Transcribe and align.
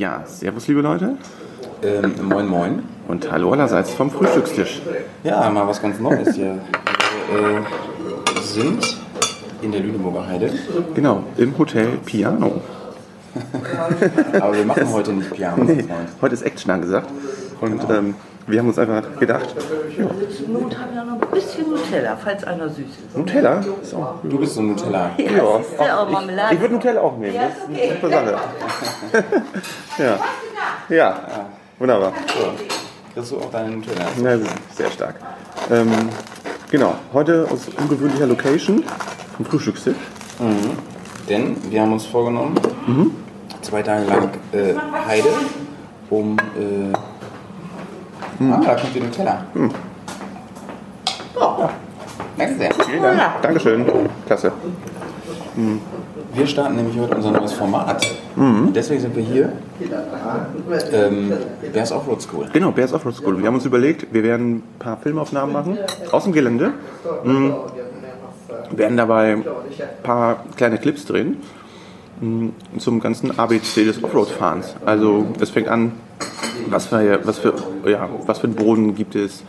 Ja, 0.00 0.22
servus 0.24 0.66
liebe 0.66 0.80
Leute 0.80 1.18
Ähm, 1.82 2.14
moin, 2.26 2.46
moin. 2.48 2.82
und 3.06 3.30
hallo 3.30 3.52
allerseits 3.52 3.90
vom 3.92 4.10
Frühstückstisch. 4.10 4.80
Ja, 5.24 5.50
mal 5.50 5.66
was 5.68 5.82
ganz 5.82 6.00
Neues 6.00 6.34
hier. 6.34 6.56
Wir 7.30 7.58
äh, 7.58 8.40
sind 8.40 8.96
in 9.60 9.72
der 9.72 9.82
Lüneburger 9.82 10.26
Heide, 10.26 10.50
Genau, 10.94 11.22
im 11.36 11.52
Hotel 11.58 11.98
Piano. 12.06 12.62
aber 14.40 14.56
wir 14.56 14.64
machen 14.64 14.90
heute 14.90 15.12
nicht 15.12 15.34
Piano, 15.34 15.64
Nee, 15.64 15.84
heute 16.22 16.32
ist 16.34 16.42
Action 16.44 16.70
angesagt 16.70 17.10
und 17.60 17.82
ähm, 17.90 18.14
wir 18.50 18.58
haben 18.58 18.68
uns 18.68 18.78
einfach 18.78 19.02
gedacht, 19.18 19.54
ja, 19.96 20.04
Not 20.48 20.78
haben 20.78 20.94
wir 20.94 21.04
noch 21.04 21.22
ein 21.22 21.30
bisschen 21.30 21.70
Nutella, 21.70 22.16
falls 22.16 22.44
einer 22.44 22.68
süß 22.68 22.78
ist. 22.78 23.16
Nutella 23.16 23.64
ist 23.82 23.94
auch 23.94 24.14
Du 24.22 24.38
bist 24.38 24.54
so 24.54 24.60
ein 24.60 24.68
Nutella. 24.68 25.10
Ja, 25.16 25.28
du, 25.28 25.46
auch 25.46 26.10
Marmelade. 26.10 26.54
Ich 26.54 26.60
würde 26.60 26.74
Nutella 26.74 27.00
auch 27.00 27.16
nehmen, 27.16 27.34
das 27.34 27.52
ist 27.58 27.68
eine 27.68 27.94
super 27.94 28.10
Sache. 28.10 28.38
ja. 29.98 30.18
ja, 30.88 31.20
wunderbar. 31.78 32.12
So, 32.26 32.52
kriegst 33.14 33.32
du 33.32 33.38
auch 33.38 33.50
deine 33.50 33.76
Nutella? 33.76 34.06
Na, 34.22 34.38
sehr 34.74 34.90
stark. 34.90 35.16
Ähm, 35.70 35.90
genau, 36.70 36.94
heute 37.12 37.46
aus 37.50 37.68
ungewöhnlicher 37.78 38.26
Location 38.26 38.84
vom 39.36 39.46
Frühstückstisch. 39.46 39.96
Denn 41.28 41.56
wir 41.70 41.82
haben 41.82 41.92
uns 41.92 42.06
vorgenommen, 42.06 42.54
zwei 43.60 43.82
Tage 43.82 44.06
lang 44.06 44.30
äh, 44.52 44.74
Heide, 45.06 45.28
um. 46.08 46.36
Äh, 46.56 46.92
Ah, 48.40 48.60
da 48.64 48.74
kommt 48.74 48.94
die 48.94 49.00
Nutella. 49.00 49.44
Oh. 51.38 51.68
Danke 52.38 52.54
sehr. 52.56 52.70
Vielen 52.86 53.02
Dank. 53.02 53.20
Dankeschön. 53.42 53.84
Klasse. 54.26 54.52
Wir 56.32 56.46
starten 56.46 56.76
nämlich 56.76 56.98
heute 56.98 57.16
unser 57.16 57.32
neues 57.32 57.52
Format. 57.52 58.06
Und 58.36 58.72
deswegen 58.74 59.00
sind 59.00 59.14
wir 59.14 59.22
hier. 59.22 59.52
Ähm, 60.92 61.32
Bears 61.72 61.92
Offroad 61.92 62.22
School. 62.22 62.46
Genau, 62.52 62.70
Bears 62.70 62.92
Offroad 62.92 63.14
School. 63.14 63.38
Wir 63.38 63.46
haben 63.46 63.56
uns 63.56 63.66
überlegt, 63.66 64.06
wir 64.12 64.22
werden 64.22 64.56
ein 64.56 64.62
paar 64.78 64.96
Filmaufnahmen 64.96 65.52
machen 65.52 65.78
aus 66.10 66.24
dem 66.24 66.32
Gelände. 66.32 66.72
Mhm. 67.24 67.54
Werden 68.70 68.96
dabei 68.96 69.32
ein 69.32 69.44
paar 70.02 70.44
kleine 70.56 70.78
Clips 70.78 71.04
drehen 71.04 71.38
mhm, 72.20 72.52
zum 72.78 73.00
ganzen 73.00 73.38
ABC 73.38 73.84
des 73.84 74.02
Offroad-Fahrens. 74.02 74.76
Also 74.86 75.26
es 75.40 75.50
fängt 75.50 75.68
an, 75.68 75.92
was 76.68 76.86
für, 76.86 77.20
was, 77.24 77.38
für, 77.38 77.54
ja, 77.86 78.08
was 78.26 78.38
für 78.38 78.46
einen 78.46 78.56
Boden 78.56 78.94
gibt 78.94 79.14
es, 79.14 79.42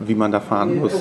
wie 0.00 0.14
man 0.14 0.30
da 0.30 0.38
fahren 0.38 0.78
muss, 0.78 0.92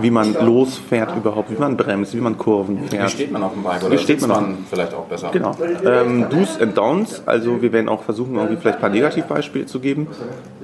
wie 0.00 0.10
man 0.10 0.32
losfährt 0.40 1.14
überhaupt, 1.14 1.50
wie 1.50 1.58
man 1.60 1.76
bremst, 1.76 2.14
wie 2.14 2.20
man 2.22 2.38
Kurven 2.38 2.84
Wie 2.84 2.88
fährt. 2.88 3.10
steht 3.10 3.30
man 3.30 3.42
auf 3.42 3.52
dem 3.52 3.62
Bike? 3.62 3.82
Oder 3.82 3.92
Wie 3.92 3.98
steht 3.98 4.22
man 4.22 4.30
auf- 4.30 4.44
vielleicht 4.70 4.94
auch 4.94 5.04
besser? 5.04 5.28
Genau. 5.30 5.50
Ähm, 5.84 6.26
Do's 6.30 6.58
and 6.60 6.74
Don'ts, 6.78 7.20
also 7.26 7.60
wir 7.60 7.72
werden 7.72 7.90
auch 7.90 8.02
versuchen, 8.02 8.34
irgendwie 8.36 8.56
vielleicht 8.56 8.78
ein 8.78 8.80
paar 8.80 8.88
Negativbeispiele 8.90 9.66
zu 9.66 9.78
geben. 9.80 10.06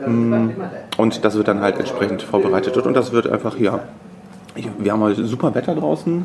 Mm, 0.07 0.49
Und 0.97 1.23
das 1.25 1.35
wird 1.37 1.49
dann 1.49 1.61
halt 1.61 1.79
entsprechend 1.79 2.23
vorbereitet. 2.23 2.77
Und 2.79 2.95
das 2.95 3.13
wird 3.13 3.29
einfach, 3.29 3.59
ja, 3.59 3.81
ich- 4.55 4.71
wir 4.79 4.93
haben 4.93 5.01
heute 5.01 5.27
super 5.27 5.55
Wetter 5.55 5.75
draußen. 5.75 6.25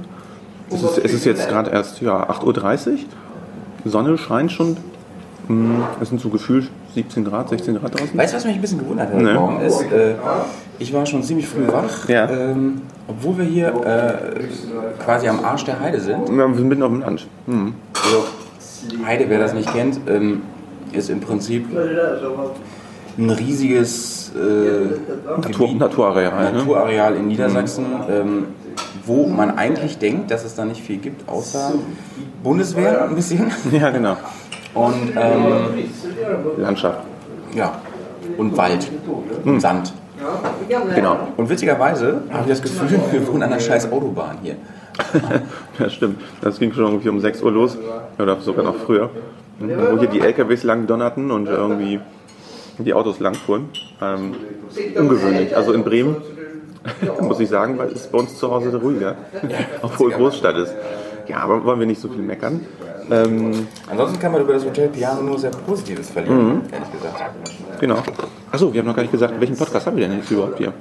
Es 0.69 0.83
ist, 0.83 0.97
es 0.99 1.13
ist 1.13 1.25
jetzt 1.25 1.49
gerade 1.49 1.69
erst 1.71 1.99
ja, 2.01 2.29
8.30 2.29 2.91
Uhr. 2.91 2.97
Sonne 3.91 4.17
scheint 4.17 4.51
schon. 4.53 4.77
Mm, 5.47 5.81
Es 6.01 6.09
sind 6.09 6.19
so 6.19 6.29
gefühlt 6.29 6.69
17 6.95 7.23
Grad, 7.25 7.49
16 7.49 7.79
Grad 7.79 7.99
draußen. 7.99 8.17
Weißt 8.17 8.33
du, 8.33 8.37
was 8.37 8.45
mich 8.45 8.55
ein 8.55 8.61
bisschen 8.61 8.79
gewundert 8.79 9.07
hat 9.07 9.15
heute 9.15 9.25
Nee. 9.25 9.33
Morgen 9.33 9.61
ist? 9.61 9.81
Äh, 9.83 10.15
ich 10.79 10.93
war 10.93 11.05
schon 11.05 11.23
ziemlich 11.23 11.47
früh 11.47 11.67
wach, 11.67 12.07
Ja. 12.09 12.29
ähm, 12.29 12.81
obwohl 13.07 13.37
wir 13.39 13.45
hier 13.45 13.67
äh, 13.67 14.43
quasi 15.03 15.27
am 15.27 15.43
Arsch 15.43 15.63
der 15.65 15.79
Heide 15.79 15.99
sind. 15.99 16.27
Ja, 16.29 16.47
wir 16.47 16.55
sind 16.55 16.67
mitten 16.67 16.83
auf 16.83 16.91
dem 16.91 17.01
Land. 17.01 17.27
Mm. 17.47 17.69
Also, 18.03 19.05
Heide, 19.05 19.25
wer 19.29 19.39
das 19.39 19.53
nicht 19.53 19.71
kennt, 19.73 19.99
ähm, 20.07 20.41
ist 20.91 21.09
im 21.09 21.19
Prinzip 21.19 21.65
ein 23.17 23.29
riesiges 23.31 24.31
äh, 24.35 25.29
Natur, 25.41 25.67
Gebiet, 25.67 25.79
Naturareal. 25.79 26.51
Ne? 26.51 26.59
Naturareal 26.59 27.15
in 27.15 27.27
Niedersachsen, 27.27 27.85
ähm, 28.09 28.45
wo 29.05 29.25
man 29.27 29.57
eigentlich 29.57 29.97
denkt, 29.97 30.29
dass 30.31 30.45
es 30.45 30.53
da 30.55 30.65
nicht 30.65 30.81
viel 30.81 30.97
gibt, 30.97 31.27
außer 31.27 31.73
Bundeswehr 32.43 33.05
ein 33.05 33.15
bisschen. 33.15 33.49
Ja, 33.71 33.89
genau. 33.89 34.17
Und 34.73 35.11
ähm, 35.15 35.87
Landschaft. 36.57 36.99
ja, 37.55 37.81
und 38.37 38.57
Wald 38.57 38.91
und 39.45 39.59
Sand. 39.59 39.93
Genau. 40.95 41.17
Und 41.37 41.49
witzigerweise 41.49 42.21
habe 42.31 42.43
ich 42.43 42.49
das 42.49 42.61
Gefühl, 42.61 42.99
wir 43.11 43.27
wohnen 43.27 43.43
an 43.43 43.51
einer 43.51 43.59
scheiß 43.59 43.91
Autobahn 43.91 44.37
hier. 44.41 44.55
Ja, 45.79 45.91
stimmt. 45.91 46.19
Das 46.41 46.57
ging 46.57 46.73
schon 46.73 46.85
irgendwie 46.85 47.09
um 47.09 47.19
6 47.19 47.43
Uhr 47.43 47.51
los. 47.51 47.77
Oder 48.17 48.39
sogar 48.41 48.65
noch 48.65 48.75
früher. 48.77 49.11
Wo 49.59 49.99
hier 49.99 50.07
die 50.07 50.21
LKWs 50.21 50.63
lang 50.63 50.87
donnerten 50.87 51.29
und 51.29 51.47
irgendwie 51.47 51.99
die 52.79 52.93
Autos 52.95 53.19
lang 53.19 53.35
fuhren. 53.35 53.69
Ähm, 54.01 54.33
ungewöhnlich. 54.95 55.55
Also 55.55 55.73
in 55.73 55.83
Bremen, 55.83 56.15
muss 57.21 57.39
ich 57.39 57.49
sagen, 57.49 57.77
weil 57.77 57.89
es 57.89 58.01
ist 58.01 58.11
bei 58.11 58.17
uns 58.17 58.37
zu 58.39 58.49
Hause 58.49 58.75
ruhiger. 58.75 59.15
Obwohl 59.83 60.11
Großstadt 60.11 60.57
ist. 60.57 60.73
Ja, 61.27 61.37
aber 61.41 61.63
wollen 61.63 61.79
wir 61.79 61.85
nicht 61.85 62.01
so 62.01 62.07
viel 62.07 62.23
meckern. 62.23 62.65
Ähm, 63.09 63.67
Ansonsten 63.89 64.19
kann 64.19 64.31
man 64.31 64.41
über 64.41 64.53
das 64.53 64.65
Hotel 64.65 64.89
Piano 64.89 65.21
nur 65.21 65.39
sehr 65.39 65.51
Positives 65.51 66.09
verlieren, 66.09 66.61
ehrlich 66.71 66.91
gesagt. 66.91 67.23
genau. 67.79 67.97
Achso, 68.51 68.73
wir 68.73 68.81
haben 68.81 68.87
noch 68.87 68.95
gar 68.95 69.01
nicht 69.03 69.11
gesagt, 69.11 69.39
welchen 69.39 69.55
Podcast 69.57 69.87
haben 69.87 69.97
wir 69.97 70.07
denn 70.07 70.17
jetzt 70.17 70.29
überhaupt 70.31 70.57
hier? 70.57 70.73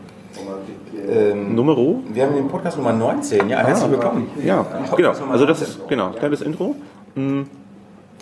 Ähm, 1.09 1.55
Numero? 1.55 2.01
wir 2.09 2.25
haben 2.25 2.35
den 2.35 2.49
Podcast 2.49 2.77
Nummer 2.79 2.93
19. 2.93 3.49
Ja, 3.49 3.59
herzlich 3.59 3.91
willkommen. 3.93 4.29
Ja, 4.45 4.67
genau. 4.97 5.13
Also 5.31 5.47
das 5.47 5.63
ist, 5.63 5.89
genau, 5.89 6.11
kleines 6.11 6.43
Intro. 6.43 6.75
Mm, 7.15 7.43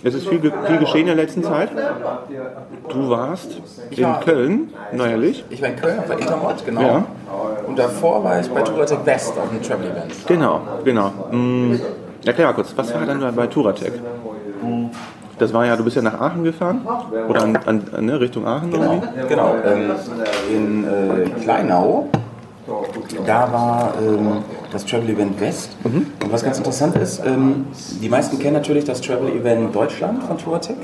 Es 0.02 0.12
ist 0.14 0.28
viel, 0.28 0.38
viel 0.40 0.78
geschehen 0.78 1.02
in 1.02 1.06
der 1.06 1.16
letzten 1.16 1.42
Zeit. 1.42 1.70
Du 2.90 3.08
warst 3.08 3.56
in 3.90 4.04
war- 4.04 4.20
Köln 4.20 4.68
neuerlich. 4.92 5.44
Ich 5.48 5.62
war 5.62 5.70
in 5.70 5.76
Köln 5.76 5.98
auf 5.98 6.06
der 6.08 6.18
Intermod, 6.18 6.56
genau. 6.66 6.80
Ja. 6.82 7.06
Und 7.66 7.78
davor 7.78 8.22
war 8.22 8.38
ich 8.38 8.50
bei 8.50 8.60
Touratec 8.60 8.98
West 9.06 9.32
auf 9.38 9.50
einem 9.50 9.62
Travel-Event. 9.62 10.26
Genau, 10.26 10.60
genau. 10.84 11.10
Mm, 11.32 11.76
Erklär 12.24 12.46
mal 12.46 12.52
kurz, 12.54 12.72
was 12.76 12.94
war 12.94 13.04
denn 13.06 13.20
da 13.20 13.30
bei 13.30 13.46
Touratec? 13.46 13.92
Das 15.38 15.52
war 15.52 15.66
ja, 15.66 15.76
du 15.76 15.84
bist 15.84 15.96
ja 15.96 16.02
nach 16.02 16.20
Aachen 16.20 16.44
gefahren? 16.44 16.86
Oder 17.28 17.42
an, 17.42 17.58
an, 17.66 18.06
ne, 18.06 18.20
Richtung 18.20 18.46
Aachen 18.46 18.72
irgendwie? 18.72 19.08
Genau, 19.28 19.54
ähm, 19.64 19.90
in 20.54 20.84
äh, 20.84 21.40
Kleinau, 21.42 22.08
da 23.26 23.52
war 23.52 23.94
ähm, 24.00 24.44
das 24.72 24.86
Travel 24.86 25.10
Event 25.10 25.40
West. 25.40 25.76
Und 25.82 26.32
was 26.32 26.44
ganz 26.44 26.58
interessant 26.58 26.96
ist, 26.96 27.20
ähm, 27.26 27.66
die 28.00 28.08
meisten 28.08 28.38
kennen 28.38 28.54
natürlich 28.54 28.84
das 28.84 29.00
Travel 29.00 29.28
Event 29.30 29.74
Deutschland 29.74 30.22
von 30.22 30.38
Touratec. 30.38 30.76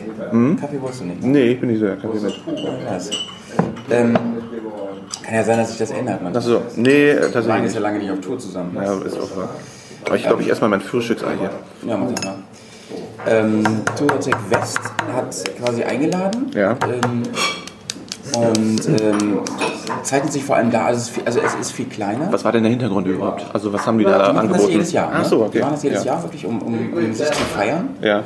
Kaffee 0.61 0.81
wolltest 0.81 1.00
du 1.03 1.05
nicht? 1.06 1.23
Nee, 1.23 1.53
ich 1.53 1.61
bin 1.61 1.71
nicht 1.71 1.81
so 1.81 1.87
der 1.87 1.97
Kaffee 1.97 2.19
mit. 2.19 2.41
Ich 2.55 2.87
weiß. 2.91 3.11
Ähm, 3.91 4.15
kann 5.23 5.34
ja 5.34 5.45
sein, 5.45 5.59
dass 5.59 5.69
sich 5.69 5.79
das 5.79 5.91
ändert. 5.91 6.23
Man 6.23 6.37
Achso, 6.37 6.62
nee, 6.77 7.15
waren 7.15 7.33
tatsächlich 7.33 7.55
jetzt 7.55 7.62
nicht. 7.62 7.75
ja 7.75 7.81
lange 7.81 7.99
nicht 7.99 8.11
auf 8.11 8.21
Tour 8.21 8.39
zusammen. 8.39 8.73
Ja, 8.75 8.95
ist 8.95 9.17
auch 9.19 9.37
wahr. 9.37 9.50
Aber 10.06 10.16
ich 10.16 10.25
glaube, 10.25 10.43
ich 10.43 10.49
erstmal 10.49 10.71
mein 10.71 10.81
Frühstücksei 10.81 11.33
hier. 11.38 11.50
Ja, 11.88 11.97
mal. 11.97 12.12
Ähm, 13.27 13.62
Touratec 13.97 14.37
West 14.49 14.81
hat 15.15 15.44
quasi 15.62 15.84
eingeladen. 15.84 16.50
Ja. 16.55 16.77
Ähm, 16.83 17.22
und 18.37 18.88
ähm, 19.00 19.41
zeichnet 20.03 20.33
sich 20.33 20.44
vor 20.44 20.56
allem 20.56 20.71
da, 20.71 20.87
also 20.87 20.99
es 20.99 21.09
ist 21.09 21.15
viel, 21.15 21.22
also 21.25 21.41
es 21.41 21.55
ist 21.55 21.72
viel 21.72 21.87
kleiner. 21.87 22.28
Was 22.31 22.44
war 22.44 22.53
denn 22.53 22.62
der 22.62 22.71
Hintergrund 22.71 23.06
überhaupt? 23.06 23.44
Also 23.53 23.72
was 23.72 23.87
haben 23.87 23.99
die 23.99 24.05
da 24.05 24.12
Die 24.12 24.19
machen 24.19 24.38
angeboten? 24.38 24.62
das 24.62 24.71
jedes 24.71 24.93
Jahr. 24.93 25.11
Ne? 25.11 25.16
Ach 25.21 25.25
so, 25.25 25.43
okay. 25.43 25.50
Die 25.55 25.59
machen 25.61 25.72
das 25.75 25.83
jedes 25.83 26.05
ja. 26.05 26.12
Jahr 26.15 26.22
wirklich, 26.22 26.47
um, 26.47 26.62
um, 26.62 26.93
um 26.94 27.12
sich 27.15 27.27
zu 27.27 27.43
feiern. 27.44 27.88
Ja. 28.00 28.22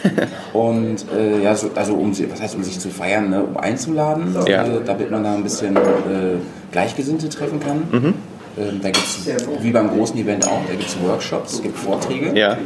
Und 0.52 1.04
äh, 1.14 1.42
ja, 1.42 1.54
so, 1.54 1.70
also 1.74 1.94
um, 1.94 2.12
was 2.30 2.40
heißt 2.40 2.54
um 2.54 2.62
sich 2.62 2.78
zu 2.78 2.88
feiern, 2.88 3.30
ne? 3.30 3.42
um 3.42 3.56
einzuladen, 3.56 4.34
Ja. 4.46 4.64
äh, 4.64 4.80
damit 4.84 5.10
man 5.10 5.24
da 5.24 5.34
ein 5.34 5.42
bisschen 5.42 5.76
äh, 5.76 5.80
Gleichgesinnte 6.70 7.28
treffen 7.28 7.60
kann. 7.60 7.82
Mhm. 7.90 8.14
Ähm, 8.58 8.80
da 8.82 8.90
gibt 8.90 9.04
es, 9.06 9.26
wie 9.62 9.70
beim 9.70 9.88
großen 9.90 10.16
Event 10.18 10.46
auch, 10.46 10.60
da 10.66 10.72
gibt 10.72 10.86
es 10.86 10.96
Workshops, 11.02 11.54
es 11.54 11.62
gibt 11.62 11.78
Vorträge. 11.78 12.38
Ja. 12.38 12.58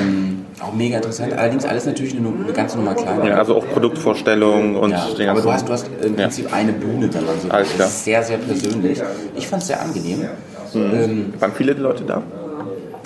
Ähm, 0.00 0.44
auch 0.60 0.72
mega 0.74 0.96
interessant. 0.96 1.32
Allerdings 1.32 1.64
alles 1.64 1.86
natürlich 1.86 2.16
eine, 2.16 2.28
eine 2.28 2.52
ganze 2.52 2.76
Nummer 2.76 2.94
kleiner. 2.94 3.24
ja, 3.26 3.38
also 3.38 3.56
auch 3.56 3.66
Produktvorstellungen 3.68 4.76
und 4.76 4.90
Ja, 4.90 5.30
aber 5.30 5.40
du 5.40 5.50
hast, 5.52 5.68
du 5.68 5.72
hast 5.72 5.90
im 6.02 6.14
Ja. 6.16 6.22
Prinzip 6.24 6.52
eine 6.52 6.72
Bühne 6.72 7.08
dann. 7.08 7.24
Also 7.26 7.48
Alles 7.48 7.68
klar. 7.70 7.78
Das 7.88 7.90
ist 7.96 8.04
sehr, 8.04 8.22
sehr 8.22 8.38
persönlich. 8.38 9.00
Ich 9.34 9.48
fand 9.48 9.62
es 9.62 9.68
sehr 9.68 9.80
angenehm. 9.80 10.26
Ähm, 10.74 11.34
Waren 11.38 11.52
viele 11.52 11.72
Leute 11.72 12.04
da? 12.04 12.22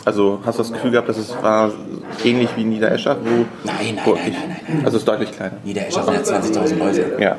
Also 0.07 0.39
hast 0.47 0.57
du 0.57 0.63
das 0.63 0.73
Gefühl 0.73 0.93
gehabt, 0.93 1.09
dass 1.09 1.17
es 1.17 1.35
war 1.43 1.73
ähnlich 2.25 2.49
wie 2.55 2.63
Niedereschach? 2.63 3.17
Wo, 3.25 3.29
Nein, 3.29 3.47
nein, 3.65 3.99
wo 4.05 4.15
nein, 4.15 4.23
ich, 4.29 4.33
nein, 4.35 4.57
nein, 4.69 4.85
Also 4.85 4.99
es 4.99 5.03
ist 5.03 5.09
deutlich 5.09 5.33
kleiner. 5.33 5.57
Niederescher 5.65 6.05
sind 6.05 6.15
ja 6.55 6.61
20.000 6.61 6.79
Leute. 6.79 7.17
Ja. 7.19 7.37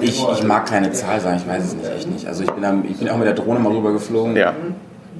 Ich, 0.00 0.26
ich 0.28 0.42
mag 0.42 0.66
keine 0.66 0.90
Zahl 0.90 1.20
sagen, 1.20 1.36
ich 1.40 1.48
weiß 1.48 1.62
es 1.62 1.74
nicht, 1.76 1.88
echt 1.88 2.10
nicht. 2.10 2.26
Also 2.26 2.42
ich 2.42 2.50
bin, 2.50 2.64
am, 2.64 2.84
ich 2.84 2.96
bin 2.96 3.08
auch 3.08 3.16
mit 3.16 3.28
der 3.28 3.34
Drohne 3.34 3.60
mal 3.60 3.70
rüber 3.72 3.92
geflogen. 3.92 4.34
Ja. 4.34 4.54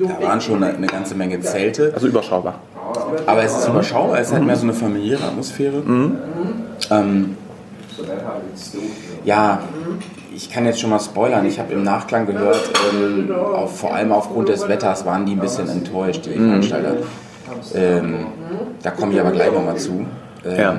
Da 0.01 0.27
waren 0.27 0.41
schon 0.41 0.65
eine, 0.65 0.75
eine 0.75 0.89
ganze 0.89 1.15
Menge 1.15 1.41
Zelte. 1.41 1.93
Also 1.95 2.09
überschaubar. 2.09 2.57
Aber 3.25 3.45
es 3.45 3.57
ist 3.57 3.69
überschaubar, 3.69 4.19
es 4.19 4.33
hat 4.33 4.43
mehr 4.43 4.57
so 4.57 4.65
eine 4.65 4.73
familiäre 4.73 5.23
Atmosphäre. 5.23 5.85
Ähm, 6.91 7.37
ja, 9.25 9.61
ich 10.41 10.51
kann 10.51 10.65
jetzt 10.65 10.81
schon 10.81 10.89
mal 10.89 10.99
spoilern. 11.01 11.45
Ich 11.45 11.59
habe 11.59 11.75
im 11.75 11.83
Nachklang 11.83 12.25
gehört, 12.27 12.71
ähm, 12.93 13.31
auf, 13.31 13.79
vor 13.79 13.95
allem 13.95 14.11
aufgrund 14.11 14.49
des 14.49 14.67
Wetters 14.67 15.05
waren 15.05 15.27
die 15.27 15.33
ein 15.33 15.39
bisschen 15.39 15.69
enttäuscht, 15.69 16.25
die 16.25 16.31
Veranstalter. 16.31 16.95
Ähm, 17.75 18.27
da 18.83 18.91
komme 18.91 19.13
ich 19.13 19.21
aber 19.21 19.33
gleich 19.33 19.53
nochmal 19.53 19.77
zu. 19.77 20.07
Ähm, 20.47 20.59
Ja. 20.59 20.75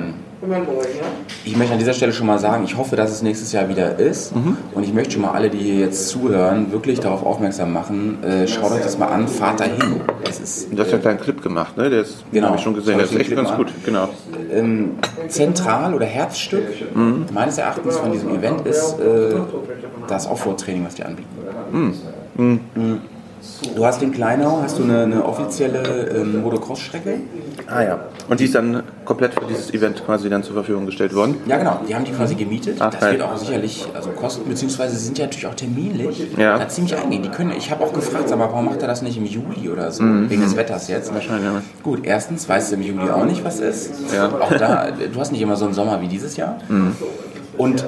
Ich 1.44 1.56
möchte 1.56 1.72
an 1.72 1.78
dieser 1.78 1.92
Stelle 1.92 2.12
schon 2.12 2.26
mal 2.26 2.38
sagen, 2.40 2.64
ich 2.64 2.76
hoffe, 2.76 2.96
dass 2.96 3.12
es 3.12 3.22
nächstes 3.22 3.52
Jahr 3.52 3.68
wieder 3.68 3.96
ist. 4.00 4.34
Mhm. 4.34 4.56
Und 4.74 4.82
ich 4.82 4.92
möchte 4.92 5.12
schon 5.12 5.22
mal 5.22 5.30
alle, 5.30 5.48
die 5.50 5.58
hier 5.58 5.74
jetzt 5.76 6.08
zuhören, 6.08 6.72
wirklich 6.72 6.98
darauf 6.98 7.24
aufmerksam 7.24 7.72
machen. 7.72 8.22
Äh, 8.24 8.48
schaut 8.48 8.72
euch 8.72 8.82
das 8.82 8.98
mal 8.98 9.06
an, 9.06 9.28
fahrt 9.28 9.60
dahin. 9.60 10.00
Es 10.28 10.40
ist 10.40 10.72
Du 10.72 10.78
hast 10.80 10.88
ja 10.88 10.94
einen 10.94 11.02
kleinen 11.02 11.20
Clip 11.20 11.40
gemacht, 11.40 11.76
ne? 11.76 11.88
Der 11.90 12.00
ist, 12.02 12.24
Genau. 12.32 12.48
habe 12.48 12.56
ich 12.56 12.62
schon 12.62 12.74
gesehen. 12.74 12.96
Der 12.98 13.06
ist 13.06 13.14
echt 13.14 13.34
ganz 13.36 13.52
gut, 13.54 13.68
genau. 13.84 14.08
ähm, 14.52 14.96
zentral 15.28 15.94
oder 15.94 16.06
Herzstück 16.06 16.64
Mhm. 16.94 17.26
meines 17.32 17.58
Erachtens 17.58 17.96
von 17.96 18.10
diesem 18.10 18.34
Event 18.34 18.66
ist 18.66 18.98
äh, 18.98 19.34
das 20.08 20.26
Offroad-Training, 20.28 20.84
was 20.84 20.94
die 20.96 21.04
anbieten. 21.04 21.28
Mhm. 22.36 22.60
Du 23.76 23.84
hast 23.84 24.00
in 24.02 24.12
Kleinau 24.12 24.60
hast 24.62 24.78
du 24.78 24.84
eine, 24.84 25.02
eine 25.02 25.24
offizielle 25.24 25.80
ähm, 26.16 26.42
Motocross-Strecke. 26.42 27.20
Ah 27.74 27.82
ja. 27.82 27.98
Und 28.28 28.38
die 28.40 28.44
ist 28.44 28.54
dann 28.54 28.82
komplett 29.04 29.34
für 29.34 29.44
dieses 29.46 29.72
Event 29.72 30.04
quasi 30.04 30.28
dann 30.28 30.42
zur 30.42 30.54
Verfügung 30.54 30.86
gestellt 30.86 31.14
worden? 31.14 31.36
Ja, 31.46 31.56
genau. 31.56 31.80
Die 31.88 31.94
haben 31.94 32.04
die 32.04 32.12
quasi 32.12 32.34
gemietet. 32.34 32.76
Ach, 32.80 32.90
das 32.90 33.00
geil. 33.00 33.12
wird 33.12 33.22
auch 33.22 33.36
sicherlich 33.36 33.86
also 33.94 34.10
kosten, 34.10 34.48
beziehungsweise 34.48 34.96
sind 34.96 35.18
ja 35.18 35.24
natürlich 35.26 35.46
auch 35.46 35.54
terminlich 35.54 36.26
Ja. 36.36 36.58
da 36.58 36.68
ziemlich 36.68 36.96
eingehen. 36.96 37.22
Die 37.22 37.28
können, 37.30 37.52
ich 37.56 37.70
habe 37.70 37.82
auch 37.84 37.92
gefragt, 37.92 38.28
sag 38.28 38.38
mal, 38.38 38.48
warum 38.50 38.66
macht 38.66 38.82
er 38.82 38.88
das 38.88 39.02
nicht 39.02 39.16
im 39.16 39.26
Juli 39.26 39.68
oder 39.70 39.90
so, 39.90 40.02
Mhm. 40.02 40.30
wegen 40.30 40.42
des 40.42 40.56
Wetters 40.56 40.88
jetzt? 40.88 41.12
Wahrscheinlich, 41.14 41.44
ja. 41.44 41.62
Gut, 41.82 42.00
erstens 42.04 42.48
weißt 42.48 42.72
du 42.72 42.76
im 42.76 42.82
Juli 42.82 43.10
auch 43.10 43.24
nicht, 43.24 43.44
was 43.44 43.60
ist. 43.60 43.90
Ja. 44.14 44.28
Mhm. 44.28 44.34
Auch 44.42 44.54
da, 44.56 44.88
du 44.90 45.20
hast 45.20 45.32
nicht 45.32 45.42
immer 45.42 45.56
so 45.56 45.64
einen 45.64 45.74
Sommer 45.74 46.00
wie 46.00 46.08
dieses 46.08 46.36
Jahr. 46.36 46.58
Und 47.58 47.84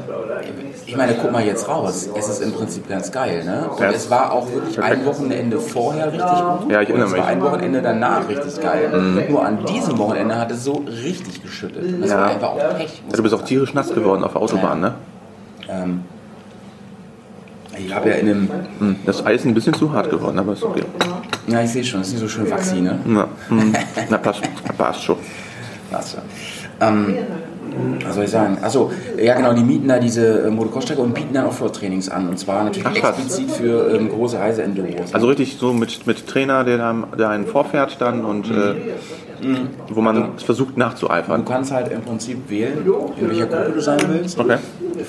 ich 0.86 0.94
meine, 0.96 1.14
guck 1.14 1.32
mal 1.32 1.42
jetzt 1.44 1.66
raus. 1.68 2.08
Es 2.16 2.28
ist 2.28 2.42
im 2.42 2.52
Prinzip 2.52 2.86
ganz 2.88 3.10
geil, 3.10 3.44
ne? 3.44 3.68
Und 3.70 3.80
Ja. 3.80 3.90
es 3.90 4.10
war 4.10 4.32
auch 4.32 4.50
wirklich 4.52 4.78
ein 4.80 5.04
Wochenende 5.06 5.58
vorher 5.58 6.08
richtig 6.12 6.28
gut. 6.28 6.70
Ja, 6.70 6.82
ich 6.82 6.90
erinnere 6.90 7.06
und 7.08 7.12
es 7.12 7.18
war 7.18 7.26
mich. 7.26 7.36
Mhm. 7.36 7.42
ein 7.46 7.52
Wochenende 7.52 7.82
danach 7.82 8.28
richtig 8.28 8.60
geil. 8.60 9.24
Nur 9.30 9.44
an 9.44 9.64
diesem 9.64 9.98
Wochenende 9.98 10.36
hat 10.38 10.50
es 10.50 10.64
so 10.64 10.84
richtig 10.86 11.42
geschüttet. 11.42 11.82
Das 12.02 12.10
Ja. 12.10 12.18
war 12.18 12.26
einfach 12.28 12.48
auch 12.50 12.76
Pech. 12.76 13.02
Ja, 13.10 13.16
du 13.16 13.22
bist 13.22 13.34
auch 13.34 13.42
tierisch 13.42 13.72
nass 13.74 13.92
geworden 13.94 14.22
auf 14.22 14.32
der 14.32 14.42
Autobahn, 14.42 14.80
ne? 14.80 14.94
Ähm, 15.68 16.02
ich 17.78 17.92
habe 17.94 18.10
ja 18.10 18.14
in 18.16 18.28
einem, 18.28 18.50
Hm, 18.78 18.96
Das 19.06 19.24
Eis 19.24 19.40
ist 19.40 19.46
ein 19.46 19.54
bisschen 19.54 19.74
zu 19.74 19.92
hart 19.92 20.10
geworden, 20.10 20.38
aber 20.38 20.52
ist 20.52 20.62
okay. 20.62 20.84
ja 21.46 21.62
ich 21.62 21.70
sehe 21.70 21.82
schon, 21.82 22.00
das 22.00 22.08
ist 22.08 22.14
nicht 22.14 22.22
so 22.22 22.28
schön 22.28 22.50
wachsi, 22.50 22.80
ne? 22.82 22.98
Na, 23.06 23.26
hm, 23.48 23.72
na 24.10 24.18
passt, 24.18 24.42
passt 24.76 25.02
schon. 25.02 25.16
Passt 25.90 26.16
ja. 26.80 26.88
Ähm, 26.88 27.14
was 28.04 28.14
soll 28.14 28.24
ich 28.24 28.30
sagen? 28.30 28.58
Achso, 28.62 28.90
ja 29.20 29.34
genau, 29.34 29.52
die 29.52 29.62
mieten 29.62 29.88
da 29.88 29.98
diese 29.98 30.46
äh, 30.46 30.50
Motocross-Strecke 30.50 31.00
und 31.00 31.14
bieten 31.14 31.34
dann 31.34 31.46
Offroad-Trainings 31.46 32.08
an. 32.08 32.28
Und 32.28 32.38
zwar 32.38 32.64
natürlich 32.64 32.86
Ach, 32.86 32.96
explizit 32.96 33.50
für 33.50 33.94
ähm, 33.94 34.08
große 34.08 34.38
Reise-Enduros. 34.38 35.12
Also 35.12 35.26
richtig 35.26 35.56
so 35.58 35.72
mit, 35.72 36.06
mit 36.06 36.26
Trainer, 36.26 36.64
der 36.64 36.78
da, 36.78 36.94
der 37.18 37.28
einen 37.30 37.46
vorfährt 37.46 38.00
dann 38.00 38.24
und 38.24 38.50
äh, 38.50 38.74
wo 39.90 40.00
man 40.00 40.38
versucht 40.38 40.74
Du 40.74 40.80
nachzueifern. 40.80 41.44
kannst 41.44 41.72
halt 41.72 41.92
im 41.92 42.00
Prinzip 42.00 42.48
wählen, 42.48 42.78
in 43.20 43.28
welcher 43.28 43.46
Gruppe 43.46 43.72
du 43.74 43.80
sein 43.80 44.00
willst. 44.08 44.38
Okay. 44.38 44.56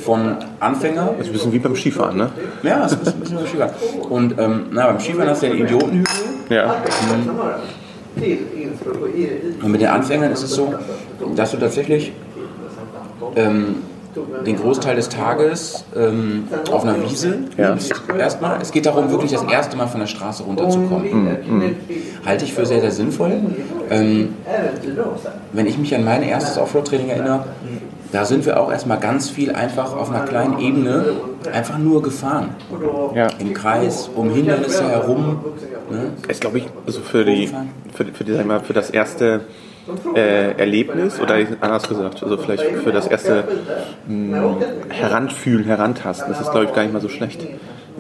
Von 0.04 0.36
Anfänger. 0.60 1.12
Das 1.18 1.28
ist 1.28 1.28
ein 1.28 1.34
bisschen 1.34 1.54
wie 1.54 1.60
beim 1.60 1.76
Skifahren, 1.76 2.18
ne? 2.18 2.30
Ja, 2.64 2.80
das 2.80 2.94
ist 2.94 3.08
ein 3.08 3.20
bisschen 3.20 3.40
wie 3.40 3.48
Skifahren. 3.48 3.72
Und 4.10 4.36
ähm, 4.38 4.66
na, 4.72 4.88
beim 4.88 5.00
Skifahren 5.00 5.30
hast 5.30 5.42
du 5.42 5.48
ja 5.48 5.54
den 5.54 5.66
Idiotenhügel. 5.66 6.14
Ja. 6.50 6.76
Und 9.62 9.72
mit 9.72 9.82
den 9.82 9.90
Anfängern 9.90 10.32
ist 10.32 10.44
es 10.44 10.52
so, 10.52 10.74
dass 11.36 11.52
du 11.52 11.58
tatsächlich 11.58 12.14
ähm, 13.36 13.76
den 14.46 14.56
Großteil 14.56 14.96
des 14.96 15.10
Tages 15.10 15.84
ähm, 15.96 16.48
auf 16.72 16.84
einer 16.84 17.04
Wiese 17.04 17.40
Ja. 17.58 17.76
Erstmal. 18.18 18.62
Es 18.62 18.72
geht 18.72 18.86
darum, 18.86 19.10
wirklich 19.12 19.32
das 19.32 19.44
erste 19.44 19.76
Mal 19.76 19.88
von 19.88 20.00
der 20.00 20.08
Straße 20.08 20.44
runterzukommen. 20.44 21.76
Halte 22.26 22.46
ich 22.46 22.54
für 22.54 22.66
sehr, 22.66 22.82
sehr 22.82 22.92
sinnvoll. 22.92 23.34
Ähm, 23.90 24.36
wenn 25.54 25.66
ich 25.68 25.78
mich 25.78 25.94
an 25.96 26.06
mein 26.06 26.24
erstes 26.24 26.58
Offroad-Training 26.58 27.10
erinnere, 27.10 27.46
da 28.12 28.24
sind 28.24 28.46
wir 28.46 28.60
auch 28.60 28.72
erstmal 28.72 29.00
ganz 29.00 29.30
viel 29.30 29.52
einfach 29.52 29.94
auf 29.94 30.10
einer 30.10 30.24
kleinen 30.26 30.60
Ebene 30.60 31.06
einfach 31.52 31.78
nur 31.78 32.02
gefahren. 32.02 32.52
Ja. 33.14 33.28
Im 33.40 33.54
Kreis, 33.54 34.10
um 34.16 34.30
Hindernisse 34.30 34.88
herum. 34.88 35.44
Ne? 35.90 36.12
Ist, 36.28 36.42
glaube 36.42 36.60
ich, 36.60 36.68
also 36.86 37.02
für, 37.02 37.26
die, 37.26 37.48
für, 37.94 38.06
für, 38.06 38.24
die, 38.24 38.44
mal, 38.44 38.62
für 38.62 38.74
das 38.74 38.90
erste 38.90 39.42
äh, 40.16 40.52
Erlebnis 40.58 41.20
oder 41.20 41.36
anders 41.62 41.88
gesagt, 41.88 42.24
also 42.24 42.38
vielleicht 42.38 42.64
für 42.64 42.92
das 42.92 43.08
erste 43.08 43.44
mh, 44.08 44.58
Heranfühlen, 44.90 45.66
Herantasten, 45.66 46.32
das 46.32 46.42
ist, 46.42 46.52
glaube 46.52 46.66
ich, 46.66 46.74
gar 46.74 46.84
nicht 46.84 46.94
mal 46.94 47.02
so 47.02 47.10
schlecht. 47.10 47.46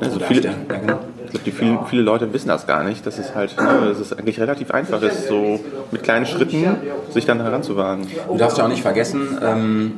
Also 0.01 0.19
viele, 0.19 0.41
Ja, 0.43 0.51
genau. 0.67 0.99
ich 1.23 1.31
glaube, 1.31 1.45
die 1.45 1.51
viele, 1.51 1.79
viele 1.89 2.01
Leute 2.01 2.31
wissen 2.33 2.49
das 2.49 2.67
gar 2.67 2.83
nicht, 2.83 3.05
dass 3.05 3.17
es 3.17 3.33
halt, 3.33 3.55
ne, 3.57 3.87
dass 3.89 3.99
es 3.99 4.11
eigentlich 4.13 4.39
relativ 4.39 4.71
einfach 4.71 5.01
ist, 5.01 5.27
so 5.27 5.59
mit 5.91 6.03
kleinen 6.03 6.25
Schritten 6.25 6.65
sich 7.11 7.25
dann 7.25 7.41
heranzuwagen. 7.41 8.05
Du 8.27 8.37
darfst 8.37 8.57
ja 8.57 8.65
auch 8.65 8.69
nicht 8.69 8.81
vergessen, 8.81 9.37
ähm, 9.41 9.93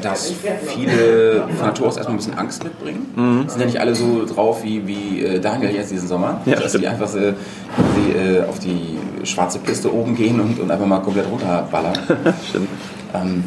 dass 0.00 0.32
viele 0.66 1.44
von 1.56 1.66
Natur 1.66 1.88
aus 1.88 1.96
erstmal 1.96 2.14
ein 2.14 2.18
bisschen 2.18 2.38
Angst 2.38 2.62
mitbringen. 2.62 3.44
Sind 3.48 3.60
ja 3.60 3.66
nicht 3.66 3.80
alle 3.80 3.94
so 3.94 4.24
drauf 4.26 4.62
wie, 4.62 4.86
wie 4.86 5.24
äh, 5.24 5.40
Daniel 5.40 5.70
jetzt 5.74 5.90
diesen 5.90 6.06
Sommer, 6.08 6.40
Ja, 6.46 6.54
dass 6.56 6.70
stimmt. 6.70 6.84
die 6.84 6.88
einfach 6.88 7.12
äh, 7.14 7.32
quasi, 7.74 8.18
äh, 8.18 8.42
auf 8.48 8.58
die 8.60 8.98
schwarze 9.24 9.58
Piste 9.58 9.92
oben 9.92 10.14
gehen 10.14 10.40
und, 10.40 10.60
und 10.60 10.70
einfach 10.70 10.86
mal 10.86 11.00
komplett 11.00 11.28
runterballern. 11.30 11.94
Stimmt. 12.48 12.68
ähm, 13.14 13.44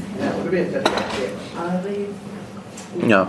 Ja. 3.08 3.28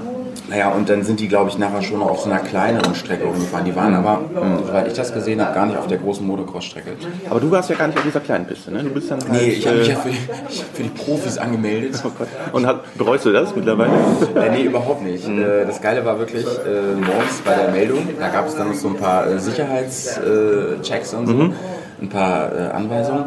Naja, 0.48 0.70
und 0.70 0.88
dann 0.88 1.02
sind 1.04 1.20
die, 1.20 1.28
glaube 1.28 1.50
ich, 1.50 1.58
nachher 1.58 1.82
schon 1.82 2.00
auf 2.02 2.20
so 2.20 2.30
einer 2.30 2.40
kleineren 2.40 2.94
Strecke 2.94 3.24
rumgefahren. 3.24 3.64
Die 3.66 3.76
waren 3.76 3.94
aber, 3.94 4.20
mh, 4.34 4.58
soweit 4.66 4.86
ich 4.88 4.94
das 4.94 5.12
gesehen 5.12 5.42
habe, 5.44 5.54
gar 5.54 5.66
nicht 5.66 5.76
auf 5.76 5.86
der 5.86 5.98
großen 5.98 6.26
Motocross-Strecke. 6.26 6.92
Aber 7.28 7.40
du 7.40 7.50
warst 7.50 7.68
ja 7.68 7.76
gar 7.76 7.86
nicht 7.88 7.98
auf 7.98 8.04
dieser 8.04 8.20
kleinen 8.20 8.46
Piste, 8.46 8.72
ne? 8.72 8.82
Du 8.82 8.90
bist 8.90 9.10
dann 9.10 9.20
halt, 9.20 9.32
Nee, 9.32 9.48
ich 9.50 9.66
habe 9.66 9.78
mich 9.78 9.88
äh, 9.88 9.92
ja 9.92 9.98
für, 9.98 10.08
hab 10.32 10.50
für 10.74 10.82
die 10.82 10.88
Profis 10.88 11.36
angemeldet. 11.38 12.02
oh. 12.04 12.56
Und 12.56 12.66
hat, 12.66 12.96
bereust 12.96 13.26
du 13.26 13.32
das 13.32 13.54
mittlerweile? 13.54 13.92
Äh, 14.36 14.50
nee, 14.50 14.62
überhaupt 14.62 15.02
nicht. 15.02 15.28
Äh, 15.28 15.66
das 15.66 15.80
Geile 15.82 16.04
war 16.04 16.18
wirklich 16.18 16.44
äh, 16.46 16.94
morgens 16.94 17.40
bei 17.44 17.54
der 17.54 17.70
Meldung, 17.70 18.08
da 18.18 18.28
gab 18.28 18.46
es 18.48 18.56
dann 18.56 18.68
noch 18.68 18.74
so 18.74 18.88
ein 18.88 18.96
paar 18.96 19.26
äh, 19.26 19.38
Sicherheitschecks 19.38 21.14
und 21.14 21.26
so, 21.26 21.52
ein 22.00 22.08
paar 22.08 22.50
Anweisungen. 22.74 23.24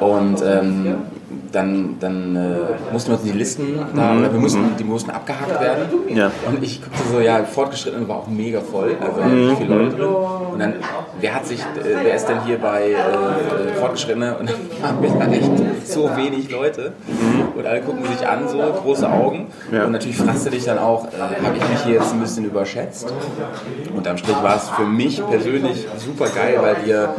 Und 0.00 0.42
ähm, 0.42 0.96
dann, 1.52 1.96
dann 2.00 2.36
äh, 2.36 2.92
mussten 2.92 3.10
wir 3.10 3.16
uns 3.18 3.26
in 3.26 3.32
die 3.32 3.38
Listen, 3.38 3.78
da, 3.94 4.16
oder 4.16 4.32
wir 4.32 4.40
mussten, 4.40 4.76
die 4.78 4.84
mussten 4.84 5.10
abgehakt 5.10 5.60
werden. 5.60 5.84
Ja. 6.08 6.30
Und 6.46 6.62
ich 6.62 6.82
guckte 6.82 7.00
so, 7.10 7.20
ja, 7.20 7.42
Fortgeschrittene 7.44 8.08
war 8.08 8.16
auch 8.16 8.26
mega 8.26 8.60
voll, 8.60 8.96
also 9.00 9.20
mhm. 9.22 9.56
viele 9.56 9.74
Leute 9.74 9.96
drin. 9.96 10.06
Und 10.52 10.58
dann, 10.58 10.74
wer 11.20 11.34
hat 11.34 11.46
sich, 11.46 11.60
äh, 11.60 12.04
wer 12.04 12.14
ist 12.14 12.26
denn 12.26 12.44
hier 12.44 12.58
bei 12.58 12.92
äh, 12.92 13.72
Fortgeschrittene? 13.78 14.36
Und 14.38 14.50
dann 14.50 14.56
waren 14.80 15.02
wir 15.02 15.10
da 15.10 15.32
echt 15.32 15.86
so 15.86 16.10
wenig 16.16 16.50
Leute. 16.50 16.92
Und 17.54 17.66
alle 17.66 17.80
gucken 17.82 18.04
sich 18.06 18.26
an, 18.26 18.48
so 18.48 18.58
große 18.58 19.10
Augen. 19.10 19.48
Ja. 19.70 19.84
Und 19.84 19.92
natürlich 19.92 20.16
fragst 20.16 20.46
du 20.46 20.50
dich 20.50 20.64
dann 20.64 20.78
auch, 20.78 21.06
äh, 21.06 21.44
habe 21.44 21.56
ich 21.56 21.68
mich 21.68 21.84
hier 21.84 21.94
jetzt 21.94 22.12
ein 22.12 22.20
bisschen 22.20 22.44
überschätzt? 22.44 23.12
Unterm 23.94 24.16
Strich 24.16 24.42
war 24.42 24.56
es 24.56 24.68
für 24.70 24.84
mich 24.84 25.22
persönlich 25.26 25.86
super 25.98 26.26
geil, 26.34 26.58
weil 26.60 26.76
wir, 26.84 27.14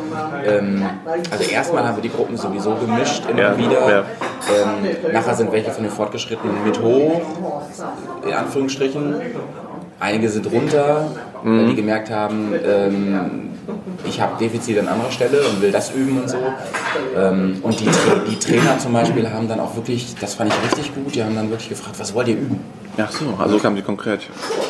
ähm, 0.46 0.86
also 1.32 1.44
erstmal 1.50 1.88
haben 1.88 1.98
wir 1.98 2.04
die 2.04 2.10
Gruppen 2.10 2.38
sowieso 2.38 2.76
gemischt 2.76 3.24
immer 3.30 3.42
Ja, 3.42 3.58
wieder. 3.58 3.90
ja. 3.90 4.03
Ähm, 4.50 5.14
nachher 5.14 5.36
sind 5.36 5.52
welche 5.52 5.72
von 5.72 5.84
den 5.84 5.92
Fortgeschrittenen 5.92 6.64
mit 6.66 6.80
hoch, 6.82 7.22
in 8.26 8.34
Anführungsstrichen. 8.34 9.16
Einige 10.00 10.28
sind 10.30 10.52
runter, 10.52 11.08
weil 11.44 11.68
die 11.68 11.76
gemerkt 11.76 12.10
haben, 12.12 12.54
ähm, 12.66 13.50
ich 14.06 14.20
habe 14.20 14.38
Defizite 14.38 14.82
an 14.82 14.90
anderer 14.90 15.12
Stelle 15.12 15.40
und 15.48 15.62
will 15.62 15.72
das 15.72 15.92
üben 15.92 16.20
und 16.22 16.30
so. 16.30 16.38
Ähm, 17.18 17.60
und 17.62 17.80
die, 17.80 17.88
die 18.30 18.38
Trainer 18.40 18.78
zum 18.80 18.92
Beispiel 18.92 19.30
haben 19.32 19.48
dann 19.48 19.62
auch 19.62 19.74
wirklich, 19.76 20.14
das 20.20 20.34
fand 20.34 20.52
ich 20.54 20.72
richtig 20.72 20.94
gut, 20.94 21.16
die 21.16 21.24
haben 21.24 21.36
dann 21.36 21.50
wirklich 21.50 21.70
gefragt, 21.70 21.96
was 22.00 22.14
wollt 22.14 22.28
ihr 22.28 22.36
üben? 22.36 22.60
Ach 22.98 23.12
so, 23.12 23.26
also 23.40 23.58
kamen 23.60 23.78
sie 23.78 23.82
konkret. 23.82 24.22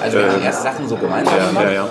Also 0.02 0.18
wir 0.18 0.26
Äh, 0.28 0.30
haben 0.30 0.42
erst 0.44 0.62
Sachen 0.64 0.88
so 0.88 0.96
gemeinsam 0.98 1.36
Ja, 1.36 1.48
gemacht, 1.48 1.64
ja, 1.66 1.72
ja. 1.72 1.88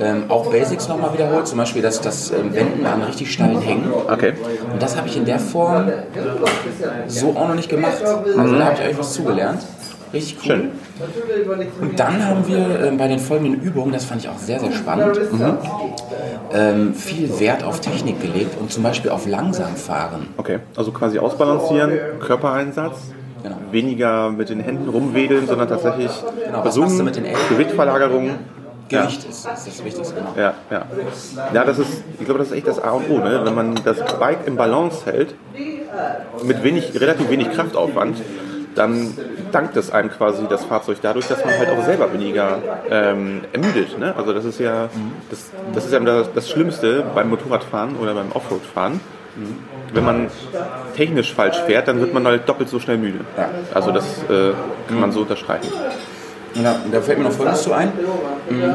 Ähm, 0.00 0.24
auch 0.28 0.50
Basics 0.50 0.88
nochmal 0.88 1.12
wiederholt, 1.12 1.46
zum 1.46 1.58
Beispiel 1.58 1.82
das, 1.82 2.00
das 2.00 2.30
ähm, 2.30 2.54
Wenden 2.54 2.86
an 2.86 3.02
richtig 3.02 3.32
steilen 3.32 3.60
Hängen. 3.60 3.92
Okay. 4.08 4.34
Und 4.72 4.82
das 4.82 4.96
habe 4.96 5.08
ich 5.08 5.16
in 5.16 5.24
der 5.24 5.38
Form 5.38 5.90
so 7.06 7.30
auch 7.30 7.48
noch 7.48 7.54
nicht 7.54 7.68
gemacht. 7.68 8.02
Also 8.02 8.56
da 8.56 8.64
habe 8.64 8.76
ich 8.80 8.88
euch 8.90 8.98
was 8.98 9.12
zugelernt. 9.12 9.62
Richtig 10.12 10.38
cool. 10.38 10.46
Schön. 10.46 10.70
Und 11.80 11.98
dann 11.98 12.26
haben 12.26 12.46
wir 12.46 12.80
ähm, 12.84 12.96
bei 12.98 13.06
den 13.06 13.18
folgenden 13.18 13.60
Übungen, 13.60 13.92
das 13.92 14.04
fand 14.04 14.22
ich 14.22 14.28
auch 14.28 14.38
sehr, 14.38 14.58
sehr 14.58 14.72
spannend, 14.72 15.18
ähm, 16.52 16.94
viel 16.94 17.38
Wert 17.38 17.62
auf 17.62 17.80
Technik 17.80 18.20
gelegt 18.20 18.56
und 18.60 18.72
zum 18.72 18.82
Beispiel 18.82 19.10
auf 19.10 19.26
langsam 19.26 19.76
fahren. 19.76 20.28
Okay, 20.36 20.58
also 20.76 20.90
quasi 20.90 21.18
ausbalancieren, 21.18 21.92
Körpereinsatz, 22.20 22.96
Genau. 23.42 23.56
weniger 23.70 24.30
mit 24.30 24.50
den 24.50 24.60
Händen 24.60 24.88
rumwedeln, 24.90 25.46
sondern 25.46 25.68
tatsächlich 25.68 26.10
Genau, 26.44 26.60
versuchen? 26.60 27.10
Gewichtverlagerung. 27.48 28.30
Gewicht 28.90 29.24
ist, 29.28 29.46
ist 29.46 29.66
das 29.66 29.84
Wichtigste, 29.84 30.14
genau. 30.14 30.34
Ja, 30.36 30.54
ja. 30.70 30.86
Ja, 31.54 31.64
das 31.64 31.78
ist, 31.78 32.02
ich 32.18 32.24
glaube, 32.24 32.40
das 32.40 32.48
ist 32.48 32.54
echt 32.54 32.66
das 32.66 32.82
A 32.82 32.90
und 32.90 33.08
O, 33.08 33.18
ne? 33.18 33.40
Wenn 33.44 33.54
man 33.54 33.74
das 33.84 33.98
Bike 34.18 34.46
im 34.46 34.56
Balance 34.56 35.06
hält, 35.06 35.34
mit 36.42 36.62
wenig, 36.62 37.00
relativ 37.00 37.30
wenig 37.30 37.50
Kraftaufwand, 37.52 38.18
dann 38.74 39.16
dankt 39.52 39.76
es 39.76 39.90
einem 39.90 40.10
quasi 40.10 40.46
das 40.48 40.64
Fahrzeug 40.64 40.98
dadurch, 41.02 41.26
dass 41.26 41.44
man 41.44 41.56
halt 41.58 41.70
auch 41.70 41.82
selber 41.84 42.12
weniger 42.12 42.58
ähm, 42.88 43.42
ermüdet. 43.52 43.98
Ne? 43.98 44.14
Also 44.16 44.32
das 44.32 44.44
ist 44.44 44.60
ja 44.60 44.88
das, 45.28 45.50
das 45.74 45.84
ist 45.86 45.92
ja 45.92 46.00
das, 46.00 46.32
das 46.32 46.48
Schlimmste 46.48 47.04
beim 47.14 47.30
Motorradfahren 47.30 47.96
oder 47.96 48.14
beim 48.14 48.32
Offroadfahren, 48.32 49.00
Wenn 49.92 50.04
man 50.04 50.28
technisch 50.94 51.34
falsch 51.34 51.58
fährt, 51.66 51.88
dann 51.88 52.00
wird 52.00 52.14
man 52.14 52.24
halt 52.26 52.48
doppelt 52.48 52.68
so 52.68 52.78
schnell 52.78 52.98
müde. 52.98 53.20
Also 53.74 53.90
das 53.90 54.04
äh, 54.28 54.52
kann 54.88 55.00
man 55.00 55.12
so 55.12 55.20
unterschreiben. 55.20 55.66
Ja, 56.54 56.76
da 56.90 57.00
fällt 57.00 57.18
mir 57.18 57.24
noch 57.24 57.32
Folgendes 57.32 57.62
zu 57.62 57.72
ein. 57.72 57.92
Mhm. 58.48 58.74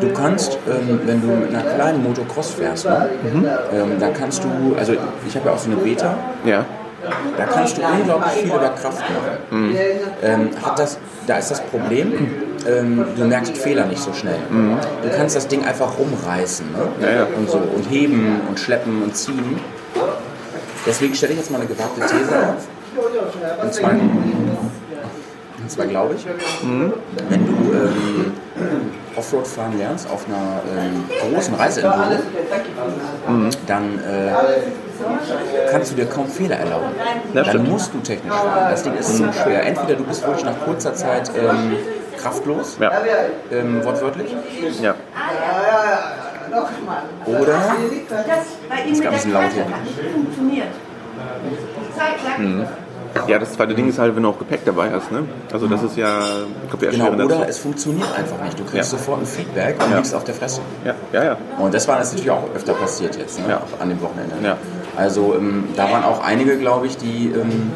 Du 0.00 0.12
kannst, 0.14 0.58
ähm, 0.66 1.00
wenn 1.04 1.20
du 1.20 1.26
mit 1.28 1.54
einer 1.54 1.62
kleinen 1.74 2.02
Motocross 2.02 2.52
fährst, 2.52 2.86
ne, 2.86 3.08
ähm, 3.72 3.92
dann 4.00 4.14
kannst 4.14 4.42
du, 4.42 4.74
also 4.78 4.94
ich 5.26 5.36
habe 5.36 5.48
ja 5.48 5.54
auch 5.54 5.58
so 5.58 5.70
eine 5.70 5.76
Beta, 5.76 6.16
Ja. 6.46 6.64
da 7.36 7.44
kannst 7.44 7.76
du 7.76 7.82
unglaublich 7.82 8.32
viel 8.32 8.46
über 8.48 8.70
Kraft 8.70 9.00
machen. 9.00 9.76
Ähm, 10.22 10.48
hat 10.64 10.78
das, 10.78 10.96
da 11.26 11.36
ist 11.36 11.50
das 11.50 11.60
Problem, 11.60 12.14
ähm, 12.66 13.04
du 13.14 13.24
merkst 13.24 13.58
Fehler 13.58 13.84
nicht 13.84 14.00
so 14.00 14.14
schnell. 14.14 14.38
Du 15.02 15.10
kannst 15.14 15.36
das 15.36 15.48
Ding 15.48 15.62
einfach 15.66 15.98
rumreißen 15.98 16.66
ne? 16.72 17.06
Ja, 17.06 17.14
ja. 17.18 17.26
und 17.36 17.50
so 17.50 17.58
und 17.58 17.84
heben 17.90 18.40
und 18.48 18.58
schleppen 18.58 19.02
und 19.02 19.14
ziehen. 19.14 19.60
Deswegen 20.86 21.14
stelle 21.14 21.32
ich 21.32 21.40
jetzt 21.40 21.50
mal 21.50 21.58
eine 21.58 21.66
gewagte 21.66 22.00
These 22.00 22.34
auf. 22.38 23.62
Und 23.62 23.74
zwar, 23.74 23.90
und 25.64 25.70
zwar 25.70 25.86
glaube 25.86 26.14
ich, 26.14 26.26
wenn 27.30 27.46
du 27.46 27.52
ähm, 27.72 28.32
Offroad 29.16 29.46
fahren 29.46 29.78
lernst 29.78 30.06
auf 30.10 30.26
einer 30.28 30.60
ähm, 30.78 31.04
großen 31.32 31.54
Reiseenduro, 31.54 32.18
dann 33.66 33.98
äh, 34.00 35.70
kannst 35.70 35.92
du 35.92 35.96
dir 35.96 36.04
kaum 36.04 36.28
Fehler 36.28 36.56
erlauben. 36.56 36.90
Ja, 37.32 37.42
dann 37.42 37.46
stimmt. 37.46 37.70
musst 37.70 37.94
du 37.94 37.98
technisch 38.00 38.34
fahren. 38.34 38.70
Das 38.70 38.82
Ding 38.82 38.94
ist 38.94 39.16
zu 39.16 39.32
schwer. 39.32 39.64
Entweder 39.64 39.94
du 39.96 40.04
bist 40.04 40.26
wirklich 40.26 40.44
nach 40.44 40.60
kurzer 40.66 40.92
Zeit 40.92 41.30
ähm, 41.34 41.76
kraftlos, 42.20 42.76
Ja. 42.78 42.92
ähm, 43.50 43.82
wortwörtlich, 43.82 44.36
ja. 44.82 44.94
oder 47.26 47.52
Das 48.10 48.46
bei 48.68 48.82
Ihnen 48.82 48.90
mit 48.90 48.96
ein 48.98 49.00
der 49.00 49.10
bisschen 49.12 49.32
laut 49.32 49.42
hier. 49.54 49.64
hat 49.64 49.82
nicht 49.82 50.12
funktioniert. 50.12 50.68
Zack, 51.96 52.14
zack. 52.22 52.38
Ja, 53.28 53.38
das 53.38 53.52
zweite 53.52 53.74
Ding 53.74 53.88
ist 53.88 53.98
halt, 53.98 54.14
wenn 54.16 54.22
du 54.22 54.28
auch 54.30 54.38
Gepäck 54.38 54.64
dabei 54.64 54.90
hast. 54.90 55.10
Ne? 55.12 55.20
Also 55.52 55.66
das 55.66 55.82
ist 55.82 55.96
ja, 55.96 56.18
ich 56.64 56.68
glaube, 56.70 56.86
genau, 56.88 57.10
oder 57.12 57.28
dazu. 57.38 57.44
es 57.48 57.58
funktioniert 57.58 58.08
einfach 58.16 58.42
nicht. 58.44 58.58
Du 58.58 58.64
kriegst 58.64 58.92
Ja. 58.92 58.98
sofort 58.98 59.20
ein 59.20 59.26
Feedback 59.26 59.76
und 59.84 59.90
Ja. 59.90 59.96
liegst 59.98 60.14
auf 60.14 60.24
der 60.24 60.34
Fresse. 60.34 60.60
Ja, 60.84 60.94
ja, 61.12 61.24
ja. 61.24 61.36
Und 61.58 61.72
das 61.72 61.86
war 61.88 61.98
das 61.98 62.10
natürlich 62.12 62.30
auch 62.30 62.42
öfter 62.54 62.74
passiert 62.74 63.16
jetzt, 63.16 63.38
ne? 63.40 63.46
Ja. 63.50 63.62
an 63.78 63.88
dem 63.88 64.00
Wochenende. 64.02 64.34
Ja. 64.42 64.56
Also 64.96 65.34
ähm, 65.36 65.64
da 65.76 65.84
waren 65.90 66.04
auch 66.04 66.22
einige, 66.24 66.56
glaube 66.58 66.86
ich, 66.86 66.96
die 66.96 67.32
ähm, 67.34 67.70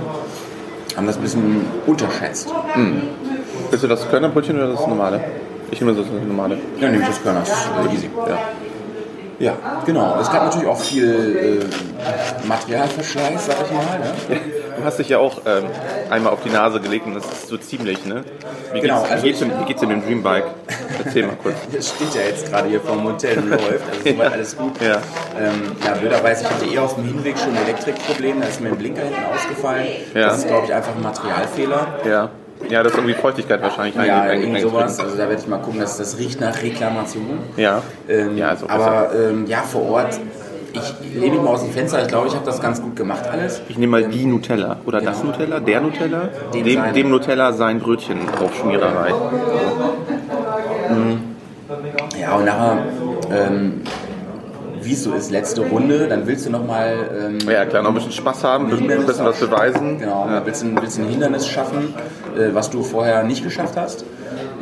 haben 0.97 1.07
das 1.07 1.17
ein 1.17 1.23
bisschen 1.23 1.67
unterschätzt. 1.87 2.53
Bist 3.71 3.83
du 3.85 3.89
das 3.89 4.09
Körnerbrötchen 4.11 4.57
oder 4.57 4.73
das 4.73 4.87
normale? 4.87 5.21
Ich 5.71 5.81
nehme 5.81 5.95
das 5.95 6.07
normale. 6.27 6.59
Ja, 6.81 6.89
nehme 6.89 7.03
ich 7.03 7.09
das 7.09 7.23
Körner, 7.23 7.41
das 7.41 7.51
ist 7.51 7.93
easy. 7.95 8.11
Ja. 8.29 8.39
Ja, 9.41 9.53
genau. 9.87 10.19
Es 10.21 10.33
gab 10.33 10.47
natürlich 10.47 10.67
auch 10.67 10.81
viel 10.81 11.61
äh, 11.63 12.47
Materialverschleiß, 12.49 13.47
sag 13.47 13.57
ich 13.65 13.71
mal. 13.73 13.99
Ne? 14.01 14.41
Du 14.79 14.85
hast 14.85 14.99
dich 14.99 15.09
ja 15.09 15.19
auch 15.19 15.41
ähm, 15.47 15.65
einmal 16.11 16.33
auf 16.33 16.43
die 16.43 16.51
Nase 16.51 16.81
gelegt 16.81 17.07
und 17.07 17.15
das 17.15 17.25
ist 17.25 17.49
so 17.49 17.57
ziemlich, 17.57 18.05
ne? 18.07 18.25
Wie 18.73 18.81
Genau, 18.81 19.01
geht's, 19.01 19.11
also 19.11 19.25
wie 19.25 19.29
geht's, 19.29 19.43
in, 19.43 19.51
wie 19.61 19.65
geht's 19.65 19.83
in 19.83 19.89
dem 19.89 20.03
Dreambike? 20.05 20.47
Erzähl 21.05 21.27
mal 21.27 21.37
kurz. 21.43 21.57
Das 21.73 21.89
steht 21.89 22.15
ja 22.15 22.21
jetzt 22.29 22.51
gerade 22.51 22.69
hier 22.69 22.81
vom 22.81 23.05
Hotel 23.05 23.39
und 23.39 23.51
läuft, 23.51 23.65
also 23.91 24.11
soweit 24.11 24.33
alles 24.35 24.57
gut. 24.57 24.73
Ja. 24.81 24.99
Ähm, 25.39 25.73
ja, 25.85 25.95
blöderweise, 25.95 26.45
ich 26.45 26.51
hatte 26.51 26.65
eh 26.67 26.79
auf 26.79 26.95
dem 26.95 27.05
Hinweg 27.05 27.37
schon 27.39 27.51
ein 27.57 27.65
Elektrikproblem, 27.65 28.41
da 28.41 28.47
ist 28.47 28.61
mir 28.61 28.69
ein 28.69 28.77
Blinker 28.79 29.03
hinten 29.03 29.25
ausgefallen. 29.35 29.87
Ja. 30.15 30.29
Das 30.29 30.39
ist, 30.39 30.47
glaube 30.49 30.67
ich, 30.67 30.75
einfach 30.75 30.95
ein 30.95 31.03
Materialfehler. 31.03 31.87
Ja. 32.09 32.31
Ja, 32.69 32.83
das 32.83 32.91
ist 32.93 32.99
irgendwie 32.99 33.15
Feuchtigkeit 33.15 33.63
wahrscheinlich 33.63 33.95
Ja, 33.95 34.33
irgendwie 34.33 34.61
sowas. 34.61 34.99
Also 34.99 35.17
da 35.17 35.29
werde 35.29 35.41
ich 35.41 35.47
mal 35.47 35.59
gucken, 35.59 35.79
dass 35.81 35.97
das 35.97 36.19
riecht 36.19 36.41
nach 36.41 36.61
Reklamation. 36.61 37.39
Ja. 37.57 37.83
Ähm, 38.09 38.37
Ja, 38.37 38.49
also 38.49 38.69
aber 38.69 39.11
ähm, 39.15 39.47
ja, 39.47 39.63
vor 39.63 39.89
Ort, 39.89 40.19
ich 40.73 41.31
mich 41.31 41.33
mal 41.41 41.49
aus 41.49 41.63
dem 41.63 41.73
Fenster, 41.73 42.03
ich 42.03 42.09
glaube, 42.09 42.29
ich 42.29 42.35
habe 42.35 42.45
das 42.45 42.61
ganz 42.61 42.81
gut 42.83 42.95
gemacht 42.97 43.25
alles. 43.31 43.61
Ich 43.69 43.79
nehme 43.79 44.01
mal 44.01 44.09
die 44.09 44.25
Nutella. 44.27 44.77
Oder 44.87 45.01
das 45.01 45.23
Nutella, 45.25 45.61
der 45.61 45.81
Nutella, 45.81 46.29
Dem 46.55 46.65
dem, 46.65 46.93
dem 46.95 47.11
Nutella 47.11 47.53
sein 47.53 47.81
Brötchen 47.81 48.19
Aufschmiererei. 48.43 49.13
Ja, 52.21 52.37
und 52.37 52.45
nachher, 52.45 52.79
ähm, 53.31 53.83
wie 54.81 54.93
es 54.93 55.05
so 55.05 55.13
ist, 55.13 55.31
letzte 55.31 55.63
Runde, 55.63 56.09
dann 56.09 56.27
willst 56.27 56.47
du 56.47 56.51
nochmal 56.51 57.11
ähm, 57.21 57.39
Ja, 57.51 57.65
klar, 57.67 57.83
noch 57.83 57.91
ein 57.91 57.95
bisschen 57.95 58.13
Spaß 58.13 58.45
haben, 58.45 58.65
ein 58.67 58.71
bisschen, 58.71 59.07
bisschen 59.07 59.25
was 59.27 59.39
beweisen. 59.41 59.99
Genau, 59.99 60.27
Ja. 60.29 60.45
willst, 60.45 60.63
ein, 60.65 60.79
ein 60.79 61.09
Hindernis 61.09 61.47
schaffen, 61.47 61.95
äh, 62.37 62.55
was 62.55 62.71
du 62.71 62.83
vorher 62.83 63.23
nicht 63.23 63.45
geschafft 63.45 63.77
hast. 63.77 64.05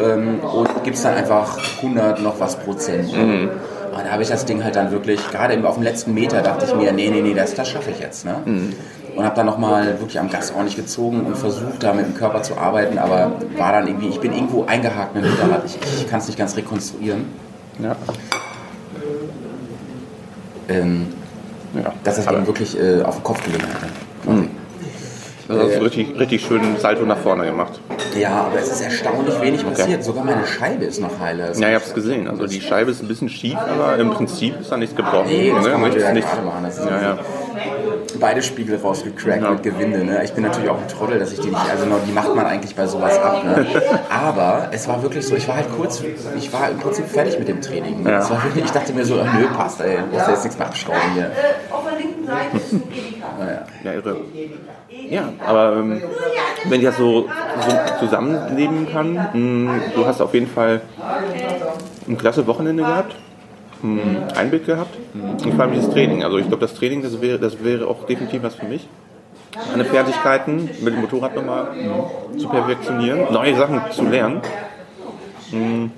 Ähm, 0.01 0.41
und 0.41 0.69
gibst 0.85 1.05
dann 1.05 1.15
einfach 1.15 1.59
100 1.79 2.21
noch 2.23 2.39
was 2.41 2.57
Prozent. 2.57 3.13
Mhm. 3.17 3.51
Aber 3.97 4.05
da 4.05 4.11
habe 4.13 4.23
ich 4.23 4.29
das 4.29 4.45
Ding 4.45 4.63
halt 4.63 4.77
dann 4.77 4.91
wirklich, 4.91 5.27
gerade 5.31 5.55
eben 5.55 5.65
auf 5.65 5.77
dem 5.77 5.83
letzten 5.83 6.13
Meter 6.13 6.43
dachte 6.43 6.67
ich 6.67 6.75
mir, 6.75 6.93
nee, 6.93 7.09
nee, 7.09 7.23
nee, 7.23 7.33
das, 7.33 7.55
das 7.55 7.67
schaffe 7.71 7.91
ich 7.93 7.99
jetzt. 7.99 8.27
Ne? 8.27 8.35
Mhm. 8.45 8.75
Und 9.17 9.25
habe 9.25 9.35
dann 9.35 9.47
nochmal 9.47 9.99
wirklich 10.01 10.21
am 10.21 10.29
Gas 10.29 10.51
ordentlich 10.53 10.77
gezogen 10.77 11.23
und 11.25 11.35
versucht, 11.39 11.83
da 11.83 11.95
mit 11.95 12.05
dem 12.05 12.15
Körper 12.15 12.43
zu 12.43 12.59
arbeiten, 12.59 12.99
aber 12.99 13.33
war 13.57 13.73
dann 13.73 13.87
irgendwie, 13.87 14.09
ich 14.09 14.21
bin 14.21 14.35
irgendwo 14.35 14.67
eingehakt 14.67 15.15
mit 15.15 15.25
dem 15.25 15.31
Hinterrad. 15.31 15.63
Ich, 15.65 15.79
ich 16.03 16.07
kann 16.11 16.19
es 16.21 16.27
nicht 16.27 16.39
ganz 16.39 16.55
rekonstruieren. 16.59 17.25
Ja. 17.83 17.97
Ähm, 20.69 21.07
Ja. 21.75 21.93
dass 22.05 22.17
das 22.17 22.27
Ding 22.27 22.47
wirklich 22.47 22.79
äh, 22.79 23.03
auf 23.03 23.15
den 23.17 23.25
Kopf 23.25 23.43
gelegen 23.45 23.65
hatte. 23.65 23.87
quasi. 24.25 24.49
Das 25.49 25.59
hast 25.59 25.77
du 25.77 25.85
richtig, 25.85 26.19
richtig 26.19 26.45
schön 26.45 26.77
Salto 26.79 27.05
nach 27.05 27.19
vorne 27.19 27.47
gemacht. 27.47 27.81
Ja, 28.19 28.47
aber 28.47 28.59
es 28.59 28.69
ist 28.71 28.81
erstaunlich 28.81 29.41
wenig 29.41 29.65
passiert. 29.67 30.03
Sogar 30.05 30.25
meine 30.25 30.47
Scheibe 30.47 30.85
ist 30.85 31.01
noch 31.01 31.19
heile. 31.21 31.53
Ja, 31.57 31.69
ich 31.69 31.75
hab's 31.75 31.95
gesehen. 31.95 32.29
Also 32.29 32.47
die 32.47 32.61
Scheibe 32.61 32.91
ist 32.91 33.03
ein 33.03 33.09
bisschen 33.09 33.29
schief, 33.29 33.57
aber 33.59 33.97
im 33.99 34.11
Prinzip 34.11 34.61
ist 34.61 34.73
da 34.73 34.77
nichts 34.77 34.97
gebrochen. 34.97 35.27
Nee, 35.29 35.53
das 35.55 35.67
kann 35.67 35.81
man 35.81 35.95
wieder 35.95 36.13
nichts. 36.13 36.31
gerade 36.31 36.47
machen. 36.47 36.65
Das 36.65 36.79
ist 36.79 36.85
Ja, 36.85 37.01
ja. 37.03 37.19
Beide 38.21 38.43
Spiegel 38.43 38.79
rausgecrackt 38.79 39.43
Ja. 39.43 39.51
mit 39.51 39.63
Gewinde. 39.63 40.05
Ne? 40.05 40.23
Ich 40.25 40.33
bin 40.33 40.45
natürlich 40.45 40.69
auch 40.71 40.79
ein 40.81 40.89
Trottel, 40.89 41.19
dass 41.19 41.33
ich 41.33 41.41
die 41.41 41.49
nicht, 41.49 41.71
also 41.71 41.85
die 42.07 42.13
macht 42.13 42.35
man 42.35 42.47
eigentlich 42.47 42.75
bei 42.75 42.87
sowas 42.87 43.19
ab. 43.19 43.45
Ne? 43.45 43.67
Aber 44.11 44.69
es 44.73 44.89
war 44.89 45.03
wirklich 45.03 45.27
so, 45.27 45.37
ich 45.37 45.47
war 45.49 45.57
halt 45.57 45.67
kurz, 45.77 46.03
ich 46.37 46.53
war 46.53 46.71
im 46.71 46.79
Prinzip 46.79 47.07
fertig 47.07 47.39
mit 47.39 47.49
dem 47.49 47.61
Training. 47.61 48.03
Ne? 48.03 48.13
Ja. 48.13 48.31
Wirklich, 48.45 48.65
ich 48.65 48.71
dachte 48.71 48.93
mir 48.93 49.05
so, 49.05 49.21
ach, 49.23 49.35
nö, 49.39 49.47
passt, 49.55 49.81
ey, 49.81 49.99
du 49.99 50.15
musst 50.17 50.29
jetzt 50.29 50.45
nichts 50.45 50.59
mehr 50.59 50.69
abschrauben 50.69 51.01
hier. 51.15 51.25
Äh, 51.25 51.73
auf 51.73 51.85
der 51.89 51.99
linken 51.99 52.27
Seite 52.27 52.57
ist 52.57 52.73
ein. 52.73 52.83
Naja. 53.39 53.67
Ja, 53.85 53.93
irre. 53.93 54.17
Ja, 55.11 55.33
aber 55.47 55.77
ähm, 55.77 56.03
wenn 56.65 56.81
ich 56.81 56.87
das 56.87 56.97
so, 56.97 57.29
so 57.61 57.77
zusammenleben 58.01 58.89
kann, 58.91 59.15
mh, 59.33 59.81
du 59.95 60.07
hast 60.07 60.21
auf 60.21 60.35
jeden 60.35 60.49
Fall 60.49 60.81
ein 62.09 62.19
klasse 62.19 62.47
Wochenende 62.47 62.83
gehabt, 62.83 63.15
mh, 63.83 64.01
ein 64.37 64.51
Bild 64.51 64.67
gehabt 64.67 64.97
und 65.15 65.55
vor 65.55 65.65
allem 65.65 65.75
dieses 65.75 65.91
Training. 65.91 66.25
Also 66.25 66.39
ich 66.39 66.49
glaube, 66.49 66.61
das 66.61 66.75
Training, 66.75 67.03
das 67.03 67.21
wäre, 67.21 67.39
das 67.39 67.63
wäre 67.63 67.87
auch 67.87 68.05
definitiv 68.07 68.43
was 68.43 68.57
für 68.57 68.67
mich. 68.67 68.89
Meine 69.71 69.85
Fertigkeiten 69.85 70.69
mit 70.83 70.95
dem 70.95 71.01
Motorrad 71.01 71.35
nochmal 71.35 71.69
zu 72.37 72.49
perfektionieren, 72.49 73.33
neue 73.33 73.55
Sachen 73.57 73.81
zu 73.91 74.05
lernen. 74.05 74.41
Mh, 75.53 75.91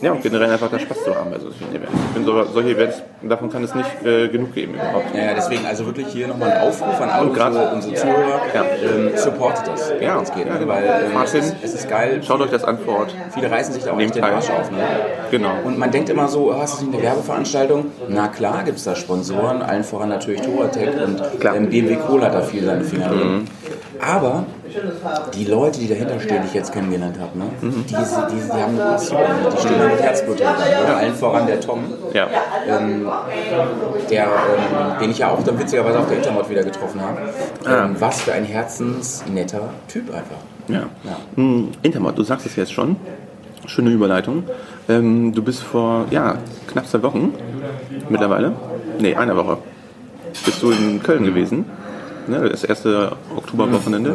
Ja, 0.00 0.12
und 0.12 0.22
generell 0.22 0.50
einfach 0.50 0.70
da 0.70 0.78
Spaß 0.78 1.04
zu 1.04 1.14
haben 1.14 1.30
bei 1.30 1.38
solchen 1.38 1.68
Events. 1.70 1.92
Ich 1.92 2.14
finde, 2.14 2.30
so, 2.30 2.52
solche 2.52 2.70
Events, 2.70 3.02
davon 3.22 3.50
kann 3.50 3.64
es 3.64 3.74
nicht 3.74 3.90
äh, 4.04 4.28
genug 4.28 4.54
geben 4.54 4.74
überhaupt. 4.74 5.14
Ja, 5.14 5.24
ja, 5.24 5.34
deswegen 5.34 5.66
also 5.66 5.86
wirklich 5.86 6.06
hier 6.08 6.28
nochmal 6.28 6.52
ein 6.52 6.60
Aufruf 6.68 7.00
an 7.00 7.10
alle 7.10 7.30
unsere, 7.30 7.74
unsere 7.74 7.94
Zuhörer. 7.94 8.40
Ja. 8.54 8.64
Ähm, 8.64 9.10
supportet 9.16 9.66
das, 9.66 9.90
wenn 9.90 10.02
Ja, 10.02 10.20
es 10.22 10.32
geht. 10.32 10.46
ja, 10.46 10.52
ne? 10.52 10.58
genau. 10.60 10.72
Weil 10.72 10.84
ähm, 10.84 11.22
es, 11.24 11.34
ist, 11.34 11.56
es 11.62 11.74
ist 11.74 11.88
geil. 11.88 12.20
Schaut 12.24 12.40
euch 12.40 12.50
das 12.50 12.64
an 12.64 12.78
vor 12.78 13.00
Ort. 13.00 13.14
Viele 13.34 13.50
reißen 13.50 13.74
sich 13.74 13.84
da 13.84 13.92
auch 13.92 13.96
Nehmt 13.96 14.16
echt 14.16 14.24
den. 14.24 14.24
Arsch 14.24 14.50
auf. 14.50 14.70
Ne? 14.70 14.78
Genau. 15.30 15.52
Und 15.64 15.78
man 15.78 15.90
denkt 15.90 16.08
immer 16.10 16.28
so, 16.28 16.52
oh, 16.52 16.62
ist 16.62 16.74
das 16.74 16.82
nicht 16.82 16.94
eine 16.94 17.02
Werbeveranstaltung? 17.02 17.86
Na 18.08 18.28
klar 18.28 18.62
gibt 18.64 18.78
es 18.78 18.84
da 18.84 18.94
Sponsoren, 18.94 19.62
allen 19.62 19.84
voran 19.84 20.08
natürlich 20.10 20.42
Touratec 20.42 20.90
und. 21.04 21.20
Mhm. 21.20 21.54
ähm, 21.56 21.70
BMW 21.70 21.96
Cola 21.96 22.26
hat 22.26 22.34
da 22.34 22.42
viel 22.42 22.64
seine 22.64 22.84
Finger 22.84 23.08
drin. 23.08 23.48
Aber 24.00 24.46
die 25.34 25.44
Leute, 25.44 25.78
die 25.80 25.88
dahinter 25.88 26.20
stehen, 26.20 26.42
die 26.42 26.48
ich 26.48 26.54
jetzt 26.54 26.72
kennengelernt 26.72 27.16
habe, 27.18 27.38
ne? 27.38 27.44
Mhm. 27.60 27.84
die, 27.86 27.94
die, 27.94 27.94
die, 27.94 28.46
die 28.46 28.52
haben 28.52 28.78
eine 28.78 28.90
Passion, 28.90 29.20
die 29.54 29.60
stehen 29.60 29.78
da 29.78 29.88
mit 29.88 30.00
Herzblut 30.02 30.36
hinter. 30.38 30.58
Ne? 30.58 30.96
Allen 30.96 31.14
voran 31.14 31.46
der 31.46 31.60
Tom, 31.60 31.80
Ja. 32.14 32.26
ähm, 32.68 33.08
der, 34.10 34.24
ähm, 34.24 35.00
den 35.00 35.10
ich 35.10 35.18
ja 35.18 35.30
auch 35.30 35.42
dann 35.42 35.58
witzigerweise 35.58 35.98
auf 35.98 36.08
der 36.08 36.18
Intermod 36.18 36.48
wieder 36.50 36.62
getroffen 36.62 37.00
habe. 37.00 37.18
Ah. 37.64 37.84
Ähm, 37.84 37.96
was 37.98 38.20
für 38.22 38.32
ein 38.32 38.44
herzensnetter 38.44 39.70
Typ 39.88 40.08
einfach. 40.10 40.36
Ja. 40.68 40.80
Ja. 41.04 41.16
Hm, 41.36 41.68
Intermod, 41.82 42.18
du 42.18 42.22
sagst 42.22 42.46
es 42.46 42.56
jetzt 42.56 42.72
schon. 42.72 42.96
Schöne 43.66 43.90
Überleitung. 43.90 44.44
Ähm, 44.88 45.34
du 45.34 45.42
bist 45.42 45.62
vor 45.62 46.06
ja, 46.10 46.36
knapp 46.68 46.86
zwei 46.86 47.02
Wochen 47.02 47.34
mittlerweile, 48.08 48.52
nee, 48.98 49.14
einer 49.14 49.36
Woche, 49.36 49.58
bist 50.44 50.62
du 50.62 50.70
in 50.70 51.02
Köln 51.02 51.24
gewesen. 51.24 51.66
Ne, 52.28 52.48
das 52.48 52.64
erste 52.64 53.16
Oktoberwochenende. 53.34 54.14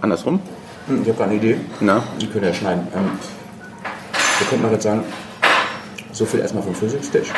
Andersrum. 0.00 0.40
Hm, 0.86 1.02
Ich 1.02 1.08
habe 1.08 1.18
gerade 1.18 1.30
eine 1.30 1.34
Idee. 1.38 1.56
Na, 1.80 2.02
Die 2.20 2.26
können 2.26 2.46
ja 2.46 2.54
schneiden. 2.54 2.86
Ähm, 2.94 3.10
wir 4.38 4.46
könnten 4.48 4.64
mal 4.64 4.72
jetzt 4.72 4.84
sagen, 4.84 5.04
so 6.12 6.24
viel 6.24 6.40
erstmal 6.40 6.62
vom 6.62 6.74
Physikstisch. 6.74 7.28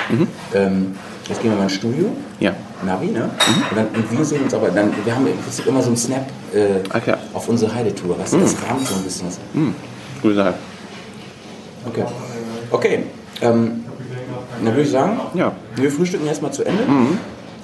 Ähm, 0.55 0.95
jetzt 1.29 1.43
gehen 1.43 1.51
wir 1.51 1.57
mal 1.59 1.65
ins 1.65 1.73
Studio, 1.75 2.13
ja. 2.39 2.53
Navi, 2.87 3.07
ne? 3.09 3.25
Und, 3.71 3.77
dann, 3.77 3.87
und 3.89 4.19
wir 4.19 4.25
sehen 4.25 4.43
uns 4.45 4.55
aber, 4.55 4.69
dann, 4.71 4.93
wir 5.05 5.15
haben 5.15 5.27
im 5.27 5.37
Prinzip 5.39 5.67
immer 5.67 5.81
so 5.83 5.89
einen 5.89 5.97
Snap 5.97 6.27
äh, 6.55 6.77
ja. 7.07 7.19
auf 7.35 7.49
unsere 7.49 7.75
Heidetour. 7.75 8.19
Weißt 8.19 8.33
du, 8.35 8.39
das 8.39 8.55
rahmt 8.69 8.87
so 8.87 8.95
ein 8.95 9.03
bisschen. 9.03 9.29
Hm, 9.53 9.75
gute 10.23 10.35
Sache. 10.35 10.55
Okay. 11.87 12.05
Okay. 12.71 13.05
Ähm, 13.41 13.85
Dann 14.65 14.67
würde 14.75 14.83
ich 14.83 14.91
sagen, 14.91 15.21
Ja. 15.35 15.53
wir 15.77 15.91
frühstücken 15.91 16.27
erstmal 16.27 16.53
zu 16.53 16.65
Ende 16.65 16.85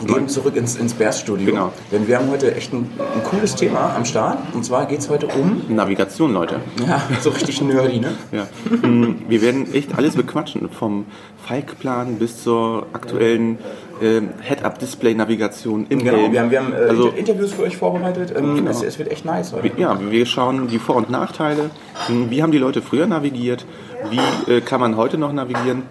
und 0.01 0.07
gehen 0.09 0.29
zurück 0.29 0.55
ins, 0.57 0.77
ins 0.77 0.95
Bears-Studio. 0.95 1.47
Genau. 1.47 1.73
Denn 1.91 2.07
wir 2.07 2.19
haben 2.19 2.31
heute 2.31 2.55
echt 2.55 2.73
ein, 2.73 2.91
ein 2.99 3.23
cooles 3.25 3.55
Thema 3.55 3.95
am 3.97 4.05
Start. 4.05 4.39
Und 4.55 4.65
zwar 4.65 4.87
geht 4.87 5.01
es 5.01 5.09
heute 5.11 5.27
um, 5.29 5.63
Navigation, 5.69 6.33
Leute. 6.33 6.61
ja, 6.87 7.03
so 7.21 7.31
richtig 7.31 7.61
nerdy, 7.63 8.01
ne? 8.01 8.13
Ja. 8.33 8.47
Mm, 8.89 9.17
Wir 9.29 9.43
werden 9.43 9.73
echt 9.75 9.97
alles 9.99 10.15
bequatschen, 10.15 10.69
vom 10.71 11.07
Falkplan 11.47 12.17
bis 12.19 12.43
zur 12.43 12.87
aktuellen 12.93 13.59
ähm, 14.03 14.29
Head-Up-Display-Navigation 14.43 15.87
im 15.89 15.99
Genau, 16.01 16.17
Helm. 16.19 16.33
wir 16.33 16.41
haben, 16.41 16.51
wir 16.51 16.59
haben 16.61 16.73
äh, 16.73 16.77
also, 16.77 17.05
Inter- 17.09 17.19
Interviews 17.19 17.53
für 17.53 17.63
euch 17.63 17.77
vorbereitet. 17.77 18.33
Ähm, 18.37 18.57
Genau. 18.57 18.71
es, 18.71 18.83
es 18.83 18.99
wird 18.99 19.11
echt 19.11 19.25
nice 19.25 19.53
heute. 19.53 19.71
ja, 19.77 19.99
wir 20.01 20.27
schauen 20.27 20.69
die 20.69 20.79
Vor- 20.79 20.97
und 20.97 21.11
Nachteile. 21.11 21.71
Mm, 22.09 22.31
Wie 22.31 22.43
haben 22.43 22.53
die 22.53 22.59
Leute 22.59 22.83
früher 22.83 23.07
navigiert? 23.07 23.67
Wie 24.11 24.53
äh, 24.53 24.61
kann 24.61 24.81
man 24.81 24.97
heute 24.97 25.19
noch 25.19 25.33
navigieren? 25.33 25.83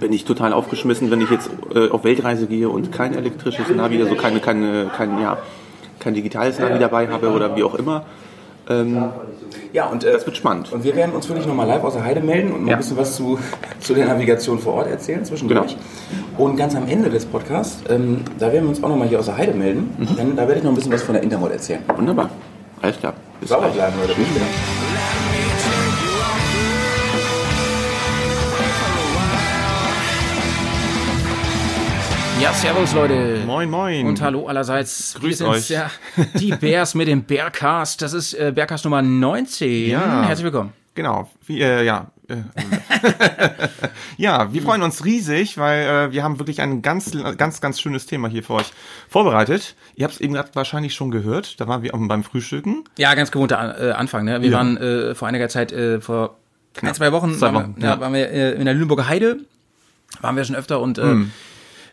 Bin 0.00 0.12
ich 0.12 0.24
total 0.24 0.52
aufgeschmissen, 0.52 1.10
wenn 1.10 1.20
ich 1.20 1.30
jetzt 1.30 1.50
äh, 1.74 1.88
auf 1.90 2.04
Weltreise 2.04 2.46
gehe 2.46 2.68
und 2.68 2.92
kein 2.92 3.14
elektrisches 3.14 3.68
Navi, 3.70 4.00
also 4.02 4.14
keine, 4.14 4.40
keine, 4.40 4.90
kein, 4.96 5.20
ja, 5.20 5.38
kein 5.98 6.14
digitales 6.14 6.58
Navi 6.58 6.78
dabei 6.78 7.08
habe 7.08 7.30
oder 7.30 7.56
wie 7.56 7.62
auch 7.64 7.74
immer. 7.74 8.04
Ja, 9.72 9.86
und, 9.86 10.04
äh, 10.04 10.12
Das 10.12 10.26
wird 10.26 10.36
spannend. 10.36 10.70
Und 10.72 10.84
wir 10.84 10.94
werden 10.94 11.14
uns 11.14 11.26
wirklich 11.26 11.46
nochmal 11.46 11.66
live 11.66 11.82
aus 11.84 11.94
der 11.94 12.04
Heide 12.04 12.20
melden 12.20 12.52
und 12.52 12.64
mal 12.64 12.68
Ja. 12.72 12.76
ein 12.76 12.80
bisschen 12.80 12.98
was 12.98 13.16
zu, 13.16 13.38
zu 13.80 13.94
der 13.94 14.06
Navigation 14.06 14.58
vor 14.58 14.74
Ort 14.74 14.88
erzählen 14.90 15.24
zwischendurch. 15.24 15.74
Genau. 16.36 16.44
Und 16.50 16.56
ganz 16.58 16.76
am 16.76 16.86
Ende 16.86 17.08
des 17.08 17.24
Podcasts, 17.24 17.82
ähm, 17.88 18.20
da 18.38 18.52
werden 18.52 18.64
wir 18.64 18.68
uns 18.68 18.84
auch 18.84 18.90
nochmal 18.90 19.08
hier 19.08 19.20
aus 19.20 19.24
der 19.24 19.38
Heide 19.38 19.54
melden. 19.54 19.94
Mhm. 19.98 20.16
Denn 20.16 20.36
da 20.36 20.42
werde 20.42 20.56
ich 20.58 20.64
noch 20.64 20.72
ein 20.72 20.74
bisschen 20.74 20.92
was 20.92 21.02
von 21.02 21.14
der 21.14 21.22
Intermod 21.22 21.50
erzählen. 21.50 21.80
Wunderbar. 21.96 22.28
Alles 22.82 22.98
klar. 22.98 23.14
Bis 23.40 23.48
Sauber 23.48 23.68
bleiben, 23.68 23.94
Leute. 24.02 24.14
Bis 24.14 24.26
später. 24.28 24.77
Ja, 32.40 32.52
servus 32.52 32.92
Leute. 32.94 33.42
Moin, 33.46 33.68
moin. 33.68 34.06
Und 34.06 34.20
hallo 34.22 34.46
allerseits. 34.46 35.16
Grüß 35.20 35.42
euch. 35.42 35.70
Ja, 35.70 35.90
die 36.38 36.52
Bears 36.52 36.94
mit 36.94 37.08
dem 37.08 37.24
Bearcast. 37.24 38.00
Das 38.00 38.12
ist 38.12 38.34
äh, 38.34 38.52
Bearcast 38.54 38.84
Nummer 38.84 39.02
19. 39.02 39.90
Ja. 39.90 40.22
Herzlich 40.24 40.44
willkommen. 40.44 40.72
Genau, 40.94 41.30
wie, 41.46 41.60
äh, 41.60 41.84
ja. 41.84 42.10
Äh, 42.28 42.36
ja, 44.16 44.52
wir 44.52 44.62
freuen 44.62 44.82
uns 44.82 45.04
riesig, 45.04 45.58
weil 45.58 45.82
äh, 46.08 46.12
wir 46.12 46.22
haben 46.22 46.38
wirklich 46.38 46.60
ein 46.60 46.82
ganz, 46.82 47.10
ganz, 47.36 47.60
ganz 47.60 47.80
schönes 47.80 48.06
Thema 48.06 48.28
hier 48.28 48.42
für 48.42 48.54
euch 48.54 48.72
vorbereitet. 49.08 49.74
Ihr 49.96 50.04
habt 50.04 50.14
es 50.14 50.20
eben 50.20 50.34
gerade 50.34 50.50
wahrscheinlich 50.54 50.94
schon 50.94 51.10
gehört, 51.10 51.60
da 51.60 51.66
waren 51.68 51.82
wir 51.82 51.94
auch 51.94 51.98
beim 52.02 52.22
Frühstücken. 52.24 52.84
Ja, 52.98 53.14
ganz 53.14 53.30
gewohnter 53.30 53.58
An- 53.58 53.74
äh, 53.80 53.92
Anfang. 53.92 54.24
Ne? 54.24 54.42
Wir 54.42 54.50
Ja. 54.50 54.56
waren 54.58 54.76
äh, 54.76 55.14
vor 55.14 55.26
einiger 55.28 55.48
Zeit, 55.48 55.72
äh, 55.72 56.00
vor 56.00 56.36
ein, 56.82 56.94
zwei 56.94 57.10
Wochen, 57.12 57.34
Zwei 57.34 57.46
waren, 57.52 57.54
Wochen, 57.54 57.74
wir, 57.76 57.84
ja. 57.88 57.94
ja. 57.94 58.00
waren 58.00 58.12
wir 58.12 58.30
äh, 58.30 58.52
in 58.52 58.64
der 58.64 58.74
Lüneburger 58.74 59.08
Heide. 59.08 59.38
Waren 60.20 60.36
wir 60.36 60.44
schon 60.44 60.56
öfter 60.56 60.80
und 60.80 60.98
äh, 60.98 61.02
Hm. 61.02 61.32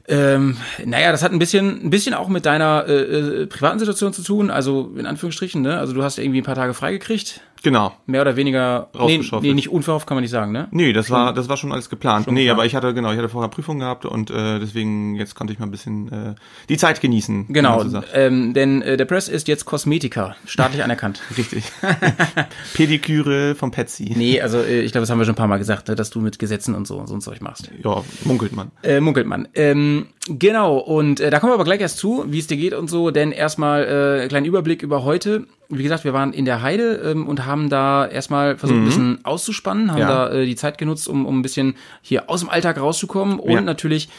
Ähm, 0.07 0.57
naja, 0.83 1.11
das 1.11 1.23
hat 1.23 1.31
ein 1.31 1.39
bisschen, 1.39 1.85
ein 1.85 1.89
bisschen 1.89 2.13
auch 2.13 2.27
mit 2.27 2.45
deiner 2.45 2.85
äh, 2.87 2.93
äh, 2.93 3.47
privaten 3.47 3.79
Situation 3.79 4.13
zu 4.13 4.21
tun, 4.21 4.51
also 4.51 4.93
in 4.95 5.05
Anführungsstrichen, 5.05 5.61
ne? 5.61 5.79
Also 5.79 5.93
du 5.93 6.03
hast 6.03 6.19
irgendwie 6.19 6.41
ein 6.41 6.45
paar 6.45 6.55
Tage 6.55 6.73
freigekriegt, 6.73 7.41
Genau. 7.63 7.93
mehr 8.05 8.21
oder 8.21 8.35
weniger 8.35 8.89
nee, 8.93 8.99
Rausgeschaufelt. 8.99 9.43
nee, 9.43 9.53
nicht 9.53 9.69
unverhofft 9.69 10.07
kann 10.07 10.15
man 10.15 10.21
nicht 10.23 10.31
sagen, 10.31 10.51
ne? 10.51 10.67
Nee, 10.71 10.93
das 10.93 11.09
war, 11.09 11.33
das 11.33 11.49
war 11.49 11.57
schon 11.57 11.71
alles 11.71 11.89
geplant. 11.89 12.27
nee, 12.27 12.41
geplant. 12.41 12.51
aber 12.51 12.65
ich 12.65 12.75
hatte, 12.75 12.93
genau, 12.93 13.11
ich 13.11 13.17
hatte 13.17 13.29
vorher 13.29 13.49
Prüfung 13.49 13.79
gehabt 13.79 14.05
und 14.05 14.29
äh, 14.29 14.59
deswegen 14.59 15.15
jetzt 15.15 15.35
konnte 15.35 15.53
ich 15.53 15.59
mal 15.59 15.65
ein 15.65 15.71
bisschen 15.71 16.11
äh, 16.11 16.35
die 16.69 16.77
Zeit 16.77 17.01
genießen. 17.01 17.47
Genau, 17.49 17.83
So 17.83 18.01
ähm, 18.13 18.53
denn 18.53 18.81
äh, 18.81 18.97
der 18.97 19.05
Press 19.05 19.27
ist 19.27 19.47
jetzt 19.47 19.65
Kosmetiker, 19.65 20.35
staatlich 20.45 20.83
anerkannt. 20.83 21.21
Richtig. 21.37 21.63
Pediküre 22.73 23.55
vom 23.55 23.71
Petsy. 23.71 24.13
Nee, 24.15 24.41
also 24.41 24.59
äh, 24.59 24.81
ich 24.81 24.91
glaube, 24.91 25.03
das 25.03 25.09
haben 25.09 25.19
wir 25.19 25.25
schon 25.25 25.33
ein 25.33 25.37
paar 25.37 25.47
Mal 25.47 25.57
gesagt, 25.57 25.87
ne, 25.87 25.95
dass 25.95 26.09
du 26.09 26.21
mit 26.21 26.39
Gesetzen 26.39 26.75
und 26.75 26.85
so 26.87 27.05
so 27.05 27.13
ein 27.13 27.21
Zeug 27.21 27.41
machst. 27.41 27.69
Ja, 27.83 28.03
munkelt 28.23 28.53
man. 28.53 28.71
Äh, 28.83 28.99
munkelt 28.99 29.27
man. 29.27 29.47
Ähm, 29.53 30.07
genau, 30.27 30.77
und 30.77 31.19
äh, 31.19 31.29
da 31.29 31.39
kommen 31.39 31.51
wir 31.51 31.55
aber 31.55 31.63
gleich 31.63 31.81
erst 31.81 31.97
zu, 31.97 32.25
wie 32.27 32.39
es 32.39 32.47
dir 32.47 32.57
geht 32.57 32.73
und 32.73 32.89
so, 32.89 33.11
denn 33.11 33.31
erstmal 33.31 34.23
äh, 34.23 34.27
kleinen 34.27 34.45
Überblick 34.45 34.81
über 34.81 35.03
heute. 35.03 35.45
Wie 35.69 35.83
gesagt, 35.83 36.03
wir 36.03 36.13
waren 36.13 36.33
in 36.33 36.45
der 36.45 36.61
Heide 36.61 37.01
ähm, 37.05 37.27
und 37.27 37.45
haben 37.45 37.69
da 37.69 38.05
erstmal 38.07 38.57
versucht, 38.57 38.79
ein 38.79 38.85
bisschen 38.85 39.19
auszuspannen, 39.25 39.91
haben 39.91 39.99
Ja. 40.01 40.27
da 40.27 40.31
äh, 40.31 40.45
die 40.45 40.55
Zeit 40.55 40.77
genutzt, 40.77 41.07
um, 41.07 41.25
um 41.25 41.39
ein 41.39 41.41
bisschen 41.41 41.75
hier 42.01 42.29
aus 42.29 42.39
dem 42.41 42.49
Alltag 42.49 42.79
rauszukommen 42.79 43.39
und 43.39 43.51
Ja. 43.51 43.61
natürlich 43.61 44.09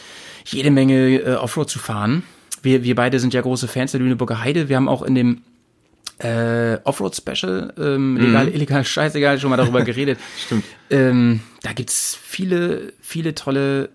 jede 0.44 0.70
Menge 0.70 1.18
äh, 1.20 1.34
Offroad 1.34 1.68
zu 1.70 1.78
fahren. 1.78 2.22
Wir, 2.62 2.82
wir 2.84 2.94
beide 2.94 3.20
sind 3.20 3.34
ja 3.34 3.40
große 3.40 3.68
Fans 3.68 3.92
der 3.92 4.00
Lüneburger 4.00 4.40
Heide. 4.42 4.68
Wir 4.68 4.76
haben 4.76 4.88
auch 4.88 5.02
in 5.02 5.14
dem 5.14 5.42
äh, 6.18 6.78
Offroad-Special, 6.84 7.74
ähm, 7.78 8.16
legal, 8.16 8.48
illegal, 8.48 8.84
scheißegal, 8.84 9.38
schon 9.38 9.50
mal 9.50 9.56
darüber 9.56 9.82
geredet. 9.84 10.18
Stimmt. 10.46 10.64
Ähm, 10.90 11.40
da 11.62 11.72
gibt's 11.74 12.18
viele, 12.20 12.92
viele 13.00 13.34
tolle 13.34 13.90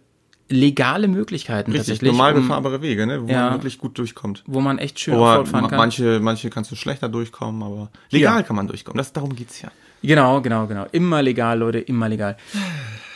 legale 0.51 1.07
Möglichkeiten 1.07 1.71
Richtig, 1.71 1.87
tatsächlich, 1.87 2.11
normal 2.11 2.35
um, 2.35 2.41
befahrbare 2.41 2.81
Wege, 2.81 3.07
ne? 3.07 3.23
wo 3.23 3.27
Ja. 3.31 3.45
man 3.45 3.53
wirklich 3.53 3.77
gut 3.79 3.97
durchkommt. 3.97 4.43
wo 4.45 4.61
man 4.61 4.77
echt 4.77 4.99
schön 4.99 5.15
Aber 5.15 5.31
Offroad 5.31 5.47
fahren 5.47 5.61
ma- 5.63 5.67
kann. 5.69 5.77
manche, 5.79 6.19
manche 6.21 6.49
kannst 6.49 6.69
du 6.71 6.75
schlechter 6.75 7.09
durchkommen, 7.09 7.63
aber 7.63 7.89
legal 8.11 8.37
Ja. 8.37 8.43
kann 8.43 8.55
man 8.55 8.67
durchkommen. 8.67 8.97
Das, 8.97 9.11
darum 9.13 9.35
geht's 9.35 9.61
ja. 9.61 9.71
Genau, 10.03 10.41
genau, 10.41 10.67
genau. 10.67 10.85
Immer 10.91 11.21
legal, 11.21 11.59
Leute, 11.59 11.79
immer 11.79 12.09
legal. 12.09 12.37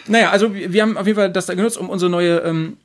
Naja, 0.07 0.29
also 0.29 0.53
wir 0.53 0.81
haben 0.81 0.97
auf 0.97 1.07
jeden 1.07 1.17
Fall 1.17 1.31
das 1.31 1.47
da 1.47 1.55
genutzt, 1.55 1.77
um 1.77 1.89
unsere 1.89 2.11
neue, 2.11 2.37
ähm, 2.39 2.77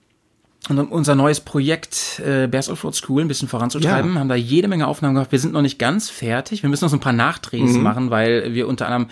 um 0.71 0.79
unser 0.91 1.15
neues 1.15 1.41
Projekt 1.41 2.21
äh, 2.25 2.47
Bears 2.47 2.69
Offroad 2.71 2.95
School 2.95 3.23
ein 3.23 3.29
bisschen 3.29 3.49
voranzutreiben. 3.49 4.15
Ja. 4.15 4.21
Haben 4.21 4.29
da 4.29 4.35
jede 4.35 4.69
Menge 4.69 4.87
Aufnahmen 4.87 5.15
gemacht. 5.15 5.33
Wir 5.33 5.39
sind 5.39 5.53
noch 5.53 5.63
nicht 5.63 5.79
ganz 5.79 6.09
fertig. 6.09 6.63
Wir 6.63 6.71
müssen 6.71 6.85
noch 6.85 6.91
so 6.91 6.97
ein 6.97 7.01
paar 7.01 7.13
Nachdrehs 7.13 7.73
Mhm. 7.75 7.83
machen, 7.83 8.11
weil 8.11 8.55
wir 8.55 8.69
unter 8.69 8.87
anderem 8.87 9.09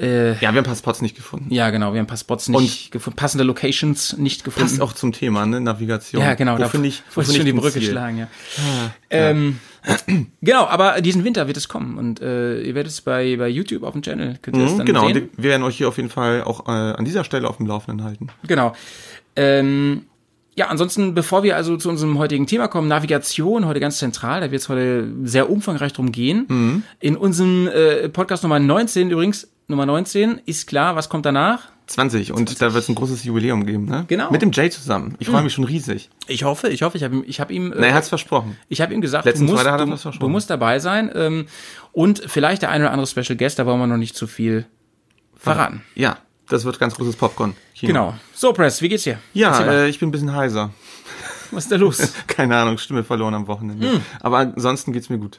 Ja, 0.00 0.40
wir 0.40 0.48
haben 0.48 0.56
ein 0.58 0.64
paar 0.64 0.76
Spots 0.76 1.02
nicht 1.02 1.16
gefunden. 1.16 1.52
ja, 1.52 1.70
genau, 1.70 1.92
wir 1.92 1.98
haben 1.98 2.04
ein 2.04 2.06
paar 2.06 2.16
Spots 2.16 2.48
nicht 2.48 2.92
gefunden, 2.92 3.16
passende 3.16 3.42
Locations 3.44 4.16
nicht 4.16 4.44
gefunden. 4.44 4.68
Passt 4.68 4.80
auch 4.80 4.92
zum 4.92 5.12
Thema, 5.12 5.44
ne? 5.44 5.60
Navigation. 5.60 6.22
Ja, 6.22 6.34
genau. 6.34 6.54
Wo 6.54 6.58
da 6.58 6.68
finde 6.68 6.88
ich, 6.88 7.02
wo 7.10 7.16
wollte 7.16 7.32
finde 7.32 7.38
schon 7.38 7.44
die 7.46 7.56
ich 7.56 7.60
Brücke 7.64 7.80
Ziel? 7.80 7.90
schlagen, 7.90 8.18
ja. 8.18 8.28
Ähm, 9.10 9.58
genau, 10.40 10.66
aber 10.66 11.00
diesen 11.00 11.24
Winter 11.24 11.46
wird 11.48 11.56
es 11.56 11.68
kommen 11.68 11.98
und 11.98 12.20
äh, 12.20 12.60
ihr 12.60 12.74
werdet 12.76 12.92
es 12.92 13.00
bei, 13.00 13.36
bei 13.36 13.48
YouTube 13.48 13.82
auf 13.82 13.92
dem 13.92 14.02
Channel, 14.02 14.38
könnt 14.42 14.56
ihr 14.56 14.64
Mhm, 14.64 14.76
dann 14.78 14.86
genau, 14.86 15.06
sehen. 15.08 15.16
und 15.22 15.30
wir 15.42 15.50
werden 15.50 15.62
euch 15.64 15.76
hier 15.78 15.88
auf 15.88 15.96
jeden 15.96 16.10
Fall 16.10 16.42
auch 16.44 16.68
äh, 16.68 16.70
an 16.70 17.04
dieser 17.04 17.24
Stelle 17.24 17.48
auf 17.48 17.56
dem 17.56 17.66
Laufenden 17.66 18.04
halten. 18.04 18.28
Genau. 18.46 18.74
Ähm, 19.36 20.02
ja, 20.56 20.66
ansonsten, 20.66 21.14
bevor 21.14 21.42
wir 21.44 21.56
also 21.56 21.76
zu 21.76 21.88
unserem 21.88 22.18
heutigen 22.18 22.46
Thema 22.46 22.66
kommen, 22.68 22.88
Navigation, 22.88 23.66
heute 23.66 23.78
ganz 23.80 23.98
zentral, 23.98 24.40
da 24.40 24.50
wird 24.50 24.60
es 24.62 24.68
heute 24.68 25.08
sehr 25.24 25.48
umfangreich 25.50 25.92
drum 25.92 26.10
gehen. 26.12 26.46
Mhm. 26.48 26.82
In 27.00 27.16
unserem 27.16 27.68
äh, 27.68 28.08
Podcast 28.08 28.42
Nummer 28.42 28.58
19, 28.58 29.10
übrigens, 29.10 29.48
Nummer 29.70 29.84
19, 29.84 30.40
ist 30.46 30.66
klar, 30.66 30.96
was 30.96 31.10
kommt 31.10 31.26
danach? 31.26 31.68
20 31.88 32.32
und 32.32 32.60
da 32.60 32.72
wird 32.72 32.82
es 32.82 32.88
ein 32.88 32.94
großes 32.94 33.24
Jubiläum 33.24 33.66
geben, 33.66 33.84
ne? 33.84 34.04
Genau. 34.08 34.30
Mit 34.30 34.40
dem 34.40 34.50
Jay 34.50 34.70
zusammen. 34.70 35.14
Ich 35.18 35.28
freue 35.28 35.42
mich 35.42 35.52
schon 35.52 35.64
riesig. 35.64 36.08
Ich 36.26 36.44
hoffe, 36.44 36.68
ich 36.68 36.82
hoffe, 36.82 36.96
ich 36.96 37.04
habe 37.04 37.16
ihm, 37.16 37.24
ich 37.26 37.38
habe 37.40 37.52
ihm, 37.52 37.72
Na, 37.74 37.86
er 37.86 37.90
äh, 37.90 37.92
hat's 37.92 38.08
versprochen. 38.08 38.56
ich 38.68 38.80
habe 38.80 38.94
ihm 38.94 39.00
gesagt, 39.02 39.26
Letzten 39.26 39.46
du 39.46 39.52
musst, 39.52 39.66
hat 39.66 39.80
er 39.80 39.86
du, 39.86 39.96
versprochen. 39.96 40.20
du 40.20 40.28
musst 40.28 40.48
dabei 40.48 40.78
sein 40.78 41.10
ähm, 41.14 41.46
und 41.92 42.22
vielleicht 42.26 42.62
der 42.62 42.70
ein 42.70 42.80
oder 42.80 42.92
andere 42.92 43.06
Special 43.06 43.36
Guest, 43.36 43.58
da 43.58 43.66
wollen 43.66 43.78
wir 43.78 43.86
noch 43.86 43.98
nicht 43.98 44.16
zu 44.16 44.26
viel 44.26 44.66
verraten. 45.36 45.82
Ja, 45.94 46.18
das 46.48 46.64
wird 46.64 46.78
ganz 46.78 46.94
großes 46.94 47.16
Popcorn. 47.16 47.54
Kino. 47.74 47.92
Genau. 47.92 48.14
So, 48.34 48.54
Press, 48.54 48.80
wie 48.80 48.88
geht's 48.88 49.04
dir? 49.04 49.18
Ja, 49.34 49.60
äh, 49.64 49.88
ich 49.88 49.98
bin 49.98 50.08
ein 50.08 50.12
bisschen 50.12 50.34
heiser. 50.34 50.70
was 51.50 51.64
ist 51.64 51.72
da 51.72 51.76
los? 51.76 52.14
Keine 52.26 52.56
Ahnung, 52.56 52.78
Stimme 52.78 53.04
verloren 53.04 53.34
am 53.34 53.46
Wochenende. 53.46 53.92
Hm. 53.92 54.00
Aber 54.20 54.38
ansonsten 54.38 54.92
geht's 54.92 55.10
mir 55.10 55.18
gut. 55.18 55.38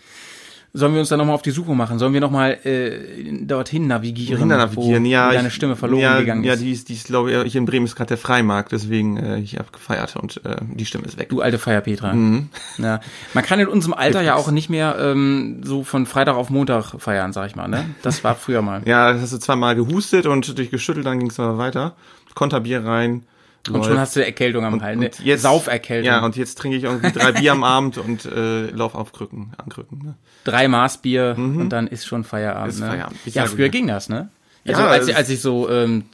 Sollen 0.72 0.94
wir 0.94 1.00
uns 1.00 1.10
da 1.10 1.18
nochmal 1.18 1.34
auf 1.34 1.42
die 1.42 1.52
Suche 1.52 1.74
machen? 1.74 1.98
Sollen 1.98 2.14
wir 2.14 2.22
nochmal 2.22 2.60
äh, 2.64 3.42
dorthin 3.42 3.88
navigieren? 3.88 4.40
Kinder 4.40 4.58
navigieren, 4.58 5.04
wo, 5.04 5.08
ja. 5.08 5.32
Deine 5.32 5.50
Stimme 5.50 5.76
verloren 5.76 6.02
ja, 6.02 6.20
gegangen 6.20 6.44
Ja, 6.44 6.54
ist. 6.54 6.62
die 6.62 6.72
ist, 6.72 6.90
die 6.90 6.94
ist 6.94 7.08
glaube 7.08 7.32
ich, 7.32 7.52
hier 7.52 7.60
in 7.60 7.66
Bremen 7.66 7.86
ist 7.86 7.96
gerade 7.96 8.10
der 8.10 8.18
Freimarkt, 8.18 8.72
deswegen 8.72 9.18
äh, 9.18 9.40
ich 9.40 9.58
habe 9.58 9.72
gefeiert 9.72 10.16
und 10.16 10.46
äh, 10.46 10.58
die 10.62 10.86
Stimme 10.86 11.06
ist 11.06 11.18
weg. 11.18 11.30
Du 11.30 11.42
alte 11.42 11.58
Feierpetra. 11.58 12.14
Mhm. 12.14 12.50
Ja. 12.78 13.00
Man 13.34 13.44
kann 13.44 13.60
in 13.60 13.68
unserem 13.68 13.94
Alter 13.94 14.22
ja 14.22 14.36
auch 14.36 14.52
nicht 14.52 14.70
mehr 14.70 14.96
ähm, 15.00 15.62
so 15.64 15.84
von 15.84 16.06
Freitag 16.06 16.36
auf 16.36 16.52
Montag 16.52 17.00
feiern, 17.00 17.34
sag 17.34 17.48
ich 17.48 17.56
mal. 17.56 17.68
Ne? 17.68 17.86
Das 18.04 18.24
war 18.24 18.36
früher 18.36 18.62
mal. 18.62 18.82
Ja, 18.86 19.12
das 19.14 19.24
hast 19.24 19.34
du 19.34 19.38
zweimal 19.40 19.76
gehustet 19.76 20.28
und 20.28 20.58
dich 20.58 20.70
geschüttelt, 20.70 21.06
dann 21.06 21.18
ging 21.20 21.30
es 21.30 21.40
aber 21.40 21.58
weiter. 21.58 21.96
Konterbier 22.36 22.86
rein. 22.86 23.24
Und 23.70 23.86
schon 23.86 24.00
hast 24.00 24.16
du 24.16 24.24
Erkältung 24.26 24.66
am 24.66 24.82
Hals. 24.82 24.98
Ne? 25.00 25.12
jetzt, 25.24 25.42
Sauferkältung. 25.42 26.06
Ja, 26.06 26.24
und 26.24 26.36
jetzt 26.36 26.58
trinke 26.58 26.78
ich 26.78 26.84
irgendwie 26.84 27.12
drei 27.12 27.34
Bier 27.34 27.52
am 27.52 27.64
Abend 27.64 27.98
und 27.98 28.26
äh, 28.26 28.68
lauf 28.68 28.96
auf 28.96 29.12
Krücken, 29.12 29.52
an 29.58 29.70
Krücken. 29.70 30.00
Ne? 30.04 30.16
Drei 30.44 30.68
Maß 30.68 31.00
Bier 31.00 31.36
und 31.38 31.70
dann 31.70 31.88
ist 31.88 32.06
schon 32.06 32.24
Feierabend. 32.24 32.74
Ist 32.74 32.80
ne? 32.80 32.88
Feierabend. 32.88 33.20
Ja, 33.26 33.46
früher 33.46 33.66
ja. 33.66 33.72
ging 33.72 33.88
das, 33.88 34.10
ne? 34.10 34.30
Also 34.68 34.82
Ja, 34.82 34.88
als, 34.88 35.14
als 35.14 35.30
ich 35.30 35.42
so, 35.42 35.70
ähm, 35.70 36.06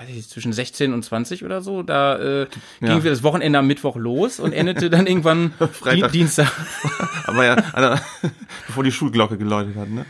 weiß 0.00 0.08
ich, 0.08 0.28
zwischen 0.28 0.52
16 0.52 0.92
und 0.92 1.04
20 1.04 1.44
oder 1.44 1.60
so, 1.60 1.82
da 1.82 2.16
äh, 2.16 2.40
Ja. 2.80 2.94
ging 2.94 3.02
wir 3.04 3.10
das 3.10 3.22
Wochenende 3.22 3.58
am 3.58 3.66
Mittwoch 3.66 3.96
los 3.96 4.40
und 4.40 4.52
endete 4.52 4.90
dann 4.90 5.06
irgendwann 5.06 5.52
Freitag. 5.72 6.12
Di 6.12 6.18
Dienstag. 6.18 6.50
Aber 7.26 7.44
ja, 7.44 7.54
Alter, 7.72 8.00
bevor 8.66 8.82
die 8.84 8.92
Schulglocke 8.92 9.36
geläutet 9.36 9.76
hat, 9.76 9.90
ne? 9.90 10.06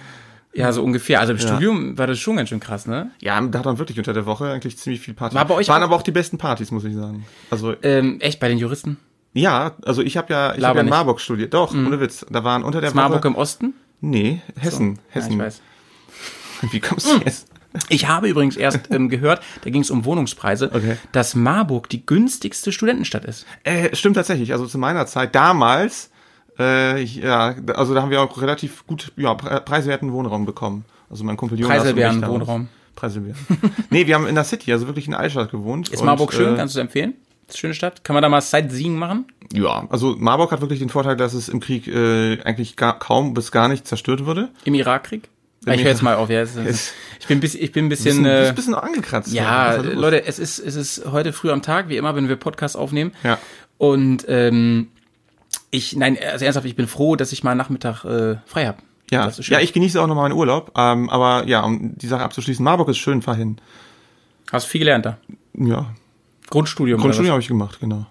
Ja, 0.58 0.72
so 0.72 0.82
ungefähr. 0.82 1.20
Also 1.20 1.32
im 1.32 1.38
Studium 1.38 1.96
war 1.98 2.06
das 2.06 2.18
schon 2.18 2.36
ganz 2.36 2.48
schön 2.48 2.60
krass, 2.60 2.86
ne? 2.86 3.10
Ja, 3.20 3.40
da 3.40 3.58
hat 3.60 3.66
man 3.66 3.78
wirklich 3.78 3.98
unter 3.98 4.12
der 4.12 4.26
Woche 4.26 4.50
eigentlich 4.52 4.76
ziemlich 4.78 5.00
viel 5.00 5.14
Party. 5.14 5.34
War 5.34 5.44
bei 5.46 5.54
euch 5.54 5.68
Waren 5.68 5.82
auch- 5.82 5.86
aber 5.86 5.96
auch 5.96 6.02
die 6.02 6.10
besten 6.12 6.38
Partys, 6.38 6.70
muss 6.70 6.84
ich 6.84 6.94
sagen. 6.94 7.24
Also 7.50 7.74
Ähm, 7.82 8.18
echt, 8.20 8.40
bei 8.40 8.48
den 8.48 8.58
Juristen? 8.58 8.96
ja, 9.32 9.72
also 9.84 10.02
ich 10.02 10.16
habe 10.16 10.32
ja, 10.32 10.54
ich 10.54 10.64
habe 10.64 10.64
ja 10.64 10.70
in 10.70 10.76
nicht. 10.76 10.84
Mhm. 10.86 10.90
Marburg 10.90 11.20
studiert. 11.20 11.54
Doch, 11.54 11.72
ohne 11.74 12.00
Witz. 12.00 12.26
Da 12.30 12.44
waren 12.44 12.62
unter 12.64 12.80
der 12.80 12.88
Ist 12.88 12.94
Marburg 12.94 13.20
Woche. 13.20 13.28
im 13.28 13.34
Osten? 13.36 13.74
Nee, 14.00 14.42
Hessen. 14.58 14.94
Ja, 14.94 15.00
Hessen. 15.14 15.32
ich 15.32 15.38
weiß. 15.38 15.60
Wie 16.72 16.80
kommst 16.80 17.06
du 17.06 17.16
jetzt? 17.24 17.48
Ich 17.90 18.08
habe 18.08 18.28
übrigens 18.28 18.56
erst 18.56 18.90
ähm, 18.90 19.08
gehört, 19.08 19.42
da 19.62 19.70
ging 19.70 19.82
es 19.82 19.90
um 19.90 20.04
Wohnungspreise, 20.04 20.70
Okay. 20.74 20.96
dass 21.12 21.34
Marburg 21.34 21.88
die 21.88 22.04
günstigste 22.04 22.72
Studentenstadt 22.72 23.24
ist. 23.24 23.46
Äh, 23.62 23.94
stimmt 23.94 24.16
tatsächlich. 24.16 24.52
Also 24.52 24.66
zu 24.66 24.78
meiner 24.78 25.06
Zeit 25.06 25.34
damals, 25.34 26.10
äh, 26.58 27.02
ja, 27.02 27.54
also 27.74 27.94
da 27.94 28.02
haben 28.02 28.10
wir 28.10 28.20
auch 28.20 28.40
relativ 28.40 28.86
gut, 28.86 29.12
ja, 29.16 29.34
pre 29.34 29.60
preiswerten 29.60 30.12
Wohnraum 30.12 30.44
bekommen. 30.44 30.84
Also 31.10 31.24
mein 31.24 31.36
Kumpel 31.36 31.58
Jonas 31.58 31.78
Preiselbeeren 31.78 32.20
damals. 32.20 32.40
Wohnraum. 32.40 32.68
Preiselbeeren. 32.96 33.38
nee, 33.90 34.06
wir 34.06 34.14
haben 34.14 34.26
in 34.26 34.34
der 34.34 34.44
City, 34.44 34.72
also 34.72 34.86
wirklich 34.86 35.06
in 35.06 35.14
Altstadt 35.14 35.50
gewohnt. 35.50 35.88
Ist 35.88 36.00
Und, 36.00 36.06
Marburg 36.06 36.32
schön? 36.32 36.54
Äh, 36.54 36.56
Kannst 36.56 36.76
du 36.76 36.80
empfehlen? 36.80 37.14
Ist 37.46 37.54
eine 37.54 37.58
schöne 37.58 37.74
Stadt. 37.74 38.04
Kann 38.04 38.14
man 38.14 38.22
da 38.22 38.28
mal 38.28 38.40
Sightseeing 38.40 38.96
machen? 38.96 39.26
ja, 39.52 39.86
also 39.88 40.16
Marburg 40.18 40.52
hat 40.52 40.60
wirklich 40.60 40.80
den 40.80 40.90
Vorteil, 40.90 41.16
dass 41.16 41.32
es 41.32 41.48
im 41.48 41.60
Krieg 41.60 41.86
äh, 41.88 42.40
eigentlich 42.42 42.76
gar, 42.76 42.98
kaum 42.98 43.34
bis 43.34 43.52
gar 43.52 43.68
nicht 43.68 43.86
zerstört 43.86 44.26
wurde. 44.26 44.50
Im 44.64 44.74
Irakkrieg? 44.74 45.28
Im 45.64 45.72
ich 45.72 45.82
höre 45.82 45.90
jetzt 45.90 46.02
mal 46.02 46.16
auf. 46.16 46.28
Ja, 46.28 46.40
es 46.40 46.56
ist, 46.56 46.92
ich 47.20 47.26
bin, 47.26 47.40
bis, 47.40 47.54
ich 47.54 47.72
bin 47.72 47.86
ein 47.86 47.88
bisschen... 47.88 48.22
Bisschen, 48.22 48.26
äh, 48.26 48.48
ein 48.48 48.54
bisschen 48.54 48.74
angekratzt. 48.74 49.32
Ja? 49.32 49.76
Leute, 49.76 50.26
es 50.26 50.38
ist, 50.38 50.58
es 50.58 50.76
ist 50.76 51.06
heute 51.10 51.32
früh 51.32 51.50
am 51.50 51.62
Tag, 51.62 51.88
wie 51.88 51.96
immer, 51.96 52.14
wenn 52.14 52.28
wir 52.28 52.36
Podcasts 52.36 52.76
aufnehmen. 52.76 53.12
Ja. 53.24 53.38
Und 53.78 54.24
ähm, 54.28 54.88
ich, 55.70 55.96
nein, 55.96 56.16
also 56.32 56.44
ernsthaft, 56.44 56.66
ich 56.66 56.76
bin 56.76 56.86
froh, 56.86 57.16
dass 57.16 57.32
ich 57.32 57.44
mal 57.44 57.54
Nachmittag 57.54 58.04
äh, 58.04 58.36
frei 58.46 58.66
habe. 58.66 58.78
Ja, 59.10 59.30
ja, 59.30 59.60
ich 59.60 59.72
genieße 59.72 60.00
auch 60.00 60.06
noch 60.06 60.14
meinen 60.14 60.32
Urlaub. 60.32 60.72
Ähm, 60.76 61.08
aber 61.08 61.46
ja, 61.46 61.64
um 61.64 61.96
die 61.96 62.06
Sache 62.06 62.22
abzuschließen, 62.24 62.62
Marburg 62.62 62.88
ist 62.88 62.98
schön, 62.98 63.22
fahr 63.22 63.36
hin. 63.36 63.56
Hast 64.52 64.66
viel 64.66 64.80
gelernt 64.80 65.06
da. 65.06 65.18
Ja, 65.54 65.94
Grundstudium. 66.50 67.00
Grundstudium 67.00 67.32
habe 67.32 67.42
ich 67.42 67.48
gemacht, 67.48 67.80
genau. 67.80 68.06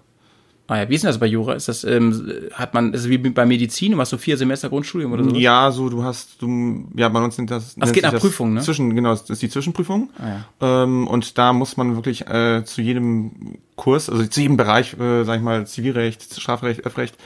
Ah 0.70 0.76
ja, 0.76 0.88
wie 0.90 0.94
ist 0.94 1.02
denn 1.02 1.08
das 1.08 1.18
bei 1.18 1.26
Jura? 1.26 1.54
Ist 1.54 1.66
das, 1.66 1.82
ähm, 1.84 2.30
hat 2.52 2.74
man, 2.74 2.92
ist 2.92 3.00
es 3.00 3.08
wie 3.08 3.16
bei 3.16 3.46
Medizin, 3.46 3.92
du 3.92 3.96
machst 3.96 4.10
so 4.10 4.18
vier 4.18 4.36
Semester 4.36 4.68
Grundstudium 4.68 5.12
oder 5.12 5.24
so? 5.24 5.34
Ja, 5.34 5.70
so 5.72 5.88
du 5.88 6.04
hast, 6.04 6.42
du, 6.42 6.84
ja, 6.94 7.08
bei 7.08 7.24
uns 7.24 7.36
sind 7.36 7.50
das. 7.50 7.74
nennt 7.78 7.94
geht 7.94 8.04
sich 8.04 8.12
nach 8.12 8.20
Prüfung, 8.20 8.52
ne? 8.52 8.60
Zwischen, 8.60 8.94
genau, 8.94 9.12
das 9.12 9.30
ist 9.30 9.40
die 9.40 9.48
Zwischenprüfung. 9.48 10.10
Ah, 10.18 10.82
ähm, 10.82 11.06
und 11.06 11.38
da 11.38 11.54
muss 11.54 11.78
man 11.78 11.94
wirklich 11.94 12.26
äh, 12.26 12.64
zu 12.66 12.82
jedem 12.82 13.56
Kurs, 13.76 14.10
also 14.10 14.26
zu 14.26 14.42
jedem 14.42 14.58
Bereich, 14.58 14.92
äh, 15.00 15.24
sag 15.24 15.36
ich 15.36 15.42
mal, 15.42 15.66
Zivilrecht, 15.66 16.38
Strafrecht, 16.38 16.84
Öffrecht, 16.84 17.16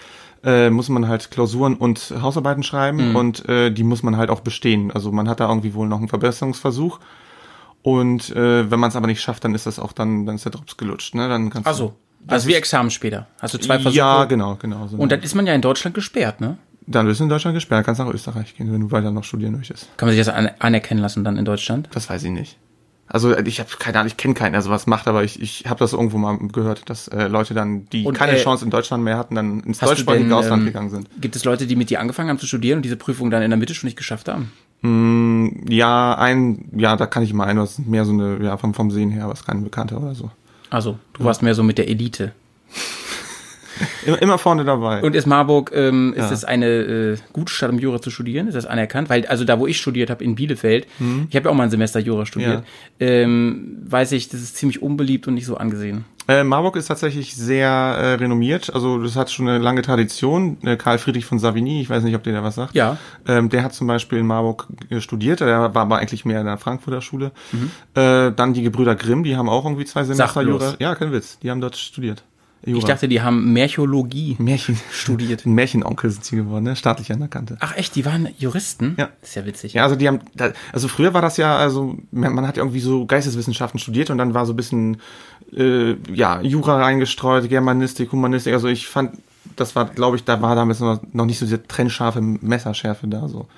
äh, 0.44 0.70
muss 0.70 0.88
man 0.88 1.06
halt 1.08 1.30
Klausuren 1.30 1.74
und 1.74 2.12
Hausarbeiten 2.20 2.62
schreiben 2.62 3.10
Mhm. 3.10 3.16
und 3.16 3.48
äh, 3.48 3.70
die 3.70 3.84
muss 3.84 4.02
man 4.02 4.16
halt 4.16 4.30
auch 4.30 4.40
bestehen. 4.40 4.90
Also 4.90 5.12
man 5.12 5.28
hat 5.28 5.40
da 5.40 5.48
irgendwie 5.48 5.74
wohl 5.74 5.86
noch 5.88 5.98
einen 5.98 6.08
Verbesserungsversuch. 6.08 6.98
Und 7.82 8.30
äh, 8.36 8.70
wenn 8.70 8.78
man 8.78 8.88
es 8.90 8.96
aber 8.96 9.06
nicht 9.08 9.20
schafft, 9.20 9.44
dann 9.44 9.54
ist 9.54 9.66
das 9.66 9.78
auch 9.78 9.92
dann, 9.92 10.24
dann 10.26 10.36
ist 10.36 10.44
der 10.44 10.52
Drops 10.52 10.76
gelutscht, 10.76 11.14
ne? 11.14 11.28
Dann 11.28 11.50
kannst 11.50 11.68
Ach 11.68 11.74
so. 11.74 11.94
Also 12.28 12.46
wie 12.48 12.54
Examen 12.54 12.90
später. 12.90 13.26
Hast 13.40 13.54
du 13.54 13.58
zwei 13.58 13.80
Versuche? 13.80 13.98
Ja, 13.98 14.24
genau, 14.26 14.54
genau. 14.56 14.86
So 14.86 14.96
Und 14.96 15.10
dann 15.10 15.20
ist 15.22 15.34
man 15.34 15.46
ja 15.46 15.54
in 15.54 15.62
Deutschland 15.62 15.94
gesperrt, 15.94 16.40
ne? 16.40 16.56
dann 16.86 17.06
bist 17.06 17.20
du 17.20 17.24
in 17.24 17.30
Deutschland 17.30 17.54
gesperrt, 17.54 17.84
kannst 17.86 18.00
nach 18.00 18.08
Österreich 18.12 18.56
gehen, 18.56 18.72
wenn 18.72 18.80
du 18.80 18.90
weiter 18.90 19.10
noch 19.12 19.22
studieren 19.24 19.56
möchtest. 19.56 19.88
Kann 19.96 20.08
man 20.08 20.16
sich 20.16 20.24
das 20.24 20.34
an 20.34 20.50
anerkennen 20.58 21.00
lassen 21.00 21.22
dann 21.24 21.36
in 21.36 21.44
Deutschland? 21.44 21.88
Das 21.92 22.08
weiß 22.10 22.24
ich 22.24 22.30
nicht. 22.30 22.58
Also 23.12 23.36
ich 23.36 23.60
habe 23.60 23.68
keine 23.78 23.98
Ahnung, 23.98 24.06
ich 24.08 24.16
kenne 24.16 24.32
keinen, 24.32 24.52
der 24.52 24.62
sowas 24.62 24.86
macht, 24.86 25.06
aber 25.06 25.22
ich, 25.22 25.38
ich 25.38 25.66
habe 25.68 25.78
das 25.78 25.92
irgendwo 25.92 26.16
mal 26.16 26.38
gehört, 26.50 26.88
dass 26.88 27.08
äh, 27.08 27.28
Leute 27.28 27.52
dann, 27.52 27.84
die 27.90 28.06
Und, 28.06 28.14
keine 28.14 28.32
äh, 28.32 28.42
Chance 28.42 28.64
in 28.64 28.70
Deutschland 28.70 29.04
mehr 29.04 29.18
hatten, 29.18 29.34
dann 29.34 29.60
ins 29.60 29.80
deutschsprachige 29.80 30.24
denn, 30.24 30.32
Ausland 30.32 30.60
ähm, 30.60 30.66
gegangen 30.66 30.88
sind. 30.88 31.08
Gibt 31.20 31.36
es 31.36 31.44
Leute, 31.44 31.66
die 31.66 31.76
mit 31.76 31.90
dir 31.90 32.00
angefangen 32.00 32.30
haben 32.30 32.38
zu 32.38 32.46
studieren 32.46 32.78
und 32.78 32.84
diese 32.84 32.96
Prüfung 32.96 33.30
dann 33.30 33.42
in 33.42 33.50
der 33.50 33.58
Mitte 33.58 33.74
schon 33.74 33.86
nicht 33.86 33.98
geschafft 33.98 34.28
haben? 34.28 34.50
Ja, 35.68 36.14
ein, 36.14 36.70
ja, 36.74 36.96
da 36.96 37.04
kann 37.04 37.22
ich 37.22 37.34
mal 37.34 37.44
ein, 37.44 37.56
das 37.56 37.78
ist 37.78 37.86
mehr 37.86 38.06
so 38.06 38.12
eine, 38.12 38.42
ja, 38.42 38.56
vom, 38.56 38.72
vom 38.72 38.90
Sehen 38.90 39.10
her, 39.10 39.28
was 39.28 39.44
kein 39.44 39.62
Bekannter 39.62 40.00
oder 40.00 40.14
so. 40.14 40.30
Also, 40.70 40.98
du 41.12 41.24
warst 41.24 41.42
mehr 41.42 41.54
so 41.54 41.62
mit 41.62 41.76
der 41.76 41.88
Elite. 41.88 42.32
Immer, 44.06 44.22
immer 44.22 44.38
vorne 44.38 44.64
dabei. 44.64 45.02
Und 45.02 45.14
ist 45.16 45.26
Marburg, 45.26 45.70
ähm, 45.74 46.12
ist 46.16 46.24
Ja. 46.28 46.32
es 46.32 46.44
eine 46.44 46.66
äh, 46.66 47.16
gute 47.32 47.52
Stadt, 47.52 47.70
um 47.70 47.78
Jura 47.78 48.00
zu 48.00 48.10
studieren? 48.10 48.48
Ist 48.48 48.54
das 48.54 48.66
anerkannt? 48.66 49.08
Weil, 49.10 49.26
also 49.26 49.44
da, 49.44 49.58
wo 49.58 49.66
ich 49.66 49.78
studiert 49.78 50.10
habe, 50.10 50.22
in 50.24 50.34
Bielefeld, 50.34 50.86
ich 51.28 51.36
habe 51.36 51.46
ja 51.46 51.50
auch 51.50 51.54
mal 51.56 51.64
ein 51.64 51.70
Semester 51.70 52.00
Jura 52.00 52.26
studiert, 52.26 52.64
ähm, 53.00 53.78
weiß 53.86 54.12
ich, 54.12 54.28
das 54.28 54.40
ist 54.40 54.56
ziemlich 54.56 54.82
unbeliebt 54.82 55.26
und 55.28 55.34
nicht 55.34 55.46
so 55.46 55.56
angesehen. 55.56 56.04
Äh, 56.28 56.44
Marburg 56.44 56.76
ist 56.76 56.86
tatsächlich 56.86 57.34
sehr 57.34 57.68
äh, 57.68 58.14
renommiert, 58.14 58.72
also 58.72 59.02
das 59.02 59.16
hat 59.16 59.28
schon 59.32 59.48
eine 59.48 59.58
lange 59.58 59.82
Tradition. 59.82 60.56
Äh, 60.62 60.76
Karl 60.76 60.98
Friedrich 60.98 61.24
von 61.24 61.40
Savigny, 61.40 61.80
ich 61.80 61.90
weiß 61.90 62.04
nicht, 62.04 62.14
ob 62.14 62.22
der 62.22 62.44
was 62.44 62.54
sagt. 62.54 62.76
Ja. 62.76 62.96
Ähm, 63.26 63.48
der 63.48 63.64
hat 63.64 63.74
zum 63.74 63.88
Beispiel 63.88 64.18
in 64.18 64.26
Marburg 64.28 64.68
äh, 64.88 65.00
studiert, 65.00 65.40
der 65.40 65.74
war 65.74 65.82
aber 65.82 65.98
eigentlich 65.98 66.24
mehr 66.24 66.38
in 66.38 66.46
der 66.46 66.58
Frankfurter 66.58 67.00
Schule. 67.00 67.32
Mhm. 67.50 67.70
Äh, 68.00 68.30
dann 68.30 68.52
die 68.54 68.62
Gebrüder 68.62 68.94
Grimm, 68.94 69.24
die 69.24 69.36
haben 69.36 69.48
auch 69.48 69.64
irgendwie 69.64 69.84
zwei 69.84 70.04
Semester. 70.04 70.42
Jura. 70.42 70.74
Ja, 70.78 70.94
kein 70.94 71.10
Witz, 71.12 71.40
die 71.40 71.50
haben 71.50 71.60
dort 71.60 71.76
studiert. 71.76 72.22
Jura. 72.64 72.78
Ich 72.78 72.84
dachte, 72.84 73.08
die 73.08 73.20
haben 73.20 73.52
Märchologie 73.52 74.36
Märchen 74.38 74.78
studiert. 74.92 75.44
Märchenonkel 75.46 76.10
sind 76.10 76.24
sie 76.24 76.36
geworden, 76.36 76.64
ne? 76.64 76.76
staatlich 76.76 77.10
anerkannte. 77.10 77.56
Ach 77.58 77.76
echt, 77.76 77.96
die 77.96 78.04
waren 78.04 78.28
Juristen? 78.38 78.94
Ja. 78.98 79.08
Ist 79.20 79.34
ja 79.34 79.44
witzig. 79.44 79.72
Ja, 79.74 79.82
also 79.82 79.96
die 79.96 80.06
haben, 80.06 80.20
also 80.72 80.86
früher 80.86 81.12
war 81.12 81.22
das 81.22 81.36
ja, 81.38 81.56
also 81.56 81.96
man, 82.12 82.34
man 82.34 82.46
hat 82.46 82.56
ja 82.56 82.62
irgendwie 82.62 82.80
so 82.80 83.04
Geisteswissenschaften 83.04 83.80
studiert 83.80 84.10
und 84.10 84.18
dann 84.18 84.32
war 84.32 84.46
so 84.46 84.52
ein 84.52 84.56
bisschen, 84.56 84.98
äh, 85.56 85.96
ja, 86.12 86.40
Jura 86.40 86.80
reingestreut, 86.80 87.48
Germanistik, 87.48 88.12
Humanistik. 88.12 88.52
Also 88.52 88.68
ich 88.68 88.86
fand, 88.86 89.18
das 89.56 89.74
war, 89.74 89.86
glaube 89.86 90.16
ich, 90.16 90.24
da 90.24 90.40
war 90.40 90.54
damals 90.54 90.78
noch, 90.78 91.00
noch 91.12 91.26
nicht 91.26 91.40
so 91.40 91.46
diese 91.46 91.66
trennscharfe 91.66 92.20
Messerschärfe 92.20 93.08
da 93.08 93.26
so. 93.26 93.48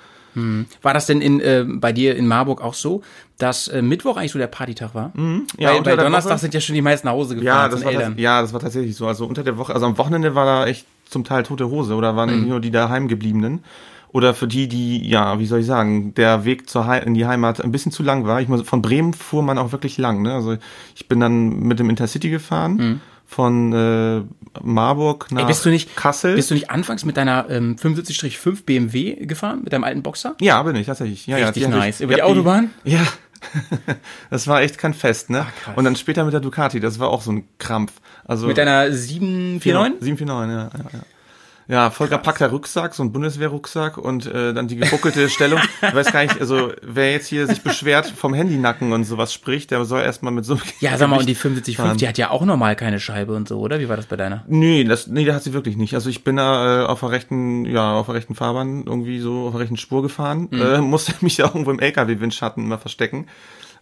War 0.81 0.93
das 0.93 1.05
denn 1.05 1.21
in, 1.21 1.39
äh, 1.39 1.65
bei 1.67 1.91
dir 1.93 2.15
in 2.15 2.27
Marburg 2.27 2.61
auch 2.61 2.73
so, 2.73 3.01
dass 3.37 3.67
äh, 3.67 3.81
Mittwoch 3.81 4.17
eigentlich 4.17 4.31
so 4.31 4.39
der 4.39 4.47
Partytag 4.47 4.93
war? 4.93 5.11
Mhm. 5.13 5.47
Ja, 5.57 5.69
Weil 5.73 5.81
bei 5.81 5.95
Donnerstag 5.95 6.31
Woche- 6.33 6.39
sind 6.39 6.53
ja 6.53 6.59
schon 6.61 6.75
die 6.75 6.81
meisten 6.81 7.07
nach 7.07 7.13
Hause 7.13 7.35
gefahren 7.35 7.45
Ja, 7.47 7.69
das 7.69 7.83
war, 7.83 7.91
Eltern. 7.91 8.13
tats- 8.13 8.21
ja, 8.21 8.41
das 8.41 8.53
war 8.53 8.59
tatsächlich 8.59 8.95
so. 8.95 9.07
Also 9.07 9.25
unter 9.25 9.43
der 9.43 9.57
Woche, 9.57 9.73
also 9.73 9.85
am 9.85 9.97
Wochenende 9.97 10.35
war 10.35 10.45
da 10.45 10.65
echt 10.67 10.85
zum 11.09 11.23
Teil 11.23 11.43
tote 11.43 11.69
Hose 11.69 11.95
oder 11.95 12.15
waren 12.15 12.35
nicht 12.35 12.47
nur 12.49 12.59
die 12.59 12.71
daheimgebliebenen. 12.71 13.63
Oder 14.11 14.33
für 14.33 14.47
die, 14.47 14.69
die, 14.69 15.05
ja, 15.09 15.39
wie 15.39 15.45
soll 15.45 15.59
ich 15.59 15.65
sagen, 15.65 16.13
der 16.13 16.45
Weg 16.45 16.69
zur 16.69 16.87
Hei 16.87 16.99
in 16.99 17.13
die 17.15 17.25
Heimat 17.25 17.59
ein 17.61 17.71
bisschen 17.73 17.91
zu 17.91 18.01
lang 18.01 18.25
war. 18.25 18.39
Ich 18.39 18.47
muss, 18.47 18.61
von 18.61 18.81
Bremen 18.81 19.13
fuhr 19.13 19.43
man 19.43 19.57
auch 19.57 19.73
wirklich 19.73 19.97
lang. 19.97 20.21
Ne? 20.21 20.33
Also 20.33 20.55
ich 20.95 21.09
bin 21.09 21.19
dann 21.19 21.59
mit 21.59 21.79
dem 21.79 21.89
Intercity 21.89 22.29
gefahren 22.29 23.01
von 23.25 23.73
äh, 23.73 24.21
Marburg 24.63 25.31
nach 25.31 25.41
Ey, 25.41 25.47
bist 25.47 25.65
du 25.65 25.69
nicht, 25.69 25.95
Kassel. 25.95 26.35
Bist 26.35 26.49
du 26.49 26.53
nicht 26.53 26.69
anfangs 26.69 27.05
mit 27.05 27.17
deiner 27.17 27.49
ähm, 27.49 27.75
75-5 27.75 28.63
BMW 28.65 29.25
gefahren, 29.25 29.61
mit 29.63 29.73
deinem 29.73 29.83
alten 29.83 30.03
Boxer? 30.03 30.35
ja, 30.41 30.61
bin 30.63 30.75
ich 30.75 30.87
tatsächlich. 30.87 31.27
Ja, 31.27 31.37
Richtig 31.37 31.63
ja, 31.63 31.69
nice. 31.69 31.99
Ich, 31.99 32.03
Über 32.03 32.15
die 32.15 32.23
Autobahn? 32.23 32.71
Ja. 32.83 33.05
das 34.29 34.47
war 34.47 34.61
echt 34.61 34.77
kein 34.77 34.93
Fest, 34.93 35.29
ne? 35.29 35.45
krass. 35.63 35.77
Und 35.77 35.85
dann 35.85 35.95
später 35.95 36.23
mit 36.23 36.33
der 36.33 36.41
Ducati, 36.41 36.79
das 36.79 36.99
war 36.99 37.09
auch 37.09 37.21
so 37.21 37.31
ein 37.31 37.47
Krampf. 37.59 37.93
Also 38.25 38.47
Mit 38.47 38.57
deiner 38.57 38.91
749? 38.91 40.01
749, 40.01 40.79
ja, 40.83 40.83
ja, 40.83 40.99
ja. 40.99 41.05
Ja, 41.67 41.89
voll 41.89 42.07
gepackter 42.09 42.49
Rucksack, 42.51 42.93
so 42.93 43.01
ein 43.01 43.11
Bundeswehrrucksack 43.11 43.97
und 43.97 44.27
äh, 44.27 44.53
dann 44.53 44.67
die 44.67 44.75
gebuckelte 44.75 45.29
Stellung. 45.29 45.59
Ich 45.81 45.95
weiß 45.95 46.11
gar 46.11 46.21
nicht, 46.21 46.39
also 46.39 46.71
wer 46.83 47.11
jetzt 47.11 47.25
hier 47.27 47.47
sich 47.47 47.63
beschwert 47.63 48.05
vom 48.05 48.35
Handynacken 48.35 48.93
und 48.93 49.03
sowas 49.03 49.33
spricht, 49.33 49.71
der 49.71 49.83
soll 49.85 50.01
erstmal 50.01 50.31
mit 50.31 50.45
so 50.45 50.53
einem 50.53 50.61
Ja, 50.79 50.95
sag 50.97 51.09
mal, 51.09 51.17
und 51.19 51.27
die 51.27 51.33
Gewicht 51.33 51.65
75-5, 51.67 51.75
fahren. 51.75 51.97
die 51.97 52.07
hat 52.07 52.19
ja 52.19 52.29
auch 52.29 52.45
normal 52.45 52.75
keine 52.75 52.99
Scheibe 52.99 53.33
und 53.33 53.47
so, 53.47 53.59
oder? 53.59 53.79
Wie 53.79 53.89
war 53.89 53.97
das 53.97 54.05
bei 54.05 54.15
deiner? 54.15 54.43
Nee, 54.47 54.83
das, 54.83 55.07
nee, 55.07 55.25
der 55.25 55.33
hat 55.33 55.41
sie 55.43 55.53
wirklich 55.53 55.75
nicht. 55.75 55.95
Also 55.95 56.09
ich 56.11 56.23
bin 56.23 56.35
da 56.35 56.83
äh, 56.83 56.85
auf 56.85 56.99
der 56.99 57.09
rechten, 57.09 57.65
ja, 57.65 57.93
auf 57.95 58.05
der 58.05 58.15
rechten 58.15 58.35
Fahrbahn 58.35 58.83
irgendwie 58.85 59.19
so 59.19 59.47
auf 59.47 59.53
der 59.53 59.61
rechten 59.61 59.77
Spur 59.77 60.03
gefahren, 60.03 60.47
Mhm. 60.51 60.61
äh, 60.61 60.77
musste 60.81 61.13
mich 61.21 61.37
ja 61.37 61.45
irgendwo 61.47 61.71
im 61.71 61.79
LKW-Windschatten 61.79 62.63
immer 62.63 62.77
verstecken. 62.77 63.25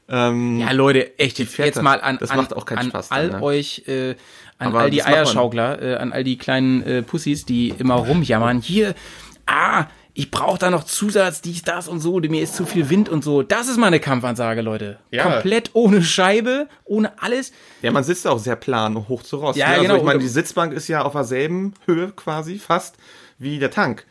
Ähm, 0.10 0.60
Ja, 0.60 0.72
Leute, 0.72 1.18
echt, 1.18 1.38
fährt 1.38 1.66
jetzt 1.68 1.76
das. 1.78 1.84
mal 1.84 2.02
an, 2.02 2.18
Das 2.20 2.30
an, 2.30 2.38
macht 2.38 2.54
auch 2.56 2.66
keinen 2.66 2.80
an 2.80 2.88
Spaß 2.90 3.12
all 3.12 3.30
ne? 3.30 3.42
euch, 3.42 3.84
äh, 3.88 4.16
an 4.64 4.70
Aber 4.70 4.80
all 4.82 4.90
die. 4.90 5.04
Eierschaukler, 5.04 5.82
äh, 5.82 5.96
an 5.96 6.12
all 6.14 6.24
die 6.24 6.38
kleinen 6.38 6.84
äh, 6.84 7.02
Pussys, 7.04 7.46
die 7.46 7.70
immer 7.70 7.96
rumjammern. 7.96 8.62
Hier, 8.62 8.96
ah, 9.46 9.86
ich 10.16 10.30
brauche 10.30 10.60
da 10.60 10.70
noch 10.70 10.84
Zusatz, 10.84 11.42
dies, 11.42 11.64
das 11.64 11.88
und 11.88 12.00
so, 12.00 12.20
mir 12.20 12.42
ist 12.44 12.56
zu 12.56 12.66
viel 12.66 12.90
Wind 12.90 13.10
und 13.10 13.24
so. 13.24 13.42
Das 13.42 13.68
ist 13.68 13.78
meine 13.78 14.00
Kampfansage, 14.00 14.62
Leute. 14.62 15.00
Ja. 15.10 15.24
Komplett 15.24 15.72
ohne 15.74 16.04
Scheibe, 16.04 16.68
ohne 16.86 17.12
alles. 17.22 17.52
Ja, 17.82 17.92
man 17.92 18.04
sitzt 18.04 18.28
auch 18.28 18.38
sehr 18.38 18.56
plan 18.56 18.96
und 18.96 19.10
hoch 19.10 19.24
zu 19.24 19.38
Rost. 19.38 19.58
Ja, 19.58 19.68
ne? 19.70 19.74
also 19.74 19.84
genau. 19.86 19.98
Ich 19.98 20.04
meine, 20.04 20.20
die 20.20 20.28
Sitzbank 20.28 20.74
ist 20.74 20.88
ja 20.88 21.02
auf 21.04 21.14
derselben 21.14 21.74
Höhe 21.88 22.12
quasi 22.12 22.60
fast 22.60 22.96
wie 23.40 23.58
der 23.58 23.72
Tank. 23.72 24.06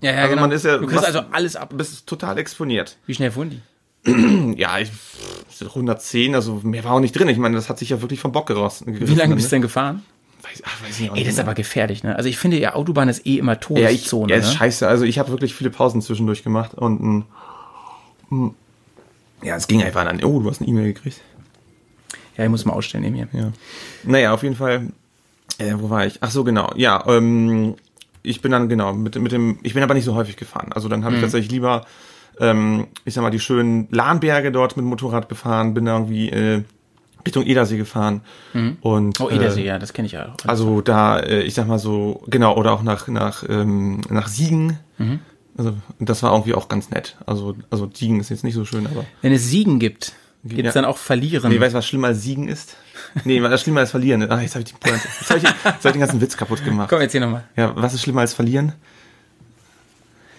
Ja, 0.00 0.12
ja, 0.12 0.18
Also 0.18 0.30
genau. 0.30 0.42
man 0.42 0.52
ist 0.52 0.64
ja- 0.64 0.78
du 0.78 0.86
kriegst 0.86 1.04
also 1.04 1.22
alles 1.32 1.56
ab. 1.56 1.72
Bist 1.76 2.06
total 2.06 2.38
exponiert. 2.38 2.96
Wie 3.06 3.14
schnell 3.14 3.32
fuhren 3.32 3.50
die? 3.50 3.60
Ja, 4.56 4.78
ich, 4.78 4.88
pff, 4.90 5.62
110, 5.62 6.34
also 6.34 6.60
mehr 6.64 6.84
war 6.84 6.92
auch 6.92 7.00
nicht 7.00 7.12
drin. 7.18 7.28
Ich 7.28 7.38
meine, 7.38 7.56
das 7.56 7.68
hat 7.68 7.78
sich 7.78 7.90
ja 7.90 8.00
wirklich 8.00 8.20
vom 8.20 8.32
Bock 8.32 8.46
gerissen. 8.46 8.86
Wie 8.88 9.14
lange 9.14 9.34
bist 9.36 9.48
du 9.48 9.56
denn 9.56 9.62
gefahren? 9.62 10.02
Weiß, 10.42 10.62
ach, 10.64 10.82
weiß 10.84 11.00
ich 11.00 11.10
auch 11.10 11.16
Ey, 11.16 11.24
das 11.24 11.34
ist 11.34 11.40
aber 11.40 11.54
gefährlich, 11.54 12.04
ne? 12.04 12.14
Also 12.14 12.28
ich 12.28 12.38
finde 12.38 12.58
ja, 12.58 12.74
Autobahn 12.74 13.08
ist 13.08 13.26
eh 13.26 13.38
immer 13.38 13.52
ja, 13.52 13.58
ich, 13.90 14.02
Todeszone, 14.04 14.32
ja, 14.32 14.38
ist 14.38 14.46
ne? 14.46 14.52
scheiße. 14.52 14.86
Also 14.86 15.04
ich 15.04 15.18
habe 15.18 15.30
wirklich 15.30 15.54
viele 15.54 15.70
Pausen 15.70 16.00
zwischendurch 16.00 16.44
gemacht 16.44 16.74
und 16.74 17.24
mm, 18.30 18.48
ja, 19.42 19.56
es 19.56 19.66
ging 19.68 19.82
einfach 19.82 20.06
an. 20.06 20.22
Oh, 20.24 20.40
du 20.40 20.50
hast 20.50 20.60
eine 20.60 20.68
E-Mail 20.68 20.92
gekriegt. 20.92 21.20
Ja, 22.36 22.44
ich 22.44 22.50
muss 22.50 22.64
mal 22.64 22.72
ausstellen 22.72 23.04
neben 23.04 23.16
mir. 23.16 23.28
Ja. 23.32 23.52
Naja, 24.04 24.32
auf 24.32 24.42
jeden 24.42 24.56
Fall. 24.56 24.88
Äh, 25.58 25.74
wo 25.76 25.90
war 25.90 26.06
ich? 26.06 26.18
Ach 26.20 26.30
so, 26.30 26.44
genau. 26.44 26.72
Ja, 26.76 27.04
ähm, 27.08 27.74
ich 28.22 28.40
bin 28.42 28.52
dann 28.52 28.68
genau 28.68 28.92
mit, 28.94 29.16
mit 29.20 29.32
dem. 29.32 29.58
Ich 29.62 29.74
bin 29.74 29.82
aber 29.82 29.94
nicht 29.94 30.04
so 30.04 30.14
häufig 30.14 30.36
gefahren. 30.36 30.72
Also 30.72 30.88
dann 30.88 31.02
habe 31.04 31.12
Mhm. 31.12 31.16
ich 31.18 31.22
tatsächlich 31.22 31.50
lieber, 31.50 31.84
ähm, 32.40 32.86
ich 33.04 33.14
sag 33.14 33.22
mal, 33.22 33.30
die 33.30 33.40
schönen 33.40 33.88
Lahnberge 33.90 34.52
dort 34.52 34.76
mit 34.76 34.84
dem 34.84 34.88
Motorrad 34.88 35.28
befahren. 35.28 35.74
Bin 35.74 35.84
da 35.86 35.94
irgendwie 35.94 36.28
äh, 36.30 36.62
Richtung 37.26 37.44
Edersee 37.44 37.76
gefahren. 37.76 38.22
Und, 38.80 39.20
Oh, 39.20 39.28
Edersee, 39.28 39.62
Äh, 39.62 39.66
ja, 39.66 39.78
das 39.78 39.92
kenne 39.92 40.06
ich 40.06 40.12
ja 40.12 40.26
auch. 40.32 40.48
also 40.48 40.80
da, 40.80 41.18
äh, 41.18 41.42
ich 41.42 41.54
sag 41.54 41.66
mal 41.66 41.78
so, 41.78 42.22
genau, 42.26 42.56
oder 42.56 42.72
auch 42.72 42.82
nach, 42.82 43.08
nach, 43.08 43.44
ähm, 43.48 44.00
nach 44.08 44.28
Siegen. 44.28 44.78
Also 45.56 45.74
das 45.98 46.22
war 46.22 46.32
irgendwie 46.32 46.54
auch 46.54 46.68
ganz 46.68 46.90
nett. 46.90 47.16
Also, 47.26 47.56
also 47.70 47.90
Siegen 47.92 48.20
ist 48.20 48.30
jetzt 48.30 48.44
nicht 48.44 48.54
so 48.54 48.64
schön, 48.64 48.86
aber. 48.86 49.04
Wenn 49.22 49.32
es 49.32 49.48
Siegen 49.48 49.78
gibt, 49.78 50.12
Gibt 50.44 50.60
es 50.68 50.74
Ja. 50.74 50.82
dann 50.82 50.84
auch 50.88 50.98
Verlieren? 50.98 51.50
Nee, 51.50 51.60
weißt 51.60 51.74
du, 51.74 51.78
was 51.78 51.86
schlimmer 51.86 52.06
als 52.08 52.22
Siegen 52.22 52.46
ist? 52.46 52.76
Nee, 53.24 53.42
was 53.42 53.52
ist 53.52 53.62
schlimmer 53.62 53.80
als 53.80 53.90
Verlieren? 53.90 54.22
Ah, 54.30 54.40
jetzt 54.40 54.54
habe 54.54 54.64
ich, 54.64 54.72
jetzt 54.86 55.28
hab 55.30 55.36
ich, 55.36 55.42
jetzt 55.42 55.64
hab 55.64 55.84
ich 55.84 55.92
den 55.92 56.00
ganzen 56.00 56.20
Witz 56.20 56.36
kaputt 56.36 56.64
gemacht. 56.64 56.88
Komm, 56.88 57.00
jetzt 57.00 57.10
hier 57.10 57.20
nochmal. 57.20 57.42
Ja, 57.56 57.72
was 57.74 57.92
ist 57.92 58.02
schlimmer 58.02 58.20
als 58.20 58.34
Verlieren? 58.34 58.72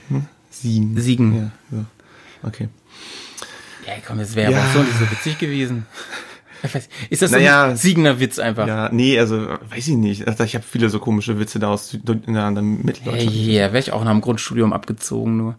Hm? 0.08 0.26
Siegen. 0.62 1.00
Siegen. 1.00 1.36
Ja, 1.36 1.52
so. 1.72 2.48
Okay. 2.48 2.70
Ja, 3.88 3.94
komm, 4.06 4.18
das 4.20 4.36
wäre 4.36 4.52
Ja. 4.52 4.60
aber 4.60 4.68
auch 4.70 4.74
so 4.74 4.80
nicht 4.84 4.98
so 5.00 5.12
witzig 5.12 5.38
gewesen. 5.40 5.86
Weiß- 6.62 6.90
Ist 7.10 7.22
das 7.22 7.32
so 7.32 7.38
Naja. 7.38 7.66
ein 7.68 7.78
siegender 7.78 8.20
Witz 8.20 8.38
einfach? 8.38 8.68
Ja, 8.68 8.90
nee, 8.92 9.18
also 9.18 9.48
weiß 9.70 9.88
ich 9.88 9.96
nicht. 9.96 10.28
Also, 10.28 10.44
ich 10.44 10.56
habe 10.56 10.66
viele 10.70 10.90
so 10.90 11.00
komische 11.00 11.40
Witze 11.40 11.58
da 11.58 11.70
aus 11.70 11.90
Süd- 11.90 12.08
in 12.28 12.34
der 12.34 12.46
Hey, 12.52 12.62
Mitteldeutschland. 12.62 13.34
yeah, 13.36 13.68
wäre 13.72 13.80
ich 13.80 13.94
auch 13.94 14.04
nach 14.04 14.12
dem 14.12 14.20
Grundstudium 14.22 14.74
abgezogen 14.74 15.38
nur. 15.38 15.56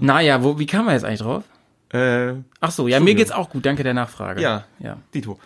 Naja, 0.00 0.42
wo, 0.44 0.58
wie 0.58 0.66
kam 0.66 0.84
man 0.86 0.94
jetzt 0.94 1.04
eigentlich 1.04 1.20
drauf? 1.20 1.42
Äh, 1.92 2.34
Ach 2.60 2.70
so, 2.70 2.86
ja, 2.86 3.00
mir 3.00 3.14
geht's 3.14 3.32
auch 3.32 3.50
gut, 3.50 3.66
danke 3.66 3.82
der 3.82 3.94
Nachfrage. 3.94 4.40
ja, 4.40 4.64
Ja, 4.78 4.98
Dito. 5.12 5.38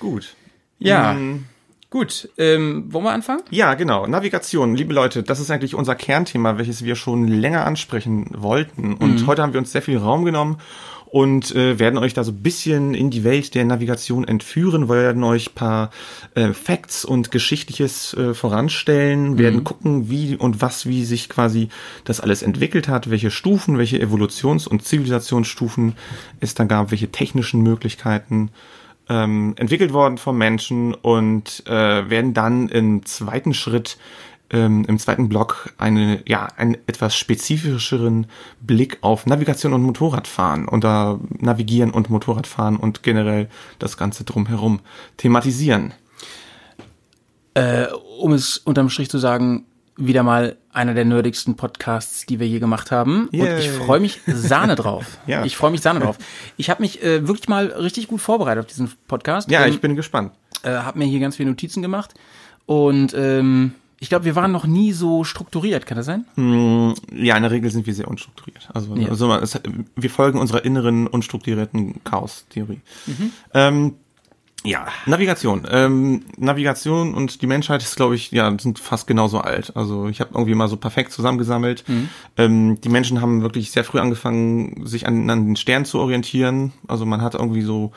Gut. 0.00 0.34
ja. 0.80 1.12
Mm, 1.14 1.44
gut. 1.92 2.28
Ähm, 2.38 2.92
wollen 2.92 3.04
wir 3.04 3.12
anfangen? 3.12 3.42
Ja, 3.50 3.74
genau. 3.74 4.08
Navigation, 4.08 4.74
liebe 4.74 4.92
Leute, 4.92 5.22
das 5.22 5.38
ist 5.38 5.50
eigentlich 5.50 5.76
unser 5.76 5.94
Kernthema, 5.94 6.58
welches 6.58 6.84
wir 6.84 6.96
schon 6.96 7.28
länger 7.28 7.64
ansprechen 7.64 8.30
wollten. 8.34 8.94
Und 8.94 9.26
heute 9.28 9.42
haben 9.42 9.52
wir 9.52 9.60
uns 9.60 9.70
sehr 9.70 9.82
viel 9.82 9.98
Raum 9.98 10.24
genommen 10.24 10.58
und 11.12 11.54
äh, 11.54 11.78
werden 11.78 11.98
euch 11.98 12.14
da 12.14 12.24
so 12.24 12.32
ein 12.32 12.42
bisschen 12.42 12.94
in 12.94 13.10
die 13.10 13.22
Welt 13.22 13.54
der 13.54 13.66
Navigation 13.66 14.26
entführen, 14.26 14.88
werden 14.88 15.22
euch 15.22 15.54
paar 15.54 15.90
äh, 16.34 16.54
Facts 16.54 17.04
und 17.04 17.30
Geschichtliches 17.30 18.14
äh, 18.14 18.32
voranstellen, 18.32 19.36
werden 19.36 19.62
gucken, 19.62 20.08
wie 20.08 20.36
und 20.36 20.62
was, 20.62 20.86
wie 20.86 21.04
sich 21.04 21.28
quasi 21.28 21.68
das 22.04 22.20
alles 22.20 22.42
entwickelt 22.42 22.88
hat, 22.88 23.10
welche 23.10 23.30
Stufen, 23.30 23.76
welche 23.76 23.98
Evolutions- 23.98 24.66
und 24.66 24.84
Zivilisationsstufen 24.84 25.96
es 26.40 26.54
da 26.54 26.64
gab, 26.64 26.90
welche 26.90 27.12
technischen 27.12 27.60
Möglichkeiten 27.60 28.50
ähm, 29.08 29.54
entwickelt 29.56 29.92
worden 29.92 30.18
vom 30.18 30.38
Menschen 30.38 30.94
und 30.94 31.64
äh, 31.66 32.08
werden 32.10 32.34
dann 32.34 32.68
im 32.68 33.04
zweiten 33.04 33.54
Schritt, 33.54 33.98
ähm, 34.50 34.84
im 34.86 34.98
zweiten 34.98 35.28
Block 35.28 35.72
eine, 35.78 36.22
ja, 36.26 36.46
einen 36.56 36.76
etwas 36.86 37.16
spezifischeren 37.16 38.26
Blick 38.60 38.98
auf 39.00 39.26
Navigation 39.26 39.72
und 39.72 39.82
Motorradfahren 39.82 40.68
da 40.84 41.18
Navigieren 41.38 41.90
und 41.90 42.10
Motorradfahren 42.10 42.76
und 42.76 43.02
generell 43.02 43.48
das 43.78 43.96
Ganze 43.96 44.24
drumherum 44.24 44.80
thematisieren. 45.16 45.94
Äh, 47.54 47.86
um 48.18 48.32
es 48.32 48.58
unterm 48.58 48.88
Strich 48.88 49.10
zu 49.10 49.18
sagen, 49.18 49.66
wieder 49.96 50.22
mal 50.22 50.56
einer 50.72 50.94
der 50.94 51.04
nerdigsten 51.04 51.54
Podcasts, 51.56 52.24
die 52.26 52.40
wir 52.40 52.48
je 52.48 52.58
gemacht 52.60 52.90
haben. 52.90 53.26
Und 53.28 53.34
Yay. 53.34 53.58
ich 53.60 53.68
freue 53.70 54.00
mich 54.00 54.20
Sahne 54.26 54.74
drauf. 54.74 55.18
Ja. 55.26 55.44
Ich 55.44 55.56
freue 55.56 55.70
mich 55.70 55.80
Sahne 55.82 56.00
drauf. 56.00 56.16
Ich 56.56 56.70
habe 56.70 56.80
mich 56.82 57.02
äh, 57.02 57.26
wirklich 57.28 57.48
mal 57.48 57.66
richtig 57.66 58.08
gut 58.08 58.20
vorbereitet 58.20 58.64
auf 58.64 58.66
diesen 58.66 58.90
Podcast. 59.06 59.50
Ja, 59.50 59.64
Ähm, 59.64 59.70
ich 59.72 59.80
bin 59.80 59.94
gespannt. 59.96 60.32
äh, 60.62 60.70
habe 60.70 60.98
mir 60.98 61.04
hier 61.04 61.20
ganz 61.20 61.36
viele 61.36 61.50
Notizen 61.50 61.82
gemacht. 61.82 62.14
Und 62.66 63.12
ähm, 63.14 63.74
ich 64.00 64.08
glaube, 64.08 64.24
wir 64.24 64.34
waren 64.34 64.50
noch 64.50 64.66
nie 64.66 64.92
so 64.92 65.22
strukturiert, 65.24 65.86
kann 65.86 65.96
das 65.96 66.06
sein? 66.06 66.24
Ja, 67.14 67.36
in 67.36 67.42
der 67.42 67.50
Regel 67.52 67.70
sind 67.70 67.86
wir 67.86 67.94
sehr 67.94 68.08
unstrukturiert. 68.08 68.68
Also, 68.74 68.96
Ja. 68.96 69.08
also 69.10 69.32
es, 69.36 69.60
wir 69.94 70.10
folgen 70.10 70.40
unserer 70.40 70.64
inneren 70.64 71.06
unstrukturierten 71.06 72.02
Chaos-Theorie. 72.02 72.80
Ähm, 73.54 73.94
ja, 74.64 74.86
Navigation. 75.06 75.66
Ähm, 75.70 76.24
Navigation 76.36 77.14
und 77.14 77.42
die 77.42 77.46
Menschheit 77.46 77.82
ist, 77.82 77.96
glaube 77.96 78.14
ich, 78.14 78.30
ja, 78.30 78.54
sind 78.58 78.78
fast 78.78 79.06
genauso 79.06 79.38
alt. 79.38 79.76
Also 79.76 80.08
ich 80.08 80.20
habe 80.20 80.30
irgendwie 80.34 80.54
mal 80.54 80.68
so 80.68 80.76
perfekt 80.76 81.12
zusammengesammelt. 81.12 81.84
Ähm, 82.36 82.80
die 82.80 82.88
Menschen 82.88 83.20
haben 83.20 83.42
wirklich 83.42 83.72
sehr 83.72 83.84
früh 83.84 83.98
angefangen, 83.98 84.86
sich 84.86 85.06
an, 85.06 85.28
an 85.28 85.46
den 85.46 85.56
Sternen 85.56 85.84
zu 85.84 85.98
orientieren. 85.98 86.72
Also 86.86 87.06
man 87.06 87.22
hat 87.22 87.34
irgendwie 87.34 87.62
so 87.62 87.92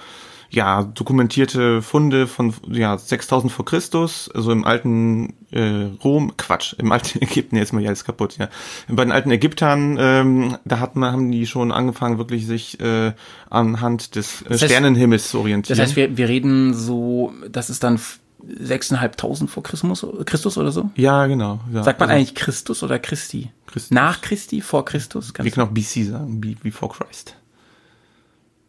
ja, 0.50 0.84
dokumentierte 0.84 1.82
Funde 1.82 2.28
von 2.28 2.54
ja, 2.70 2.98
6000 2.98 3.52
vor 3.52 3.66
Christus, 3.66 4.30
also 4.34 4.52
im 4.52 4.64
alten 4.66 5.34
äh, 5.52 5.86
Rom, 6.04 6.38
Quatsch, 6.38 6.74
im 6.78 6.92
alten 6.92 7.22
Ägypten, 7.22 7.56
jetzt 7.58 7.74
mal 7.74 7.80
hier 7.80 7.90
alles 7.90 8.04
kaputt, 8.06 8.38
ja. 8.38 8.50
Bei 8.88 9.04
den 9.04 9.12
alten 9.12 9.32
Ägyptern, 9.32 9.98
ähm, 10.00 10.58
da 10.66 10.80
hat 10.80 10.96
man, 10.96 11.12
haben 11.12 11.32
die 11.32 11.46
schon 11.48 11.72
angefangen, 11.72 12.18
wirklich 12.18 12.46
sich 12.46 12.80
äh, 12.80 13.14
anhand 13.50 14.16
des 14.16 14.42
äh, 14.44 14.50
heißt- 14.54 14.66
Sternenhimmels 14.66 15.30
zu 15.30 15.40
orientieren. 15.40 15.78
Das 15.78 15.86
heißt, 15.88 15.96
wir, 15.96 16.16
wir 16.18 16.30
reden 16.30 16.74
so, 16.74 17.34
das 17.50 17.70
ist 17.70 17.84
dann 17.84 17.96
f- 17.96 18.20
6.500 18.48 19.48
vor 19.48 19.64
Christus, 19.64 20.06
Christus 20.26 20.58
oder 20.58 20.72
so? 20.72 20.90
ja, 20.96 21.26
genau. 21.28 21.60
Ja. 21.74 21.84
Sagt 21.84 22.00
man 22.00 22.10
Also, 22.10 22.20
eigentlich 22.20 22.36
Christus 22.36 22.84
oder 22.84 23.00
Christi? 23.00 23.50
Christus. 23.66 23.92
Nach 23.92 24.22
Christi, 24.22 24.62
vor 24.62 24.86
Christus? 24.86 25.34
Wir 25.36 25.50
können 25.52 25.68
auch 25.68 25.72
BC 25.74 26.06
sagen, 26.06 26.40
be- 26.40 26.56
before 26.62 26.92
Christ. 26.94 27.36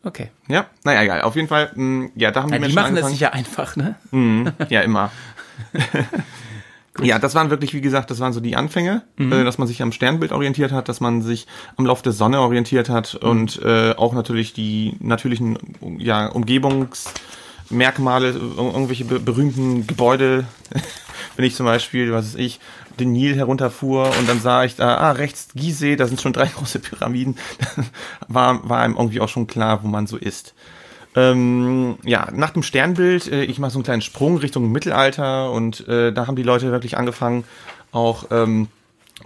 Okay. 0.07 0.31
Ja, 0.49 0.67
naja, 0.85 1.03
egal. 1.03 1.21
Auf 1.23 1.37
jeden 1.37 1.49
Fall, 1.49 1.71
mh, 1.75 2.09
ja, 2.15 2.31
da 2.31 2.43
haben 2.43 2.49
die 2.49 2.55
Ja, 2.55 2.59
die 2.59 2.63
Menschen 2.63 2.75
machen 2.77 2.97
es 2.97 3.05
angefangen. 3.05 3.13
sich 3.13 3.21
ja 3.21 3.31
einfach, 3.33 3.77
ne? 3.77 3.97
Mhm, 4.13 4.53
ja, 4.71 4.81
immer. 4.81 5.11
ja, 7.03 7.19
das 7.19 7.35
waren 7.35 7.51
wirklich, 7.51 7.75
wie 7.75 7.81
gesagt, 7.83 8.11
das 8.11 8.21
waren 8.21 8.33
so 8.33 8.41
die 8.41 8.57
Anfänge, 8.57 9.03
äh, 9.19 9.45
dass 9.45 9.59
man 9.59 9.69
sich 9.69 9.83
am 9.83 9.93
Sternbild 9.93 10.33
orientiert 10.33 10.73
hat, 10.73 10.89
dass 10.89 11.01
man 11.01 11.21
sich 11.23 11.47
am 11.77 11.85
Lauf 11.87 12.01
der 12.03 12.13
Sonne 12.13 12.41
orientiert 12.41 12.89
hat 12.89 13.15
und 13.15 13.61
äh, 13.63 13.95
auch 13.97 14.15
natürlich 14.15 14.53
die 14.55 14.97
natürlichen 15.01 15.59
ja, 15.99 16.27
Umgebungsmerkmale, 16.29 18.31
ir- 18.31 18.57
irgendwelche 18.57 19.05
be 19.05 19.21
berühmten 19.21 19.87
Gebäude, 19.87 20.47
wenn 21.37 21.45
ich 21.45 21.55
zum 21.55 21.67
Beispiel, 21.67 22.13
was 22.13 22.29
weiß 22.35 22.37
ich, 22.37 22.61
den 22.99 23.13
Nil 23.13 23.35
herunterfuhr 23.37 24.13
und 24.19 24.29
dann 24.29 24.41
sah 24.41 24.65
ich 24.65 24.77
da, 24.77 24.97
ah, 24.97 25.13
rechts 25.13 25.49
Gizeh, 25.55 25.97
da 25.97 26.07
sind 26.07 26.21
schon 26.21 26.33
drei 26.33 26.47
große 26.57 26.79
Pyramiden, 26.79 27.37
war, 28.29 28.69
war 28.69 28.81
einem 28.81 28.97
irgendwie 28.97 29.21
auch 29.21 29.29
schon 29.29 29.47
klar, 29.47 29.83
wo 29.83 29.89
man 29.89 30.07
so 30.07 30.17
ist. 30.17 30.55
Ähm, 31.15 31.97
ja, 32.05 32.29
nach 32.33 32.51
dem 32.51 32.63
Sternbild, 32.63 33.31
äh, 33.33 33.45
ich 33.45 33.59
mache 33.59 33.71
so 33.71 33.79
einen 33.79 33.85
kleinen 33.85 34.03
Sprung 34.03 34.37
Richtung 34.37 34.71
Mittelalter 34.71 35.51
und 35.51 35.87
äh, 35.89 36.13
da 36.13 36.27
haben 36.27 36.37
die 36.37 36.43
Leute 36.43 36.71
wirklich 36.73 36.99
angefangen, 36.99 37.45
auch 37.93 38.27
ähm, 38.31 38.69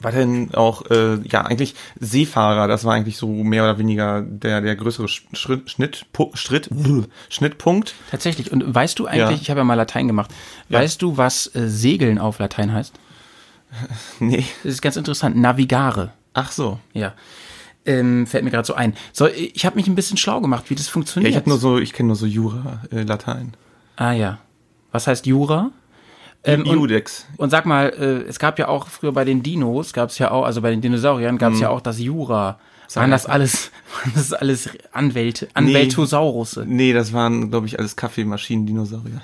weiterhin 0.01 0.55
auch, 0.55 0.89
äh, 0.89 1.17
ja, 1.29 1.43
eigentlich 1.43 1.75
Seefahrer, 1.99 2.69
das 2.69 2.85
war 2.85 2.95
eigentlich 2.95 3.17
so 3.17 3.27
mehr 3.29 3.65
oder 3.65 3.79
weniger 3.79 4.23
der, 4.23 4.61
der 4.61 4.77
größere 4.77 5.07
Sch- 5.07 5.23
Schritt, 5.33 5.69
Schnitt, 5.69 6.07
Schritt, 6.35 6.71
Schnittpunkt. 7.29 7.95
Tatsächlich. 8.13 8.53
Und 8.53 8.73
weißt 8.73 8.97
du 9.01 9.07
eigentlich, 9.07 9.39
Ja. 9.39 9.43
ich 9.43 9.51
habe 9.51 9.59
ja 9.61 9.65
mal 9.65 9.75
Latein 9.75 10.07
gemacht, 10.07 10.31
Ja. 10.69 10.79
weißt 10.79 11.03
du, 11.03 11.17
was 11.17 11.53
äh, 11.57 11.67
Segeln 11.69 12.19
auf 12.21 12.39
Latein 12.39 12.73
heißt? 12.73 12.95
Nee. 14.21 14.45
Das 14.63 14.73
ist 14.75 14.83
ganz 14.83 14.97
interessant. 14.97 15.37
Navigare. 15.37 16.13
Ach 16.35 16.53
so. 16.53 16.79
Ja. 16.93 17.15
Ähm, 17.87 18.27
fällt 18.27 18.45
mir 18.45 18.51
gerade 18.51 18.67
so 18.67 18.75
ein. 18.75 18.95
So, 19.13 19.27
ich 19.27 19.65
habe 19.65 19.77
mich 19.77 19.87
ein 19.89 19.95
bisschen 19.95 20.17
schlau 20.19 20.41
gemacht, 20.41 20.65
wie 20.69 20.75
das 20.75 20.87
Ja, 20.87 20.93
funktioniert. 20.93 21.31
ich 21.31 21.37
habe 21.37 21.49
nur 21.49 21.59
so, 21.59 21.79
ich 21.79 21.93
kenne 21.93 22.09
nur 22.09 22.17
so 22.17 22.27
Jura, 22.27 22.83
äh, 22.93 23.03
Latein. 23.03 23.55
ah 23.97 24.13
ja. 24.13 24.39
Was 24.93 25.07
heißt 25.07 25.25
Jura? 25.27 25.71
Ähm, 26.45 26.61
und, 26.67 26.75
Judex. 26.75 27.27
und 27.37 27.51
sag 27.51 27.65
mal, 27.67 27.89
äh, 27.91 28.29
es 28.29 28.39
gab 28.39 28.59
ja 28.59 28.69
auch 28.69 28.89
früher 28.89 29.13
bei 29.13 29.25
den 29.25 29.43
Dinos, 29.43 29.93
gab 29.93 30.09
es 30.11 30.19
ja 30.19 30.31
auch, 30.31 30.45
also 30.45 30.63
bei 30.63 30.71
den 30.71 30.81
Dinosauriern 30.81 31.37
gab 31.39 31.53
es 31.53 31.59
Mhm. 31.59 31.63
ja 31.63 31.69
auch 31.71 31.81
das 31.81 31.99
Jura. 32.01 32.59
Waren 32.95 33.11
das 33.11 33.27
alles, 33.27 33.71
waren 34.03 34.13
das 34.15 34.33
alles 34.33 34.69
Anwälte, 34.93 35.49
Anwältosaurusse? 35.55 36.65
Nee, 36.67 36.93
das 36.93 37.13
waren, 37.13 37.51
glaube 37.51 37.67
ich, 37.67 37.79
alles 37.79 37.95
Kaffeemaschinen-Dinosaurier. 37.97 39.21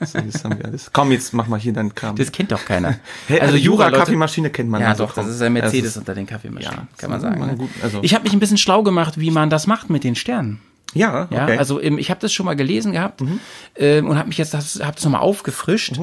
So, 0.00 0.18
das 0.20 0.44
haben 0.44 0.58
wir 0.58 0.64
alles. 0.64 0.90
Komm, 0.92 1.12
jetzt 1.12 1.32
mach 1.34 1.46
mal 1.46 1.60
hier 1.60 1.72
deinen 1.72 1.94
Kram. 1.94 2.16
Das 2.16 2.32
kennt 2.32 2.52
doch 2.52 2.64
keiner. 2.64 2.98
Also 3.28 3.44
Leute- 3.46 3.56
Jura-Kaffeemaschine 3.58 4.50
kennt 4.50 4.70
man. 4.70 4.80
Ja, 4.80 4.88
also 4.88 5.04
doch, 5.06 5.14
das 5.14 5.26
ist 5.26 5.42
ein 5.42 5.52
Mercedes 5.52 5.90
ist- 5.92 5.96
unter 5.98 6.14
den 6.14 6.26
Kaffeemaschinen, 6.26 6.74
Ja, 6.78 6.86
kann 6.96 7.10
man 7.10 7.20
sagen. 7.20 7.44
ne? 7.46 7.56
gut, 7.56 7.70
also- 7.82 7.98
Ich 8.02 8.14
habe 8.14 8.24
mich 8.24 8.32
ein 8.32 8.40
bisschen 8.40 8.56
schlau 8.58 8.82
gemacht, 8.82 9.20
wie 9.20 9.30
man 9.30 9.50
das 9.50 9.66
macht 9.66 9.90
mit 9.90 10.02
den 10.04 10.14
Sternen. 10.14 10.60
Ja, 10.94 11.28
Ja, 11.30 11.42
okay. 11.44 11.52
Mhm. 11.54 11.58
also 11.58 11.80
ich 11.80 12.10
habe 12.10 12.18
das 12.20 12.32
schon 12.32 12.46
mal 12.46 12.56
gelesen 12.56 12.92
gehabt 12.92 13.22
ähm, 13.76 14.08
und 14.08 14.18
habe 14.18 14.28
mich 14.28 14.38
jetzt 14.38 14.54
das, 14.54 14.80
hab 14.82 14.96
das 14.96 15.04
nochmal 15.04 15.20
aufgefrischt. 15.20 16.00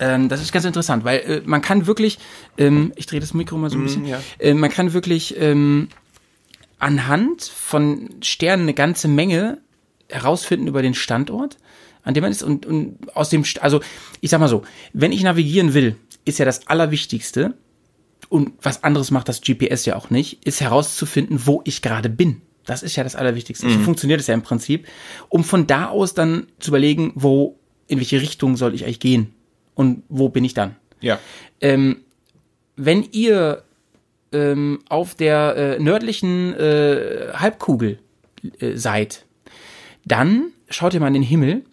Ähm, 0.00 0.28
das 0.28 0.40
ist 0.42 0.50
ganz 0.52 0.64
interessant, 0.64 1.04
weil 1.04 1.18
äh, 1.20 1.42
man 1.44 1.60
kann 1.62 1.86
wirklich, 1.86 2.18
ähm, 2.58 2.92
ich 2.96 3.06
drehe 3.06 3.20
das 3.20 3.34
Mikro 3.34 3.56
mal 3.58 3.70
so 3.70 3.76
ein 3.78 3.84
bisschen, 3.84 4.02
Mhm, 4.02 4.08
ja. 4.08 4.18
äh, 4.40 4.54
man 4.54 4.70
kann 4.70 4.92
wirklich 4.92 5.36
ähm, 5.38 5.88
anhand 6.78 7.42
von 7.44 8.08
Sternen 8.22 8.62
eine 8.64 8.74
ganze 8.74 9.06
Menge 9.08 9.58
herausfinden 10.08 10.66
über 10.66 10.82
den 10.82 10.94
Standort, 10.94 11.58
an 12.02 12.14
dem 12.14 12.22
man 12.22 12.32
ist 12.32 12.42
und, 12.42 12.66
und 12.66 12.98
aus 13.14 13.30
dem, 13.30 13.44
also 13.60 13.80
ich 14.20 14.30
sag 14.30 14.40
mal 14.40 14.48
so, 14.48 14.62
wenn 14.92 15.12
ich 15.12 15.22
navigieren 15.22 15.74
will, 15.74 15.96
ist 16.24 16.38
ja 16.38 16.44
das 16.44 16.66
Allerwichtigste 16.66 17.54
und 18.28 18.52
was 18.62 18.84
anderes 18.84 19.10
macht 19.10 19.28
das 19.28 19.40
GPS 19.40 19.84
ja 19.84 19.96
auch 19.96 20.10
nicht, 20.10 20.46
ist 20.46 20.60
herauszufinden, 20.60 21.46
wo 21.46 21.62
ich 21.64 21.82
gerade 21.82 22.08
bin. 22.08 22.42
Das 22.64 22.82
ist 22.82 22.94
ja 22.96 23.02
das 23.02 23.16
Allerwichtigste. 23.16 23.68
So 23.68 23.78
funktioniert 23.80 24.20
es 24.20 24.28
ja 24.28 24.34
im 24.34 24.42
Prinzip, 24.42 24.86
um 25.28 25.42
von 25.42 25.66
da 25.66 25.88
aus 25.88 26.14
dann 26.14 26.46
zu 26.60 26.70
überlegen, 26.70 27.12
wo, 27.16 27.58
in 27.88 27.98
welche 27.98 28.20
Richtung 28.20 28.56
soll 28.56 28.74
ich 28.74 28.84
eigentlich 28.84 29.00
gehen 29.00 29.34
und 29.74 30.04
wo 30.08 30.28
bin 30.28 30.44
ich 30.44 30.54
dann. 30.54 30.76
ja. 31.00 31.18
Ähm, 31.60 31.98
wenn 32.76 33.06
ihr 33.12 33.64
ähm, 34.32 34.80
auf 34.88 35.14
der 35.14 35.56
äh, 35.56 35.78
nördlichen 35.78 36.54
äh, 36.54 37.32
Halbkugel 37.34 37.98
äh, 38.58 38.76
seid, 38.76 39.26
dann 40.04 40.52
schaut 40.70 40.94
ihr 40.94 41.00
mal 41.00 41.08
in 41.08 41.14
den 41.14 41.22
Himmel 41.22 41.64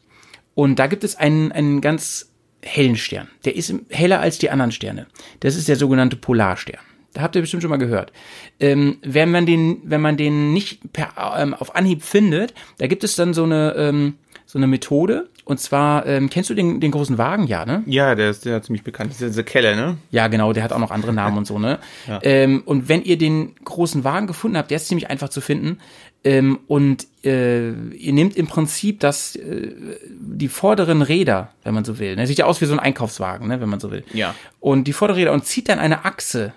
und 0.60 0.78
da 0.78 0.88
gibt 0.88 1.06
es 1.06 1.15
einen, 1.15 1.54
einen 1.54 1.80
ganz 1.80 2.34
hellen 2.62 2.98
Stern. 2.98 3.30
Der 3.45 3.56
ist 3.56 3.74
heller 3.88 4.19
als 4.19 4.39
die 4.39 4.50
anderen 4.50 4.74
Sterne. 4.74 5.08
Das 5.39 5.56
ist 5.56 5.69
der 5.69 5.78
sogenannte 5.78 6.17
Polarstern. 6.17 6.82
Da 7.13 7.22
habt 7.22 7.34
ihr 7.38 7.41
bestimmt 7.41 7.63
schon 7.63 7.69
mal 7.69 7.78
gehört. 7.78 8.12
Ähm, 8.60 8.98
wenn 9.02 9.32
man 9.32 9.45
den, 9.45 9.80
wenn 9.86 10.02
man 10.02 10.17
den 10.17 10.52
nicht 10.52 10.91
per, 10.91 11.13
ähm, 11.38 11.54
auf 11.54 11.78
Anhieb 11.78 12.04
findet, 12.04 12.54
da 12.78 12.88
gibt 12.88 13.06
es 13.06 13.15
dann 13.15 13.34
so 13.34 13.45
eine, 13.45 13.74
ähm, 13.78 14.15
so 14.45 14.60
eine 14.60 14.67
Methode. 14.67 15.30
Und 15.45 15.62
zwar, 15.62 16.06
ähm, 16.06 16.30
kennst 16.30 16.50
du 16.50 16.54
den, 16.54 16.82
den 16.82 16.91
großen 16.91 17.17
Wagen? 17.17 17.48
Ja, 17.48 17.65
ne? 17.65 17.82
Ja, 17.86 18.13
der 18.13 18.30
ist, 18.30 18.43
der 18.43 18.58
ist 18.58 18.65
ziemlich 18.65 18.84
bekannt. 18.84 19.12
Das 19.12 19.22
ist 19.22 19.30
diese 19.30 19.43
Kelle, 19.45 19.78
ne? 19.78 19.98
Ja, 20.12 20.28
genau, 20.28 20.52
der 20.52 20.63
hat 20.63 20.74
auch 20.74 20.80
noch 20.80 20.91
andere 20.91 21.13
Namen 21.13 21.38
und 21.39 21.48
so, 21.48 21.58
ne? 21.58 21.80
Ähm, 22.22 22.63
und 22.65 22.89
wenn 22.89 23.02
ihr 23.02 23.17
den 23.17 23.56
großen 23.63 24.04
Wagen 24.04 24.28
gefunden 24.28 24.58
habt, 24.58 24.72
der 24.72 24.76
ist 24.76 24.89
ziemlich 24.89 25.10
einfach 25.10 25.30
zu 25.30 25.39
finden. 25.39 25.80
Ähm, 26.23 26.60
und 26.67 27.08
äh, 27.23 27.69
ihr 27.71 28.13
nehmt 28.13 28.36
im 28.36 28.47
Prinzip 28.47 28.99
das, 28.99 29.36
äh, 29.36 29.71
die 30.10 30.49
vorderen 30.49 31.01
Räder, 31.01 31.53
wenn 31.63 31.73
man 31.73 31.86
so 31.86 31.97
will. 31.97 32.15
Ne? 32.15 32.27
Sieht 32.27 32.39
ja 32.39 32.45
aus 32.45 32.60
wie 32.60 32.65
so 32.65 32.73
ein 32.73 32.79
Einkaufswagen, 32.79 33.47
ne, 33.47 33.62
wenn 33.62 33.69
man 33.69 33.79
so 33.79 33.89
will. 33.89 34.03
Ja. 34.13 34.36
Und 34.60 34.86
die 34.86 34.93
vorderen 34.93 35.19
Räder 35.19 35.34
und 35.34 35.45
zieht 35.45 35.69
dann 35.69 35.79
eine 35.79 36.03
Achse, 36.03 36.53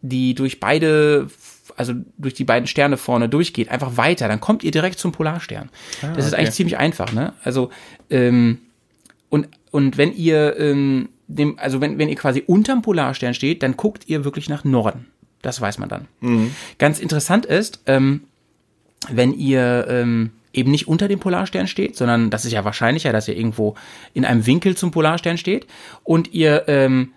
die 0.00 0.34
durch 0.34 0.58
beide, 0.58 1.28
also 1.76 1.92
durch 2.16 2.34
die 2.34 2.44
beiden 2.44 2.66
Sterne 2.66 2.96
vorne 2.96 3.28
durchgeht, 3.28 3.68
einfach 3.68 3.98
weiter. 3.98 4.26
Dann 4.26 4.40
kommt 4.40 4.64
ihr 4.64 4.70
direkt 4.70 4.98
zum 4.98 5.12
Polarstern. 5.12 5.68
das 6.00 6.26
ist 6.26 6.32
okay. 6.32 6.40
eigentlich 6.40 6.54
ziemlich 6.54 6.78
einfach, 6.78 7.12
ne? 7.12 7.34
Also, 7.42 7.70
ähm, 8.08 8.58
und, 9.28 9.48
und 9.70 9.98
wenn 9.98 10.14
ihr 10.14 10.58
ähm, 10.58 11.08
dem, 11.26 11.58
also 11.58 11.80
wenn, 11.80 11.98
wenn 11.98 12.08
ihr 12.08 12.16
quasi 12.16 12.42
unterm 12.46 12.82
Polarstern 12.82 13.34
steht, 13.34 13.62
dann 13.62 13.76
guckt 13.76 14.04
ihr 14.08 14.24
wirklich 14.24 14.48
nach 14.48 14.64
Norden. 14.64 15.06
Das 15.42 15.60
weiß 15.60 15.78
man 15.78 15.88
dann. 15.88 16.08
Ganz 16.78 17.00
interessant 17.00 17.44
ist, 17.44 17.80
ähm, 17.86 18.22
wenn 19.10 19.32
ihr 19.32 19.86
ähm, 19.88 20.30
eben 20.52 20.70
nicht 20.70 20.88
unter 20.88 21.08
dem 21.08 21.18
Polarstern 21.18 21.66
steht, 21.66 21.96
sondern 21.96 22.30
das 22.30 22.44
ist 22.44 22.52
ja 22.52 22.64
wahrscheinlicher, 22.64 23.12
dass 23.12 23.28
ihr 23.28 23.36
irgendwo 23.36 23.74
in 24.12 24.24
einem 24.24 24.46
Winkel 24.46 24.76
zum 24.76 24.90
Polarstern 24.90 25.38
steht 25.38 25.66
und 26.04 26.32
ihr 26.32 26.64
ähm, 26.68 27.12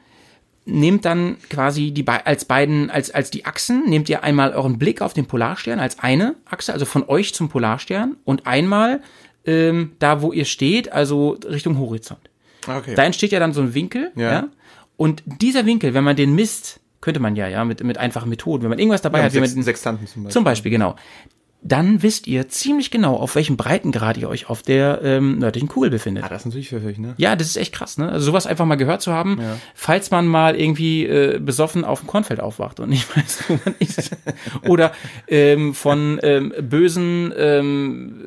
nehmt 0.65 1.06
dann 1.06 1.38
quasi 1.50 1.91
die 1.91 2.06
als 2.08 2.45
beiden 2.45 2.89
als 2.89 3.12
als 3.12 3.32
die 3.32 3.45
Achsen 3.45 3.88
nehmt 3.88 4.10
ihr 4.10 4.23
einmal 4.23 4.54
euren 4.54 4.78
Blick 4.78 5.02
auf 5.02 5.13
den 5.13 5.26
Polarstern 5.26 5.80
als 5.80 6.00
eine 6.00 6.36
Achse, 6.45 6.73
also 6.73 6.86
von 6.86 7.08
euch 7.08 7.34
zum 7.34 7.47
Polarstern 7.47 8.17
und 8.26 8.45
einmal 8.45 9.02
ähm, 9.45 9.93
da, 10.00 10.21
wo 10.21 10.34
ihr 10.34 10.45
steht, 10.45 10.91
also 10.91 11.38
Richtung 11.50 11.80
Horizont. 11.80 12.30
Okay. 12.67 12.95
Da 12.95 13.04
entsteht 13.04 13.32
ja 13.32 13.39
dann 13.39 13.54
so 13.54 13.62
ein 13.62 13.73
Winkel, 13.73 14.12
ja. 14.15 14.32
Ja. 14.32 14.47
Und 14.97 15.23
dieser 15.26 15.65
Winkel, 15.65 15.93
wenn 15.93 16.04
man 16.04 16.15
den 16.15 16.36
misst, 16.36 16.82
könnte 17.00 17.19
man 17.19 17.36
ja, 17.36 17.47
ja, 17.47 17.63
mit, 17.63 17.84
mit 17.84 17.97
einfachen 17.97 18.30
Methoden, 18.30 18.63
wenn 18.63 18.69
man 18.69 18.80
irgendwas 18.80 19.02
dabei 19.02 19.23
hat, 19.23 19.32
wie 19.34 19.38
Sechs, 19.38 19.52
man 19.52 19.56
den, 19.56 19.63
Sextanten 19.63 20.08
zum 20.08 20.23
Beispiel. 20.23 20.34
zum 20.34 20.43
Beispiel, 20.43 20.71
genau. 20.71 20.95
Dann 21.62 22.04
wisst 22.04 22.28
ihr 22.28 22.48
ziemlich 22.50 22.91
genau, 22.91 23.15
auf 23.15 23.36
welchem 23.36 23.58
Breitengrad 23.58 24.17
ihr 24.17 24.30
euch 24.30 24.50
auf 24.50 24.62
der 24.62 25.02
ähm, 25.04 25.39
nördlichen 25.39 25.67
Kugel 25.67 25.89
befindet. 25.89 26.24
Ah, 26.24 26.30
das 26.30 26.41
ist 26.41 26.46
natürlich 26.46 26.70
pfiffig, 26.70 27.00
ne? 27.00 27.15
Ja, 27.17 27.36
das 27.36 27.48
ist 27.48 27.58
echt 27.58 27.74
krass, 27.74 27.98
ne? 27.98 28.10
Also 28.10 28.28
sowas 28.28 28.46
einfach 28.46 28.65
mal 28.65 28.76
gehört 28.76 29.02
zu 29.02 29.12
haben, 29.12 29.39
falls 29.74 30.12
man 30.12 30.28
mal 30.28 30.56
irgendwie 30.56 31.06
äh, 31.06 31.39
besoffen 31.39 31.84
auf 31.84 32.02
dem 32.02 32.08
Kornfeld 32.08 32.39
aufwacht 32.39 32.80
und 32.80 32.89
nicht 32.89 33.08
weiß, 33.17 33.43
wo 33.48 33.60
man 33.65 33.76
ist. 33.80 34.15
Oder 34.67 34.93
ähm, 35.28 35.74
von 35.74 36.20
ähm, 36.22 36.54
bösen, 36.62 37.34
ähm, 37.36 38.24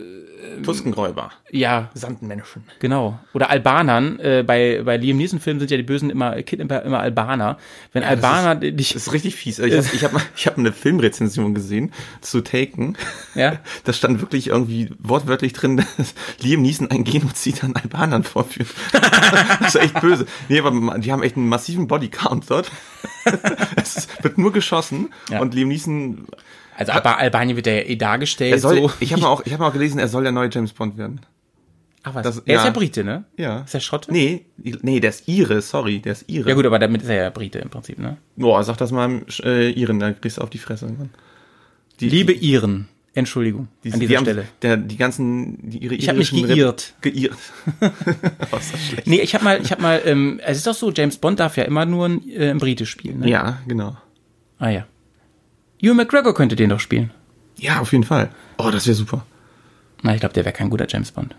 Tuskenräuber. 0.63 1.31
ja, 1.51 1.91
Sandmenschen. 1.95 2.65
Genau. 2.81 3.19
Oder 3.35 3.51
Albanern. 3.51 4.19
Äh, 4.21 4.45
bei, 4.47 4.83
bei 4.85 4.97
Liam 4.97 5.17
Neeson-Filmen 5.17 5.61
sind 5.61 5.71
ja 5.71 5.77
die 5.77 5.83
Bösen 5.83 6.11
immer, 6.11 6.41
Kidnapper 6.43 6.83
immer 6.83 7.01
Albaner. 7.01 7.59
Wenn 7.93 8.03
Albaner 8.05 8.55
dich. 8.57 8.93
Das 8.93 9.07
ist 9.07 9.13
richtig 9.13 9.35
fies. 9.37 9.59
Ich 9.59 9.73
habe 9.75 9.87
ich 9.93 10.05
hab, 10.05 10.13
mal- 10.13 10.23
ich 10.37 10.47
hab 10.47 10.59
eine 10.59 10.73
Filmrezension 10.73 11.55
gesehen 11.55 11.93
zu 12.21 12.41
Taken. 12.43 12.97
Ja. 13.35 13.59
Da 13.85 13.93
stand 13.93 14.21
wirklich 14.21 14.49
irgendwie 14.49 14.91
wortwörtlich 14.99 15.53
drin, 15.53 15.85
dass 15.97 16.15
Liam 16.41 16.63
Neeson 16.63 16.91
ein 16.91 17.05
Genozid 17.05 17.65
an 17.65 17.75
Albanern 17.77 18.25
vorführt. 18.25 18.69
Das 19.61 19.75
ist 19.75 19.81
echt 19.81 20.01
böse. 20.01 20.27
Nee, 20.49 20.61
aber 20.61 20.99
die 20.99 21.13
haben 21.13 21.23
echt 21.23 21.37
einen 21.37 21.49
massiven 21.49 21.87
Bodycount 21.87 22.51
dort. 22.51 22.71
Es 23.77 24.09
wird 24.23 24.39
nur 24.39 24.53
geschossen 24.53 25.11
Ja. 25.31 25.41
und 25.41 25.55
Liam 25.55 25.69
Neeson, 25.69 26.27
Also 26.81 26.93
Alba 26.93 27.15
Albanien 27.15 27.57
wird 27.57 27.67
ja 27.67 27.75
eh 27.75 27.97
dargestellt. 27.97 28.53
er 28.53 28.59
soll, 28.59 28.77
so. 28.77 28.91
ich 29.01 29.13
habe 29.13 29.27
auch, 29.29 29.45
ich 29.45 29.53
habe 29.53 29.65
auch 29.65 29.73
gelesen, 29.73 29.99
er 29.99 30.09
soll 30.09 30.23
der 30.25 30.33
neue 30.33 30.49
James 30.53 30.73
Bond 30.73 30.97
werden. 30.99 31.21
Ach 32.03 32.15
was. 32.15 32.23
das- 32.23 32.39
er 32.39 32.57
ist 32.57 32.61
ja. 32.63 32.65
ja 32.67 32.71
Brite, 32.71 33.05
ne? 33.05 33.25
Ja. 33.37 33.61
Ist 33.61 33.75
der 33.75 33.81
Schotte? 33.81 34.11
Nee, 34.13 34.47
nee, 34.57 35.01
der 35.01 35.11
ist 35.11 35.29
Ire, 35.29 35.61
sorry, 35.61 35.99
der 36.01 36.13
ist 36.13 36.25
Ire. 36.29 36.49
Ja 36.49 36.55
gut, 36.55 36.65
aber 36.67 36.79
damit 36.79 37.03
ist 37.03 37.09
er 37.09 37.17
ja 37.17 37.31
Brite 37.31 37.59
im 37.59 37.69
Prinzip, 37.69 37.99
ne? 37.99 38.17
Boah, 38.37 38.65
sag 38.65 38.79
das 38.79 38.91
mal 38.91 39.23
äh, 39.45 39.71
Iren, 39.73 39.99
da 40.01 40.13
kriegst 40.13 40.39
du 40.39 40.43
auf 40.43 40.49
die 40.51 40.59
Fresse. 40.59 40.87
Mann. 40.87 41.11
Die, 42.01 42.09
Liebe 42.09 42.33
Iren. 42.33 42.89
Entschuldigung 43.13 43.67
die, 43.83 43.93
an 43.93 43.99
die 43.99 44.07
dieser 44.07 44.19
haben, 44.19 44.25
Stelle. 44.25 44.45
Der, 44.63 44.77
die 44.77 44.97
ganzen, 44.97 45.69
die 45.69 45.79
ihre 45.79 45.97
Ich 45.97 46.09
hab 46.09 46.17
mich 46.17 46.33
irischen 46.33 46.49
Rep- 46.49 46.57
geirrt. 46.57 46.95
Geirrt. 47.01 47.37
oh, 48.53 48.57
ist 48.57 48.73
das 48.73 48.87
schlecht. 48.87 49.07
Nee, 49.09 49.21
ich 49.21 49.35
habe 49.35 49.43
mal, 49.45 49.61
ich 49.61 49.73
habe 49.73 49.83
mal, 49.83 50.01
ähm, 50.05 50.41
es 50.45 50.59
ist 50.59 50.67
doch 50.69 50.75
so, 50.75 50.93
James 50.93 51.19
Bond 51.19 51.41
darf 51.41 51.57
ja 51.57 51.65
immer 51.65 51.85
nur 51.87 52.07
ein, 52.09 52.29
äh, 52.31 52.51
ein 52.51 52.59
Brite 52.59 52.87
spielen, 52.87 53.19
ne? 53.19 53.29
Ja, 53.29 53.59
genau. 53.67 53.97
Ah 54.61 54.71
ja. 54.71 54.87
Ewan 55.81 55.97
McGregor 55.97 56.35
könnte 56.35 56.57
den 56.57 56.71
doch 56.71 56.81
spielen. 56.81 57.11
Ja, 57.57 57.81
auf 57.81 57.93
jeden 57.93 58.05
Fall. 58.05 58.31
Oh, 58.59 58.71
das 58.71 58.87
wäre 58.87 58.95
super. 58.95 59.25
Na, 60.03 60.15
ich 60.15 60.21
glaube, 60.21 60.35
der 60.35 60.45
wäre 60.45 60.55
kein 60.55 60.71
guter 60.71 60.87
James 60.89 61.13
Bond. 61.13 61.35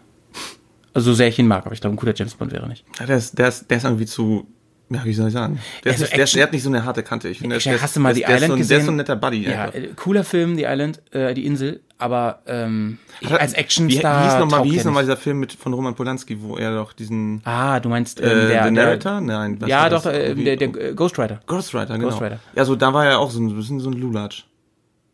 Also 0.93 1.11
so 1.11 1.15
sehr 1.15 1.27
ich 1.27 1.39
ihn 1.39 1.47
mag, 1.47 1.65
aber 1.65 1.73
ich 1.73 1.81
glaube, 1.81 1.95
ein 1.95 1.97
guter 1.97 2.13
James 2.15 2.35
Bond 2.35 2.51
wäre 2.51 2.63
er 2.63 2.69
nicht. 2.69 2.85
Ja, 2.99 3.05
der, 3.05 3.17
ist, 3.17 3.37
der, 3.37 3.47
ist, 3.47 3.69
der 3.69 3.77
ist 3.77 3.83
irgendwie 3.83 4.05
zu, 4.05 4.47
ja, 4.93 5.05
wie 5.05 5.13
soll 5.13 5.27
ich 5.27 5.33
sagen? 5.33 5.59
Der, 5.83 5.91
Also 5.93 6.03
ist, 6.03 6.13
der, 6.13 6.19
Action- 6.21 6.37
der 6.37 6.43
hat 6.47 6.53
nicht 6.53 6.63
so 6.63 6.69
eine 6.69 6.83
harte 6.85 7.01
Kante. 7.03 7.29
Ich 7.29 7.39
finde, 7.39 7.57
der, 7.57 7.73
ist- 7.75 7.81
hast 7.81 7.95
du 7.95 7.99
mal 7.99 8.13
der, 8.13 8.27
The 8.27 8.33
Island 8.33 8.39
so, 8.39 8.43
ein- 8.43 8.49
Der 8.49 8.61
ist 8.63 8.67
gesehen? 8.69 8.85
so 8.85 8.91
ein 8.91 8.95
netter 8.97 9.15
Buddy. 9.15 9.43
Ja, 9.49 9.63
einfach. 9.71 9.95
cooler 9.95 10.23
Film, 10.23 10.55
The 10.57 10.63
Island, 10.67 11.01
äh, 11.13 11.33
die 11.33 11.45
Insel, 11.45 11.81
aber 11.97 12.41
ähm, 12.47 12.97
ich, 13.19 13.31
als 13.31 13.53
Actionstar 13.53 14.35
wie 14.35 14.39
nochmal, 14.39 14.63
wie 14.65 14.69
hieß 14.71 14.77
der 14.83 14.85
noch 14.85 14.93
mal 14.95 15.01
nicht. 15.01 15.09
dieser 15.09 15.17
Film 15.17 15.39
mit, 15.39 15.53
von 15.53 15.73
Roman 15.73 15.95
Polanski, 15.95 16.41
wo 16.41 16.57
er 16.57 16.75
doch 16.75 16.93
diesen, 16.93 17.41
Ah, 17.45 17.79
du 17.79 17.89
meinst 17.89 18.19
ähm, 18.19 18.25
äh, 18.25 18.29
der, 18.29 18.47
The 18.47 18.47
der 18.51 18.71
Narrator? 18.71 19.21
Nein. 19.21 19.57
was 19.61 19.69
Ja, 19.69 19.89
doch, 19.89 20.05
äh, 20.05 20.33
der, 20.35 20.57
der 20.57 20.67
äh, 20.75 20.93
Ghost 20.93 21.17
Rider. 21.19 21.39
Ghost 21.47 21.73
Rider, 21.73 21.97
genau. 21.97 22.09
Ghost 22.09 22.21
Rider. 22.21 22.39
Ja, 22.55 22.65
so, 22.65 22.75
da 22.75 22.93
war 22.93 23.05
er 23.05 23.19
auch 23.19 23.31
so 23.31 23.39
ein 23.39 23.55
bisschen 23.55 23.79
so 23.79 23.89
ein 23.89 23.93
Lulatsch. 23.93 24.45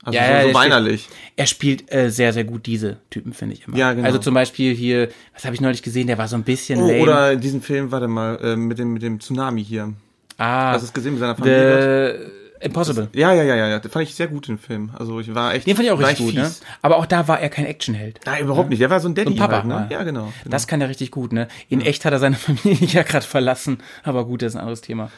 Also 0.04 0.18
Ja, 0.18 0.26
so, 0.28 0.48
ja, 0.48 0.54
so 0.54 0.54
weinerlich. 0.54 1.10
Er 1.36 1.46
spielt 1.48 1.92
äh, 1.94 2.10
sehr, 2.10 2.32
sehr 2.34 2.44
gut 2.46 2.66
diese 2.66 2.98
Typen, 3.10 3.34
finde 3.34 3.56
ich 3.56 3.68
immer. 3.68 3.76
Ja, 3.78 3.94
genau. 3.94 4.06
Also 4.08 4.20
zum 4.20 4.34
Beispiel 4.34 4.74
hier, 4.74 5.10
was 5.34 5.44
habe 5.46 5.54
ich 5.56 5.62
neulich 5.62 5.84
gesehen, 5.84 6.08
der 6.08 6.18
war 6.18 6.28
so 6.28 6.36
ein 6.36 6.44
bisschen 6.44 6.80
Oh, 6.82 6.88
lame. 6.88 7.02
oder 7.02 7.36
diesen 7.36 7.62
Film, 7.62 7.92
warte 7.92 8.08
mal, 8.08 8.38
äh, 8.42 8.56
mit 8.56 8.78
dem, 8.80 8.94
mit 8.94 9.02
dem 9.02 9.20
Tsunami 9.20 9.64
hier. 9.66 9.94
ah, 10.38 10.72
Hast 10.72 10.82
du 10.84 10.86
es 10.88 10.94
gesehen 10.94 11.14
mit 11.14 11.20
seiner 11.20 11.36
Familie? 11.36 12.20
The 12.32 12.48
Impossible. 12.60 13.08
Ja, 13.14 13.34
ja, 13.34 13.44
ja, 13.44 13.56
ja, 13.56 13.68
ja. 13.68 13.80
Den 13.80 13.92
fand 13.92 14.08
ich 14.08 14.16
sehr 14.16 14.28
gut, 14.28 14.48
den 14.48 14.58
Film. 14.58 14.90
Also 14.98 15.20
ich 15.20 15.34
war 15.36 15.54
echt. 15.54 15.68
Den 15.68 15.76
fand 15.76 15.86
ich 15.88 15.92
auch 15.92 16.00
richtig 16.00 16.26
gut, 16.26 16.34
ne? 16.34 16.52
Aber 16.82 16.98
auch 16.98 17.06
da 17.06 17.28
war 17.28 17.40
er 17.40 17.50
kein 17.50 17.66
Actionheld. 17.68 18.20
Nein, 18.26 18.44
überhaupt 18.46 18.70
nicht. 18.72 18.82
Der 18.82 18.90
war 18.90 19.00
so 19.00 19.08
ein 19.10 19.14
Daddy. 19.14 19.28
So 19.30 19.34
ein 19.36 19.38
Papa, 19.38 19.58
halt, 19.58 19.66
ne? 19.66 19.88
ja. 19.92 20.00
Ja, 20.00 20.04
genau. 20.04 20.34
Das 20.44 20.66
kann 20.66 20.82
er 20.82 20.90
richtig 20.90 21.12
gut, 21.12 21.34
ne? 21.34 21.48
In 21.70 21.82
echt 21.82 22.04
hat 22.04 22.14
er 22.14 22.20
seine 22.20 22.36
Familie 22.38 22.88
ja 22.88 23.04
gerade 23.04 23.26
verlassen, 23.26 23.78
aber 24.04 24.26
gut, 24.26 24.42
das 24.42 24.54
ist 24.54 24.56
ein 24.56 24.62
anderes 24.62 24.82
Thema. 24.82 25.12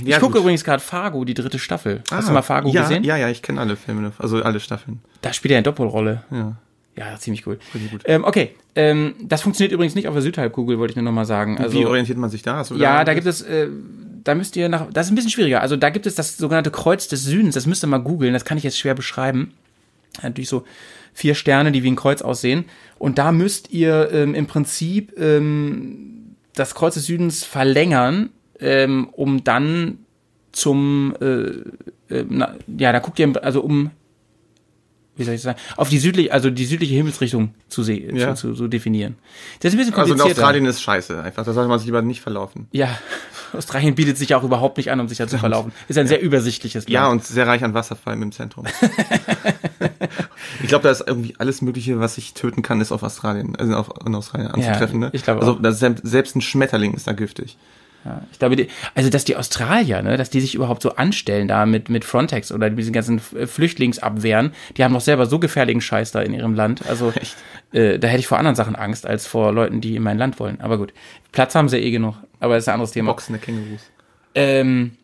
Ich 0.00 0.06
Ja, 0.08 0.18
gucke 0.18 0.32
gut. 0.32 0.42
übrigens 0.42 0.64
gerade 0.64 0.82
Fargo, 0.82 1.24
die 1.24 1.34
dritte 1.34 1.58
Staffel. 1.58 2.02
Hast 2.10 2.24
Ah, 2.24 2.28
du 2.28 2.34
mal 2.34 2.42
Fargo 2.42 2.68
ja, 2.70 2.82
gesehen? 2.82 3.04
Ja, 3.04 3.16
ja, 3.16 3.28
ich 3.28 3.42
kenne 3.42 3.60
alle 3.60 3.76
Filme, 3.76 4.12
also 4.18 4.42
alle 4.42 4.60
Staffeln. 4.60 5.00
Da 5.22 5.32
spielt 5.32 5.52
er 5.52 5.58
eine 5.58 5.62
Doppelrolle. 5.64 6.24
Ja. 6.30 6.56
Ja, 6.94 7.18
ziemlich 7.18 7.46
cool. 7.46 7.58
Ähm, 8.04 8.22
okay, 8.24 8.54
ähm, 8.74 9.14
das 9.22 9.40
funktioniert 9.40 9.72
übrigens 9.72 9.94
nicht 9.94 10.08
auf 10.08 10.14
der 10.14 10.20
Südhalbkugel, 10.22 10.78
wollte 10.78 10.90
ich 10.92 10.96
nur 10.96 11.04
noch 11.06 11.12
mal 11.12 11.24
sagen. 11.24 11.56
Also, 11.58 11.78
Wie 11.78 11.86
orientiert 11.86 12.18
man 12.18 12.28
sich 12.28 12.42
da? 12.42 12.56
Hast 12.56 12.70
ja, 12.72 13.02
da 13.04 13.14
gibt 13.14 13.26
es, 13.26 13.40
äh, 13.40 13.68
da 14.24 14.34
müsst 14.34 14.56
ihr 14.56 14.68
nach, 14.68 14.92
das 14.92 15.06
ist 15.06 15.12
ein 15.12 15.14
bisschen 15.14 15.30
schwieriger. 15.30 15.62
Also 15.62 15.76
da 15.76 15.88
gibt 15.88 16.04
es 16.06 16.14
das 16.16 16.36
sogenannte 16.36 16.70
Kreuz 16.70 17.08
des 17.08 17.24
Südens, 17.24 17.54
das 17.54 17.64
müsst 17.64 17.82
ihr 17.82 17.86
mal 17.86 17.96
googeln, 17.98 18.34
das 18.34 18.44
kann 18.44 18.58
ich 18.58 18.64
jetzt 18.64 18.78
schwer 18.78 18.94
beschreiben. 18.94 19.54
Natürlich 20.22 20.50
so 20.50 20.64
vier 21.14 21.34
Sterne, 21.34 21.72
die 21.72 21.82
wie 21.82 21.90
ein 21.90 21.96
Kreuz 21.96 22.20
aussehen. 22.20 22.66
Und 22.98 23.16
da 23.16 23.32
müsst 23.32 23.70
ihr 23.70 24.10
ähm, 24.12 24.34
im 24.34 24.46
Prinzip 24.46 25.18
ähm, 25.18 26.34
das 26.54 26.74
Kreuz 26.74 26.92
des 26.94 27.06
Südens 27.06 27.42
verlängern, 27.44 28.28
ähm, 28.62 29.08
um 29.12 29.44
dann 29.44 29.98
zum, 30.52 31.14
äh, 31.20 31.24
äh, 32.14 32.24
na, 32.28 32.54
ja, 32.78 32.92
da 32.92 32.98
guckt 33.00 33.18
ihr, 33.18 33.32
also 33.44 33.60
um, 33.62 33.90
wie 35.16 35.24
soll 35.24 35.34
ich 35.34 35.42
sagen, 35.42 35.58
auf 35.76 35.88
die 35.90 35.98
südliche, 35.98 36.32
also 36.32 36.48
die 36.50 36.64
südliche 36.64 36.94
Himmelsrichtung 36.94 37.54
zu, 37.68 37.82
se 37.82 37.94
Ja. 37.94 38.34
zu, 38.34 38.50
zu, 38.50 38.54
zu 38.54 38.68
definieren. 38.68 39.16
Das 39.60 39.72
ist 39.72 39.74
ein 39.74 39.78
bisschen 39.78 39.94
Also 39.94 40.12
in 40.12 40.18
komplizierter. 40.18 40.40
Australien 40.42 40.66
ist 40.66 40.80
scheiße 40.82 41.22
einfach. 41.22 41.44
Da 41.44 41.52
sollte 41.52 41.68
man 41.68 41.78
sich 41.78 41.86
lieber 41.86 42.00
nicht 42.02 42.20
verlaufen. 42.22 42.66
Ja, 42.72 42.98
Australien 43.52 43.94
bietet 43.94 44.16
sich 44.16 44.34
auch 44.34 44.42
überhaupt 44.44 44.78
nicht 44.78 44.90
an, 44.90 45.00
um 45.00 45.08
sich 45.08 45.18
da 45.18 45.26
zu 45.28 45.36
verlaufen. 45.46 45.72
Ist 45.88 45.98
ein 45.98 46.06
sehr 46.06 46.22
übersichtliches 46.22 46.86
Ja, 46.88 47.02
Land. 47.08 47.12
und 47.12 47.24
sehr 47.26 47.46
reich 47.46 47.62
an 47.64 47.74
Wasserfallen 47.74 48.22
im 48.22 48.32
Zentrum. 48.32 48.64
ich 50.62 50.68
glaube, 50.68 50.84
da 50.84 50.90
ist 50.90 51.04
irgendwie 51.06 51.34
alles 51.38 51.62
Mögliche, 51.62 52.00
was 52.00 52.18
ich 52.18 52.34
töten 52.34 52.62
kann, 52.62 52.80
ist 52.80 52.92
auf 52.92 53.02
Australien, 53.02 53.56
also 53.56 53.74
auf, 53.74 53.90
in 54.06 54.14
Australien 54.14 54.50
anzutreffen. 54.50 55.00
ne? 55.00 55.10
ich 55.12 55.22
glaube 55.24 55.42
Also 55.42 55.58
selbst 56.02 56.36
ein 56.36 56.40
Schmetterling 56.40 56.94
ist 56.94 57.06
da 57.06 57.12
giftig. 57.12 57.56
Ja, 58.04 58.22
ich 58.32 58.38
glaube, 58.38 58.56
die, 58.56 58.68
also 58.94 59.10
dass 59.10 59.24
die 59.24 59.36
Australier, 59.36 60.02
ne, 60.02 60.16
dass 60.16 60.28
die 60.28 60.40
sich 60.40 60.54
überhaupt 60.54 60.82
so 60.82 60.96
anstellen 60.96 61.46
da 61.46 61.66
mit 61.66 61.88
mit 61.88 62.04
Frontex 62.04 62.50
oder 62.50 62.68
mit 62.68 62.78
diesen 62.78 62.92
ganzen 62.92 63.20
Flüchtlingsabwehren, 63.20 64.52
die 64.76 64.82
haben 64.84 64.92
doch 64.92 65.00
selber 65.00 65.26
so 65.26 65.38
gefährlichen 65.38 65.80
Scheiß 65.80 66.10
da 66.10 66.20
in 66.20 66.34
ihrem 66.34 66.54
Land. 66.54 66.82
Also 66.88 67.12
äh, 67.72 67.98
da 67.98 68.08
hätte 68.08 68.20
ich 68.20 68.26
vor 68.26 68.38
anderen 68.38 68.56
Sachen 68.56 68.74
Angst 68.74 69.06
als 69.06 69.26
vor 69.26 69.52
Leuten, 69.52 69.80
die 69.80 69.96
in 69.96 70.02
mein 70.02 70.18
Land 70.18 70.40
wollen. 70.40 70.60
Aber 70.60 70.78
gut, 70.78 70.92
Platz 71.30 71.54
haben 71.54 71.68
sie 71.68 71.78
eh 71.78 71.90
genug. 71.90 72.16
Aber 72.40 72.54
das 72.54 72.64
ist 72.64 72.68
ein 72.68 72.74
anderes 72.74 72.90
Thema. 72.90 73.12
Boxende 73.12 73.38
Kängurus. 73.38 73.82
Ähm, 74.34 74.96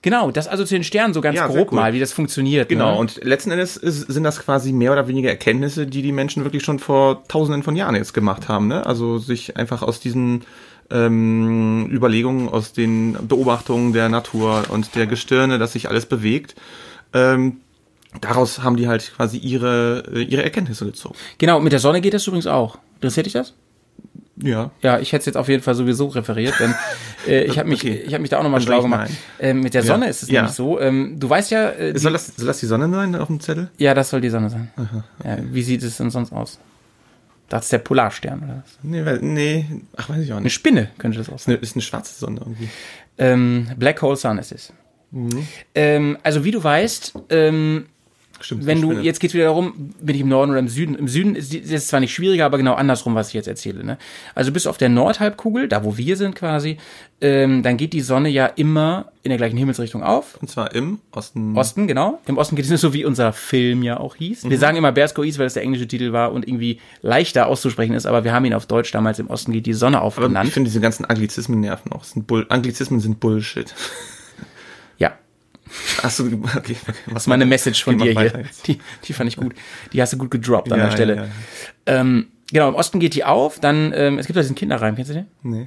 genau, 0.00 0.30
das 0.30 0.48
also 0.48 0.64
zu 0.64 0.74
den 0.74 0.84
Sternen 0.84 1.12
so 1.12 1.20
ganz 1.20 1.36
Ja, 1.36 1.46
grob 1.46 1.72
cool. 1.72 1.76
mal, 1.76 1.92
wie 1.92 2.00
das 2.00 2.12
funktioniert. 2.14 2.70
Genau, 2.70 2.94
ne? 2.94 2.98
und 2.98 3.22
letzten 3.22 3.50
Endes 3.50 3.76
ist, 3.76 4.00
sind 4.00 4.24
das 4.24 4.40
quasi 4.40 4.72
mehr 4.72 4.92
oder 4.92 5.08
weniger 5.08 5.28
Erkenntnisse, 5.28 5.86
die 5.86 6.00
die 6.00 6.12
Menschen 6.12 6.44
wirklich 6.44 6.64
schon 6.64 6.78
vor 6.78 7.24
tausenden 7.28 7.62
von 7.62 7.76
Jahren 7.76 7.96
jetzt 7.96 8.14
gemacht 8.14 8.48
haben. 8.48 8.68
Ne? 8.68 8.86
Also 8.86 9.18
sich 9.18 9.56
einfach 9.58 9.82
aus 9.82 10.00
diesen 10.00 10.42
ähm, 10.90 11.88
Überlegungen 11.92 12.48
aus 12.48 12.72
den 12.72 13.16
Beobachtungen 13.26 13.92
der 13.92 14.08
Natur 14.08 14.64
und 14.70 14.94
der 14.94 15.06
Gestirne, 15.06 15.58
dass 15.58 15.72
sich 15.72 15.88
alles 15.88 16.06
bewegt. 16.06 16.54
Ähm, 17.12 17.58
daraus 18.20 18.62
haben 18.62 18.76
die 18.76 18.88
halt 18.88 19.12
quasi 19.16 19.38
ihre, 19.38 20.04
äh, 20.12 20.22
ihre 20.22 20.42
Erkenntnisse 20.44 20.84
gezogen. 20.84 21.14
Genau, 21.38 21.60
mit 21.60 21.72
der 21.72 21.80
Sonne 21.80 22.00
geht 22.00 22.14
das 22.14 22.26
übrigens 22.26 22.46
auch. 22.46 22.78
Interessiert 22.96 23.26
dich 23.26 23.32
das? 23.32 23.54
Ja. 24.42 24.70
Ja, 24.82 24.98
ich 24.98 25.12
hätte 25.12 25.20
es 25.20 25.26
jetzt 25.26 25.36
auf 25.36 25.48
jeden 25.48 25.62
Fall 25.62 25.74
sowieso 25.74 26.08
referiert, 26.08 26.54
denn 26.60 26.74
äh, 27.26 27.44
ich 27.46 27.58
habe 27.58 27.68
mich, 27.70 27.80
Okay. 27.80 28.02
ich 28.06 28.12
hab 28.12 28.20
mich 28.20 28.28
da 28.30 28.38
auch 28.38 28.42
nochmal 28.42 28.60
Dann 28.60 28.66
schlau 28.66 28.82
gemacht. 28.82 29.10
Ähm, 29.40 29.60
mit 29.60 29.72
der 29.72 29.82
Ja. 29.82 29.86
Sonne 29.94 30.08
ist 30.08 30.22
es 30.22 30.28
Ja. 30.30 30.42
nämlich 30.42 30.54
so. 30.54 30.78
Ähm, 30.78 31.16
du 31.18 31.28
weißt 31.30 31.50
ja, 31.50 31.70
äh, 31.70 31.94
die, 31.94 31.98
Soll 31.98 32.12
das, 32.12 32.36
soll 32.36 32.46
das 32.46 32.60
die 32.60 32.66
Sonne 32.66 32.90
sein 32.90 33.14
auf 33.16 33.28
dem 33.28 33.40
Zettel? 33.40 33.70
ja, 33.78 33.94
das 33.94 34.10
soll 34.10 34.20
die 34.20 34.28
Sonne 34.28 34.50
sein. 34.50 34.70
ja, 35.24 35.38
wie 35.52 35.62
sieht 35.62 35.82
es 35.82 35.96
denn 35.96 36.10
sonst 36.10 36.32
aus? 36.32 36.58
Das 37.48 37.64
ist 37.64 37.72
der 37.72 37.78
Polarstern 37.78 38.42
oder 38.42 38.62
was? 38.64 38.78
Nee, 38.82 39.04
weil- 39.04 39.18
nee, 39.20 39.64
ach, 39.96 40.08
weiß 40.08 40.22
ich 40.22 40.32
auch 40.32 40.36
Eine 40.36 40.44
nicht. 40.44 40.54
Spinne 40.54 40.90
könnte 40.98 41.18
das 41.18 41.28
auch 41.28 41.36
Ist 41.36 41.44
sein. 41.44 41.54
eine, 41.54 41.62
ist 41.62 41.76
eine 41.76 41.82
schwarze 41.82 42.18
Sonne 42.18 42.40
irgendwie. 42.40 42.68
Ähm, 43.18 43.68
Black 43.76 44.02
Hole 44.02 44.16
Sun 44.16 44.38
ist 44.38 44.52
es. 44.52 44.72
Mhm. 45.12 45.46
Ähm, 45.74 46.18
also 46.24 46.44
wie 46.44 46.50
du 46.50 46.62
weißt, 46.62 47.14
ähm, 47.30 47.86
Stimmt. 48.40 48.66
wenn 48.66 48.80
du, 48.80 48.88
Spinne. 48.88 49.02
jetzt 49.02 49.20
geht's 49.20 49.34
wieder 49.34 49.44
darum, 49.44 49.94
bin 50.00 50.14
ich 50.14 50.20
im 50.20 50.28
Norden 50.28 50.50
oder 50.50 50.60
im 50.60 50.68
Süden. 50.68 50.94
Im 50.94 51.08
Süden 51.08 51.34
ist 51.36 51.52
es 51.52 51.88
zwar 51.88 52.00
nicht 52.00 52.14
schwieriger, 52.14 52.44
aber 52.44 52.58
genau 52.58 52.74
andersrum, 52.74 53.14
was 53.14 53.28
ich 53.28 53.34
jetzt 53.34 53.48
erzähle. 53.48 53.84
Ne? 53.84 53.98
Also 54.34 54.52
bist 54.52 54.66
du 54.66 54.70
auf 54.70 54.78
der 54.78 54.88
Nordhalbkugel, 54.88 55.68
da 55.68 55.84
wo 55.84 55.96
wir 55.96 56.16
sind 56.16 56.34
quasi, 56.34 56.76
ähm, 57.20 57.62
dann 57.62 57.76
geht 57.76 57.92
die 57.92 58.02
Sonne 58.02 58.28
ja 58.28 58.46
immer 58.46 59.12
in 59.22 59.30
der 59.30 59.38
gleichen 59.38 59.56
Himmelsrichtung 59.56 60.02
auf. 60.02 60.38
Und 60.40 60.48
zwar 60.48 60.74
im 60.74 61.00
Osten. 61.12 61.56
Osten, 61.56 61.86
genau. 61.86 62.20
Im 62.26 62.36
Osten 62.36 62.56
geht 62.56 62.66
es 62.66 62.70
nicht 62.70 62.80
so, 62.80 62.92
wie 62.92 63.04
unser 63.04 63.32
Film 63.32 63.82
ja 63.82 63.98
auch 63.98 64.16
hieß. 64.16 64.44
Mhm. 64.44 64.50
Wir 64.50 64.58
sagen 64.58 64.76
immer 64.76 64.96
East, 64.96 65.16
weil 65.16 65.46
das 65.46 65.54
der 65.54 65.62
englische 65.62 65.88
Titel 65.88 66.12
war 66.12 66.32
und 66.32 66.46
irgendwie 66.46 66.80
leichter 67.02 67.46
auszusprechen 67.46 67.94
ist, 67.94 68.06
aber 68.06 68.24
wir 68.24 68.32
haben 68.32 68.44
ihn 68.44 68.54
auf 68.54 68.66
Deutsch 68.66 68.92
damals 68.92 69.18
im 69.18 69.28
Osten 69.28 69.52
geht 69.52 69.66
die 69.66 69.72
Sonne 69.72 70.00
auf 70.00 70.18
Aber 70.18 70.28
genannt. 70.28 70.48
ich 70.48 70.54
finde 70.54 70.68
diese 70.68 70.80
ganzen 70.80 71.04
Anglizismen 71.04 71.60
nerven 71.60 71.92
auch. 71.92 72.04
Sind 72.04 72.30
Anglizismen 72.50 73.00
sind 73.00 73.20
Bullshit. 73.20 73.74
Achso, 76.02 76.24
okay. 76.56 76.76
Was 77.06 77.26
meine 77.26 77.44
Message 77.46 77.82
von 77.84 77.98
dir 77.98 78.12
hier. 78.18 78.44
Die, 78.66 78.78
die 79.04 79.12
fand 79.12 79.28
ich 79.28 79.36
gut. 79.36 79.54
Die 79.92 80.00
hast 80.00 80.12
du 80.12 80.18
gut 80.18 80.30
gedroppt 80.30 80.72
an 80.72 80.78
Ja, 80.78 80.86
der 80.86 80.92
Stelle. 80.92 81.16
ja, 81.16 81.22
ja. 81.24 81.30
Ähm, 81.86 82.28
genau, 82.52 82.68
im 82.68 82.74
Osten 82.74 83.00
geht 83.00 83.14
die 83.14 83.24
auf, 83.24 83.58
dann, 83.60 83.92
ähm, 83.94 84.18
es 84.18 84.26
gibt 84.26 84.36
da 84.36 84.40
diesen 84.42 84.54
Kinderreim, 84.56 84.94
kennst 84.96 85.10
du 85.10 85.14
den? 85.14 85.26
Nee. 85.42 85.66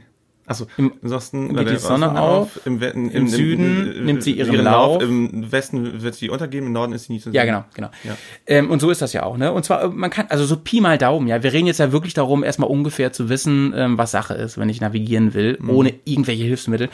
Achso, 0.49 0.65
Im- 0.77 0.91
im 1.01 1.11
Osten 1.13 1.55
geht 1.55 1.69
die 1.69 1.75
Sonne 1.77 2.19
auf, 2.19 2.59
im, 2.65 2.81
We- 2.81 2.87
im, 2.87 3.09
im 3.11 3.27
Süden 3.27 4.03
nimmt 4.05 4.23
sie 4.23 4.33
ihren 4.33 4.55
Lauf. 4.63 5.01
im 5.01 5.51
Westen 5.51 6.01
wird 6.01 6.15
sie 6.15 6.29
untergehen, 6.29 6.65
im 6.65 6.73
Norden 6.73 6.91
ist 6.93 7.05
sie 7.05 7.13
nie 7.13 7.19
zu 7.19 7.25
sehen. 7.29 7.35
Ja, 7.35 7.45
genau, 7.45 7.63
genau. 7.73 7.89
Ja. 8.03 8.17
Ähm, 8.47 8.69
und 8.71 8.79
so 8.81 8.89
ist 8.89 9.01
das 9.01 9.13
ja 9.13 9.23
auch, 9.23 9.37
ne? 9.37 9.53
Und 9.53 9.63
zwar, 9.63 9.83
äh, 9.83 9.87
man 9.89 10.09
kann, 10.09 10.25
also 10.29 10.45
so 10.45 10.57
Pi 10.57 10.81
mal 10.81 10.97
Daumen, 10.97 11.27
ja. 11.27 11.43
Wir 11.43 11.53
reden 11.53 11.67
jetzt 11.67 11.79
ja 11.79 11.91
wirklich 11.91 12.13
darum, 12.15 12.43
erstmal 12.43 12.69
ungefähr 12.69 13.13
zu 13.13 13.29
wissen, 13.29 13.73
ähm, 13.77 13.97
was 13.97 14.11
Sache 14.11 14.33
ist, 14.33 14.57
wenn 14.57 14.69
ich 14.69 14.81
navigieren 14.81 15.33
will, 15.35 15.57
Mhm. 15.61 15.69
ohne 15.69 15.93
irgendwelche 16.05 16.43
Hilfsmittel. 16.43 16.89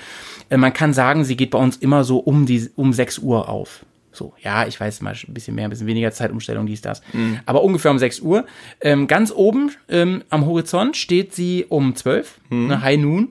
Äh, 0.50 0.58
man 0.58 0.74
kann 0.74 0.94
sagen, 0.94 1.24
sie 1.24 1.38
geht 1.38 1.52
bei 1.52 1.60
uns 1.60 1.78
immer 1.78 2.04
so 2.04 2.18
um 2.20 2.46
die, 2.46 2.70
um 2.76 2.92
6 2.94 3.20
Uhr 3.20 3.48
auf. 3.48 3.86
So, 4.12 4.34
ja, 4.42 4.66
ich 4.66 4.80
weiß 4.80 5.02
mal 5.02 5.14
ein 5.28 5.34
bisschen 5.34 5.56
mehr, 5.56 5.66
ein 5.66 5.70
bisschen 5.72 5.88
weniger 5.88 6.10
Zeitumstellung, 6.10 6.66
dies, 6.66 6.80
das. 6.82 7.02
Mhm. 7.12 7.40
Aber 7.46 7.64
ungefähr 7.64 7.92
um 7.92 8.00
6 8.00 8.22
Uhr. 8.22 8.46
Ähm, 8.80 9.08
ganz 9.08 9.30
oben 9.30 9.72
ähm, 9.90 10.24
am 10.30 10.46
Horizont 10.46 10.96
steht 10.96 11.34
sie 11.36 11.66
um 11.68 11.96
12, 11.96 12.40
Mhm. 12.50 12.68
ne, 12.68 12.82
High 12.82 12.98
Noon. 13.00 13.30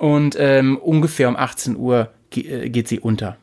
Und 0.00 0.34
ähm, 0.38 0.78
ungefähr 0.78 1.28
um 1.28 1.36
18 1.36 1.76
Uhr 1.76 2.08
äh, 2.34 2.70
geht 2.70 2.88
sie 2.88 3.00
unter. 3.00 3.36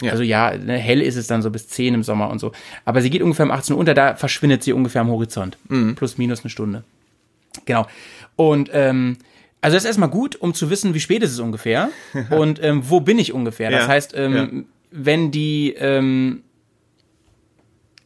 Ja. 0.00 0.12
Also 0.12 0.22
ja, 0.22 0.56
ne, 0.56 0.78
hell 0.78 1.02
ist 1.02 1.16
es 1.16 1.26
dann 1.26 1.42
so 1.42 1.50
bis 1.50 1.66
10 1.66 1.92
im 1.92 2.02
Sommer 2.04 2.30
und 2.30 2.38
so. 2.38 2.52
Aber 2.84 3.02
sie 3.02 3.10
geht 3.10 3.20
ungefähr 3.20 3.44
um 3.46 3.50
18 3.50 3.74
Uhr 3.74 3.80
unter, 3.80 3.94
da 3.94 4.14
verschwindet 4.14 4.62
sie 4.62 4.72
ungefähr 4.72 5.00
am 5.00 5.08
Horizont. 5.10 5.58
Mhm. 5.68 5.96
Plus, 5.96 6.16
minus 6.16 6.44
eine 6.44 6.50
Stunde. 6.50 6.84
Genau. 7.64 7.88
Und 8.36 8.70
ähm, 8.72 9.16
also 9.60 9.74
das 9.74 9.82
ist 9.82 9.88
erstmal 9.88 10.08
gut, 10.08 10.36
um 10.36 10.54
zu 10.54 10.70
wissen, 10.70 10.94
wie 10.94 11.00
spät 11.00 11.24
ist 11.24 11.32
es 11.32 11.40
ungefähr 11.40 11.88
und 12.30 12.62
ähm, 12.62 12.82
wo 12.88 13.00
bin 13.00 13.18
ich 13.18 13.32
ungefähr. 13.32 13.72
Das 13.72 13.82
Ja, 13.82 13.88
heißt, 13.88 14.14
ähm, 14.16 14.34
ja. 14.34 14.62
wenn 14.92 15.32
die 15.32 15.74
ähm, 15.76 16.42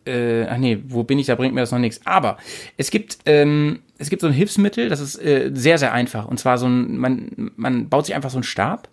äh, 0.09 0.47
ach 0.49 0.57
nee, 0.57 0.79
wo 0.89 1.05
bin 1.05 1.19
ich, 1.19 1.27
da 1.27 1.35
bringt 1.35 1.55
mir 1.55 1.61
das 1.61 1.73
noch 1.73 1.79
nichts. 1.79 2.01
Aber 2.05 2.39
es 2.77 2.91
gibt, 2.91 3.19
ähm, 3.27 3.81
es 3.99 4.11
gibt 4.11 4.23
so 4.23 4.29
ein 4.29 4.33
Hilfsmittel, 4.33 4.89
das 4.89 5.01
ist 5.01 5.17
äh, 5.17 5.51
sehr, 5.55 5.79
sehr 5.79 5.93
einfach. 5.93 6.27
Und 6.27 6.39
zwar 6.39 6.59
so 6.59 6.67
ein, 6.67 6.97
man, 6.99 7.51
man 7.57 7.89
baut 7.89 8.07
sich 8.07 8.15
einfach 8.15 8.31
so 8.31 8.39
einen 8.39 8.45
Stab. 8.45 8.89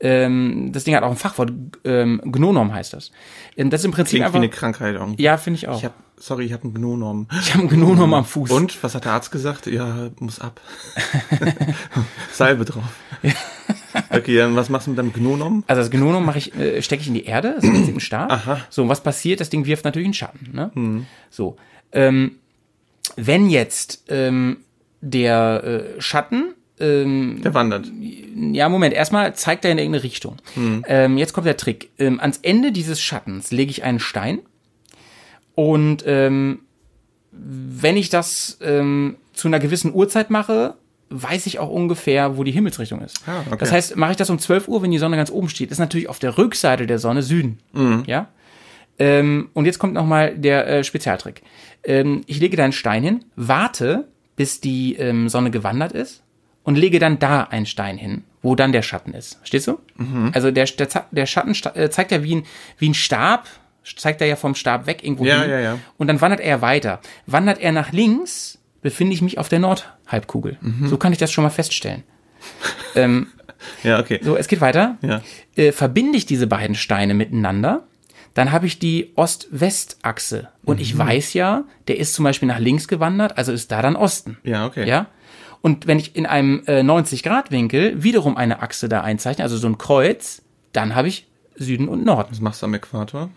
Ähm, 0.00 0.70
das 0.72 0.84
Ding 0.84 0.94
hat 0.94 1.02
auch 1.02 1.10
ein 1.10 1.16
Fachwort, 1.16 1.52
ähm, 1.84 2.20
Gnonom 2.24 2.72
heißt 2.72 2.92
das. 2.92 3.10
Ähm, 3.56 3.70
das 3.70 3.80
ist 3.80 3.84
im 3.86 3.90
Prinzip 3.90 4.10
Klingt 4.18 4.22
wie 4.22 4.26
einfach. 4.26 4.38
eine 4.38 4.48
Krankheit 4.48 4.94
irgendwie. 4.94 5.22
ja, 5.22 5.36
finde 5.36 5.58
ich 5.58 5.68
auch. 5.68 5.78
Ich 5.78 5.84
hab, 5.84 5.94
sorry, 6.16 6.44
ich 6.44 6.52
habe 6.52 6.64
einen 6.64 6.74
Gnonom. 6.74 7.26
Ich 7.40 7.54
habe 7.54 7.60
einen 7.60 7.68
Gnonom 7.68 8.14
am 8.14 8.24
Fuß. 8.24 8.50
Und, 8.50 8.82
was 8.82 8.94
hat 8.94 9.06
der 9.06 9.12
Arzt 9.12 9.32
gesagt? 9.32 9.66
Ja, 9.66 10.10
muss 10.20 10.40
ab. 10.40 10.60
Salbe 12.32 12.64
drauf. 12.64 12.84
Okay, 14.10 14.36
dann 14.36 14.56
was 14.56 14.68
machst 14.68 14.86
du 14.86 14.90
mit 14.92 14.98
deinem 14.98 15.12
Gnonom? 15.12 15.64
Also 15.66 15.82
das 15.82 15.90
Gnonom 15.90 16.24
mache 16.24 16.38
ich, 16.38 16.54
äh, 16.54 16.80
stecke 16.82 17.02
ich 17.02 17.08
in 17.08 17.14
die 17.14 17.24
Erde, 17.24 17.52
das 17.56 17.64
ist 17.64 17.68
im 17.68 17.74
Prinzip 17.74 17.96
ein 17.96 18.00
Stab. 18.00 18.32
Aha. 18.32 18.60
So, 18.70 18.82
und 18.82 18.88
was 18.88 19.02
passiert? 19.02 19.40
Das 19.40 19.50
Ding 19.50 19.66
wirft 19.66 19.84
natürlich 19.84 20.06
einen 20.06 20.14
Schatten. 20.14 20.50
Ne? 20.52 21.06
So. 21.30 21.56
Ähm, 21.92 22.36
wenn 23.16 23.48
jetzt 23.50 24.04
ähm, 24.08 24.58
der 25.00 25.94
äh, 25.96 26.00
Schatten 26.00 26.54
ähm, 26.80 27.40
Der 27.42 27.54
wandert. 27.54 27.90
ja, 28.52 28.68
Moment, 28.68 28.94
erstmal 28.94 29.34
zeigt 29.34 29.64
er 29.64 29.72
in 29.72 29.78
irgendeine 29.78 30.04
Richtung. 30.04 30.36
Ähm, 30.86 31.18
jetzt 31.18 31.32
kommt 31.32 31.46
der 31.46 31.56
Trick. 31.56 31.90
Ähm, 31.98 32.20
ans 32.20 32.38
Ende 32.42 32.70
dieses 32.72 33.00
Schattens 33.00 33.50
lege 33.50 33.70
ich 33.70 33.82
einen 33.82 33.98
Stein 33.98 34.40
und 35.54 36.04
ähm, 36.06 36.60
wenn 37.32 37.96
ich 37.96 38.10
das 38.10 38.58
ähm, 38.62 39.16
zu 39.32 39.48
einer 39.48 39.58
gewissen 39.58 39.92
Uhrzeit 39.92 40.30
mache, 40.30 40.74
weiß 41.10 41.46
ich 41.46 41.58
auch 41.58 41.68
ungefähr, 41.70 42.36
wo 42.36 42.44
die 42.44 42.50
Himmelsrichtung 42.52 43.00
ist. 43.00 43.22
Ah, 43.26 43.40
okay. 43.46 43.56
Das 43.60 43.72
heißt, 43.72 43.96
mache 43.96 44.10
ich 44.12 44.16
das 44.16 44.30
um 44.30 44.38
12 44.38 44.68
Uhr, 44.68 44.82
wenn 44.82 44.90
die 44.90 44.98
Sonne 44.98 45.16
ganz 45.16 45.30
oben 45.30 45.48
steht, 45.48 45.70
ist 45.70 45.78
natürlich 45.78 46.08
auf 46.08 46.18
der 46.18 46.36
Rückseite 46.38 46.86
der 46.86 46.98
Sonne 46.98 47.22
Süden. 47.22 47.58
Ja. 48.06 48.28
Ähm, 48.98 49.50
und 49.54 49.64
jetzt 49.64 49.78
kommt 49.78 49.94
nochmal 49.94 50.36
der 50.36 50.66
äh, 50.68 50.84
Spezialtrick. 50.84 51.42
Ähm, 51.84 52.22
ich 52.26 52.40
lege 52.40 52.56
da 52.56 52.64
einen 52.64 52.72
Stein 52.72 53.02
hin, 53.04 53.24
warte, 53.36 54.08
bis 54.36 54.60
die 54.60 54.96
ähm, 54.96 55.28
Sonne 55.28 55.50
gewandert 55.50 55.92
ist 55.92 56.22
und 56.64 56.76
lege 56.76 56.98
dann 56.98 57.18
da 57.18 57.42
einen 57.44 57.66
Stein 57.66 57.96
hin, 57.96 58.24
wo 58.42 58.54
dann 58.56 58.72
der 58.72 58.82
Schatten 58.82 59.14
ist. 59.14 59.36
Verstehst 59.36 59.68
du? 59.68 59.78
Also 60.32 60.50
der, 60.50 60.64
der, 60.66 60.88
der 61.12 61.26
Schatten 61.26 61.54
äh, 61.74 61.90
zeigt 61.90 62.10
ja 62.10 62.22
wie 62.24 62.36
ein, 62.36 62.42
wie 62.78 62.88
ein 62.88 62.94
Stab, 62.94 63.46
zeigt 63.96 64.20
er 64.20 64.26
ja 64.26 64.36
vom 64.36 64.54
Stab 64.56 64.86
weg 64.86 65.02
irgendwo 65.04 65.24
Ja, 65.24 65.42
hin. 65.42 65.50
ja, 65.50 65.60
ja. 65.60 65.78
Und 65.96 66.08
dann 66.08 66.20
wandert 66.20 66.40
er 66.40 66.60
weiter. 66.60 67.00
Wandert 67.26 67.60
er 67.60 67.72
nach 67.72 67.92
links, 67.92 68.57
befinde 68.82 69.14
ich 69.14 69.22
mich 69.22 69.38
auf 69.38 69.48
der 69.48 69.58
Nordhalbkugel. 69.58 70.58
Mhm. 70.60 70.88
So 70.88 70.96
kann 70.96 71.12
ich 71.12 71.18
das 71.18 71.32
schon 71.32 71.44
mal 71.44 71.50
feststellen. 71.50 72.04
ähm, 72.94 73.28
Ja, 73.82 73.98
okay. 73.98 74.20
so, 74.22 74.36
es 74.36 74.46
geht 74.46 74.60
weiter. 74.60 74.98
Ja. 75.02 75.20
Äh, 75.56 75.72
verbinde 75.72 76.16
ich 76.16 76.26
diese 76.26 76.46
beiden 76.46 76.76
Steine 76.76 77.12
miteinander, 77.14 77.88
dann 78.34 78.52
habe 78.52 78.66
ich 78.66 78.78
die 78.78 79.12
Ost-West-Achse. 79.16 80.48
Und 80.64 80.76
Mhm. 80.76 80.82
ich 80.82 80.96
weiß 80.96 81.32
ja, 81.34 81.64
der 81.88 81.98
ist 81.98 82.14
zum 82.14 82.22
Beispiel 82.24 82.46
nach 82.46 82.60
links 82.60 82.86
gewandert, 82.86 83.36
also 83.36 83.52
ist 83.52 83.72
da 83.72 83.82
dann 83.82 83.96
Osten. 83.96 84.38
Ja, 84.44 84.66
okay. 84.66 84.86
Ja? 84.88 85.06
Und 85.60 85.88
wenn 85.88 85.98
ich 85.98 86.14
in 86.14 86.24
einem 86.26 86.62
äh, 86.66 86.82
90-Grad-Winkel 86.82 88.00
wiederum 88.02 88.36
eine 88.36 88.62
Achse 88.62 88.88
da 88.88 89.00
einzeichne, 89.00 89.42
also 89.42 89.56
so 89.56 89.66
ein 89.66 89.76
Kreuz, 89.76 90.42
dann 90.72 90.94
habe 90.94 91.08
ich 91.08 91.26
Süden 91.56 91.88
und 91.88 92.04
Norden. 92.04 92.28
Was 92.30 92.40
machst 92.40 92.62
du 92.62 92.66
am 92.66 92.74
Äquator? 92.74 93.30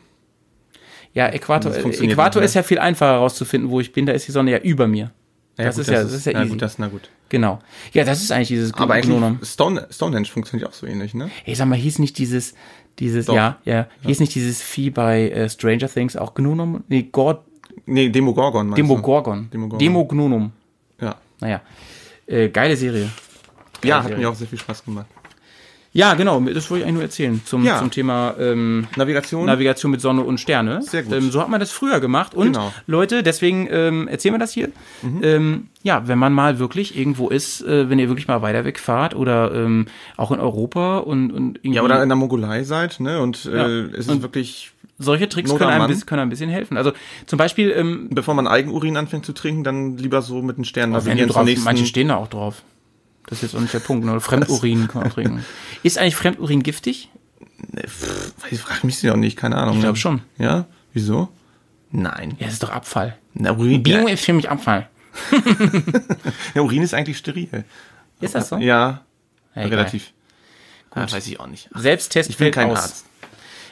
Ja, 1.14 1.28
Äquator, 1.28 1.72
Äquator 1.76 1.92
nicht, 1.92 2.36
ne? 2.36 2.42
ist 2.46 2.54
ja 2.54 2.62
viel 2.64 2.78
einfacher 2.80 3.14
herauszufinden, 3.14 3.72
wo 3.72 3.80
ich 3.80 3.92
bin, 3.92 4.06
da 4.06 4.14
ist 4.14 4.28
die 4.28 4.32
Sonne 4.32 4.52
ja 4.52 4.60
über 4.60 4.88
mir. 4.88 5.12
Das, 5.58 5.76
gut, 5.76 5.82
ist 5.82 5.88
ja, 5.89 6.04
das 6.04 6.14
ist 6.14 6.26
ja 6.26 6.34
na 6.34 6.41
easy. 6.41 6.49
gut, 6.49 6.62
das, 6.62 6.80
na 6.80 6.88
gut. 6.88 7.10
genau. 7.30 7.60
Ja, 7.93 8.04
das 8.04 8.22
ist 8.22 8.32
eigentlich 8.32 8.47
dieses 8.49 8.74
Aber 8.74 8.93
eigentlich. 8.93 9.47
Stone, 9.47 9.88
Stonehenge 9.91 10.26
funktioniert 10.28 10.70
auch 10.70 10.74
so 10.74 10.88
ähnlich, 10.88 11.14
ne? 11.14 11.30
Hey, 11.43 11.56
sag 11.56 11.68
mal, 11.68 11.78
hieß 11.78 11.99
nicht 11.99 12.18
dieses, 12.18 12.54
dieses, 12.99 13.26
Doch. 13.28 13.36
ja, 13.36 13.58
ja, 13.66 13.88
hieß 14.06 14.20
nicht 14.20 14.34
dieses 14.36 14.62
Vieh 14.62 14.89
bei 14.89 15.30
äh, 15.30 15.49
Stranger 15.49 15.88
Things 15.89 16.16
auch 16.16 16.34
Gnonom? 16.34 16.84
Nee, 16.88 17.04
Gord, 17.12 17.43
Nee, 17.86 18.10
Demogorgon 18.10 18.68
meinst 18.68 18.78
du? 18.80 18.84
Demogorgon. 18.84 19.49
Demogorgon. 19.52 19.80
Demognonom. 19.80 20.52
Ja. 20.99 21.16
Naja. 21.39 21.62
Äh, 22.28 22.49
geile 22.49 22.76
Serie. 22.78 23.10
Ja, 23.84 24.02
Serie. 24.02 24.16
hat 24.16 24.22
mir 24.22 24.30
auch 24.30 24.36
sehr 24.36 24.47
viel 24.47 24.60
Spaß 24.60 24.86
gemacht. 24.86 25.08
Ja, 25.94 26.14
genau, 26.14 26.39
das 26.39 26.70
wollte 26.70 26.84
ich 26.84 26.86
eigentlich 26.86 26.94
nur 26.94 27.04
erzählen 27.04 27.42
zum, 27.44 27.66
Ja. 27.66 27.78
zum 27.78 27.92
Thema 27.92 28.34
ähm, 28.39 28.88
Navigation? 28.96 29.46
Navigation 29.46 29.92
mit 29.92 30.00
Sonne 30.00 30.22
und 30.22 30.39
Sterne. 30.39 30.82
Sehr 30.84 31.04
gut. 31.04 31.14
Ähm, 31.14 31.32
so 31.32 31.42
hat 31.42 31.50
man 31.50 31.60
das 31.60 31.72
früher 31.72 32.00
gemacht. 32.00 32.34
Und 32.34 32.54
Genau. 32.54 32.72
Leute, 32.88 33.24
deswegen 33.24 33.68
ähm, 33.70 34.08
erzählen 34.08 34.34
wir 34.36 34.39
das 34.39 34.54
hier. 34.54 34.70
Ähm, 35.22 35.68
ja, 35.84 36.08
wenn 36.08 36.18
man 36.18 36.32
mal 36.32 36.60
wirklich 36.60 36.98
irgendwo 36.98 37.28
ist, 37.28 37.62
äh, 37.64 37.89
wenn 37.89 38.00
ihr 38.00 38.08
wirklich 38.08 38.30
mal 38.30 38.42
weiter 38.42 38.64
wegfahrt 38.64 39.16
oder 39.16 39.54
ähm, 39.54 39.88
auch 40.16 40.32
in 40.32 40.39
Europa 40.39 41.00
und, 41.00 41.32
und 41.32 41.58
irgendwie 41.58 41.76
ja, 41.76 41.82
oder 41.84 42.02
in 42.02 42.08
der 42.08 42.16
Mongolei 42.16 42.64
seid, 42.64 43.02
ne? 43.02 43.20
Und 43.22 43.44
Ja. 43.44 43.68
äh, 43.68 43.82
es 43.92 44.00
ist 44.06 44.10
Und- 44.12 44.22
wirklich, 44.22 44.72
solche 44.98 45.28
Tricks 45.28 45.50
können 45.54 45.70
einem, 45.72 45.80
Mann. 45.80 45.89
bis- 45.89 46.06
können 46.06 46.20
einem 46.22 46.28
ein 46.28 46.30
bisschen 46.30 46.50
helfen. 46.50 46.78
Also 46.78 46.94
zum 47.26 47.38
Beispiel, 47.38 47.70
ähm, 47.76 48.08
bevor 48.12 48.34
man 48.34 48.48
Eigenurin 48.48 48.96
anfängt 48.96 49.26
zu 49.26 49.34
trinken, 49.34 49.66
dann 49.66 49.98
lieber 49.98 50.22
so 50.22 50.42
mit 50.42 50.56
den 50.58 50.64
Sternen 50.64 50.94
du 50.94 51.00
navigieren 51.00 51.30
drauf, 51.30 51.44
nächsten. 51.44 51.66
manche 51.66 51.86
stehen 51.86 52.08
da 52.08 52.16
auch 52.16 52.28
drauf. 52.28 52.64
Das 53.28 53.38
ist 53.38 53.43
jetzt 53.43 53.55
auch 53.55 53.61
nicht 53.61 53.74
der 53.74 53.80
Punkt. 53.80 54.05
Ne? 54.05 54.19
Fremdurin 54.19 54.88
kann 54.88 55.03
man 55.03 55.11
trinken. 55.11 55.45
Ist 55.84 55.97
eigentlich 55.97 56.15
Fremdurin 56.15 56.63
giftig? 56.63 57.09
Ich 58.49 58.59
frage 58.59 58.86
mich 58.86 59.01
ja 59.01 59.13
auch 59.13 59.17
nicht, 59.17 59.38
keine 59.38 59.57
Ahnung. 59.57 59.76
Ich 59.76 59.82
glaub 59.82 59.93
ne? 59.93 59.99
schon. 59.99 60.22
Ja? 60.38 60.65
Wieso? 60.93 61.30
Nein. 61.91 62.36
Ja, 62.39 62.45
das 62.45 62.53
ist 62.53 62.63
doch 62.63 62.69
Abfall. 62.69 63.17
Na, 63.34 63.51
Urin, 63.51 63.84
Bio 63.84 64.07
ja, 64.07 64.13
ist 64.13 64.26
für 64.26 64.34
mich 64.34 64.49
Abfall. 64.49 64.89
ja, 66.55 66.61
Urin 66.61 66.82
ist 66.82 66.93
eigentlich 66.93 67.17
steril. 67.17 67.65
Ist 68.19 68.36
das 68.36 68.49
so? 68.49 68.57
Ja. 68.57 69.05
Egal. 69.53 69.69
relativ. 69.69 70.13
Ah, 70.91 71.09
weiß 71.09 71.28
ich 71.28 71.39
auch 71.39 71.47
nicht. 71.47 71.69
Selbsttest 71.74 72.30
ich 72.30 72.38
bin 72.38 72.51
kein 72.51 72.69
aus. 72.69 72.80
Arzt. 72.80 73.05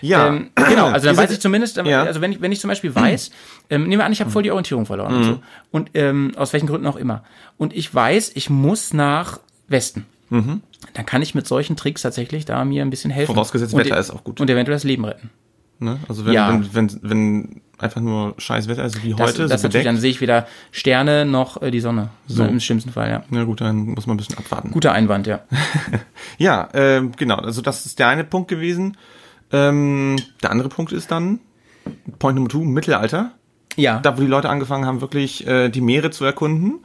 Ja, 0.02 0.28
Ähm, 0.28 0.50
genau, 0.56 0.88
also 0.94 1.08
dann 1.08 1.18
weiß 1.18 1.32
ich 1.32 1.40
zumindest, 1.40 1.78
ähm, 1.78 1.86
Ja. 1.86 2.04
also 2.04 2.22
wenn 2.22 2.32
ich, 2.32 2.42
wenn 2.42 2.52
ich 2.52 2.60
zum 2.60 2.70
Beispiel 2.70 2.94
weiß, 2.96 3.32
ähm, 3.70 3.84
nehmen 3.88 4.00
wir 4.02 4.06
an, 4.06 4.12
ich 4.12 4.22
habe 4.22 4.30
voll 4.32 4.44
die 4.44 4.52
Orientierung 4.52 4.86
verloren 4.86 5.14
und 5.16 5.24
so. 5.24 5.40
Und 5.72 5.92
ähm, 5.94 6.32
aus 6.36 6.54
welchen 6.54 6.68
Gründen 6.68 6.88
auch 6.88 6.96
immer. 6.96 7.24
Und 7.58 7.74
ich 7.76 7.94
weiß, 7.94 8.32
ich 8.36 8.50
muss 8.50 8.94
nach 8.94 9.40
Westen. 9.68 10.06
Dann 10.32 11.06
kann 11.08 11.22
ich 11.24 11.34
mit 11.34 11.48
solchen 11.48 11.76
Tricks 11.76 12.04
tatsächlich 12.04 12.46
da 12.46 12.64
mir 12.64 12.84
ein 12.84 12.92
bisschen 12.92 13.10
helfen. 13.12 13.34
Vorausgesetzt, 13.34 13.76
Wetter 13.76 13.98
e- 13.98 14.00
ist 14.00 14.12
auch 14.12 14.24
gut. 14.24 14.40
Und 14.40 14.50
eventuell 14.50 14.76
das 14.76 14.84
Leben 14.84 15.04
retten. 15.06 15.32
ne? 15.80 15.98
Also 16.08 16.24
wenn, 16.26 16.34
Ja. 16.34 16.50
wenn, 16.50 16.74
wenn, 16.74 17.00
wenn 17.02 17.62
einfach 17.80 18.00
nur 18.02 18.36
scheiß 18.38 18.68
Wetter 18.68 18.84
ist 18.86 19.04
wie 19.04 19.12
Das, 19.16 19.30
heute, 19.32 19.48
das 19.48 19.62
so 19.62 19.68
natürlich, 19.68 19.86
dann 19.86 19.98
sehe 19.98 20.12
ich 20.12 20.22
weder 20.22 20.46
Sterne 20.72 21.26
noch 21.26 21.62
äh, 21.64 21.72
die 21.72 21.80
Sonne. 21.80 22.10
So. 22.28 22.44
Im 22.44 22.60
schlimmsten 22.60 22.92
Fall, 22.92 23.10
ja. 23.10 23.24
na 23.32 23.44
gut, 23.46 23.62
dann 23.62 23.78
muss 23.88 24.06
man 24.06 24.16
ein 24.16 24.18
bisschen 24.18 24.38
abwarten. 24.38 24.70
Guter 24.72 24.92
Einwand, 24.92 25.26
ja. 25.28 25.40
Ja, 26.38 26.70
ähm, 26.74 27.14
genau. 27.18 27.36
Also 27.38 27.62
das 27.62 27.86
ist 27.88 27.98
der 28.00 28.08
eine 28.10 28.24
Punkt 28.24 28.50
gewesen. 28.50 28.98
Ähm, 29.52 30.18
der 30.44 30.52
andere 30.52 30.70
Punkt 30.70 30.92
ist 30.92 31.12
dann 31.12 31.40
Point 32.20 32.36
Nummer 32.36 32.50
two, 32.50 32.64
Mittelalter. 32.64 33.32
Ja. 33.76 34.00
Da, 34.00 34.18
wo 34.18 34.22
die 34.22 34.28
Leute 34.28 34.50
angefangen 34.50 34.86
haben, 34.86 35.00
wirklich 35.00 35.48
äh, 35.48 35.70
die 35.70 35.80
Meere 35.80 36.10
zu 36.12 36.26
erkunden, 36.26 36.80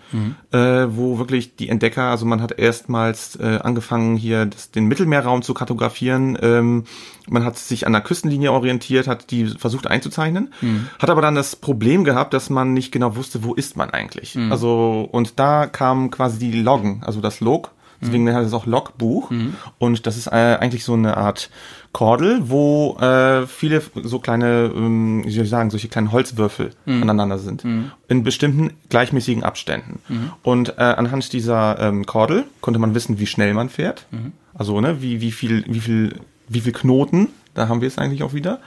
äh, 0.52 0.86
wo 0.88 1.18
wirklich 1.18 1.56
die 1.56 1.68
Entdecker, 1.68 2.04
also 2.04 2.24
man 2.24 2.40
hat 2.40 2.56
erstmals 2.56 3.36
äh, 3.36 3.58
angefangen, 3.62 4.16
hier 4.16 4.46
das, 4.46 4.70
den 4.70 4.86
Mittelmeerraum 4.86 5.42
zu 5.42 5.54
kartografieren. 5.54 6.38
Ähm, 6.40 6.84
man 7.28 7.44
hat 7.44 7.58
sich 7.58 7.86
an 7.86 7.94
der 7.94 8.02
Küstenlinie 8.02 8.52
orientiert, 8.52 9.08
hat 9.08 9.32
die 9.32 9.46
versucht 9.46 9.88
einzuzeichnen, 9.88 10.52
hat 10.98 11.10
aber 11.10 11.22
dann 11.22 11.34
das 11.34 11.56
Problem 11.56 12.04
gehabt, 12.04 12.32
dass 12.32 12.48
man 12.48 12.74
nicht 12.74 12.92
genau 12.92 13.16
wusste, 13.16 13.42
wo 13.42 13.54
ist 13.54 13.76
man 13.76 13.90
eigentlich. 13.90 14.38
Also 14.50 15.08
und 15.10 15.40
da 15.40 15.66
kam 15.66 16.10
quasi 16.10 16.38
die 16.38 16.60
Loggen, 16.60 17.02
also 17.04 17.20
das 17.20 17.40
Log. 17.40 17.72
Deswegen 18.00 18.32
heißt 18.32 18.46
es 18.46 18.52
auch 18.52 18.66
Logbuch. 18.66 19.30
Und 19.78 20.06
das 20.06 20.16
ist 20.16 20.26
äh, 20.28 20.30
eigentlich 20.60 20.84
so 20.84 20.94
eine 20.94 21.16
Art 21.16 21.50
Kordel, 21.92 22.40
wo 22.50 22.96
äh, 23.00 23.46
viele 23.46 23.80
so 24.02 24.18
kleine, 24.18 24.70
ähm, 24.74 25.22
wie 25.24 25.30
soll 25.30 25.44
ich 25.44 25.50
sagen, 25.50 25.70
solche 25.70 25.88
kleinen 25.88 26.10
Holzwürfel 26.12 26.70
aneinander 27.02 27.38
sind. 27.38 27.64
In 28.08 28.24
bestimmten 28.24 28.72
gleichmäßigen 28.88 29.44
Abständen. 29.44 30.00
Und 30.42 30.70
äh, 30.78 30.82
anhand 30.82 31.32
dieser 31.32 31.78
ähm, 31.80 32.04
Kordel 32.06 32.44
konnte 32.60 32.80
man 32.80 32.94
wissen, 32.94 33.18
wie 33.18 33.26
schnell 33.26 33.54
man 33.54 33.68
fährt. 33.68 34.06
Also, 34.54 34.80
ne, 34.80 35.02
wie, 35.02 35.20
wie 35.20 35.32
viel, 35.32 35.64
wie 35.68 35.80
viel, 35.80 36.20
wie 36.48 36.60
viel 36.60 36.72
Knoten, 36.72 37.28
da 37.54 37.68
haben 37.68 37.80
wir 37.80 37.88
es 37.88 37.98
eigentlich 37.98 38.22
auch 38.22 38.34
wieder. 38.34 38.60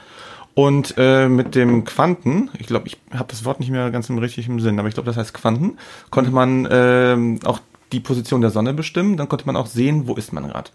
Und 0.54 0.94
äh, 0.96 1.28
mit 1.28 1.54
dem 1.54 1.84
Quanten, 1.84 2.50
ich 2.58 2.66
glaube, 2.66 2.88
ich 2.88 2.96
habe 3.12 3.28
das 3.28 3.44
Wort 3.44 3.60
nicht 3.60 3.70
mehr 3.70 3.92
ganz 3.92 4.10
im 4.10 4.18
richtigen 4.18 4.58
Sinn, 4.58 4.78
aber 4.80 4.88
ich 4.88 4.94
glaube, 4.94 5.06
das 5.06 5.16
heißt 5.16 5.32
Quanten, 5.32 5.78
konnte 6.10 6.32
man 6.32 6.66
ähm, 6.68 7.38
auch 7.44 7.60
die 7.92 8.00
Position 8.00 8.40
der 8.40 8.50
Sonne 8.50 8.74
bestimmen, 8.74 9.16
dann 9.16 9.28
konnte 9.28 9.46
man 9.46 9.56
auch 9.56 9.66
sehen, 9.66 10.06
wo 10.06 10.14
ist 10.14 10.32
man 10.32 10.48
gerade. 10.48 10.70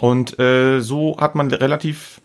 Und 0.00 0.38
äh, 0.38 0.80
so 0.80 1.16
hat 1.18 1.34
man 1.34 1.50
relativ 1.50 2.20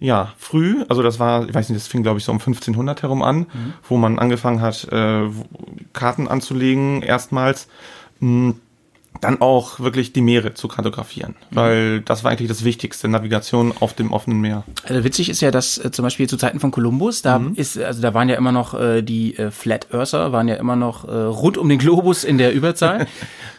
ja, 0.00 0.32
früh, 0.38 0.84
also 0.88 1.02
das 1.02 1.18
war, 1.18 1.48
ich 1.48 1.54
weiß 1.54 1.68
nicht, 1.68 1.80
das 1.80 1.88
fing 1.88 2.02
glaube 2.02 2.18
ich 2.18 2.24
so 2.24 2.30
um 2.30 2.38
1500 2.38 3.02
herum 3.02 3.22
an, 3.22 3.46
wo 3.88 3.96
man 3.96 4.18
angefangen 4.18 4.60
hat, 4.60 4.86
äh, 4.92 5.22
Karten 5.92 6.28
anzulegen 6.28 7.02
erstmals, 7.02 7.66
mh, 8.20 8.54
dann 9.20 9.40
auch 9.40 9.80
wirklich 9.80 10.12
die 10.12 10.20
Meere 10.20 10.54
zu 10.54 10.68
kartografieren, 10.68 11.34
weil 11.50 12.00
das 12.00 12.22
war 12.22 12.30
eigentlich 12.30 12.48
das 12.48 12.62
Wichtigste, 12.62 13.08
Navigation 13.08 13.72
auf 13.80 13.94
dem 13.94 14.12
offenen 14.12 14.40
Meer. 14.40 14.62
Also 14.84 15.02
witzig 15.02 15.28
ist 15.28 15.40
ja, 15.40 15.50
dass 15.50 15.78
äh, 15.78 15.90
zum 15.90 16.04
Beispiel 16.04 16.28
zu 16.28 16.36
Zeiten 16.36 16.60
von 16.60 16.70
Kolumbus, 16.70 17.22
da 17.22 17.42
ist, 17.54 17.76
also 17.78 18.00
da 18.00 18.14
waren 18.14 18.28
ja 18.28 18.36
immer 18.36 18.52
noch 18.52 18.74
äh, 18.74 19.02
die 19.02 19.36
äh, 19.36 19.50
Flat 19.50 19.88
Earther, 19.92 20.30
waren 20.30 20.46
ja 20.46 20.54
immer 20.54 20.76
noch 20.76 21.04
äh, 21.08 21.10
rund 21.10 21.58
um 21.58 21.68
den 21.68 21.78
Globus 21.78 22.22
in 22.22 22.38
der 22.38 22.54
Überzahl. 22.54 23.06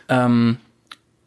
ähm, 0.10 0.57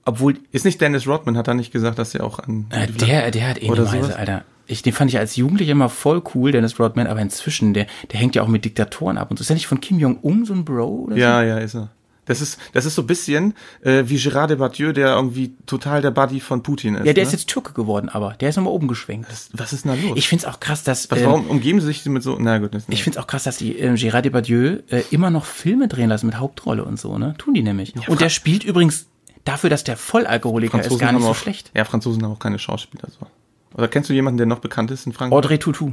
obwohl, 0.05 0.39
Ist 0.51 0.65
nicht 0.65 0.81
Dennis 0.81 1.07
Rodman, 1.07 1.37
hat 1.37 1.49
er 1.49 1.55
nicht 1.55 1.73
gesagt, 1.73 1.99
dass 1.99 2.15
er 2.15 2.25
auch 2.25 2.41
an 2.41 2.67
äh, 2.71 2.89
der, 2.89 3.31
der 3.31 3.49
hat 3.49 3.63
eh 3.63 3.71
Oder 3.71 3.89
eine 3.89 4.03
Weise? 4.03 4.17
Alter. 4.17 4.45
Ich, 4.67 4.83
den 4.83 4.93
fand 4.93 5.11
ich 5.11 5.19
als 5.19 5.37
Jugendlicher 5.37 5.73
immer 5.73 5.89
voll 5.89 6.23
cool, 6.35 6.53
Dennis 6.53 6.79
Rodman, 6.79 7.07
aber 7.07 7.21
inzwischen, 7.21 7.75
der, 7.75 7.87
der 8.11 8.21
hängt 8.21 8.35
ja 8.35 8.43
auch 8.43 8.49
mit 8.49 8.65
Diktatoren 8.65 9.19
ab 9.19 9.31
und 9.31 9.37
so. 9.37 9.43
Ist 9.43 9.51
der 9.51 9.55
nicht 9.55 9.67
von 9.67 9.81
Kim 9.81 9.99
Jong-un 9.99 10.45
so 10.45 10.55
ein 10.55 10.65
Bro 10.65 11.07
oder 11.07 11.17
Ja, 11.17 11.43
ja, 11.43 11.59
ist 11.59 11.75
er. 11.75 11.91
Das 12.33 12.41
ist, 12.41 12.59
das 12.73 12.85
ist 12.85 12.95
so 12.95 13.03
ein 13.03 13.07
bisschen 13.07 13.55
äh, 13.83 14.05
wie 14.07 14.17
Gérard 14.17 14.49
Depardieu, 14.49 14.93
der 14.93 15.15
irgendwie 15.15 15.55
total 15.67 16.03
der 16.03 16.11
Buddy 16.11 16.41
von 16.41 16.63
Putin 16.63 16.95
ist. 16.95 17.07
Ja, 17.07 17.13
der 17.13 17.23
ist 17.23 17.31
ne? 17.31 17.39
jetzt 17.39 17.49
Türke 17.49 17.73
geworden, 17.73 18.09
aber 18.09 18.35
der 18.41 18.49
ist 18.49 18.57
nochmal 18.57 18.73
oben 18.73 18.89
geschwenkt. 18.89 19.29
Was 19.53 19.73
ist 19.73 19.85
denn 19.85 19.93
da 19.95 20.09
los? 20.09 20.17
Ich 20.17 20.29
find's 20.29 20.45
auch 20.45 20.61
krass, 20.61 20.83
dass, 20.85 21.11
Was, 21.11 21.21
ähm, 21.21 21.27
warum 21.27 21.47
umgeben 21.49 21.81
sie 21.81 21.87
sich 21.87 22.05
mit 22.07 22.23
so, 22.23 22.37
na 22.41 22.59
gut, 22.59 22.75
das 22.75 22.85
Ich 22.89 23.03
find's 23.03 23.19
auch 23.19 23.27
krass, 23.27 23.45
dass 23.45 23.57
die 23.57 23.77
ähm, 23.79 23.95
Gérard 23.95 24.23
Depardieu 24.23 24.79
äh, 24.89 25.03
immer 25.11 25.31
noch 25.31 25.45
Filme 25.45 25.89
drehen 25.89 26.09
lassen 26.09 26.27
mit 26.27 26.39
Hauptrolle 26.39 26.85
und 26.85 26.99
so, 26.99 27.19
ne? 27.19 27.35
Tun 27.39 27.55
die 27.55 27.63
nämlich. 27.63 27.95
und 28.09 28.21
der 28.21 28.29
spielt 28.29 28.65
übrigens 28.65 29.07
dafür, 29.45 29.71
dass 29.71 29.85
der 29.85 29.97
Vollalkoholiker 29.97 30.81
ist, 30.81 30.99
gar 30.99 31.13
nicht 31.13 31.23
so 31.23 31.29
auch, 31.29 31.37
schlecht. 31.37 31.71
Ja, 31.75 31.85
Franzosen 31.85 32.23
haben 32.23 32.33
auch 32.33 32.39
keine 32.39 32.59
Schauspieler. 32.59 33.09
So. 33.09 33.27
Oder 33.75 33.89
kennst 33.89 34.11
du 34.11 34.15
jemanden, 34.15 34.39
der 34.39 34.47
noch 34.47 34.61
bekannt 34.61 34.91
ist 34.91 35.07
in 35.07 35.13
Frankreich? 35.13 35.37
Audrey 35.37 35.59
Tautou. 35.59 35.93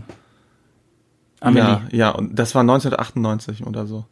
Amelie. 1.40 1.64
Ja, 1.64 1.82
ja, 1.92 2.10
und 2.10 2.38
das 2.38 2.54
war 2.56 2.62
1998 2.62 3.66
oder 3.66 3.88
so. 3.88 4.06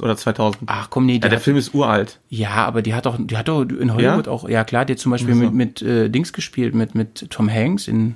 Oder 0.00 0.16
2000. 0.16 0.62
Ach 0.66 0.88
komm, 0.88 1.04
nee, 1.06 1.18
die 1.18 1.24
ja, 1.24 1.28
der 1.28 1.38
hat, 1.38 1.44
Film 1.44 1.56
ist 1.58 1.74
uralt. 1.74 2.20
ja, 2.30 2.50
aber 2.64 2.80
die 2.82 2.94
hat 2.94 3.04
doch, 3.06 3.16
die 3.18 3.36
hat 3.36 3.48
doch 3.48 3.62
in 3.62 3.92
Hollywood 3.92 4.26
Ja? 4.26 4.32
auch, 4.32 4.48
ja 4.48 4.64
klar, 4.64 4.84
die 4.84 4.94
hat 4.94 4.98
zum 5.00 5.10
Beispiel 5.10 5.34
mit, 5.34 5.52
mit 5.52 5.82
äh, 5.82 6.08
Dings 6.08 6.32
gespielt, 6.32 6.74
mit, 6.74 6.94
mit 6.94 7.28
Tom 7.30 7.50
Hanks 7.50 7.86
in, 7.88 8.14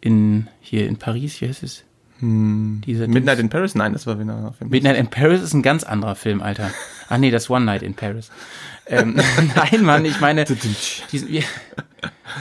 in, 0.00 0.48
hier 0.60 0.88
in 0.88 0.96
Paris, 0.96 1.40
wie 1.40 1.48
heißt 1.48 1.62
es? 1.62 1.84
Hm, 2.18 2.80
Dieser 2.86 3.06
Midnight 3.08 3.38
Dings. 3.38 3.44
in 3.44 3.48
Paris? 3.50 3.74
Nein, 3.74 3.92
das 3.92 4.06
war 4.06 4.18
wieder 4.18 4.34
ein 4.36 4.52
Film. 4.54 4.70
Midnight 4.70 4.96
in 4.96 5.06
Paris 5.08 5.42
ist 5.42 5.52
ein 5.54 5.62
ganz 5.62 5.84
anderer 5.84 6.14
Film, 6.16 6.40
Alter. 6.42 6.70
Ach 7.08 7.18
nee, 7.18 7.30
das 7.30 7.50
One 7.50 7.64
Night 7.66 7.82
in 7.82 7.94
Paris. 7.94 8.30
Ähm, 8.86 9.16
nein, 9.54 9.84
Mann, 9.84 10.04
ich 10.06 10.18
meine, 10.20 10.44
diesen, 10.44 11.28
wie, 11.28 11.44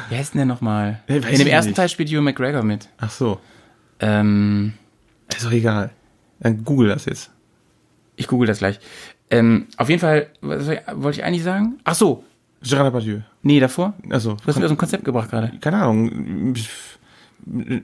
wie 0.10 0.16
heißt 0.16 0.34
denn 0.34 0.40
der 0.40 0.46
nochmal? 0.46 1.02
Ja, 1.08 1.16
In 1.18 1.22
dem 1.24 1.34
ich 1.42 1.48
ersten 1.54 1.70
nicht. 1.72 1.78
Teil 1.78 1.90
spielt 1.90 2.10
Hugh 2.10 2.22
McGregor 2.22 2.64
mit. 2.64 2.88
Ach 2.98 3.12
so. 3.12 3.40
Ähm, 4.00 4.74
Ist 5.36 5.46
doch 5.46 5.52
egal. 5.52 5.92
Dann 6.40 6.64
google 6.64 6.88
das 6.90 7.06
jetzt. 7.06 7.32
Ich 8.16 8.28
google 8.28 8.48
das 8.48 8.60
gleich. 8.60 8.80
Ähm, 9.30 9.68
auf 9.78 9.90
jeden 9.90 10.00
Fall, 10.02 10.28
was 10.42 10.68
wollte 10.94 11.20
ich 11.20 11.24
eigentlich 11.26 11.44
sagen? 11.44 11.80
Ach 11.84 11.96
so, 11.96 12.24
Gérard 12.64 12.86
Depardieu. 12.86 13.20
nee, 13.44 13.60
davor? 13.60 13.94
Also, 14.10 14.34
Du 14.36 14.48
hast 14.48 14.58
mir 14.58 14.66
aus 14.66 14.72
dem 14.72 14.78
Konzept 14.78 15.04
gebracht 15.06 15.30
gerade. 15.30 15.52
keine 15.62 15.78
Ahnung. 15.78 16.56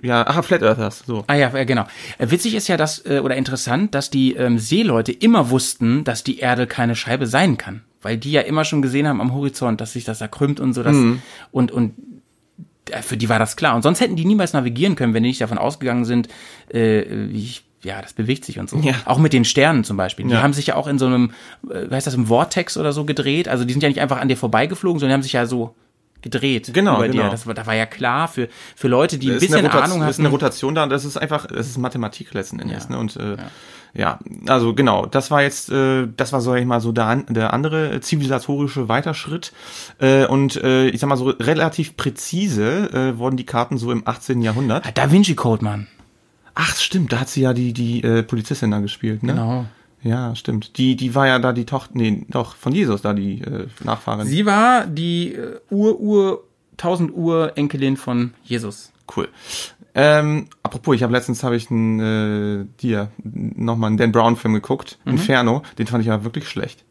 Ja, 0.02 0.26
ach, 0.28 0.44
Flat 0.44 0.64
Earthers, 0.64 1.04
so. 1.06 1.24
Ah 1.28 1.36
ja, 1.36 1.54
äh, 1.54 1.66
genau. 1.66 1.86
Äh, 2.18 2.32
Witzig 2.32 2.56
ist 2.56 2.68
ja, 2.68 2.78
dass, 2.78 3.06
äh, 3.06 3.20
oder 3.24 3.36
interessant, 3.36 3.94
dass 3.94 4.10
die 4.10 4.34
ähm, 4.34 4.58
Seeleute 4.58 5.12
immer 5.12 5.52
wussten, 5.52 6.04
dass 6.04 6.24
die 6.24 6.40
Erde 6.40 6.66
keine 6.66 6.96
Scheibe 6.96 7.28
sein 7.28 7.58
kann. 7.58 7.82
Weil 8.02 8.18
die 8.18 8.32
ja 8.32 8.42
immer 8.42 8.66
schon 8.66 8.82
gesehen 8.82 9.08
haben 9.08 9.22
am 9.22 9.34
Horizont, 9.36 9.80
dass 9.80 9.94
sich 9.94 10.04
das 10.04 10.18
da 10.18 10.28
krümmt 10.28 10.60
und 10.60 10.74
so. 10.74 10.82
Dass, 10.82 10.96
Und, 11.52 11.72
und 11.72 11.94
äh, 12.90 13.04
für 13.04 13.18
die 13.18 13.30
war 13.30 13.38
das 13.38 13.56
klar. 13.56 13.76
Und 13.76 13.84
sonst 13.84 14.02
hätten 14.02 14.16
die 14.16 14.26
niemals 14.26 14.54
navigieren 14.54 14.96
können, 14.96 15.14
wenn 15.14 15.22
die 15.22 15.30
nicht 15.30 15.42
davon 15.42 15.60
ausgegangen 15.60 16.06
sind, 16.06 16.28
äh, 16.74 17.02
ich, 17.28 17.64
ja, 17.84 18.02
das 18.02 18.14
bewegt 18.14 18.46
sich 18.46 18.60
und 18.60 18.70
so. 18.70 18.78
Ja. 18.78 18.94
Auch 19.06 19.18
mit 19.18 19.34
den 19.34 19.44
Sternen 19.46 19.84
zum 19.84 19.98
Beispiel. 19.98 20.26
Die 20.26 20.32
Ja. 20.34 20.42
haben 20.42 20.54
sich 20.54 20.68
ja 20.68 20.76
auch 20.76 20.88
in 20.88 21.00
so 21.00 21.06
einem, 21.08 21.32
äh, 21.70 21.90
wie 21.90 21.96
heißt 21.96 22.06
das, 22.08 22.14
im 22.14 22.28
Vortex 22.28 22.78
oder 22.78 22.94
so 22.94 23.06
gedreht. 23.06 23.48
Also 23.48 23.66
die 23.66 23.74
sind 23.74 23.82
ja 23.84 23.90
nicht 23.90 24.00
einfach 24.02 24.20
an 24.20 24.28
dir 24.28 24.38
vorbeigeflogen, 24.38 25.00
sondern 25.00 25.12
die 25.12 25.14
haben 25.16 25.24
sich 25.24 25.34
ja 25.34 25.46
so 25.46 25.74
gedreht 26.22 26.70
Genau, 26.74 26.98
über 26.98 27.08
dir. 27.08 27.20
genau. 27.22 27.32
Das 27.32 27.48
war, 27.48 27.56
da 27.56 27.66
war 27.66 27.74
ja 27.74 27.88
klar 27.88 28.28
für, 28.28 28.48
für 28.76 28.88
Leute, 28.88 29.18
die 29.18 29.32
ein 29.32 29.40
bisschen 29.40 29.66
Rotation, 29.66 29.84
Ahnung 30.02 30.08
ist 30.08 30.20
eine. 30.20 30.30
Rotation 30.30 30.76
da 30.76 30.84
und 30.84 30.92
das 30.92 31.04
ist 31.06 31.18
einfach, 31.18 31.48
das 31.48 31.66
ist 31.68 31.78
Mathematik 31.80 32.32
letzten 32.36 32.60
Endes. 32.60 32.84
Ja. 32.84 32.90
Ne? 32.92 33.00
Und 33.00 33.16
äh, 33.18 33.38
ja. 33.96 34.20
also 34.48 34.76
genau, 34.76 35.08
das 35.08 35.32
war 35.32 35.42
jetzt, 35.42 35.72
äh, 35.72 36.08
das 36.16 36.32
war, 36.32 36.42
sag 36.42 36.60
ich 36.60 36.66
mal, 36.68 36.80
so 36.80 36.92
der, 36.92 37.16
der 37.28 37.54
andere 37.54 38.00
zivilisatorische 38.02 38.88
Weiterschritt. 38.88 39.52
Äh, 40.00 40.26
und 40.28 40.58
äh, 40.64 40.90
ich 40.90 41.00
sag 41.00 41.08
mal 41.10 41.18
so, 41.18 41.30
relativ 41.30 41.98
präzise 41.98 42.92
äh, 42.94 43.18
wurden 43.18 43.36
die 43.36 43.46
Karten 43.48 43.80
so 43.80 43.92
im 43.92 44.04
18. 44.08 44.44
Jahrhundert. 44.44 44.86
Ah, 44.86 44.92
Da 44.94 45.12
Vinci 45.12 45.34
Code, 45.34 45.64
Mann. 45.64 45.88
Ach, 46.56 46.76
stimmt, 46.76 47.12
da 47.14 47.20
hat 47.22 47.30
sie 47.30 47.42
ja 47.42 47.54
die, 47.54 47.74
die 47.74 48.04
äh, 48.04 48.24
Polizistin 48.24 48.72
da 48.72 48.80
gespielt, 48.80 49.24
ne? 49.24 49.34
Genau. 49.34 49.66
Ja, 50.04 50.36
stimmt. 50.36 50.78
Die, 50.78 50.96
die 50.96 51.14
war 51.14 51.28
ja 51.28 51.38
da 51.40 51.54
die 51.54 51.66
Tochter, 51.66 51.92
nee, 51.94 52.26
doch, 52.30 52.56
von 52.56 52.74
Jesus 52.74 53.02
da 53.04 53.14
die 53.14 53.42
äh, 53.42 53.68
Nachfahrin. 53.84 54.26
Sie 54.28 54.46
war 54.48 54.88
die 54.88 55.36
äh, 55.36 55.60
Ur-Ur, 55.70 56.44
1000 56.74 57.14
Uhr 57.14 57.54
Enkelin 57.56 57.98
von 57.98 58.34
Jesus. 58.44 58.92
Cool. 59.16 59.30
Ähm, 59.94 60.48
apropos, 60.64 60.96
ich 60.96 61.04
habe 61.04 61.14
letztens 61.14 61.44
habe 61.44 61.56
ich 61.56 61.70
einen 61.70 62.00
äh, 62.00 62.66
dir 62.82 63.12
nochmal 63.24 63.90
einen 63.90 63.98
Dan 63.98 64.12
Brown 64.12 64.38
Film 64.38 64.54
geguckt, 64.54 64.98
Mhm. 65.06 65.12
Inferno, 65.14 65.62
den 65.78 65.86
fand 65.88 66.04
ich 66.04 66.10
aber 66.12 66.24
wirklich 66.24 66.48
schlecht. 66.50 66.84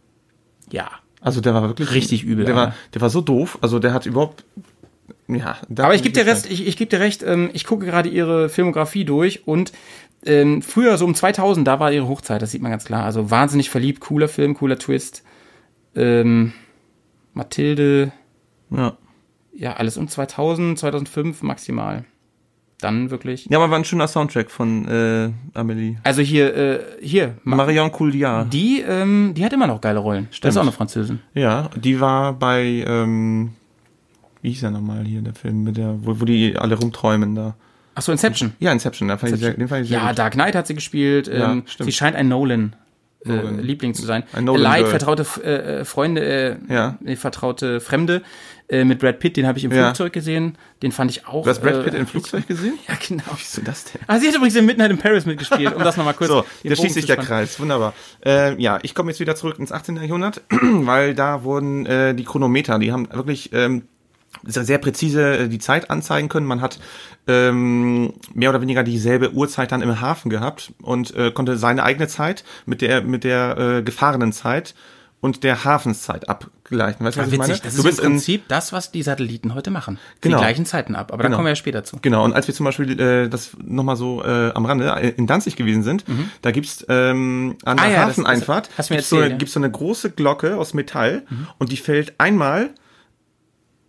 Ja. 0.71 0.89
Also 1.23 1.41
der 1.41 1.53
war 1.53 1.63
wirklich 1.63 1.91
Richtig 1.93 2.23
übel, 2.25 2.45
Der 2.45 2.55
war, 2.55 2.67
Alter. 2.67 2.77
der 2.95 3.01
war 3.03 3.11
so 3.11 3.21
doof. 3.23 3.59
Also 3.61 3.79
der 3.79 3.93
hat 3.93 4.07
überhaupt 4.07 4.45
ja. 5.37 5.57
Aber 5.79 5.95
ich 5.95 6.03
gebe 6.03 6.13
dir 6.15 6.27
Rest, 6.27 6.51
ich, 6.51 6.67
ich 6.67 6.77
gebe 6.77 6.89
dir 6.91 7.01
recht, 7.01 7.23
ähm, 7.23 7.51
ich 7.53 7.65
gucke 7.65 7.85
gerade 7.87 8.09
ihre 8.09 8.49
Filmografie 8.49 9.05
durch 9.05 9.47
und 9.47 9.73
ähm, 10.25 10.61
früher, 10.63 10.99
so 10.99 11.05
um 11.07 11.15
2000, 11.15 11.67
da 11.67 11.81
war 11.81 11.93
ihre 11.93 12.07
Hochzeit, 12.09 12.43
das 12.43 12.51
sieht 12.51 12.61
man 12.63 12.71
ganz 12.71 12.85
klar. 12.85 13.05
Also 13.05 13.31
wahnsinnig 13.31 13.71
verliebt, 13.71 14.01
cooler 14.01 14.29
Film, 14.29 14.55
cooler 14.55 14.79
Twist. 14.79 15.23
Ähm, 15.97 16.53
Mathilde, 17.33 18.13
Ja. 18.71 18.97
ja, 19.55 19.75
alles 19.75 19.97
um 19.97 20.09
2000, 20.09 20.79
2005 20.79 21.43
maximal. 21.43 22.05
Dann 22.81 23.11
wirklich. 23.11 23.47
ja, 23.51 23.59
aber 23.59 23.71
war 23.71 23.79
ein 23.79 23.85
schöner 23.85 24.09
Soundtrack 24.09 24.51
von 24.51 24.89
äh, 24.89 25.31
Amelie. 25.53 25.97
Also 26.03 26.23
hier, 26.23 26.57
äh, 26.57 26.81
hier, 27.03 27.37
Ma 27.45 27.57
Marion 27.57 27.93
Cotillard. 27.93 28.51
die, 28.53 28.81
ähm, 28.81 29.35
die 29.37 29.45
hat 29.45 29.53
immer 29.53 29.67
noch 29.67 29.83
geile 29.83 29.99
Rollen. 29.99 30.29
Das 30.41 30.55
ist 30.55 30.57
auch 30.57 30.63
eine 30.63 30.73
Französin. 30.73 31.21
Ja, 31.35 31.69
die 31.77 32.01
war 32.01 32.33
bei 32.33 32.83
ähm, 32.87 33.51
wie 34.43 34.51
hieß 34.51 34.63
er 34.65 34.71
nochmal 34.71 35.05
hier, 35.05 35.21
der 35.23 35.35
Film, 35.35 35.65
mit 35.65 35.77
der, 35.77 35.97
wo, 36.03 36.21
wo 36.21 36.25
die 36.25 36.57
alle 36.57 36.77
rumträumen 36.77 37.35
da. 37.35 37.55
Achso, 37.95 38.13
Inception. 38.13 38.53
Ja, 38.61 38.73
Inception, 38.73 39.09
da 39.09 39.19
fand 39.19 39.35
Ich 39.35 39.41
sehr, 39.41 39.53
den 39.55 39.69
fand 39.69 39.83
ich 39.83 39.89
sehr 39.89 39.99
Ja, 39.99 40.09
gut. 40.09 40.19
Dark 40.19 40.33
Knight 40.35 40.55
hat 40.55 40.67
sie 40.67 40.75
gespielt. 40.75 41.29
Ja, 41.29 41.53
ähm, 41.53 41.65
stimmt. 41.67 41.87
sie 41.91 41.93
scheint 41.93 42.17
ein 42.17 42.29
Nolan. 42.29 42.77
Äh. 43.27 43.61
Liebling 43.61 43.93
zu 43.93 44.07
sein. 44.07 44.23
Ein 44.33 44.45
Nolan 44.45 44.63
Light, 44.63 44.89
vertraute 44.89 45.27
äh, 45.45 45.81
äh, 45.81 45.85
Freunde, 45.85 46.59
äh, 46.69 46.73
Ja. 46.73 46.97
vertraute 47.17 47.81
Fremde 47.81 48.23
äh, 48.69 48.85
mit 48.85 48.99
Brad 48.99 49.19
Pitt, 49.19 49.37
den 49.37 49.47
habe 49.47 49.59
ich 49.59 49.65
im 49.65 49.73
Ja. 49.73 49.89
Flugzeug 49.89 50.15
gesehen. 50.15 50.57
Den 50.83 50.91
fand 50.91 51.11
ich 51.11 51.27
auch. 51.27 51.45
Du 51.45 51.51
hast 51.51 51.61
Brad 51.61 51.85
Pitt 51.85 51.93
äh, 51.93 51.99
im 51.99 52.07
Flugzeug 52.07 52.47
gesehen? 52.47 52.79
Ja, 52.89 52.95
genau. 53.07 53.25
Wieso 53.37 53.61
das 53.61 53.85
denn? 53.85 54.01
Ah, 54.07 54.19
sie 54.19 54.29
hat 54.29 54.35
übrigens 54.37 54.57
in 54.57 54.65
Midnight 54.65 54.91
in 54.91 54.97
Paris 54.97 55.27
mitgespielt, 55.27 55.75
um 55.75 55.83
das 55.83 55.99
nochmal 55.99 56.15
kurz. 56.15 56.31
So, 56.31 56.47
da 56.65 56.77
schließt 56.77 56.95
sich 56.95 57.05
der. 57.07 57.17
Kreis. 57.17 57.61
Wunderbar. 57.61 57.93
Äh, 58.25 58.59
ja, 58.63 58.79
ich 58.83 58.95
komme 58.95 59.11
jetzt 59.11 59.21
wieder 59.21 59.37
zurück 59.37 59.59
ins 59.59 59.73
18. 59.73 59.97
Jahrhundert, 59.97 60.41
weil 60.51 61.15
da 61.15 61.45
wurden 61.45 61.85
äh, 61.85 62.15
die 62.15 62.25
Chronometer, 62.25 62.79
die 62.79 62.93
haben 62.93 63.07
wirklich 63.13 63.51
ähm, 63.53 63.83
sehr, 64.45 64.65
sehr 64.65 64.79
präzise 64.79 65.39
äh, 65.39 65.49
die 65.49 65.59
Zeit 65.59 65.91
anzeigen 65.91 66.29
können. 66.29 66.47
Man 66.47 66.61
hat 66.61 66.79
ähm, 67.27 68.13
mehr 68.35 68.51
oder 68.51 68.61
weniger 68.61 68.83
dieselbe 68.83 69.33
Uhrzeit 69.33 69.73
dann 69.73 69.83
im 69.83 70.01
Hafen 70.01 70.31
gehabt 70.31 70.73
und 70.83 71.15
äh, 71.15 71.31
konnte 71.31 71.57
seine 71.57 71.83
eigene 71.83 72.09
Zeit 72.09 72.45
mit 72.67 72.81
der 72.83 73.03
mit 73.03 73.25
der 73.25 73.59
äh, 73.59 73.83
gefahrenen 73.83 74.33
Zeit 74.33 74.75
und 75.23 75.45
der 75.45 75.65
Hafenszeit 75.65 76.31
abgleichen. 76.31 77.05
Weißt 77.05 77.17
du, 77.17 77.21
Ja, 77.21 77.27
was 77.27 77.33
ich 77.35 77.39
meine? 77.39 77.51
witzig, 77.53 77.63
das 77.65 77.75
du 77.75 77.81
ist 77.81 77.85
bist 77.87 77.99
im 77.99 78.05
in, 78.07 78.13
Prinzip 78.13 78.49
das, 78.49 78.73
was 78.73 78.91
die 78.91 79.03
Satelliten 79.03 79.55
heute 79.55 79.71
machen. 79.71 79.99
Genau. 80.23 80.39
Die 80.39 80.43
gleichen 80.43 80.65
Zeiten 80.65 80.95
ab, 80.97 81.13
aber 81.13 81.23
da 81.23 81.29
Genau. 81.29 81.37
kommen 81.37 81.47
wir 81.47 81.51
ja 81.51 81.57
später 81.57 81.85
zu. 81.85 81.99
Genau, 82.01 82.25
und 82.25 82.33
als 82.33 82.47
wir 82.49 82.55
zum 82.55 82.65
Beispiel, 82.65 82.99
äh, 82.99 83.29
das 83.29 83.51
nochmal 83.63 83.97
so 83.97 84.25
äh, 84.25 84.51
am 84.55 84.65
Rande, 84.65 84.89
äh, 84.91 85.11
in 85.11 85.27
Danzig 85.27 85.57
gewesen 85.57 85.83
sind, 85.83 86.05
da 86.41 86.53
gibt's 86.53 86.87
ähm, 86.89 87.57
an 87.67 87.77
der 87.77 87.85
Mhm. 87.87 87.91
Ah 87.91 87.93
ja, 87.93 87.99
das- 88.07 88.09
Hafeneinfahrt 88.17 88.71
das 88.71 88.79
hast 88.79 88.89
du 88.91 88.95
mir 88.95 88.97
gibt's 88.99 89.11
so, 89.11 89.17
erzählt, 89.17 89.33
ja. 89.33 89.37
gibt's 89.39 89.53
so 89.55 89.61
eine 89.61 89.71
große 89.71 90.11
Glocke 90.13 90.57
aus 90.57 90.73
Metall 90.73 91.25
und 91.59 91.71
die 91.71 91.77
fällt 91.77 92.15
einmal 92.19 92.71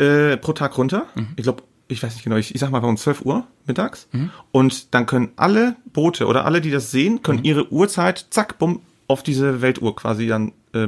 äh, 0.02 0.38
pro 0.38 0.54
Tag 0.54 0.78
runter. 0.78 1.06
Mhm. 1.16 1.28
Ich 1.36 1.44
glaube, 1.44 1.64
ich 1.88 2.02
weiß 2.02 2.14
nicht 2.16 2.24
genau, 2.24 2.38
ich, 2.38 2.54
ich 2.56 2.60
sag 2.62 2.72
mal 2.72 2.84
um 2.84 2.98
12 2.98 3.22
Uhr 3.26 3.46
mittags. 3.66 4.08
Und 4.52 4.94
dann 4.94 5.06
können 5.06 5.32
alle 5.36 5.76
Boote 5.92 6.26
oder 6.26 6.46
alle, 6.46 6.62
die 6.62 6.72
das 6.72 6.90
sehen, 6.92 7.22
können 7.22 7.40
Mhm. 7.40 7.46
ihre 7.46 7.72
Uhrzeit, 7.72 8.28
zack, 8.30 8.58
bumm, 8.60 8.82
auf 9.08 9.24
diese 9.24 9.62
Weltuhr 9.62 9.96
quasi 9.96 10.28
dann 10.28 10.54
äh, 10.74 10.88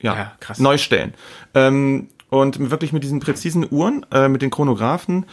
ja, 0.00 0.14
Ja, 0.16 0.32
neu 0.58 0.78
stellen. 0.78 1.14
Ähm, 1.54 2.08
und 2.28 2.70
wirklich 2.70 2.92
mit 2.92 3.04
diesen 3.04 3.20
präzisen 3.20 3.64
Uhren, 3.70 4.04
äh, 4.10 4.28
mit 4.28 4.42
den 4.42 4.50
Chronographen, 4.50 5.26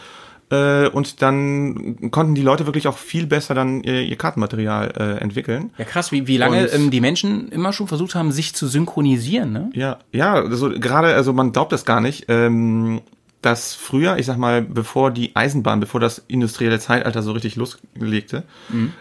äh, 0.50 0.88
und 0.88 1.22
dann 1.22 2.10
konnten 2.10 2.34
die 2.34 2.42
Leute 2.42 2.66
wirklich 2.66 2.86
auch 2.88 2.98
viel 2.98 3.26
besser 3.26 3.54
dann 3.54 3.82
ihr, 3.82 4.02
ihr 4.02 4.16
Kartenmaterial 4.16 4.92
äh, 4.96 5.22
entwickeln. 5.22 5.70
Ja, 5.78 5.84
krass, 5.84 6.12
wie, 6.12 6.26
wie 6.26 6.36
lange 6.36 6.62
Und- 6.62 6.74
ähm, 6.74 6.90
die 6.90 7.00
Menschen 7.00 7.48
immer 7.50 7.72
schon 7.72 7.88
versucht 7.88 8.14
haben, 8.14 8.32
sich 8.32 8.54
zu 8.54 8.66
synchronisieren, 8.66 9.52
ne? 9.52 9.70
Ja, 9.74 9.98
ja, 10.12 10.34
also 10.34 10.70
gerade, 10.70 11.14
also 11.14 11.32
man 11.32 11.52
glaubt 11.52 11.72
das 11.72 11.84
gar 11.84 12.00
nicht, 12.00 12.26
ähm, 12.28 13.00
dass 13.42 13.74
früher, 13.74 14.18
ich 14.18 14.26
sag 14.26 14.36
mal, 14.36 14.60
bevor 14.60 15.10
die 15.10 15.34
Eisenbahn, 15.34 15.80
bevor 15.80 15.98
das 16.00 16.22
industrielle 16.28 16.78
Zeitalter 16.78 17.22
so 17.22 17.32
richtig 17.32 17.56
loslegte, 17.56 18.42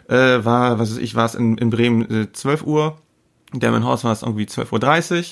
äh, 0.07 0.15
war, 0.45 0.79
was 0.79 0.91
weiß 0.91 0.97
ich, 0.99 1.15
war 1.15 1.25
es 1.25 1.35
in, 1.35 1.57
in 1.57 1.69
Bremen 1.69 2.09
äh, 2.23 2.31
12 2.31 2.63
Uhr, 2.65 2.97
in 3.53 3.59
Delmenhorst 3.59 4.03
war 4.05 4.13
es 4.13 4.21
irgendwie 4.21 4.45
12.30 4.45 5.17
Uhr, 5.17 5.23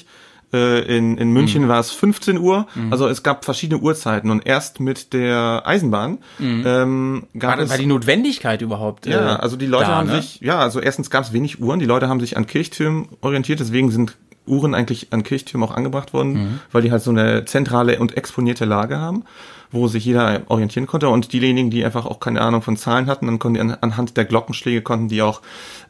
äh, 0.53 0.97
in, 0.97 1.17
in 1.17 1.31
München 1.33 1.67
war 1.67 1.79
es 1.79 1.91
15 1.91 2.37
Uhr, 2.37 2.67
also 2.89 3.07
es 3.07 3.21
gab 3.23 3.43
verschiedene 3.45 3.81
Uhrzeiten 3.81 4.29
und 4.31 4.45
erst 4.45 4.79
mit 4.79 5.11
der 5.13 5.63
Eisenbahn 5.65 6.19
ähm, 6.39 7.27
gab 7.37 7.57
War, 7.57 7.63
es... 7.63 7.69
war 7.69 7.77
die 7.77 7.85
Notwendigkeit 7.85 8.61
überhaupt? 8.61 9.05
Ja, 9.05 9.35
äh, 9.35 9.39
also 9.39 9.57
die 9.57 9.65
Leute 9.65 9.87
da, 9.87 9.95
haben 9.97 10.07
ne? 10.07 10.21
sich, 10.21 10.39
ja, 10.41 10.59
also 10.59 10.79
erstens 10.79 11.09
gab 11.09 11.23
es 11.23 11.33
wenig 11.33 11.61
Uhren, 11.61 11.79
die 11.79 11.85
Leute 11.85 12.07
haben 12.07 12.19
sich 12.19 12.37
an 12.37 12.47
Kirchtürmen 12.47 13.09
orientiert, 13.21 13.59
deswegen 13.59 13.91
sind 13.91 14.15
Uhren 14.45 14.73
eigentlich 14.73 15.07
an 15.11 15.23
Kirchtürmen 15.23 15.67
auch 15.67 15.75
angebracht 15.75 16.13
worden, 16.13 16.33
Mhm. 16.33 16.59
weil 16.71 16.81
die 16.81 16.91
halt 16.91 17.03
so 17.03 17.11
eine 17.11 17.43
zentrale 17.43 17.99
und 17.99 18.15
exponierte 18.15 18.63
Lage 18.63 18.97
haben, 18.97 19.25
wo 19.71 19.87
sich 19.87 20.05
jeder 20.05 20.41
orientieren 20.47 20.87
konnte 20.87 21.09
und 21.09 21.33
diejenigen, 21.33 21.69
die 21.69 21.83
einfach 21.83 22.05
auch 22.05 22.19
keine 22.19 22.41
Ahnung 22.41 22.61
von 22.61 22.77
Zahlen 22.77 23.07
hatten, 23.07 23.27
dann 23.27 23.39
konnten 23.39 23.55
die 23.55 23.61
an, 23.61 23.77
anhand 23.81 24.17
der 24.17 24.25
Glockenschläge 24.25 24.81
konnten 24.81 25.07
die 25.09 25.21
auch 25.21 25.41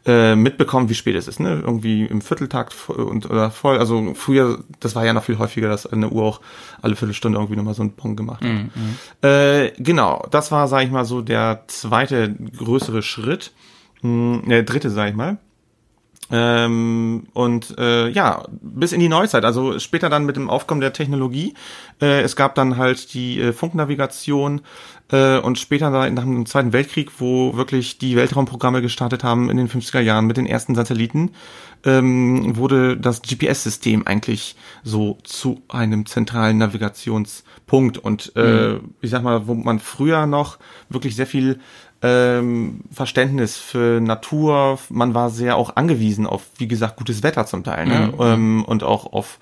äh, 0.05 0.35
mitbekommen, 0.35 0.89
wie 0.89 0.95
spät 0.95 1.15
es 1.15 1.27
ist, 1.27 1.39
ne? 1.39 1.61
Irgendwie 1.63 2.05
im 2.05 2.21
Vierteltakt 2.21 2.73
und 2.89 3.29
oder 3.29 3.51
voll. 3.51 3.77
Also 3.77 4.13
früher, 4.15 4.63
das 4.79 4.95
war 4.95 5.05
ja 5.05 5.13
noch 5.13 5.23
viel 5.23 5.37
häufiger, 5.37 5.69
dass 5.69 5.85
eine 5.85 6.09
Uhr 6.09 6.23
auch 6.23 6.41
alle 6.81 6.95
Viertelstunde 6.95 7.37
irgendwie 7.37 7.55
nochmal 7.57 7.73
so 7.73 7.81
einen 7.81 7.91
Bong 7.91 8.15
gemacht 8.15 8.41
hat. 8.43 8.49
Mhm, 8.49 8.69
Äh, 9.21 9.71
genau, 9.77 10.25
das 10.31 10.51
war, 10.51 10.67
sag 10.67 10.83
ich 10.83 10.91
mal, 10.91 11.05
so 11.05 11.21
der 11.21 11.63
zweite 11.67 12.33
größere 12.57 13.01
Schritt. 13.01 13.51
Hm, 14.01 14.43
der 14.47 14.63
dritte, 14.63 14.89
sag 14.89 15.09
ich 15.09 15.15
mal. 15.15 15.37
Ähm, 16.29 17.27
und 17.33 17.77
äh, 17.77 18.09
ja, 18.09 18.43
bis 18.61 18.91
in 18.91 18.99
die 18.99 19.07
Neuzeit, 19.07 19.45
also 19.45 19.79
später 19.79 20.09
dann 20.09 20.25
mit 20.25 20.35
dem 20.35 20.49
Aufkommen 20.49 20.81
der 20.81 20.93
Technologie. 20.93 21.53
Äh, 22.01 22.21
es 22.21 22.35
gab 22.35 22.55
dann 22.55 22.77
halt 22.77 23.13
die 23.13 23.39
äh, 23.39 23.53
Funknavigation 23.53 24.61
äh, 25.11 25.39
und 25.39 25.57
später 25.57 25.89
dann 25.89 26.13
nach 26.13 26.23
dem 26.23 26.45
Zweiten 26.45 26.73
Weltkrieg, 26.73 27.11
wo 27.19 27.55
wirklich 27.55 27.97
die 27.97 28.17
Weltraumprogramme 28.17 28.81
gestartet 28.81 29.23
haben 29.23 29.49
in 29.49 29.57
den 29.57 29.69
50er 29.69 30.01
Jahren 30.01 30.25
mit 30.25 30.35
den 30.35 30.45
ersten 30.45 30.75
Satelliten, 30.75 31.31
ähm, 31.85 32.57
wurde 32.57 32.97
das 32.97 33.21
GPS-System 33.21 34.05
eigentlich 34.05 34.55
so 34.83 35.17
zu 35.23 35.61
einem 35.69 36.05
zentralen 36.05 36.57
Navigationspunkt. 36.57 37.97
Und 37.97 38.35
äh, 38.35 38.75
ich 39.01 39.11
sag 39.11 39.23
mal, 39.23 39.47
wo 39.47 39.53
man 39.53 39.79
früher 39.79 40.25
noch 40.25 40.57
wirklich 40.89 41.15
sehr 41.15 41.27
viel 41.27 41.59
ähm, 42.01 42.81
Verständnis 42.91 43.57
für 43.57 43.99
Natur. 43.99 44.79
Man 44.89 45.13
war 45.13 45.29
sehr 45.29 45.57
auch 45.57 45.75
angewiesen 45.75 46.27
auf, 46.27 46.43
wie 46.57 46.67
gesagt, 46.67 46.97
gutes 46.97 47.23
Wetter 47.23 47.45
zum 47.45 47.63
Teil. 47.63 47.87
Ne? 47.87 48.13
Ähm, 48.19 48.63
und 48.65 48.83
auch 48.83 49.11
auf 49.13 49.39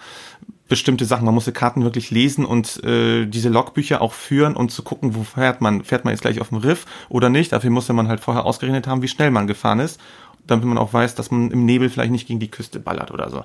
bestimmte 0.68 1.06
Sachen. 1.06 1.26
Man 1.26 1.34
musste 1.34 1.51
Karten 1.51 1.84
wirklich 1.84 2.12
lesen 2.12 2.45
und 2.45 2.84
äh, 2.84 3.26
diese 3.26 3.49
Logbücher 3.49 4.01
auch 4.01 4.14
führen, 4.14 4.56
um 4.56 4.70
zu 4.70 4.84
gucken, 4.84 5.16
wo 5.16 5.24
fährt 5.24 5.62
man. 5.62 5.84
Fährt 5.84 6.06
man 6.06 6.14
jetzt 6.14 6.22
gleich 6.22 6.41
auf 6.41 6.49
dem 6.49 6.58
Riff 6.58 6.86
oder 7.10 7.30
nicht? 7.30 7.51
Dafür 7.51 7.70
musste 7.70 7.93
man 7.93 8.08
halt 8.08 8.20
vorher 8.20 8.45
ausgerechnet 8.45 8.88
haben, 8.88 9.01
wie 9.01 9.08
schnell 9.08 9.32
man 9.32 9.47
gefahren 9.47 9.80
ist, 9.80 9.99
damit 10.47 10.66
man 10.66 10.78
auch 10.78 10.93
weiß, 10.93 11.16
dass 11.16 11.32
man 11.32 11.51
im 11.51 11.66
Nebel 11.66 11.89
vielleicht 11.89 12.12
nicht 12.12 12.28
gegen 12.28 12.39
die 12.39 12.49
Küste 12.49 12.80
ballert 12.80 13.12
oder 13.12 13.30
so. 13.30 13.43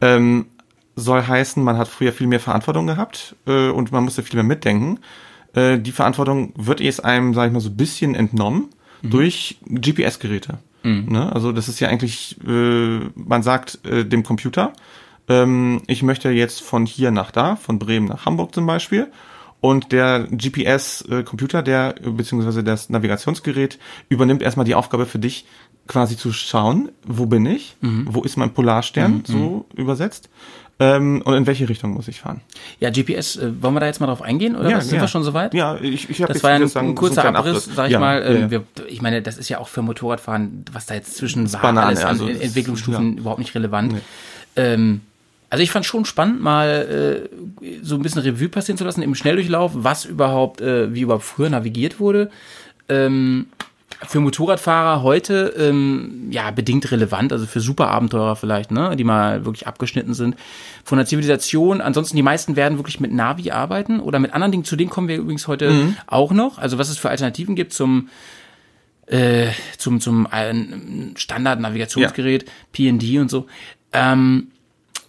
Ähm, 0.00 0.46
soll 0.96 1.26
heißen, 1.26 1.62
man 1.62 1.78
hat 1.78 1.88
früher 1.88 2.12
viel 2.12 2.26
mehr 2.26 2.40
Verantwortung 2.40 2.86
gehabt 2.86 3.36
äh, 3.46 3.68
und 3.68 3.92
man 3.92 4.04
musste 4.04 4.22
viel 4.22 4.36
mehr 4.36 4.44
mitdenken. 4.44 4.98
Äh, 5.54 5.78
die 5.78 5.92
Verantwortung 5.92 6.52
wird 6.56 6.80
jetzt 6.80 7.04
einem, 7.04 7.34
sag 7.34 7.46
ich 7.46 7.52
mal, 7.52 7.60
so 7.60 7.70
ein 7.70 7.76
bisschen 7.76 8.14
entnommen 8.14 8.68
durch 9.02 9.58
GPS-Geräte. 9.66 10.58
Ne? 11.06 11.32
Also 11.32 11.52
das 11.52 11.68
ist 11.68 11.80
ja 11.80 11.88
eigentlich, 11.88 12.36
äh, 12.46 13.00
man 13.14 13.42
sagt 13.42 13.84
äh, 13.84 14.04
dem 14.04 14.22
Computer, 14.22 14.72
ähm, 15.28 15.82
ich 15.86 16.02
möchte 16.02 16.30
jetzt 16.30 16.62
von 16.62 16.86
hier 16.86 17.10
nach 17.10 17.30
da, 17.30 17.56
von 17.56 17.78
Bremen 17.78 18.06
nach 18.06 18.26
Hamburg 18.26 18.54
zum 18.54 18.66
Beispiel. 18.66 19.08
Und 19.60 19.90
der 19.90 20.28
GPS-Computer, 20.30 21.62
der 21.62 21.96
beziehungsweise 22.00 22.62
das 22.62 22.90
Navigationsgerät 22.90 23.80
übernimmt 24.08 24.40
erstmal 24.40 24.64
die 24.64 24.76
Aufgabe 24.76 25.04
für 25.04 25.18
dich, 25.18 25.46
quasi 25.88 26.16
zu 26.16 26.32
schauen, 26.32 26.92
wo 27.04 27.26
bin 27.26 27.44
ich, 27.46 27.76
wo 27.80 28.22
ist 28.22 28.36
mein 28.36 28.52
Polarstern, 28.52 29.22
so 29.24 29.66
übersetzt, 29.74 30.28
ähm, 30.80 31.22
und 31.24 31.34
in 31.34 31.46
welche 31.46 31.68
Richtung 31.68 31.90
muss 31.92 32.06
ich 32.08 32.20
fahren. 32.20 32.40
Ja, 32.78 32.90
GPS, 32.90 33.36
äh, 33.36 33.62
wollen 33.62 33.74
wir 33.74 33.80
da 33.80 33.86
jetzt 33.86 34.00
mal 34.00 34.06
drauf 34.06 34.22
eingehen 34.22 34.54
oder 34.56 34.72
was? 34.72 34.88
sind 34.88 35.00
wir 35.00 35.08
schon 35.08 35.24
soweit? 35.24 35.52
Ja, 35.54 35.76
ich, 35.80 36.08
ich 36.08 36.22
habe 36.22 36.32
Das 36.32 36.42
war 36.42 36.50
ja 36.50 36.56
ein, 36.56 36.76
ein 36.76 36.94
kurzer 36.94 37.22
so 37.22 37.28
Abriss, 37.28 37.64
sag 37.74 37.86
ich 37.86 37.92
Ja, 37.92 38.00
mal. 38.00 38.20
ja, 38.22 38.26
Ähm, 38.28 38.40
ja. 38.42 38.50
Wir, 38.50 38.64
ich 38.88 39.02
meine, 39.02 39.20
das 39.22 39.38
ist 39.38 39.48
ja 39.48 39.58
auch 39.58 39.68
für 39.68 39.82
Motorradfahren, 39.82 40.64
was 40.72 40.86
da 40.86 40.94
jetzt 40.94 41.16
zwischen 41.16 41.52
war, 41.52 41.62
Banane, 41.62 41.86
alles 41.86 42.02
an 42.02 42.08
also 42.08 42.28
Entwicklungsstufen 42.28 43.18
überhaupt 43.18 43.40
nicht 43.40 43.54
relevant. 43.54 43.96
Ähm, 44.56 45.00
also 45.50 45.62
ich 45.64 45.70
fand 45.70 45.86
schon 45.86 46.04
spannend, 46.04 46.42
mal 46.42 47.28
äh, 47.62 47.74
so 47.82 47.94
ein 47.94 48.02
bisschen 48.02 48.22
Revue 48.22 48.48
passieren 48.48 48.76
zu 48.76 48.84
lassen 48.84 49.02
im 49.02 49.14
Schnelldurchlauf, 49.14 49.72
was 49.74 50.04
überhaupt, 50.04 50.60
äh, 50.60 50.92
wie 50.94 51.00
überhaupt 51.00 51.24
früher 51.24 51.48
navigiert 51.50 52.00
wurde. 52.00 52.30
Ähm, 52.88 53.46
für 54.06 54.20
Motorradfahrer 54.20 55.02
heute 55.02 55.54
ähm, 55.58 56.28
ja 56.30 56.50
bedingt 56.50 56.90
relevant, 56.92 57.32
also 57.32 57.46
für 57.46 57.60
Superabenteurer 57.60 58.36
vielleicht, 58.36 58.70
ne, 58.70 58.94
die 58.96 59.04
mal 59.04 59.44
wirklich 59.44 59.66
abgeschnitten 59.66 60.14
sind 60.14 60.36
von 60.84 60.98
der 60.98 61.06
Zivilisation. 61.06 61.80
Ansonsten 61.80 62.16
die 62.16 62.22
meisten 62.22 62.54
werden 62.54 62.78
wirklich 62.78 63.00
mit 63.00 63.12
Navi 63.12 63.50
arbeiten 63.50 63.98
oder 64.00 64.18
mit 64.20 64.32
anderen 64.34 64.52
Dingen. 64.52 64.64
Zu 64.64 64.76
denen 64.76 64.90
kommen 64.90 65.08
wir 65.08 65.16
übrigens 65.16 65.48
heute 65.48 65.70
Mhm. 65.70 65.96
auch 66.06 66.32
noch. 66.32 66.58
Also 66.58 66.78
was 66.78 66.88
es 66.88 66.98
für 66.98 67.10
Alternativen 67.10 67.56
gibt 67.56 67.72
zum 67.72 68.08
äh, 69.06 69.48
zum 69.78 70.00
zum 70.00 70.26
äh, 70.30 70.54
Standard-Navigationsgerät, 71.16 72.44
PND 72.72 73.18
und 73.18 73.30
so. 73.30 73.46
Ähm, 73.92 74.48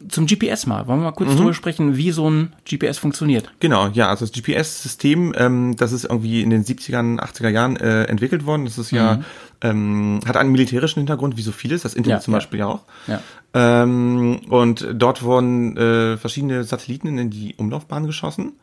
zum 0.08 0.26
GPS 0.28 0.66
mal. 0.66 0.88
Wollen 0.88 1.00
wir 1.00 1.04
mal 1.06 1.12
Mhm. 1.12 1.16
kurz 1.16 1.36
drüber 1.36 1.54
sprechen, 1.54 1.98
wie 1.98 2.12
so 2.12 2.30
ein 2.30 2.54
GPS 2.66 2.98
funktioniert? 2.98 3.52
Genau, 3.60 3.88
ja, 3.90 4.10
also 4.10 4.26
das 4.26 4.32
GPS-System, 4.32 5.34
ähm, 5.38 5.76
das 5.76 5.92
ist 5.92 6.06
irgendwie 6.06 6.42
in 6.42 6.50
den 6.50 6.64
70ern, 6.64 7.20
80er 7.20 7.50
Jahren 7.50 7.76
äh, 7.76 8.04
entwickelt 8.06 8.46
worden. 8.46 8.66
Das 8.66 8.78
ist 8.78 8.92
ja, 8.92 9.22
ähm, 9.62 10.22
hat 10.26 10.38
einen 10.38 10.52
militärischen 10.52 11.00
Hintergrund, 11.02 11.36
wie 11.38 11.42
so 11.42 11.52
vieles, 11.52 11.82
das 11.84 11.94
Internet 11.96 12.20
Ja, 12.20 12.24
zum 12.24 12.34
ja. 12.34 12.38
Beispiel 12.38 12.60
ja 12.60 12.68
auch. 12.68 12.82
Ja. 13.08 13.22
Ähm, 13.54 14.40
und 14.50 14.88
dort 14.94 15.22
wurden 15.24 15.76
äh, 15.76 16.18
verschiedene 16.18 16.64
Satelliten 16.64 17.18
in 17.18 17.30
die 17.30 17.56
Umlaufbahn 17.58 18.06
geschossen. 18.06 18.54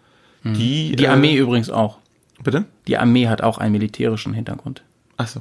Die, 0.44 0.94
Die 0.94 1.04
äh, 1.04 1.08
Armee 1.08 1.36
übrigens 1.36 1.70
auch. 1.70 1.98
Bitte? 2.42 2.66
Die 2.86 2.96
Armee 2.98 3.26
hat 3.28 3.42
auch 3.42 3.58
einen 3.58 3.72
militärischen 3.72 4.32
Hintergrund. 4.32 4.82
Ach 5.16 5.26
so. 5.26 5.40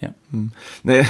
Ja. 0.00 0.14
Nee. 0.82 1.04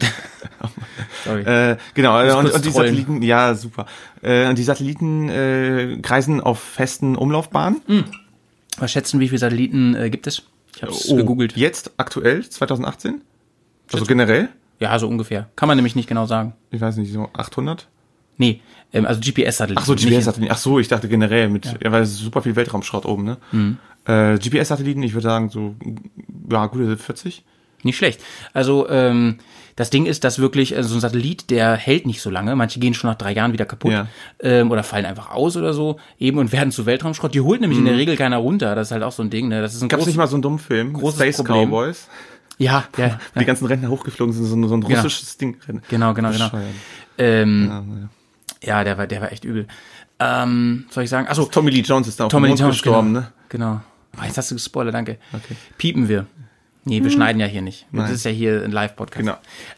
Sorry. 1.24 1.42
Äh, 1.42 1.76
genau, 1.94 2.38
und, 2.38 2.50
und 2.52 2.64
die. 2.64 2.70
Satelliten, 2.70 3.22
ja, 3.22 3.54
super. 3.54 3.86
Äh, 4.22 4.48
und 4.48 4.56
die 4.58 4.62
Satelliten 4.62 5.28
äh, 5.28 5.98
kreisen 6.02 6.40
auf 6.40 6.60
festen 6.60 7.16
Umlaufbahnen. 7.16 7.80
Was 8.78 8.92
schätzen, 8.92 9.20
wie 9.20 9.28
viele 9.28 9.38
Satelliten 9.38 9.94
äh, 9.94 10.10
gibt 10.10 10.26
es? 10.26 10.42
Ich 10.76 10.82
habe 10.82 10.92
es 10.92 11.08
Oh, 11.08 11.16
gegoogelt. 11.16 11.56
Jetzt, 11.56 11.92
aktuell, 11.96 12.46
2018? 12.46 13.22
Also 13.92 14.04
generell? 14.04 14.48
Ja, 14.78 14.98
so 14.98 15.08
ungefähr. 15.08 15.48
Kann 15.56 15.68
man 15.68 15.76
nämlich 15.76 15.96
nicht 15.96 16.08
genau 16.08 16.26
sagen. 16.26 16.52
Ich 16.70 16.80
weiß 16.80 16.96
nicht, 16.98 17.12
so 17.12 17.30
800? 17.32 17.88
Nee, 18.36 18.60
ähm, 18.92 19.06
also 19.06 19.20
GPS-Satelliten. 19.20 19.80
Ach 19.80 19.86
so, 19.86 19.94
GPS-Satelliten. 19.94 20.52
Ach 20.52 20.58
so, 20.58 20.78
ich 20.78 20.88
dachte 20.88 21.08
generell 21.08 21.48
mit, 21.48 21.64
ja, 21.82 21.90
weil 21.90 22.02
es 22.02 22.18
super 22.18 22.42
viel 22.42 22.54
Weltraumschrott 22.56 23.06
oben, 23.06 23.24
ne? 23.24 23.38
Mhm. 23.52 23.78
Äh, 24.04 24.38
GPS-Satelliten, 24.38 25.02
ich 25.02 25.14
würde 25.14 25.26
sagen 25.28 25.48
so, 25.48 25.74
ja, 26.50 26.66
gute 26.66 26.96
40. 26.96 27.42
Nicht 27.82 27.96
schlecht. 27.96 28.20
Also 28.52 28.88
ähm, 28.88 29.38
das 29.76 29.90
Ding 29.90 30.06
ist, 30.06 30.24
dass 30.24 30.38
wirklich 30.38 30.74
äh, 30.76 30.82
so 30.82 30.94
ein 30.94 31.00
Satellit, 31.00 31.50
der 31.50 31.76
hält 31.76 32.06
nicht 32.06 32.20
so 32.22 32.30
lange. 32.30 32.56
Manche 32.56 32.80
gehen 32.80 32.94
schon 32.94 33.10
nach 33.10 33.16
drei 33.16 33.32
Jahren 33.32 33.52
wieder 33.52 33.66
kaputt 33.66 33.92
Ja. 33.92 34.06
ähm, 34.40 34.70
oder 34.70 34.82
fallen 34.82 35.04
einfach 35.06 35.30
aus 35.30 35.56
oder 35.56 35.72
so 35.74 35.98
eben 36.18 36.38
und 36.38 36.50
werden 36.52 36.72
zu 36.72 36.86
Weltraumschrott. 36.86 37.34
Die 37.34 37.40
holt 37.42 37.60
nämlich 37.60 37.78
in 37.78 37.84
der 37.84 37.96
Regel 37.96 38.16
keiner 38.16 38.38
runter. 38.38 38.74
Das 38.74 38.88
ist 38.88 38.92
halt 38.92 39.02
auch 39.02 39.12
so 39.12 39.22
ein 39.22 39.30
Ding. 39.30 39.48
Ne? 39.48 39.60
Das 39.60 39.74
ist 39.74 39.82
ein 39.82 39.88
Gab 39.88 40.00
es 40.00 40.06
nicht 40.06 40.16
mal 40.16 40.26
so 40.26 40.36
einen 40.36 40.42
dummen 40.42 40.58
Film? 40.58 40.94
großes 40.94 41.18
Space 41.20 41.36
Problem. 41.36 41.68
Cowboys? 41.68 42.08
Ja, 42.58 42.84
ja, 42.96 43.20
Wo 43.34 43.40
Die 43.40 43.46
ganzen 43.46 43.66
Rentner 43.66 43.90
hochgeflogen 43.90 44.32
sind, 44.34 44.46
so, 44.46 44.56
ein- 44.56 44.66
so 44.66 44.74
ein 44.74 44.80
Genau. 44.80 44.94
russisches 45.02 45.36
Ding. 45.36 45.58
genau, 45.88 46.14
genau, 46.14 46.30
genau. 46.32 46.50
Ähm, 47.18 48.08
Ja, 48.62 48.78
ja, 48.78 48.84
der 48.84 48.98
war, 48.98 49.06
der 49.06 49.20
war 49.20 49.30
echt 49.32 49.44
übel. 49.44 49.66
Ähm, 50.18 50.86
soll 50.90 51.04
ich 51.04 51.10
sagen? 51.10 51.28
Achso, 51.28 51.44
Tommy 51.44 51.70
Lee 51.70 51.82
Jones 51.82 52.08
ist 52.08 52.18
da 52.18 52.24
auf 52.24 52.30
Tommy 52.30 52.46
dem 52.46 52.50
Mond 52.52 52.60
Jones 52.60 52.74
gestorben, 52.76 53.08
genau. 53.12 53.20
ne? 53.20 53.32
Genau. 53.50 53.80
Jetzt 54.24 54.38
hast 54.38 54.50
du 54.50 54.54
gespoilert, 54.54 54.94
danke. 54.94 55.18
Okay. 55.34 55.54
Piepen 55.76 56.08
wir. 56.08 56.24
Nee, 56.86 57.02
wir 57.02 57.10
schneiden 57.10 57.40
ja 57.40 57.46
hier 57.46 57.62
nicht. 57.62 57.86
Nein. 57.90 58.04
Das 58.04 58.12
ist 58.12 58.24
ja 58.24 58.30
hier 58.30 58.62
ein 58.62 58.70
Live-Podcast. 58.70 59.18
Genau. 59.18 59.36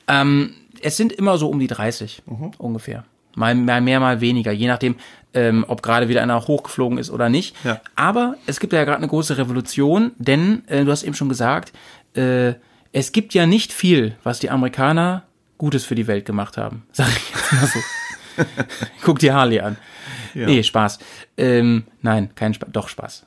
Ähm, 0.09 0.52
es 0.82 0.98
sind 0.98 1.11
immer 1.11 1.38
so 1.38 1.48
um 1.48 1.59
die 1.59 1.66
30 1.66 2.22
ungefähr. 2.59 3.04
Mal, 3.34 3.54
mal 3.54 3.80
mehr, 3.80 3.98
mal 3.98 4.20
weniger, 4.20 4.52
je 4.52 4.66
nachdem, 4.66 4.96
ähm, 5.32 5.64
ob 5.68 5.82
gerade 5.82 6.09
wieder 6.09 6.22
einer 6.22 6.46
hochgeflogen 6.46 6.98
ist 6.98 7.11
oder 7.11 7.30
nicht. 7.30 7.56
Ja. 7.64 7.80
Aber 7.96 8.36
es 8.46 8.61
gibt 8.61 8.74
ja 8.74 8.84
gerade 8.84 8.98
eine 8.98 9.09
große 9.09 9.38
Revolution, 9.38 10.12
denn 10.18 10.68
äh, 10.68 10.84
du 10.84 10.90
hast 10.90 11.02
eben 11.02 11.14
schon 11.14 11.30
gesagt, 11.30 11.72
äh, 12.14 12.54
es 12.92 13.12
gibt 13.12 13.32
ja 13.32 13.46
nicht 13.46 13.72
viel, 13.72 14.16
was 14.22 14.38
die 14.38 14.50
Amerikaner 14.50 15.24
Gutes 15.56 15.84
für 15.84 15.94
die 15.94 16.06
Welt 16.06 16.26
gemacht 16.26 16.59
haben. 16.59 16.84
Sag 16.92 17.09
ich 17.09 17.30
jetzt 17.30 17.52
mal 17.52 17.66
so. 17.66 18.44
Guck 19.02 19.18
dir 19.18 19.34
Harley 19.34 19.61
an. 19.61 19.78
Nee, 20.34 20.62
Spaß. 20.62 20.98
Ähm, 21.38 21.84
nein, 22.02 22.30
kein 22.34 22.52
Spaß. 22.52 22.68
Doch, 22.70 22.88
Spaß. 22.88 23.24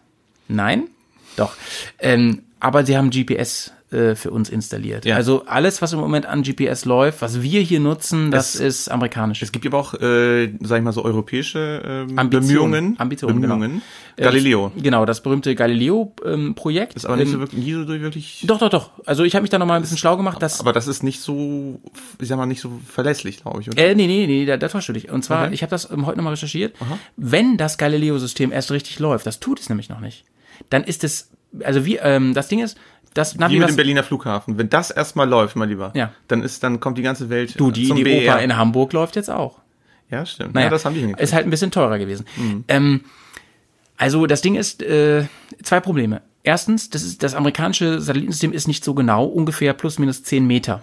Nein? 0.47 0.87
Doch. 1.35 1.55
Ähm, 1.99 2.43
aber 2.61 2.85
sie 2.85 2.95
haben 2.95 3.09
GPS 3.09 3.73
äh, 3.91 4.15
für 4.15 4.31
uns 4.31 4.49
installiert. 4.49 5.03
Ja. 5.03 5.17
Also 5.17 5.45
alles, 5.47 5.81
was 5.81 5.91
im 5.91 5.99
Moment 5.99 6.25
an 6.25 6.43
GPS 6.43 6.85
läuft, 6.85 7.21
was 7.21 7.41
wir 7.41 7.59
hier 7.59 7.81
nutzen, 7.81 8.31
das 8.31 8.55
Es- 8.55 8.61
ist 8.61 8.87
amerikanisch. 8.89 9.41
Es 9.41 9.51
gibt 9.51 9.65
aber 9.65 9.77
auch, 9.79 9.93
äh, 9.95 10.53
sag 10.61 10.77
ich 10.77 10.83
mal, 10.85 10.93
so 10.93 11.03
europäische 11.03 11.81
ähm, 12.09 12.17
Ambitionen. 12.17 12.71
Bemühungen. 12.71 12.95
Ambitionen, 12.99 13.41
genau. 13.41 13.55
Bemühungen. 13.55 13.81
Galileo. 14.15 14.71
Äh, 14.77 14.81
genau, 14.81 15.03
das 15.05 15.21
berühmte 15.21 15.53
Galileo-Projekt. 15.55 16.95
Ist 16.95 17.05
aber 17.05 17.17
nicht 17.17 17.31
so 17.31 17.39
wirklich, 17.39 17.63
nie 17.65 17.73
so 17.73 17.87
wirklich. 17.87 18.43
Doch, 18.47 18.59
doch, 18.59 18.69
doch. 18.69 18.91
Also 19.05 19.23
ich 19.23 19.35
habe 19.35 19.41
mich 19.41 19.49
da 19.49 19.59
nochmal 19.59 19.77
ein 19.77 19.81
bisschen 19.81 19.97
schlau 19.97 20.17
gemacht, 20.17 20.41
dass 20.41 20.59
Aber 20.59 20.73
das 20.73 20.87
ist 20.87 21.03
nicht 21.03 21.19
so, 21.21 21.79
ich 22.19 22.27
sag 22.27 22.37
mal, 22.37 22.45
nicht 22.45 22.61
so 22.61 22.71
verlässlich, 22.87 23.41
glaube 23.41 23.61
ich, 23.61 23.69
oder? 23.69 23.77
Äh, 23.77 23.95
nee, 23.95 24.07
nee, 24.07 24.25
nee, 24.27 24.45
da, 24.45 24.57
da 24.57 24.67
täuscht 24.67 24.89
du 24.89 24.93
dich. 24.93 25.09
Und 25.11 25.23
zwar, 25.23 25.45
Okay. 25.45 25.53
ich 25.53 25.63
habe 25.63 25.69
das 25.71 25.89
ähm, 25.91 26.05
heute 26.05 26.17
nochmal 26.17 26.33
recherchiert. 26.33 26.75
Wenn 27.17 27.57
das 27.57 27.77
Galileo-System 27.77 28.51
erst 28.51 28.71
richtig 28.71 28.99
läuft, 28.99 29.25
das 29.25 29.39
tut 29.39 29.59
es 29.59 29.69
nämlich 29.69 29.89
noch 29.89 29.99
nicht, 29.99 30.23
dann 30.69 30.83
ist 30.83 31.03
es, 31.03 31.29
also 31.63 31.85
wie, 31.85 31.97
ähm, 31.97 32.33
das 32.33 32.47
Ding 32.47 32.59
ist, 32.59 32.77
das 33.13 33.35
Navi, 33.37 33.55
Wie 33.55 33.59
mit 33.59 33.69
dem 33.69 33.75
Berliner 33.75 34.03
Flughafen. 34.03 34.57
Wenn 34.57 34.69
das 34.69 34.89
erstmal 34.89 35.27
läuft, 35.27 35.55
mein 35.57 35.69
Lieber, 35.69 35.91
Ja. 35.95 36.11
dann 36.29 36.43
ist, 36.43 36.63
dann 36.63 36.79
kommt 36.79 36.97
die 36.97 37.01
ganze 37.01 37.29
Welt 37.29 37.59
du, 37.59 37.71
die, 37.71 37.87
zum 37.87 37.97
die 37.97 38.03
BER. 38.03 38.33
Oper 38.33 38.41
in 38.41 38.55
Hamburg 38.55 38.93
läuft 38.93 39.15
jetzt 39.17 39.29
auch. 39.29 39.59
Ja, 40.09 40.25
stimmt. 40.25 40.53
Naja, 40.53 40.65
ja, 40.65 40.69
das 40.69 40.85
haben 40.85 40.93
die 40.93 41.01
hingekriegt. 41.01 41.23
Ist 41.23 41.33
halt 41.33 41.45
ein 41.45 41.49
bisschen 41.49 41.71
teurer 41.71 41.97
gewesen. 41.97 42.25
Ähm, 42.67 43.01
also 43.97 44.25
das 44.25 44.41
Ding 44.41 44.55
ist, 44.55 44.81
äh, 44.81 45.25
zwei 45.63 45.79
Probleme. 45.79 46.21
Erstens, 46.43 46.89
das, 46.89 47.03
ist, 47.03 47.21
das 47.21 47.35
amerikanische 47.35 48.01
Satellitensystem 48.01 48.51
ist 48.51 48.67
nicht 48.67 48.83
so 48.83 48.95
genau, 48.95 49.25
ungefähr 49.25 49.73
plus 49.73 49.99
minus 49.99 50.23
10 50.23 50.47
Meter. 50.47 50.81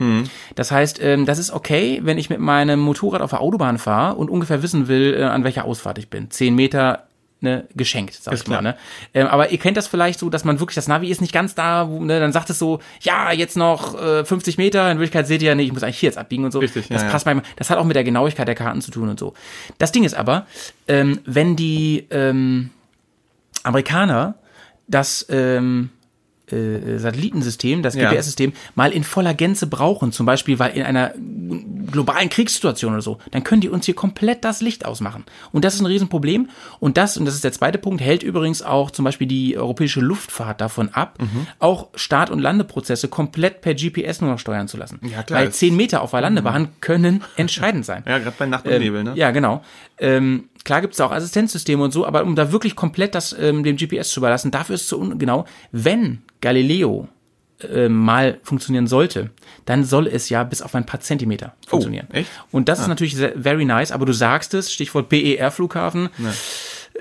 Das 0.55 0.71
heißt, 0.71 1.01
ähm, 1.03 1.27
das 1.27 1.41
ist 1.41 1.51
okay, 1.51 1.99
wenn 2.05 2.17
ich 2.17 2.31
mit 2.31 2.39
meinem 2.39 2.79
Motorrad 2.79 3.23
auf 3.23 3.31
der 3.31 3.41
Autobahn 3.41 3.79
fahre 3.79 4.15
und 4.15 4.31
ungefähr 4.31 4.63
wissen 4.63 4.87
will, 4.87 5.17
äh, 5.19 5.25
an 5.25 5.43
welcher 5.43 5.65
Ausfahrt 5.65 5.99
ich 5.99 6.09
bin. 6.09 6.31
10 6.31 6.55
Meter 6.55 7.08
ne, 7.41 7.67
geschenkt, 7.75 8.15
sag 8.15 8.35
Ist 8.35 8.43
ich 8.43 8.49
mal. 8.49 8.59
klar. 8.59 8.73
Ne? 8.73 8.79
Ähm, 9.15 9.27
aber 9.29 9.51
ihr 9.51 9.59
kennt 9.59 9.77
das 9.77 9.87
vielleicht 9.87 10.19
so, 10.19 10.31
dass 10.31 10.45
man 10.45 10.61
wirklich, 10.61 10.75
das 10.75 10.89
Navi 10.89 11.09
ist 11.09 11.21
nicht 11.21 11.33
ganz 11.33 11.55
da, 11.55 11.89
wo, 11.89 12.03
ne, 12.03 12.21
dann 12.21 12.33
sagt 12.33 12.51
es 12.51 12.59
so, 12.59 12.81
ja, 13.01 13.33
jetzt 13.33 13.57
noch 13.57 14.01
äh, 14.01 14.25
50 14.25 14.59
Meter, 14.59 14.91
in 14.91 14.99
Wirklichkeit 14.99 15.27
seht 15.27 15.43
ihr 15.43 15.49
ja 15.49 15.55
nicht, 15.55 15.67
ich 15.67 15.73
muss 15.73 15.83
eigentlich 15.83 15.99
hier 15.99 16.09
jetzt 16.09 16.19
abbiegen 16.19 16.45
und 16.45 16.53
so. 16.53 16.59
Richtig, 16.59 16.89
ja, 16.89 16.95
das 16.95 17.05
ja. 17.05 17.11
passt 17.11 17.27
manchmal, 17.27 17.45
das 17.57 17.71
hat 17.71 17.79
auch 17.79 17.85
mit 17.85 17.97
der 17.97 18.05
Genauigkeit 18.05 18.49
der 18.49 18.55
Karten 18.55 18.81
zu 18.81 18.91
tun 18.91 19.09
und 19.09 19.19
so. 19.19 19.35
Das 19.79 19.93
Ding 19.93 20.05
ist 20.05 20.15
aber, 20.15 20.47
ähm, 20.89 21.21
wenn 21.25 21.57
die 21.57 22.07
ähm, 22.11 22.71
Amerikaner 23.63 24.35
das 24.87 25.27
ähm, 25.29 25.91
äh, 26.53 26.99
Satellitensystem, 26.99 27.83
das 27.83 27.95
Ja. 27.95 28.11
GPS-System 28.11 28.53
mal 28.75 28.93
in 28.93 29.05
voller 29.05 29.35
Gänze 29.35 29.67
brauchen, 29.67 30.13
zum 30.13 30.27
Beispiel 30.27 30.59
weil 30.59 30.73
in 30.77 30.83
einer 30.83 31.13
globalen 31.91 32.29
Kriegssituation 32.29 32.93
oder 32.93 33.03
so, 33.03 33.19
dann 33.31 33.45
können 33.45 33.61
die 33.61 33.69
uns 33.69 33.87
hier 33.87 33.95
komplett 33.95 34.45
das 34.45 34.61
Licht 34.61 34.85
ausmachen. 34.85 35.25
Und 35.53 35.65
das 35.65 35.75
ist 35.75 35.81
ein 35.81 35.87
Riesenproblem. 35.87 36.49
Und 36.81 36.97
das, 36.97 37.17
und 37.17 37.25
das 37.25 37.35
ist 37.35 37.45
der 37.45 37.53
zweite 37.53 37.79
Punkt, 37.79 38.01
hält 38.01 38.23
übrigens 38.23 38.63
auch 38.63 38.91
zum 38.91 39.05
Beispiel 39.05 39.27
die 39.27 39.57
europäische 39.57 40.01
Luftfahrt 40.01 40.61
davon 40.61 40.91
ab, 40.91 41.19
Mhm. 41.21 41.47
auch 41.59 41.89
Start- 41.95 42.31
und 42.31 42.41
Landeprozesse 42.41 43.09
komplett 43.09 43.61
per 43.61 43.75
GPS 43.75 44.21
nur 44.21 44.31
noch 44.31 44.39
steuern 44.39 44.69
zu 44.69 44.77
lassen. 44.77 45.01
Ja, 45.03 45.23
klar. 45.23 45.41
Weil 45.41 45.53
zehn 45.53 45.77
Meter 45.77 46.03
auf 46.03 46.11
der 46.11 46.21
Landebahn 46.21 46.69
können 46.81 47.23
entscheidend 47.37 47.85
sein. 47.87 48.03
ja, 48.07 48.19
gerade 48.19 48.37
bei 48.39 48.47
Nacht 48.47 48.67
und 48.67 48.73
Ähm, 48.73 48.83
Nebel, 48.83 49.05
ne? 49.05 49.13
Ja, 49.15 49.31
genau. 49.31 49.63
Ähm, 49.99 50.45
klar 50.69 50.83
gibt's 50.83 50.99
da 50.99 51.07
auch 51.07 51.13
Assistenzsysteme 51.13 51.83
und 51.83 51.93
so, 51.93 52.05
aber 52.05 52.25
um 52.25 52.37
da 52.37 52.53
wirklich 52.53 52.77
komplett 52.77 53.15
das 53.15 53.35
ähm, 53.41 53.63
dem 53.63 53.79
GPS 53.79 54.11
zu 54.11 54.21
überlassen, 54.21 54.51
dafür 54.51 54.75
ist 54.75 54.83
es 54.83 54.89
zu 54.89 55.01
ungenau. 55.01 55.47
Wenn 55.73 56.21
Galileo 56.43 57.09
äh, 57.63 57.89
mal 57.89 58.39
funktionieren 58.43 58.87
sollte, 58.87 59.31
dann 59.65 59.83
soll 59.85 60.07
es 60.07 60.29
ja 60.29 60.45
bis 60.45 60.61
auf 60.61 60.75
ein 60.75 60.85
paar 60.85 61.01
Zentimeter 61.01 61.55
funktionieren. 61.67 62.07
Oh, 62.11 62.17
echt? 62.17 62.31
Und 62.53 62.69
das 62.69 62.81
ist 62.81 62.89
natürlich 62.89 63.17
sehr, 63.17 63.33
very 63.35 63.65
nice, 63.65 63.93
aber 63.93 64.05
du 64.05 64.13
sagst 64.13 64.53
es, 64.53 64.71
Stichwort 64.71 65.09
BER-Flughafen. 65.09 66.11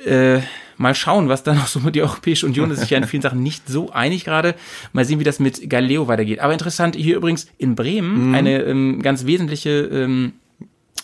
Äh, 0.05 0.39
mal 0.77 0.95
schauen, 0.95 1.27
was 1.27 1.43
da 1.43 1.53
noch 1.53 1.67
so 1.67 1.81
mit 1.81 1.95
der 1.95 2.03
Europäische 2.03 2.45
Union 2.45 2.71
ist 2.71 2.79
sich 2.79 2.91
ja 2.91 2.99
in 2.99 3.03
vielen 3.03 3.21
Sachen 3.21 3.43
nicht 3.43 3.67
so 3.67 3.91
einig 3.91 4.23
gerade. 4.23 4.55
Mal 4.93 5.03
sehen, 5.03 5.19
wie 5.19 5.25
das 5.25 5.39
mit 5.39 5.69
Galileo 5.69 6.07
weitergeht. 6.07 6.39
Aber 6.39 6.53
interessant, 6.53 6.95
hier 6.95 7.17
übrigens 7.17 7.47
in 7.57 7.71
Mhm. 7.71 7.75
Bremen 7.75 8.33
eine 8.33 8.61
ähm, 8.61 9.01
ganz 9.01 9.25
wesentliche 9.25 9.71
ähm, 9.71 10.33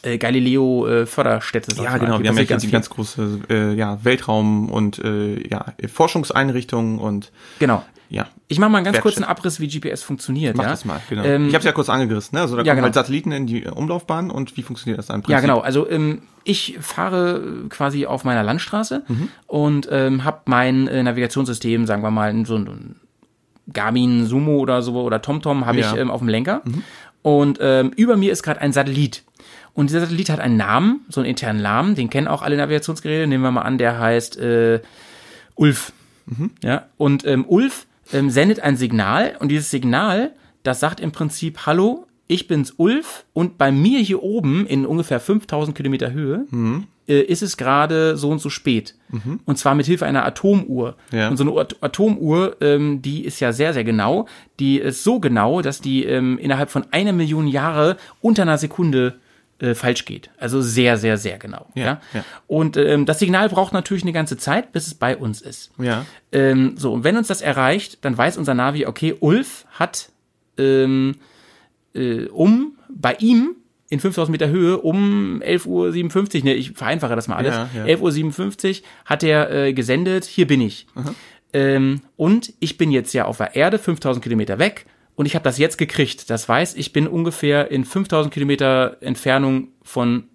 äh, 0.04 0.18
Galileo-Förderstätte. 0.18 1.76
Ja, 1.82 1.98
genau. 1.98 2.20
Wir 2.22 2.30
haben 2.30 2.38
ja 2.38 2.44
ganz, 2.44 2.70
ganz 2.70 2.90
große 2.90 3.40
äh, 3.50 3.74
ja, 3.74 3.98
Weltraum- 4.04 4.70
und 4.70 5.00
äh, 5.00 5.48
ja, 5.48 5.66
Forschungseinrichtungen 5.92 7.00
und 7.00 7.32
Genau. 7.60 7.84
ja. 8.10 8.28
Ich 8.48 8.60
mache 8.60 8.70
mal 8.70 8.78
einen 8.80 8.86
ganz 8.86 8.96
Werkstatt. 8.96 9.14
kurzen 9.16 9.24
Abriss, 9.24 9.60
wie 9.60 9.68
GPS 9.68 10.04
funktioniert. 10.04 10.56
Mach 10.56 10.66
ja? 10.66 10.70
das 10.72 10.86
mal, 10.86 11.02
genau. 11.10 11.24
Ähm, 11.24 11.48
ich 11.48 11.54
habe 11.54 11.60
es 11.60 11.66
ja 11.66 11.72
kurz 11.72 11.90
angerissen, 11.90 12.36
ne? 12.36 12.42
Also 12.42 12.56
da 12.56 12.62
ja, 12.62 12.66
kommen 12.74 12.76
genau. 12.78 12.86
halt 12.86 12.94
Satelliten 12.94 13.32
in 13.32 13.48
die 13.48 13.66
Umlaufbahn 13.66 14.30
und 14.30 14.56
wie 14.58 14.62
funktioniert 14.62 15.00
das 15.00 15.08
dann? 15.08 15.24
Ja, 15.28 15.40
genau. 15.40 15.60
Also 15.62 15.90
ähm, 15.90 16.22
ich 16.44 16.78
fahre 16.82 17.42
quasi 17.70 18.06
auf 18.06 18.24
meiner 18.26 18.44
Landstraße 18.44 19.04
Mhm. 19.08 19.30
und 19.48 19.88
ähm, 19.92 20.24
habe 20.24 20.42
mein 20.46 20.88
äh, 20.88 21.02
Navigationssystem, 21.02 21.86
sagen 21.88 22.04
wir 22.04 22.12
mal, 22.12 22.46
so 22.46 22.58
ein 22.58 22.98
Garmin 23.72 24.26
Sumo 24.28 24.58
oder 24.58 24.82
so 24.82 25.02
oder 25.02 25.22
TomTom 25.22 25.66
habe 25.66 25.80
Ja. 25.80 25.88
Mhm. 25.90 25.94
ich 25.96 26.02
ähm, 26.02 26.12
auf 26.12 26.20
dem 26.20 26.28
Lenker. 26.28 26.62
Und 27.22 27.58
ähm, 27.62 27.92
über 27.96 28.18
mir 28.18 28.32
ist 28.34 28.44
gerade 28.44 28.60
ein 28.60 28.74
Satellit. 28.74 29.24
Und 29.74 29.90
dieser 29.90 30.02
Satellit 30.02 30.30
hat 30.30 30.40
einen 30.40 30.58
Namen, 30.58 31.06
so 31.10 31.22
einen 31.22 31.30
internen 31.30 31.62
Namen, 31.62 31.96
den 31.96 32.10
kennen 32.10 32.28
auch 32.28 32.42
alle 32.42 32.58
Navigationsgeräte. 32.58 33.28
Nehmen 33.28 33.44
wir 33.44 33.52
mal 33.52 33.62
an, 33.62 33.78
der 33.78 34.00
heißt 34.00 34.38
äh, 34.38 34.82
Ulf. 35.56 35.94
Ja, 36.64 36.86
und 36.98 37.26
ähm, 37.26 37.46
Ulf 37.46 37.86
ähm, 38.14 38.30
sendet 38.30 38.62
ein 38.62 38.78
Signal 38.78 39.36
und 39.40 39.50
dieses 39.50 39.72
Signal, 39.72 40.32
das 40.64 40.80
sagt 40.80 41.00
im 41.00 41.12
Prinzip, 41.12 41.66
hallo, 41.66 42.08
ich 42.28 42.48
bin's 42.48 42.74
Ulf 42.78 43.26
und 43.34 43.58
bei 43.58 43.72
mir 43.72 44.00
hier 44.00 44.24
oben 44.24 44.66
in 44.66 44.86
ungefähr 44.86 45.20
5000 45.20 45.76
Kilometer 45.76 46.14
Höhe 46.14 46.46
äh, 47.08 47.20
ist 47.20 47.44
es 47.44 47.58
gerade 47.58 48.16
so 48.16 48.30
und 48.30 48.40
so 48.40 48.50
spät. 48.50 48.96
Und 49.46 49.58
zwar 49.58 49.76
mit 49.76 49.86
Hilfe 49.86 50.06
einer 50.06 50.26
Atomuhr. 50.26 50.96
Ja. 51.12 51.30
Und 51.30 51.38
so 51.38 51.44
eine 51.44 51.60
At 51.60 51.76
Atomuhr, 51.82 52.56
ähm, 52.62 53.02
die 53.02 53.26
ist 53.26 53.40
ja 53.40 53.52
sehr, 53.52 53.74
sehr 53.74 53.84
genau. 53.84 54.28
Die 54.60 54.78
ist 54.78 55.04
so 55.04 55.20
genau, 55.20 55.62
dass 55.62 55.82
die 55.82 56.06
ähm, 56.06 56.38
innerhalb 56.38 56.70
von 56.70 56.86
einer 56.92 57.12
Million 57.12 57.48
Jahre 57.48 57.98
unter 58.22 58.44
einer 58.44 58.58
Sekunde 58.58 59.20
äh, 59.60 59.76
falsch 59.76 60.06
geht. 60.06 60.30
Also 60.38 60.62
sehr, 60.62 60.98
sehr, 60.98 61.18
sehr 61.18 61.38
genau. 61.38 61.68
Ja, 61.76 62.02
ja. 62.14 62.24
Und 62.48 62.78
ähm, 62.78 63.06
das 63.06 63.20
Signal 63.20 63.50
braucht 63.50 63.74
natürlich 63.74 64.04
eine 64.04 64.14
ganze 64.14 64.38
Zeit, 64.38 64.72
bis 64.72 64.88
es 64.88 64.96
bei 64.96 65.16
uns 65.16 65.42
ist. 65.42 65.72
Ja. 65.78 66.06
Ähm, 66.32 66.74
so, 66.78 66.94
und 66.94 67.04
wenn 67.04 67.18
uns 67.18 67.28
das 67.28 67.42
erreicht, 67.42 68.04
dann 68.04 68.18
weiß 68.18 68.38
unser 68.38 68.54
Navi, 68.54 68.86
okay, 68.86 69.16
Ulf 69.20 69.66
hat 69.72 70.10
ähm, 70.58 71.16
äh, 71.94 72.26
um 72.26 72.78
bei 72.90 73.16
ihm 73.20 73.56
in 73.90 74.00
5000 74.00 74.32
Meter 74.32 74.50
Höhe 74.50 74.80
um 74.80 75.42
11.57 75.44 76.40
Uhr, 76.40 76.44
ne, 76.46 76.56
ich 76.56 76.72
vereinfache 76.72 77.16
das 77.16 77.28
mal 77.28 77.36
alles, 77.36 77.54
Ja, 77.54 77.70
ja. 77.76 77.86
11.57 77.86 78.82
Uhr 78.82 78.88
hat 79.06 79.24
er 79.24 79.52
äh, 79.52 79.74
gesendet, 79.74 80.26
hier 80.26 80.48
bin 80.48 80.62
ich. 80.62 80.88
Ähm, 81.54 82.02
und 82.16 82.54
ich 82.60 82.78
bin 82.78 82.92
jetzt 82.92 83.14
ja 83.14 83.26
auf 83.26 83.38
der 83.38 83.56
Erde, 83.56 83.78
5000 83.78 84.24
Kilometer 84.24 84.58
weg 84.58 84.88
und 85.16 85.26
ich 85.26 85.36
habe 85.36 85.44
das 85.44 85.58
jetzt 85.58 85.78
gekriegt. 85.78 86.30
Das 86.30 86.48
weiß, 86.48 86.76
ich 86.76 86.94
bin 86.94 87.08
ungefähr 87.08 87.72
in 87.72 87.86
5000 87.86 88.34
Kilometer 88.34 88.98
Entfernung 89.02 89.70
von 89.84 90.26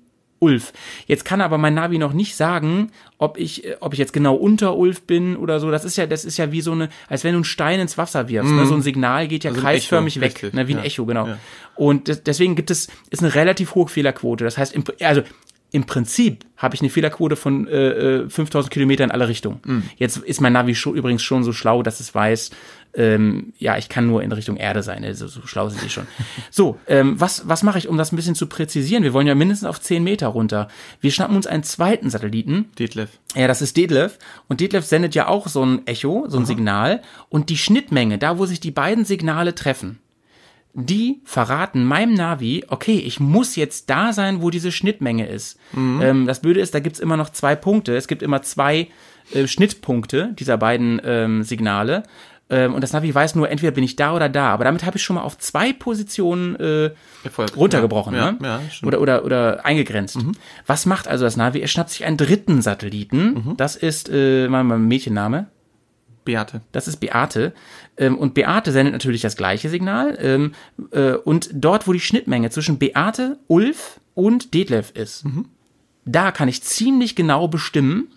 Ulf. 0.41 0.73
Jetzt 1.07 1.25
kann 1.25 1.41
aber 1.41 1.59
mein 1.59 1.75
Navi 1.75 1.99
noch 1.99 2.13
nicht 2.13 2.37
sagen, 2.37 2.93
ob 3.19 3.39
ich, 3.39 3.65
äh, 3.65 3.77
ob 3.81 3.93
ich 3.93 3.99
jetzt 3.99 4.13
genau 4.13 4.35
unter 4.37 4.77
Ulf 4.77 5.03
bin 5.03 5.37
oder 5.37 5.59
so. 5.59 5.71
Das 5.71 5.85
ist 5.85 5.97
ja, 5.97 6.07
das 6.07 6.25
ist 6.25 6.37
ja 6.37 6.53
wie 6.53 6.61
so 6.61 6.73
eine, 6.73 6.89
als 7.09 7.25
wenn 7.25 7.33
du 7.33 7.39
einen 7.39 7.45
Stein 7.45 7.81
ins 7.81 7.99
Wasser 7.99 8.29
wirfst. 8.29 8.53
Ne? 8.53 8.67
So 8.67 8.75
ein 8.75 8.83
Signal 8.83 9.27
geht 9.27 9.45
ja 9.45 9.51
Also 9.51 9.61
kreisförmig 9.61 10.17
Echo, 10.17 10.25
weg, 10.25 10.35
richtig, 10.35 10.55
ne? 10.55 10.69
wie 10.69 10.75
ein 10.75 10.79
ja. 10.79 10.85
Echo, 10.85 11.07
genau. 11.07 11.27
Ja. 11.27 11.39
Und 11.75 12.09
des, 12.09 12.23
deswegen 12.23 12.55
gibt 12.55 12.71
es, 12.71 12.89
ist 13.11 13.23
eine 13.23 13.35
relativ 13.35 13.75
hohe 13.75 13.89
Fehlerquote. 13.89 14.45
Das 14.45 14.59
heißt, 14.59 14.75
im, 14.75 14.85
also 15.01 15.23
im 15.71 15.85
Prinzip 15.85 16.45
habe 16.57 16.75
ich 16.75 16.81
eine 16.81 16.89
Fehlerquote 16.89 17.37
von 17.37 17.69
äh, 17.69 18.23
äh, 18.23 18.31
5000 18.31 18.73
Kilometer 18.73 19.05
in 19.05 19.11
alle 19.11 19.29
Richtungen. 19.29 19.61
Mhm. 19.65 19.83
Jetzt 19.97 20.17
ist 20.19 20.41
mein 20.41 20.53
Navi 20.55 20.75
schon, 20.75 20.95
übrigens 20.95 21.23
schon 21.23 21.45
so 21.45 21.53
schlau, 21.53 21.83
dass 21.83 22.01
es 22.01 22.15
weiß, 22.15 22.51
ähm, 22.95 23.53
ja, 23.59 23.77
ich 23.77 23.89
kann 23.89 24.07
nur 24.07 24.23
in 24.23 24.33
Richtung 24.33 24.57
Erde 24.57 24.83
sein. 24.83 25.05
Also 25.05 25.29
so 25.29 25.47
schlau 25.47 25.69
sind 25.69 25.83
die 25.83 25.91
schon. 25.91 26.07
So, 26.51 26.79
ähm, 26.87 27.21
was, 27.21 27.49
was 27.49 27.63
mache 27.63 27.79
ich, 27.79 27.89
um 27.89 27.97
das 27.97 28.13
ein 28.13 28.17
bisschen 28.17 28.35
zu 28.35 28.47
präzisieren? 28.47 29.03
Wir 29.03 29.13
wollen 29.13 29.27
ja 29.27 29.35
mindestens 29.35 29.69
auf 29.69 29.81
10 29.81 30.03
Meter 30.03 30.29
runter. 30.29 30.69
Wir 31.01 31.11
schnappen 31.11 31.37
uns 31.37 31.47
einen 31.47 31.63
zweiten 31.63 32.11
Satelliten. 32.11 32.71
Detlef. 32.79 33.11
Ja, 33.35 33.47
das 33.47 33.63
ist 33.63 33.77
Detlef. 33.77 34.19
Und 34.49 34.61
Detlef 34.61 34.85
sendet 34.85 35.15
ja 35.15 35.29
auch 35.29 35.49
so 35.49 35.65
ein 35.65 35.87
Echo, 35.87 36.27
so 36.29 36.39
ein 36.39 36.47
Signal. 36.47 37.03
Und 37.29 37.51
die 37.51 37.59
Schnittmenge, 37.59 38.19
da 38.19 38.39
wo 38.39 38.47
sich 38.47 38.61
die 38.61 38.71
beiden 38.71 39.05
Signale 39.05 39.55
treffen, 39.55 39.99
die 40.75 41.21
verraten 41.25 41.85
meinem 41.85 42.15
Navi, 42.15 42.65
okay, 42.69 42.99
ich 42.99 43.21
muss 43.21 43.57
jetzt 43.57 43.91
da 43.91 44.13
sein, 44.13 44.43
wo 44.43 44.51
diese 44.51 44.71
Schnittmenge 44.71 45.27
ist. 45.27 45.59
Ähm, 45.77 46.27
das 46.27 46.41
Blöde 46.41 46.61
ist, 46.61 46.75
da 46.75 46.81
gibt's 46.81 47.01
immer 47.01 47.17
noch 47.17 47.31
zwei 47.31 47.57
Punkte. 47.57 47.97
Es 47.97 48.07
gibt 48.07 48.23
immer 48.23 48.43
zwei 48.43 48.89
äh, 49.33 49.47
Schnittpunkte 49.47 50.35
dieser 50.39 50.57
beiden 50.57 51.01
ähm, 51.05 51.43
Signale. 51.43 52.05
Ähm, 52.51 52.75
und 52.75 52.83
das 52.83 52.93
Navi 52.93 53.15
weiß 53.15 53.35
nur, 53.35 53.51
entweder 53.51 53.73
bin 53.73 53.85
ich 53.85 53.97
da 53.97 54.15
oder 54.15 54.29
da. 54.29 54.51
Aber 54.53 54.65
damit 54.65 54.85
habe 54.85 54.97
ich 54.97 55.03
schon 55.03 55.17
mal 55.17 55.23
auf 55.23 55.37
zwei 55.39 55.73
Positionen 55.73 56.57
äh, 56.57 56.91
Erfolg. 57.25 57.57
runtergebrochen 57.57 58.15
Ja, 58.15 58.33
ne? 58.33 58.39
ja, 58.43 58.61
stimmt. 58.71 58.89
oder, 58.89 59.01
oder, 59.01 59.25
oder 59.25 59.65
eingegrenzt. 59.67 60.19
Was 60.67 60.87
macht 60.87 61.09
also 61.09 61.25
das 61.25 61.37
Navi? 61.37 61.61
Er 61.61 61.69
schnappt 61.69 61.91
sich 61.91 62.05
einen 62.05 62.17
dritten 62.17 62.63
Satelliten. 62.63 63.55
Das 63.57 63.77
ist 63.77 64.09
äh, 64.13 64.49
mal 64.49 64.65
mein 64.65 64.87
Mädchenname. 64.87 65.49
Beate. 66.25 66.61
Das 66.73 66.89
ist 66.89 66.99
Beate. 66.99 67.55
Ähm, 67.97 68.19
und 68.19 68.35
Beate 68.35 68.71
sendet 68.71 68.93
natürlich 68.93 69.23
das 69.23 69.37
gleiche 69.37 69.71
Signal. 69.71 70.19
Ähm, 70.21 70.53
äh, 70.91 71.13
und 71.13 71.49
dort, 71.55 71.89
wo 71.89 71.93
die 71.93 72.01
Schnittmenge 72.01 72.51
zwischen 72.51 72.79
Beate, 72.79 73.39
Ulf 73.47 74.01
und 74.15 74.53
Detlef 74.53 74.91
ist, 74.91 75.25
da 76.05 76.31
kann 76.31 76.49
ich 76.49 76.63
ziemlich 76.63 77.17
genau 77.17 77.49
bestimmen, 77.49 78.09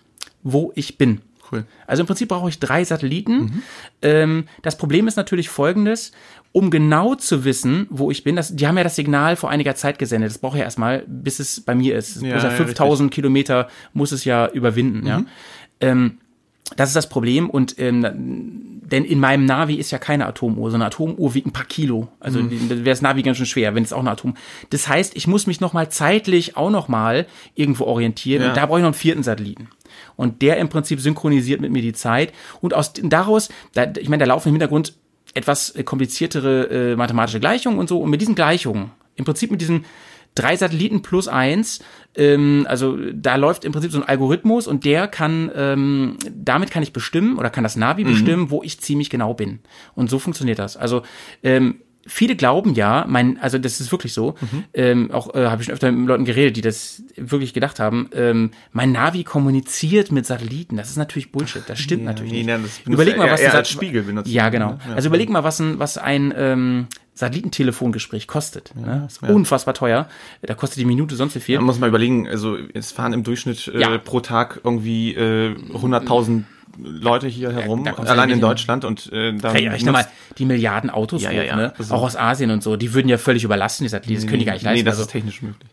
wo 0.42 0.72
ich 0.74 0.98
bin. 0.98 1.20
Cool. 1.52 1.64
Also 1.86 2.02
im 2.02 2.06
Prinzip 2.06 2.28
brauche 2.30 2.48
ich 2.48 2.58
drei 2.58 2.82
Satelliten. 2.84 3.62
Ähm, 4.00 4.46
das 4.62 4.76
Problem 4.78 5.06
ist 5.06 5.16
natürlich 5.16 5.48
folgendes. 5.48 6.12
Um 6.54 6.70
genau 6.70 7.14
zu 7.14 7.44
wissen, 7.44 7.86
wo 7.88 8.10
ich 8.10 8.24
bin, 8.24 8.36
das, 8.36 8.54
die 8.54 8.66
haben 8.66 8.76
ja 8.76 8.84
das 8.84 8.96
Signal 8.96 9.36
vor 9.36 9.48
einiger 9.50 9.74
Zeit 9.74 9.98
gesendet. 9.98 10.30
Das 10.30 10.38
braucht 10.38 10.58
ja 10.58 10.64
erstmal, 10.64 11.02
bis 11.06 11.38
es 11.38 11.60
bei 11.60 11.74
mir 11.74 11.96
ist. 11.96 12.20
Ja, 12.20 12.28
ja 12.36 12.42
ja, 12.44 12.50
5000 12.50 13.10
Kilometer 13.10 13.68
muss 13.94 14.12
es 14.12 14.24
ja 14.26 14.48
überwinden. 14.48 15.06
Ja. 15.06 15.24
Ähm, 15.80 16.18
das 16.76 16.90
ist 16.90 16.96
das 16.96 17.08
Problem 17.08 17.48
und 17.50 17.78
ähm, 17.78 18.80
denn 18.82 19.04
in 19.04 19.18
meinem 19.20 19.44
Navi 19.46 19.74
ist 19.76 19.90
ja 19.90 19.98
keine 19.98 20.26
Atomuhr, 20.26 20.70
so 20.70 20.76
eine 20.76 20.86
Atomuhr 20.86 21.34
wiegt 21.34 21.46
ein 21.46 21.52
paar 21.52 21.64
Kilo. 21.64 22.08
Also 22.20 22.40
Mhm. 22.40 22.68
wäre 22.70 22.82
das 22.82 23.02
Navi 23.02 23.22
ganz 23.22 23.36
schön 23.38 23.46
schwer, 23.46 23.74
wenn 23.74 23.82
es 23.82 23.92
auch 23.92 24.00
eine 24.00 24.10
Atom. 24.10 24.34
Das 24.70 24.88
heißt, 24.88 25.16
ich 25.16 25.26
muss 25.26 25.46
mich 25.46 25.60
noch 25.60 25.72
mal 25.72 25.88
zeitlich 25.90 26.56
auch 26.56 26.70
noch 26.70 26.88
mal 26.88 27.26
irgendwo 27.54 27.84
orientieren 27.84 28.42
Ja. 28.42 28.52
da 28.52 28.66
brauche 28.66 28.78
ich 28.78 28.82
noch 28.82 28.88
einen 28.88 28.94
vierten 28.94 29.22
Satelliten. 29.22 29.68
Und 30.16 30.42
der 30.42 30.58
im 30.58 30.68
Prinzip 30.68 31.00
synchronisiert 31.00 31.60
mit 31.60 31.72
mir 31.72 31.82
die 31.82 31.92
Zeit 31.92 32.32
und 32.60 32.74
aus 32.74 32.92
daraus, 32.94 33.48
da, 33.74 33.92
ich 33.98 34.08
meine, 34.08 34.22
da 34.22 34.28
laufen 34.28 34.48
im 34.48 34.54
Hintergrund 34.54 34.94
etwas 35.34 35.70
äh, 35.70 35.82
kompliziertere 35.82 36.92
äh, 36.92 36.96
mathematische 36.96 37.40
Gleichungen 37.40 37.78
und 37.78 37.88
so 37.88 38.00
und 38.00 38.10
mit 38.10 38.20
diesen 38.20 38.34
Gleichungen, 38.34 38.90
im 39.16 39.24
Prinzip 39.24 39.50
mit 39.50 39.60
diesen 39.60 39.84
drei 40.34 40.56
Satelliten 40.56 41.02
plus 41.02 41.28
eins, 41.28 41.80
ähm, 42.14 42.66
also 42.68 42.96
da 43.12 43.36
läuft 43.36 43.64
im 43.64 43.72
Prinzip 43.72 43.92
so 43.92 43.98
ein 44.00 44.08
Algorithmus 44.08 44.66
und 44.66 44.84
der 44.84 45.08
kann, 45.08 45.50
ähm, 45.54 46.16
damit 46.30 46.70
kann 46.70 46.82
ich 46.82 46.92
bestimmen 46.92 47.38
oder 47.38 47.50
kann 47.50 47.64
das 47.64 47.76
Navi 47.76 48.04
bestimmen, 48.04 48.50
wo 48.50 48.62
ich 48.62 48.80
ziemlich 48.80 49.10
genau 49.10 49.34
bin. 49.34 49.60
Und 49.94 50.08
so 50.08 50.18
funktioniert 50.18 50.58
das. 50.58 50.76
Also 50.76 51.02
ähm, 51.42 51.82
viele 52.06 52.36
glauben 52.36 52.74
ja, 52.74 53.04
mein, 53.08 53.38
also 53.40 53.58
das 53.58 53.80
ist 53.80 53.92
wirklich 53.92 54.12
so, 54.12 54.34
ähm, 54.74 55.10
auch 55.10 55.34
äh, 55.34 55.46
habe 55.46 55.62
ich 55.62 55.66
schon 55.66 55.74
öfter 55.74 55.90
mit 55.92 56.08
Leuten 56.08 56.24
geredet, 56.24 56.56
die 56.56 56.60
das 56.60 57.02
wirklich 57.16 57.54
gedacht 57.54 57.80
haben, 57.80 58.10
ähm, 58.14 58.50
mein 58.72 58.92
Navi 58.92 59.24
kommuniziert 59.24 60.12
mit 60.12 60.26
Satelliten. 60.26 60.76
Das 60.76 60.90
ist 60.90 60.96
natürlich 60.96 61.32
Bullshit. 61.32 61.62
Das 61.66 61.78
stimmt 61.78 62.04
natürlich 62.04 62.32
nee, 62.32 62.44
nicht. 62.44 62.84
benutzt 62.84 62.86
überleg 62.86 63.16
mal, 63.16 63.30
was 63.30 63.40
ein 63.42 63.64
Spiegel 63.64 64.02
benutzt. 64.02 64.30
Ja, 64.30 64.48
genau. 64.48 64.78
Ja. 64.86 64.94
Also 64.94 65.08
überleg 65.08 65.30
mal, 65.30 65.44
was 65.44 65.60
ein, 65.60 65.78
was 65.78 65.98
ein 65.98 66.32
ähm, 66.36 66.86
Satellitentelefongespräch 67.14 68.26
kostet. 68.26 68.74
ne? 68.74 69.02
Das 69.04 69.14
ist 69.14 69.22
ja. 69.22 69.28
unfassbar 69.28 69.74
teuer. 69.74 70.08
Da 70.40 70.54
kostet 70.54 70.78
die 70.78 70.84
Minute 70.84 71.14
sonst 71.14 71.34
wie 71.34 71.40
viel. 71.40 71.56
Man 71.56 71.66
muss 71.66 71.78
mal 71.78 71.88
überlegen, 71.88 72.26
also 72.28 72.56
es 72.74 72.92
fahren 72.92 73.12
im 73.12 73.22
Durchschnitt 73.22 73.68
äh, 73.68 73.80
Ja. 73.80 73.98
pro 73.98 74.20
Tag 74.20 74.60
irgendwie 74.64 75.14
äh, 75.14 75.54
100.000 75.54 76.44
Leute 76.78 77.28
hier 77.28 77.52
herum, 77.52 77.84
du 77.84 77.90
allein 77.94 78.28
ja 78.30 78.34
in. 78.36 78.40
Deutschland 78.40 78.84
und 78.84 79.12
äh, 79.12 79.32
da 79.36 79.52
Hey, 79.52 79.68
rechne 79.68 79.92
mal 79.92 80.06
die 80.38 80.44
Milliarden 80.46 80.90
Autos 80.90 81.22
Ja, 81.22 81.30
ja, 81.30 81.42
ja. 81.42 81.56
ne? 81.56 81.72
Also- 81.78 81.94
auch 81.94 82.02
aus 82.02 82.16
Asien 82.16 82.50
und 82.50 82.62
so, 82.62 82.76
die 82.76 82.94
würden 82.94 83.08
ja 83.08 83.18
völlig 83.18 83.44
überlasten, 83.44 83.84
die 83.84 83.88
Satelliten, 83.88 84.22
das 84.22 84.28
können 84.28 84.40
die 84.40 84.44
gar 84.46 84.54
nicht 84.54 84.62
leisten. 84.62 84.78
Nee, 84.78 84.82
das 84.84 84.94
also, 84.94 85.02
ist 85.02 85.10
technisch 85.12 85.42
möglich. 85.42 85.68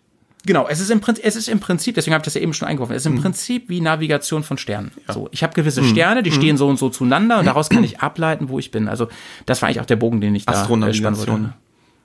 genau, 0.45 0.67
es 0.67 0.79
ist, 0.79 0.89
im 0.89 0.99
Prinzip, 0.99 1.23
es 1.25 1.35
ist 1.35 1.47
im 1.47 1.59
Prinzip, 1.59 1.95
deswegen 1.95 2.13
habe 2.13 2.21
ich 2.21 2.25
das 2.25 2.33
ja 2.33 2.41
eben 2.41 2.53
schon 2.53 2.67
eingeworfen, 2.67 2.95
es 2.95 3.03
ist 3.03 3.05
im 3.05 3.13
Mhm. 3.15 3.21
Prinzip 3.21 3.69
wie 3.69 3.79
Navigation 3.81 4.43
von 4.43 4.57
Sternen. 4.57 4.91
So, 5.07 5.29
ich 5.31 5.41
habe 5.43 5.53
gewisse 5.53 5.83
Sterne, 5.83 6.19
Mhm. 6.19 6.23
die 6.25 6.31
stehen 6.31 6.57
so 6.57 6.67
und 6.67 6.77
so 6.77 6.89
zueinander 6.89 7.39
und 7.39 7.45
daraus 7.45 7.69
kann 7.69 7.83
ich 7.85 7.99
ableiten, 8.01 8.49
wo 8.49 8.59
ich 8.59 8.71
bin. 8.71 8.87
Also 8.89 9.07
das 9.45 9.61
war 9.61 9.69
eigentlich 9.69 9.79
auch 9.81 9.85
der 9.85 9.95
Bogen, 9.95 10.19
den 10.21 10.35
ich 10.35 10.45
da 10.45 10.53
äh, 10.61 10.65
spannen 10.65 11.17
wollte. 11.17 11.53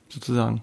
Sozusagen. 0.08 0.62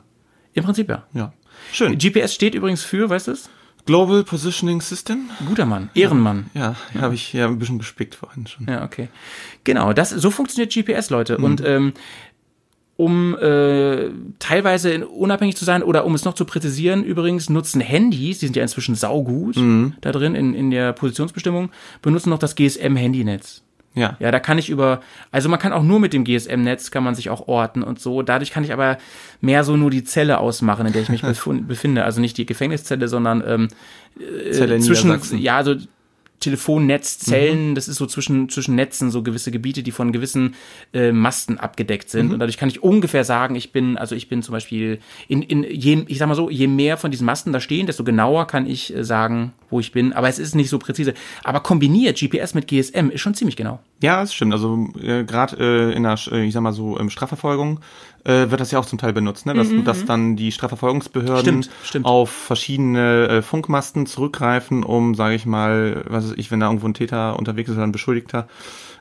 Im 0.53 0.63
Prinzip 0.63 0.89
ja. 0.89 1.03
Ja. 1.13 1.33
Schön. 1.73 1.97
GPS 1.97 2.33
steht 2.33 2.55
übrigens 2.55 2.83
für, 2.83 3.09
weißt 3.09 3.27
du 3.27 3.31
es? 3.31 3.49
Global 3.85 4.23
Positioning 4.23 4.81
System. 4.81 5.29
Guter 5.47 5.65
Mann, 5.65 5.89
Ehrenmann. 5.93 6.47
Ja, 6.53 6.75
habe 6.99 7.15
ich 7.15 7.33
ja 7.33 7.47
ein 7.47 7.59
bisschen 7.59 7.79
gespickt 7.79 8.15
vorhin 8.15 8.47
schon. 8.47 8.67
Ja, 8.67 8.83
okay. 8.83 9.09
Genau, 9.63 9.93
das, 9.93 10.09
so 10.11 10.29
funktioniert 10.31 10.73
GPS, 10.73 11.09
Leute. 11.09 11.37
Mhm. 11.37 11.43
Und 11.43 11.63
ähm, 11.65 11.93
um 12.97 13.35
äh, 13.37 14.09
teilweise 14.37 14.91
in- 14.91 15.03
unabhängig 15.03 15.55
zu 15.55 15.65
sein 15.65 15.81
oder 15.81 16.05
um 16.05 16.13
es 16.13 16.23
noch 16.23 16.35
zu 16.35 16.45
präzisieren, 16.45 17.03
übrigens 17.03 17.49
nutzen 17.49 17.81
Handys, 17.81 18.39
die 18.39 18.45
sind 18.45 18.55
ja 18.55 18.61
inzwischen 18.61 18.93
saugut 18.95 19.55
Mhm. 19.57 19.93
da 20.01 20.11
drin 20.11 20.35
in, 20.35 20.53
in 20.53 20.69
der 20.69 20.93
Positionsbestimmung, 20.93 21.71
benutzen 22.03 22.29
noch 22.29 22.37
das 22.39 22.55
GSM-Handynetz. 22.55 23.63
Ja. 23.93 24.15
Ja, 24.19 24.31
da 24.31 24.39
kann 24.39 24.57
ich 24.57 24.69
über, 24.69 25.01
also 25.31 25.49
man 25.49 25.59
kann 25.59 25.73
auch 25.73 25.83
nur 25.83 25.99
mit 25.99 26.13
dem 26.13 26.23
GSM-Netz 26.23 26.91
kann 26.91 27.03
man 27.03 27.15
sich 27.15 27.29
auch 27.29 27.47
orten 27.47 27.83
und 27.83 27.99
so. 27.99 28.21
Dadurch 28.21 28.51
kann 28.51 28.63
ich 28.63 28.71
aber 28.71 28.97
mehr 29.41 29.63
so 29.63 29.75
nur 29.75 29.89
die 29.89 30.03
Zelle 30.03 30.37
ausmachen, 30.37 30.85
in 30.85 30.93
der 30.93 31.01
ich 31.01 31.09
mich 31.09 31.21
befinde. 31.67 32.03
Also 32.05 32.21
nicht 32.21 32.37
die 32.37 32.45
Gefängniszelle, 32.45 33.07
sondern 33.07 33.43
ähm, 33.45 33.67
Zelle 34.51 34.75
in 34.75 34.81
zwischen, 34.81 35.37
ja, 35.37 35.57
also 35.57 35.75
Telefonnetz, 36.41 37.19
Zellen, 37.19 37.75
das 37.75 37.87
ist 37.87 37.97
so 37.97 38.05
zwischen, 38.05 38.49
zwischen 38.49 38.75
Netzen, 38.75 39.11
so 39.11 39.23
gewisse 39.23 39.51
Gebiete, 39.51 39.83
die 39.83 39.91
von 39.91 40.11
gewissen 40.11 40.55
äh, 40.93 41.11
Masten 41.11 41.57
abgedeckt 41.57 42.09
sind. 42.09 42.33
Und 42.33 42.39
dadurch 42.39 42.57
kann 42.57 42.67
ich 42.67 42.83
ungefähr 42.83 43.23
sagen, 43.23 43.55
ich 43.55 43.71
bin, 43.71 43.97
also 43.97 44.15
ich 44.15 44.27
bin 44.27 44.41
zum 44.41 44.53
Beispiel 44.53 44.99
in, 45.27 45.41
in 45.43 45.63
je, 45.63 46.03
ich 46.07 46.17
sag 46.17 46.27
mal 46.27 46.35
so, 46.35 46.49
je 46.49 46.67
mehr 46.67 46.97
von 46.97 47.11
diesen 47.11 47.25
Masten 47.25 47.53
da 47.53 47.59
stehen, 47.59 47.85
desto 47.85 48.03
genauer 48.03 48.47
kann 48.47 48.65
ich 48.65 48.93
äh, 48.93 49.03
sagen, 49.03 49.53
wo 49.69 49.79
ich 49.79 49.91
bin. 49.91 50.13
Aber 50.13 50.27
es 50.27 50.39
ist 50.39 50.55
nicht 50.55 50.69
so 50.69 50.79
präzise. 50.79 51.13
Aber 51.43 51.61
kombiniert 51.61 52.19
GPS 52.19 52.53
mit 52.53 52.67
GSM 52.67 53.09
ist 53.11 53.21
schon 53.21 53.33
ziemlich 53.33 53.55
genau. 53.55 53.79
Ja, 54.01 54.21
das 54.21 54.33
stimmt. 54.33 54.53
Also 54.53 54.89
äh, 54.99 55.23
gerade 55.23 55.57
äh, 55.59 55.95
in 55.95 56.03
der, 56.03 56.17
äh, 56.31 56.43
ich 56.43 56.53
sag 56.53 56.61
mal 56.61 56.73
so, 56.73 56.99
ähm, 56.99 57.09
Strafverfolgung 57.09 57.79
äh, 58.23 58.51
wird 58.51 58.61
das 58.61 58.71
ja 58.71 58.79
auch 58.79 58.85
zum 58.85 58.99
Teil 58.99 59.13
benutzt, 59.13 59.45
ne? 59.45 59.53
dass, 59.53 59.69
dass 59.83 60.05
dann 60.05 60.35
die 60.35 60.51
Strafverfolgungsbehörden 60.51 61.55
Mhm, 61.57 61.63
Stimmt, 61.63 61.69
stimmt. 61.85 62.05
auf 62.05 62.29
verschiedene 62.29 63.27
äh, 63.27 63.41
Funkmasten 63.41 64.05
zurückgreifen, 64.05 64.83
um, 64.83 65.15
sage 65.15 65.35
ich 65.35 65.45
mal, 65.45 66.03
was 66.07 66.25
weiß 66.29 66.33
ich, 66.37 66.51
wenn 66.51 66.59
da 66.59 66.67
irgendwo 66.67 66.87
ein 66.87 66.93
Täter 66.93 67.37
unterwegs 67.39 67.69
ist 67.69 67.75
oder 67.77 67.85
ein 67.85 67.91
Beschuldigter, 67.91 68.47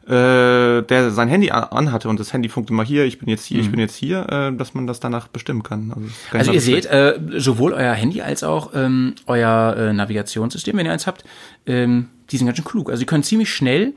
äh, 0.07 0.83
der 0.83 1.11
sein 1.11 1.29
Handy 1.29 1.51
an- 1.51 1.65
anhatte 1.65 2.09
und 2.09 2.19
das 2.19 2.33
Handy 2.33 2.49
funkt 2.49 2.71
immer 2.71 2.83
hier, 2.83 3.05
ich 3.05 3.19
bin 3.19 3.29
jetzt 3.29 3.45
hier, 3.45 3.61
ich 3.61 3.71
bin 3.71 3.79
jetzt 3.79 3.95
hier, 3.95 4.27
äh, 4.31 4.57
dass 4.57 4.73
man 4.75 4.87
das 4.87 4.99
danach 5.01 5.29
bestimmen 5.29 5.63
kann. 5.63 5.91
Also, 5.95 6.01
Mhm. 6.01 6.11
Also 6.39 6.53
ihr 6.53 6.61
seht, 6.61 6.87
äh, 6.87 7.19
sowohl 7.37 7.75
euer 7.75 7.93
Handy 7.93 8.23
als 8.23 8.43
auch 8.43 8.71
ähm, 8.75 9.15
euer 9.27 9.77
äh, 9.77 9.93
Navigationssystem, 9.93 10.77
wenn 10.77 10.87
ihr 10.87 10.93
eins 10.93 11.07
habt, 11.07 11.25
ähm, 11.67 12.09
die 12.31 12.39
sind 12.39 12.47
ganz 12.47 12.57
schön 12.57 12.65
klug. 12.65 12.89
Also 12.91 13.01
die 13.01 13.07
können 13.07 13.23
ziemlich 13.23 13.53
schnell. 13.53 13.93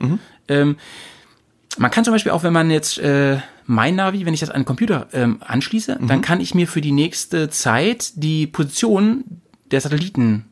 Ähm, 0.48 0.76
man 1.78 1.90
kann 1.90 2.04
zum 2.04 2.12
Beispiel 2.12 2.32
auch, 2.32 2.42
wenn 2.42 2.52
man 2.52 2.70
jetzt 2.70 2.98
äh, 2.98 3.38
mein 3.66 3.96
Navi, 3.96 4.26
wenn 4.26 4.34
ich 4.34 4.40
das 4.40 4.50
an 4.50 4.62
den 4.62 4.66
Computer 4.66 5.08
ähm, 5.12 5.38
anschließe, 5.40 5.98
dann 6.00 6.20
kann 6.20 6.40
ich 6.40 6.54
mir 6.54 6.68
für 6.68 6.80
die 6.80 6.92
nächste 6.92 7.48
Zeit 7.50 8.12
die 8.16 8.46
Position 8.46 9.40
der 9.70 9.80
Satelliten 9.80 10.46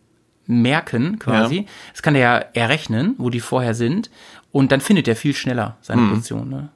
merken, 0.47 1.19
quasi. 1.19 1.57
Ja. 1.57 1.65
Das 1.93 2.03
kann 2.03 2.15
der 2.15 2.23
ja 2.23 2.39
errechnen, 2.39 3.15
wo 3.19 3.31
die 3.31 3.41
vorher 3.41 3.75
sind. 3.75 4.11
Und 4.51 4.73
dann 4.73 4.81
findet 4.81 5.09
er 5.09 5.17
viel 5.17 5.35
schneller 5.35 5.77
seine 5.81 6.09
Position. 6.09 6.49
Ne? 6.49 6.69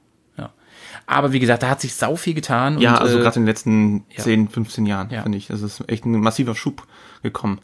Ja. 1.09 1.15
Aber 1.15 1.31
wie 1.31 1.39
gesagt, 1.39 1.63
da 1.63 1.69
hat 1.69 1.81
sich 1.81 1.95
sau 1.95 2.15
viel 2.15 2.33
getan. 2.33 2.79
Ja, 2.79 2.95
und, 2.95 3.01
also 3.01 3.17
äh, 3.19 3.21
gerade 3.21 3.37
in 3.37 3.43
den 3.43 3.47
letzten 3.47 4.05
ja. 4.15 4.23
10, 4.23 4.49
15 4.49 4.85
Jahren, 4.85 5.09
Ja. 5.09 5.23
finde 5.23 5.37
ich. 5.37 5.47
Das 5.47 5.61
ist 5.61 5.83
echt 5.89 6.05
ein 6.05 6.19
massiver 6.19 6.53
Schub 6.55 6.83
gekommen. 7.23 7.59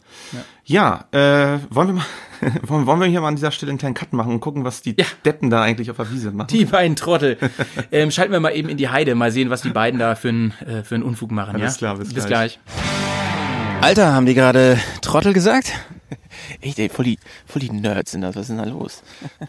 Ja, 0.64 1.04
äh, 1.12 1.58
wollen 1.70 1.88
wir 1.88 1.94
mal, 1.94 2.04
wollen, 2.62 2.86
wollen 2.86 3.00
wir 3.00 3.06
hier 3.06 3.20
mal 3.20 3.28
an 3.28 3.36
dieser 3.36 3.50
Stelle 3.50 3.70
einen 3.70 3.78
kleinen 3.78 3.94
Cut 3.94 4.12
machen 4.12 4.32
und 4.32 4.40
gucken, 4.40 4.64
was 4.64 4.82
die 4.82 4.94
Ja. 4.98 5.04
Deppen 5.24 5.50
da 5.50 5.62
eigentlich 5.62 5.90
auf 5.90 5.96
der 5.98 6.10
Wiese 6.10 6.30
machen? 6.32 6.48
Die 6.48 6.64
beiden 6.64 6.96
Trottel. 6.96 7.38
ähm, 7.92 8.10
schalten 8.10 8.32
wir 8.32 8.40
mal 8.40 8.50
eben 8.50 8.68
in 8.68 8.76
die 8.78 8.88
Heide, 8.88 9.14
mal 9.14 9.30
sehen, 9.30 9.50
was 9.50 9.62
die 9.62 9.70
beiden 9.70 10.00
da 10.00 10.14
für 10.14 10.30
einen 10.30 10.50
äh, 10.66 10.82
für 10.82 10.94
einen 10.94 11.04
Unfug 11.04 11.30
machen. 11.30 11.54
Alles 11.56 11.74
ja? 11.74 11.78
klar, 11.78 11.96
bis 11.96 12.12
bis 12.12 12.26
gleich. 12.26 12.58
gleich. 12.58 13.84
Alter, 13.84 14.14
haben 14.14 14.24
die 14.26 14.34
gerade 14.34 14.78
Trottel 15.02 15.34
gesagt? 15.34 15.72
Echt, 16.60 16.78
ey, 16.78 16.88
voll 16.88 17.04
die, 17.04 17.18
voll 17.46 17.60
die 17.60 17.70
Nerds 17.70 18.12
sind 18.12 18.22
das. 18.22 18.36
Was 18.36 18.42
ist 18.42 18.48
denn 18.50 18.58
da 18.58 18.64
los? 18.64 19.02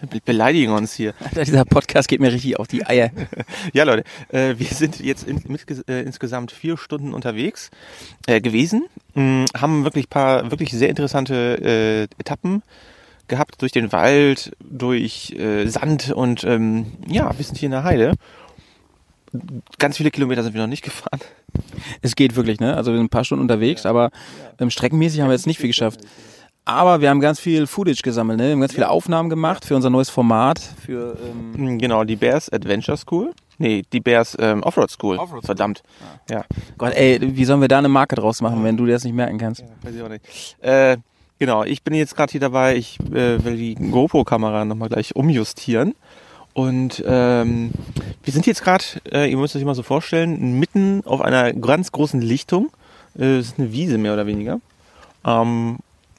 Be 0.09 0.19
beleidigen 0.23 0.71
uns 0.71 0.93
hier. 0.93 1.13
Alter, 1.23 1.43
dieser 1.43 1.65
Podcast 1.65 2.07
geht 2.07 2.19
mir 2.19 2.31
richtig 2.31 2.57
auf 2.59 2.67
die 2.67 2.85
Eier. 2.85 3.11
Ja, 3.73 3.83
Leute, 3.83 4.03
äh, 4.29 4.55
wir 4.57 4.67
sind 4.67 4.99
jetzt 4.99 5.27
in, 5.27 5.41
mit, 5.47 5.65
äh, 5.89 6.01
insgesamt 6.01 6.51
vier 6.51 6.77
Stunden 6.77 7.13
unterwegs 7.13 7.69
äh, 8.27 8.39
gewesen, 8.41 8.85
mh, 9.13 9.45
haben 9.57 9.83
wirklich 9.83 10.09
paar 10.09 10.51
wirklich 10.51 10.71
sehr 10.71 10.89
interessante 10.89 12.07
äh, 12.15 12.19
Etappen 12.19 12.61
gehabt 13.27 13.61
durch 13.61 13.71
den 13.71 13.91
Wald, 13.91 14.51
durch 14.59 15.31
äh, 15.31 15.67
Sand 15.67 16.11
und 16.11 16.43
ähm, 16.43 16.87
ja, 17.07 17.35
wir 17.37 17.45
sind 17.45 17.57
hier 17.57 17.67
in 17.67 17.71
der 17.71 17.83
Heide. 17.83 18.13
Ganz 19.79 19.97
viele 19.97 20.11
Kilometer 20.11 20.43
sind 20.43 20.53
wir 20.53 20.61
noch 20.61 20.67
nicht 20.67 20.83
gefahren. 20.83 21.19
Es 22.01 22.15
geht 22.15 22.35
wirklich, 22.35 22.59
ne? 22.59 22.75
Also 22.75 22.91
wir 22.91 22.97
sind 22.97 23.05
ein 23.05 23.09
paar 23.09 23.25
Stunden 23.25 23.41
unterwegs, 23.41 23.85
aber 23.85 24.11
ähm, 24.59 24.69
streckenmäßig 24.69 25.21
haben 25.21 25.27
wir 25.27 25.33
jetzt 25.33 25.47
nicht 25.47 25.59
viel 25.59 25.69
geschafft. 25.69 26.01
Aber 26.67 26.99
wir 26.99 27.09
haben 27.11 27.19
ganz 27.19 27.39
viel 27.39 27.67
Footage 27.67 28.01
gesammelt, 28.01 28.39
ne? 28.39 28.45
Wir 28.47 28.51
haben 28.53 28.61
ganz 28.61 28.73
viele 28.73 28.89
Aufnahmen 28.89 29.29
gemacht 29.29 29.65
für 29.65 29.75
unser 29.75 29.91
neues 29.91 30.09
Format, 30.09 30.59
für 30.59 31.15
ähm, 31.57 31.75
Mm, 31.75 31.77
Genau, 31.77 32.03
die 32.03 32.15
Bears 32.15 32.49
Adventure 32.51 32.97
School. 32.97 33.33
Nee, 33.59 33.83
die 33.93 33.99
Bears 33.99 34.35
ähm, 34.39 34.63
Offroad 34.63 34.89
School. 34.89 35.19
Verdammt. 35.43 35.83
Ja. 36.29 36.43
Gott, 36.77 36.93
ey, 36.95 37.19
wie 37.21 37.45
sollen 37.45 37.61
wir 37.61 37.67
da 37.67 37.77
eine 37.77 37.87
Marke 37.87 38.15
draus 38.15 38.41
machen, 38.41 38.63
wenn 38.63 38.75
du 38.77 38.85
dir 38.85 38.93
das 38.93 39.03
nicht 39.03 39.13
merken 39.15 39.37
kannst? 39.37 39.63
Weiß 39.83 39.95
ich 39.95 40.01
auch 40.01 40.09
nicht. 40.09 40.25
Äh, 40.61 40.97
genau, 41.39 41.63
ich 41.63 41.83
bin 41.83 41.93
jetzt 41.93 42.15
gerade 42.15 42.31
hier 42.31 42.41
dabei, 42.41 42.75
ich 42.75 42.99
äh, 43.11 43.43
will 43.45 43.55
die 43.55 43.75
GoPro-Kamera 43.75 44.65
nochmal 44.65 44.89
gleich 44.89 45.15
umjustieren. 45.15 45.93
Und 46.53 47.03
ähm, 47.07 47.71
wir 48.23 48.33
sind 48.33 48.45
jetzt 48.47 48.63
gerade, 48.63 48.83
äh, 49.11 49.29
ihr 49.29 49.37
müsst 49.37 49.55
euch 49.55 49.63
mal 49.65 49.75
so 49.75 49.83
vorstellen, 49.83 50.57
mitten 50.59 51.03
auf 51.05 51.21
einer 51.21 51.53
ganz 51.53 51.91
großen 51.91 52.21
Lichtung. 52.21 52.71
Äh, 53.17 53.37
Es 53.37 53.47
ist 53.49 53.59
eine 53.59 53.71
Wiese 53.71 53.97
mehr 53.97 54.13
oder 54.13 54.25
weniger. 54.25 54.59
Ähm, 55.25 55.77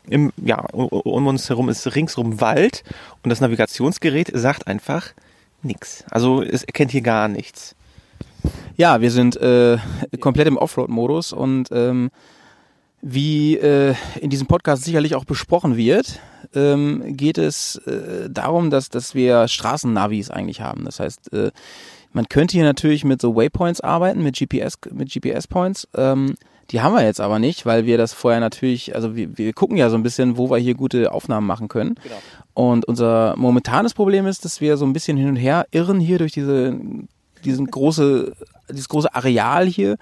im, 0.08 0.32
ja, 0.36 0.60
um 0.72 1.26
uns 1.26 1.48
herum 1.48 1.68
ist 1.68 1.94
ringsrum 1.94 2.40
Wald 2.40 2.84
und 3.22 3.30
das 3.30 3.40
Navigationsgerät 3.40 4.30
sagt 4.34 4.66
einfach 4.66 5.12
nichts. 5.62 6.04
Also 6.10 6.42
es 6.42 6.62
erkennt 6.62 6.90
hier 6.92 7.02
gar 7.02 7.28
nichts. 7.28 7.74
Ja, 8.76 9.00
wir 9.00 9.10
sind 9.10 9.36
äh, 9.36 9.78
komplett 10.20 10.46
im 10.46 10.56
Offroad-Modus 10.56 11.32
und 11.32 11.68
ähm, 11.72 12.10
wie 13.02 13.56
äh, 13.56 13.94
in 14.20 14.30
diesem 14.30 14.46
Podcast 14.46 14.84
sicherlich 14.84 15.14
auch 15.14 15.24
besprochen 15.24 15.76
wird, 15.76 16.20
ähm, 16.54 17.16
geht 17.16 17.38
es 17.38 17.76
äh, 17.86 18.28
darum, 18.30 18.70
dass, 18.70 18.88
dass 18.88 19.14
wir 19.14 19.48
Straßennavis 19.48 20.30
eigentlich 20.30 20.60
haben. 20.60 20.84
Das 20.84 21.00
heißt, 21.00 21.32
äh, 21.32 21.50
man 22.12 22.28
könnte 22.28 22.52
hier 22.52 22.64
natürlich 22.64 23.04
mit 23.04 23.20
so 23.20 23.36
Waypoints 23.36 23.80
arbeiten, 23.80 24.22
mit 24.22 24.38
GPS, 24.38 24.78
mit 24.92 25.12
GPS-Points. 25.12 25.88
Ähm, 25.94 26.34
die 26.70 26.80
haben 26.80 26.94
wir 26.94 27.04
jetzt 27.04 27.20
aber 27.20 27.38
nicht, 27.38 27.66
weil 27.66 27.86
wir 27.86 27.98
das 27.98 28.12
vorher 28.12 28.40
natürlich, 28.40 28.94
also 28.94 29.14
wir, 29.14 29.36
wir 29.38 29.52
gucken 29.52 29.76
ja 29.76 29.88
so 29.90 29.96
ein 29.96 30.02
bisschen, 30.02 30.36
wo 30.36 30.50
wir 30.50 30.58
hier 30.58 30.74
gute 30.74 31.12
Aufnahmen 31.12 31.46
machen 31.46 31.68
können. 31.68 31.94
Und 32.54 32.84
unser 32.86 33.34
momentanes 33.36 33.94
Problem 33.94 34.26
ist, 34.26 34.44
dass 34.44 34.60
wir 34.60 34.76
so 34.76 34.84
ein 34.84 34.92
bisschen 34.92 35.16
hin 35.16 35.28
und 35.28 35.36
her 35.36 35.66
irren 35.70 36.00
hier 36.00 36.18
durch 36.18 36.32
diese, 36.32 36.78
diesen 37.44 37.66
große, 37.66 38.32
dieses 38.70 38.88
große 38.88 39.14
Areal 39.14 39.66
hier. 39.66 39.96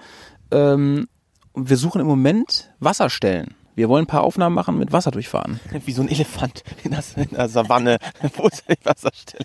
Ähm, 0.51 1.09
wir 1.55 1.77
suchen 1.77 2.01
im 2.01 2.07
Moment 2.07 2.71
Wasserstellen. 2.81 3.55
Wir 3.75 3.89
wollen 3.89 4.05
ein 4.05 4.07
paar 4.07 4.23
Aufnahmen 4.23 4.55
machen 4.55 4.79
mit 4.79 4.93
Wasserdurchfahren. 4.93 5.61
Wie 5.85 5.93
so 5.93 6.03
ein 6.03 6.09
Elefant 6.09 6.63
in 6.85 6.93
der, 6.93 7.03
in 7.17 7.31
der 7.31 7.49
Savanne. 7.49 7.99
Wo 8.37 8.47
ist 8.47 8.65
die 8.69 8.85
Wasserstelle? 8.85 9.45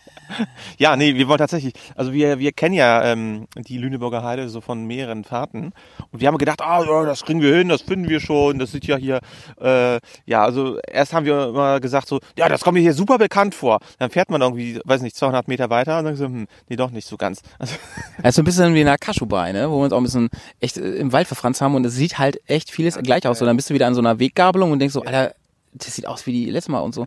Ja, 0.77 0.95
nee, 0.95 1.15
wir 1.15 1.27
wollen 1.27 1.39
tatsächlich, 1.39 1.73
also 1.95 2.13
wir, 2.13 2.39
wir 2.39 2.51
kennen 2.51 2.75
ja 2.75 3.03
ähm, 3.03 3.47
die 3.55 3.77
Lüneburger 3.77 4.23
Heide 4.23 4.49
so 4.49 4.61
von 4.61 4.85
mehreren 4.85 5.23
Fahrten. 5.23 5.73
Und 6.11 6.21
wir 6.21 6.27
haben 6.27 6.37
gedacht, 6.37 6.61
ah, 6.61 6.83
ja, 6.83 7.05
das 7.05 7.23
kriegen 7.23 7.41
wir 7.41 7.55
hin, 7.55 7.69
das 7.69 7.81
finden 7.81 8.07
wir 8.07 8.19
schon, 8.19 8.59
das 8.59 8.71
sieht 8.71 8.85
ja 8.85 8.97
hier, 8.97 9.19
äh, 9.59 9.99
ja, 10.25 10.43
also 10.43 10.77
erst 10.87 11.13
haben 11.13 11.25
wir 11.25 11.49
immer 11.49 11.79
gesagt 11.79 12.07
so, 12.07 12.19
ja, 12.37 12.47
das 12.49 12.61
kommt 12.61 12.75
mir 12.75 12.81
hier 12.81 12.93
super 12.93 13.17
bekannt 13.17 13.55
vor. 13.55 13.79
Dann 13.97 14.11
fährt 14.11 14.29
man 14.29 14.41
irgendwie, 14.41 14.79
weiß 14.85 15.01
nicht, 15.01 15.15
200 15.15 15.47
Meter 15.47 15.69
weiter 15.69 15.99
und 15.99 16.05
dann 16.05 16.15
so, 16.15 16.25
hm, 16.25 16.47
nee, 16.67 16.75
doch 16.75 16.91
nicht 16.91 17.07
so 17.07 17.17
ganz. 17.17 17.41
Also, 17.57 17.75
Das 18.17 18.25
ist 18.29 18.35
so 18.35 18.41
ein 18.43 18.45
bisschen 18.45 18.73
wie 18.75 18.81
in 18.81 18.85
der 18.85 18.97
Kaschubai, 18.97 19.51
ne? 19.51 19.69
wo 19.69 19.77
wir 19.77 19.85
uns 19.85 19.93
auch 19.93 19.97
ein 19.97 20.03
bisschen 20.03 20.29
echt 20.59 20.77
äh, 20.77 20.95
im 20.95 21.11
Wald 21.11 21.27
verfranst 21.27 21.61
haben 21.61 21.75
und 21.75 21.85
es 21.85 21.95
sieht 21.95 22.19
halt 22.19 22.39
echt 22.47 22.69
vieles 22.69 22.97
gleich 22.97 23.27
aus. 23.27 23.39
So, 23.39 23.45
dann 23.45 23.55
bist 23.55 23.69
du 23.69 23.73
wieder 23.73 23.87
an 23.87 23.95
so 23.95 24.01
einer 24.01 24.18
Weggabelung 24.19 24.71
und 24.71 24.79
denkst 24.79 24.93
so, 24.93 25.03
Alter, 25.03 25.33
das 25.73 25.95
sieht 25.95 26.07
aus 26.07 26.25
wie 26.25 26.31
die 26.31 26.49
letzte 26.49 26.71
Mal 26.71 26.79
und 26.79 26.95
so. 26.95 27.05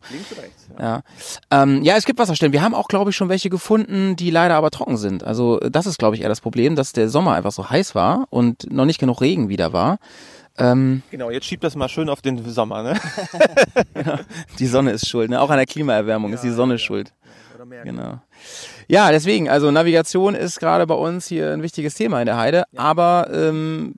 Ja. 0.79 1.03
Ähm, 1.51 1.83
ja, 1.83 1.97
es 1.97 2.05
gibt 2.05 2.19
Wasserstellen. 2.19 2.53
Wir 2.53 2.63
haben 2.63 2.75
auch, 2.75 2.89
glaube 2.89 3.11
ich, 3.11 3.17
schon 3.17 3.29
welche 3.29 3.51
gefunden, 3.51 4.17
die 4.17 4.31
leider 4.31 4.55
aber 4.55 4.71
trocken 4.71 4.97
sind. 4.97 5.25
Also 5.25 5.59
das 5.59 5.87
ist, 5.87 5.99
glaube 5.99 6.17
ich, 6.17 6.23
eher 6.23 6.29
das 6.29 6.41
Problem, 6.41 6.77
dass 6.77 6.93
der 6.93 7.09
Sommer 7.09 7.35
einfach 7.35 7.53
so 7.53 7.69
heiß 7.69 7.95
war 7.95 8.27
und 8.31 8.73
noch 8.73 8.85
nicht 8.85 9.01
genug 9.01 9.21
Regen 9.21 9.49
wieder 9.49 9.73
war. 9.73 9.99
Ähm, 10.59 11.03
genau, 11.11 11.31
jetzt 11.31 11.47
schiebt 11.47 11.65
das 11.65 11.77
mal 11.77 11.89
schön 11.89 12.09
auf 12.09 12.21
den 12.21 12.49
Sommer, 12.51 12.83
ne? 12.83 13.01
die 14.59 14.67
Sonne 14.67 14.91
ist 14.93 15.09
schuld. 15.09 15.31
Ne? 15.31 15.41
Auch 15.41 15.51
an 15.51 15.57
der 15.57 15.67
Klimaerwärmung 15.67 16.33
ist 16.33 16.45
die 16.45 16.51
Sonne 16.51 16.79
schuld. 16.79 17.13
Genau. 17.85 18.21
Ja, 18.89 19.11
deswegen, 19.11 19.49
also 19.49 19.71
Navigation 19.71 20.35
ist 20.35 20.61
gerade 20.61 20.87
bei 20.87 20.95
uns 20.95 21.27
hier 21.27 21.53
ein 21.53 21.63
wichtiges 21.63 21.95
Thema 21.95 22.21
in 22.21 22.27
der 22.27 22.37
Heide, 22.37 22.65
aber 22.77 23.31
ähm, 23.33 23.95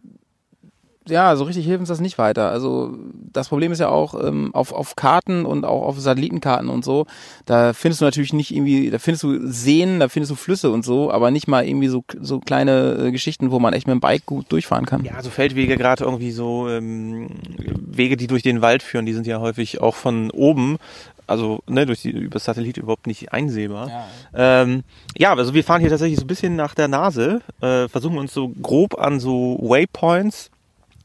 ja, 1.09 1.37
so 1.37 1.45
richtig 1.45 1.67
hilft 1.67 1.81
uns 1.81 1.89
das 1.89 2.01
nicht 2.01 2.19
weiter. 2.19 2.51
Also 2.51 2.97
das 3.33 3.49
Problem 3.49 3.73
ist 3.73 3.79
ja 3.79 3.89
auch 3.89 4.15
ähm, 4.15 4.55
auf, 4.55 4.73
auf 4.73 4.97
Karten 4.97 5.45
und 5.45 5.65
auch 5.65 5.83
auf 5.83 6.01
Satellitenkarten 6.01 6.69
und 6.69 6.85
so, 6.85 7.07
da 7.47 7.73
findest 7.73 8.01
du 8.01 8.07
natürlich 8.07 8.33
nicht 8.33 8.55
irgendwie, 8.55 8.91
da 8.91 8.99
findest 8.99 9.23
du 9.25 9.47
Seen, 9.47 10.01
da 10.01 10.09
findest 10.09 10.31
du 10.31 10.37
Flüsse 10.37 10.71
und 10.71 10.85
so, 10.85 11.11
aber 11.11 11.31
nicht 11.31 11.47
mal 11.47 11.67
irgendwie 11.67 11.89
so, 11.89 12.05
so 12.21 12.41
kleine 12.41 13.07
äh, 13.07 13.13
Geschichten, 13.13 13.51
wo 13.51 13.59
man 13.59 13.75
echt 13.75 13.87
mit 13.87 13.95
dem 13.95 14.01
Bike 14.01 14.25
gut 14.25 14.51
durchfahren 14.51 14.87
kann. 14.87 15.05
Ja, 15.05 15.23
so 15.23 15.31
Feldwege, 15.31 15.77
gerade 15.77 16.05
irgendwie 16.05 16.33
so 16.33 16.69
ähm, 16.69 17.29
Wege, 17.45 18.17
die 18.17 18.27
durch 18.27 18.43
den 18.43 18.63
Wald 18.63 18.83
führen, 18.83 19.07
die 19.07 19.13
sind 19.13 19.27
ja 19.27 19.41
häufig 19.41 19.81
auch 19.81 19.95
von 19.95 20.31
oben, 20.31 20.79
also 21.27 21.61
ne, 21.67 21.87
durch 21.87 22.03
die 22.03 22.11
über 22.11 22.39
Satellit 22.39 22.77
überhaupt 22.77 23.07
nicht 23.07 23.33
einsehbar. 23.33 23.89
Ja, 23.89 24.63
ähm, 24.63 24.85
ja 25.17 25.35
also 25.35 25.55
wir 25.55 25.65
fahren 25.65 25.81
hier 25.81 25.91
tatsächlich 25.91 26.19
so 26.19 26.25
ein 26.25 26.29
bisschen 26.29 26.57
nach 26.57 26.75
der 26.75 26.89
Nase, 26.89 27.41
äh, 27.61 27.89
versuchen 27.89 28.19
uns 28.19 28.33
so 28.33 28.49
grob 28.49 28.99
an 28.99 29.21
so 29.21 29.59
Waypoints, 29.61 30.51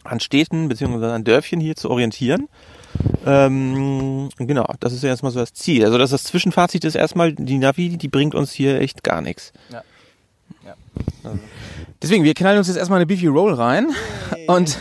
an 0.04 0.20
Städten 0.20 0.70
beziehungsweise 0.70 1.14
an 1.14 1.24
Dörfchen 1.24 1.60
hier 1.60 1.76
zu 1.76 1.90
orientieren. 1.90 2.48
Ähm, 3.26 4.30
genau, 4.38 4.66
das 4.80 4.94
ist 4.94 5.04
ja 5.04 5.10
erstmal 5.10 5.32
so 5.32 5.40
das 5.40 5.54
Ziel. 5.54 5.86
Also 5.86 5.98
das, 5.98 6.10
das 6.12 6.24
Zwischenfazit 6.24 6.84
ist 6.86 6.96
erstmal, 6.96 7.34
die 7.34 7.58
Navi, 7.58 7.98
die 7.98 8.08
bringt 8.08 8.36
uns 8.36 8.52
hier 8.52 8.80
echt 8.82 9.04
gar 9.04 9.22
nichts. 9.22 9.54
Ja. 9.72 9.84
Ja. 10.66 10.76
Also. 11.24 11.40
Deswegen, 12.02 12.24
wir 12.24 12.34
knallen 12.34 12.58
uns 12.58 12.68
jetzt 12.68 12.78
erstmal 12.78 12.98
eine 12.98 13.06
Beefy 13.06 13.28
Roll 13.28 13.54
rein 13.54 13.90
und, 14.48 14.78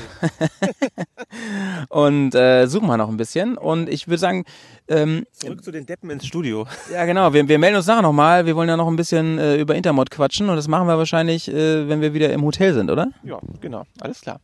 und 1.88 2.34
äh, 2.34 2.66
suchen 2.66 2.86
mal 2.86 2.96
noch 2.96 3.08
ein 3.08 3.16
bisschen. 3.16 3.58
Und 3.58 3.88
ich 3.88 4.06
würde 4.06 4.18
sagen, 4.18 4.44
ähm, 4.86 5.26
zurück 5.32 5.64
zu 5.64 5.72
den 5.72 5.84
Deppen 5.84 6.10
ins 6.10 6.26
Studio. 6.26 6.66
Ja, 6.92 7.04
genau. 7.06 7.32
Wir, 7.32 7.46
wir 7.48 7.58
melden 7.58 7.76
uns 7.76 7.86
nachher 7.86 8.02
nochmal. 8.02 8.46
Wir 8.46 8.54
wollen 8.54 8.68
ja 8.68 8.76
noch 8.76 8.86
ein 8.86 8.96
bisschen 8.96 9.38
äh, 9.38 9.56
über 9.56 9.74
Intermod 9.74 10.10
quatschen 10.10 10.48
und 10.48 10.56
das 10.56 10.68
machen 10.68 10.86
wir 10.86 10.96
wahrscheinlich, 10.96 11.48
äh, 11.48 11.88
wenn 11.88 12.00
wir 12.00 12.14
wieder 12.14 12.32
im 12.32 12.42
Hotel 12.42 12.72
sind, 12.72 12.90
oder? 12.90 13.08
Ja, 13.24 13.40
genau. 13.60 13.84
Alles 14.00 14.20
klar. 14.20 14.40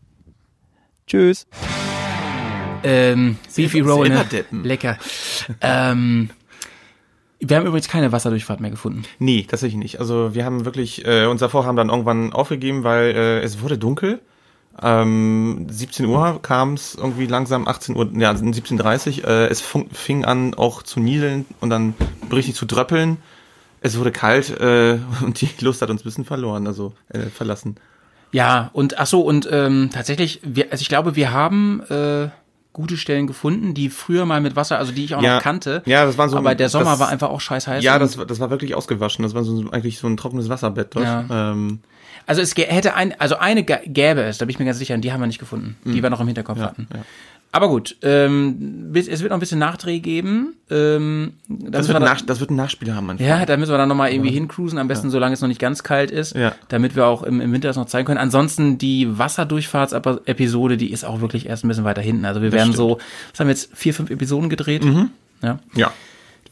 Tschüss. 1.06 1.46
Ähm, 2.82 3.38
Beefy 3.54 3.80
Roll, 3.80 4.08
ne? 4.08 4.24
Lecker. 4.50 4.98
ähm, 5.60 6.30
wir 7.40 7.56
haben 7.56 7.66
übrigens 7.66 7.88
keine 7.88 8.12
Wasserdurchfahrt 8.12 8.60
mehr 8.60 8.70
gefunden. 8.70 9.04
Nee, 9.18 9.46
tatsächlich 9.48 9.78
nicht. 9.78 10.00
Also 10.00 10.34
wir 10.34 10.44
haben 10.44 10.64
wirklich 10.64 11.04
äh, 11.06 11.26
unser 11.26 11.48
Vorhaben 11.48 11.76
dann 11.76 11.90
irgendwann 11.90 12.32
aufgegeben, 12.32 12.84
weil 12.84 13.14
äh, 13.14 13.40
es 13.40 13.60
wurde 13.60 13.78
dunkel. 13.78 14.20
Ähm, 14.82 15.66
17 15.70 16.06
Uhr 16.06 16.40
kam 16.42 16.74
es 16.74 16.94
irgendwie 16.94 17.26
langsam, 17.26 17.68
18 17.68 17.96
Uhr, 17.96 18.10
ja, 18.16 18.32
17.30 18.32 19.22
Uhr. 19.22 19.28
Äh, 19.28 19.46
es 19.46 19.60
fing, 19.60 19.88
fing 19.90 20.24
an 20.24 20.54
auch 20.54 20.82
zu 20.82 21.00
nieseln 21.00 21.44
und 21.60 21.70
dann 21.70 21.94
richtig 22.32 22.54
zu 22.54 22.66
dröppeln. 22.66 23.18
Es 23.80 23.98
wurde 23.98 24.10
kalt 24.10 24.50
äh, 24.60 24.98
und 25.24 25.40
die 25.40 25.48
Lust 25.60 25.82
hat 25.82 25.90
uns 25.90 26.00
ein 26.00 26.04
bisschen 26.04 26.24
verloren, 26.24 26.66
also 26.66 26.92
äh, 27.08 27.20
verlassen. 27.26 27.76
Ja, 28.34 28.70
und 28.72 28.98
ach 28.98 29.06
so, 29.06 29.20
und 29.22 29.48
ähm, 29.50 29.90
tatsächlich, 29.92 30.40
wir, 30.42 30.66
also 30.70 30.82
ich 30.82 30.88
glaube, 30.88 31.14
wir 31.16 31.32
haben 31.32 31.82
äh, 31.88 32.28
gute 32.72 32.96
Stellen 32.96 33.26
gefunden, 33.28 33.72
die 33.74 33.88
früher 33.88 34.26
mal 34.26 34.40
mit 34.40 34.56
Wasser, 34.56 34.76
also 34.78 34.90
die 34.90 35.04
ich 35.04 35.14
auch 35.14 35.22
Ja. 35.22 35.36
noch 35.36 35.42
kannte. 35.42 35.82
Ja, 35.86 36.04
das 36.04 36.18
waren 36.18 36.28
so- 36.28 36.36
Aber 36.36 36.56
der 36.56 36.68
Sommer 36.68 36.90
das- 36.90 36.98
war 37.00 37.08
einfach 37.08 37.30
auch 37.30 37.40
scheiß 37.40 37.68
heiß. 37.68 37.84
Ja, 37.84 37.98
das, 38.00 38.18
war- 38.18 38.26
das 38.26 38.40
war 38.40 38.50
wirklich 38.50 38.74
ausgewaschen. 38.74 39.22
Das 39.22 39.34
war 39.34 39.44
so 39.44 39.70
eigentlich 39.70 39.98
so 39.98 40.08
ein 40.08 40.16
trockenes 40.16 40.48
Wasserbett 40.48 40.88
dort. 40.96 41.04
Ja. 41.04 41.24
Ähm, 41.52 41.78
Also 42.26 42.40
es 42.42 42.56
hätte 42.56 42.94
ein, 42.94 43.14
also 43.20 43.36
eine 43.36 43.60
gä- 43.62 43.86
gäbe 43.86 44.22
es, 44.22 44.38
da 44.38 44.46
bin 44.46 44.50
ich 44.54 44.58
mir 44.58 44.64
ganz 44.64 44.78
sicher, 44.78 44.94
und 44.94 45.02
die 45.02 45.12
haben 45.12 45.20
wir 45.20 45.26
nicht 45.26 45.38
gefunden, 45.38 45.76
die 45.84 46.02
wir 46.02 46.08
noch 46.10 46.20
im 46.20 46.26
Hinterkopf 46.26 46.58
hatten. 46.58 46.88
ja. 46.92 47.00
Aber 47.54 47.68
gut, 47.68 47.96
ähm, 48.02 48.90
es 48.94 49.06
wird 49.20 49.30
noch 49.30 49.36
ein 49.36 49.40
bisschen 49.40 49.60
Nachdreh 49.60 50.00
geben. 50.00 50.56
Ähm, 50.70 51.34
da 51.46 51.78
das, 51.78 51.86
wird 51.86 52.00
wir 52.00 52.04
Nach, 52.04 52.20
das 52.20 52.40
wird 52.40 52.50
ein 52.50 52.56
Nachspieler 52.56 52.96
haben. 52.96 53.06
Manchmal. 53.06 53.28
ja, 53.28 53.46
da 53.46 53.56
müssen 53.56 53.70
wir 53.72 53.78
dann 53.78 53.88
nochmal 53.88 54.10
irgendwie 54.12 54.32
hincruisen, 54.32 54.76
am 54.76 54.88
besten 54.88 55.08
solange 55.08 55.34
es 55.34 55.40
noch 55.40 55.46
nicht 55.46 55.60
ganz 55.60 55.84
kalt 55.84 56.10
ist, 56.10 56.34
Ja. 56.34 56.52
damit 56.66 56.96
wir 56.96 57.06
auch 57.06 57.22
im, 57.22 57.40
im 57.40 57.52
Winter 57.52 57.68
das 57.68 57.76
noch 57.76 57.86
zeigen 57.86 58.06
können. 58.06 58.18
Ansonsten 58.18 58.76
die 58.76 59.06
Wasserdurchfahrtsepisode, 59.18 60.76
die 60.76 60.90
ist 60.90 61.04
auch 61.04 61.20
wirklich 61.20 61.46
erst 61.46 61.64
ein 61.64 61.68
bisschen 61.68 61.84
weiter 61.84 62.02
hinten. 62.02 62.24
Also 62.24 62.42
wir 62.42 62.50
werden 62.50 62.72
so, 62.72 62.98
was 63.30 63.38
haben 63.40 63.46
wir 63.46 63.52
jetzt, 63.54 63.70
vier, 63.76 63.94
fünf 63.94 64.10
Episoden 64.10 64.48
gedreht? 64.48 64.84
Ja. 65.42 65.58
Ja. 65.74 65.92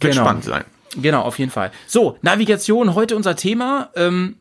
Wird 0.01 0.15
Genau. 0.15 0.23
spannend 0.25 0.45
sein. 0.45 0.65
Genau, 1.01 1.23
auf 1.23 1.39
jeden 1.39 1.51
Fall. 1.51 1.71
So, 1.87 2.19
Navigation, 2.23 2.95
heute 2.95 3.17
unser 3.17 3.35
Thema. 3.35 3.89
Ähm, 3.97 4.37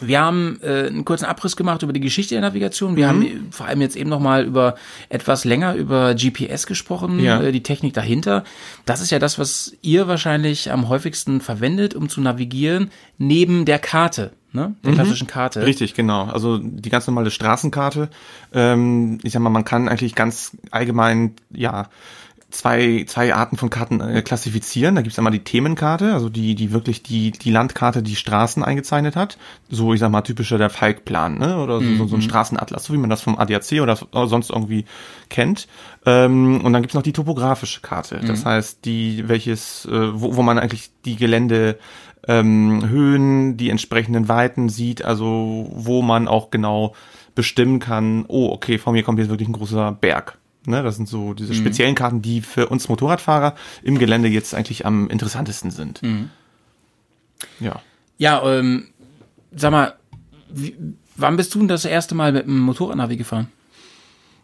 wir 0.00 0.20
haben 0.20 0.58
äh, 0.62 0.86
einen 0.88 1.04
kurzen 1.04 1.24
Abriss 1.24 1.56
gemacht 1.56 1.82
über 1.82 1.92
die 1.92 2.00
Geschichte 2.00 2.34
der 2.34 2.42
Navigation. 2.42 2.96
Wir 2.96 3.08
haben 3.08 3.46
vor 3.50 3.66
allem 3.66 3.80
jetzt 3.80 3.96
eben 3.96 4.10
noch 4.10 4.18
mal 4.20 4.44
über 4.44 4.74
etwas 5.08 5.44
länger 5.44 5.74
über 5.74 6.14
GPS 6.14 6.66
gesprochen, 6.66 7.20
Ja. 7.20 7.40
äh, 7.40 7.52
die 7.52 7.62
Technik 7.62 7.94
dahinter. 7.94 8.42
Das 8.86 9.00
ist 9.00 9.10
ja 9.10 9.18
das, 9.20 9.38
was 9.38 9.76
ihr 9.82 10.08
wahrscheinlich 10.08 10.72
am 10.72 10.88
häufigsten 10.88 11.40
verwendet, 11.40 11.94
um 11.94 12.08
zu 12.08 12.20
navigieren, 12.20 12.90
neben 13.18 13.64
der 13.66 13.78
Karte, 13.78 14.32
ne? 14.52 14.74
der 14.84 14.94
klassischen 14.94 15.28
Karte. 15.28 15.64
Richtig, 15.64 15.94
genau. 15.94 16.24
Also 16.24 16.58
die 16.58 16.90
ganz 16.90 17.06
normale 17.06 17.30
Straßenkarte. 17.30 18.08
Ähm, 18.52 19.18
ich 19.22 19.32
sag 19.32 19.40
mal, 19.42 19.50
man 19.50 19.64
kann 19.64 19.88
eigentlich 19.88 20.16
ganz 20.16 20.56
allgemein, 20.72 21.34
ja, 21.50 21.88
zwei, 22.54 23.04
zwei 23.06 23.34
Arten 23.34 23.56
von 23.56 23.68
Karten 23.68 24.00
äh, 24.00 24.22
klassifizieren. 24.22 24.94
Da 24.94 25.02
gibt's 25.02 25.18
einmal 25.18 25.32
die 25.32 25.42
Themenkarte, 25.42 26.14
also 26.14 26.28
die, 26.28 26.54
die 26.54 26.72
wirklich 26.72 27.02
die, 27.02 27.32
die 27.32 27.50
Landkarte, 27.50 28.02
die 28.02 28.16
Straßen 28.16 28.62
eingezeichnet 28.62 29.16
hat. 29.16 29.38
So, 29.68 29.92
ich 29.92 30.00
sag 30.00 30.10
mal, 30.10 30.22
typischer 30.22 30.56
der 30.56 30.70
Falkplan, 30.70 31.38
ne? 31.38 31.58
Oder 31.58 31.80
so, 31.80 31.96
so, 31.96 32.06
so 32.06 32.16
ein 32.16 32.22
Straßenatlas, 32.22 32.84
so 32.84 32.94
wie 32.94 32.98
man 32.98 33.10
das 33.10 33.22
vom 33.22 33.36
ADAC 33.36 33.80
oder 33.82 33.98
sonst 34.28 34.50
irgendwie 34.50 34.84
kennt. 35.28 35.66
Ähm, 36.06 36.60
und 36.64 36.72
dann 36.72 36.82
gibt's 36.82 36.94
noch 36.94 37.02
die 37.02 37.12
topografische 37.12 37.80
Karte. 37.80 38.20
Das 38.24 38.44
heißt, 38.44 38.84
die, 38.84 39.28
welches, 39.28 39.86
äh, 39.86 40.20
wo, 40.20 40.36
wo 40.36 40.42
man 40.42 40.58
eigentlich 40.58 40.90
die 41.04 41.16
Gelände 41.16 41.78
ähm, 42.28 42.88
Höhen, 42.88 43.56
die 43.56 43.70
entsprechenden 43.70 44.28
Weiten 44.28 44.68
sieht, 44.68 45.04
also 45.04 45.68
wo 45.72 46.02
man 46.02 46.28
auch 46.28 46.50
genau 46.50 46.94
bestimmen 47.34 47.80
kann, 47.80 48.24
oh, 48.28 48.50
okay, 48.52 48.78
vor 48.78 48.92
mir 48.92 49.02
kommt 49.02 49.18
jetzt 49.18 49.28
wirklich 49.28 49.48
ein 49.48 49.54
großer 49.54 49.92
Berg. 49.92 50.38
Ne, 50.66 50.82
das 50.82 50.96
sind 50.96 51.08
so 51.08 51.34
diese 51.34 51.54
speziellen 51.54 51.94
Karten, 51.94 52.22
die 52.22 52.40
für 52.40 52.68
uns 52.68 52.88
Motorradfahrer 52.88 53.54
im 53.82 53.98
Gelände 53.98 54.28
jetzt 54.28 54.54
eigentlich 54.54 54.86
am 54.86 55.08
interessantesten 55.10 55.70
sind. 55.70 56.00
Ja. 57.60 57.82
Ja, 58.16 58.42
ähm, 58.50 58.88
sag 59.54 59.72
mal, 59.72 59.94
wie, 60.48 60.76
wann 61.16 61.36
bist 61.36 61.54
du 61.54 61.58
denn 61.58 61.68
das 61.68 61.84
erste 61.84 62.14
Mal 62.14 62.32
mit 62.32 62.46
dem 62.46 62.60
Motorradnavi 62.60 63.16
gefahren? 63.16 63.48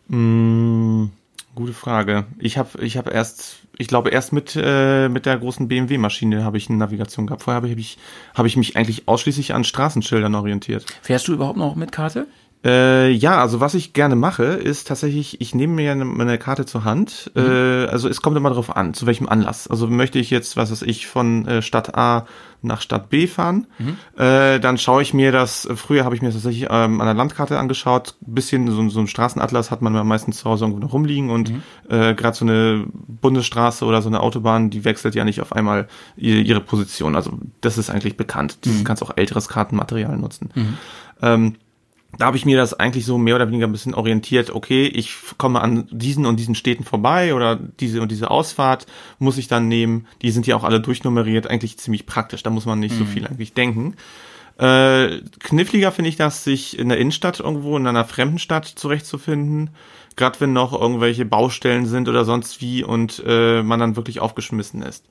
Mm, 0.09 1.07
gute 1.55 1.73
Frage. 1.73 2.27
Ich 2.39 2.59
habe 2.59 2.85
ich 2.85 2.97
hab 2.97 3.13
erst, 3.13 3.61
ich 3.79 3.87
glaube 3.87 4.11
erst 4.11 4.33
mit 4.33 4.57
äh, 4.61 5.09
mit 5.09 5.25
der 5.25 5.39
großen 5.39 5.69
BMW 5.69 5.99
Maschine 5.99 6.45
habe 6.45 6.59
ich 6.59 6.69
eine 6.69 6.79
Navigation 6.79 7.27
gehabt. 7.27 7.43
Vorher 7.43 7.63
habe 7.63 7.69
ich 7.69 7.99
habe 8.35 8.49
ich 8.49 8.57
mich 8.57 8.77
eigentlich 8.77 9.09
ausschließlich 9.09 9.55
an 9.55 9.65
Straßenschildern 9.65 10.35
orientiert. 10.35 10.85
Fährst 11.03 11.29
du 11.29 11.33
überhaupt 11.33 11.59
noch 11.59 11.77
mit 11.77 11.93
Karte? 11.93 12.27
Äh, 12.63 13.11
ja, 13.11 13.41
also 13.41 13.61
was 13.61 13.75
ich 13.75 13.95
gerne 13.95 14.17
mache, 14.17 14.45
ist 14.45 14.89
tatsächlich, 14.89 15.41
ich 15.41 15.55
nehme 15.55 15.75
mir 15.75 15.93
eine, 15.93 16.05
meine 16.05 16.37
Karte 16.37 16.67
zur 16.67 16.85
Hand. 16.85 17.31
Äh, 17.35 17.41
also 17.87 18.09
es 18.09 18.21
kommt 18.21 18.37
immer 18.37 18.51
darauf 18.51 18.77
an, 18.77 18.93
zu 18.93 19.07
welchem 19.07 19.29
Anlass. 19.29 19.67
Also 19.67 19.87
möchte 19.87 20.19
ich 20.19 20.31
jetzt, 20.31 20.57
was 20.59 20.71
weiß 20.71 20.83
ich, 20.83 21.07
von 21.07 21.47
äh, 21.47 21.63
Stadt 21.63 21.97
A 21.97 22.27
nach 22.63 22.83
Stadt 22.83 23.09
B 23.09 23.27
fahren, 23.27 23.67
äh, 24.19 24.61
dann 24.61 24.77
schaue 24.77 25.01
ich 25.01 25.15
mir 25.15 25.33
das, 25.33 25.67
früher 25.77 26.05
habe 26.05 26.15
ich 26.15 26.21
mir 26.21 26.29
das 26.29 26.35
tatsächlich 26.35 26.69
ähm, 26.71 27.01
an 27.01 27.07
der 27.07 27.15
Landkarte 27.15 27.59
angeschaut, 27.59 28.17
bisschen 28.21 28.71
so, 28.71 28.87
so 28.91 29.01
ein 29.01 29.07
Straßenatlas 29.07 29.71
hat 29.71 29.81
man 29.81 30.07
meistens 30.07 30.37
zu 30.41 30.45
Hause 30.51 30.65
irgendwo 30.65 30.81
noch 30.81 30.93
rumliegen 30.93 31.31
und 31.31 31.55
äh, 31.89 32.15
gerade 32.15 32.37
so 32.37 32.45
eine 32.45 32.85
Bundesstraße 32.93 33.87
oder 33.87 34.03
so 34.03 34.11
eine 34.11 34.21
Autobahn, 34.21 34.69
die 34.69 34.85
wechselt 34.85 35.15
ja 35.15 35.25
nicht 35.25 35.41
auf 35.41 35.55
einmal 35.55 35.89
ihre, 36.19 36.41
ihre 36.41 36.61
Position. 36.61 37.17
Also 37.17 37.39
das 37.63 37.79
ist 37.79 37.89
eigentlich 37.89 38.19
bekannt. 38.19 38.59
Du 38.67 38.85
kannst 38.85 39.03
auch 39.03 39.17
älteres 39.17 39.49
Kartenmaterial 39.49 40.19
nutzen. 40.19 40.51
Ähm, 41.23 41.57
da 42.19 42.27
habe 42.27 42.37
ich 42.37 42.45
mir 42.45 42.57
das 42.57 42.75
eigentlich 42.75 43.07
so 43.07 43.19
mehr 43.19 43.37
oder 43.37 43.49
weniger 43.49 43.67
ein 43.67 43.73
bisschen 43.73 43.95
orientiert, 43.95 44.51
okay, 44.51 44.87
ich 44.87 45.15
komme 45.39 45.61
an 45.61 45.87
diesen 45.91 46.27
und 46.27 46.39
diesen 46.39 46.55
Städten 46.55 46.85
vorbei 46.85 47.35
oder 47.35 47.57
diese 47.57 48.03
und 48.03 48.11
diese 48.11 48.31
Ausfahrt 48.31 48.87
muss 49.19 49.39
ich 49.39 49.49
dann 49.49 49.69
nehmen. 49.69 50.07
Die 50.23 50.31
sind 50.31 50.47
ja 50.47 50.57
auch 50.57 50.65
alle 50.65 50.81
durchnummeriert, 50.81 51.47
eigentlich 51.47 51.79
ziemlich 51.79 52.07
praktisch, 52.07 52.43
da 52.43 52.51
muss 52.51 52.67
man 52.67 52.81
nicht 52.81 52.97
so 52.97 53.05
viel 53.05 53.27
eigentlich 53.27 53.55
denken. 53.55 53.95
Äh, 54.59 55.23
kniffliger 55.39 55.91
finde 55.91 56.11
ich 56.11 56.17
das, 56.17 56.45
sich 56.45 56.79
in 56.79 56.91
der 56.91 56.99
Innenstadt 56.99 57.41
irgendwo, 57.41 57.79
in 57.79 57.87
einer 57.87 58.05
fremden 58.05 58.39
Stadt 58.39 58.67
zurechtzufinden. 58.67 59.71
Gerade 60.17 60.39
wenn 60.41 60.53
noch 60.53 60.79
irgendwelche 60.79 61.25
Baustellen 61.25 61.87
sind 61.87 62.09
oder 62.09 62.25
sonst 62.25 62.61
wie 62.61 62.83
und 62.85 63.23
äh, 63.27 63.63
man 63.63 63.81
dann 63.81 63.97
wirklich 63.97 64.21
aufgeschmissen 64.21 64.83
ist. 64.83 65.07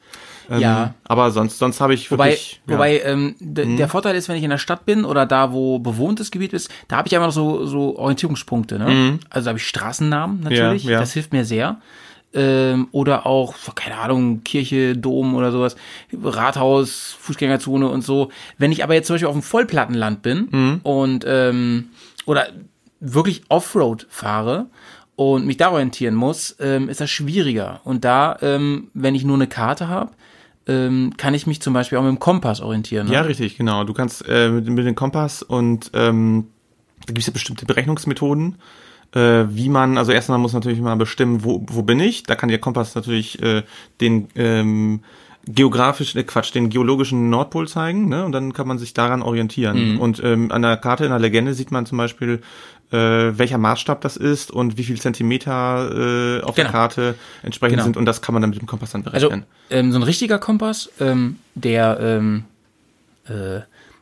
Ähm, 0.52 0.60
Ja. 0.60 0.94
Aber 1.06 1.32
sonst, 1.32 1.58
sonst 1.58 1.82
habe 1.82 1.94
ich 1.94 2.12
Wobei, 2.12 2.30
wirklich. 2.32 2.62
ja. 2.68 2.74
Mhm. 2.74 2.78
wobei 2.78 3.00
ähm, 3.02 3.36
d- 3.40 3.76
der 3.78 3.88
Vorteil 3.88 4.16
ist, 4.16 4.30
wenn 4.30 4.36
ich 4.36 4.44
in 4.44 4.50
der 4.50 4.58
Stadt 4.58 4.86
bin 4.86 5.06
oder 5.06 5.26
da, 5.26 5.52
wo 5.54 5.80
bewohntes 5.80 6.30
Gebiet 6.32 6.54
ist, 6.54 6.70
da 6.88 6.98
habe 6.98 7.08
ich 7.08 7.16
einfach 7.16 7.28
noch 7.28 7.34
so, 7.34 7.66
so 7.66 7.98
Orientierungspunkte. 7.98 8.78
Ne? 8.78 9.20
Also 9.30 9.46
da 9.46 9.50
habe 9.50 9.60
ich 9.60 9.68
Straßennamen 9.68 10.42
natürlich, 10.42 10.84
Mhm. 10.84 10.90
Ja, 10.90 10.94
ja. 10.96 11.00
das 11.00 11.14
hilft 11.14 11.34
mir 11.34 11.46
sehr. 11.46 11.78
Ähm, 12.32 12.90
oder 12.92 13.26
auch, 13.26 13.56
keine 13.74 13.98
Ahnung, 13.98 14.44
Kirche, 14.44 14.96
Dom 14.96 15.34
oder 15.34 15.52
sowas, 15.52 15.76
Rathaus, 16.24 17.16
Fußgängerzone 17.20 17.88
und 17.88 18.04
so. 18.04 18.30
Wenn 18.58 18.72
ich 18.72 18.84
aber 18.84 18.94
jetzt 18.94 19.08
zum 19.08 19.16
Beispiel 19.16 19.28
auf 19.28 19.34
dem 19.36 19.42
Vollplattenland 19.42 20.22
bin 20.22 20.48
Mhm. 20.52 20.80
und 20.84 21.26
ähm, 21.28 21.90
oder 22.26 22.48
wirklich 23.00 23.44
Offroad 23.50 24.06
fahre 24.10 24.68
und 25.20 25.46
mich 25.46 25.58
da 25.58 25.72
orientieren 25.72 26.16
muss, 26.16 26.56
ähm, 26.62 26.88
ist 26.88 27.02
das 27.02 27.10
schwieriger. 27.10 27.82
Und 27.84 28.06
da, 28.06 28.38
ähm, 28.42 28.88
wenn 28.94 29.16
ich 29.16 29.26
nur 29.26 29.36
eine 29.36 29.48
Karte 29.48 29.90
habe, 29.90 30.12
ähm, 30.66 31.12
kann 31.18 31.34
ich 31.34 31.46
mich 31.46 31.62
zum 31.62 31.74
Beispiel 31.74 31.98
auch 31.98 32.04
mit 32.04 32.12
dem 32.12 32.20
Kompass 32.20 32.62
orientieren. 32.62 33.08
Ne? 33.08 33.16
Ja, 33.16 33.22
richtig, 33.24 33.58
genau. 33.58 33.84
Du 33.84 33.94
kannst 33.94 34.24
äh, 34.30 34.48
mit, 34.48 34.70
mit 34.70 34.86
dem 34.86 34.96
Kompass 34.96 35.44
und 35.44 35.92
ähm, 35.94 36.46
da 37.06 37.08
gibt 37.08 37.20
es 37.20 37.28
ja 37.28 37.34
bestimmte 37.34 37.66
Berechnungsmethoden, 37.66 38.60
äh, 39.14 39.44
wie 39.50 39.68
man, 39.68 39.98
also 39.98 40.14
erstmal 40.14 40.40
muss 40.40 40.54
man 40.54 40.62
natürlich 40.62 40.80
mal 40.80 40.96
bestimmen, 40.96 41.44
wo, 41.44 41.66
wo 41.68 41.82
bin 41.82 42.00
ich. 42.00 42.24
Da 42.24 42.36
kann 42.36 42.48
der 42.48 42.60
Kompass 42.60 42.96
natürlich 42.96 43.44
äh, 43.44 43.64
den 44.00 44.30
ähm, 44.36 45.02
geografischen, 45.46 46.22
äh, 46.22 46.24
Quatsch, 46.24 46.56
den 46.56 46.70
geologischen 46.70 47.30
Nordpol 47.30 47.68
zeigen, 47.68 48.08
ne? 48.08 48.24
Und 48.24 48.32
dann 48.32 48.54
kann 48.54 48.70
man 48.70 48.78
sich 48.78 48.94
daran 48.94 49.22
orientieren. 49.22 49.96
Mhm. 49.96 50.00
Und 50.00 50.24
ähm, 50.24 50.50
an 50.52 50.62
der 50.62 50.78
Karte 50.78 51.04
in 51.04 51.10
der 51.10 51.20
Legende 51.20 51.54
sieht 51.54 51.72
man 51.72 51.86
zum 51.86 51.98
Beispiel, 51.98 52.40
äh, 52.92 52.98
welcher 53.38 53.58
Maßstab 53.58 54.02
das 54.02 54.18
ist 54.18 54.50
und 54.52 54.78
wie 54.78 54.84
viel 54.84 55.00
Zentimeter 55.00 56.40
äh, 56.40 56.42
auf 56.44 56.56
Genau. 56.56 56.68
der 56.68 56.72
Karte 56.72 57.16
entsprechend 57.44 57.74
Genau. 57.78 57.84
sind 57.84 57.98
und 57.98 58.06
das 58.06 58.22
kann 58.22 58.34
man 58.34 58.42
dann 58.42 58.50
mit 58.50 58.60
dem 58.60 58.68
Kompass 58.68 58.92
dann 58.92 59.06
Also 59.08 59.28
berechnen. 59.30 59.46
ähm, 59.70 59.92
so 59.92 60.00
ein 60.00 60.04
richtiger 60.04 60.40
Kompass, 60.40 60.90
ähm, 61.00 61.38
der 61.56 62.00
ähm, 62.02 62.46
äh, 63.28 63.62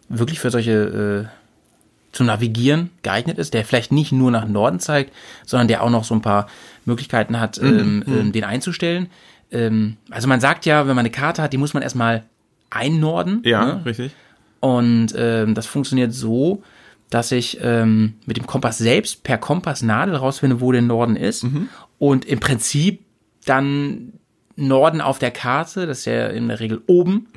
wirklich 0.09 0.39
für 0.39 0.51
solche 0.51 1.27
äh, 1.29 2.13
zu 2.15 2.23
navigieren 2.23 2.89
geeignet 3.03 3.37
ist, 3.37 3.53
der 3.53 3.65
vielleicht 3.65 3.91
nicht 3.91 4.11
nur 4.13 4.31
nach 4.31 4.47
Norden 4.47 4.79
zeigt, 4.79 5.13
sondern 5.45 5.67
der 5.67 5.83
auch 5.83 5.89
noch 5.89 6.05
so 6.05 6.15
ein 6.15 6.21
paar 6.21 6.47
Möglichkeiten 6.85 7.39
hat, 7.39 7.61
Mhm, 7.61 7.67
ähm, 7.79 8.03
ähm, 8.07 8.31
den 8.31 8.45
einzustellen. 8.45 9.07
Ähm, 9.51 9.97
also 10.09 10.27
man 10.29 10.39
sagt 10.39 10.65
ja, 10.65 10.87
wenn 10.87 10.95
man 10.95 10.99
eine 11.05 11.11
Karte 11.11 11.41
hat, 11.41 11.51
die 11.53 11.57
muss 11.57 11.73
man 11.73 11.83
erstmal 11.83 12.23
einnorden. 12.69 13.41
ja, 13.43 13.65
ne? 13.65 13.81
richtig. 13.85 14.11
Und 14.59 15.07
das 15.13 15.65
funktioniert 15.67 16.13
so, 16.13 16.63
dass 17.09 17.31
ich 17.31 17.59
ähm, 17.61 18.15
mit 18.25 18.37
dem 18.37 18.47
Kompass 18.47 18.77
selbst 18.77 19.23
per 19.23 19.37
Kompassnadel 19.37 20.15
rausfinde, 20.15 20.61
wo 20.61 20.71
der 20.71 20.81
Norden 20.81 21.15
ist. 21.15 21.43
Mhm. 21.43 21.69
Und 21.99 22.25
im 22.25 22.39
Prinzip 22.39 23.05
dann 23.45 24.13
Norden 24.55 25.01
auf 25.01 25.19
der 25.19 25.31
Karte, 25.31 25.87
das 25.87 25.99
ist 25.99 26.05
ja 26.05 26.27
in 26.27 26.47
der 26.47 26.59
Regel 26.59 26.81
oben, 26.87 27.27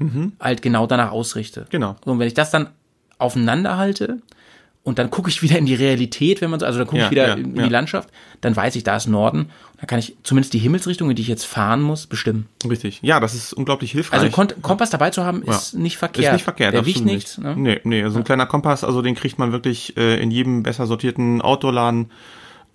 halt 0.40 0.62
genau 0.62 0.86
danach 0.86 1.12
ausrichte. 1.12 1.62
Mhm. 1.62 1.66
Genau. 1.70 1.96
Und 2.04 2.18
wenn 2.18 2.26
ich 2.26 2.34
das 2.34 2.50
dann 2.50 2.70
aufeinander 3.18 3.76
halte 3.76 4.20
und 4.82 4.98
dann 4.98 5.10
gucke 5.10 5.28
ich 5.28 5.42
wieder 5.42 5.58
in 5.58 5.66
die 5.66 5.74
Realität, 5.74 6.40
wenn 6.40 6.50
man 6.50 6.58
so, 6.58 6.64
also 6.66 6.78
dann 6.78 6.86
gucke 6.88 7.00
Ja, 7.00 7.04
ich 7.06 7.10
wieder 7.10 7.28
ja, 7.28 7.34
in 7.34 7.54
ja. 7.54 7.64
die 7.64 7.68
Landschaft, 7.68 8.08
dann 8.40 8.56
weiß 8.56 8.76
ich, 8.76 8.82
da 8.84 8.96
ist 8.96 9.08
Norden. 9.08 9.40
Und 9.40 9.48
dann 9.76 9.86
kann 9.86 9.98
ich 9.98 10.16
zumindest 10.22 10.54
die 10.54 10.58
Himmelsrichtung, 10.58 11.10
in 11.10 11.16
die 11.16 11.22
ich 11.22 11.28
jetzt 11.28 11.44
fahren 11.44 11.82
muss, 11.82 12.06
bestimmen. 12.06 12.48
Richtig. 12.68 12.98
Ja, 13.02 13.20
das 13.20 13.34
ist 13.34 13.52
unglaublich 13.52 13.92
hilfreich. 13.92 14.20
Also 14.20 14.30
Kon 14.32 14.48
Kompass 14.62 14.88
dabei 14.90 15.10
zu 15.10 15.24
haben, 15.24 15.42
ist 15.42 15.74
nicht 15.74 15.98
verkehrt. 15.98 16.26
Ist 16.26 16.32
nicht 16.32 16.44
verkehrt, 16.44 16.72
Der 16.74 16.86
wiegt 16.86 17.04
nichts. 17.04 17.36
nicht. 17.36 17.44
Ne? 17.46 17.56
Nee, 17.56 17.80
nee, 17.84 18.02
also 18.02 18.18
ein 18.18 18.24
kleiner 18.24 18.46
Kompass, 18.46 18.82
also 18.82 19.02
den 19.02 19.14
kriegt 19.14 19.38
man 19.38 19.52
wirklich 19.52 19.96
äh, 19.98 20.20
in 20.20 20.30
jedem 20.30 20.62
besser 20.62 20.86
sortierten 20.86 21.42
Outdoor-Laden 21.42 22.10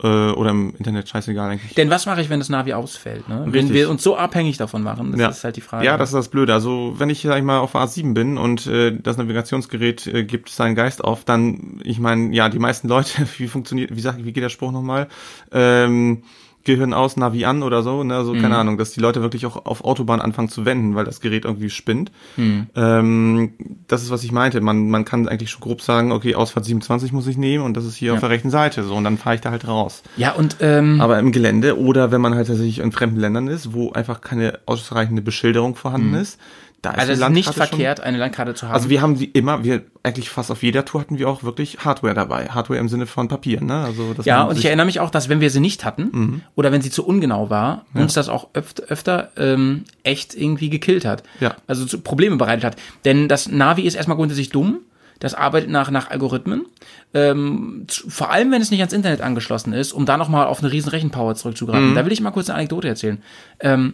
äh, 0.04 0.08
oder 0.08 0.52
im 0.52 0.74
Internet, 0.78 1.08
scheißegal 1.08 1.52
eigentlich. 1.52 1.74
Denn 1.76 1.90
was 1.90 2.06
mache 2.06 2.22
ich, 2.22 2.30
wenn 2.30 2.40
das 2.40 2.50
Navi 2.50 2.74
ausfällt? 2.74 3.30
Ne? 3.30 3.42
Wenn 3.46 3.52
Richtig. 3.52 3.74
wir 3.74 3.90
uns 3.90 4.04
so 4.04 4.18
abhängig 4.18 4.58
davon 4.58 4.84
machen, 4.84 5.12
das 5.12 5.20
ja. 5.22 5.30
ist 5.30 5.44
halt 5.44 5.56
die 5.56 5.62
Frage. 5.62 5.86
Ja, 5.86 5.98
das 5.98 6.10
ist 6.10 6.16
das 6.16 6.28
Blöde. 6.30 6.54
Also 6.54 6.96
wenn 6.98 7.10
ich, 7.10 7.22
sag 7.22 7.38
ich 7.38 7.44
mal, 7.44 7.60
auf 7.60 7.76
A7 7.76 8.14
bin 8.14 8.38
und 8.38 8.68
äh, 8.68 8.92
das 8.98 9.18
Navigationsgerät 9.18 10.08
äh, 10.08 10.24
gibt 10.24 10.50
seinen 10.50 10.76
Geist 10.76 11.04
auf, 11.04 11.24
dann, 11.24 11.80
ich 11.84 12.00
meine, 12.00 12.34
ja, 12.36 12.50
die 12.50 12.60
meisten 12.60 12.88
Leute, 12.88 13.28
wie 13.38 13.48
funktioniert, 13.48 13.96
wie 13.96 14.02
sagt, 14.02 14.24
wie 14.24 14.34
geht 14.34 14.44
der 14.44 14.50
Spruch 14.50 14.72
nochmal? 14.72 15.08
Ähm, 15.52 16.24
Gehirn 16.66 16.94
aus, 16.94 17.16
Navi 17.16 17.46
an 17.46 17.64
oder 17.64 17.82
so, 17.84 18.04
ne, 18.04 18.16
also 18.16 18.34
Mhm. 18.34 18.42
keine 18.42 18.58
Ahnung, 18.58 18.78
dass 18.78 18.92
die 18.92 19.00
Leute 19.00 19.22
wirklich 19.22 19.46
auch 19.46 19.66
auf 19.66 19.86
Autobahn 19.86 20.20
anfangen 20.20 20.50
zu 20.50 20.66
wenden, 20.66 20.96
weil 20.96 21.06
das 21.06 21.22
Gerät 21.22 21.46
irgendwie 21.46 21.70
spinnt. 21.70 22.12
Mhm. 22.38 22.68
Ähm, 22.76 23.54
das 23.88 24.04
ist, 24.04 24.12
was 24.12 24.24
ich 24.24 24.32
meinte. 24.32 24.60
Man, 24.62 24.90
man 24.90 25.06
kann 25.06 25.28
eigentlich 25.28 25.52
schon 25.52 25.62
grob 25.62 25.82
sagen, 25.82 26.12
okay, 26.12 26.36
Ausfahrt 26.36 26.66
27 26.66 27.14
muss 27.14 27.28
ich 27.28 27.38
nehmen 27.38 27.64
und 27.64 27.78
das 27.78 27.86
ist 27.86 27.96
hier 27.96 28.14
auf 28.14 28.20
der 28.20 28.30
rechten 28.30 28.50
Seite, 28.50 28.84
so, 28.84 28.96
und 28.96 29.04
dann 29.04 29.18
fahre 29.18 29.36
ich 29.36 29.42
da 29.42 29.52
halt 29.52 29.68
raus. 29.68 30.04
ja, 30.18 30.34
und 30.34 30.58
ähm, 30.60 31.00
Aber 31.02 31.20
im 31.20 31.32
Gelände 31.32 31.80
oder 31.80 32.12
wenn 32.12 32.22
man 32.22 32.36
halt 32.36 32.48
tatsächlich 32.48 32.80
in 32.80 32.92
fremden 32.92 33.20
Ländern 33.20 33.48
ist, 33.48 33.74
wo 33.74 33.92
einfach 33.92 34.22
keine 34.22 34.60
ausreichende 34.66 35.22
Beschilderung 35.22 35.76
vorhanden 35.76 36.14
ist, 36.16 36.40
da 36.82 36.92
ist 36.92 37.00
also 37.00 37.12
es 37.14 37.20
ist 37.20 37.30
nicht 37.30 37.46
schon- 37.46 37.54
verkehrt, 37.56 38.00
eine 38.00 38.18
Landkarte 38.18 38.54
zu 38.54 38.68
haben. 38.68 38.76
Also 38.76 38.90
wir 38.90 39.02
haben 39.02 39.18
die 39.18 39.26
immer, 39.26 39.64
wir 39.64 39.84
eigentlich 40.04 40.30
fast 40.30 40.52
auf 40.52 40.62
jeder 40.62 40.86
Tour 40.86 41.02
hatten 41.02 41.18
wir 41.18 41.28
auch 41.28 41.42
wirklich 41.44 41.80
Hardware 41.84 42.14
dabei. 42.14 42.48
Hardware 42.50 42.80
im 42.80 42.90
Sinne 42.90 43.08
von 43.08 43.28
Papier, 43.28 43.62
ne? 43.62 43.84
Also 43.86 44.14
ja, 44.24 44.44
und 44.44 44.58
ich 44.58 44.64
Mhm. 44.64 44.68
erinnere 44.68 44.86
mich 44.86 45.00
auch, 45.00 45.10
dass 45.10 45.28
wenn 45.28 45.42
wir 45.42 45.50
sie 45.50 45.60
nicht 45.60 45.84
hatten 45.84 46.44
oder 46.56 46.72
wenn 46.72 46.82
sie 46.82 46.92
zu 46.92 47.06
ungenau 47.06 47.50
war, 47.50 47.86
uns 47.96 48.14
das 48.14 48.30
auch 48.30 48.50
öfter, 48.54 48.84
öfter 48.90 49.32
ähm, 49.38 49.86
echt 50.04 50.36
irgendwie 50.36 50.70
gekillt 50.70 51.06
hat. 51.06 51.24
Ja. 51.40 51.56
Also 51.66 51.86
zu 51.86 52.00
Probleme 52.02 52.36
bereitet 52.36 52.64
hat. 52.64 52.76
Denn 53.04 53.28
das 53.28 53.50
Navi 53.50 53.82
ist 53.82 53.96
erstmal 53.96 54.18
grundsätzlich 54.18 54.50
dumm. 54.50 54.80
das 55.20 55.34
arbeitet 55.34 55.70
nach, 55.70 55.90
nach 55.92 56.12
Algorithmen, 56.12 56.66
ähm, 57.14 57.86
zu- 57.88 58.10
vor 58.10 58.32
allem 58.32 58.52
wenn 58.52 58.62
es 58.62 58.70
nicht 58.70 58.82
ans 58.82 58.92
Internet 58.94 59.22
angeschlossen 59.22 59.72
ist, 59.74 59.94
um 59.94 60.06
da 60.06 60.18
nochmal 60.18 60.46
auf 60.48 60.62
eine 60.62 60.72
riesen 60.72 60.90
Rechenpower 60.90 61.36
zurückzugreifen. 61.36 61.96
Da 61.96 62.06
will 62.06 62.12
ich 62.12 62.20
mal 62.22 62.32
kurz 62.32 62.50
eine 62.50 62.58
Anekdote 62.60 62.90
erzählen. 62.90 63.22
Ähm, 63.62 63.94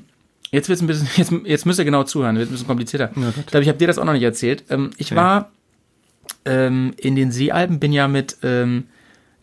jetzt 0.52 0.70
wird's 0.70 0.82
ein 0.82 0.88
bisschen, 0.88 1.08
jetzt, 1.16 1.32
jetzt 1.46 1.66
müsst 1.66 1.80
ihr 1.80 1.86
genau 1.86 2.04
zuhören, 2.04 2.38
wird 2.38 2.50
ein 2.50 2.52
bisschen 2.52 2.68
komplizierter. 2.68 3.12
ich 3.16 3.46
glaube, 3.48 3.64
ich 3.64 3.70
habe 3.70 3.78
dir 3.78 3.88
das 3.88 3.98
auch 3.98 4.06
noch 4.06 4.14
nicht 4.14 4.24
erzählt. 4.24 4.66
Ähm, 4.70 4.92
ich 4.98 5.16
war 5.16 5.52
ähm, 6.46 6.94
in 6.98 7.16
den 7.16 7.32
Seealpen, 7.32 7.80
bin 7.80 7.94
ja 7.94 8.08
mit, 8.08 8.38
ähm, 8.44 8.86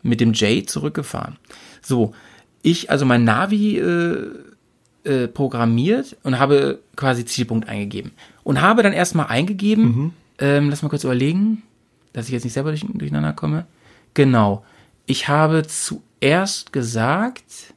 mit 0.03 0.21
dem 0.21 0.33
Jay 0.33 0.65
zurückgefahren. 0.65 1.37
So, 1.83 2.15
ich, 2.63 2.91
also 2.91 3.07
mein 3.07 3.25
Navi 3.25 3.79
äh, 3.79 4.31
äh, 5.05 5.29
programmiert 5.29 6.17
und 6.23 6.39
habe 6.39 6.81
quasi 6.97 7.25
Zielpunkt 7.25 7.69
eingegeben. 7.69 8.13
Und 8.45 8.61
habe 8.61 8.83
dann 8.83 8.93
erstmal 8.93 9.27
eingegeben, 9.27 10.13
ähm, 10.39 10.71
lass 10.71 10.83
mal 10.83 10.89
kurz 10.89 11.05
überlegen, 11.05 11.63
dass 12.13 12.27
ich 12.27 12.33
jetzt 12.33 12.45
nicht 12.45 12.53
selber 12.53 12.71
durch, 12.71 12.85
durcheinander 12.87 13.33
komme. 13.33 13.67
Genau. 14.15 14.65
Ich 15.07 15.29
habe 15.29 15.67
zuerst 15.67 16.73
gesagt, 16.73 17.75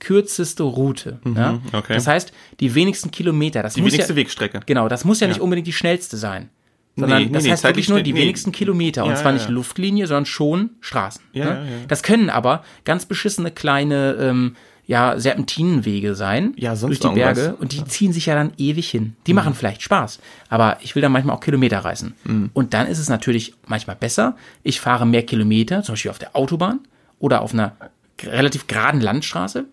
kürzeste 0.00 0.64
Route. 0.64 1.20
ja? 1.36 1.60
okay. 1.72 1.94
Das 1.94 2.06
heißt, 2.06 2.32
die 2.58 2.74
wenigsten 2.74 3.10
Kilometer. 3.10 3.62
Das 3.62 3.74
Die 3.74 3.82
muss 3.82 3.92
wenigste 3.92 4.14
ja, 4.14 4.16
Wegstrecke. 4.16 4.60
Genau, 4.66 4.88
das 4.88 5.04
muss 5.04 5.20
ja, 5.20 5.28
nicht 5.28 5.36
Ja. 5.36 5.42
unbedingt 5.42 5.66
die 5.66 5.72
schnellste 5.72 6.16
sein. 6.16 6.48
Sondern 6.96 7.22
Nee, 7.22 7.28
das 7.30 7.44
nee, 7.44 7.52
heißt 7.52 7.62
wirklich 7.64 7.88
nur 7.88 8.02
die 8.02 8.12
nee. 8.12 8.20
wenigsten 8.20 8.50
Kilometer. 8.50 9.04
Und 9.04 9.16
zwar 9.16 9.32
nicht. 9.32 9.48
Luftlinie, 9.48 10.06
sondern 10.08 10.26
schon 10.26 10.70
Straßen. 10.80 11.22
Ja, 11.32 11.44
ne? 11.44 11.50
ja. 11.50 11.76
Das 11.86 12.02
können 12.02 12.30
aber 12.30 12.64
ganz 12.84 13.06
beschissene 13.06 13.52
kleine 13.52 14.16
ähm, 14.20 14.56
ja, 14.86 15.16
Serpentinenwege 15.20 16.16
sein 16.16 16.52
Ja, 16.56 16.74
sonst 16.74 17.02
durch 17.04 17.14
die 17.14 17.20
irgendwas. 17.20 17.44
Berge. 17.44 17.56
Und 17.60 17.72
die 17.72 17.84
ziehen 17.84 18.12
sich 18.12 18.26
ja 18.26 18.34
dann 18.34 18.52
ewig 18.58 18.90
hin. 18.90 19.14
Die 19.28 19.34
machen 19.34 19.54
vielleicht 19.54 19.82
Spaß. 19.82 20.18
Aber 20.48 20.78
ich 20.80 20.96
will 20.96 21.00
dann 21.02 21.12
manchmal 21.12 21.36
auch 21.36 21.40
Kilometer 21.40 21.78
reißen. 21.78 22.14
Mhm. 22.24 22.50
Und 22.54 22.74
dann 22.74 22.88
ist 22.88 22.98
es 22.98 23.08
natürlich 23.08 23.54
manchmal 23.68 23.94
besser. 23.94 24.36
Ich 24.64 24.80
fahre 24.80 25.06
mehr 25.06 25.22
Kilometer, 25.22 25.84
zum 25.84 25.92
Beispiel 25.92 26.10
auf 26.10 26.18
der 26.18 26.34
Autobahn 26.34 26.80
oder 27.20 27.42
auf 27.42 27.52
einer 27.52 27.76
relativ 28.20 28.66
geraden 28.66 29.00
Landstraße. 29.00 29.66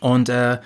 Und 0.00 0.28
äh, 0.28 0.58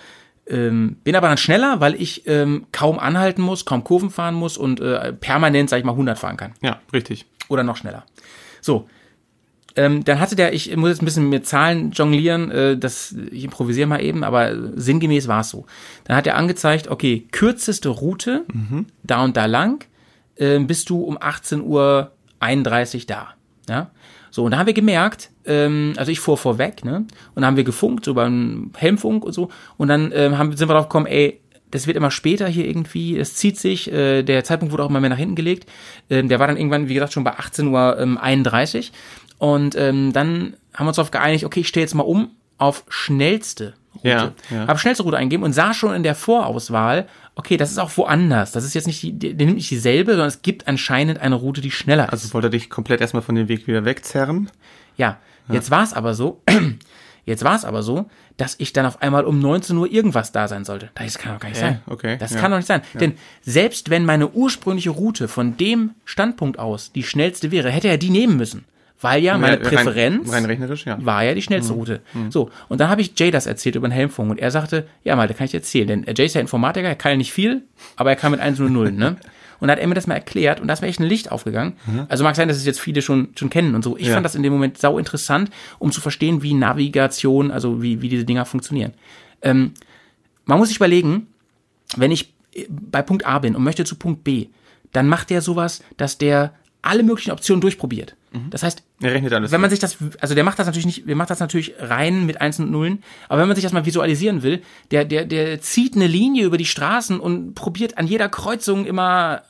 ähm, 0.47 0.97
bin 1.05 1.17
aber 1.17 1.29
dann 1.29 1.39
schneller, 1.39 1.81
weil 1.81 1.95
ich 2.01 2.27
ähm, 2.27 2.67
kaum 2.73 2.99
anhalten 2.99 3.43
muss, 3.43 3.65
kaum 3.65 3.85
Kurven 3.85 4.11
fahren 4.11 4.35
muss 4.35 4.57
und 4.57 4.81
äh, 4.81 5.13
permanent, 5.13 5.71
sag 5.71 5.79
ich 5.79 5.85
mal, 5.85 5.93
100 5.93 6.19
fahren 6.19 6.37
kann. 6.37 6.53
Ja, 6.61 6.81
richtig. 6.93 7.27
Oder 7.49 7.63
noch 7.63 7.77
schneller. 7.77 8.05
So. 8.61 8.89
Ähm, 9.75 10.05
dann 10.05 10.21
hatte 10.21 10.37
der, 10.37 10.53
ich 10.53 10.77
muss 10.77 10.91
jetzt 10.91 11.01
ein 11.01 11.07
bisschen 11.07 11.31
mit 11.31 11.47
Zahlen 11.47 11.93
jonglieren, 11.93 12.51
äh, 12.51 12.77
das, 12.77 13.15
ich 13.31 13.45
improvisiere 13.45 13.87
mal 13.87 14.03
eben, 14.03 14.23
aber 14.23 14.55
sinngemäß 14.75 15.29
war 15.29 15.41
es 15.41 15.49
so. 15.49 15.65
Dann 16.05 16.15
hat 16.15 16.27
er 16.27 16.37
angezeigt, 16.37 16.89
okay, 16.89 17.27
kürzeste 17.33 17.89
Route, 17.89 18.45
da 19.03 19.25
und 19.25 19.35
da 19.39 19.47
lang, 19.47 19.87
äh, 20.37 20.59
bist 20.59 20.91
du 20.91 21.01
um 21.01 21.17
18.31 21.17 21.63
Uhr 21.63 22.13
da. 23.07 23.35
Ja? 23.67 23.91
So, 24.31 24.45
und 24.45 24.51
da 24.51 24.59
haben 24.59 24.67
wir 24.67 24.75
gemerkt, 24.75 25.31
ähm, 25.47 25.95
also 25.97 26.13
ich 26.13 26.21
fuhr 26.21 26.37
vorweg, 26.37 26.85
ne? 26.85 26.97
Und 26.97 27.09
dann 27.37 27.47
haben 27.47 27.57
wir 27.57 27.65
gefunkt, 27.65 28.05
so 28.05 28.15
beim 28.15 28.71
Helmfunk 28.77 29.25
und 29.25 29.33
so, 29.33 29.49
und 29.77 29.89
dann 29.89 30.13
ähm, 30.15 30.39
haben, 30.39 30.57
sind 30.57 30.69
wir 30.69 30.75
drauf 30.75 30.89
gekommen, 30.89 31.07
ey, 31.07 31.41
das 31.71 31.87
wird 31.87 31.97
immer 31.97 32.11
später 32.11 32.47
hier 32.47 32.67
irgendwie, 32.67 33.19
es 33.19 33.35
zieht 33.35 33.59
sich, 33.59 33.91
äh, 33.91 34.23
der 34.23 34.45
Zeitpunkt 34.45 34.73
wurde 34.73 34.85
auch 34.85 34.91
immer 34.91 35.01
mehr 35.01 35.11
nach 35.11 35.19
hinten 35.19 35.37
gelegt. 35.37 35.69
Ähm, 36.11 36.29
der 36.29 36.39
war 36.39 36.47
dann 36.47 36.57
irgendwann, 36.57 36.89
wie 36.89 36.95
gesagt, 36.95 37.15
schon 37.15 37.25
bei 37.25 37.33
18.31 37.33 37.71
Uhr. 37.71 37.99
Ähm, 37.99 38.19
31. 38.19 38.93
und 39.39 39.75
ähm, 39.77 40.13
dann 40.13 40.55
haben 40.75 40.87
wir 40.87 40.89
uns 40.89 40.97
darauf 40.97 41.11
geeinigt, 41.11 41.45
okay, 41.45 41.61
ich 41.61 41.69
stehe 41.69 41.85
jetzt 41.85 41.95
mal 41.95 42.03
um 42.03 42.31
auf 42.59 42.85
schnellste 42.89 43.75
Route. 43.97 44.09
Ja, 44.09 44.33
ja. 44.51 44.67
Habe 44.69 44.79
schnellste 44.79 45.03
Route 45.03 45.17
eingegeben 45.17 45.45
und 45.45 45.53
sah 45.53 45.75
schon 45.75 45.95
in 45.95 46.03
der 46.03 46.15
Vorauswahl, 46.15 47.09
okay, 47.35 47.57
das 47.57 47.71
ist 47.71 47.79
auch 47.79 47.91
woanders. 47.97 48.53
Das 48.53 48.65
ist 48.65 48.75
jetzt 48.75 48.87
nicht 48.87 49.03
die, 49.03 49.13
die, 49.13 49.35
die 49.35 49.45
nimmt 49.45 49.57
nicht 49.57 49.71
dieselbe, 49.71 50.13
sondern 50.13 50.29
es 50.29 50.43
gibt 50.43 50.69
anscheinend 50.69 51.21
eine 51.21 51.35
Route, 51.35 51.61
die 51.61 51.71
schneller 51.71 52.05
ist. 52.05 52.13
Also 52.13 52.35
wollte 52.35 52.49
er 52.49 52.51
dich 52.51 52.71
komplett 52.71 53.01
erstmal 53.01 53.23
von 53.23 53.35
dem 53.35 53.49
Weg 53.49 53.67
wieder 53.67 53.85
wegzerren. 53.85 54.51
Ja, 54.97 55.19
jetzt 55.49 55.71
war 55.71 55.83
es 55.85 55.95
aber 55.95 56.15
so, 56.15 56.43
jetzt 57.25 57.45
war 57.45 57.55
es 57.57 57.65
aber 57.65 57.83
so, 57.83 58.07
dass 58.37 58.55
ich 58.59 58.73
dann 58.73 58.87
auf 58.87 59.03
einmal 59.03 59.25
um 59.25 59.39
19 59.39 59.77
Uhr 59.77 59.91
irgendwas 59.91 60.33
da 60.33 60.49
sein 60.49 60.65
sollte. 60.65 60.91
Das 60.95 61.19
kann 61.19 61.35
doch 61.35 61.41
gar 61.41 61.49
nicht 61.51 61.59
sein. 61.61 61.81
Okay, 61.87 62.17
Das 62.19 62.33
ja. 62.33 62.41
kann 62.41 62.51
doch 62.51 62.59
nicht 62.59 62.67
sein. 62.67 62.83
Denn 62.95 63.15
selbst 63.43 63.91
wenn 63.91 64.05
meine 64.05 64.31
ursprüngliche 64.31 64.91
Route 64.91 65.29
von 65.29 65.57
dem 65.57 65.91
Standpunkt 66.05 66.59
aus 66.59 66.93
die 66.93 67.03
schnellste 67.03 67.51
wäre, 67.51 67.71
hätte 67.71 67.89
er 67.89 67.99
die 67.99 68.11
nehmen 68.11 68.37
müssen. 68.37 68.65
Weil 69.01 69.21
ja 69.23 69.37
meine 69.37 69.57
Ja, 69.57 69.63
rein- 69.63 69.69
Präferenz 69.69 70.33
rein 70.33 70.45
rechnerisch, 70.45 70.87
ja. 70.87 70.97
war 71.05 71.25
ja 71.25 71.35
die 71.35 71.43
schnellste 71.43 71.73
Route. 71.73 72.03
So, 72.31 72.51
und 72.69 72.81
dann 72.81 72.89
habe 72.89 73.01
ich 73.01 73.19
Jay 73.19 73.33
das 73.33 73.47
erzählt 73.47 73.75
über 73.75 73.89
den 73.89 73.93
Helmfunk 73.93 74.31
und 74.31 74.39
er 74.39 74.53
sagte, 74.53 74.87
ja 75.03 75.17
Malte, 75.17 75.35
kann 75.35 75.45
ich 75.47 75.55
erzählen, 75.55 75.89
denn 75.89 76.07
Jay 76.17 76.27
ist 76.27 76.35
ja 76.37 76.41
Informatiker, 76.41 76.87
er 76.87 76.95
kann 76.95 77.11
ja 77.13 77.17
nicht 77.17 77.33
viel, 77.33 77.63
aber 77.97 78.11
er 78.11 78.17
kann 78.17 78.31
mit 78.31 78.41
1 78.41 78.61
und 78.61 78.73
0, 78.73 78.93
ne? 78.93 79.17
Und 79.63 79.69
dann 79.69 79.77
hat 79.77 79.83
er 79.83 79.87
mir 79.87 79.95
das 79.95 80.07
mal 80.07 80.15
erklärt 80.17 80.61
und 80.61 80.67
da 80.69 80.75
ist 80.75 80.83
mir 80.83 80.89
echt 80.89 80.99
ein 81.01 81.07
Licht 81.07 81.31
aufgegangen. 81.33 81.75
Also 82.09 82.25
mag 82.25 82.35
sein, 82.37 82.49
dass 82.49 82.57
es 82.57 82.67
jetzt 82.67 82.81
viele 82.81 83.01
schon, 83.01 83.29
schon 83.37 83.49
kennen 83.49 83.75
und 83.75 83.83
so. 83.85 83.97
Ich 83.97 84.09
Ja. 84.09 84.15
fand 84.15 84.25
das 84.27 84.35
in 84.35 84.43
dem 84.43 84.53
Moment 84.53 84.77
sau 84.77 84.99
interessant, 84.99 85.51
um 85.79 85.93
zu 85.93 86.01
verstehen, 86.01 86.43
wie 86.43 86.53
Navigation, 86.55 87.51
also 87.51 87.81
wie, 87.83 88.03
wie 88.03 88.09
diese 88.09 88.25
Dinger 88.25 88.45
funktionieren. 88.45 88.93
Ähm, 89.41 89.73
man 90.45 90.59
muss 90.59 90.69
sich 90.69 90.77
überlegen, 90.79 91.29
wenn 91.97 92.11
ich 92.11 92.33
äh, 92.55 92.67
bei 92.69 93.03
Punkt 93.03 93.25
A 93.25 93.39
bin 93.39 93.55
und 93.55 93.63
möchte 93.63 93.85
zu 93.85 93.95
Punkt 93.95 94.25
B, 94.25 94.49
dann 94.93 95.09
macht 95.09 95.31
der 95.31 95.41
sowas, 95.43 95.83
dass 95.97 96.19
der 96.19 96.53
alle 96.83 97.05
möglichen 97.05 97.31
Optionen 97.31 97.61
durchprobiert. 97.61 98.17
Das 98.51 98.63
heißt, 98.63 98.83
wenn 99.53 99.61
man 99.61 99.69
sich 99.69 99.79
das, 99.79 99.99
also 100.21 100.35
der 100.35 100.43
macht 100.43 100.59
das 100.59 100.67
natürlich 100.67 100.87
nicht, 100.87 101.07
der 101.07 101.17
macht 101.17 101.29
das 101.29 101.39
natürlich 101.39 101.75
rein 101.79 102.25
mit 102.25 102.41
Einsen 102.41 102.65
und 102.65 102.71
Nullen, 102.73 103.03
aber 103.29 103.41
wenn 103.43 103.47
man 103.49 103.55
sich 103.57 103.63
das 103.63 103.75
mal 103.75 103.85
visualisieren 103.85 104.43
will, 104.43 104.63
der, 104.91 105.05
der, 105.05 105.27
der 105.27 105.61
zieht 105.61 105.95
eine 105.97 106.07
Linie 106.07 106.47
über 106.47 106.57
die 106.57 106.65
Straßen 106.65 107.21
und 107.21 107.55
probiert 107.55 107.99
an 107.99 108.07
jeder 108.07 108.31
Kreuzung 108.31 108.87
immer 108.87 109.43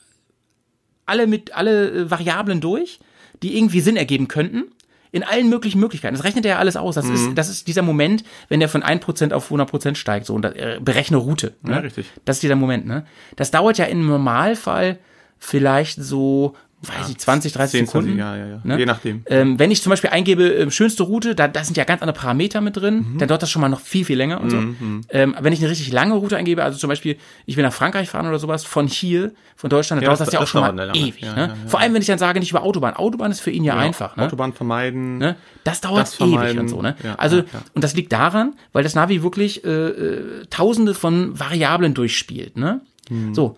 alle 1.05 1.27
mit, 1.27 1.55
alle 1.55 1.91
äh, 1.91 2.11
Variablen 2.11 2.61
durch, 2.61 2.99
die 3.41 3.57
irgendwie 3.57 3.81
Sinn 3.81 3.97
ergeben 3.97 4.27
könnten. 4.27 4.65
In 5.11 5.23
allen 5.23 5.47
möglichen 5.47 5.79
Möglichkeiten. 5.79 6.15
Das 6.15 6.23
rechnet 6.23 6.43
er 6.43 6.53
ja 6.53 6.57
alles 6.57 6.75
aus. 6.75 6.95
Das, 6.95 7.07
ist, 7.07 7.35
das 7.35 7.47
ist 7.47 7.67
dieser 7.67 7.83
Moment, 7.83 8.23
wenn 8.49 8.59
der 8.59 8.67
von 8.67 8.81
1% 8.81 9.31
auf 9.31 9.51
100% 9.51 9.93
steigt. 9.93 10.25
So, 10.25 10.33
und 10.33 10.41
das, 10.41 10.55
äh, 10.55 10.79
berechne 10.81 11.17
Route. 11.17 11.53
Ne? 11.61 11.73
Ja, 11.73 11.77
richtig. 11.77 12.07
Das 12.25 12.37
ist 12.37 12.41
dieser 12.41 12.55
Moment. 12.55 12.87
Ne? 12.87 13.05
Das 13.35 13.51
dauert 13.51 13.77
ja 13.77 13.85
im 13.85 14.07
Normalfall 14.07 14.97
vielleicht 15.37 16.01
so, 16.01 16.55
weiß 16.85 17.09
ich, 17.09 17.17
20, 17.17 17.53
30 17.53 17.71
10, 17.71 17.85
Sekunden. 17.85 18.17
20, 18.17 18.19
ja, 18.19 18.35
ja, 18.35 18.45
ja. 18.55 18.61
Ne? 18.63 18.77
Je 18.79 18.85
nachdem. 18.85 19.21
Ähm, 19.27 19.57
wenn 19.57 19.71
ich 19.71 19.81
zum 19.81 19.89
Beispiel 19.89 20.09
eingebe, 20.09 20.43
ähm, 20.49 20.69
schönste 20.71 21.03
Route, 21.03 21.33
da, 21.33 21.47
da 21.47 21.63
sind 21.63 21.77
ja 21.77 21.83
ganz 21.85 22.01
andere 22.01 22.17
Parameter 22.17 22.59
mit 22.61 22.75
drin, 22.77 23.05
Mhm. 23.13 23.17
dann 23.19 23.27
dauert 23.29 23.41
das 23.41 23.49
schon 23.49 23.61
mal 23.61 23.69
noch 23.69 23.79
viel, 23.79 24.03
viel 24.05 24.17
länger 24.17 24.41
und 24.41 24.49
so. 24.49 24.57
Ähm, 25.09 25.35
wenn 25.39 25.53
ich 25.53 25.59
eine 25.59 25.69
richtig 25.69 25.91
lange 25.91 26.15
Route 26.15 26.35
eingebe, 26.37 26.63
also 26.63 26.77
zum 26.77 26.89
Beispiel, 26.89 27.17
ich 27.45 27.55
will 27.57 27.63
nach 27.63 27.73
Frankreich 27.73 28.09
fahren 28.09 28.27
oder 28.27 28.39
sowas, 28.39 28.63
von 28.65 28.87
hier, 28.87 29.31
von 29.55 29.69
Deutschland, 29.69 29.99
dann 30.01 30.03
Ja, 30.03 30.09
dauert 30.09 30.19
das- 30.21 30.27
das, 30.27 30.33
ja 30.33 30.39
auch 30.39 30.43
das 30.43 30.49
schon 30.49 30.61
mal 30.75 30.91
ewig. 30.95 31.21
Ja, 31.21 31.33
ne? 31.35 31.41
ja. 31.47 31.55
Vor 31.69 31.79
allem, 31.79 31.93
wenn 31.93 32.01
ich 32.01 32.07
dann 32.07 32.19
sage, 32.19 32.39
nicht 32.39 32.51
über 32.51 32.63
Autobahn. 32.63 32.95
Autobahn 32.95 33.31
ist 33.31 33.39
für 33.39 33.51
ihn 33.51 33.63
ja, 33.63 33.77
einfach. 33.77 34.17
Ne? 34.17 34.23
Autobahn 34.25 34.51
vermeiden. 34.53 35.17
Ne? 35.19 35.35
Das 35.63 35.79
dauert 35.81 36.01
Das 36.01 36.19
ewig 36.19 36.57
und 36.59 36.67
so. 36.67 36.81
Ne? 36.81 36.95
Also, 37.17 37.43
und 37.73 37.83
das 37.83 37.93
liegt 37.95 38.11
daran, 38.11 38.55
weil 38.73 38.83
das 38.83 38.95
Navi 38.95 39.23
wirklich 39.23 39.63
äh, 39.63 39.69
äh, 39.69 40.45
tausende 40.49 40.93
von 40.93 41.39
Variablen 41.39 41.93
durchspielt. 41.93 42.57
Ne? 42.57 42.81
Hm. 43.09 43.33
So, 43.33 43.57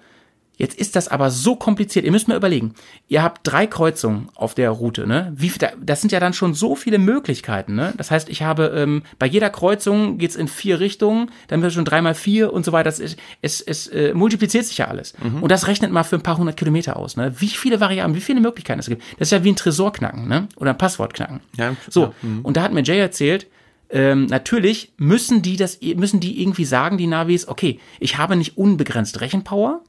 jetzt 0.57 0.77
ist 0.77 0.95
das 0.95 1.07
aber 1.07 1.30
so 1.30 1.56
kompliziert. 1.56 2.06
Ihr 2.06 2.11
müsst 2.11 2.27
mal 2.27 2.38
überlegen, 2.38 2.73
ihr 3.07 3.23
habt 3.23 3.41
drei 3.44 3.68
Kreuzungen 3.68 4.30
auf 4.36 4.56
der 4.56 4.69
Route. 4.69 5.07
Ne? 5.07 5.34
Wie, 5.36 5.52
das 5.82 6.02
sind 6.02 6.11
ja 6.11 6.19
dann 6.19 6.34
schon 6.34 6.53
so 6.53 6.76
viele 6.76 6.98
Möglichkeiten. 6.98 7.76
Ne? 7.76 7.94
Das 7.98 8.11
heißt, 8.11 8.30
ich 8.30 8.44
habe 8.44 8.73
ähm, 8.76 9.03
bei 9.19 9.26
jeder 9.26 9.49
Kreuzung 9.49 10.18
geht's 10.18 10.36
in 10.36 10.48
vier 10.48 10.80
Richtungen, 10.80 11.32
dann 11.48 11.61
wird 11.61 11.73
schon 11.73 11.86
dreimal 11.86 12.15
vier 12.15 12.53
und 12.53 12.65
so 12.65 12.72
weiter. 12.72 12.86
Das 12.86 12.99
ist, 12.99 13.18
es 13.41 13.61
es 13.61 13.88
äh, 13.88 14.14
multipliziert 14.14 14.65
sich 14.65 14.77
ja 14.77 14.88
alles. 14.88 15.14
Mhm. 15.22 15.44
Und 15.44 15.52
das 15.52 15.68
rechnet 15.68 15.91
mal 15.91 16.03
für 16.03 16.15
ein 16.15 16.23
paar 16.23 16.38
hundert 16.38 16.57
Kilometer 16.57 16.98
aus. 16.98 17.18
Ne? 17.18 17.34
Wie 17.40 17.48
viele 17.48 17.80
Variablen, 17.80 18.15
wie 18.15 18.22
viele 18.22 18.41
Möglichkeiten 18.41 18.80
es 18.80 18.88
gibt. 18.88 19.03
Das 19.19 19.27
ist 19.27 19.32
ja 19.32 19.44
wie 19.44 19.52
ein 19.52 19.56
Tresor 19.56 19.94
knacken 19.94 20.27
ne? 20.27 20.48
oder 20.56 20.72
ein 20.72 20.77
Passwort 20.77 21.14
knacken. 21.14 21.41
Ja, 21.57 21.76
So, 21.90 22.03
ja, 22.03 22.14
mhm. 22.22 22.41
und 22.41 22.57
da 22.57 22.64
hat 22.64 22.73
mir 22.73 22.84
Jay 22.84 22.99
erzählt, 22.99 23.48
ähm, 23.90 24.26
natürlich 24.26 24.94
müssen 24.98 25.41
die 25.41 25.57
das, 25.57 25.80
müssen 25.82 26.19
die 26.19 26.41
irgendwie 26.41 26.65
sagen, 26.65 26.98
die 26.98 27.07
Navis, 27.07 27.48
okay, 27.48 27.80
ich 27.99 28.18
habe 28.18 28.36
nicht 28.36 28.57
unbegrenzt 28.57 29.22
Rechenpower. 29.22 29.82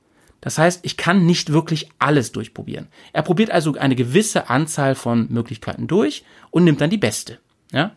Das 0.47 0.59
heißt, 0.59 0.85
ich 0.85 0.97
kann 0.97 1.27
nicht 1.27 1.52
wirklich 1.52 1.89
alles 1.98 2.31
durchprobieren. 2.31 2.86
Er 3.12 3.23
probiert 3.23 3.51
also 3.51 3.74
eine 3.74 3.97
gewisse 3.97 4.48
Anzahl 4.48 4.94
von 4.94 5.27
Möglichkeiten 5.28 5.89
durch 5.89 6.24
und 6.52 6.62
nimmt 6.62 6.81
dann 6.81 6.89
die 6.89 6.98
beste. 6.98 7.40
Ja? 7.73 7.97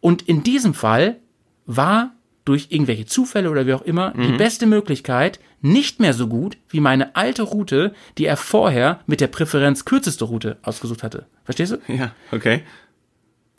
Und 0.00 0.22
in 0.22 0.42
diesem 0.42 0.74
Fall 0.74 1.18
war 1.66 2.10
durch 2.44 2.66
irgendwelche 2.70 3.06
Zufälle 3.06 3.52
oder 3.52 3.68
wie 3.68 3.74
auch 3.74 3.82
immer 3.82 4.12
die 4.16 4.32
beste 4.32 4.66
Möglichkeit 4.66 5.38
nicht 5.60 6.00
mehr 6.00 6.12
so 6.12 6.26
gut 6.26 6.58
wie 6.70 6.80
meine 6.80 7.14
alte 7.14 7.42
Route, 7.42 7.94
die 8.18 8.24
er 8.24 8.36
vorher 8.36 8.98
mit 9.06 9.20
der 9.20 9.28
Präferenz 9.28 9.84
kürzeste 9.84 10.24
Route 10.24 10.56
ausgesucht 10.62 11.04
hatte. 11.04 11.26
Verstehst 11.44 11.70
du? 11.70 11.76
Ja, 11.86 12.10
okay. 12.32 12.64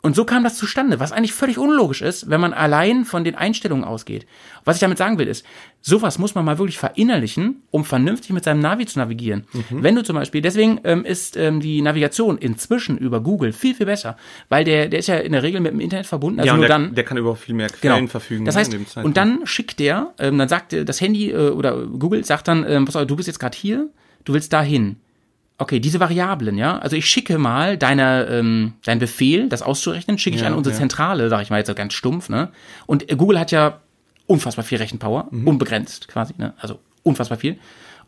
Und 0.04 0.16
so 0.16 0.24
kam 0.24 0.42
das 0.42 0.56
zustande, 0.56 0.98
was 0.98 1.12
eigentlich 1.12 1.32
völlig 1.32 1.58
unlogisch 1.58 2.02
ist, 2.02 2.28
wenn 2.28 2.40
man 2.40 2.52
allein 2.52 3.04
von 3.04 3.22
den 3.22 3.36
Einstellungen 3.36 3.84
ausgeht. 3.84 4.26
Was 4.64 4.76
ich 4.76 4.80
damit 4.80 4.98
sagen 4.98 5.16
will, 5.16 5.28
ist, 5.28 5.46
sowas 5.80 6.18
muss 6.18 6.34
man 6.34 6.44
mal 6.44 6.58
wirklich 6.58 6.76
verinnerlichen, 6.76 7.62
um 7.70 7.84
vernünftig 7.84 8.30
mit 8.32 8.42
seinem 8.42 8.58
Navi 8.58 8.84
zu 8.84 8.98
navigieren. 8.98 9.46
Mhm. 9.52 9.82
Wenn 9.84 9.94
du 9.94 10.02
zum 10.02 10.16
Beispiel, 10.16 10.42
deswegen 10.42 10.80
ähm, 10.82 11.04
ist 11.04 11.36
ähm, 11.36 11.60
die 11.60 11.80
Navigation 11.82 12.36
inzwischen 12.36 12.98
über 12.98 13.20
Google 13.20 13.52
viel, 13.52 13.76
viel 13.76 13.86
besser, 13.86 14.16
weil 14.48 14.64
der, 14.64 14.88
der 14.88 14.98
ist 14.98 15.06
ja 15.06 15.18
in 15.18 15.30
der 15.32 15.44
Regel 15.44 15.60
mit 15.60 15.70
dem 15.72 15.78
Internet 15.78 16.06
verbunden, 16.06 16.40
also 16.40 16.48
ja, 16.48 16.54
nur 16.56 16.66
der, 16.66 16.78
dann. 16.78 16.94
der 16.96 17.04
kann 17.04 17.16
über 17.16 17.36
viel 17.36 17.54
mehr 17.54 17.68
Quellen 17.68 17.98
Genau. 17.98 18.10
verfügen. 18.10 18.44
Das 18.44 18.56
heißt, 18.56 18.72
in 18.72 18.80
dem 18.80 18.86
Zeitpunkt. 18.88 19.06
und 19.06 19.16
dann 19.16 19.46
schickt 19.46 19.78
der, 19.78 20.14
ähm, 20.18 20.36
dann 20.36 20.48
sagt 20.48 20.72
das 20.72 21.00
Handy 21.00 21.30
äh, 21.30 21.50
oder 21.50 21.76
Google 21.86 22.24
sagt 22.24 22.48
dann, 22.48 22.68
ähm, 22.68 22.86
pass 22.86 22.96
auf, 22.96 23.06
du 23.06 23.14
bist 23.14 23.28
jetzt 23.28 23.38
gerade 23.38 23.56
hier, 23.56 23.88
du 24.24 24.34
willst 24.34 24.52
da 24.52 24.62
hin. 24.62 24.96
Okay, 25.62 25.80
diese 25.80 26.00
Variablen, 26.00 26.58
ja, 26.58 26.78
also 26.78 26.96
ich 26.96 27.06
schicke 27.06 27.38
mal 27.38 27.78
deine, 27.78 28.26
ähm, 28.26 28.74
dein 28.84 28.98
Befehl, 28.98 29.48
das 29.48 29.62
auszurechnen, 29.62 30.18
schicke 30.18 30.36
ich 30.36 30.42
Ja, 30.42 30.48
an 30.48 30.54
unsere 30.54 30.74
ja. 30.74 30.80
Zentrale, 30.80 31.28
sag 31.28 31.42
ich 31.42 31.50
mal 31.50 31.58
jetzt 31.58 31.68
so 31.68 31.74
ganz 31.74 31.94
stumpf, 31.94 32.28
ne? 32.28 32.50
Und 32.86 33.08
Google 33.16 33.38
hat 33.40 33.50
ja 33.52 33.80
unfassbar 34.26 34.64
viel 34.64 34.78
Rechenpower, 34.78 35.28
Mhm. 35.30 35.46
unbegrenzt 35.48 36.08
quasi, 36.08 36.34
ne? 36.36 36.54
Also 36.58 36.78
unfassbar 37.02 37.38
viel. 37.38 37.58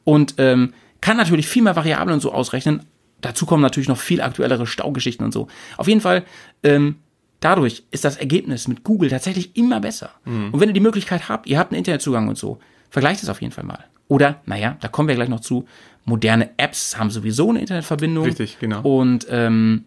Und 0.05 0.35
ähm, 0.39 0.75
kann 1.01 1.17
natürlich 1.17 1.47
viel 1.49 1.63
mehr 1.63 1.77
Variablen 1.77 2.15
und 2.15 2.21
so 2.21 2.33
ausrechnen. 2.33 2.83
Dazu 3.21 3.47
kommen 3.47 3.63
natürlich 3.63 3.89
noch 3.89 3.99
viel 3.99 4.21
aktuellere 4.21 4.67
Staugeschichten 4.67 5.25
und 5.25 5.33
so. 5.33 5.49
Auf 5.77 5.89
jeden 5.89 6.01
Fall, 6.01 6.25
ähm, 6.63 6.97
dadurch 7.41 7.85
ist 7.91 8.05
das 8.05 8.17
Ergebnis 8.17 8.69
mit 8.69 8.85
Google 8.85 9.11
tatsächlich 9.11 9.57
immer 9.57 9.81
besser. 9.81 10.11
Mhm. 10.25 10.51
Und 10.53 10.61
wenn 10.61 10.69
ihr 10.69 10.75
die 10.75 10.81
Möglichkeit 10.81 11.29
habt, 11.29 11.47
ihr 11.47 11.59
habt 11.59 11.73
einen 11.73 11.79
Internetzugang 11.79 12.29
und 12.29 12.37
so, 12.39 12.59
vergleicht 12.91 13.23
es 13.23 13.29
auf 13.29 13.41
jeden 13.41 13.53
Fall 13.53 13.65
mal. 13.65 13.85
Oder, 14.09 14.43
naja, 14.45 14.77
da 14.81 14.89
kommen 14.89 15.09
wir 15.09 15.15
gleich 15.15 15.31
noch 15.31 15.41
zu, 15.41 15.67
moderne 16.05 16.51
Apps 16.59 16.99
haben 16.99 17.11
sowieso 17.11 17.51
eine 17.51 17.61
Internetverbindung. 17.61 18.25
Richtig, 18.27 18.59
genau. 18.59 18.81
Und 18.83 19.27
ähm, 19.31 19.85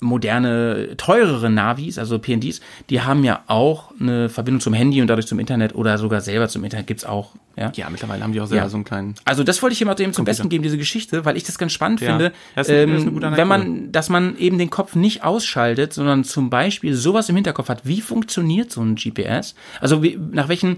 moderne, 0.00 0.94
teurere 0.98 1.48
Navis, 1.48 1.98
also 1.98 2.18
PNDs, 2.18 2.60
die 2.90 3.00
haben 3.00 3.24
ja 3.24 3.42
auch 3.46 3.92
eine 3.98 4.28
Verbindung 4.28 4.60
zum 4.60 4.74
Handy 4.74 5.00
und 5.00 5.06
dadurch 5.08 5.26
zum 5.26 5.38
Internet 5.38 5.74
oder 5.74 5.96
sogar 5.96 6.20
selber 6.20 6.48
zum 6.48 6.64
Internet 6.64 6.86
gibt's 6.86 7.04
auch. 7.04 7.30
Ja? 7.56 7.72
Ja, 7.74 7.88
mittlerweile 7.88 8.22
haben 8.22 8.32
die 8.32 8.40
auch 8.40 8.46
selber 8.46 8.64
Ja. 8.64 8.68
so 8.68 8.76
einen 8.76 8.84
kleinen. 8.84 9.14
Also 9.24 9.42
das 9.42 9.62
wollte 9.62 9.72
ich 9.72 9.78
jemandem 9.78 10.12
zum 10.12 10.26
Besten 10.26 10.50
geben, 10.50 10.62
diese 10.62 10.76
Geschichte, 10.76 11.24
weil 11.24 11.36
ich 11.38 11.44
das 11.44 11.56
ganz 11.56 11.72
spannend 11.72 12.00
Ja. 12.02 12.10
finde, 12.10 12.32
Das 12.54 12.68
ist 12.68 12.74
das 12.74 12.90
ist 13.00 13.06
ähm, 13.06 13.14
gute 13.14 13.36
wenn 13.36 13.48
man, 13.48 13.92
dass 13.92 14.10
man 14.10 14.36
eben 14.36 14.58
den 14.58 14.68
Kopf 14.68 14.94
nicht 14.94 15.24
ausschaltet, 15.24 15.94
sondern 15.94 16.24
zum 16.24 16.50
Beispiel 16.50 16.94
sowas 16.94 17.30
im 17.30 17.36
Hinterkopf 17.36 17.70
hat. 17.70 17.86
Wie 17.86 18.02
funktioniert 18.02 18.70
so 18.70 18.82
ein 18.82 18.96
GPS? 18.96 19.54
Also 19.80 20.02
wie, 20.02 20.18
nach 20.30 20.48
welchen 20.48 20.76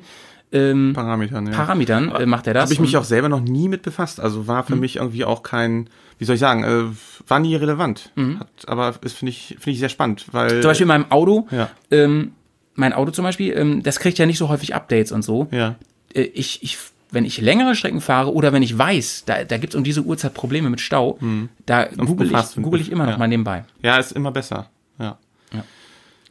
ähm, 0.53 0.93
Parametern, 0.95 1.47
ja. 1.47 1.53
Parametern 1.53 2.11
äh, 2.12 2.27
macht 2.27 2.47
er 2.47 2.55
das? 2.55 2.65
Habe 2.65 2.73
ich 2.73 2.81
mich 2.81 2.97
auch 2.97 3.05
selber 3.05 3.29
noch 3.29 3.41
nie 3.41 3.69
mit 3.69 3.83
befasst. 3.83 4.19
Also 4.20 4.47
war 4.47 4.65
für 4.65 4.77
mich 4.77 4.97
irgendwie 4.97 5.25
auch 5.25 5.43
kein, 5.43 5.89
wie 6.19 6.25
soll 6.25 6.35
ich 6.35 6.41
sagen, 6.41 6.65
äh, 6.65 6.85
war 7.29 7.39
nie 7.41 7.55
relevant. 7.57 8.11
Hat, 8.16 8.49
aber 8.66 8.95
ist 9.03 9.12
finde 9.15 9.31
ich 9.31 9.49
finde 9.59 9.70
ich 9.73 9.79
sehr 9.79 9.89
spannend, 9.91 10.27
weil 10.33 10.62
zum 10.62 10.70
Beispiel 10.70 10.85
in 10.85 10.89
meinem 10.89 11.11
Auto, 11.11 11.47
Ja. 11.51 11.70
ähm, 11.91 12.33
mein 12.75 12.93
Auto 12.93 13.11
zum 13.11 13.25
Beispiel, 13.25 13.53
ähm, 13.57 13.83
das 13.83 13.99
kriegt 14.01 14.19
ja 14.19 14.27
nicht 14.27 14.39
so 14.39 14.49
häufig 14.49 14.75
Updates 14.75 15.12
und 15.12 15.23
so. 15.23 15.49
ja 15.51 15.75
Äh, 16.15 16.23
ich, 16.23 16.62
ich, 16.62 16.79
wenn 17.11 17.25
ich 17.25 17.41
längere 17.41 17.75
Strecken 17.75 18.01
fahre 18.01 18.33
oder 18.33 18.53
wenn 18.53 18.62
ich 18.62 18.77
weiß, 18.77 19.25
da, 19.27 19.45
da 19.45 19.59
gibt 19.59 19.75
es 19.75 19.77
um 19.79 19.85
diese 19.85 20.03
Uhrzeit 20.03 20.33
Probleme 20.35 20.70
mit 20.70 20.81
Stau, 20.81 21.19
da 21.66 21.87
google 21.97 22.31
ich, 22.31 22.62
google 22.62 22.81
ich 22.81 22.91
immer 22.93 23.05
noch 23.05 23.12
ja. 23.12 23.19
mal 23.19 23.29
nebenbei. 23.29 23.65
Ja, 23.83 23.97
ist 23.99 24.12
immer 24.12 24.31
besser. 24.31 24.70
Ja. 24.99 25.19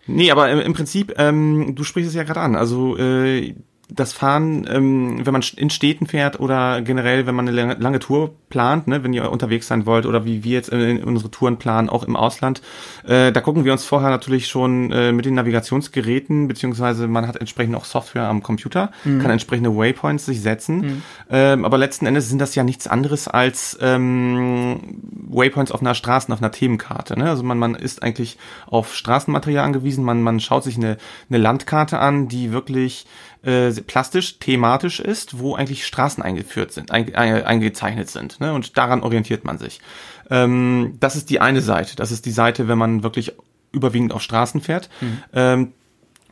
Nee, 0.09 0.31
aber 0.31 0.49
im, 0.49 0.59
im 0.59 0.73
Prinzip, 0.73 1.13
ähm, 1.17 1.75
du 1.75 1.83
sprichst 1.83 2.09
es 2.09 2.15
ja 2.15 2.23
gerade 2.23 2.39
an. 2.39 2.55
Also 2.55 2.97
äh, 2.97 3.55
das 3.89 4.11
Fahren, 4.11 4.67
ähm, 4.69 5.25
wenn 5.25 5.31
man 5.31 5.43
in 5.55 5.69
Städten 5.69 6.07
fährt 6.07 6.39
oder 6.39 6.81
generell, 6.81 7.25
wenn 7.25 7.35
man 7.35 7.47
eine 7.47 7.75
lange, 7.75 7.99
Tour 7.99 8.35
plant, 8.49 8.87
ne, 8.87 9.03
wenn 9.03 9.13
ihr 9.13 9.31
unterwegs 9.31 9.67
sein 9.67 9.85
wollt 9.85 10.05
oder 10.05 10.25
wie 10.25 10.43
wir 10.43 10.53
jetzt 10.53 10.69
in, 10.69 10.79
in 10.79 11.03
unsere 11.03 11.31
Touren 11.31 11.57
planen, 11.57 11.89
auch 11.89 12.03
im 12.03 12.15
Ausland, 12.15 12.61
äh, 13.05 13.31
da 13.31 13.41
gucken 13.41 13.63
wir 13.63 13.71
uns 13.71 13.85
vorher 13.85 14.09
natürlich 14.09 14.47
schon 14.47 14.91
äh, 14.91 15.11
mit 15.13 15.25
den 15.25 15.35
Navigationsgeräten, 15.35 16.47
beziehungsweise 16.47 17.07
man 17.07 17.27
hat 17.27 17.37
entsprechend 17.37 17.75
auch 17.75 17.85
Software 17.85 18.27
am 18.27 18.43
Computer, 18.43 18.91
kann 19.03 19.31
entsprechende 19.31 19.75
Waypoints 19.75 20.25
sich 20.25 20.41
setzen. 20.41 21.03
Ähm, 21.29 21.65
aber 21.65 21.77
letzten 21.77 22.05
Endes 22.05 22.29
sind 22.29 22.39
das 22.39 22.55
ja 22.55 22.63
nichts 22.63 22.87
anderes 22.87 23.27
als 23.27 23.77
ähm, 23.81 24.79
Waypoints 25.29 25.71
auf 25.71 25.81
einer 25.81 25.95
Straßen, 25.95 26.33
auf 26.33 26.41
einer 26.41 26.51
Themenkarte. 26.51 27.17
Ne? 27.17 27.29
Also 27.29 27.43
man, 27.43 27.57
man 27.57 27.75
ist 27.75 28.03
eigentlich 28.03 28.37
auf 28.65 28.95
Straßenmaterial 28.95 29.65
angewiesen, 29.65 30.03
man, 30.03 30.21
man 30.21 30.39
schaut 30.39 30.63
sich 30.63 30.77
eine, 30.77 30.97
eine 31.29 31.37
Landkarte 31.37 31.99
an, 31.99 32.27
die 32.27 32.51
wirklich 32.51 33.05
äh, 33.43 33.71
plastisch, 33.71 34.39
thematisch 34.39 34.99
ist, 34.99 35.39
wo 35.39 35.55
eigentlich 35.55 35.85
Straßen 35.85 36.23
eingeführt 36.23 36.71
sind, 36.71 36.91
ein, 36.91 37.13
ein, 37.15 37.43
eingezeichnet 37.43 38.09
sind. 38.09 38.39
Ne? 38.39 38.53
Und 38.53 38.77
daran 38.77 39.03
orientiert 39.03 39.45
man 39.45 39.57
sich. 39.57 39.79
Ähm, 40.29 40.95
das 40.99 41.15
ist 41.15 41.29
die 41.29 41.39
eine 41.39 41.61
Seite. 41.61 41.95
Das 41.95 42.11
ist 42.11 42.25
die 42.25 42.31
Seite, 42.31 42.67
wenn 42.67 42.77
man 42.77 43.03
wirklich 43.03 43.33
überwiegend 43.71 44.13
auf 44.13 44.21
Straßen 44.21 44.61
fährt. 44.61 44.89
Ähm, 45.33 45.73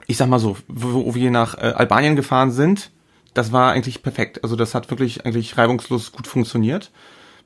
ich 0.08 0.18
sag 0.18 0.30
mal 0.30 0.40
so, 0.40 0.58
wo, 0.68 1.06
wo 1.06 1.16
wir 1.16 1.32
nach 1.32 1.58
äh, 1.58 1.74
Albanien 1.76 2.16
gefahren 2.16 2.52
sind, 2.52 2.92
das 3.34 3.52
war 3.52 3.72
eigentlich 3.72 4.02
perfekt. 4.02 4.44
Also 4.44 4.56
das 4.56 4.74
hat 4.74 4.90
wirklich 4.90 5.26
eigentlich 5.26 5.58
reibungslos 5.58 6.12
gut 6.12 6.28
funktioniert. 6.28 6.92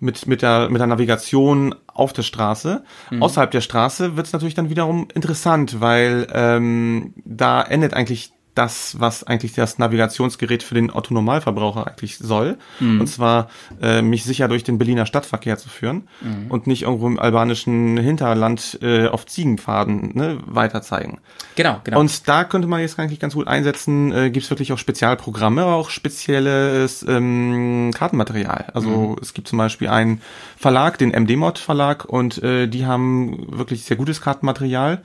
Mit, 0.01 0.27
mit, 0.27 0.41
der, 0.41 0.69
mit 0.69 0.79
der 0.79 0.87
Navigation 0.87 1.75
auf 1.87 2.13
der 2.13 2.21
Straße. 2.23 2.85
Außerhalb 3.19 3.51
der 3.51 3.59
Straße 3.59 4.15
wird 4.15 4.27
es 4.27 4.31
natürlich 4.31 4.55
dann 4.55 4.69
wiederum 4.69 5.09
interessant, 5.13 5.81
weil 5.81 6.25
ähm, 6.31 7.13
da 7.25 7.61
endet 7.61 7.93
eigentlich 7.93 8.31
das, 8.59 8.99
was 8.99 9.23
eigentlich 9.23 9.53
das 9.53 9.77
Navigationsgerät 9.77 10.63
für 10.63 10.75
den 10.75 10.91
Autonormalverbraucher 10.91 11.87
eigentlich 11.87 12.17
soll. 12.17 12.57
Und 12.81 13.07
zwar 13.07 13.49
äh, 13.81 14.01
mich 14.01 14.25
sicher 14.25 14.49
durch 14.49 14.65
den 14.65 14.77
Berliner 14.77 15.05
Stadtverkehr 15.05 15.57
zu 15.57 15.69
führen 15.69 16.09
und 16.49 16.67
nicht 16.67 16.81
irgendwo 16.81 17.07
im 17.07 17.17
albanischen 17.19 17.95
Hinterland 17.97 18.77
äh, 18.81 19.07
auf 19.07 19.25
Ziegenpfaden 19.25 20.11
ne, 20.13 20.37
weiter 20.45 20.81
zeigen. 20.81 21.19
Genau, 21.55 21.79
genau. 21.85 22.01
Und 22.01 22.27
da 22.27 22.43
könnte 22.43 22.67
man 22.67 22.81
jetzt 22.81 22.99
eigentlich 22.99 23.21
ganz 23.21 23.33
gut 23.33 23.47
einsetzen, 23.47 24.11
äh, 24.11 24.29
gibt 24.29 24.43
es 24.43 24.49
wirklich 24.49 24.73
auch 24.73 24.77
Spezialprogramme, 24.77 25.61
aber 25.61 25.75
auch 25.75 25.89
spezielles 25.89 27.05
ähm, 27.07 27.91
Kartenmaterial. 27.95 28.71
Also 28.73 29.15
es 29.21 29.33
gibt 29.33 29.47
zum 29.47 29.57
Beispiel 29.57 29.87
einen 29.87 30.21
Verlag, 30.57 30.97
den 30.97 31.11
MD-Mod 31.11 31.59
Verlag, 31.59 32.05
und 32.05 32.43
äh, 32.43 32.67
die 32.67 32.85
haben 32.85 33.57
wirklich 33.57 33.85
sehr 33.85 33.95
gutes 33.95 34.19
Kartenmaterial, 34.19 35.01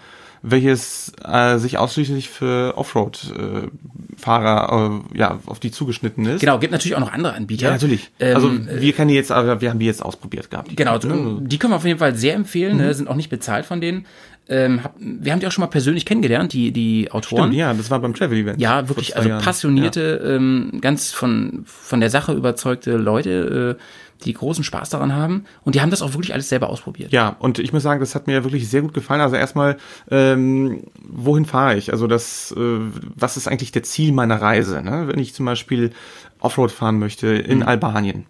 welches 0.47 1.12
äh, 1.25 1.57
sich 1.59 1.79
ausschließlich 1.79 2.29
für 2.29 2.75
Offroad-Fahrer 2.77 5.01
äh, 5.15 5.19
ja, 5.19 5.39
auf 5.47 5.61
die 5.61 5.71
zugeschnitten 5.71 6.27
ist. 6.27 6.41
genau, 6.41 6.59
gibt 6.59 6.73
natürlich 6.73 6.97
auch 6.97 7.01
noch 7.01 7.12
andere 7.12 7.35
Anbieter. 7.35 7.66
Ja, 7.66 7.73
natürlich. 7.73 8.11
Ähm, 8.21 8.37
also 8.37 8.51
wir 8.69 8.93
kennen 8.93 9.09
die 9.09 9.15
jetzt, 9.15 9.33
aber 9.33 9.61
wir 9.61 9.71
haben 9.71 9.79
die 9.79 9.87
jetzt 9.87 10.03
ausprobiert 10.03 10.51
gehabt. 10.51 10.77
Genau, 10.77 10.99
Ne? 10.99 11.39
die 11.43 11.59
können 11.59 11.73
wir 11.73 11.77
auf 11.77 11.85
jeden 11.85 11.99
Fall 11.99 12.15
sehr 12.15 12.35
empfehlen, 12.35 12.77
Mhm. 12.77 12.83
ne, 12.83 12.95
sind 12.95 13.09
auch 13.09 13.16
nicht 13.16 13.31
bezahlt 13.31 13.66
von 13.66 13.81
denen. 13.81 14.07
Ähm, 14.47 14.85
hab, 14.85 14.95
wir 14.99 15.33
haben 15.33 15.41
die 15.41 15.47
auch 15.47 15.53
schon 15.53 15.62
mal 15.62 15.69
persönlich 15.69 16.05
kennengelernt, 16.05 16.53
die, 16.53 16.71
die 16.71 17.11
Autoren. 17.11 17.45
Stimmt, 17.45 17.55
ja, 17.55 17.73
das 17.73 17.91
war 17.91 17.99
beim 18.01 18.12
Travel-Event. 18.15 18.61
Ja, 18.61 18.81
vor 18.81 18.91
wirklich, 18.91 19.16
also 19.16 19.31
passionierte, 19.39 20.23
ähm, 20.27 20.79
ganz 20.83 21.12
von, 21.12 21.62
von 21.65 22.01
der 22.01 22.11
Sache 22.11 22.35
überzeugte 22.35 22.97
Leute, 22.99 23.79
äh, 23.79 23.83
die 24.24 24.32
großen 24.32 24.64
Spaß 24.64 24.90
daran 24.90 25.12
haben. 25.12 25.44
Und 25.64 25.74
die 25.74 25.80
haben 25.80 25.90
das 25.90 26.02
auch 26.02 26.12
wirklich 26.12 26.32
alles 26.32 26.48
selber 26.48 26.68
ausprobiert. 26.68 27.12
Ja, 27.12 27.36
und 27.38 27.59
ich 27.59 27.72
muss 27.72 27.82
sagen, 27.82 28.01
das 28.01 28.14
hat 28.14 28.26
mir 28.26 28.44
wirklich 28.44 28.68
sehr 28.68 28.82
gut 28.82 28.94
gefallen. 28.94 29.20
Also 29.20 29.36
erstmal, 29.36 29.76
ähm, 30.10 30.84
wohin 31.02 31.44
fahre 31.44 31.76
ich? 31.76 31.92
Also 31.92 32.06
das, 32.06 32.52
äh, 32.56 32.78
was 33.16 33.36
ist 33.36 33.48
eigentlich 33.48 33.72
der 33.72 33.82
Ziel 33.82 34.12
meiner 34.12 34.40
Reise? 34.40 34.82
Ne? 34.82 35.09
Wenn 35.09 35.18
ich 35.18 35.34
zum 35.34 35.46
Beispiel 35.46 35.92
Offroad 36.40 36.70
fahren 36.70 36.98
möchte 36.98 37.28
in 37.28 37.62
Albanien 37.62 38.26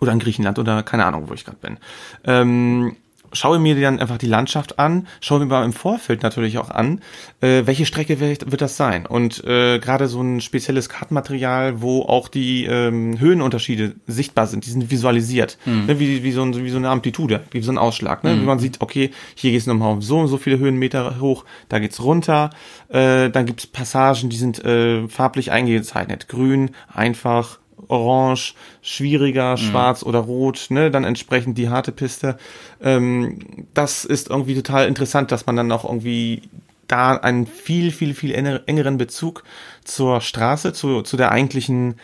oder 0.00 0.12
in 0.12 0.18
Griechenland 0.18 0.58
oder 0.58 0.82
keine 0.82 1.04
Ahnung, 1.04 1.28
wo 1.28 1.34
ich 1.34 1.44
gerade 1.44 1.58
bin. 1.58 1.78
Ähm, 2.24 2.96
schaue 3.34 3.58
mir 3.58 3.80
dann 3.80 4.00
einfach 4.00 4.18
die 4.18 4.26
Landschaft 4.26 4.78
an, 4.78 5.06
schaue 5.20 5.40
mir 5.40 5.46
mal 5.46 5.64
im 5.64 5.72
Vorfeld 5.72 6.22
natürlich 6.22 6.58
auch 6.58 6.70
an, 6.70 7.00
äh, 7.40 7.62
welche 7.64 7.86
Strecke 7.86 8.20
wird, 8.20 8.50
wird 8.50 8.60
das 8.60 8.76
sein. 8.76 9.06
Und 9.06 9.44
äh, 9.44 9.78
gerade 9.78 10.08
so 10.08 10.20
ein 10.22 10.40
spezielles 10.40 10.88
Kartenmaterial, 10.88 11.82
wo 11.82 12.02
auch 12.02 12.28
die 12.28 12.64
ähm, 12.64 13.18
Höhenunterschiede 13.18 13.94
sichtbar 14.06 14.46
sind, 14.46 14.66
die 14.66 14.70
sind 14.70 14.90
visualisiert. 14.90 15.58
Ne, 15.86 15.98
wie, 16.00 16.22
wie, 16.22 16.32
so 16.32 16.42
ein, 16.42 16.54
wie 16.54 16.70
so 16.70 16.78
eine 16.78 16.88
Amplitude, 16.88 17.42
wie 17.50 17.60
so 17.60 17.72
ein 17.72 17.78
Ausschlag. 17.78 18.24
Ne? 18.24 18.40
Wie 18.40 18.44
man 18.44 18.58
sieht, 18.58 18.80
okay, 18.80 19.10
hier 19.34 19.50
geht 19.50 19.60
es 19.60 19.66
nochmal 19.66 19.92
um 19.92 20.02
so 20.02 20.18
und 20.18 20.28
so 20.28 20.38
viele 20.38 20.58
Höhenmeter 20.58 21.20
hoch, 21.20 21.44
da 21.68 21.78
geht's 21.78 22.02
runter. 22.02 22.50
Äh, 22.88 23.30
dann 23.30 23.46
gibt's 23.46 23.66
Passagen, 23.66 24.30
die 24.30 24.36
sind 24.36 24.64
äh, 24.64 25.08
farblich 25.08 25.50
eingezeichnet. 25.50 26.28
Grün, 26.28 26.70
einfach, 26.92 27.58
orange, 27.88 28.54
schwieriger, 28.82 29.56
schwarz 29.56 30.02
oder 30.02 30.20
rot, 30.20 30.66
ne, 30.70 30.90
dann 30.90 31.04
entsprechend 31.04 31.58
die 31.58 31.68
harte 31.68 31.92
Piste. 31.92 32.36
Ähm, 32.82 33.38
das 33.74 34.04
ist 34.04 34.30
irgendwie 34.30 34.54
total 34.54 34.86
interessant, 34.88 35.32
dass 35.32 35.46
man 35.46 35.56
dann 35.56 35.72
auch 35.72 35.84
irgendwie 35.84 36.42
da 36.86 37.16
einen 37.16 37.46
viel, 37.46 37.90
viel, 37.92 38.14
viel 38.14 38.34
enger- 38.34 38.60
engeren 38.66 38.98
Bezug 38.98 39.42
zur 39.84 40.20
Straße, 40.20 40.72
zu, 40.74 41.02
zu 41.02 41.16
der 41.16 41.32
eigentlichen 41.32 41.94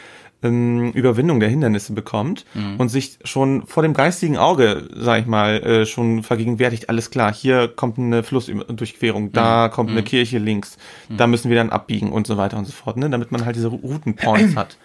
ähm, 0.43 0.93
Überwindung 0.93 1.39
der 1.39 1.51
Hindernisse 1.51 1.93
bekommt 1.93 2.47
und 2.79 2.89
sich 2.89 3.19
schon 3.25 3.67
vor 3.67 3.83
dem 3.83 3.93
geistigen 3.93 4.39
Auge, 4.39 4.89
sag 4.97 5.21
ich 5.21 5.27
mal, 5.27 5.63
äh, 5.63 5.85
schon 5.85 6.23
vergegenwärtigt, 6.23 6.89
alles 6.89 7.11
klar, 7.11 7.31
hier 7.35 7.69
kommt 7.69 7.99
eine 7.99 8.23
Flussdurchquerung, 8.23 9.33
da 9.33 9.69
kommt 9.69 9.91
eine 9.91 10.03
Kirche 10.03 10.39
links, 10.39 10.79
da 11.11 11.27
müssen 11.27 11.51
wir 11.51 11.57
dann 11.59 11.69
abbiegen 11.69 12.11
und 12.11 12.27
so 12.27 12.39
weiter 12.39 12.57
und 12.57 12.65
so 12.65 12.73
fort, 12.73 12.97
ne, 12.97 13.11
damit 13.11 13.33
man 13.33 13.45
halt 13.45 13.57
diese 13.57 13.69
Routenpoints 13.69 14.57
hat. 14.57 14.79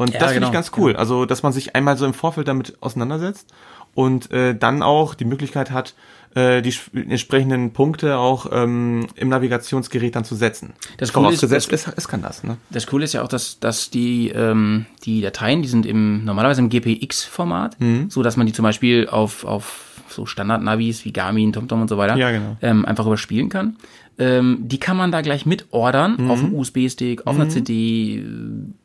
Und 0.00 0.14
Ja, 0.14 0.20
das 0.20 0.30
finde 0.32 0.46
genau. 0.46 0.46
ich 0.48 0.52
ganz 0.54 0.72
cool. 0.78 0.96
Also, 0.96 1.26
dass 1.26 1.42
man 1.42 1.52
sich 1.52 1.76
einmal 1.76 1.96
so 1.98 2.06
im 2.06 2.14
Vorfeld 2.14 2.48
damit 2.48 2.74
auseinandersetzt 2.80 3.52
und 3.94 4.30
äh, 4.30 4.54
dann 4.56 4.82
auch 4.82 5.14
die 5.14 5.26
Möglichkeit 5.26 5.70
hat, 5.72 5.94
äh, 6.34 6.62
die 6.62 6.72
entsprechenden 6.94 7.72
Punkte 7.74 8.16
auch 8.16 8.46
ähm, 8.50 9.08
im 9.16 9.28
Navigationsgerät 9.28 10.16
dann 10.16 10.24
zu 10.24 10.36
setzen. 10.36 10.72
Das 10.96 11.12
Coole 11.12 11.32
ist, 11.32 11.42
es, 11.42 11.68
es 11.68 12.08
kann 12.08 12.22
das, 12.22 12.44
ne? 12.44 12.56
Das 12.70 12.86
Coole 12.86 13.04
ist 13.04 13.12
ja 13.12 13.22
auch, 13.22 13.28
dass, 13.28 13.60
dass 13.60 13.90
die, 13.90 14.30
ähm, 14.30 14.86
die 15.04 15.20
Dateien, 15.20 15.60
die 15.60 15.68
sind 15.68 15.84
im, 15.84 16.24
normalerweise 16.24 16.62
im 16.62 16.70
GPX-Format, 16.70 17.78
Mhm. 17.80 18.08
so 18.08 18.22
dass 18.22 18.36
man 18.38 18.46
die 18.46 18.52
zum 18.54 18.62
Beispiel 18.62 19.06
auf, 19.06 19.44
auf 19.44 19.86
so 20.08 20.24
Standard-Navis 20.26 21.04
wie 21.04 21.12
Garmin, 21.12 21.52
TomTom 21.52 21.82
und 21.82 21.88
so 21.88 21.98
weiter 21.98 22.16
Ja, 22.16 22.30
genau. 22.30 22.56
ähm, 22.62 22.84
einfach 22.84 23.06
überspielen 23.06 23.48
kann. 23.48 23.76
Ähm, 24.20 24.58
die 24.68 24.78
kann 24.78 24.96
man 24.96 25.10
da 25.10 25.22
gleich 25.22 25.46
mitordern 25.46 26.16
Mhm. 26.18 26.30
auf 26.30 26.38
einem 26.40 26.54
USB-Stick, 26.54 27.26
auf 27.26 27.34
einer 27.36 27.48
CD, 27.48 28.22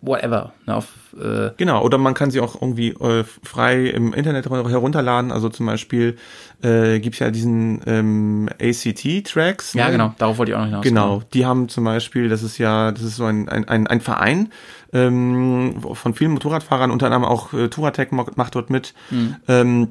whatever. 0.02 0.53
Ne, 0.66 0.76
auf, 0.76 0.88
äh, 1.22 1.52
Genau, 1.57 1.84
oder 1.84 1.98
man 1.98 2.14
kann 2.14 2.32
sie 2.32 2.40
auch 2.40 2.60
irgendwie 2.62 2.90
äh, 2.90 3.24
frei 3.44 3.86
im 3.88 4.14
Internet 4.14 4.49
her- 4.49 4.70
herunterladen. 4.70 5.32
Also 5.34 5.49
zum 5.49 5.66
Beispiel 5.66 6.16
äh, 6.64 6.99
gibt's 6.99 7.20
ja 7.20 7.30
diesen 7.32 7.82
ähm, 7.86 8.49
ACT-Tracks. 8.62 9.74
ja, 9.74 9.86
ne? 9.88 9.91
genau, 9.91 10.14
darauf 10.18 10.38
wollte 10.38 10.53
ich 10.53 10.56
auch 10.56 10.62
noch 10.62 10.68
hinaus. 10.68 10.84
Genau, 10.84 11.22
die 11.34 11.45
haben 11.45 11.68
zum 11.70 11.84
Beispiel, 11.84 12.30
das 12.30 12.41
ist 12.41 12.57
ja, 12.57 12.91
das 12.91 13.03
ist 13.03 13.18
so 13.18 13.26
ein, 13.26 13.49
ein, 13.49 13.68
ein, 13.68 13.88
ein 13.88 13.99
Verein 14.02 14.49
ähm, 14.94 15.76
von 15.94 16.14
vielen 16.14 16.32
Motorradfahrern, 16.32 16.91
unter 16.91 17.07
anderem 17.07 17.26
auch 17.26 17.53
äh, 17.53 17.68
Touratec 17.68 18.12
macht 18.14 18.56
dort 18.56 18.70
mit. 18.70 18.94
Mhm. 19.12 19.36
Ähm, 19.48 19.88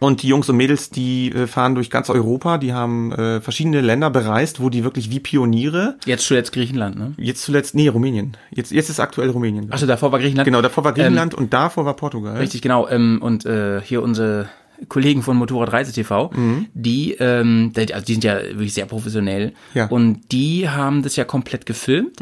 und 0.00 0.22
die 0.22 0.28
Jungs 0.28 0.48
und 0.48 0.56
Mädels, 0.56 0.90
die 0.90 1.30
äh, 1.30 1.46
fahren 1.46 1.74
durch 1.74 1.90
ganz 1.90 2.10
Europa, 2.10 2.58
die 2.58 2.72
haben 2.72 3.12
äh, 3.12 3.40
verschiedene 3.40 3.80
Länder 3.80 4.10
bereist, 4.10 4.60
wo 4.60 4.70
die 4.70 4.82
wirklich 4.82 5.10
wie 5.10 5.20
Pioniere, 5.20 5.96
Jetzt 6.04 6.26
zuletzt 6.26 6.52
Griechenland, 6.52 6.98
ne? 6.98 7.14
jetzt 7.18 7.42
zuletzt, 7.42 7.74
nee, 7.74 7.88
Rumänien, 7.88 8.36
jetzt, 8.50 8.72
jetzt 8.72 8.88
ist 8.90 8.98
aktuell 8.98 9.30
Rumänien. 9.30 9.72
Achso, 9.72 9.86
davor 9.86 10.10
war 10.10 10.18
Griechenland. 10.18 10.46
Genau, 10.46 10.62
davor 10.62 10.84
war 10.84 10.94
Griechenland 10.94 11.34
und 11.34 11.52
davor 11.52 11.84
war 11.84 11.94
Portugal. 11.94 12.38
Richtig, 12.38 12.62
genau. 12.62 12.88
Ähm, 12.88 13.20
und 13.22 13.44
äh, 13.46 13.80
hier 13.82 14.02
unsere 14.02 14.48
Kollegen 14.88 15.22
von 15.22 15.36
Motorradreise 15.36 15.92
TV, 15.92 16.30
die, 16.72 17.12
ähm, 17.20 17.72
die, 17.76 17.92
also 17.92 18.06
die 18.06 18.12
sind 18.12 18.24
ja 18.24 18.36
wirklich 18.42 18.72
sehr 18.72 18.86
professionell. 18.86 19.48
Mhm. 19.48 19.54
Ja. 19.74 19.86
Mhm. 19.86 19.92
Und 19.92 20.32
die 20.32 20.68
haben 20.68 21.02
das 21.02 21.16
ja 21.16 21.24
komplett 21.24 21.66
gefilmt. 21.66 22.18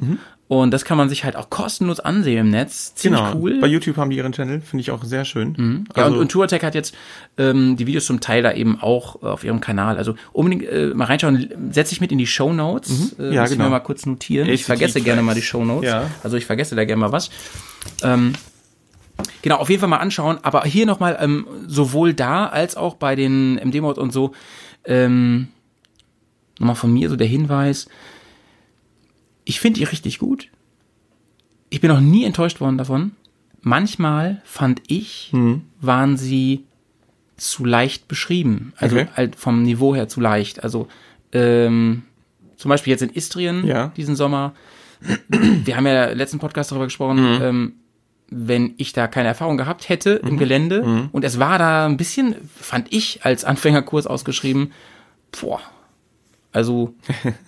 Und 0.48 0.70
das 0.72 0.86
kann 0.86 0.96
man 0.96 1.10
sich 1.10 1.24
halt 1.24 1.36
auch 1.36 1.50
kostenlos 1.50 2.00
ansehen 2.00 2.38
im 2.38 2.48
Netz. 2.50 2.94
Ziemlich 2.94 3.20
Genau, 3.20 3.36
cool. 3.38 3.60
bei 3.60 3.66
YouTube 3.66 3.98
haben 3.98 4.08
die 4.08 4.16
ihren 4.16 4.32
Channel, 4.32 4.62
finde 4.62 4.80
ich 4.80 4.90
auch 4.90 5.04
sehr 5.04 5.26
schön. 5.26 5.84
Ja, 5.94 6.04
Also- 6.04 6.14
und, 6.14 6.20
und 6.22 6.32
Touratech 6.32 6.62
hat 6.64 6.74
jetzt 6.74 6.94
ähm, 7.36 7.76
die 7.76 7.86
Videos 7.86 8.06
zum 8.06 8.20
Teil 8.20 8.42
da 8.42 8.52
eben 8.54 8.80
auch 8.80 9.22
äh, 9.22 9.26
auf 9.26 9.44
ihrem 9.44 9.60
Kanal. 9.60 9.98
Also 9.98 10.14
unbedingt 10.32 10.64
äh, 10.66 10.86
mal 10.94 11.04
reinschauen, 11.04 11.50
setze 11.70 11.92
ich 11.92 12.00
mit 12.00 12.12
in 12.12 12.18
die 12.18 12.26
Show 12.26 12.54
Notes. 12.54 13.14
Äh, 13.18 13.34
Ja, 13.34 13.44
ich 13.44 13.50
genau. 13.50 13.64
mir 13.64 13.70
mal 13.70 13.80
kurz 13.80 14.06
notieren. 14.06 14.48
Ich 14.48 14.62
ACT 14.62 14.66
vergesse 14.66 15.00
gerne 15.02 15.20
mal 15.22 15.34
die 15.34 15.42
Show 15.42 15.62
Notes. 15.66 15.86
Ja. 15.90 16.10
Also 16.22 16.38
ich 16.38 16.46
vergesse 16.46 16.74
da 16.74 16.84
gerne 16.86 17.00
mal 17.00 17.12
was. 17.12 17.28
Ähm, 18.02 18.32
genau, 19.42 19.56
auf 19.56 19.68
jeden 19.68 19.80
Fall 19.80 19.90
mal 19.90 19.98
anschauen. 19.98 20.38
Aber 20.42 20.64
hier 20.64 20.86
nochmal, 20.86 21.18
ähm, 21.20 21.46
sowohl 21.66 22.14
da 22.14 22.46
als 22.46 22.74
auch 22.74 22.94
bei 22.94 23.16
den 23.16 23.58
MD-Mod 23.58 23.98
und 23.98 24.14
so, 24.14 24.32
ähm, 24.86 25.48
nochmal 26.58 26.74
von 26.76 26.90
mir 26.90 27.10
so 27.10 27.16
der 27.16 27.26
Hinweis. 27.26 27.86
Ich 29.48 29.60
finde 29.60 29.78
die 29.80 29.84
richtig 29.84 30.18
gut. 30.18 30.48
Ich 31.70 31.80
bin 31.80 31.88
noch 31.90 32.00
nie 32.00 32.24
enttäuscht 32.24 32.60
worden 32.60 32.76
davon. 32.76 33.12
Manchmal 33.62 34.42
fand 34.44 34.82
ich, 34.88 35.30
Mhm. 35.32 35.62
waren 35.80 36.18
sie 36.18 36.64
zu 37.38 37.64
leicht 37.64 38.08
beschrieben. 38.08 38.74
Also 38.76 38.96
Okay. 38.96 39.08
halt 39.16 39.36
vom 39.36 39.62
Niveau 39.62 39.94
her 39.94 40.06
zu 40.06 40.20
leicht. 40.20 40.62
Also 40.64 40.86
ähm, 41.32 42.02
zum 42.56 42.68
Beispiel 42.68 42.90
jetzt 42.90 43.02
in 43.02 43.10
Istrien 43.10 43.66
Ja. 43.66 43.88
diesen 43.96 44.16
Sommer. 44.16 44.54
Wir 45.30 45.76
haben 45.76 45.86
ja 45.86 46.06
im 46.06 46.18
letzten 46.18 46.38
Podcast 46.40 46.70
darüber 46.70 46.84
gesprochen, 46.86 47.16
Mhm. 47.36 47.42
ähm, 47.42 47.72
wenn 48.30 48.74
ich 48.76 48.92
da 48.92 49.06
keine 49.06 49.28
Erfahrung 49.28 49.56
gehabt 49.56 49.88
hätte 49.88 50.10
im 50.26 50.36
Gelände 50.36 50.82
Mhm. 50.84 51.08
und 51.12 51.24
es 51.24 51.38
war 51.38 51.58
da 51.58 51.86
ein 51.86 51.96
bisschen, 51.96 52.34
fand 52.54 52.92
ich 52.92 53.24
als 53.24 53.44
Anfängerkurs 53.46 54.06
ausgeschrieben, 54.06 54.72
boah, 55.40 55.60
also 56.52 56.94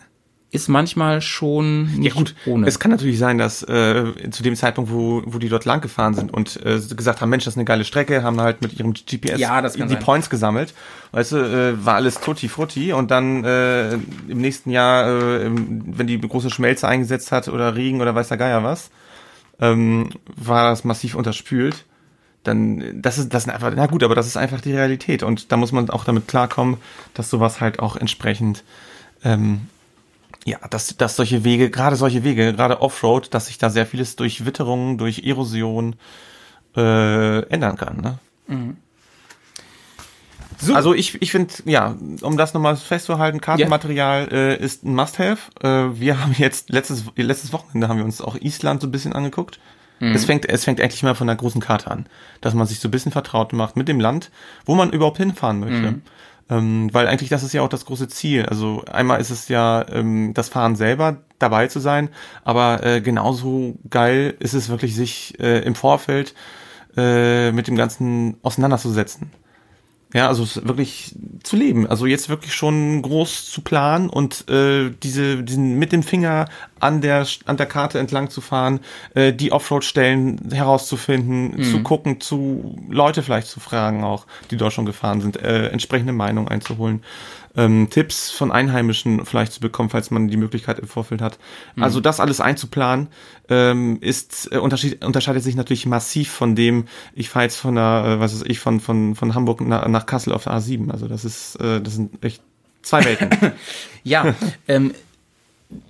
ist 0.52 0.68
manchmal 0.68 1.20
schon 1.20 1.85
nicht 1.94 2.09
Ja 2.09 2.14
gut, 2.14 2.35
ohne. 2.44 2.66
es 2.66 2.81
kann 2.81 2.90
natürlich 2.90 3.18
sein, 3.18 3.39
dass 3.39 3.62
äh, 3.62 4.05
zu 4.31 4.43
dem 4.43 4.56
Zeitpunkt, 4.56 4.90
wo, 4.90 5.22
wo 5.24 5.39
die 5.39 5.48
dort 5.48 5.64
lang 5.64 5.81
gefahren 5.81 6.14
sind 6.14 6.35
und 6.35 6.56
äh, 6.64 6.81
gesagt 6.97 7.20
haben, 7.20 7.31
Mensch, 7.31 7.44
das 7.44 7.55
ist 7.55 7.59
eine 7.59 7.64
geile 7.64 7.85
Strecke, 7.85 8.22
haben 8.24 8.40
halt 8.40 8.60
mit 8.60 8.72
ihrem 8.78 8.93
GPS 8.93 9.39
Ja, 9.39 9.62
die 9.62 9.68
sein. 9.78 9.98
Points 10.01 10.28
gesammelt. 10.28 10.74
Weißt 11.12 11.32
du, 11.32 11.36
äh, 11.36 11.85
war 11.85 11.94
alles 11.94 12.20
tutti 12.20 12.48
frutti 12.48 12.93
und 12.93 13.10
dann 13.12 13.44
äh, 13.44 13.93
im 13.94 14.40
nächsten 14.40 14.70
Jahr, 14.70 15.09
äh, 15.09 15.51
wenn 15.52 16.06
die 16.09 16.20
große 16.20 16.51
Schmelze 16.51 16.89
eingesetzt 16.89 17.31
hat 17.31 17.48
oder 17.48 17.77
Regen 17.77 18.01
oder 18.01 18.14
weiß 18.14 18.28
der 18.28 18.36
Geier 18.36 18.64
was, 18.64 18.90
ähm, 19.60 20.10
war 20.36 20.70
das 20.70 20.82
massiv 20.85 21.14
unterspült. 21.14 21.85
Dann, 22.43 23.02
das 23.02 23.18
ist, 23.18 23.35
das 23.35 23.44
ist 23.47 23.51
einfach, 23.52 23.70
na 23.77 23.86
gut, 23.86 24.02
aber 24.02 24.14
das 24.14 24.27
ist 24.27 24.36
einfach 24.39 24.60
die 24.62 24.72
Realität 24.72 25.22
und 25.22 25.52
da 25.52 25.56
muss 25.59 25.72
man 25.72 25.90
auch 25.90 26.05
damit 26.05 26.27
klarkommen, 26.27 26.78
dass 27.14 27.28
sowas 27.28 27.60
halt 27.60 27.78
auch 27.81 27.97
entsprechend 27.97 28.64
ähm, 29.22 29.62
ja, 30.44 30.58
dass, 30.68 30.96
dass 30.96 31.16
solche 31.16 31.44
Wege, 31.44 31.70
gerade 31.70 31.96
solche 31.96 32.24
Wege, 32.24 32.52
gerade 32.52 32.80
Offroad, 32.80 33.34
dass 33.34 33.46
sich 33.46 33.58
da 33.58 33.70
sehr 33.70 33.86
vieles 33.86 34.16
durch 34.16 34.46
Witterung, 34.46 34.98
durch 34.98 35.24
Erosion 35.24 35.96
äh, 36.76 37.40
ändern 37.48 37.76
kann. 37.76 38.00
Ne? 38.00 38.18
So. 40.58 40.74
Also 40.74 40.94
ich, 40.94 41.20
ich 41.22 41.30
finde, 41.30 41.52
ja, 41.64 41.96
um 42.20 42.36
das 42.36 42.52
nochmal 42.52 42.76
festzuhalten, 42.76 43.40
Kartenmaterial 43.40 44.28
äh, 44.30 44.62
ist 44.62 44.84
ein 44.84 44.94
Must-Have. 44.94 45.38
Äh, 45.62 45.98
wir 45.98 46.20
haben 46.20 46.34
jetzt 46.36 46.70
letztes, 46.70 47.04
letztes 47.16 47.52
Wochenende 47.52 47.88
haben 47.88 47.98
wir 47.98 48.04
uns 48.04 48.20
auch 48.20 48.36
Island 48.36 48.82
so 48.82 48.88
ein 48.88 48.90
bisschen 48.90 49.12
angeguckt. 49.12 49.58
Es 50.14 50.24
fängt, 50.24 50.48
es 50.48 50.64
fängt 50.64 50.80
endlich 50.80 51.02
mal 51.02 51.14
von 51.14 51.26
der 51.26 51.36
großen 51.36 51.60
Karte 51.60 51.90
an, 51.90 52.06
dass 52.40 52.54
man 52.54 52.66
sich 52.66 52.80
so 52.80 52.88
ein 52.88 52.90
bisschen 52.90 53.12
vertraut 53.12 53.52
macht 53.52 53.76
mit 53.76 53.86
dem 53.86 54.00
Land, 54.00 54.30
wo 54.64 54.74
man 54.74 54.90
überhaupt 54.90 55.18
hinfahren 55.18 55.60
möchte. 55.60 56.00
Ähm, 56.51 56.93
weil 56.93 57.06
eigentlich 57.06 57.31
das 57.31 57.44
ist 57.44 57.52
ja 57.52 57.62
auch 57.62 57.68
das 57.68 57.85
große 57.86 58.09
Ziel. 58.09 58.44
Also 58.47 58.85
einmal 58.90 59.20
ist 59.20 59.31
es 59.31 59.48
ja 59.48 59.86
ähm, 59.89 60.35
das 60.35 60.48
Fahren 60.48 60.77
selber, 60.77 61.18
dabei 61.39 61.68
zu 61.68 61.81
sein, 61.81 62.10
aber 62.44 62.85
äh, 62.85 63.01
genauso 63.01 63.78
geil 63.89 64.35
ist 64.40 64.52
es 64.52 64.68
wirklich, 64.68 64.94
sich 64.94 65.39
äh, 65.40 65.60
im 65.60 65.74
Vorfeld 65.74 66.35
äh, 66.97 67.52
mit 67.52 67.66
dem 67.66 67.77
Ganzen 67.77 68.36
auseinanderzusetzen. 68.43 69.31
Ja, 70.12 70.27
also 70.27 70.43
es 70.43 70.66
wirklich 70.66 71.14
zu 71.44 71.56
leben. 71.56 71.86
Also 71.86 72.05
jetzt 72.06 72.28
wirklich 72.28 72.52
schon 72.52 73.01
groß 73.01 73.48
zu 73.48 73.60
planen 73.62 74.10
und 74.10 74.48
äh, 74.51 74.90
diese, 75.02 75.44
diesen 75.44 75.78
mit 75.78 75.93
dem 75.93 76.02
Finger 76.02 76.47
an 76.81 77.01
der 77.01 77.27
an 77.47 77.57
der 77.57 77.66
Karte 77.66 77.98
entlang 77.98 78.31
zu 78.31 78.40
fahren, 78.40 78.81
äh, 79.15 79.32
die 79.32 79.52
Offroad-Stellen 79.52 80.51
herauszufinden, 80.52 81.62
zu 81.62 81.82
gucken, 81.82 82.20
zu 82.20 82.78
Leute 82.89 83.23
vielleicht 83.23 83.48
zu 83.48 83.61
fragen 83.61 84.05
auch, 84.05 84.27
die 84.51 84.57
dort 84.57 84.73
schon 84.73 84.86
gefahren 84.86 85.20
sind, 85.20 85.36
äh, 85.36 85.69
entsprechende 85.69 86.12
Meinung 86.12 86.48
einzuholen, 86.48 87.02
ähm, 87.57 87.89
Tipps 87.90 88.31
von 88.31 88.52
Einheimischen 88.52 89.24
vielleicht 89.27 89.52
zu 89.52 89.61
bekommen, 89.61 89.90
falls 89.90 90.11
man 90.11 90.28
die 90.28 90.36
Möglichkeit 90.36 90.78
im 90.78 90.86
Vorfeld 90.86 91.20
hat. 91.20 91.39
Also 91.78 92.01
das 92.01 92.20
alles 92.20 92.40
einzuplanen, 92.40 93.09
ähm, 93.48 93.98
ist 94.01 94.51
äh, 94.52 94.59
unterschied, 94.59 95.05
unterscheidet 95.05 95.43
sich 95.43 95.57
natürlich 95.57 95.86
massiv 95.86 96.31
von 96.31 96.55
dem, 96.55 96.86
ich 97.15 97.28
fahre 97.28 97.44
jetzt 97.44 97.57
von 97.57 97.74
der, 97.74 98.05
äh, 98.07 98.20
was 98.20 98.32
ist 98.32 98.47
ich, 98.47 98.61
von, 98.61 98.81
von, 98.81 99.16
von 99.16 99.35
Hamburg 99.35 99.61
nach, 99.61 99.86
nach 99.89 100.07
Kassel 100.07 100.32
auf 100.32 100.44
der 100.44 100.55
A7. 100.55 100.90
Also 100.90 101.09
das 101.09 101.24
ist, 101.24 101.57
äh, 101.57 101.81
das 101.81 101.94
sind 101.94 102.24
echt 102.24 102.43
zwei 102.82 103.05
Welten. 103.05 103.31
Ja, 104.02 104.35
ähm, 104.69 104.94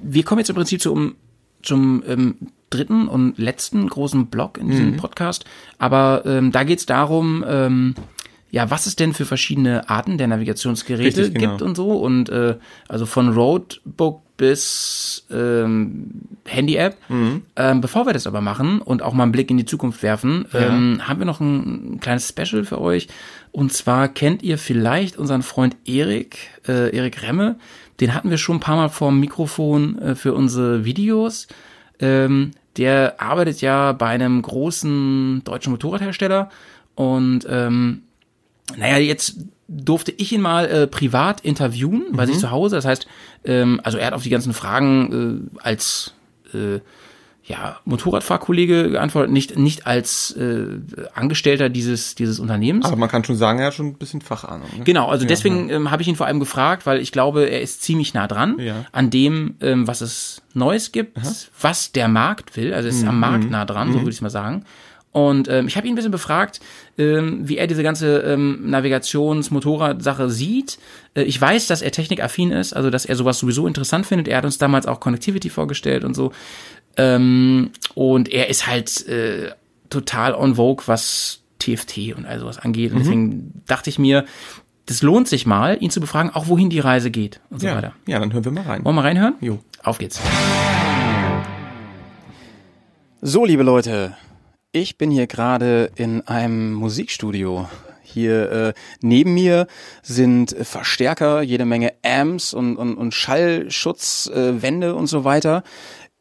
wir 0.02 0.22
kommen 0.24 0.38
jetzt 0.40 0.50
im 0.50 0.56
Prinzip 0.56 0.80
zum, 0.80 1.14
zum 1.62 2.02
ähm, 2.06 2.36
dritten 2.70 3.08
und 3.08 3.38
letzten 3.38 3.88
großen 3.88 4.26
Block 4.26 4.58
in 4.58 4.66
Mhm. 4.66 4.70
diesem 4.70 4.96
Podcast. 4.96 5.44
Aber 5.78 6.22
ähm, 6.24 6.52
da 6.52 6.64
geht's 6.64 6.86
darum, 6.86 7.44
ähm, 7.46 7.94
ja, 8.52 8.68
was 8.70 8.86
es 8.86 8.96
denn 8.96 9.12
für 9.12 9.26
verschiedene 9.26 9.88
Arten 9.88 10.18
der 10.18 10.26
Navigationsgeräte 10.26 11.20
Richtig, 11.22 11.34
genau. 11.34 11.50
gibt 11.52 11.62
und 11.62 11.76
so. 11.76 11.92
Und 11.92 12.28
äh, 12.30 12.56
also 12.88 13.06
von 13.06 13.32
Roadbook 13.32 14.22
bis 14.36 15.26
ähm, 15.30 16.10
Handy-App. 16.46 16.96
Mhm. 17.08 17.42
Ähm, 17.56 17.80
bevor 17.80 18.06
wir 18.06 18.12
das 18.12 18.26
aber 18.26 18.40
machen 18.40 18.80
und 18.80 19.02
auch 19.02 19.12
mal 19.12 19.24
einen 19.24 19.32
Blick 19.32 19.50
in 19.50 19.58
die 19.58 19.66
Zukunft 19.66 20.02
werfen, 20.02 20.46
ähm, 20.54 21.06
haben 21.06 21.18
wir 21.18 21.26
noch 21.26 21.40
ein, 21.40 21.94
ein 21.96 22.00
kleines 22.00 22.28
Special 22.28 22.64
für 22.64 22.80
euch. 22.80 23.06
Und 23.52 23.72
zwar 23.72 24.08
kennt 24.08 24.42
ihr 24.42 24.56
vielleicht 24.58 25.16
unseren 25.18 25.42
Freund 25.42 25.76
Erik, 25.84 26.38
äh, 26.66 26.96
Erik 26.96 27.22
Remme. 27.22 27.56
Den 28.00 28.14
hatten 28.14 28.30
wir 28.30 28.38
schon 28.38 28.56
ein 28.56 28.60
paar 28.60 28.76
Mal 28.76 28.88
vorm 28.88 29.20
Mikrofon 29.20 29.98
äh, 29.98 30.14
für 30.14 30.34
unsere 30.34 30.84
Videos. 30.84 31.46
Ähm, 31.98 32.52
der 32.76 33.20
arbeitet 33.20 33.60
ja 33.60 33.92
bei 33.92 34.06
einem 34.06 34.40
großen 34.40 35.42
deutschen 35.44 35.72
Motorradhersteller 35.72 36.50
und 36.94 37.46
ähm, 37.48 38.02
naja, 38.76 38.98
jetzt 38.98 39.36
durfte 39.68 40.12
ich 40.12 40.32
ihn 40.32 40.40
mal 40.40 40.66
äh, 40.66 40.86
privat 40.86 41.40
interviewen 41.42 42.06
bei 42.12 42.26
sich 42.26 42.38
zu 42.38 42.50
Hause. 42.50 42.76
Das 42.76 42.84
heißt, 42.84 43.06
ähm, 43.44 43.80
also 43.84 43.98
er 43.98 44.08
hat 44.08 44.14
auf 44.14 44.22
die 44.22 44.30
ganzen 44.30 44.52
Fragen 44.52 45.50
äh, 45.54 45.60
als 45.62 46.14
äh, 46.54 46.80
ja, 47.50 47.78
Motorradfahrkollege 47.84 48.90
geantwortet, 48.90 49.32
nicht, 49.32 49.58
nicht 49.58 49.86
als 49.86 50.30
äh, 50.36 50.66
Angestellter 51.14 51.68
dieses, 51.68 52.14
dieses 52.14 52.38
Unternehmens. 52.38 52.86
Aber 52.86 52.96
man 52.96 53.08
kann 53.08 53.24
schon 53.24 53.36
sagen, 53.36 53.58
er 53.58 53.66
hat 53.66 53.74
schon 53.74 53.86
ein 53.88 53.94
bisschen 53.98 54.20
Fachahnung. 54.20 54.68
Ne? 54.78 54.84
Genau, 54.84 55.08
also 55.08 55.26
deswegen 55.26 55.68
Ähm, 55.68 55.90
habe 55.90 56.02
ich 56.02 56.08
ihn 56.08 56.16
vor 56.16 56.26
allem 56.26 56.38
gefragt, 56.38 56.86
weil 56.86 57.00
ich 57.00 57.10
glaube, 57.12 57.46
er 57.50 57.60
ist 57.60 57.82
ziemlich 57.82 58.14
nah 58.14 58.28
dran 58.28 58.56
Ja. 58.60 58.84
an 58.92 59.10
dem, 59.10 59.56
ähm, 59.60 59.88
was 59.88 60.00
es 60.00 60.42
Neues 60.54 60.92
gibt, 60.92 61.18
was 61.60 61.92
der 61.92 62.08
Markt 62.08 62.56
will. 62.56 62.72
Also 62.72 62.88
er 62.88 62.94
ist 62.94 63.04
am 63.06 63.14
Mhm. 63.16 63.20
Markt 63.20 63.50
nah 63.50 63.64
dran, 63.64 63.92
so 63.92 63.98
würde 64.00 64.10
ich 64.10 64.22
mal 64.22 64.30
sagen. 64.30 64.64
Und 65.12 65.48
ähm, 65.48 65.66
ich 65.66 65.76
habe 65.76 65.88
ihn 65.88 65.92
ein 65.94 65.96
bisschen 65.96 66.12
befragt, 66.12 66.60
ähm, 66.96 67.40
wie 67.48 67.56
er 67.56 67.66
diese 67.66 67.82
ganze 67.82 68.18
ähm, 68.20 68.70
Navigations-Motorrad-Sache 68.70 70.30
sieht. 70.30 70.78
Äh, 71.14 71.22
ich 71.22 71.40
weiß, 71.40 71.66
dass 71.66 71.82
er 71.82 71.90
technikaffin 71.90 72.52
ist, 72.52 72.74
also 72.74 72.90
dass 72.90 73.04
er 73.06 73.16
sowas 73.16 73.38
sowieso 73.40 73.66
interessant 73.66 74.06
findet. 74.06 74.28
Er 74.28 74.38
hat 74.38 74.44
uns 74.44 74.58
damals 74.58 74.86
auch 74.86 75.00
Connectivity 75.00 75.50
vorgestellt 75.50 76.04
und 76.04 76.14
so. 76.14 76.32
Ähm, 77.00 77.70
und 77.94 78.28
er 78.28 78.48
ist 78.48 78.66
halt 78.66 79.06
äh, 79.08 79.52
total 79.88 80.34
on 80.34 80.56
vogue, 80.56 80.86
was 80.86 81.40
TFT 81.58 82.14
und 82.16 82.26
all 82.26 82.38
sowas 82.38 82.58
angeht. 82.58 82.92
Und 82.92 83.00
deswegen 83.00 83.62
dachte 83.66 83.90
ich 83.90 83.98
mir, 83.98 84.24
das 84.86 85.02
lohnt 85.02 85.28
sich 85.28 85.46
mal, 85.46 85.78
ihn 85.80 85.90
zu 85.90 86.00
befragen, 86.00 86.30
auch 86.30 86.48
wohin 86.48 86.68
die 86.68 86.80
Reise 86.80 87.10
geht 87.10 87.40
und 87.50 87.60
so 87.60 87.66
ja. 87.66 87.76
weiter. 87.76 87.92
ja, 88.06 88.18
dann 88.18 88.32
hören 88.32 88.44
wir 88.44 88.52
mal 88.52 88.64
rein. 88.64 88.84
Wollen 88.84 88.96
wir 88.96 89.02
mal 89.02 89.08
reinhören? 89.08 89.34
Jo. 89.40 89.60
Auf 89.82 89.98
geht's. 89.98 90.20
So, 93.22 93.44
liebe 93.44 93.62
Leute, 93.62 94.16
ich 94.72 94.98
bin 94.98 95.10
hier 95.10 95.26
gerade 95.26 95.90
in 95.94 96.26
einem 96.26 96.72
Musikstudio. 96.72 97.68
Hier 98.02 98.50
äh, 98.50 98.72
neben 99.00 99.34
mir 99.34 99.68
sind 100.02 100.56
Verstärker, 100.60 101.42
jede 101.42 101.64
Menge 101.64 101.92
Amps 102.04 102.52
und, 102.52 102.76
und, 102.76 102.96
und 102.96 103.14
Schallschutzwände 103.14 104.88
äh, 104.88 104.92
und 104.92 105.06
so 105.06 105.24
weiter. 105.24 105.62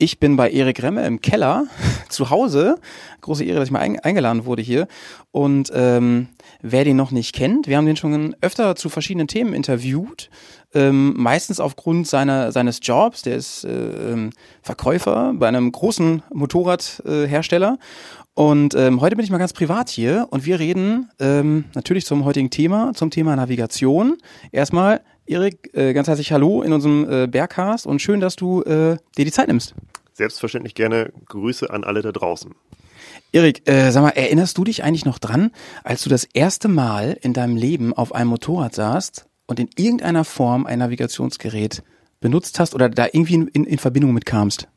Ich 0.01 0.17
bin 0.17 0.37
bei 0.37 0.49
Erik 0.49 0.81
Remme 0.81 1.05
im 1.05 1.19
Keller 1.19 1.65
zu 2.09 2.29
Hause. 2.29 2.77
Große 3.19 3.43
Ehre, 3.43 3.59
dass 3.59 3.67
ich 3.67 3.73
mal 3.73 3.81
ein, 3.81 3.99
eingeladen 3.99 4.45
wurde 4.45 4.61
hier. 4.61 4.87
Und 5.31 5.73
ähm, 5.75 6.29
wer 6.61 6.85
den 6.85 6.95
noch 6.95 7.11
nicht 7.11 7.35
kennt, 7.35 7.67
wir 7.67 7.75
haben 7.75 7.85
den 7.85 7.97
schon 7.97 8.33
öfter 8.39 8.77
zu 8.77 8.87
verschiedenen 8.87 9.27
Themen 9.27 9.53
interviewt. 9.53 10.29
Ähm, 10.73 11.15
meistens 11.17 11.59
aufgrund 11.59 12.07
seiner, 12.07 12.53
seines 12.53 12.79
Jobs. 12.81 13.23
Der 13.23 13.35
ist 13.35 13.65
äh, 13.65 14.13
ähm, 14.13 14.29
Verkäufer 14.61 15.33
bei 15.35 15.49
einem 15.49 15.69
großen 15.69 16.23
Motorradhersteller. 16.33 17.77
Und 18.35 18.75
ähm, 18.75 19.01
heute 19.01 19.17
bin 19.17 19.25
ich 19.25 19.31
mal 19.31 19.37
ganz 19.37 19.51
privat 19.51 19.89
hier 19.89 20.27
und 20.29 20.45
wir 20.45 20.59
reden 20.59 21.09
ähm, 21.19 21.65
natürlich 21.75 22.05
zum 22.05 22.23
heutigen 22.23 22.49
Thema, 22.49 22.93
zum 22.93 23.11
Thema 23.11 23.35
Navigation. 23.35 24.15
Erstmal, 24.53 25.01
Erik, 25.29 25.69
äh, 25.75 25.93
ganz 25.93 26.07
herzlich 26.07 26.31
Hallo 26.31 26.63
in 26.63 26.73
unserem 26.73 27.07
äh, 27.07 27.27
Bergcast 27.27 27.85
und 27.85 28.01
schön, 28.01 28.19
dass 28.19 28.35
du 28.35 28.63
äh, 28.63 28.97
dir 29.15 29.25
die 29.25 29.31
Zeit 29.31 29.47
nimmst. 29.47 29.75
Selbstverständlich 30.13 30.73
gerne 30.73 31.13
Grüße 31.27 31.69
an 31.69 31.83
alle 31.83 32.01
da 32.01 32.11
draußen. 32.11 32.55
Erik, 33.31 33.69
äh, 33.69 33.91
sag 33.91 34.01
mal, 34.01 34.09
erinnerst 34.09 34.57
du 34.57 34.63
dich 34.63 34.83
eigentlich 34.83 35.05
noch 35.05 35.19
dran, 35.19 35.51
als 35.83 36.01
du 36.01 36.09
das 36.09 36.23
erste 36.23 36.67
Mal 36.67 37.15
in 37.21 37.33
deinem 37.33 37.57
Leben 37.57 37.93
auf 37.93 38.15
einem 38.15 38.31
Motorrad 38.31 38.73
saßt 38.73 39.27
und 39.45 39.59
in 39.59 39.69
irgendeiner 39.77 40.25
Form 40.25 40.65
ein 40.65 40.79
Navigationsgerät 40.79 41.83
benutzt 42.21 42.59
hast 42.59 42.73
oder 42.73 42.89
da 42.89 43.05
irgendwie 43.05 43.35
in, 43.35 43.47
in, 43.49 43.65
in 43.65 43.77
Verbindung 43.77 44.13
mit 44.13 44.25
kamst? 44.25 44.67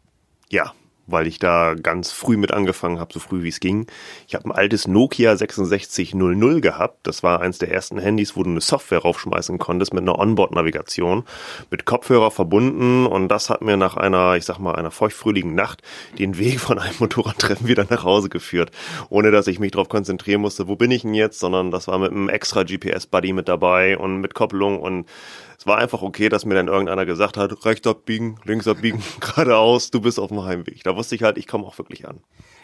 Ja, 0.50 0.74
weil 1.12 1.26
ich 1.26 1.38
da 1.38 1.74
ganz 1.74 2.10
früh 2.10 2.36
mit 2.36 2.52
angefangen 2.52 2.98
habe, 2.98 3.12
so 3.12 3.20
früh 3.20 3.42
wie 3.42 3.48
es 3.48 3.60
ging. 3.60 3.86
Ich 4.26 4.34
habe 4.34 4.46
ein 4.46 4.52
altes 4.52 4.88
Nokia 4.88 5.36
6600 5.36 6.62
gehabt. 6.62 7.06
Das 7.06 7.22
war 7.22 7.40
eins 7.40 7.58
der 7.58 7.70
ersten 7.70 7.98
Handys, 7.98 8.36
wo 8.36 8.42
du 8.42 8.50
eine 8.50 8.60
Software 8.60 9.00
raufschmeißen 9.00 9.58
konntest 9.58 9.94
mit 9.94 10.02
einer 10.02 10.18
Onboard-Navigation, 10.18 11.24
mit 11.70 11.84
Kopfhörer 11.84 12.30
verbunden 12.30 13.06
und 13.06 13.28
das 13.28 13.50
hat 13.50 13.62
mir 13.62 13.76
nach 13.76 13.96
einer, 13.96 14.36
ich 14.36 14.44
sag 14.44 14.58
mal, 14.58 14.74
einer 14.74 14.90
feuchtfröhligen 14.90 15.54
Nacht 15.54 15.82
den 16.18 16.38
Weg 16.38 16.60
von 16.60 16.78
einem 16.78 16.94
Motorradtreffen 16.98 17.68
wieder 17.68 17.86
nach 17.88 18.04
Hause 18.04 18.28
geführt, 18.28 18.70
ohne 19.08 19.30
dass 19.30 19.46
ich 19.46 19.58
mich 19.58 19.72
darauf 19.72 19.88
konzentrieren 19.88 20.40
musste, 20.40 20.68
wo 20.68 20.76
bin 20.76 20.90
ich 20.90 21.02
denn 21.02 21.14
jetzt, 21.14 21.38
sondern 21.38 21.70
das 21.70 21.88
war 21.88 21.98
mit 21.98 22.10
einem 22.10 22.28
extra 22.28 22.62
GPS-Buddy 22.62 23.32
mit 23.32 23.48
dabei 23.48 23.98
und 23.98 24.20
mit 24.20 24.34
Kopplung 24.34 24.80
und 24.80 25.06
es 25.62 25.66
war 25.68 25.78
einfach 25.78 26.02
okay, 26.02 26.28
dass 26.28 26.44
mir 26.44 26.54
dann 26.54 26.66
irgendeiner 26.66 27.06
gesagt 27.06 27.36
hat, 27.36 27.64
rechts 27.64 27.86
abbiegen, 27.86 28.36
links 28.42 28.66
abbiegen, 28.66 29.00
geradeaus, 29.20 29.92
du 29.92 30.00
bist 30.00 30.18
auf 30.18 30.26
dem 30.30 30.42
Heimweg. 30.42 30.82
Da 30.82 30.96
wusste 30.96 31.14
ich 31.14 31.22
halt, 31.22 31.38
ich 31.38 31.46
komme 31.46 31.64
auch 31.64 31.78
wirklich 31.78 32.08
an. 32.08 32.18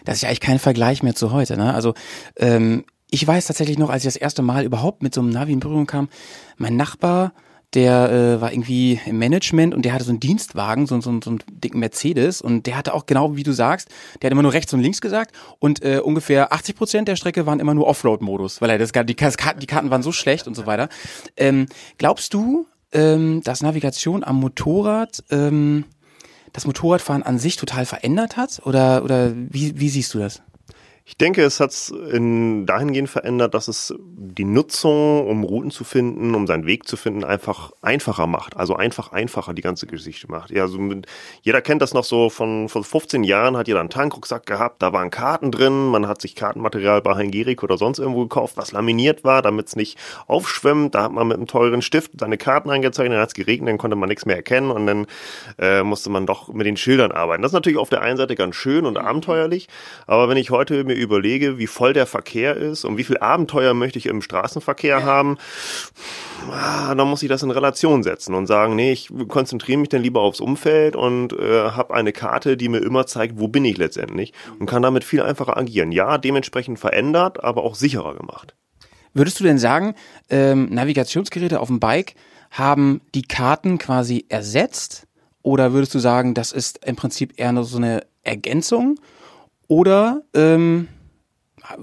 Das 0.05 0.16
ist 0.16 0.23
ja 0.23 0.29
eigentlich 0.29 0.41
kein 0.41 0.59
Vergleich 0.59 1.05
mehr 1.05 1.15
zu 1.15 1.31
heute. 1.31 1.57
Ne? 1.57 1.73
Also 1.73 1.95
ähm, 2.39 2.85
ich 3.09 3.25
weiß 3.25 3.47
tatsächlich 3.47 3.79
noch, 3.79 3.89
als 3.89 4.03
ich 4.03 4.12
das 4.12 4.16
erste 4.16 4.43
Mal 4.43 4.65
überhaupt 4.65 5.05
mit 5.05 5.15
so 5.15 5.20
einem 5.20 5.31
Navi 5.31 5.53
in 5.53 5.61
Berührung 5.61 5.87
kam, 5.87 6.09
mein 6.57 6.75
Nachbar, 6.75 7.35
der 7.73 8.11
äh, 8.11 8.41
war 8.41 8.53
irgendwie 8.53 8.99
im 9.07 9.19
Management 9.20 9.75
und 9.75 9.85
der 9.85 9.93
hatte 9.93 10.03
so 10.03 10.11
einen 10.11 10.19
Dienstwagen, 10.19 10.89
so, 10.89 11.01
so, 11.01 11.20
so 11.23 11.31
einen 11.31 11.39
dicken 11.51 11.79
Mercedes 11.79 12.43
und 12.43 12.66
der 12.66 12.77
hatte 12.77 12.95
auch 12.95 13.07
genau 13.07 13.37
wie 13.37 13.45
du 13.45 13.53
sagst, 13.53 13.91
der 14.20 14.27
hat 14.27 14.33
immer 14.33 14.43
nur 14.43 14.55
rechts 14.55 14.75
und 14.75 14.81
links 14.81 15.01
gesagt 15.01 15.37
und 15.61 15.85
äh, 15.85 16.01
ungefähr 16.03 16.53
80 16.53 16.75
Prozent 16.75 17.07
der 17.07 17.15
Strecke 17.15 17.47
waren 17.47 17.61
immer 17.61 17.75
nur 17.75 17.87
Offroad-Modus, 17.87 18.61
weil 18.61 18.70
er 18.70 18.79
das 18.79 18.91
die, 18.91 19.05
die 19.05 19.15
Karten 19.15 19.91
waren 19.91 20.03
so 20.03 20.11
schlecht 20.11 20.49
und 20.49 20.57
so 20.57 20.66
weiter. 20.66 20.89
Ähm, 21.37 21.66
glaubst 21.97 22.35
du, 22.35 22.66
ähm, 22.93 23.43
dass 23.43 23.62
Navigation 23.62 24.24
am 24.24 24.36
Motorrad 24.36 25.23
ähm, 25.31 25.85
das 26.52 26.66
Motorradfahren 26.66 27.23
an 27.23 27.39
sich 27.39 27.56
total 27.56 27.86
verändert 27.86 28.36
hat? 28.36 28.60
Oder, 28.65 29.05
oder 29.05 29.32
wie, 29.35 29.78
wie 29.78 29.89
siehst 29.89 30.15
du 30.15 30.19
das? 30.19 30.43
Ich 31.09 31.17
denke, 31.17 31.43
es 31.43 31.59
hat 31.59 31.71
es 31.71 31.91
dahingehend 31.91 33.09
verändert, 33.09 33.55
dass 33.55 33.67
es 33.69 33.95
die 33.99 34.45
Nutzung, 34.45 35.27
um 35.27 35.43
Routen 35.43 35.71
zu 35.71 35.83
finden, 35.83 36.35
um 36.35 36.47
seinen 36.47 36.67
Weg 36.67 36.87
zu 36.87 36.99
finden, 36.99 37.25
einfach 37.25 37.73
einfacher 37.81 38.27
macht. 38.27 38.59
Also 38.59 38.77
einfach 38.77 39.11
einfacher 39.11 39.55
die 39.55 39.63
ganze 39.63 39.87
Geschichte 39.87 40.31
macht. 40.31 40.51
Ja, 40.51 40.65
also 40.65 40.79
mit, 40.79 41.07
jeder 41.41 41.63
kennt 41.63 41.81
das 41.81 41.95
noch 41.95 42.05
so 42.05 42.29
von, 42.29 42.69
von 42.69 42.85
15 42.85 43.25
Jahren, 43.25 43.57
hat 43.57 43.69
jeder 43.69 43.81
einen 43.81 43.89
Tankrucksack 43.89 44.45
gehabt, 44.45 44.83
da 44.83 44.93
waren 44.93 45.09
Karten 45.09 45.51
drin, 45.51 45.87
man 45.87 46.07
hat 46.07 46.21
sich 46.21 46.35
Kartenmaterial 46.35 47.01
bei 47.01 47.15
Heingerik 47.15 47.63
oder 47.63 47.79
sonst 47.79 48.01
irgendwo 48.01 48.25
gekauft, 48.25 48.59
was 48.59 48.73
laminiert 48.73 49.25
war, 49.25 49.41
damit 49.41 49.69
es 49.69 49.77
nicht 49.77 49.97
aufschwemmt. 50.27 50.95
Da 50.95 51.05
hat 51.05 51.13
man 51.13 51.27
mit 51.27 51.39
einem 51.39 51.47
teuren 51.47 51.81
Stift 51.81 52.21
seine 52.21 52.37
Karten 52.37 52.69
eingezeichnet, 52.69 53.15
dann 53.15 53.23
hat 53.23 53.29
es 53.29 53.35
geregnet, 53.35 53.71
dann 53.71 53.79
konnte 53.79 53.97
man 53.97 54.11
nichts 54.11 54.27
mehr 54.27 54.37
erkennen 54.37 54.71
und 54.71 54.87
dann 54.87 55.07
äh, 55.59 55.83
musste 55.83 56.11
man 56.11 56.27
doch 56.27 56.53
mit 56.53 56.67
den 56.67 56.77
Schildern 56.77 57.13
arbeiten. 57.13 57.41
Das 57.41 57.53
ist 57.53 57.55
natürlich 57.55 57.79
auf 57.79 57.89
der 57.89 58.03
einen 58.03 58.19
Seite 58.19 58.35
ganz 58.35 58.57
schön 58.57 58.85
und 58.85 58.99
abenteuerlich, 58.99 59.69
aber 60.07 60.29
wenn 60.29 60.37
ich 60.37 60.51
heute 60.51 60.85
mir 60.85 60.98
überlege, 60.99 61.59
wie 61.59 61.66
voll 61.66 61.93
der 61.93 62.07
Verkehr 62.07 62.57
ist 62.57 62.85
und 62.85 62.97
wie 62.97 63.05
viel 63.05 63.19
Abenteuer 63.19 63.75
möchte 63.75 63.99
ich 63.99 64.07
im 64.07 64.23
Straßenverkehr 64.23 65.01
ja. 65.01 65.03
haben, 65.05 65.39
ah, 66.51 66.95
dann 66.95 67.09
muss 67.09 67.23
ich 67.23 67.29
das 67.29 67.43
in 67.43 67.51
Relation 67.51 68.03
setzen 68.03 68.35
und 68.35 68.47
sagen, 68.47 68.75
nee, 68.75 68.93
ich 68.93 69.11
konzentriere 69.29 69.79
mich 69.79 69.89
dann 69.89 70.03
lieber 70.03 70.20
aufs 70.20 70.41
Umfeld 70.41 70.97
und 70.97 71.33
äh, 71.33 71.70
habe 71.70 71.95
eine 71.95 72.12
Karte, 72.12 72.57
die 72.57 72.69
mir 72.69 72.79
immer 72.79 73.07
zeigt, 73.07 73.39
wo 73.39 73.49
bin 73.49 73.65
ich 73.65 73.77
letztendlich 73.77 74.33
und 74.59 74.66
kann 74.66 74.83
damit 74.83 75.05
viel 75.05 75.23
einfacher 75.23 75.57
agieren. 75.57 75.93
Ja, 75.93 76.19
dementsprechend 76.19 76.79
verändert, 76.79 77.43
aber 77.43 77.65
auch 77.65 77.75
sicherer 77.75 78.15
gemacht. 78.15 78.55
Würdest 79.15 79.41
du 79.41 79.45
denn 79.45 79.59
sagen, 79.59 79.95
ähm, 80.29 80.69
Navigationsgeräte 80.70 81.61
auf 81.61 81.69
dem 81.69 81.81
Bike 81.81 82.15
haben 82.51 83.01
die 83.15 83.23
Karten 83.23 83.79
quasi 83.79 84.27
ersetzt? 84.29 85.07
Oder 85.43 85.73
würdest 85.73 85.95
du 85.95 85.99
sagen, 85.99 86.35
das 86.35 86.53
ist 86.53 86.85
im 86.85 86.97
Prinzip 86.97 87.35
eher 87.37 87.53
nur 87.53 87.65
so 87.65 87.79
eine 87.79 88.05
Ergänzung? 88.23 88.99
Oder, 89.69 90.23
ähm, 90.35 90.89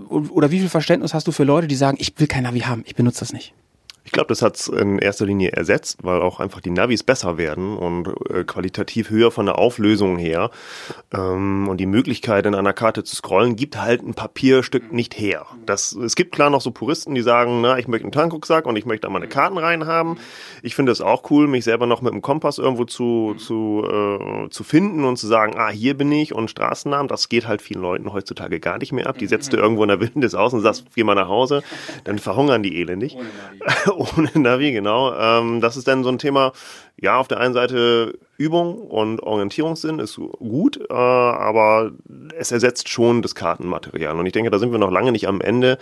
oder 0.10 0.52
wie 0.52 0.60
viel 0.60 0.70
Verständnis 0.70 1.14
hast 1.14 1.28
du 1.28 1.32
für 1.32 1.44
Leute, 1.44 1.68
die 1.68 1.76
sagen, 1.76 1.98
ich 2.00 2.20
will 2.20 2.28
kein 2.28 2.44
Navi 2.44 2.62
haben, 2.62 2.84
ich 2.86 2.96
benutze 2.96 3.20
das 3.20 3.32
nicht? 3.32 3.54
Ich 4.06 4.12
glaube, 4.12 4.28
das 4.28 4.44
hat 4.44 4.56
es 4.56 4.68
in 4.68 5.00
erster 5.00 5.26
Linie 5.26 5.54
ersetzt, 5.54 5.98
weil 6.04 6.22
auch 6.22 6.40
einfach 6.40 6.62
die 6.62 6.70
Navis 6.70 7.02
besser 7.02 7.40
werden 7.40 7.76
und 7.76 8.08
äh, 8.30 8.44
qualitativ 8.44 9.10
höher 9.10 9.32
von 9.32 9.48
der 9.48 9.58
Auflösung 9.58 10.18
her. 10.18 10.52
Ähm, 11.12 11.68
und 11.68 11.78
die 11.78 11.88
Möglichkeit, 11.88 12.46
in 12.46 12.54
einer 12.54 12.72
Karte 12.72 13.04
zu 13.04 13.16
scrollen, 13.16 13.56
gibt 13.56 13.82
halt 13.82 14.04
ein 14.04 14.14
Papierstück 14.14 14.94
nicht 14.94 15.18
her. 15.18 15.48
Das, 15.66 15.94
es 15.94 16.16
gibt 16.16 16.34
klar 16.34 16.52
noch 16.52 16.62
so 16.62 16.70
Puristen, 16.70 17.16
die 17.16 17.24
sagen, 17.24 17.62
na, 17.62 17.80
ich 17.80 17.88
möchte 17.88 18.06
einen 18.06 18.12
Tankrucksack 18.12 18.68
und 18.68 18.76
ich 18.76 18.86
möchte 18.86 19.08
da 19.08 19.10
meine 19.10 19.28
Karten 19.28 19.58
reinhaben. 19.58 20.20
Ich 20.62 20.76
finde 20.76 20.92
es 20.92 21.02
auch 21.02 21.32
cool, 21.32 21.48
mich 21.48 21.64
selber 21.64 21.88
noch 21.88 22.04
mit 22.04 22.14
dem 22.14 22.22
Kompass 22.22 22.60
irgendwo 22.60 22.86
zu, 22.86 23.34
zu, 23.40 23.84
äh, 23.90 24.50
zu 24.52 24.64
finden 24.64 25.04
und 25.04 25.18
zu 25.18 25.26
sagen, 25.26 25.56
ah, 25.58 25.70
hier 25.70 25.98
bin 25.98 26.12
ich 26.12 26.32
und 26.32 26.52
Straßennamen. 26.52 27.08
Das 27.08 27.28
geht 27.28 27.48
halt 27.48 27.64
vielen 27.64 27.82
Leuten 27.82 28.14
heutzutage 28.14 28.60
gar 28.60 28.78
nicht 28.78 28.92
mehr 28.92 29.08
ab. 29.08 29.18
Die 29.18 29.26
setzt 29.26 29.52
du 29.52 29.58
irgendwo 29.58 29.82
in 29.82 29.90
der 29.90 30.00
Wildnis 30.00 30.36
aus 30.36 30.54
und 30.54 30.62
sagst, 30.62 30.86
geh 30.94 31.04
mal 31.04 31.16
nach 31.16 31.28
Hause. 31.28 31.64
Dann 32.04 32.20
verhungern 32.20 32.62
die 32.62 32.80
elendig. 32.80 33.18
Ohne 33.96 34.32
Navi, 34.36 34.72
genau. 34.72 35.14
Ähm, 35.14 35.62
das 35.62 35.78
ist 35.78 35.88
dann 35.88 36.04
so 36.04 36.10
ein 36.10 36.18
Thema, 36.18 36.52
ja, 37.02 37.20
auf 37.20 37.28
der 37.28 37.40
einen 37.40 37.54
Seite 37.54 38.18
Übung 38.38 38.78
und 38.78 39.22
Orientierungssinn 39.24 40.00
ist 40.00 40.20
gut, 40.40 40.80
äh, 40.90 40.94
aber 40.94 41.92
es 42.38 42.52
ersetzt 42.52 42.90
schon 42.90 43.22
das 43.22 43.34
Kartenmaterial. 43.34 44.18
Und 44.18 44.26
ich 44.26 44.34
denke, 44.34 44.52
da 44.52 44.60
sind 44.60 44.72
wir 44.72 44.80
noch 44.80 44.92
lange 44.92 45.12
nicht 45.12 45.28
am 45.28 45.40
Ende. 45.40 45.78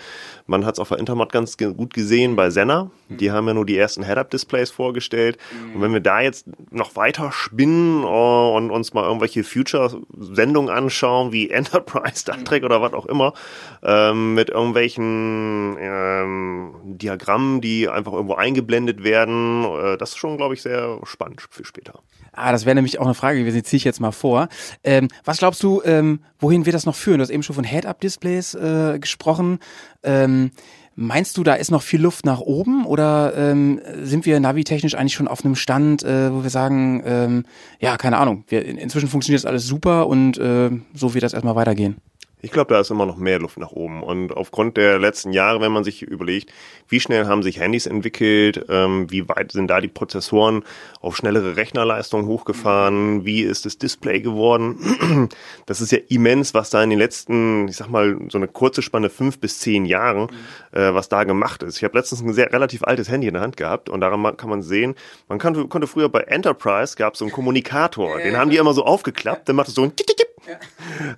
Man 0.45 0.65
hat 0.65 0.75
es 0.75 0.79
auf 0.79 0.89
der 0.89 0.99
Intermat 0.99 1.31
ganz 1.31 1.57
gut 1.57 1.93
gesehen 1.93 2.35
bei 2.35 2.49
Senna. 2.51 2.91
Die 3.09 3.31
haben 3.31 3.47
ja 3.47 3.53
nur 3.53 3.65
die 3.65 3.77
ersten 3.77 4.03
Head-Up-Displays 4.03 4.69
vorgestellt. 4.69 5.37
Und 5.73 5.81
wenn 5.81 5.93
wir 5.93 5.99
da 5.99 6.21
jetzt 6.21 6.45
noch 6.71 6.95
weiter 6.95 7.31
spinnen 7.31 8.03
uh, 8.03 8.55
und 8.55 8.69
uns 8.69 8.93
mal 8.93 9.03
irgendwelche 9.03 9.43
Future-Sendungen 9.43 10.69
anschauen, 10.69 11.31
wie 11.31 11.49
Enterprise, 11.49 12.17
Star 12.17 12.43
Trek 12.43 12.63
oder 12.63 12.81
was 12.81 12.93
auch 12.93 13.05
immer, 13.05 13.33
ähm, 13.81 14.35
mit 14.35 14.49
irgendwelchen 14.49 15.75
ähm, 15.79 16.75
Diagrammen, 16.83 17.61
die 17.61 17.89
einfach 17.89 18.13
irgendwo 18.13 18.35
eingeblendet 18.35 19.03
werden, 19.03 19.65
äh, 19.65 19.97
das 19.97 20.11
ist 20.11 20.17
schon, 20.17 20.37
glaube 20.37 20.53
ich, 20.53 20.61
sehr 20.61 20.99
spannend 21.05 21.41
für 21.49 21.65
später. 21.65 21.99
Ah, 22.31 22.51
das 22.51 22.65
wäre 22.65 22.75
nämlich 22.75 22.99
auch 22.99 23.05
eine 23.05 23.13
Frage 23.13 23.39
gewesen, 23.39 23.55
die 23.55 23.63
ziehe 23.63 23.77
ich 23.77 23.83
jetzt 23.83 23.99
mal 23.99 24.11
vor. 24.11 24.47
Ähm, 24.83 25.07
was 25.23 25.37
glaubst 25.37 25.61
du, 25.63 25.81
ähm, 25.85 26.21
wohin 26.39 26.65
wird 26.65 26.73
das 26.73 26.85
noch 26.85 26.95
führen? 26.95 27.19
Du 27.19 27.23
hast 27.23 27.29
eben 27.29 27.43
schon 27.43 27.55
von 27.55 27.63
Head-Up-Displays 27.63 28.55
äh, 28.55 28.99
gesprochen. 28.99 29.59
Ähm, 30.03 30.51
meinst 30.95 31.37
du, 31.37 31.43
da 31.43 31.55
ist 31.55 31.71
noch 31.71 31.81
viel 31.81 32.01
Luft 32.01 32.25
nach 32.25 32.39
oben 32.39 32.85
oder 32.85 33.33
ähm, 33.35 33.81
sind 34.01 34.25
wir 34.25 34.39
navitechnisch 34.39 34.95
eigentlich 34.95 35.13
schon 35.13 35.27
auf 35.27 35.43
einem 35.43 35.55
Stand, 35.55 36.03
äh, 36.03 36.33
wo 36.33 36.43
wir 36.43 36.49
sagen, 36.49 37.03
ähm, 37.05 37.45
ja, 37.79 37.97
keine 37.97 38.17
Ahnung, 38.17 38.43
wir, 38.47 38.65
inzwischen 38.65 39.09
funktioniert 39.09 39.43
das 39.43 39.49
alles 39.49 39.65
super 39.65 40.07
und 40.07 40.37
äh, 40.37 40.69
so 40.93 41.13
wird 41.13 41.23
das 41.23 41.33
erstmal 41.33 41.55
weitergehen? 41.55 41.97
Ich 42.43 42.51
glaube, 42.51 42.73
da 42.73 42.81
ist 42.81 42.91
immer 42.91 43.05
noch 43.05 43.15
mehr 43.15 43.39
Luft 43.39 43.57
nach 43.57 43.71
oben. 43.71 44.03
Und 44.03 44.35
aufgrund 44.35 44.75
der 44.75 44.99
letzten 44.99 45.31
Jahre, 45.31 45.61
wenn 45.61 45.71
man 45.71 45.85
sich 45.85 46.01
überlegt, 46.01 46.51
wie 46.89 46.99
schnell 46.99 47.25
haben 47.25 47.41
sich 47.41 47.57
Handys 47.57 47.85
entwickelt, 47.85 48.65
ähm, 48.67 49.09
wie 49.09 49.29
weit 49.29 49.53
sind 49.53 49.69
da 49.69 49.79
die 49.79 49.87
Prozessoren 49.87 50.65
auf 50.99 51.15
schnellere 51.15 51.55
Rechnerleistungen 51.55 52.27
hochgefahren, 52.27 53.23
wie 53.23 53.43
ist 53.43 53.65
das 53.65 53.77
Display 53.77 54.19
geworden, 54.19 55.29
das 55.67 55.79
ist 55.79 55.93
ja 55.93 55.99
immens, 56.09 56.53
was 56.53 56.69
da 56.69 56.83
in 56.83 56.89
den 56.89 56.99
letzten, 56.99 57.69
ich 57.69 57.77
sag 57.77 57.87
mal, 57.87 58.19
so 58.27 58.37
eine 58.37 58.49
kurze 58.49 58.81
Spanne 58.81 59.09
fünf 59.09 59.39
bis 59.39 59.59
zehn 59.59 59.85
Jahren, 59.85 60.27
äh, 60.73 60.93
was 60.93 61.07
da 61.07 61.23
gemacht 61.23 61.63
ist. 61.63 61.77
Ich 61.77 61.85
habe 61.85 61.97
letztens 61.97 62.21
ein 62.21 62.33
sehr 62.33 62.51
relativ 62.51 62.83
altes 62.83 63.07
Handy 63.09 63.27
in 63.27 63.35
der 63.35 63.43
Hand 63.43 63.55
gehabt 63.55 63.87
und 63.89 64.01
daran 64.01 64.35
kann 64.35 64.49
man 64.49 64.63
sehen, 64.63 64.95
man 65.29 65.39
kann, 65.39 65.69
konnte 65.69 65.87
früher 65.87 66.09
bei 66.09 66.19
Enterprise 66.19 66.97
gab 66.97 67.13
es 67.13 67.19
so 67.19 67.25
einen 67.25 67.31
Kommunikator, 67.31 68.17
den 68.17 68.35
haben 68.35 68.49
die 68.49 68.57
immer 68.57 68.73
so 68.73 68.83
aufgeklappt, 68.83 69.47
dann 69.47 69.55
macht 69.55 69.69
es 69.69 69.75
so 69.75 69.83
ein 69.83 69.95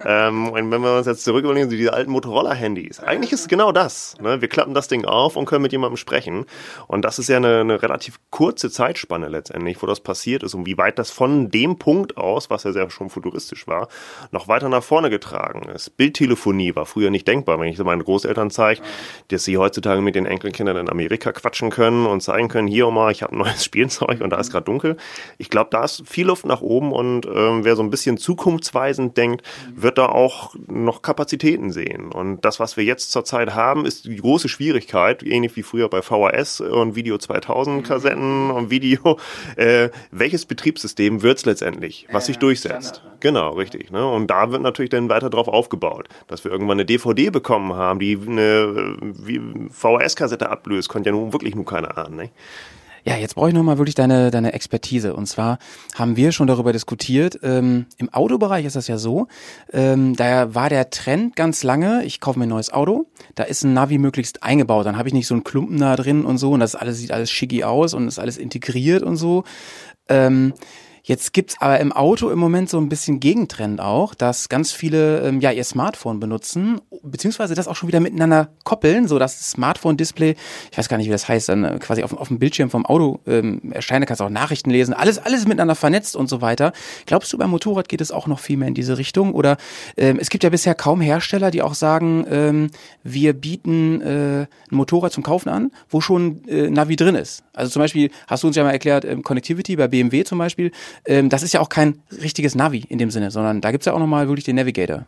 ähm, 0.06 0.50
und 0.50 0.72
wenn 0.72 0.82
wir 0.82 0.98
uns 0.98 1.08
jetzt 1.08 1.24
zurück 1.24 1.44
überlegen, 1.44 1.70
diese 1.70 1.94
alten 1.94 2.12
Motorola-Handys, 2.12 3.00
eigentlich 3.00 3.32
ist 3.32 3.42
es 3.42 3.48
genau 3.48 3.72
das. 3.72 4.16
Ne? 4.22 4.42
Wir 4.42 4.48
klappen 4.48 4.74
das 4.74 4.88
Ding 4.88 5.06
auf 5.06 5.36
und 5.36 5.46
können 5.46 5.62
mit 5.62 5.72
jemandem 5.72 5.98
sprechen. 5.98 6.46
Und 6.88 7.04
das 7.04 7.20
ist 7.20 7.30
ja 7.30 7.38
eine, 7.38 7.62
eine, 7.62 7.82
relativ 7.82 8.20
kurze 8.30 8.70
Zeitspanne 8.70 9.28
letztendlich, 9.28 9.82
wo 9.82 9.88
das 9.88 10.00
passiert 10.00 10.44
ist 10.44 10.54
und 10.54 10.66
wie 10.66 10.78
weit 10.78 11.00
das 11.00 11.12
von 11.12 11.50
dem 11.50 11.78
Punkt 11.78 12.18
aus, 12.18 12.50
was 12.50 12.64
ja 12.64 12.72
sehr 12.72 12.90
schon 12.90 13.10
futuristisch 13.10 13.68
war, 13.68 13.88
noch 14.32 14.48
weiter 14.48 14.70
nach 14.70 14.84
vorne 14.84 15.10
getragen 15.10 15.68
ist. 15.70 15.98
Bildtelefonie 15.98 16.76
war 16.76 16.86
früher 16.86 17.10
nicht 17.10 17.28
denkbar. 17.28 17.60
Wenn 17.60 17.68
ich 17.68 17.78
so 17.78 17.84
meine 17.84 18.04
Großeltern 18.04 18.52
zeige, 18.52 18.82
dass 19.30 19.44
sie 19.44 19.58
heutzutage 19.58 20.02
mit 20.02 20.16
den 20.16 20.26
Enkelkindern 20.26 20.78
in 20.78 20.90
Amerika 20.90 21.32
quatschen 21.32 21.72
können 21.72 22.06
und 22.06 22.22
zeigen 22.22 22.48
können, 22.48 22.68
hier 22.68 22.88
Oma, 22.88 23.10
ich 23.10 23.24
habe 23.24 23.36
ein 23.36 23.40
neues 23.40 23.64
Spielzeug 23.66 24.22
und 24.22 24.30
da 24.30 24.40
ist 24.40 24.52
gerade 24.52 24.66
dunkel. 24.66 24.98
Ich 25.38 25.50
glaube, 25.50 25.70
da 25.72 25.84
ist 25.84 26.04
viel 26.08 26.28
Luft 26.28 26.46
nach 26.46 26.62
oben 26.62 26.92
und 26.92 27.26
ähm, 27.26 27.64
wer 27.64 27.76
so 27.76 27.84
ein 27.84 27.90
bisschen 27.90 28.18
zukunftsweisend 28.18 29.15
denkt, 29.18 29.46
wird 29.74 29.98
da 29.98 30.08
auch 30.08 30.56
noch 30.68 31.02
Kapazitäten 31.02 31.72
sehen. 31.72 32.12
Und 32.12 32.46
das, 32.46 32.60
was 32.60 32.78
wir 32.78 32.84
jetzt 32.84 33.12
zurzeit 33.12 33.56
haben, 33.56 33.86
ist 33.86 34.06
die 34.06 34.16
große 34.18 34.50
Schwierigkeit, 34.50 35.24
ähnlich 35.24 35.56
wie 35.56 35.64
früher 35.64 35.90
bei 35.90 36.02
VHS 36.02 36.62
und 36.62 36.96
Video 36.96 37.18
2000 37.18 37.86
Kassetten 37.86 38.52
und 38.52 38.70
Video. 38.70 39.18
Äh, 39.58 39.90
welches 40.12 40.46
Betriebssystem 40.46 41.22
wird 41.22 41.38
es 41.38 41.46
letztendlich, 41.46 42.08
was 42.12 42.26
sich 42.26 42.38
durchsetzt? 42.40 43.04
Genau, 43.20 43.54
richtig. 43.54 43.92
Ne? 43.92 44.06
Und 44.06 44.28
da 44.28 44.52
wird 44.52 44.62
natürlich 44.62 44.90
dann 44.90 45.10
weiter 45.10 45.30
drauf 45.30 45.48
aufgebaut, 45.48 46.08
dass 46.28 46.44
wir 46.44 46.52
irgendwann 46.52 46.78
eine 46.78 46.86
DVD 46.86 47.30
bekommen 47.30 47.74
haben, 47.74 48.00
die 48.00 48.18
eine 48.28 48.98
VHS-Kassette 49.72 50.50
ablöst, 50.50 50.90
konnte 50.90 51.10
ja 51.10 51.16
nun 51.16 51.34
wirklich 51.34 51.56
nur 51.56 51.66
keiner 51.66 51.98
ahnen. 51.98 52.16
Ne? 52.18 52.30
Ja, 53.07 53.18
jetzt 53.18 53.36
brauche 53.36 53.49
ich 53.49 53.53
nochmal 53.53 53.77
wirklich 53.77 53.94
deine, 53.94 54.32
deine 54.32 54.53
Expertise. 54.53 55.14
Und 55.14 55.27
zwar 55.27 55.60
haben 55.94 56.15
wir 56.15 56.32
schon 56.32 56.48
darüber 56.48 56.73
diskutiert. 56.73 57.40
Ähm, 57.44 57.86
Im 57.98 58.11
Autobereich 58.11 58.65
ist 58.65 58.76
das 58.76 58.88
ja 58.88 58.98
so. 58.98 59.27
Ähm, 59.72 60.15
da 60.15 60.56
war 60.56 60.69
der 60.69 60.90
Trend 60.90 61.36
ganz 61.36 61.61
lange, 61.61 62.03
ich 62.03 62.19
kaufe 62.19 62.40
mir 62.40 62.48
ein 62.48 62.49
neues 62.49 62.73
Auto, 62.73 63.06
da 63.36 63.44
ist 63.44 63.64
ein 63.64 63.73
Navi 63.73 63.99
möglichst 63.99 64.41
eingebaut. 64.41 64.88
Dann 64.88 64.98
habe 64.98 65.07
ich 65.07 65.14
nicht 65.14 65.27
so 65.27 65.36
einen 65.36 65.44
Klumpen 65.44 65.80
da 65.80 65.95
drin 65.95 66.26
und 66.26 66.40
so 66.40 66.52
und 66.53 66.61
das 66.61 66.73
alles 66.73 66.98
sieht 66.98 67.11
alles 67.11 67.30
schicki 67.30 67.64
aus 67.64 67.94
und 67.94 68.07
ist 68.07 68.18
alles 68.18 68.38
integriert 68.38 69.03
und 69.03 69.18
so. 69.18 69.44
Ähm, 70.10 70.53
Jetzt 71.07 71.34
gibt's 71.34 71.56
aber 71.60 71.80
im 71.80 71.94
Auto 71.94 72.32
im 72.32 72.40
Moment 72.40 72.68
so 72.68 72.80
ein 72.80 72.90
bisschen 72.90 73.19
Gegentrend 73.19 73.80
auch, 73.80 74.15
dass 74.15 74.49
ganz 74.49 74.72
viele 74.72 75.19
ähm, 75.19 75.40
ja 75.40 75.52
ihr 75.52 75.64
Smartphone 75.64 76.19
benutzen, 76.19 76.82
beziehungsweise 77.03 77.53
das 77.53 77.68
auch 77.68 77.76
schon 77.76 77.88
wieder 77.88 77.99
miteinander 77.99 78.49
koppeln, 78.64 79.07
so 79.07 79.19
das 79.19 79.52
Smartphone-Display, 79.52 80.36
ich 80.72 80.77
weiß 80.80 80.90
gar 80.90 80.98
nicht, 80.98 81.06
wie 81.06 81.11
das 81.11 81.30
heißt, 81.30 81.49
dann 81.49 81.64
äh, 81.64 81.77
quasi 81.80 82.02
auf, 82.02 82.14
auf 82.14 82.30
dem 82.30 82.40
Bildschirm 82.40 82.72
vom 82.72 82.88
Auto 82.88 83.19
ähm, 83.27 83.72
erscheint, 83.72 84.02
da 84.02 84.07
kannst 84.07 84.19
du 84.22 84.26
auch 84.26 84.32
Nachrichten 84.32 84.72
lesen, 84.72 84.95
alles, 84.95 85.19
alles 85.19 85.45
miteinander 85.45 85.76
vernetzt 85.76 86.15
und 86.15 86.27
so 86.27 86.41
weiter. 86.41 86.73
Glaubst 87.06 87.32
du, 87.32 87.38
beim 87.38 87.52
Motorrad 87.52 87.88
geht 87.88 88.02
es 88.02 88.11
auch 88.11 88.26
noch 88.26 88.40
viel 88.40 88.57
mehr 88.57 88.69
in 88.69 88.73
diese 88.73 88.98
Richtung? 88.98 89.36
Oder 89.36 89.57
ähm, 89.98 90.18
es 90.19 90.32
gibt 90.32 90.44
ja 90.44 90.49
bisher 90.49 90.73
kaum 90.73 91.02
Hersteller, 91.02 91.52
die 91.52 91.61
auch 91.61 91.76
sagen, 91.76 92.26
ähm, 92.32 92.72
wir 93.03 93.34
bieten 93.34 94.02
äh, 94.02 94.41
ein 94.41 94.48
Motorrad 94.72 95.14
zum 95.14 95.22
Kaufen 95.22 95.49
an, 95.49 95.72
wo 95.88 96.02
schon 96.02 96.44
äh, 96.48 96.68
Navi 96.68 96.95
drin 96.95 97.14
ist. 97.14 97.44
Also 97.53 97.72
zum 97.72 97.84
Beispiel, 97.84 98.10
hast 98.26 98.41
du 98.41 98.48
uns 98.48 98.56
ja 98.56 98.64
mal 98.64 98.72
erklärt, 98.72 99.06
ähm, 99.06 99.22
Connectivity 99.22 99.76
bei 99.76 99.88
BMW 99.88 100.23
zum 100.23 100.40
Beispiel, 100.40 100.72
ähm, 101.06 101.30
das 101.30 101.44
ist 101.44 101.54
ja 101.54 101.60
auch 101.60 101.70
kein 101.70 102.02
richtiges 102.22 102.56
Navi 102.56 102.86
in 102.90 102.98
dem 102.98 103.12
Sinne, 103.12 103.32
sondern 103.32 103.62
da 103.62 103.72
gibt's 103.72 103.86
ja 103.86 103.94
auch 103.94 104.00
nochmal 104.00 104.28
wirklich 104.28 104.46
den 104.46 104.56
Navigator. 104.56 105.06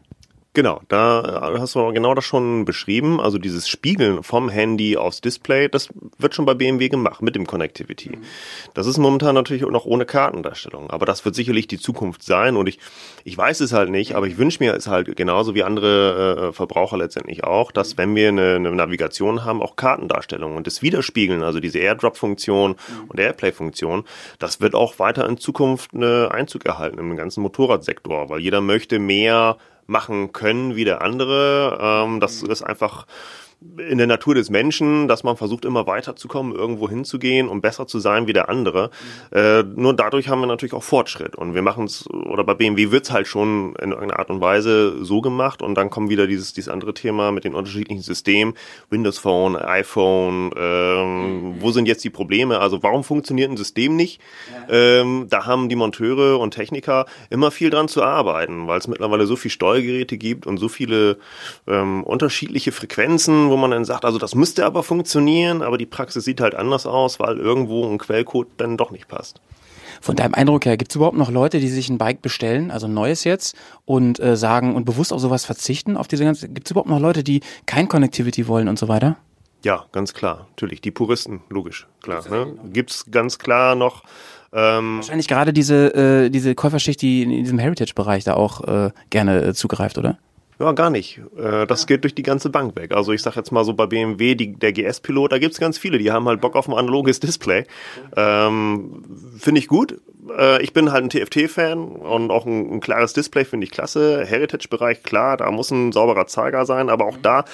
Genau, 0.58 0.82
da 0.88 1.54
hast 1.60 1.76
du 1.76 1.94
genau 1.94 2.16
das 2.16 2.26
schon 2.26 2.66
beschrieben. 2.66 3.22
Also 3.22 3.38
dieses 3.38 3.70
Spiegeln 3.70 4.24
vom 4.24 4.50
Handy 4.50 4.98
aufs 4.98 5.22
Display, 5.22 5.70
das 5.70 5.90
wird 6.18 6.34
schon 6.34 6.48
bei 6.48 6.56
BMW 6.56 6.90
gemacht 6.90 7.22
mit 7.22 7.36
dem 7.36 7.46
Connectivity. 7.46 8.18
Das 8.74 8.88
ist 8.88 8.98
momentan 8.98 9.36
natürlich 9.36 9.62
noch 9.62 9.86
ohne 9.86 10.08
Kartendarstellung, 10.08 10.90
aber 10.90 11.06
das 11.06 11.24
wird 11.26 11.36
sicherlich 11.36 11.68
die 11.68 11.78
Zukunft 11.78 12.24
sein 12.24 12.56
und 12.56 12.68
ich, 12.68 12.80
ich 13.24 13.38
weiß 13.38 13.60
es 13.60 13.72
halt 13.72 13.92
nicht, 13.92 14.16
aber 14.16 14.26
ich 14.26 14.40
wünsche 14.40 14.58
mir 14.64 14.74
es 14.74 14.88
halt 14.88 15.16
genauso 15.16 15.54
wie 15.54 15.62
andere 15.62 16.48
äh, 16.50 16.54
Verbraucher 16.54 16.98
letztendlich 16.98 17.44
auch, 17.44 17.72
dass 17.72 18.00
wenn 18.00 18.16
wir 18.16 18.30
eine, 18.30 18.56
eine 18.56 18.72
Navigation 18.72 19.46
haben, 19.46 19.62
auch 19.62 19.76
Kartendarstellung 19.76 20.56
und 20.56 20.66
das 20.66 20.82
Widerspiegeln, 20.82 21.44
also 21.44 21.60
diese 21.60 21.78
Airdrop-Funktion 21.78 22.78
und 23.10 23.20
Airplay-Funktion, 23.20 24.06
das 24.40 24.60
wird 24.60 24.74
auch 24.74 24.98
weiter 24.98 25.30
in 25.30 25.38
Zukunft 25.38 25.94
eine 25.94 26.32
Einzug 26.32 26.66
erhalten 26.66 26.98
im 26.98 27.16
ganzen 27.16 27.44
Motorradsektor, 27.44 28.30
weil 28.30 28.40
jeder 28.40 28.62
möchte 28.62 28.98
mehr 28.98 29.58
machen 29.88 30.34
können 30.34 30.76
wie 30.76 30.86
der 30.86 31.02
andere. 31.02 31.78
Ähm, 31.82 32.20
das 32.20 32.44
ist 32.44 32.62
einfach 32.62 33.06
in 33.78 33.98
der 33.98 34.06
Natur 34.06 34.36
des 34.36 34.52
Menschen, 34.52 35.08
dass 35.08 35.24
man 35.24 35.36
versucht, 35.36 35.66
immer 35.66 35.88
weiterzukommen, 35.88 36.54
irgendwo 36.54 36.88
hinzugehen 36.90 37.48
und 37.48 37.62
besser 37.62 37.88
zu 37.88 37.98
sein 38.00 38.28
wie 38.28 38.34
der 38.34 38.50
andere. 38.50 38.92
Mhm. 39.32 39.38
Äh, 39.38 39.64
nur 39.64 39.96
dadurch 39.96 40.30
haben 40.30 40.42
wir 40.42 40.48
natürlich 40.48 40.74
auch 40.74 40.84
Fortschritt. 40.84 41.36
Und 41.36 41.56
wir 41.56 41.64
machen 41.64 41.86
es, 41.86 42.08
oder 42.08 42.44
bei 42.44 42.54
BMW 42.54 42.92
wird's 42.92 43.12
halt 43.12 43.28
schon 43.28 43.76
in 43.82 43.92
irgendeiner 43.92 44.20
Art 44.20 44.30
und 44.30 44.42
Weise 44.42 45.04
so 45.04 45.22
gemacht. 45.22 45.64
Und 45.64 45.76
dann 45.76 45.90
kommt 45.90 46.10
wieder 46.10 46.28
dieses, 46.28 46.54
dieses 46.54 46.70
andere 46.70 46.94
Thema 46.94 47.32
mit 47.32 47.46
den 47.46 47.56
unterschiedlichen 47.56 48.04
Systemen. 48.04 48.54
Windows 48.92 49.18
Phone, 49.18 49.56
iPhone, 49.56 50.52
ähm, 50.56 51.56
mhm. 51.56 51.56
wo 51.60 51.72
sind 51.72 51.88
jetzt 51.88 52.04
die 52.04 52.12
Probleme? 52.12 52.60
Also 52.60 52.84
warum 52.84 53.04
funktioniert 53.04 53.50
ein 53.50 53.58
System 53.58 53.96
nicht? 53.96 54.22
Ja. 54.70 55.02
Ähm, 55.02 55.28
da 55.30 55.48
haben 55.48 55.68
die 55.68 55.76
Monteure 55.76 56.40
und 56.40 56.52
Techniker 56.52 57.08
immer 57.32 57.50
viel 57.50 57.72
dran 57.72 57.88
zu 57.88 58.04
arbeiten, 58.04 58.68
weil 58.68 58.78
es 58.78 58.88
mittlerweile 58.88 59.26
so 59.26 59.36
viele 59.36 59.52
Steuergeräte 59.52 60.18
gibt 60.18 60.46
und 60.46 60.58
so 60.58 60.70
viele 60.70 61.18
ähm, 61.66 62.04
unterschiedliche 62.04 62.72
Frequenzen, 62.72 63.47
wo 63.50 63.58
man 63.58 63.72
dann 63.72 63.86
sagt, 63.86 64.06
also 64.06 64.18
das 64.18 64.36
müsste 64.36 64.66
aber 64.66 64.84
funktionieren, 64.84 65.62
aber 65.62 65.78
die 65.78 65.86
Praxis 65.86 66.26
sieht 66.26 66.42
halt 66.42 66.56
anders 66.56 66.86
aus, 66.86 67.20
weil 67.20 67.38
irgendwo 67.38 67.86
ein 67.86 67.98
Quellcode 67.98 68.48
dann 68.58 68.78
doch 68.78 68.92
nicht 68.92 69.08
passt. 69.08 69.42
Von 70.02 70.16
deinem 70.16 70.36
Eindruck 70.36 70.66
her, 70.66 70.78
gibt 70.78 70.92
es 70.92 70.96
überhaupt 70.96 71.18
noch 71.18 71.32
Leute, 71.32 71.60
die 71.60 71.70
sich 71.70 71.90
ein 71.90 71.98
Bike 71.98 72.22
bestellen, 72.22 72.72
also 72.72 72.88
ein 72.88 72.94
neues 72.94 73.24
jetzt, 73.24 73.56
und 73.86 74.20
äh, 74.20 74.36
sagen 74.36 74.76
und 74.76 74.86
bewusst 74.86 75.12
auf 75.12 75.20
sowas 75.20 75.46
verzichten, 75.46 75.98
auf 75.98 76.08
diese 76.08 76.24
ganze, 76.24 76.50
gibt 76.50 76.68
es 76.68 76.72
überhaupt 76.72 76.90
noch 76.90 77.00
Leute, 77.00 77.24
die 77.24 77.42
kein 77.66 77.88
Connectivity 77.88 78.48
wollen 78.48 78.68
und 78.68 78.78
so 78.78 78.88
weiter? 78.88 79.18
Ja, 79.64 79.86
ganz 79.92 80.14
klar, 80.14 80.48
natürlich. 80.50 80.82
Die 80.82 80.92
Puristen, 80.92 81.42
logisch, 81.50 81.88
klar. 82.02 82.24
Ne? 82.30 82.58
Gibt's 82.72 83.06
ganz 83.10 83.40
klar 83.40 83.76
noch. 83.76 84.04
Ähm, 84.54 84.98
Wahrscheinlich 84.98 85.28
gerade 85.28 85.52
diese, 85.52 85.94
äh, 85.94 86.30
diese 86.30 86.56
Käuferschicht, 86.56 87.02
die 87.02 87.24
in 87.24 87.30
diesem 87.32 87.60
Heritage-Bereich 87.60 88.24
da 88.24 88.36
auch 88.36 88.64
äh, 88.64 88.92
gerne 89.10 89.42
äh, 89.44 89.54
zugreift, 89.54 89.98
oder? 89.98 90.20
Ja, 90.60 90.72
gar 90.72 90.90
nicht. 90.90 91.22
Äh, 91.38 91.68
das 91.68 91.86
geht 91.86 92.04
durch 92.04 92.16
die 92.16 92.24
ganze 92.24 92.50
Bank 92.50 92.76
weg. 92.76 92.92
Also 92.92 93.14
ich 93.14 93.22
sag 93.22 93.36
jetzt 93.36 93.52
mal 93.52 93.64
so 93.64 93.74
bei 93.74 93.86
BMW, 93.86 94.34
die, 94.34 94.54
der 94.54 94.74
GS-Pilot, 94.74 95.32
da 95.32 95.38
gibt's 95.38 95.60
ganz 95.60 95.78
viele, 95.78 96.00
die 96.00 96.12
haben 96.12 96.28
halt 96.28 96.42
Bock 96.42 96.56
auf 96.56 96.68
ein 96.68 96.74
analoges 96.74 97.20
Display. 97.20 97.66
Ähm, 98.16 99.04
finde 99.38 99.60
ich 99.60 99.68
gut. 99.68 100.00
Äh, 100.36 100.64
ich 100.64 100.74
bin 100.74 100.92
halt 100.92 101.04
ein 101.04 101.10
TFT-Fan 101.12 101.78
und 101.78 102.32
auch 102.32 102.48
ein, 102.48 102.74
ein 102.74 102.80
klares 102.80 103.14
Display 103.14 103.46
finde 103.46 103.66
ich 103.66 103.72
klasse. 103.72 104.26
Heritage-Bereich, 104.26 105.04
klar, 105.04 105.38
da 105.38 105.52
muss 105.52 105.70
ein 105.70 105.92
sauberer 105.92 106.26
Zeiger 106.26 106.66
sein, 106.66 106.90
aber 106.90 107.06
auch 107.06 107.18
da 107.22 107.46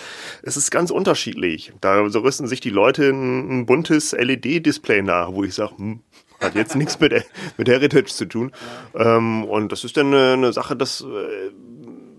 ist 0.42 0.56
es 0.56 0.72
ganz 0.72 0.90
unterschiedlich. 0.90 1.74
Da 1.82 2.10
so 2.10 2.20
rüsten 2.20 2.48
sich 2.48 2.62
die 2.62 2.70
Leute 2.70 3.10
ein, 3.10 3.60
ein 3.60 3.66
buntes 3.66 4.14
LED-Display 4.14 5.02
nach, 5.02 5.34
wo 5.34 5.44
ich 5.44 5.54
sage, 5.54 5.78
hm, 5.78 6.00
hat 6.40 6.56
jetzt 6.56 6.76
nichts 6.78 6.98
mit, 7.02 7.14
mit 7.58 7.68
Heritage 7.68 8.14
zu 8.14 8.26
tun. 8.26 8.54
Ähm, 8.96 9.44
und 9.44 9.74
das 9.74 9.84
ist 9.84 9.98
dann 9.98 10.08
eine, 10.08 10.34
eine 10.34 10.54
Sache, 10.54 10.78
das 10.78 11.02
äh, 11.02 11.52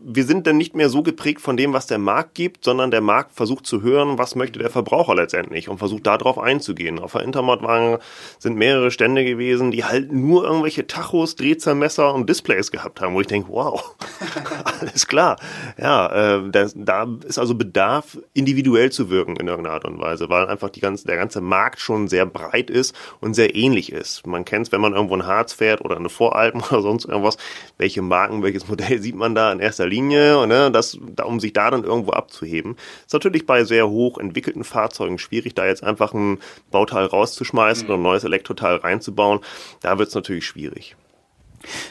wir 0.06 0.24
sind 0.24 0.46
dann 0.46 0.58
nicht 0.58 0.76
mehr 0.76 0.90
so 0.90 1.02
geprägt 1.02 1.40
von 1.40 1.56
dem, 1.56 1.72
was 1.72 1.86
der 1.86 1.98
Markt 1.98 2.34
gibt, 2.34 2.64
sondern 2.64 2.90
der 2.90 3.00
Markt 3.00 3.32
versucht 3.32 3.66
zu 3.66 3.80
hören, 3.80 4.18
was 4.18 4.34
möchte 4.34 4.58
der 4.58 4.68
Verbraucher 4.68 5.14
letztendlich 5.14 5.70
und 5.70 5.78
versucht 5.78 6.06
darauf 6.06 6.38
einzugehen. 6.38 6.98
Auf 6.98 7.12
der 7.12 7.22
Intermod 7.22 7.62
waren, 7.62 7.98
sind 8.38 8.56
mehrere 8.56 8.90
Stände 8.90 9.24
gewesen, 9.24 9.70
die 9.70 9.84
halt 9.84 10.12
nur 10.12 10.44
irgendwelche 10.44 10.86
Tachos, 10.86 11.36
Drehzahlmesser 11.36 12.12
und 12.12 12.28
Displays 12.28 12.70
gehabt 12.70 13.00
haben, 13.00 13.14
wo 13.14 13.20
ich 13.22 13.26
denke, 13.28 13.48
wow, 13.50 13.96
alles 14.80 15.06
klar. 15.06 15.38
Ja, 15.78 16.36
äh, 16.36 16.50
da, 16.50 16.66
da 16.74 17.08
ist 17.26 17.38
also 17.38 17.54
Bedarf, 17.54 18.18
individuell 18.34 18.92
zu 18.92 19.08
wirken 19.08 19.36
in 19.36 19.48
irgendeiner 19.48 19.74
Art 19.74 19.86
und 19.86 19.98
Weise, 19.98 20.28
weil 20.28 20.46
einfach 20.48 20.68
die 20.68 20.80
ganze, 20.80 21.06
der 21.06 21.16
ganze 21.16 21.40
Markt 21.40 21.80
schon 21.80 22.08
sehr 22.08 22.26
breit 22.26 22.68
ist 22.68 22.94
und 23.20 23.32
sehr 23.32 23.54
ähnlich 23.54 23.90
ist. 23.90 24.26
Man 24.26 24.44
kennt 24.44 24.66
es, 24.66 24.72
wenn 24.72 24.82
man 24.82 24.92
irgendwo 24.92 25.14
ein 25.14 25.26
Harz 25.26 25.54
fährt 25.54 25.80
oder 25.80 25.96
eine 25.96 26.10
Voralpen 26.10 26.60
oder 26.70 26.82
sonst 26.82 27.06
irgendwas, 27.06 27.38
welche 27.78 28.02
Marken, 28.02 28.42
welches 28.42 28.68
Modell 28.68 29.00
sieht 29.00 29.14
man 29.14 29.34
da 29.34 29.50
in 29.50 29.60
erster 29.60 29.86
Linie 29.86 29.93
Linie, 29.94 30.46
ne, 30.46 30.70
das, 30.70 30.98
um 31.24 31.40
sich 31.40 31.52
da 31.52 31.70
dann 31.70 31.84
irgendwo 31.84 32.12
abzuheben. 32.12 32.76
Ist 33.06 33.12
natürlich 33.12 33.46
bei 33.46 33.64
sehr 33.64 33.88
hoch 33.88 34.18
entwickelten 34.18 34.64
Fahrzeugen 34.64 35.18
schwierig, 35.18 35.54
da 35.54 35.66
jetzt 35.66 35.84
einfach 35.84 36.12
ein 36.12 36.38
Bauteil 36.70 37.06
rauszuschmeißen 37.06 37.86
mhm. 37.86 37.94
und 37.94 38.00
ein 38.00 38.02
neues 38.02 38.24
Elektroteil 38.24 38.76
reinzubauen. 38.76 39.40
Da 39.80 39.98
wird 39.98 40.08
es 40.08 40.14
natürlich 40.14 40.46
schwierig. 40.46 40.96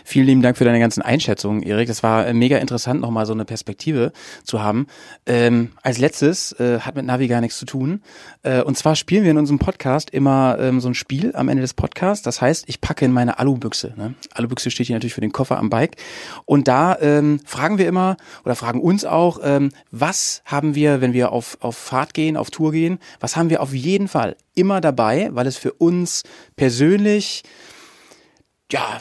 Vielen 0.03 0.27
lieben 0.27 0.41
Dank 0.41 0.57
für 0.57 0.65
deine 0.65 0.79
ganzen 0.79 1.01
Einschätzungen, 1.01 1.63
Erik. 1.63 1.87
Das 1.87 2.03
war 2.03 2.27
äh, 2.27 2.33
mega 2.33 2.57
interessant, 2.57 3.01
nochmal 3.01 3.25
so 3.25 3.33
eine 3.33 3.45
Perspektive 3.45 4.11
zu 4.43 4.61
haben. 4.61 4.87
Ähm, 5.25 5.71
als 5.81 5.97
letztes 5.97 6.51
äh, 6.59 6.79
hat 6.79 6.95
mit 6.95 7.05
Navi 7.05 7.27
gar 7.27 7.41
nichts 7.41 7.57
zu 7.57 7.65
tun. 7.65 8.01
Äh, 8.43 8.61
und 8.61 8.77
zwar 8.77 8.95
spielen 8.95 9.23
wir 9.23 9.31
in 9.31 9.37
unserem 9.37 9.59
Podcast 9.59 10.09
immer 10.09 10.57
ähm, 10.59 10.79
so 10.79 10.89
ein 10.89 10.95
Spiel 10.95 11.35
am 11.35 11.49
Ende 11.49 11.61
des 11.61 11.73
Podcasts. 11.73 12.23
Das 12.23 12.41
heißt, 12.41 12.65
ich 12.67 12.81
packe 12.81 13.05
in 13.05 13.11
meine 13.11 13.39
Alubüchse. 13.39 13.93
Ne? 13.95 14.15
Alubüchse 14.33 14.71
steht 14.71 14.87
hier 14.87 14.95
natürlich 14.95 15.13
für 15.13 15.21
den 15.21 15.31
Koffer 15.31 15.57
am 15.57 15.69
Bike. 15.69 15.95
Und 16.45 16.67
da 16.67 16.97
ähm, 16.99 17.39
fragen 17.45 17.77
wir 17.77 17.87
immer 17.87 18.17
oder 18.45 18.55
fragen 18.55 18.81
uns 18.81 19.05
auch, 19.05 19.39
ähm, 19.43 19.71
was 19.91 20.41
haben 20.45 20.75
wir, 20.75 21.01
wenn 21.01 21.13
wir 21.13 21.31
auf, 21.31 21.57
auf 21.61 21.77
Fahrt 21.77 22.13
gehen, 22.13 22.37
auf 22.37 22.51
Tour 22.51 22.71
gehen, 22.71 22.99
was 23.19 23.35
haben 23.35 23.49
wir 23.49 23.61
auf 23.61 23.73
jeden 23.73 24.07
Fall 24.07 24.35
immer 24.55 24.81
dabei, 24.81 25.29
weil 25.31 25.47
es 25.47 25.57
für 25.57 25.73
uns 25.73 26.23
persönlich 26.55 27.43
ja, 28.71 28.99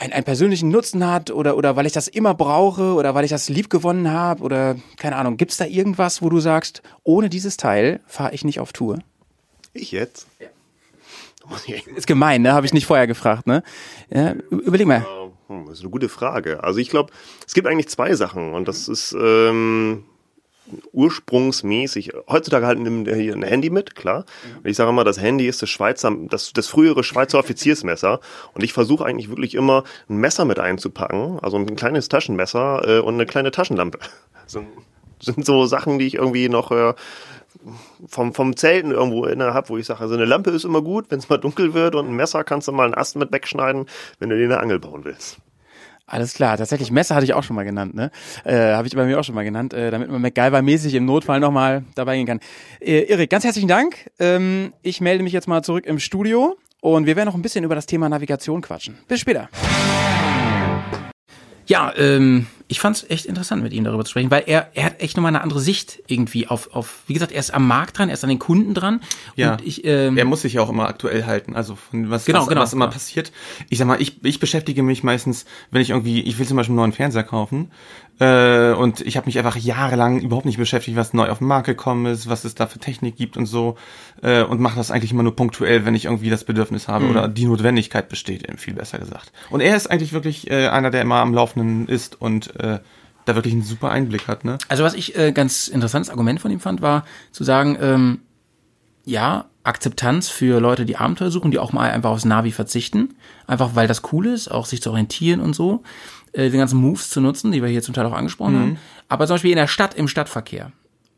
ein, 0.00 0.12
einen 0.12 0.24
persönlichen 0.24 0.70
Nutzen 0.70 1.06
hat 1.06 1.30
oder, 1.30 1.56
oder 1.56 1.76
weil 1.76 1.86
ich 1.86 1.92
das 1.92 2.08
immer 2.08 2.34
brauche 2.34 2.94
oder 2.94 3.14
weil 3.14 3.24
ich 3.24 3.30
das 3.30 3.48
lieb 3.48 3.68
gewonnen 3.68 4.10
habe 4.10 4.42
oder 4.42 4.76
keine 4.96 5.16
Ahnung. 5.16 5.36
Gibt 5.36 5.52
es 5.52 5.58
da 5.58 5.66
irgendwas, 5.66 6.22
wo 6.22 6.30
du 6.30 6.40
sagst, 6.40 6.82
ohne 7.04 7.28
dieses 7.28 7.58
Teil 7.58 8.00
fahre 8.06 8.32
ich 8.34 8.42
nicht 8.42 8.60
auf 8.60 8.72
Tour? 8.72 8.98
Ich 9.74 9.92
jetzt? 9.92 10.26
Ja. 10.40 10.48
Ist 11.96 12.06
gemein, 12.06 12.42
ne? 12.42 12.52
Habe 12.52 12.64
ich 12.64 12.72
nicht 12.72 12.86
vorher 12.86 13.06
gefragt, 13.06 13.46
ne? 13.46 13.62
Ja, 14.08 14.34
überleg 14.50 14.86
mal. 14.86 15.04
Hm, 15.48 15.66
das 15.66 15.78
ist 15.78 15.80
eine 15.80 15.90
gute 15.90 16.08
Frage. 16.08 16.62
Also 16.64 16.78
ich 16.78 16.90
glaube, 16.90 17.12
es 17.46 17.54
gibt 17.54 17.66
eigentlich 17.66 17.88
zwei 17.88 18.14
Sachen 18.14 18.54
und 18.54 18.68
das 18.68 18.88
ist 18.88 19.14
ähm, 19.20 20.04
ursprungsmäßig, 20.92 22.12
heutzutage 22.28 22.66
halt 22.66 22.78
nimmt 22.78 23.08
er 23.08 23.16
hier 23.16 23.34
ein 23.34 23.42
Handy 23.42 23.70
mit, 23.70 23.94
klar. 23.94 24.24
Und 24.56 24.68
ich 24.68 24.76
sage 24.76 24.90
immer, 24.90 25.04
das 25.04 25.20
Handy 25.20 25.46
ist 25.46 25.62
das 25.62 25.70
Schweizer, 25.70 26.12
das, 26.28 26.52
das 26.52 26.68
frühere 26.68 27.04
Schweizer 27.04 27.38
Offiziersmesser. 27.38 28.20
Und 28.54 28.62
ich 28.62 28.72
versuche 28.72 29.04
eigentlich 29.04 29.28
wirklich 29.28 29.54
immer 29.54 29.84
ein 30.08 30.16
Messer 30.16 30.44
mit 30.44 30.58
einzupacken, 30.58 31.38
also 31.40 31.56
ein 31.56 31.76
kleines 31.76 32.08
Taschenmesser 32.08 32.82
äh, 32.86 33.00
und 33.00 33.14
eine 33.14 33.26
kleine 33.26 33.50
Taschenlampe. 33.50 33.98
So, 34.46 34.64
sind 35.20 35.44
so 35.44 35.66
Sachen, 35.66 35.98
die 35.98 36.06
ich 36.06 36.14
irgendwie 36.14 36.48
noch 36.48 36.70
äh, 36.70 36.94
vom, 38.06 38.34
vom 38.34 38.56
Zelten 38.56 38.90
irgendwo 38.90 39.24
inne 39.26 39.54
habe, 39.54 39.68
wo 39.68 39.76
ich 39.76 39.86
sage, 39.86 40.00
also 40.00 40.14
eine 40.14 40.24
Lampe 40.24 40.50
ist 40.50 40.64
immer 40.64 40.82
gut, 40.82 41.10
wenn 41.10 41.18
es 41.18 41.28
mal 41.28 41.38
dunkel 41.38 41.74
wird 41.74 41.94
und 41.94 42.08
ein 42.08 42.16
Messer 42.16 42.44
kannst 42.44 42.68
du 42.68 42.72
mal 42.72 42.84
einen 42.84 42.94
Ast 42.94 43.16
mit 43.16 43.32
wegschneiden, 43.32 43.86
wenn 44.18 44.30
du 44.30 44.36
dir 44.36 44.44
eine 44.44 44.60
Angel 44.60 44.78
bauen 44.78 45.04
willst. 45.04 45.38
Alles 46.10 46.34
klar, 46.34 46.56
tatsächlich 46.56 46.90
Messer 46.90 47.14
hatte 47.14 47.24
ich 47.24 47.34
auch 47.34 47.44
schon 47.44 47.54
mal 47.54 47.64
genannt, 47.64 47.94
ne? 47.94 48.10
Äh, 48.42 48.72
Habe 48.74 48.88
ich 48.88 48.96
bei 48.96 49.06
mir 49.06 49.20
auch 49.20 49.22
schon 49.22 49.36
mal 49.36 49.44
genannt, 49.44 49.72
äh, 49.72 49.92
damit 49.92 50.10
man 50.10 50.20
MacGyver-mäßig 50.20 50.94
im 50.94 51.04
Notfall 51.04 51.38
nochmal 51.38 51.84
dabei 51.94 52.16
gehen 52.16 52.26
kann. 52.26 52.40
Äh, 52.80 53.04
Erik, 53.04 53.30
ganz 53.30 53.44
herzlichen 53.44 53.68
Dank. 53.68 54.10
Ähm, 54.18 54.74
ich 54.82 55.00
melde 55.00 55.22
mich 55.22 55.32
jetzt 55.32 55.46
mal 55.46 55.62
zurück 55.62 55.86
im 55.86 56.00
Studio 56.00 56.56
und 56.80 57.06
wir 57.06 57.14
werden 57.14 57.28
noch 57.28 57.36
ein 57.36 57.42
bisschen 57.42 57.64
über 57.64 57.76
das 57.76 57.86
Thema 57.86 58.08
Navigation 58.08 58.60
quatschen. 58.60 58.98
Bis 59.06 59.20
später. 59.20 59.48
Ja, 61.66 61.92
ähm, 61.96 62.48
ich 62.70 62.78
fand 62.78 62.96
es 62.96 63.10
echt 63.10 63.26
interessant, 63.26 63.64
mit 63.64 63.72
ihm 63.72 63.82
darüber 63.82 64.04
zu 64.04 64.12
sprechen, 64.12 64.30
weil 64.30 64.44
er, 64.46 64.70
er 64.74 64.84
hat 64.84 65.00
echt 65.02 65.16
nochmal 65.16 65.30
eine 65.30 65.42
andere 65.42 65.58
Sicht 65.58 66.02
irgendwie 66.06 66.46
auf, 66.46 66.72
auf, 66.72 67.02
wie 67.08 67.14
gesagt, 67.14 67.32
er 67.32 67.40
ist 67.40 67.52
am 67.52 67.66
Markt 67.66 67.98
dran, 67.98 68.08
er 68.08 68.14
ist 68.14 68.22
an 68.22 68.30
den 68.30 68.38
Kunden 68.38 68.74
dran. 68.74 69.00
Ja. 69.34 69.52
Und 69.52 69.66
ich, 69.66 69.84
ähm, 69.84 70.16
er 70.16 70.24
muss 70.24 70.42
sich 70.42 70.52
ja 70.52 70.62
auch 70.62 70.70
immer 70.70 70.88
aktuell 70.88 71.26
halten, 71.26 71.56
also 71.56 71.74
von 71.74 72.10
was, 72.10 72.26
Genau, 72.26 72.42
was, 72.42 72.48
genau, 72.48 72.60
was 72.60 72.72
immer 72.72 72.84
genau. 72.86 72.92
passiert. 72.94 73.32
Ich 73.70 73.78
sag 73.78 73.88
mal, 73.88 74.00
ich, 74.00 74.24
ich 74.24 74.38
beschäftige 74.38 74.84
mich 74.84 75.02
meistens, 75.02 75.46
wenn 75.72 75.82
ich 75.82 75.90
irgendwie, 75.90 76.20
ich 76.22 76.38
will 76.38 76.46
zum 76.46 76.56
Beispiel 76.56 76.70
einen 76.72 76.76
neuen 76.76 76.92
Fernseher 76.92 77.24
kaufen 77.24 77.72
äh, 78.20 78.72
und 78.72 79.00
ich 79.00 79.16
habe 79.16 79.26
mich 79.26 79.38
einfach 79.38 79.56
jahrelang 79.56 80.20
überhaupt 80.20 80.46
nicht 80.46 80.58
beschäftigt, 80.58 80.96
was 80.96 81.12
neu 81.12 81.28
auf 81.28 81.38
den 81.38 81.48
Markt 81.48 81.66
gekommen 81.66 82.06
ist, 82.06 82.28
was 82.28 82.44
es 82.44 82.54
da 82.54 82.66
für 82.68 82.78
Technik 82.78 83.16
gibt 83.16 83.36
und 83.36 83.46
so 83.46 83.76
äh, 84.22 84.42
und 84.42 84.60
mache 84.60 84.76
das 84.76 84.90
eigentlich 84.92 85.10
immer 85.10 85.22
nur 85.24 85.34
punktuell, 85.34 85.84
wenn 85.86 85.94
ich 85.96 86.04
irgendwie 86.04 86.30
das 86.30 86.44
Bedürfnis 86.44 86.86
habe 86.86 87.06
Mhm. 87.06 87.10
oder 87.10 87.28
die 87.28 87.46
Notwendigkeit 87.46 88.08
besteht, 88.08 88.46
eben 88.48 88.58
viel 88.58 88.74
besser 88.74 88.98
gesagt. 88.98 89.32
Und 89.48 89.60
er 89.60 89.74
ist 89.74 89.90
eigentlich 89.90 90.12
wirklich 90.12 90.50
äh, 90.50 90.68
einer, 90.68 90.90
der 90.90 91.02
immer 91.02 91.16
am 91.16 91.34
Laufenden 91.34 91.88
ist 91.88 92.20
und 92.20 92.59
äh, 92.60 92.78
da 93.24 93.34
wirklich 93.34 93.54
einen 93.54 93.62
super 93.62 93.90
Einblick 93.90 94.28
hat, 94.28 94.44
ne? 94.44 94.58
Also 94.68 94.84
was 94.84 94.94
ich 94.94 95.16
äh, 95.16 95.32
ganz 95.32 95.68
interessantes 95.68 96.10
Argument 96.10 96.40
von 96.40 96.50
ihm 96.50 96.60
fand, 96.60 96.82
war 96.82 97.04
zu 97.32 97.44
sagen, 97.44 97.76
ähm, 97.80 98.20
ja, 99.04 99.46
Akzeptanz 99.62 100.28
für 100.28 100.60
Leute, 100.60 100.84
die 100.86 100.96
Abenteuer 100.96 101.30
suchen, 101.30 101.50
die 101.50 101.58
auch 101.58 101.72
mal 101.72 101.90
einfach 101.90 102.10
aufs 102.10 102.24
Navi 102.24 102.50
verzichten, 102.50 103.14
einfach 103.46 103.74
weil 103.74 103.86
das 103.86 104.02
cool 104.12 104.26
ist, 104.26 104.48
auch 104.48 104.66
sich 104.66 104.80
zu 104.80 104.90
orientieren 104.90 105.40
und 105.40 105.54
so, 105.54 105.82
äh, 106.32 106.50
die 106.50 106.56
ganzen 106.56 106.80
Moves 106.80 107.10
zu 107.10 107.20
nutzen, 107.20 107.52
die 107.52 107.62
wir 107.62 107.68
hier 107.68 107.82
zum 107.82 107.94
Teil 107.94 108.06
auch 108.06 108.14
angesprochen 108.14 108.58
haben. 108.58 108.78
Aber 109.08 109.26
zum 109.26 109.34
Beispiel 109.34 109.50
in 109.50 109.56
der 109.56 109.66
Stadt, 109.66 109.94
im 109.94 110.08
Stadtverkehr, 110.08 110.72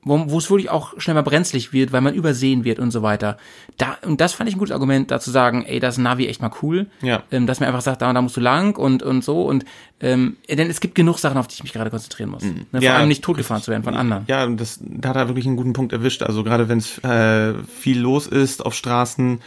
wo, 0.04 0.30
wo 0.30 0.38
es 0.38 0.50
wirklich 0.50 0.68
auch 0.70 0.94
schnell 0.98 1.14
mal 1.14 1.22
brenzlig 1.22 1.72
wird, 1.72 1.92
weil 1.92 2.00
man 2.00 2.14
übersehen 2.14 2.64
wird 2.64 2.78
und 2.80 2.90
so 2.90 3.02
weiter. 3.02 3.36
Da, 3.78 3.96
und 4.04 4.20
das 4.20 4.32
fand 4.32 4.48
ich 4.50 4.56
ein 4.56 4.58
gutes 4.58 4.72
Argument, 4.74 5.10
da 5.10 5.20
zu 5.20 5.30
sagen, 5.30 5.64
ey, 5.64 5.78
das 5.78 5.94
ist 5.96 6.02
Navi 6.02 6.26
echt 6.26 6.42
mal 6.42 6.50
cool. 6.62 6.86
Ja. 7.02 7.22
Ähm, 7.30 7.46
dass 7.46 7.60
mir 7.60 7.66
einfach 7.68 7.82
sagt, 7.82 8.02
da 8.02 8.08
und 8.08 8.16
da 8.16 8.22
musst 8.22 8.36
du 8.36 8.40
lang 8.40 8.76
und, 8.76 9.02
und 9.02 9.22
so. 9.22 9.42
Und 9.44 9.64
ähm, 10.00 10.36
denn 10.50 10.68
es 10.68 10.80
gibt 10.80 10.96
genug 10.96 11.18
Sachen, 11.18 11.38
auf 11.38 11.46
die 11.46 11.54
ich 11.54 11.62
mich 11.62 11.72
gerade 11.72 11.90
konzentrieren 11.90 12.30
muss. 12.30 12.42
Ne, 12.42 12.64
vor 12.72 12.80
Ja. 12.82 12.96
allem 12.96 13.08
nicht 13.08 13.22
totgefahren 13.22 13.62
zu 13.62 13.70
werden 13.70 13.84
von 13.84 13.94
anderen. 13.94 14.24
Ja, 14.26 14.44
das, 14.46 14.80
da 14.82 15.10
hat 15.10 15.16
er 15.16 15.28
wirklich 15.28 15.46
einen 15.46 15.56
guten 15.56 15.72
Punkt 15.72 15.92
erwischt. 15.92 16.22
Also 16.22 16.42
gerade 16.42 16.68
wenn 16.68 16.78
es 16.78 16.98
äh, 17.04 17.54
viel 17.64 18.00
los 18.00 18.26
ist 18.26 18.66
auf 18.66 18.74
Straßen 18.74 19.40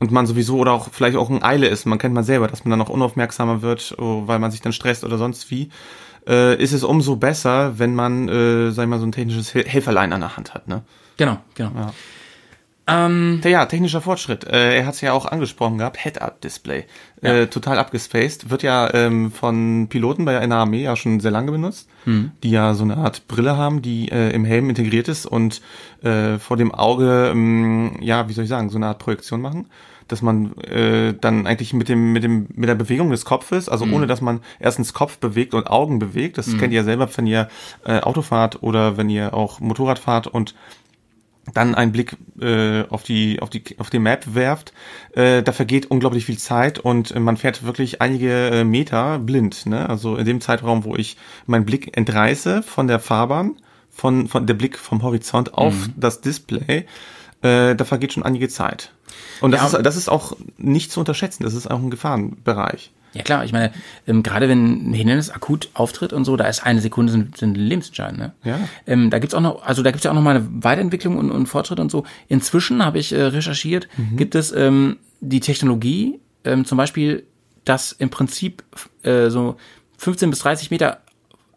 und 0.00 0.10
man 0.10 0.26
sowieso 0.26 0.56
oder 0.58 0.72
auch 0.72 0.88
vielleicht 0.90 1.16
auch 1.16 1.30
in 1.30 1.44
Eile 1.44 1.68
ist, 1.68 1.86
man 1.86 1.98
kennt 1.98 2.14
man 2.14 2.24
selber, 2.24 2.48
dass 2.48 2.64
man 2.64 2.70
dann 2.70 2.80
noch 2.80 2.88
unaufmerksamer 2.88 3.62
wird, 3.62 3.94
oh, 3.98 4.24
weil 4.26 4.40
man 4.40 4.50
sich 4.50 4.60
dann 4.60 4.72
stresst 4.72 5.04
oder 5.04 5.18
sonst 5.18 5.52
wie, 5.52 5.70
äh, 6.28 6.56
ist 6.62 6.72
es 6.72 6.84
umso 6.84 7.16
besser, 7.16 7.78
wenn 7.78 7.94
man, 7.94 8.28
äh, 8.28 8.70
sag 8.70 8.84
ich 8.84 8.88
mal, 8.88 8.98
so 8.98 9.06
ein 9.06 9.12
technisches 9.12 9.54
Hel- 9.54 9.66
Helferlein 9.66 10.12
an 10.12 10.20
der 10.20 10.36
Hand 10.36 10.54
hat. 10.54 10.68
Ne? 10.68 10.82
Genau, 11.16 11.38
genau. 11.54 11.70
Ja. 11.74 11.92
Ähm, 12.86 13.40
Ja, 13.42 13.64
technischer 13.64 14.02
Fortschritt. 14.02 14.44
Äh, 14.44 14.76
er 14.76 14.86
hat 14.86 14.92
es 14.94 15.00
ja 15.00 15.14
auch 15.14 15.24
angesprochen 15.24 15.78
gehabt, 15.78 15.96
Head-Up-Display. 15.96 16.84
Äh, 17.22 17.46
total 17.46 17.78
abgespaced. 17.78 18.50
Wird 18.50 18.62
ja 18.62 18.92
ähm, 18.92 19.32
von 19.32 19.86
Piloten 19.88 20.26
bei 20.26 20.38
einer 20.38 20.56
Armee 20.56 20.82
ja 20.82 20.94
schon 20.94 21.18
sehr 21.20 21.30
lange 21.30 21.50
benutzt, 21.50 21.88
die 22.04 22.50
ja 22.50 22.74
so 22.74 22.84
eine 22.84 22.98
Art 22.98 23.26
Brille 23.26 23.56
haben, 23.56 23.80
die 23.80 24.10
äh, 24.10 24.30
im 24.34 24.44
Helm 24.44 24.68
integriert 24.68 25.08
ist 25.08 25.24
und 25.24 25.62
äh, 26.02 26.36
vor 26.38 26.58
dem 26.58 26.74
Auge, 26.74 27.30
ähm, 27.32 27.96
ja, 28.02 28.28
wie 28.28 28.34
soll 28.34 28.44
ich 28.44 28.50
sagen, 28.50 28.68
so 28.68 28.76
eine 28.76 28.88
Art 28.88 28.98
Projektion 28.98 29.40
machen. 29.40 29.70
Dass 30.08 30.22
man 30.22 30.56
äh, 30.58 31.14
dann 31.18 31.46
eigentlich 31.46 31.72
mit 31.72 31.88
dem, 31.88 32.12
mit 32.12 32.22
dem, 32.22 32.46
mit 32.54 32.68
der 32.68 32.74
Bewegung 32.74 33.10
des 33.10 33.24
Kopfes, 33.24 33.68
also 33.68 33.86
ohne 33.86 34.06
dass 34.06 34.20
man 34.20 34.40
erstens 34.60 34.92
Kopf 34.92 35.18
bewegt 35.18 35.54
und 35.54 35.66
Augen 35.66 35.98
bewegt, 35.98 36.36
das 36.36 36.58
kennt 36.58 36.72
ihr 36.72 36.80
ja 36.80 36.84
selber, 36.84 37.08
wenn 37.16 37.26
ihr 37.26 37.48
äh, 37.84 38.00
Auto 38.00 38.22
fahrt 38.22 38.62
oder 38.62 38.96
wenn 38.96 39.08
ihr 39.08 39.32
auch 39.32 39.60
Motorrad 39.60 39.98
fahrt 39.98 40.26
und 40.26 40.54
dann 41.52 41.74
einen 41.74 41.92
Blick 41.92 42.16
äh, 42.40 42.84
auf 42.88 43.02
die 43.02 43.40
auf 43.40 43.50
die 43.50 43.62
auf 43.78 43.90
die 43.90 43.98
Map 43.98 44.34
werft, 44.34 44.72
äh, 45.12 45.42
da 45.42 45.52
vergeht 45.52 45.90
unglaublich 45.90 46.24
viel 46.24 46.38
Zeit 46.38 46.78
und 46.78 47.18
man 47.18 47.36
fährt 47.36 47.64
wirklich 47.64 48.00
einige 48.00 48.48
äh, 48.48 48.64
Meter 48.64 49.18
blind. 49.18 49.66
Ne? 49.66 49.88
Also 49.88 50.16
in 50.16 50.24
dem 50.24 50.40
Zeitraum, 50.40 50.84
wo 50.84 50.96
ich 50.96 51.16
meinen 51.46 51.66
Blick 51.66 51.96
entreiße 51.96 52.62
von 52.62 52.86
der 52.86 52.98
Fahrbahn, 52.98 53.56
von 53.90 54.28
von 54.28 54.46
der 54.46 54.54
Blick 54.54 54.78
vom 54.78 55.02
Horizont 55.02 55.54
auf 55.54 55.74
das 55.96 56.20
Display, 56.20 56.86
äh, 57.42 57.74
da 57.74 57.84
vergeht 57.84 58.14
schon 58.14 58.22
einige 58.22 58.48
Zeit. 58.48 58.92
Und 59.40 59.50
das 59.52 59.72
Ja. 59.72 59.78
ist 59.78 59.86
das 59.86 59.96
ist 59.96 60.08
auch 60.08 60.36
nicht 60.58 60.92
zu 60.92 61.00
unterschätzen. 61.00 61.42
Das 61.44 61.54
ist 61.54 61.70
auch 61.70 61.78
ein 61.80 61.90
Gefahrenbereich. 61.90 62.92
ja 63.12 63.22
klar, 63.22 63.44
ich 63.44 63.52
meine, 63.52 63.72
ähm, 64.08 64.22
gerade 64.24 64.48
wenn 64.48 64.90
ein 64.90 64.92
Hindernis 64.94 65.30
akut 65.30 65.68
auftritt 65.74 66.12
und 66.12 66.24
so, 66.24 66.36
da 66.36 66.46
ist 66.46 66.64
eine 66.64 66.80
Sekunde 66.80 67.12
sind, 67.12 67.36
sind 67.36 67.56
lebensentscheidend. 67.56 68.18
Ne? 68.18 68.32
Ja. 68.42 68.58
Ähm, 68.86 69.10
da 69.10 69.18
gibt's 69.20 69.34
auch 69.34 69.40
noch, 69.40 69.62
also 69.62 69.82
da 69.82 69.90
gibt's 69.92 70.04
ja 70.04 70.10
auch 70.10 70.14
noch 70.16 70.22
mal 70.22 70.36
eine 70.36 70.46
Weiterentwicklung 70.50 71.16
und, 71.18 71.30
und 71.30 71.46
Fortschritt 71.46 71.78
und 71.78 71.90
so. 71.92 72.04
Inzwischen 72.28 72.84
habe 72.84 72.98
ich 72.98 73.12
äh, 73.12 73.22
recherchiert, 73.22 73.88
gibt 74.16 74.34
es 74.34 74.50
ähm, 74.52 74.96
die 75.20 75.40
Technologie, 75.40 76.18
ähm, 76.44 76.64
zum 76.64 76.76
Beispiel, 76.76 77.24
dass 77.64 77.92
im 77.92 78.10
Prinzip 78.10 78.62
äh, 79.04 79.30
so 79.30 79.56
15 79.98 80.30
bis 80.30 80.40
30 80.40 80.70
Meter 80.72 80.98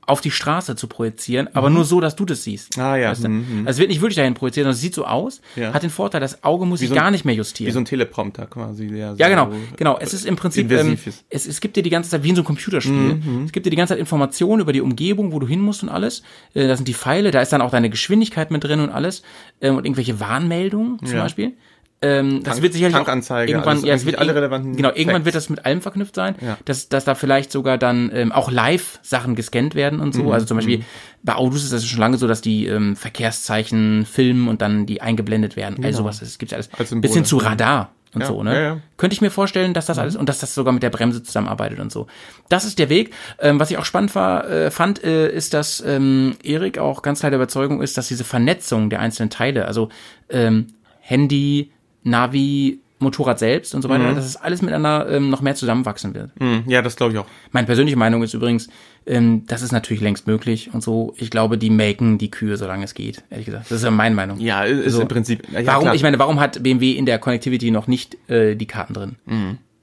auf 0.08 0.22
die 0.22 0.32
Straße 0.32 0.76
zu 0.76 0.88
projizieren, 0.88 1.50
aber 1.54 1.70
nur 1.70 1.84
so, 1.84 2.00
dass 2.02 2.16
du 2.16 2.26
das 2.26 2.44
siehst. 2.44 2.80
Ah, 2.80 2.96
ja. 2.96 3.12
Weißt 3.12 3.26
du? 3.26 3.30
Mhm, 3.30 3.68
Also 3.68 3.76
es 3.76 3.78
wird 3.80 3.90
nicht 3.90 4.02
wirklich 4.02 4.16
dahin 4.16 4.34
projiziert, 4.34 4.64
sondern 4.64 4.74
es 4.76 4.82
sieht 4.82 4.96
so 4.96 5.06
aus, 5.06 5.42
Ja. 5.56 5.74
hat 5.74 5.84
den 5.84 5.90
Vorteil, 5.90 6.22
das 6.22 6.44
Auge 6.44 6.66
muss 6.66 6.80
sich 6.80 6.90
so 6.90 6.96
gar 6.96 7.12
nicht 7.12 7.26
mehr 7.26 7.36
justieren. 7.36 7.68
Wie 7.68 7.74
so 7.74 7.80
ein 7.80 7.86
Teleprompter 7.86 8.46
quasi. 8.48 8.88
Der 8.88 8.98
Ja, 8.98 9.12
so 9.12 9.18
genau, 9.18 9.52
genau. 9.76 9.98
Es 10.00 10.14
ist 10.14 10.26
im 10.26 10.36
Prinzip, 10.38 10.72
ähm, 10.72 10.98
es, 11.30 11.46
es 11.46 11.60
gibt 11.62 11.76
dir 11.76 11.84
die 11.84 11.90
ganze 11.90 12.10
Zeit 12.10 12.24
wie 12.24 12.30
in 12.30 12.36
so 12.36 12.40
einem 12.42 12.48
Computerspiel. 12.48 13.20
Es 13.46 13.52
gibt 13.52 13.66
dir 13.66 13.70
die 13.70 13.76
ganze 13.76 13.94
Zeit 13.94 14.00
Informationen 14.00 14.62
über 14.62 14.72
die 14.74 14.82
Umgebung, 14.82 15.34
wo 15.34 15.40
du 15.40 15.48
hin 15.48 15.60
musst 15.60 15.84
und 15.84 15.90
alles. 15.90 16.24
Äh, 16.54 16.68
da 16.68 16.76
sind 16.78 16.88
die 16.88 16.94
Pfeile, 16.94 17.32
da 17.32 17.42
ist 17.42 17.52
dann 17.52 17.62
auch 17.62 17.72
deine 17.72 17.90
Geschwindigkeit 17.90 18.50
mit 18.50 18.64
drin 18.64 18.80
und 18.80 18.90
alles 18.90 19.24
ähm, 19.62 19.76
und 19.76 19.86
irgendwelche 19.86 20.20
Warnmeldungen 20.20 21.00
zum 21.00 21.18
Ja. 21.18 21.24
Beispiel. 21.24 21.54
Ähm, 22.00 22.44
das 22.44 22.54
Tank- 22.54 22.64
wird 22.64 22.74
sicherlich 22.74 22.96
Tankanzeige, 22.96 23.52
irgendwann, 23.52 23.78
alles- 23.78 23.86
ja, 23.86 23.96
es 23.96 24.06
wird 24.06 24.20
alle 24.20 24.36
relevanten 24.36 24.76
Genau, 24.76 24.90
irgendwann 24.90 25.16
Facts. 25.16 25.26
wird 25.26 25.36
das 25.36 25.50
mit 25.50 25.66
allem 25.66 25.82
verknüpft 25.82 26.14
sein, 26.14 26.36
Ja. 26.42 26.58
dass, 26.66 26.90
dass 26.90 27.06
da 27.06 27.16
vielleicht 27.16 27.52
sogar 27.52 27.80
dann 27.80 28.12
ähm, 28.14 28.32
auch 28.32 28.52
live 28.52 29.00
Sachen 29.02 29.34
gescannt 29.36 29.74
werden 29.74 30.00
und 30.00 30.14
so. 30.14 30.24
Mhm, 30.26 30.32
Also 30.32 30.46
zum 30.46 30.58
Beispiel 30.58 30.84
bei 31.24 31.34
Autos 31.34 31.64
ist 31.64 31.74
das 31.74 31.84
schon 31.86 32.00
lange 32.00 32.18
so, 32.18 32.28
dass 32.28 32.42
die 32.42 32.68
ähm, 32.68 32.96
Verkehrszeichen 32.96 34.06
filmen 34.06 34.48
und 34.48 34.62
dann 34.62 34.86
die 34.86 35.02
eingeblendet 35.02 35.56
werden. 35.56 35.84
Also 35.84 36.00
sowas, 36.00 36.22
es 36.22 36.38
gibt 36.38 36.54
alles. 36.54 36.70
Als 36.78 36.90
Symbole. 36.90 37.02
Bis 37.10 37.16
hin 37.16 37.26
zu 37.26 37.38
Radar 37.38 37.92
und 38.14 38.22
Ja, 38.22 38.28
so, 38.28 38.44
ne? 38.44 38.54
ja, 38.54 38.62
ja. 38.62 38.78
Könnte 38.98 39.14
ich 39.16 39.22
mir 39.22 39.32
vorstellen, 39.32 39.74
dass 39.74 39.88
das 39.88 39.98
alles 39.98 40.16
und 40.16 40.30
dass 40.30 40.38
das 40.40 40.54
sogar 40.54 40.74
mit 40.74 40.84
der 40.84 40.90
Bremse 40.92 41.24
zusammenarbeitet 41.24 41.80
und 41.80 41.92
so. 41.92 42.06
Das 42.48 42.64
ist 42.64 42.78
der 42.80 42.90
Weg. 42.90 43.12
Ähm, 43.40 43.60
was 43.60 43.72
ich 43.72 43.78
auch 43.80 43.86
spannend 43.86 44.14
war, 44.16 44.48
äh, 44.50 44.70
fand, 44.72 45.04
äh, 45.04 45.30
ist, 45.32 45.54
dass 45.54 45.84
ähm, 45.86 46.36
Erik 46.44 46.78
auch 46.78 47.02
ganz 47.02 47.20
klar 47.22 47.32
der 47.32 47.38
Überzeugung 47.40 47.82
ist, 47.82 47.98
dass 47.98 48.08
diese 48.08 48.24
Vernetzung 48.24 48.90
der 48.92 49.00
einzelnen 49.00 49.32
Teile, 49.32 49.66
also 49.66 49.90
ähm, 50.30 50.68
Handy, 51.02 51.72
Navi, 52.04 52.80
Motorrad 53.00 53.38
selbst 53.38 53.76
und 53.76 53.84
so 53.84 53.90
weiter, 53.90 54.12
dass 54.16 54.26
es 54.26 54.38
alles 54.38 54.64
miteinander 54.64 55.08
ähm, 55.10 55.30
noch 55.30 55.42
mehr 55.42 55.54
zusammenwachsen 55.54 56.16
wird. 56.16 56.32
Hm, 56.40 56.64
ja, 56.68 56.82
das 56.82 56.96
glaube 56.96 57.14
ich 57.14 57.20
auch. 57.20 57.28
Meine 57.52 57.68
persönliche 57.68 57.96
Meinung 57.98 58.24
ist 58.24 58.34
übrigens, 58.34 58.70
ähm, 59.06 59.44
das 59.46 59.62
ist 59.62 59.72
natürlich 59.72 60.02
längst 60.02 60.26
möglich 60.26 60.72
und 60.74 60.82
so. 60.82 61.14
Ich 61.18 61.30
glaube, 61.30 61.60
die 61.60 61.70
melken 61.70 62.18
die 62.18 62.32
Kühe, 62.32 62.58
solange 62.58 62.86
es 62.86 62.96
geht, 62.96 63.24
ehrlich 63.30 63.46
gesagt. 63.46 63.66
Das 63.66 63.78
ist 63.78 63.84
ja 63.84 63.92
meine 63.92 64.16
Meinung. 64.16 64.40
Ja, 64.40 64.64
ist 64.64 64.94
So. 64.94 65.02
im 65.02 65.08
Prinzip. 65.08 65.44
Ja, 65.52 65.64
warum, 65.68 65.84
klar. 65.84 65.96
ich 65.96 66.02
meine, 66.02 66.18
warum 66.18 66.40
hat 66.40 66.64
BMW 66.64 66.94
in 66.94 67.06
der 67.06 67.20
Connectivity 67.20 67.70
noch 67.70 67.86
nicht 67.86 68.18
äh, 68.32 68.56
die 68.56 68.66
Karten 68.66 68.94
drin? 68.94 69.16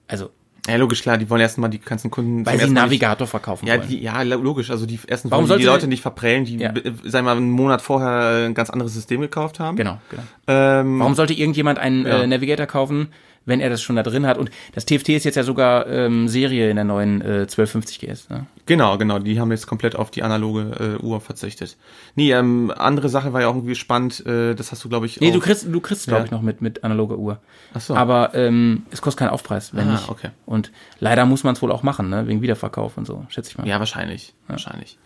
Also, 0.09 0.31
ja, 0.69 0.77
logisch, 0.77 1.03
klar, 1.03 1.19
die 1.19 1.28
wollen 1.28 1.41
erst 1.43 1.59
mal 1.59 1.69
die 1.69 1.78
ganzen 1.78 2.11
Kunden. 2.11 2.47
weil 2.47 2.55
sie 2.59 2.65
Mal 2.66 2.73
nicht- 2.73 2.74
Navigator 2.82 3.27
verkaufen 3.27 3.66
Ja, 3.66 3.77
wollen. 3.77 3.89
die, 3.89 4.01
ja, 4.03 4.23
lo- 4.23 4.41
logisch. 4.41 4.70
Also 4.70 4.86
die 4.86 4.99
ersten 5.07 5.31
Warum 5.31 5.49
wollen 5.49 5.59
die 5.59 5.65
sollte- 5.65 5.81
Leute 5.82 5.89
nicht 5.89 6.03
verprellen, 6.03 6.45
die, 6.45 6.57
Ja. 6.59 6.70
äh, 6.70 6.82
sagen 7.05 7.27
wir 7.27 7.35
mal, 7.35 7.36
einen 7.36 7.51
Monat 7.51 7.82
vorher 7.82 8.47
ein 8.47 8.55
ganz 8.55 8.70
anderes 8.70 8.95
System 8.95 9.20
gekauft 9.20 9.61
haben. 9.61 9.77
genau, 9.77 9.99
genau. 10.11 10.23
Ähm, 10.47 10.99
Warum 11.01 11.15
sollte 11.15 11.35
irgendjemand 11.35 11.78
einen 11.78 12.07
Ja. 12.07 12.23
äh, 12.23 12.27
Navigator 12.27 12.66
kaufen, 12.66 13.09
wenn 13.46 13.60
er 13.60 13.70
das 13.70 13.82
schon 13.82 13.96
da 13.96 14.02
drin 14.02 14.26
hat? 14.26 14.38
Und 14.38 14.50
das 14.74 14.86
TFT 14.86 15.10
ist 15.10 15.24
jetzt 15.24 15.34
ja 15.34 15.42
sogar 15.42 15.86
ähm, 15.86 16.28
Serie 16.28 16.70
in 16.70 16.76
der 16.76 16.84
neuen 16.84 17.20
äh, 17.20 17.24
1250 17.42 17.98
GS. 18.00 18.28
Ne? 18.30 18.46
Genau, 18.66 18.96
genau. 18.98 19.18
Die 19.18 19.38
haben 19.38 19.50
jetzt 19.50 19.66
komplett 19.66 19.96
auf 19.96 20.10
die 20.10 20.22
analoge 20.22 20.98
äh, 21.00 21.02
Uhr 21.04 21.20
verzichtet. 21.20 21.76
Nee, 22.14 22.32
ähm, 22.32 22.72
andere 22.76 23.08
Sache 23.08 23.32
war 23.32 23.40
ja 23.42 23.48
auch 23.48 23.54
irgendwie 23.54 23.74
spannend. 23.74 24.24
Äh, 24.26 24.54
das 24.54 24.72
hast 24.72 24.82
du, 24.84 24.88
glaube 24.88 25.06
ich, 25.06 25.20
Nee, 25.20 25.30
auch. 25.30 25.34
du 25.34 25.40
kriegst, 25.40 25.66
du 25.70 25.80
kriegst, 25.80 26.06
glaube 26.06 26.20
Ja. 26.20 26.24
ich, 26.26 26.30
noch 26.30 26.42
mit, 26.42 26.60
mit 26.62 26.84
analoger 26.84 27.16
Uhr. 27.18 27.38
Ach 27.74 27.80
so. 27.80 27.94
Aber 27.94 28.34
ähm, 28.34 28.84
es 28.90 29.02
kostet 29.02 29.18
keinen 29.20 29.30
Aufpreis, 29.30 29.74
wenn 29.74 29.88
Ah, 29.88 29.92
nicht. 29.92 30.08
okay. 30.08 30.30
Und 30.46 30.72
leider 31.00 31.26
muss 31.26 31.44
man 31.44 31.54
es 31.54 31.62
wohl 31.62 31.72
auch 31.72 31.82
machen, 31.82 32.08
ne? 32.08 32.26
wegen 32.26 32.40
Wiederverkauf 32.42 32.96
und 32.96 33.06
so, 33.06 33.24
schätze 33.28 33.50
ich 33.50 33.58
mal. 33.58 33.66
Ja, 33.66 33.78
wahrscheinlich. 33.78 34.34
Wahrscheinlich. 34.48 34.98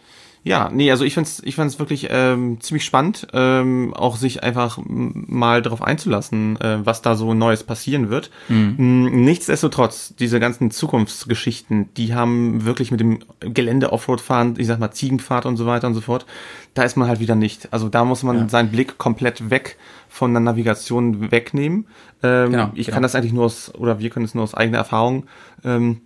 Ja, 0.49 0.70
nee, 0.73 0.91
also 0.91 1.05
ich 1.05 1.12
find's, 1.15 1.43
ich 1.45 1.57
find's 1.57 1.79
wirklich 1.79 2.09
ähm, 2.11 2.59
ziemlich 2.61 2.85
spannend, 2.85 3.27
ähm, 3.35 3.93
auch 3.95 4.16
sich 4.16 4.43
einfach 4.43 4.79
mal 4.85 5.61
darauf 5.61 5.83
einzulassen, 5.83 6.59
äh, 6.61 6.79
was 6.85 7.03
da 7.03 7.16
so 7.16 7.35
Neues 7.35 7.65
passieren 7.65 8.09
wird. 8.09 8.31
Mm, 8.49 9.25
Nichtsdestotrotz, 9.25 10.15
diese 10.19 10.41
ganzen 10.41 10.70
Zukunftsgeschichten, 10.70 11.93
die 11.97 12.15
haben 12.15 12.65
wirklich 12.65 12.91
mit 12.91 13.01
dem 13.01 13.19
Gelände 13.41 13.93
Offroad-Fahren, 13.93 14.55
ich 14.59 14.66
sag 14.66 14.79
mal 14.79 14.91
Ziegenfahrt 14.91 15.45
und 15.45 15.59
so 15.59 15.66
weiter 15.66 15.87
und 15.87 15.95
so 15.95 16.01
fort, 16.01 16.25
da 16.75 16.83
ist 16.83 16.97
man 16.97 17.09
halt 17.09 17.20
wieder 17.20 17.35
nicht. 17.35 17.73
Also 17.73 17.89
da 17.89 18.05
muss 18.05 18.23
man 18.23 18.49
seinen 18.49 18.70
Blick 18.70 18.99
komplett 18.99 19.51
weg 19.51 19.77
von 20.09 20.33
der 20.33 20.41
Navigation 20.41 21.31
wegnehmen. 21.31 21.87
Ähm, 22.23 22.51
Genau, 22.53 22.70
ich 22.75 22.87
genau. 22.87 22.95
kann 22.95 23.03
das 23.03 23.15
eigentlich 23.15 23.33
nur 23.33 23.45
aus, 23.45 23.73
oder 23.75 23.99
wir 23.99 24.11
können 24.11 24.25
es 24.25 24.35
nur 24.35 24.45
aus 24.45 24.55
eigener 24.55 24.79
Erfahrung 24.79 25.27
ähm, 25.65 26.01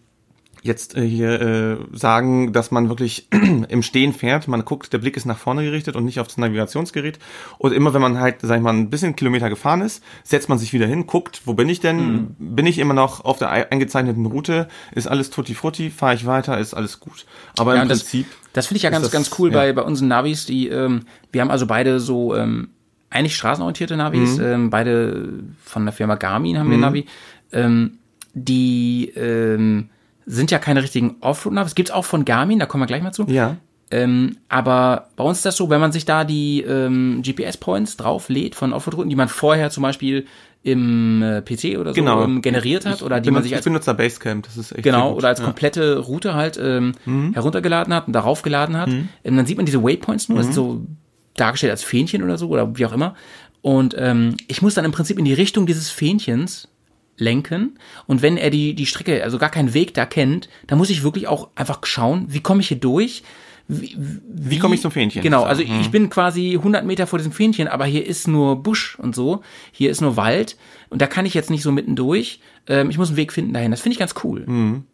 jetzt 0.65 0.97
äh, 0.97 1.03
hier 1.07 1.41
äh, 1.41 1.77
sagen, 1.93 2.53
dass 2.53 2.71
man 2.71 2.89
wirklich 2.89 3.27
im 3.69 3.83
Stehen 3.83 4.13
fährt. 4.13 4.47
Man 4.47 4.65
guckt, 4.65 4.93
der 4.93 4.99
Blick 4.99 5.17
ist 5.17 5.27
nach 5.27 5.37
vorne 5.39 5.65
gerichtet 5.65 5.97
und 5.97 6.05
nicht 6.05 6.21
auf 6.21 6.29
das 6.29 6.39
Navigationsgerät. 6.39 7.19
Und 7.59 7.73
immer 7.73 7.93
wenn 7.95 8.01
man 8.01 8.21
halt, 8.21 8.37
sag 8.43 8.57
ich 8.57 8.63
mal, 8.63 8.73
ein 8.73 8.89
bisschen 8.89 9.17
Kilometer 9.17 9.49
gefahren 9.51 9.81
ist, 9.81 10.03
setzt 10.23 10.49
man 10.49 10.59
sich 10.59 10.73
wieder 10.73 10.87
hin, 10.87 11.07
guckt, 11.07 11.43
wo 11.47 11.55
bin 11.55 11.69
ich 11.69 11.81
denn? 11.81 11.97
Mhm. 12.39 12.55
Bin 12.55 12.67
ich 12.67 12.79
immer 12.79 12.95
noch 12.95 13.25
auf 13.25 13.39
der 13.39 13.51
ei- 13.51 13.71
eingezeichneten 13.71 14.25
Route? 14.27 14.69
Ist 14.93 15.09
alles 15.09 15.31
tutti 15.31 15.55
frutti? 15.55 15.91
Fahre 15.91 16.15
ich 16.15 16.27
weiter? 16.27 16.57
Ist 16.59 16.75
alles 16.75 17.01
gut? 17.01 17.27
Aber 17.59 17.73
Ja, 17.75 17.79
im 17.81 17.83
und 17.83 17.89
das- 17.91 18.01
Prinzip, 18.05 18.27
Das 18.53 18.69
finde 18.69 18.77
ich 18.77 18.83
ja 18.85 18.91
ganz, 18.91 19.03
das- 19.03 19.13
ganz 19.13 19.31
cool 19.39 19.51
ja. 19.51 19.59
bei, 19.59 19.73
bei 19.73 19.83
unseren 19.83 20.09
Navis, 20.09 20.47
die, 20.47 20.69
ähm, 20.69 21.03
wir 21.33 21.41
haben 21.41 21.51
also 21.51 21.67
beide 21.67 21.99
so, 21.99 22.37
ähm, 22.37 22.69
eigentlich 23.11 23.35
straßenorientierte 23.37 23.97
Navis, 23.97 24.39
Mhm. 24.39 24.45
ähm, 24.45 24.71
beide 24.71 25.29
von 25.65 25.85
der 25.85 25.93
Firma 25.93 26.15
Garmin 26.15 26.57
haben 26.59 26.71
wir 26.71 26.79
Navi, 26.79 27.07
ähm, 27.53 27.99
die 28.35 29.13
ähm, 29.17 29.89
sind 30.27 30.51
ja 30.51 30.59
keine 30.59 30.83
richtigen 30.83 31.17
Offroad-Navis, 31.21 31.75
gibt's 31.75 31.91
auch 31.91 32.05
von 32.05 32.25
Garmin, 32.25 32.59
da 32.59 32.67
kommen 32.67 32.83
wir 32.83 32.87
gleich 32.87 33.03
mal 33.03 33.13
zu. 33.13 33.25
ja. 33.29 33.57
Ähm, 33.91 34.39
aber 34.49 35.09
bei 35.17 35.25
uns 35.25 35.37
ist 35.39 35.45
das 35.45 35.57
so, 35.59 35.69
wenn 35.69 35.79
man 35.79 35.93
sich 35.93 36.07
da 36.07 36.25
die 36.25 36.63
ähm, 36.63 37.21
GPS-Points 37.23 37.99
drauflädt 37.99 38.55
von 38.55 38.73
Offroad-Routen, 38.73 39.11
die 39.11 39.17
man 39.17 39.29
vorher 39.29 39.69
zum 39.69 39.83
Beispiel 39.83 40.25
im 40.63 41.23
äh, 41.23 41.43
PC 41.43 41.79
oder 41.79 41.91
so 41.93 42.01
Genau. 42.01 42.25
ähm, 42.25 42.41
generiert 42.41 42.87
hat, 42.87 42.97
Ich 42.97 43.03
oder 43.03 43.21
die 43.21 43.27
benutze, 43.27 43.33
man 43.35 43.43
sich 43.43 43.53
ich 43.53 43.57
als 43.57 43.65
benutze 43.65 43.85
da 43.87 43.93
Basecamp, 43.93 44.47
das 44.47 44.57
ist 44.57 44.73
echt 44.73 44.83
Genau, 44.83 45.13
oder 45.13 45.29
als 45.29 45.41
ja. 45.41 45.45
komplette 45.45 45.99
Route 45.99 46.33
halt 46.33 46.59
ähm, 46.59 46.95
heruntergeladen 47.35 47.93
hat 47.93 48.07
und 48.07 48.15
darauf 48.15 48.41
geladen 48.41 48.79
hat. 48.79 48.89
Ähm, 48.89 49.09
dann 49.37 49.45
sieht 49.45 49.59
man 49.59 49.67
diese 49.67 49.83
Waypoints 49.83 50.31
nur, 50.31 50.39
das 50.39 50.49
ist 50.49 50.55
so 50.55 50.87
dargestellt 51.35 51.73
als 51.73 51.83
Fähnchen 51.85 52.23
oder 52.23 52.39
so 52.39 52.49
oder 52.49 52.75
wie 52.79 52.87
auch 52.87 52.93
immer. 52.95 53.15
Und 53.61 53.95
ähm, 53.99 54.37
ich 54.49 54.63
muss 54.63 54.73
dann 54.73 54.87
im 54.87 54.93
Prinzip 54.93 55.19
in 55.19 55.27
die 55.27 55.35
Richtung 55.35 55.67
dieses 55.67 55.91
Fähnchens 55.91 56.69
lenken. 57.17 57.79
Und 58.07 58.23
wenn 58.23 58.37
er 58.37 58.51
die, 58.51 58.75
die 58.75 58.87
Strecke, 58.87 59.23
also 59.25 59.39
gar 59.39 59.51
keinen 59.51 59.75
Weg 59.75 59.95
da 59.95 60.07
kennt, 60.07 60.49
dann 60.67 60.79
muss 60.79 60.91
ich 60.91 61.03
wirklich 61.03 61.29
auch 61.29 61.51
einfach 61.55 61.81
schauen, 61.85 62.27
wie 62.29 62.41
komme 62.41 62.61
ich 62.61 62.69
hier 62.69 62.79
durch? 62.81 63.23
Wie, 63.69 63.97
Wie 64.29 64.59
komme 64.59 64.75
ich 64.75 64.83
zum 64.83 64.91
Fähnchen? 64.91 65.23
Genau, 65.23 65.41
So, 65.43 65.47
also 65.47 65.63
hm. 65.63 65.81
ich 65.81 65.91
bin 65.91 66.11
quasi 66.11 66.55
100 66.55 66.85
Meter 66.85 67.07
vor 67.07 67.19
diesem 67.19 67.33
Fähnchen, 67.33 67.69
aber 67.69 67.87
hier 67.87 68.05
ist 68.05 68.27
nur 68.29 68.63
Busch 68.63 68.99
und 68.99 69.15
so. 69.15 69.43
Hier 69.71 69.91
ist 69.91 70.01
nur 70.01 70.17
Wald 70.17 70.57
und 70.91 71.01
da 71.01 71.07
kann 71.07 71.27
ich 71.27 71.33
jetzt 71.33 71.49
nicht 71.49 71.63
so 71.63 71.71
mittendurch. 71.71 72.41
Ähm, 72.67 72.91
ich 72.91 72.99
muss 72.99 73.09
einen 73.09 73.17
Weg 73.17 73.33
finden 73.33 73.53
dahin. 73.55 73.71
Das 73.71 73.81
finde 73.81 73.95
ich 73.95 73.99
ganz 74.01 74.15
cool. 74.25 74.45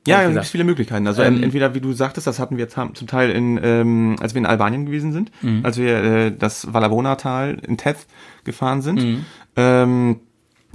Ja, 0.07 0.20
ehrlich 0.23 0.36
es 0.36 0.43
gibt 0.43 0.53
viele 0.53 0.65
Möglichkeiten. 0.65 1.07
Also 1.07 1.23
Ähm, 1.23 1.43
entweder, 1.43 1.74
wie 1.74 1.81
du 1.81 1.93
sagtest, 1.93 2.27
das 2.27 2.39
hatten 2.39 2.57
wir 2.57 2.65
jetzt 2.65 2.77
zum 2.95 3.07
Teil 3.07 3.31
in, 3.31 3.59
ähm, 3.62 4.16
als 4.20 4.35
wir 4.35 4.39
in 4.39 4.47
Albanien 4.47 4.86
gewesen 4.86 5.12
sind, 5.12 5.32
Mhm. 5.43 5.65
als 5.65 5.78
wir 5.78 5.97
äh, 6.05 6.32
das 6.36 6.73
Valabona-Tal 6.73 7.61
in 7.66 7.78
Teth 7.78 8.07
gefahren 8.45 8.82
sind. 8.82 9.03
Mhm. 9.03 9.24
Ähm, 9.57 10.20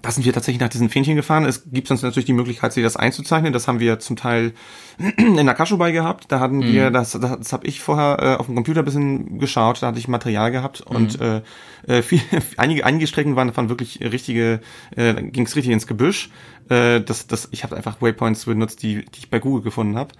da 0.03 0.11
sind 0.11 0.25
wir 0.25 0.33
tatsächlich 0.33 0.59
nach 0.61 0.69
diesen 0.69 0.89
Fähnchen 0.89 1.15
gefahren. 1.15 1.45
Es 1.45 1.63
gibt 1.71 1.89
uns 1.89 2.03
natürlich 2.03 2.25
die 2.25 2.33
Möglichkeit, 2.33 2.73
sich 2.73 2.83
das 2.83 2.97
einzuzeichnen. 2.97 3.53
Das 3.53 3.67
haben 3.67 3.79
wir 3.79 3.99
zum 3.99 4.15
Teil 4.17 4.51
in 5.17 5.37
der 5.37 5.55
Kaschubai 5.55 5.91
gehabt. 5.91 6.25
Da 6.27 6.39
hatten 6.39 6.61
wir, 6.61 6.89
Mhm. 6.89 6.93
das, 6.93 7.13
das, 7.13 7.37
das 7.39 7.53
habe 7.53 7.65
ich 7.65 7.79
vorher 7.79 8.17
äh, 8.21 8.35
auf 8.39 8.45
dem 8.45 8.55
Computer 8.55 8.81
ein 8.81 8.85
bisschen 8.85 9.39
geschaut. 9.39 9.81
Da 9.81 9.87
hatte 9.87 9.97
ich 9.99 10.07
Material 10.07 10.51
gehabt 10.51 10.83
Mhm. 10.89 10.95
und 10.95 11.21
äh, 11.21 11.41
äh, 11.87 12.01
viel, 12.03 12.21
einige, 12.57 12.85
einige 12.85 13.07
Strecken 13.07 13.35
waren, 13.35 13.55
waren 13.57 13.69
wirklich 13.69 14.01
richtige, 14.01 14.59
äh, 14.95 15.13
ging 15.23 15.45
es 15.45 15.55
richtig 15.55 15.73
ins 15.73 15.87
Gebüsch. 15.87 16.29
Äh, 16.69 17.01
das, 17.01 17.25
das, 17.27 17.47
ich 17.51 17.63
habe 17.63 17.75
einfach 17.75 18.01
Waypoints 18.01 18.45
benutzt, 18.45 18.83
die, 18.83 19.05
die 19.05 19.19
ich 19.19 19.29
bei 19.29 19.39
Google 19.39 19.63
gefunden 19.63 19.97
habe. 19.97 20.13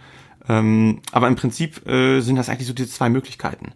Ähm, 0.49 1.01
aber 1.11 1.27
im 1.27 1.35
Prinzip 1.35 1.88
äh, 1.88 2.19
sind 2.22 2.35
das 2.38 2.49
eigentlich 2.49 2.68
so 2.68 2.73
diese 2.73 2.89
zwei 2.89 3.10
Möglichkeiten. 3.10 3.73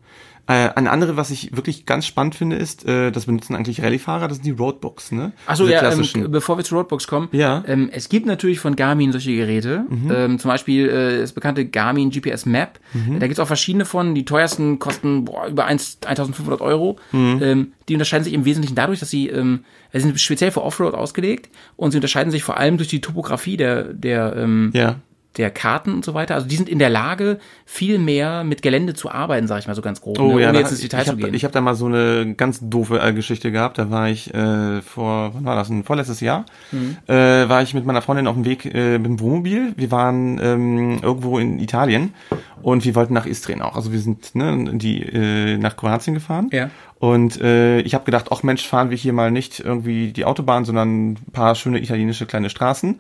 Äh, 0.48 0.70
eine 0.76 0.90
andere, 0.92 1.18
was 1.18 1.30
ich 1.30 1.56
wirklich 1.56 1.86
ganz 1.86 2.06
spannend 2.06 2.34
finde, 2.34 2.56
ist, 2.56 2.86
äh, 2.88 3.12
das 3.12 3.26
benutzen 3.26 3.54
eigentlich 3.54 3.84
Rallye-Fahrer, 3.84 4.30
das 4.30 4.38
sind 4.38 4.46
die 4.46 4.52
Roadbooks, 4.52 5.12
ne? 5.12 5.34
Achso, 5.46 5.68
ja, 5.68 5.74
ähm, 5.74 5.80
klassischen. 5.80 6.32
bevor 6.32 6.58
wir 6.58 6.64
zu 6.64 6.76
Roadbox 6.76 7.06
kommen. 7.08 7.28
Ja. 7.34 7.64
Ähm, 7.68 7.90
es 7.92 8.08
gibt 8.08 8.26
natürlich 8.26 8.60
von 8.60 8.78
Garmin 8.78 9.12
solche 9.12 9.36
Geräte. 9.36 9.86
Ähm, 10.10 10.40
zum 10.40 10.50
Beispiel 10.50 10.88
äh, 10.90 11.20
das 11.20 11.34
bekannte 11.34 11.66
Garmin 11.66 12.12
GPS 12.12 12.46
Map. 12.46 12.80
Da 13.20 13.28
gibt's 13.28 13.40
auch 13.40 13.48
verschiedene 13.48 13.86
von. 13.86 14.16
Die 14.16 14.26
teuersten 14.26 14.80
kosten 14.80 15.26
boah, 15.26 15.48
über 15.48 15.66
1, 15.66 16.00
1500 16.06 16.62
Euro. 16.62 16.98
Ähm, 17.14 17.74
die 17.90 17.94
unterscheiden 17.94 18.24
sich 18.24 18.34
im 18.34 18.46
Wesentlichen 18.46 18.76
dadurch, 18.76 19.00
dass 19.00 19.10
sie, 19.10 19.28
ähm, 19.28 19.64
sie 19.94 20.02
sind 20.02 20.20
speziell 20.20 20.52
für 20.52 20.64
Offroad 20.64 20.94
ausgelegt 20.94 21.50
und 21.76 21.92
sie 21.92 21.98
unterscheiden 21.98 22.32
sich 22.32 22.44
vor 22.44 22.58
allem 22.58 22.78
durch 22.78 22.90
die 22.90 23.02
Topografie 23.02 23.58
der, 23.58 23.94
der 23.94 24.36
ähm, 24.36 24.72
ja. 24.74 24.98
Der 25.38 25.52
Karten 25.52 25.94
und 25.94 26.04
so 26.06 26.14
weiter. 26.14 26.36
Also 26.36 26.48
die 26.48 26.56
sind 26.56 26.68
in 26.70 26.80
der 26.80 26.90
Lage, 26.90 27.40
viel 27.66 28.00
mehr 28.00 28.44
mit 28.44 28.62
Gelände 28.62 28.94
zu 28.94 29.12
arbeiten, 29.12 29.48
sag 29.48 29.60
ich 29.60 29.68
mal 29.68 29.76
so 29.76 29.82
ganz 29.82 30.02
grob, 30.02 30.20
Oh 30.20 30.36
ne, 30.36 30.42
ja, 30.42 30.52
da- 30.52 30.60
jetzt 30.60 30.72
ins 30.72 30.82
Detail 30.82 31.00
ich 31.02 31.06
zu 31.06 31.12
hab, 31.12 31.20
gehen. 31.20 31.34
Ich 31.34 31.44
habe 31.44 31.52
da 31.54 31.62
mal 31.62 31.76
so 31.76 31.86
eine 31.86 32.34
ganz 32.36 32.60
doofe 32.62 33.00
äh, 33.00 33.14
Geschichte 33.14 33.52
gehabt. 33.52 33.78
Da 33.78 33.90
war 33.90 34.10
ich 34.10 34.34
äh, 34.34 34.82
vor, 34.82 35.34
wann 35.34 35.46
war 35.46 35.56
das? 35.56 35.70
Ein 35.70 35.84
vorletztes 35.84 36.20
Jahr. 36.22 36.46
Mhm. 36.72 36.98
Äh, 37.08 37.14
war 37.50 37.62
ich 37.62 37.74
mit 37.74 37.86
meiner 37.86 38.02
Freundin 38.02 38.28
auf 38.28 38.36
dem 38.36 38.46
Weg 38.46 38.66
äh, 38.66 38.98
mit 38.98 39.06
dem 39.08 39.20
Wohnmobil. 39.20 39.74
Wir 39.78 39.92
waren 39.92 40.40
ähm, 40.42 41.00
irgendwo 41.02 41.38
in 41.40 41.60
Italien 41.60 42.14
und 42.62 42.84
wir 42.86 42.96
wollten 42.96 43.14
nach 43.14 43.26
Istrien 43.26 43.62
auch. 43.62 43.76
Also 43.76 43.92
wir 43.92 44.00
sind 44.00 44.36
ne, 44.36 44.72
die 44.74 45.02
äh, 45.04 45.58
nach 45.58 45.78
Kroatien 45.78 46.14
gefahren. 46.14 46.50
Ja. 46.52 46.70
Und 47.00 47.40
äh, 47.42 47.80
ich 47.82 47.94
habe 47.94 48.06
gedacht, 48.06 48.28
ach 48.32 48.42
Mensch, 48.42 48.68
fahren 48.68 48.90
wir 48.90 48.98
hier 48.98 49.14
mal 49.14 49.30
nicht 49.30 49.60
irgendwie 49.60 50.12
die 50.12 50.26
Autobahn, 50.26 50.66
sondern 50.66 51.12
ein 51.12 51.18
paar 51.32 51.54
schöne 51.54 51.80
italienische 51.80 52.26
kleine 52.26 52.50
Straßen. 52.50 53.00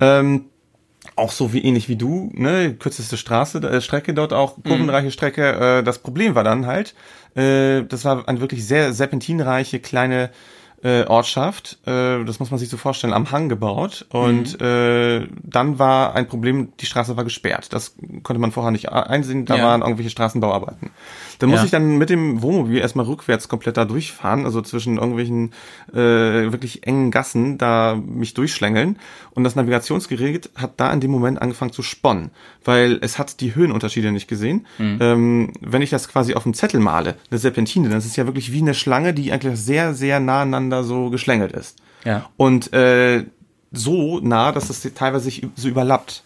Ähm, 0.00 0.44
auch 1.16 1.32
so 1.32 1.52
wie 1.52 1.62
ähnlich 1.64 1.88
wie 1.88 1.96
du, 1.96 2.30
ne, 2.34 2.74
kürzeste 2.74 3.16
Straße, 3.16 3.58
äh, 3.58 3.80
Strecke 3.80 4.14
dort 4.14 4.32
auch, 4.32 4.56
kurvenreiche 4.62 5.10
Strecke. 5.10 5.78
Äh, 5.78 5.82
das 5.82 5.98
Problem 5.98 6.34
war 6.34 6.44
dann 6.44 6.66
halt, 6.66 6.94
äh, 7.36 7.82
das 7.84 8.04
war 8.04 8.28
eine 8.28 8.40
wirklich 8.40 8.66
sehr 8.66 8.92
serpentinreiche 8.92 9.78
kleine 9.80 10.30
äh, 10.82 11.04
Ortschaft. 11.04 11.78
Äh, 11.86 12.24
das 12.24 12.40
muss 12.40 12.50
man 12.50 12.58
sich 12.58 12.68
so 12.68 12.76
vorstellen, 12.76 13.12
am 13.14 13.30
Hang 13.30 13.48
gebaut. 13.48 14.06
Und 14.10 14.60
äh, 14.60 15.26
dann 15.42 15.78
war 15.78 16.14
ein 16.14 16.28
Problem, 16.28 16.72
die 16.80 16.86
Straße 16.86 17.16
war 17.16 17.24
gesperrt. 17.24 17.72
Das 17.72 17.94
konnte 18.22 18.38
man 18.40 18.52
vorher 18.52 18.70
nicht 18.70 18.90
einsehen. 18.92 19.46
Da 19.46 19.56
Ja. 19.56 19.64
waren 19.64 19.80
irgendwelche 19.82 20.10
Straßenbauarbeiten. 20.10 20.90
Da 21.38 21.46
muss 21.46 21.60
Ja. 21.60 21.64
ich 21.64 21.70
dann 21.70 21.98
mit 21.98 22.10
dem 22.10 22.42
Wohnmobil 22.42 22.78
erstmal 22.78 23.06
rückwärts 23.06 23.48
komplett 23.48 23.76
da 23.76 23.84
durchfahren, 23.84 24.44
also 24.44 24.62
zwischen 24.62 24.98
irgendwelchen 24.98 25.52
äh, 25.92 25.96
wirklich 25.96 26.86
engen 26.86 27.10
Gassen 27.10 27.58
da 27.58 27.96
mich 27.96 28.34
durchschlängeln. 28.34 28.98
Und 29.32 29.44
das 29.44 29.56
Navigationsgerät 29.56 30.50
hat 30.54 30.74
da 30.78 30.92
in 30.92 31.00
dem 31.00 31.10
Moment 31.10 31.40
angefangen 31.42 31.72
zu 31.72 31.82
sponnen, 31.82 32.30
weil 32.64 32.98
es 33.02 33.18
hat 33.18 33.40
die 33.40 33.54
Höhenunterschiede 33.54 34.12
nicht 34.12 34.28
gesehen. 34.28 34.66
Ähm, 34.78 35.52
wenn 35.60 35.82
ich 35.82 35.90
das 35.90 36.08
quasi 36.08 36.34
auf 36.34 36.44
dem 36.44 36.54
Zettel 36.54 36.80
male, 36.80 37.16
eine 37.30 37.38
Serpentine, 37.38 37.88
dann 37.88 37.98
ist 37.98 38.06
es 38.06 38.16
ja 38.16 38.26
wirklich 38.26 38.52
wie 38.52 38.60
eine 38.62 38.74
Schlange, 38.74 39.14
die 39.14 39.32
eigentlich 39.32 39.58
sehr, 39.58 39.94
sehr 39.94 40.20
nah 40.20 40.42
aneinander 40.42 40.84
so 40.84 41.10
geschlängelt 41.10 41.52
ist. 41.52 41.76
Ja. 42.04 42.30
Und 42.36 42.72
äh, 42.72 43.24
so 43.72 44.20
nah, 44.20 44.52
dass 44.52 44.70
es 44.70 44.82
teilweise 44.94 45.24
sich 45.24 45.46
so 45.56 45.68
überlappt. 45.68 46.22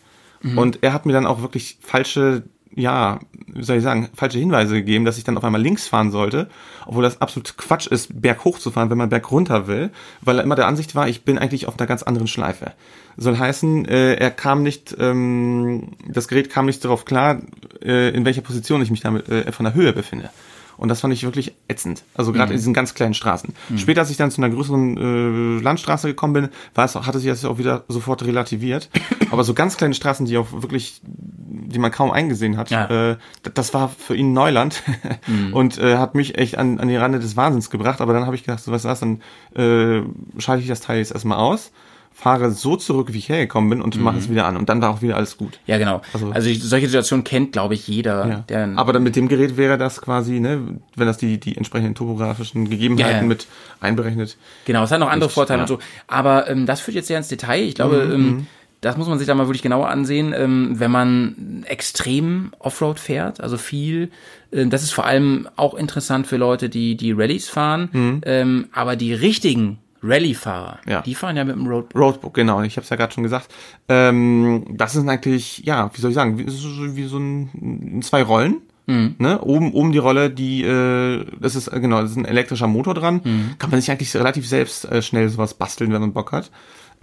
Und 0.55 0.79
er 0.83 0.93
hat 0.93 1.05
mir 1.05 1.13
dann 1.13 1.27
auch 1.27 1.43
wirklich 1.43 1.79
falsche 1.81 2.45
ja, 2.75 3.21
wie 3.47 3.63
soll 3.63 3.77
ich 3.77 3.83
sagen, 3.83 4.09
falsche 4.15 4.39
Hinweise 4.39 4.75
gegeben, 4.75 5.05
dass 5.05 5.19
ich 5.19 5.25
dann 5.25 5.37
auf 5.37 5.45
einmal 5.45 5.61
links 5.61 5.89
fahren 5.89 6.11
sollte, 6.11 6.49
obwohl 6.87 7.03
das 7.03 7.21
absolut 7.21 7.57
Quatsch 7.57 7.87
ist, 7.87 8.21
berghoch 8.21 8.59
zu 8.59 8.71
fahren, 8.71 8.91
wenn 8.91 8.99
man 8.99 9.09
berg 9.09 9.31
runter 9.31 9.67
will, 9.67 9.91
weil 10.21 10.39
er 10.39 10.45
immer 10.45 10.55
der 10.55 10.67
Ansicht 10.67 10.95
war, 10.95 11.09
ich 11.09 11.25
bin 11.25 11.39
eigentlich 11.39 11.67
auf 11.67 11.79
einer 11.79 11.87
ganz 11.87 12.03
anderen 12.03 12.29
Schleife. 12.29 12.73
Soll 13.17 13.37
heißen, 13.37 13.85
äh, 13.87 14.15
er 14.15 14.31
kam 14.31 14.63
nicht, 14.63 14.97
ähm, 14.99 15.89
das 16.07 16.29
Gerät 16.29 16.51
kam 16.51 16.67
nicht 16.67 16.85
darauf 16.85 17.05
klar, 17.05 17.41
äh, 17.83 18.11
in 18.11 18.25
welcher 18.25 18.43
Position 18.43 18.81
ich 18.81 18.91
mich 18.91 19.01
damit 19.01 19.29
äh, 19.29 19.51
von 19.51 19.65
der 19.65 19.75
Höhe 19.75 19.93
befinde. 19.93 20.31
Und 20.79 20.89
das 20.89 21.01
fand 21.01 21.13
ich 21.13 21.25
wirklich 21.25 21.53
ätzend. 21.69 22.05
Also 22.15 22.33
gerade 22.33 22.47
Mhm. 22.47 22.53
in 22.53 22.59
diesen 22.59 22.73
ganz 22.73 22.95
kleinen 22.95 23.13
Straßen. 23.13 23.53
Später, 23.77 24.01
als 24.01 24.11
ich 24.11 24.17
dann 24.17 24.31
zu 24.31 24.41
einer 24.41 24.55
größeren 24.55 25.59
äh, 25.59 25.63
Landstraße 25.63 26.07
gekommen 26.09 26.33
bin, 26.33 26.49
war 26.75 26.85
es, 26.85 26.95
auch- 26.97 27.07
hatte 27.07 27.19
sich 27.19 27.29
das 27.29 27.45
auch 27.45 27.59
wieder 27.59 27.85
sofort 27.89 28.25
relativiert. 28.25 28.89
Aber 29.31 29.43
so 29.45 29.55
ganz 29.55 29.77
kleine 29.77 29.93
Straßen, 29.95 30.25
die 30.25 30.39
auch 30.39 30.47
wirklich, 30.53 31.01
die 31.05 31.79
man 31.81 31.91
kaum 31.91 32.11
eingesehen 32.13 32.57
hat, 32.57 32.71
Ja. 32.71 33.11
äh, 33.13 33.17
das 33.55 33.75
war 33.75 33.89
für 33.89 34.15
ihn 34.17 34.33
Neuland 34.33 34.83
und 35.53 35.79
äh, 35.79 35.97
hat 35.99 36.15
mich 36.15 36.39
echt 36.39 36.57
an, 36.57 36.79
an 36.79 36.89
die 36.89 36.97
Rande 36.97 37.19
des 37.19 37.37
Wahnsinns 37.37 37.71
gebracht. 37.71 38.01
Aber 38.01 38.13
dann 38.13 38.25
habe 38.27 38.37
ich 38.37 38.45
gedacht, 38.45 38.63
so 38.63 38.71
was 38.73 38.85
ist 38.85 38.89
das, 38.89 39.01
dann 39.01 39.21
äh, 39.57 40.03
schalte 40.41 40.63
ich 40.63 40.69
das 40.69 40.81
Teil 40.81 40.99
jetzt 40.99 41.13
erstmal 41.13 41.39
aus, 41.39 41.73
fahre 42.21 42.51
so 42.51 42.75
zurück, 42.75 43.13
wie 43.13 43.19
ich 43.19 43.29
hergekommen 43.29 43.71
bin 43.71 43.81
und 43.81 43.97
mache 44.03 44.19
es 44.19 44.29
wieder 44.29 44.45
an. 44.45 44.57
Und 44.57 44.69
dann 44.69 44.83
war 44.83 44.91
auch 44.91 45.03
wieder 45.03 45.17
alles 45.17 45.37
gut. 45.37 45.61
Ja, 45.67 45.79
genau. 45.79 46.03
Also- 46.13 46.33
Also, 46.33 46.51
solche 46.53 46.89
Situationen 46.89 47.23
kennt, 47.23 47.53
glaube 47.53 47.75
ich, 47.75 47.87
jeder. 47.87 48.27
Ja. 48.29 48.45
Der, 48.49 48.69
Aber 48.77 48.93
dann 48.93 49.05
mit 49.05 49.15
dem 49.15 49.29
Gerät 49.29 49.57
wäre 49.57 49.79
das 49.79 50.01
quasi, 50.01 50.41
ne, 50.41 50.61
wenn 50.97 51.07
das 51.07 51.17
die, 51.19 51.39
die 51.39 51.57
entsprechenden 51.57 51.95
topografischen 51.95 52.69
Gegebenheiten 52.69 53.13
Ja, 53.15 53.21
ja. 53.23 53.27
mit 53.27 53.47
einberechnet. 53.81 54.37
Genau, 54.65 54.83
es 54.83 54.91
hat 54.91 54.99
noch 54.99 55.11
andere 55.11 55.31
Vorteile 55.31 55.61
und 55.63 55.69
so. 55.69 55.79
Aber 56.09 56.51
ähm, 56.51 56.67
das 56.67 56.81
führt 56.81 56.97
jetzt 56.97 57.07
sehr 57.07 57.19
ins 57.19 57.29
Detail. 57.29 57.63
Ich 57.63 57.77
glaube, 57.77 58.11
ähm, 58.13 58.49
das 58.81 58.97
muss 58.97 59.07
man 59.09 59.19
sich 59.19 59.29
da 59.29 59.35
mal 59.37 59.47
wirklich 59.47 59.63
genauer 59.63 59.89
ansehen, 59.89 60.35
ähm, 60.37 60.73
wenn 60.81 60.91
man 60.91 61.65
extrem 61.69 62.51
Offroad 62.59 62.99
fährt, 62.99 63.41
also 63.41 63.57
viel. 63.59 64.11
Ähm, 64.53 64.71
das 64.71 64.83
ist 64.83 64.91
vor 64.93 65.05
allem 65.05 65.49
auch 65.55 65.75
interessant 65.75 66.27
für 66.27 66.37
Leute, 66.37 66.69
die 66.69 66.97
die 66.97 67.13
Rallyes 67.13 67.49
fahren. 67.49 68.21
Ähm, 68.25 68.67
aber 68.73 68.97
die 68.97 69.15
richtigen 69.15 69.79
Rallye-Fahrer, 70.03 70.79
Ja. 70.87 71.03
die 71.03 71.15
fahren 71.15 71.37
ja 71.37 71.45
mit 71.45 71.57
dem 71.57 71.67
Road. 71.67 71.95
Roadbook, 71.95 72.35
genau, 72.35 72.63
ich 72.63 72.77
habe 72.77 72.85
es 72.85 72.91
ja 72.91 72.97
gerade 72.97 73.13
schon 73.13 73.23
gesagt. 73.25 73.49
Ähm, 73.89 74.65
das 74.71 74.95
ist 74.97 75.07
eigentlich, 75.09 75.59
ja, 75.65 75.91
wie 75.95 76.01
soll 76.01 76.11
ich 76.11 76.15
sagen, 76.15 76.39
wie, 76.39 76.49
so- 76.51 76.97
wie 76.97 77.05
so 77.05 77.19
ein 77.19 78.01
zwei 78.03 78.23
Rollen. 78.23 78.57
Ne? 78.91 79.39
Oben, 79.43 79.73
oben 79.75 79.93
die 79.93 79.99
Rolle, 79.99 80.31
die, 80.31 80.63
äh, 80.63 81.27
das 81.39 81.57
ist, 81.57 81.69
äh, 81.69 81.79
genau, 81.79 82.01
das 82.01 82.13
ist 82.13 82.17
ein 82.17 82.25
elektrischer 82.25 82.69
Motor 82.69 82.95
dran. 82.95 83.21
Kann 83.59 83.71
man 83.71 83.81
sich 83.83 83.91
eigentlich 83.91 84.17
relativ 84.17 84.49
selbst 84.49 84.87
äh, 84.87 85.03
schnell 85.03 85.29
sowas 85.29 85.53
basteln, 85.53 85.93
wenn 85.93 86.01
man 86.01 86.15
Bock 86.15 86.33
hat. 86.33 86.51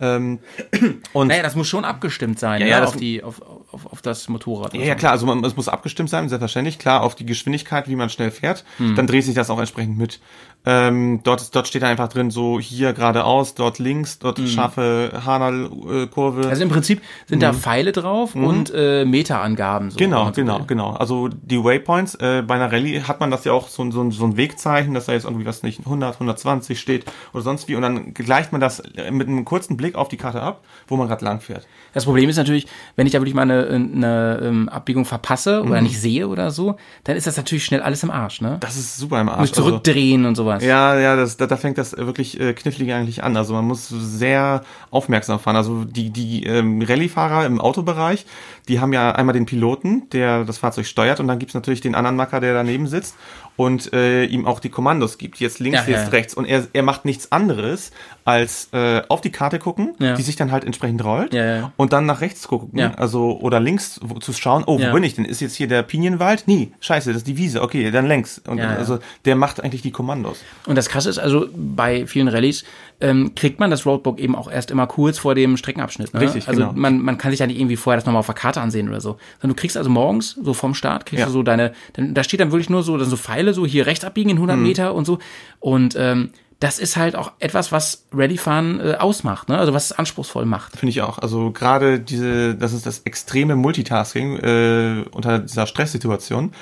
Ähm, 0.02 0.40
und 1.14 1.28
Naja, 1.28 1.44
das 1.44 1.56
muss 1.56 1.68
schon 1.68 1.86
abgestimmt 1.86 2.40
sein 2.40 2.60
Ja, 2.62 2.66
ne, 2.66 2.72
ja, 2.72 2.80
das- 2.80 2.90
auf, 2.90 2.96
die, 2.98 3.22
auf, 3.24 3.40
auf, 3.72 3.86
auf 3.86 4.02
das 4.02 4.28
Motorrad. 4.30 4.74
Ja, 4.74 4.82
ja 4.82 4.96
klar, 4.96 5.12
also 5.12 5.28
man, 5.28 5.44
es 5.46 5.56
muss 5.56 5.70
abgestimmt 5.70 6.10
sein, 6.10 6.28
selbstverständlich, 6.28 6.80
klar, 6.80 7.04
auf 7.04 7.14
die 7.14 7.26
Geschwindigkeit, 7.26 7.88
wie 7.88 7.96
man 7.96 8.10
schnell 8.10 8.32
fährt, 8.32 8.66
dann 8.80 9.06
dreht 9.06 9.24
sich 9.24 9.36
das 9.36 9.52
auch 9.52 9.60
entsprechend 9.60 9.96
mit. 9.96 10.20
Ähm, 10.66 11.22
dort, 11.24 11.54
dort 11.56 11.68
steht 11.68 11.84
einfach 11.84 12.08
drin, 12.08 12.32
so 12.32 12.60
hier 12.60 12.94
geradeaus, 12.94 13.54
dort 13.56 13.80
links, 13.80 14.20
dort 14.20 14.40
scharfe 14.40 15.12
Hanal-Kurve. 15.26 16.48
Also 16.50 16.64
im 16.64 16.70
Prinzip 16.70 17.02
sind 17.28 17.42
da 17.42 17.54
Pfeile 17.54 17.92
drauf 17.92 18.36
und 18.36 18.72
äh, 18.74 19.06
Meterangaben. 19.06 19.92
So, 19.92 19.96
Mhm. 19.96 20.00
Genau, 20.00 20.26
so 20.26 20.32
genau, 20.32 20.60
will. 20.60 20.66
genau. 20.68 20.92
Also 20.92 21.28
die 21.30 21.64
Waypoints, 21.64 22.16
äh, 22.16 22.44
bei 22.46 22.56
einer 22.56 22.72
Rallye 22.72 23.02
hat 23.02 23.20
man 23.20 23.32
das 23.32 23.44
ja 23.46 23.52
auch 23.54 23.68
so, 23.68 23.90
so, 23.92 24.10
so 24.12 24.26
ein 24.26 24.38
Wegzeichen, 24.38 24.94
dass 24.94 25.06
da 25.06 25.14
jetzt 25.14 25.26
irgendwie 25.26 25.46
was 25.46 25.64
nicht 25.64 25.80
100, 25.86 26.16
120 26.16 26.80
steht 26.80 27.06
oder 27.34 27.44
sonst 27.44 27.68
wie 27.68 27.76
und 27.76 27.82
dann 27.82 28.14
gleicht 28.14 28.52
man 28.52 28.62
das 28.62 28.82
mit 29.12 29.28
einem 29.28 29.46
kurzen 29.46 29.78
Blick 29.78 29.96
auf 29.96 30.08
die 30.08 30.18
Karte 30.18 30.42
ab, 30.42 30.64
wo 30.88 30.96
man 30.98 31.08
gerade 31.08 31.24
lang 31.24 31.40
fährt. 31.42 31.68
Das 31.94 32.06
Problem 32.06 32.30
ist 32.30 32.38
natürlich, 32.38 32.68
wenn 32.96 33.06
ich 33.08 33.14
da 33.14 33.20
wirklich 33.20 33.34
mal 33.36 33.44
eine, 33.44 33.68
eine 33.68 34.40
ähm, 34.44 34.70
Abbiegung 34.70 35.06
verpasse 35.06 35.64
oder 35.64 35.82
nicht 35.82 36.00
sehe 36.00 36.28
oder 36.28 36.52
so, 36.52 36.76
dann 37.04 37.16
ist 37.16 37.28
das 37.28 37.38
natürlich 37.38 37.66
schnell 37.66 37.82
alles 37.82 38.04
im 38.04 38.12
Arsch, 38.12 38.42
ne? 38.42 38.58
Das 38.60 38.76
ist 38.76 38.98
super 38.98 39.22
im 39.22 39.30
Arsch. 39.30 39.40
Muss 39.40 39.52
zurückdrehen 39.54 40.26
und 40.26 40.36
sowas. 40.60 40.70
Ja, 40.70 41.00
ja, 41.00 41.16
das, 41.16 41.38
da, 41.38 41.48
da 41.48 41.58
fängt 41.58 41.78
das 41.78 41.96
wirklich 41.98 42.40
äh, 42.40 42.54
knifflig 42.54 42.94
eigentlich 42.94 43.24
an. 43.24 43.38
Also 43.38 43.54
man 43.54 43.66
muss 43.66 43.90
sehr 43.90 44.64
aufmerksam 44.92 45.40
fahren. 45.40 45.56
Also 45.56 45.86
die, 45.86 46.10
die 46.10 46.44
ähm, 46.44 46.82
Rallye-Fahrer 46.82 47.46
im 47.46 47.60
Autobereich, 47.62 48.26
die 48.68 48.80
haben 48.80 48.94
ja 48.94 49.12
einmal 49.12 49.34
den 49.34 49.46
Piloten, 49.46 50.10
der 50.12 50.44
das 50.46 50.58
Fahrzeug 50.58 50.86
steuert 50.86 51.20
und 51.20 51.28
dann 51.28 51.40
gibt's 51.40 51.54
natürlich 51.54 51.82
den 51.82 51.96
anderen 51.96 52.16
Macker, 52.16 52.40
der 52.40 52.54
daneben 52.54 52.88
sitzt 52.88 53.16
und 53.58 53.94
äh, 53.94 54.26
ihm 54.26 54.46
auch 54.46 54.60
die 54.60 54.70
Kommandos 54.70 55.18
gibt. 55.18 55.40
Jetzt 55.40 55.60
links, 55.60 55.80
Ja, 55.88 55.94
jetzt 55.94 56.04
ja. 56.06 56.10
rechts. 56.10 56.34
Und 56.34 56.46
er, 56.46 56.68
er 56.74 56.84
macht 56.84 57.06
nichts 57.06 57.32
anderes, 57.32 57.92
als 58.26 58.70
äh, 58.74 59.02
auf 59.08 59.22
die 59.22 59.32
Karte 59.32 59.60
gucken, 59.60 59.94
Ja. 60.00 60.16
die 60.16 60.22
sich 60.24 60.36
dann 60.36 60.52
halt 60.52 60.64
entsprechend 60.66 61.04
rollt 61.04 61.34
Ja, 61.34 61.46
ja. 61.56 61.72
und 61.78 61.94
dann 61.94 62.06
nach 62.06 62.22
rechts 62.22 62.48
gucken. 62.48 62.78
Ja. 62.78 62.94
Also 62.96 63.40
oder 63.40 63.60
links 63.60 64.00
wo, 64.04 64.16
zu 64.20 64.34
schauen, 64.34 64.64
oh, 64.68 64.80
wo 64.80 64.94
bin 64.94 65.04
ich 65.04 65.16
denn? 65.16 65.26
Ist 65.26 65.40
jetzt 65.42 65.56
hier 65.56 65.68
der 65.68 65.84
Pinienwald? 65.84 66.44
Nee, 66.48 66.72
scheiße, 66.80 67.10
das 67.12 67.18
ist 67.20 67.28
die 67.28 67.38
Wiese. 67.38 67.62
Okay, 67.62 67.92
dann 67.92 68.08
längs. 68.08 68.40
Und 68.40 68.60
also 68.60 69.00
der 69.26 69.36
macht 69.36 69.64
eigentlich 69.64 69.82
die 69.82 69.92
Kommandos. 69.92 70.40
Und 70.66 70.76
das 70.76 70.90
Krasse 70.90 71.10
ist 71.10 71.20
also, 71.20 71.48
bei 71.56 72.06
vielen 72.08 72.28
Rallyes 72.28 72.66
ähm, 73.02 73.36
kriegt 73.36 73.60
man 73.60 73.70
das 73.72 73.86
Roadbook 73.86 74.20
eben 74.20 74.36
auch 74.36 74.50
erst 74.50 74.72
immer 74.72 74.88
kurz 74.88 75.18
vor 75.20 75.36
dem 75.36 75.58
Streckenabschnitt. 75.58 76.14
Ne? 76.14 76.22
Richtig, 76.22 76.48
Also 76.48 76.62
genau. 76.62 76.74
man, 76.76 77.02
man 77.02 77.18
kann 77.18 77.32
sich 77.32 77.40
ja 77.42 77.48
nicht 77.48 77.60
irgendwie 77.60 77.76
vorher 77.76 77.98
das 77.98 78.06
nochmal 78.06 78.22
auf 78.22 78.26
der 78.26 78.36
Karte 78.36 78.62
ansehen 78.62 78.88
oder 78.90 79.02
so. 79.02 79.18
Sondern 79.42 79.56
du 79.56 79.62
kriegst 79.62 79.76
also 79.78 79.90
morgens, 79.90 80.32
so 80.42 80.54
vom 80.54 80.74
Start, 80.74 81.06
kriegst 81.06 81.20
Ja. 81.22 81.26
du 81.26 81.32
so 81.32 81.44
deine, 81.44 81.74
dann, 81.94 82.14
da 82.14 82.24
steht 82.24 82.40
dann 82.40 82.52
wirklich 82.52 82.70
nur 82.70 82.84
so, 82.84 82.98
dann 82.98 83.10
so 83.10 83.18
Pfeile, 83.18 83.54
so 83.54 83.66
hier 83.66 83.86
rechts 83.86 84.06
abbiegen 84.06 84.30
in 84.30 84.38
Mhm. 84.38 84.44
100 84.44 84.58
Meter 84.60 84.94
und 84.96 85.06
so. 85.06 85.20
Und 85.60 85.96
ähm, 85.98 86.30
das 86.62 86.80
ist 86.80 86.96
halt 86.96 87.18
auch 87.18 87.34
etwas, 87.40 87.74
was 87.74 88.06
Rallyfahren 88.14 88.80
äh, 88.80 88.94
ausmacht, 88.98 89.50
ne? 89.50 89.58
also 89.58 89.74
was 89.74 89.86
es 89.86 89.92
anspruchsvoll 89.92 90.46
macht. 90.46 90.78
Finde 90.78 90.92
ich 90.92 91.02
auch. 91.02 91.20
Also 91.20 91.52
gerade 91.52 92.00
diese, 92.00 92.56
das 92.56 92.72
ist 92.72 92.86
das 92.86 93.00
extreme 93.00 93.58
Multitasking 93.58 94.38
äh, 94.38 95.04
unter 95.12 95.40
dieser 95.40 95.68
Stresssituation. 95.68 96.54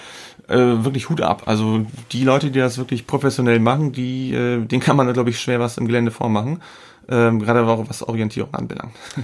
Äh, 0.49 0.83
wirklich 0.83 1.09
Hut 1.09 1.21
ab. 1.21 1.43
Also 1.45 1.85
die 2.11 2.23
Leute, 2.23 2.51
die 2.51 2.59
das 2.59 2.77
wirklich 2.77 3.07
professionell 3.07 3.59
machen, 3.59 3.91
die, 3.93 4.33
äh, 4.33 4.65
denen 4.65 4.81
kann 4.81 4.97
man, 4.97 5.11
glaube 5.13 5.29
ich, 5.29 5.39
schwer 5.39 5.59
was 5.59 5.77
im 5.77 5.87
Gelände 5.87 6.11
vormachen. 6.11 6.61
Ähm, 7.09 7.39
gerade 7.39 7.65
auch 7.65 7.87
was 7.89 8.03
Orientierung 8.03 8.53
anbelangt. 8.53 8.93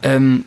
Ähm, 0.00 0.44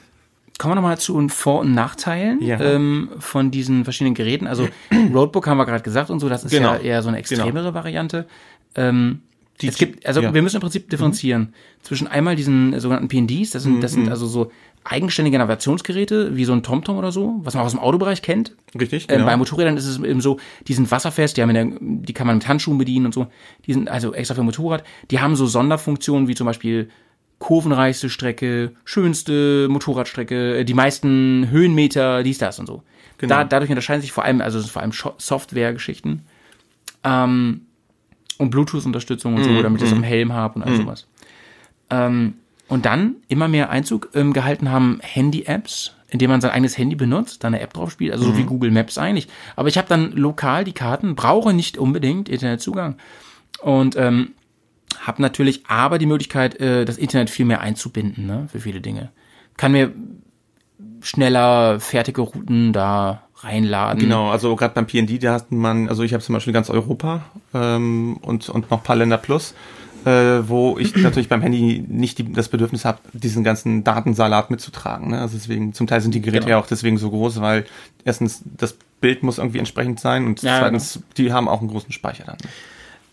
kommen 0.58 0.72
wir 0.72 0.76
nochmal 0.76 0.98
zu 0.98 1.18
den 1.20 1.30
Vor- 1.30 1.60
und 1.60 1.74
Nachteilen 1.74 2.42
Ja. 2.42 2.58
ähm, 2.62 3.10
von 3.20 3.52
diesen 3.52 3.84
verschiedenen 3.84 4.14
Geräten. 4.14 4.48
Also 4.48 4.70
Roadbook 5.14 5.46
haben 5.48 5.58
wir 5.58 5.66
gerade 5.66 5.84
gesagt 5.84 6.10
und 6.10 6.22
so, 6.22 6.30
das 6.30 6.46
ist 6.46 6.52
Genau. 6.52 6.72
ja 6.76 6.80
eher 6.80 7.02
so 7.04 7.10
eine 7.10 7.18
extremere 7.18 7.74
Variante. 7.74 8.28
Ähm, 8.76 9.20
es 9.68 9.78
gibt, 9.78 10.06
also 10.06 10.22
ja. 10.22 10.34
wir 10.34 10.42
müssen 10.42 10.58
im 10.58 10.62
Prinzip 10.62 10.90
differenzieren 10.90 11.54
zwischen 11.82 12.08
einmal 12.08 12.36
diesen 12.36 12.80
sogenannten 12.80 13.08
PNDs, 13.08 13.52
das 13.52 13.64
sind, 13.64 13.82
das 13.82 13.92
Mhm. 13.94 14.02
sind 14.02 14.10
also 14.10 14.28
so 14.28 14.52
eigenständige 14.84 15.38
Navigationsgeräte, 15.38 16.36
wie 16.36 16.46
so 16.46 16.54
ein 16.54 16.64
TomTom 16.64 16.98
oder 16.98 17.12
so, 17.12 17.40
was 17.44 17.54
man 17.54 17.62
auch 17.62 17.66
aus 17.68 17.74
dem 17.74 17.80
Autobereich 17.80 18.22
kennt. 18.22 18.56
Richtig, 18.80 19.04
Ähm, 19.10 19.18
genau. 19.18 19.26
bei 19.28 19.38
Motorrädern 19.38 19.78
ist 19.78 19.86
es 19.86 20.00
eben 20.00 20.22
so, 20.22 20.40
die 20.68 20.74
sind 20.74 20.90
wasserfest, 20.90 21.38
die 21.38 21.42
haben 21.44 21.54
der, 21.54 21.68
die 21.80 22.14
kann 22.14 22.26
man 22.28 22.38
mit 22.38 22.48
Handschuhen 22.48 22.78
bedienen 22.78 23.06
und 23.06 23.14
so. 23.14 23.28
Die 23.68 23.74
sind 23.74 23.90
also 23.90 24.14
extra 24.14 24.34
für 24.36 24.44
Motorrad. 24.44 24.84
Die 25.12 25.20
haben 25.20 25.36
so 25.36 25.46
Sonderfunktionen 25.46 26.28
wie 26.28 26.36
zum 26.36 26.48
Beispiel 26.48 26.90
kurvenreichste 27.38 28.10
Strecke, 28.10 28.72
schönste 28.86 29.68
Motorradstrecke, 29.70 30.60
äh, 30.60 30.64
die 30.66 30.74
meisten 30.74 31.48
Höhenmeter, 31.50 32.24
dies, 32.24 32.38
das 32.38 32.60
und 32.60 32.68
so. 32.68 32.84
Genau. 33.18 33.36
Da, 33.36 33.44
dadurch 33.44 33.70
unterscheiden 33.70 34.02
sich 34.02 34.12
vor 34.12 34.26
allem, 34.26 34.42
also 34.42 34.60
vor 34.62 34.82
allem 34.82 34.94
Software-Geschichten. 34.94 36.24
Ähm, 37.04 37.62
und 38.42 38.50
Bluetooth-Unterstützung 38.50 39.36
und 39.36 39.44
so, 39.44 39.52
Mhm, 39.52 39.64
damit 39.64 39.82
ich 39.82 39.90
das 39.90 39.98
am 39.98 40.04
Helm 40.04 40.34
habe 40.34 40.56
und 40.56 40.64
all 40.64 40.76
sowas. 40.76 41.08
Ähm, 41.90 42.36
und 42.68 42.86
dann 42.86 43.16
immer 43.28 43.48
mehr 43.48 43.70
Einzug 43.70 44.10
ähm, 44.14 44.34
gehalten 44.34 44.72
haben 44.72 45.00
Handy-Apps, 45.02 45.94
indem 46.10 46.30
man 46.32 46.42
sein 46.42 46.52
eigenes 46.52 46.78
Handy 46.78 46.96
benutzt, 46.96 47.44
da 47.44 47.48
eine 47.48 47.60
App 47.60 47.74
drauf 47.74 47.92
spielt, 47.92 48.12
also 48.14 48.26
Mhm. 48.26 48.32
so 48.32 48.38
wie 48.38 48.44
Google 48.44 48.72
Maps 48.72 48.98
eigentlich. 48.98 49.28
Aber 49.56 49.68
ich 49.70 49.78
habe 49.78 49.88
dann 49.88 50.12
lokal 50.14 50.64
die 50.64 50.74
Karten, 50.74 51.16
brauche 51.16 51.54
nicht 51.54 51.78
unbedingt 51.78 52.30
Internetzugang 52.30 52.96
und 53.62 53.96
ähm, 53.96 54.32
habe 55.00 55.22
natürlich 55.22 55.64
aber 55.68 55.98
die 56.00 56.06
Möglichkeit, 56.06 56.60
äh, 56.60 56.86
das 56.86 56.98
Internet 56.98 57.30
viel 57.30 57.46
mehr 57.46 57.62
einzubinden 57.62 58.26
ne, 58.26 58.48
für 58.52 58.60
viele 58.60 58.82
Dinge. 58.82 59.12
Kann 59.58 59.72
mir 59.74 59.92
schneller 61.02 61.80
fertige 61.80 62.22
Routen 62.22 62.74
da 62.74 63.24
reinladen. 63.44 64.00
Genau, 64.00 64.30
also 64.30 64.56
gerade 64.56 64.74
beim 64.74 64.88
PND, 64.88 65.24
da 65.24 65.34
hat 65.34 65.52
man, 65.52 65.90
also 65.90 66.04
ich 66.04 66.14
habe 66.14 66.24
zum 66.24 66.34
Beispiel 66.34 66.54
ganz 66.54 66.70
Europa 66.70 67.24
ähm, 67.54 68.18
und, 68.22 68.50
und 68.50 68.70
noch 68.72 68.80
ein 68.80 68.84
paar 68.84 68.96
Länder 68.96 69.18
plus, 69.18 69.54
äh, 70.06 70.10
wo 70.48 70.78
ich 70.78 70.96
natürlich 71.04 71.30
beim 71.30 71.42
Handy 71.42 71.84
nicht 71.88 72.18
die, 72.18 72.32
das 72.32 72.50
Bedürfnis 72.50 72.86
habe, 72.86 73.00
diesen 73.14 73.44
ganzen 73.44 73.84
Datensalat 73.84 74.52
mitzutragen. 74.52 75.12
Ne? 75.12 75.20
Also 75.20 75.38
deswegen, 75.38 75.74
zum 75.74 75.88
Teil 75.88 76.02
sind 76.02 76.14
die 76.14 76.22
Geräte 76.22 76.46
Genau. 76.46 76.58
ja 76.58 76.60
auch 76.60 76.68
deswegen 76.68 76.98
so 76.98 77.10
groß, 77.10 77.42
weil 77.42 77.66
erstens 78.06 78.42
das 78.58 78.76
Bild 79.00 79.24
muss 79.24 79.38
irgendwie 79.38 79.60
entsprechend 79.60 80.00
sein 80.00 80.26
und 80.26 80.42
Ja, 80.44 80.60
zweitens, 80.60 81.00
die 81.18 81.34
haben 81.34 81.48
auch 81.48 81.60
einen 81.62 81.70
großen 81.70 81.92
Speicher 81.92 82.24
dann. 82.26 82.38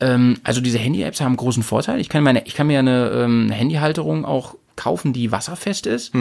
Ähm, 0.00 0.38
also 0.44 0.60
diese 0.60 0.78
Handy-Apps 0.78 1.20
haben 1.20 1.28
einen 1.28 1.36
großen 1.38 1.62
Vorteil. 1.62 2.00
Ich 2.00 2.09
kann, 2.09 2.22
meine, 2.22 2.46
ich 2.46 2.55
kann 2.55 2.66
mir 2.66 2.78
eine, 2.78 3.09
ähm, 3.10 3.44
eine 3.46 3.55
Handyhalterung 3.55 4.24
auch 4.24 4.55
kaufen, 4.76 5.12
die 5.12 5.32
wasserfest 5.32 5.86
ist 5.86 6.12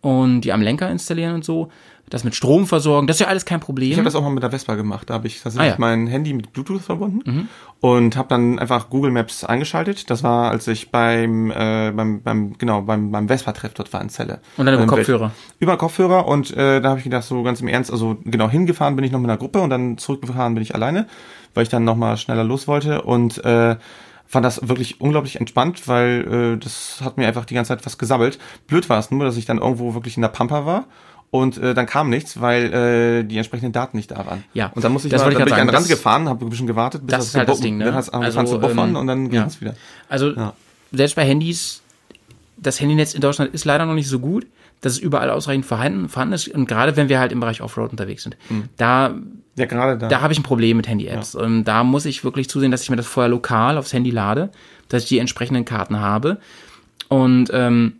und 0.00 0.40
die 0.40 0.52
am 0.52 0.62
Lenker 0.62 0.88
installieren 0.88 1.34
und 1.34 1.44
so. 1.44 1.70
Das 2.08 2.22
mit 2.22 2.34
Strom 2.36 2.66
versorgen, 2.66 3.06
das 3.08 3.16
ist 3.16 3.20
ja 3.20 3.26
alles 3.26 3.44
kein 3.44 3.58
Problem. 3.60 3.90
Ich 3.90 3.96
habe 3.96 4.04
das 4.04 4.14
auch 4.14 4.22
mal 4.22 4.30
mit 4.30 4.42
der 4.42 4.50
Vespa 4.50 4.76
gemacht. 4.76 5.10
Da 5.10 5.14
habe 5.14 5.26
ich 5.26 5.40
tatsächlich 5.42 5.70
Ah, 5.72 5.74
ja. 5.74 5.76
mein 5.78 6.06
Handy 6.06 6.32
mit 6.34 6.52
Bluetooth 6.52 6.80
verbunden 6.82 7.48
und 7.80 8.16
habe 8.16 8.28
dann 8.28 8.58
einfach 8.60 8.90
Google 8.90 9.10
Maps 9.10 9.42
eingeschaltet. 9.44 10.08
Das 10.08 10.22
war, 10.22 10.50
als 10.50 10.68
ich 10.68 10.90
beim, 10.92 11.50
äh, 11.50 11.90
beim, 11.90 12.22
beim 12.22 12.56
genau 12.58 12.82
beim, 12.82 13.10
beim 13.10 13.26
Vespa-Treff 13.28 13.74
dort 13.74 13.92
war 13.92 14.00
in 14.00 14.08
Celle. 14.08 14.40
Und 14.56 14.66
dann 14.66 14.74
über 14.74 14.84
Ähm, 14.84 14.88
Kopfhörer. 14.88 15.32
Über 15.58 15.76
Kopfhörer 15.76 16.26
und 16.28 16.56
äh, 16.56 16.80
da 16.80 16.90
habe 16.90 16.98
ich 16.98 17.04
gedacht, 17.04 17.24
so 17.24 17.42
ganz 17.42 17.60
im 17.60 17.68
Ernst, 17.68 17.90
also 17.90 18.16
genau 18.24 18.48
hingefahren 18.48 18.94
bin 18.94 19.04
ich 19.04 19.10
noch 19.10 19.18
mit 19.20 19.28
einer 19.28 19.38
Gruppe 19.38 19.60
und 19.60 19.70
dann 19.70 19.98
zurückgefahren 19.98 20.54
bin 20.54 20.62
ich 20.62 20.74
alleine, 20.76 21.06
weil 21.54 21.64
ich 21.64 21.68
dann 21.68 21.82
nochmal 21.84 22.16
schneller 22.18 22.44
los 22.44 22.68
wollte 22.68 23.02
und 23.02 23.44
äh, 23.44 23.76
fand 24.28 24.44
das 24.44 24.68
wirklich 24.68 25.00
unglaublich 25.00 25.38
entspannt, 25.40 25.86
weil 25.88 26.54
äh, 26.56 26.62
das 26.62 27.00
hat 27.02 27.16
mir 27.16 27.26
einfach 27.28 27.44
die 27.44 27.54
ganze 27.54 27.68
Zeit 27.70 27.84
was 27.86 27.98
gesammelt. 27.98 28.38
Blöd 28.68 28.88
war 28.88 28.98
es 28.98 29.10
nur, 29.10 29.24
dass 29.24 29.36
ich 29.36 29.44
dann 29.44 29.58
irgendwo 29.58 29.94
wirklich 29.94 30.16
in 30.16 30.22
der 30.22 30.28
Pampa 30.28 30.66
war 30.66 30.84
und 31.30 31.58
äh, 31.58 31.74
dann 31.74 31.86
kam 31.86 32.08
nichts, 32.10 32.40
weil 32.40 32.72
äh, 32.72 33.24
die 33.24 33.36
entsprechenden 33.36 33.72
Daten 33.72 33.96
nicht 33.96 34.10
da 34.10 34.24
waren. 34.26 34.44
Ja, 34.54 34.70
Und 34.74 34.84
dann 34.84 34.92
musste 34.92 35.08
ich 35.08 35.12
das 35.12 35.20
mal, 35.22 35.26
wollte 35.26 35.38
dann 35.40 35.48
ich 35.48 35.54
bin 35.54 35.56
ich 35.56 35.60
an 35.62 35.66
den 35.68 35.74
Rand 35.76 35.88
gefahren, 35.88 36.28
habe 36.28 36.44
ein 36.46 36.50
bisschen 36.50 36.66
gewartet, 36.66 37.06
bis 37.06 37.16
das 37.16 37.26
ist 37.28 37.34
halt 37.34 37.48
das 37.48 37.60
Ding, 37.60 37.76
ne? 37.78 37.86
Dann 37.86 37.94
hat 37.94 38.02
es 38.04 38.10
angefangen 38.10 38.38
Also, 38.46 38.54
zu 38.54 38.60
buffern 38.60 38.90
ähm, 38.90 38.96
und 38.96 39.06
dann 39.06 39.24
ja. 39.24 39.40
ging 39.42 39.42
es 39.42 39.60
wieder. 39.60 39.74
Also 40.08 40.30
Ja. 40.30 40.54
selbst 40.92 41.16
bei 41.16 41.24
Handys, 41.24 41.82
das 42.56 42.80
Handynetz 42.80 43.14
in 43.14 43.20
Deutschland 43.20 43.52
ist 43.54 43.64
leider 43.64 43.84
noch 43.86 43.94
nicht 43.94 44.08
so 44.08 44.18
gut, 44.18 44.46
dass 44.80 44.92
es 44.92 44.98
überall 44.98 45.30
ausreichend 45.30 45.66
vorhanden, 45.66 46.08
vorhanden 46.08 46.34
ist. 46.34 46.48
Und 46.48 46.66
gerade 46.68 46.96
wenn 46.96 47.08
wir 47.08 47.18
halt 47.18 47.32
im 47.32 47.40
Bereich 47.40 47.60
Offroad 47.62 47.90
unterwegs 47.90 48.22
sind, 48.22 48.36
da, 48.76 49.14
Ja, 49.56 49.64
gerade 49.66 49.98
da. 49.98 50.08
da 50.08 50.20
habe 50.20 50.32
ich 50.32 50.38
ein 50.38 50.42
Problem 50.42 50.76
mit 50.76 50.86
Handy-Apps. 50.86 51.34
Und 51.34 51.64
da 51.64 51.82
muss 51.82 52.04
ich 52.04 52.24
wirklich 52.24 52.48
zusehen, 52.48 52.70
dass 52.70 52.82
ich 52.82 52.90
mir 52.90 52.96
das 52.96 53.06
vorher 53.06 53.28
lokal 53.30 53.78
aufs 53.78 53.92
Handy 53.92 54.10
lade, 54.10 54.50
dass 54.88 55.02
ich 55.04 55.08
die 55.08 55.18
entsprechenden 55.18 55.64
Karten 55.64 55.98
habe. 55.98 56.38
Und 57.08 57.50
ähm, 57.52 57.94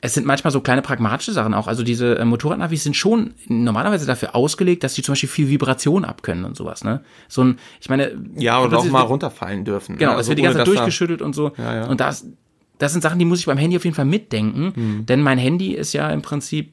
es 0.00 0.14
sind 0.14 0.26
manchmal 0.26 0.52
so 0.52 0.60
kleine 0.60 0.82
pragmatische 0.82 1.32
Sachen 1.32 1.54
auch. 1.54 1.66
Also 1.66 1.82
diese 1.82 2.18
äh, 2.18 2.24
Motorradnavis 2.24 2.84
sind 2.84 2.94
schon 2.96 3.34
normalerweise 3.46 4.06
dafür 4.06 4.34
ausgelegt, 4.34 4.84
dass 4.84 4.94
die 4.94 5.02
zum 5.02 5.12
Beispiel 5.12 5.28
viel 5.28 5.48
Vibration 5.48 6.04
abkönnen 6.04 6.44
und 6.44 6.56
sowas. 6.56 6.84
Ne? 6.84 7.00
So 7.28 7.42
ein, 7.42 7.58
ich 7.80 7.88
meine, 7.88 8.12
ja, 8.36 8.60
oder 8.60 8.76
das 8.76 8.86
auch 8.86 8.90
mal 8.90 9.02
runterfallen 9.02 9.64
dürfen. 9.64 9.96
Genau, 9.96 10.12
es 10.12 10.18
also 10.18 10.28
wird 10.30 10.38
die 10.38 10.42
ganze 10.42 10.58
Zeit 10.58 10.66
dass 10.66 10.74
da- 10.74 10.80
durchgeschüttelt 10.80 11.22
und 11.22 11.34
so. 11.34 11.52
Ja, 11.58 11.74
ja. 11.74 11.86
Und 11.86 12.00
das, 12.00 12.26
das 12.78 12.92
sind 12.92 13.02
Sachen, 13.02 13.18
die 13.18 13.24
muss 13.24 13.40
ich 13.40 13.46
beim 13.46 13.58
Handy 13.58 13.76
auf 13.76 13.84
jeden 13.84 13.96
Fall 13.96 14.04
mitdenken. 14.04 14.72
Mhm. 14.74 15.06
Denn 15.06 15.20
mein 15.20 15.38
Handy 15.38 15.72
ist 15.72 15.92
ja 15.92 16.10
im 16.10 16.22
Prinzip 16.22 16.72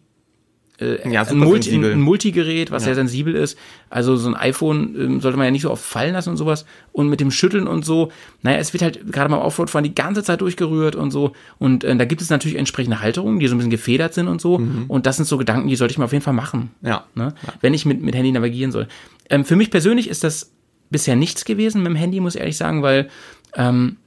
äh, 0.79 1.09
Ja, 1.09 1.23
ein, 1.23 1.37
Multi, 1.37 1.75
ein 1.75 2.01
Multigerät, 2.01 2.71
was 2.71 2.83
sehr 2.83 2.95
sensibel 2.95 3.35
ist. 3.35 3.57
Also 3.89 4.15
so 4.15 4.27
ein 4.29 4.35
iPhone 4.35 4.95
ähm, 4.97 5.21
sollte 5.21 5.37
man 5.37 5.45
ja 5.45 5.51
nicht 5.51 5.61
so 5.61 5.71
oft 5.71 5.83
fallen 5.83 6.13
lassen 6.13 6.29
und 6.29 6.37
sowas. 6.37 6.65
Und 6.91 7.09
mit 7.09 7.19
dem 7.19 7.31
Schütteln 7.31 7.67
und 7.67 7.85
so, 7.85 8.11
naja, 8.41 8.57
es 8.57 8.73
wird 8.73 8.83
halt 8.83 9.11
gerade 9.11 9.29
beim 9.29 9.39
Offroad-Fahren 9.39 9.83
die 9.83 9.95
ganze 9.95 10.23
Zeit 10.23 10.41
durchgerührt 10.41 10.95
und 10.95 11.11
so. 11.11 11.33
Und 11.57 11.83
äh, 11.83 11.95
da 11.95 12.05
gibt 12.05 12.21
es 12.21 12.29
natürlich 12.29 12.57
entsprechende 12.57 13.01
Halterungen, 13.01 13.39
die 13.39 13.47
so 13.47 13.55
ein 13.55 13.57
bisschen 13.57 13.71
gefedert 13.71 14.13
sind 14.13 14.27
und 14.27 14.41
so. 14.41 14.61
Und 14.87 15.05
das 15.05 15.17
sind 15.17 15.25
so 15.25 15.37
Gedanken, 15.37 15.67
die 15.67 15.75
sollte 15.75 15.91
ich 15.91 15.97
mir 15.97 16.05
auf 16.05 16.13
jeden 16.13 16.23
Fall 16.23 16.33
machen. 16.33 16.71
Mhm. 16.81 16.87
Ja. 16.87 17.05
Ne? 17.15 17.33
Wenn 17.61 17.73
ich 17.73 17.85
mit, 17.85 18.01
mit 18.01 18.15
Handy 18.15 18.31
navigieren 18.31 18.71
soll. 18.71 18.87
Ähm, 19.29 19.45
für 19.45 19.55
mich 19.55 19.71
persönlich 19.71 20.09
ist 20.09 20.23
das 20.23 20.51
bisher 20.89 21.15
nichts 21.15 21.45
gewesen 21.45 21.83
mit 21.83 21.91
dem 21.91 21.95
Handy, 21.95 22.19
muss 22.19 22.35
ich 22.35 22.41
ehrlich 22.41 22.57
sagen, 22.57 22.83
weil 22.83 23.09
ähm, 23.55 23.97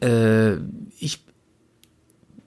äh, 0.00 0.54
ich 0.98 1.20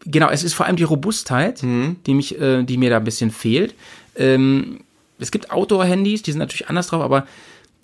genau, 0.06 0.30
es 0.30 0.44
ist 0.44 0.54
vor 0.54 0.66
allem 0.66 0.76
die 0.76 0.84
Robustheit, 0.84 1.62
die 1.62 2.14
mich, 2.14 2.40
äh, 2.40 2.64
die 2.64 2.78
mir 2.78 2.90
da 2.90 2.98
ein 2.98 3.04
bisschen 3.04 3.32
fehlt. 3.32 3.76
Ähm, 4.16 4.82
es 5.20 5.32
gibt 5.32 5.52
Outdoor-Handys, 5.52 6.24
die 6.24 6.32
sind 6.32 6.40
natürlich 6.40 6.68
anders 6.70 6.88
drauf, 6.88 7.02
aber 7.02 7.26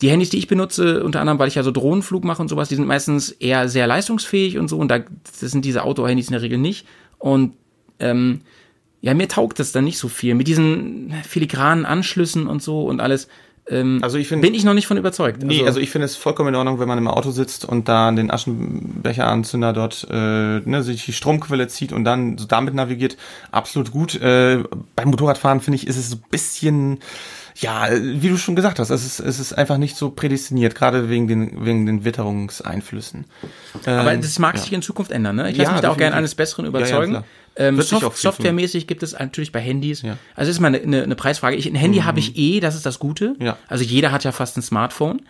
die 0.01 0.09
Handys, 0.09 0.29
die 0.29 0.37
ich 0.37 0.47
benutze, 0.47 1.03
unter 1.03 1.21
anderem, 1.21 1.39
weil 1.39 1.47
ich 1.47 1.55
ja 1.55 1.63
so 1.63 1.71
Drohnenflug 1.71 2.23
mache 2.23 2.41
und 2.41 2.49
sowas, 2.49 2.69
die 2.69 2.75
sind 2.75 2.87
meistens 2.87 3.31
eher 3.31 3.67
sehr 3.67 3.87
leistungsfähig 3.87 4.57
und 4.57 4.67
so, 4.67 4.77
und 4.77 4.89
da 4.89 4.99
das 4.99 5.51
sind 5.51 5.65
diese 5.65 5.83
Outdoor-Handys 5.83 6.27
in 6.27 6.33
der 6.33 6.41
Regel 6.41 6.57
nicht. 6.57 6.85
Und 7.17 7.53
ähm, 7.99 8.41
ja, 9.01 9.13
mir 9.13 9.27
taugt 9.27 9.59
das 9.59 9.71
dann 9.71 9.85
nicht 9.85 9.97
so 9.97 10.07
viel. 10.07 10.35
Mit 10.35 10.47
diesen 10.47 11.13
filigranen 11.27 11.85
Anschlüssen 11.85 12.47
und 12.47 12.61
so 12.61 12.85
und 12.85 12.99
alles. 12.99 13.27
Ähm, 13.69 13.99
Also 14.01 14.17
ich 14.17 14.27
find- 14.29 14.41
bin 14.41 14.53
ich 14.53 14.63
noch 14.63 14.73
nicht 14.73 14.87
von 14.87 14.97
überzeugt. 14.97 15.43
Nee, 15.43 15.65
also 15.65 15.79
ich 15.79 15.89
finde 15.89 16.05
es 16.05 16.15
vollkommen 16.15 16.49
in 16.49 16.55
Ordnung, 16.55 16.79
wenn 16.79 16.87
man 16.87 16.97
im 16.97 17.07
Auto 17.07 17.31
sitzt 17.31 17.65
und 17.65 17.89
da 17.89 18.11
den 18.11 18.31
Aschenbecheranzünder 18.31 19.73
dort 19.73 20.07
äh, 20.09 20.59
ne, 20.59 20.83
sich 20.83 21.05
die 21.05 21.13
Stromquelle 21.13 21.67
zieht 21.67 21.91
und 21.91 22.03
dann 22.03 22.37
so 22.37 22.45
damit 22.45 22.73
navigiert. 22.73 23.17
Absolut 23.51 23.91
gut. 23.91 24.15
Äh, 24.21 24.63
beim 24.95 25.09
Motorradfahren 25.09 25.59
finde 25.61 25.75
ich, 25.77 25.87
ist 25.87 25.97
es 25.97 26.09
so 26.09 26.15
ein 26.15 26.23
bisschen, 26.29 26.99
ja, 27.55 27.87
wie 27.91 28.29
du 28.29 28.37
schon 28.37 28.55
gesagt 28.55 28.79
hast, 28.79 28.89
es 28.89 29.05
ist, 29.05 29.19
es 29.19 29.39
ist 29.39 29.53
einfach 29.53 29.77
nicht 29.77 29.95
so 29.97 30.11
prädestiniert, 30.11 30.75
gerade 30.75 31.09
wegen 31.09 31.27
den, 31.27 31.65
wegen 31.65 31.85
den 31.85 32.05
Witterungseinflüssen. 32.05 33.25
Aber 33.85 34.13
Ähm, 34.13 34.21
das 34.21 34.39
mag 34.39 34.55
ja. 34.55 34.61
sich 34.61 34.71
in 34.73 34.81
Zukunft 34.81 35.11
ändern, 35.11 35.35
ne? 35.35 35.49
Ich 35.51 35.57
Ja, 35.57 35.63
lasse 35.63 35.73
mich 35.73 35.81
da 35.81 35.89
auch 35.89 35.97
gerne 35.97 36.15
eines 36.15 36.35
Besseren 36.35 36.65
Ja, 36.65 36.71
ja, 36.71 36.77
überzeugen. 36.77 37.11
klar. 37.11 37.23
Ähm, 37.57 37.81
Soft, 37.81 38.17
Softwaremäßig 38.17 38.87
gibt 38.87 39.03
es 39.03 39.17
natürlich 39.17 39.51
bei 39.51 39.59
Handys. 39.59 40.01
Ja. 40.01 40.17
Also 40.35 40.51
ist 40.51 40.59
mal 40.59 40.67
eine, 40.67 40.79
eine, 40.79 41.03
eine 41.03 41.15
Preisfrage. 41.15 41.55
Ich, 41.55 41.67
ein 41.67 41.75
Handy 41.75 41.99
habe 41.99 42.19
ich 42.19 42.37
eh, 42.37 42.59
das 42.59 42.75
ist 42.75 42.85
das 42.85 42.99
Gute. 42.99 43.35
Ja. 43.39 43.57
Also 43.67 43.83
jeder 43.83 44.11
hat 44.11 44.23
ja 44.23 44.31
fast 44.31 44.57
ein 44.57 44.61
Smartphone. 44.61 45.21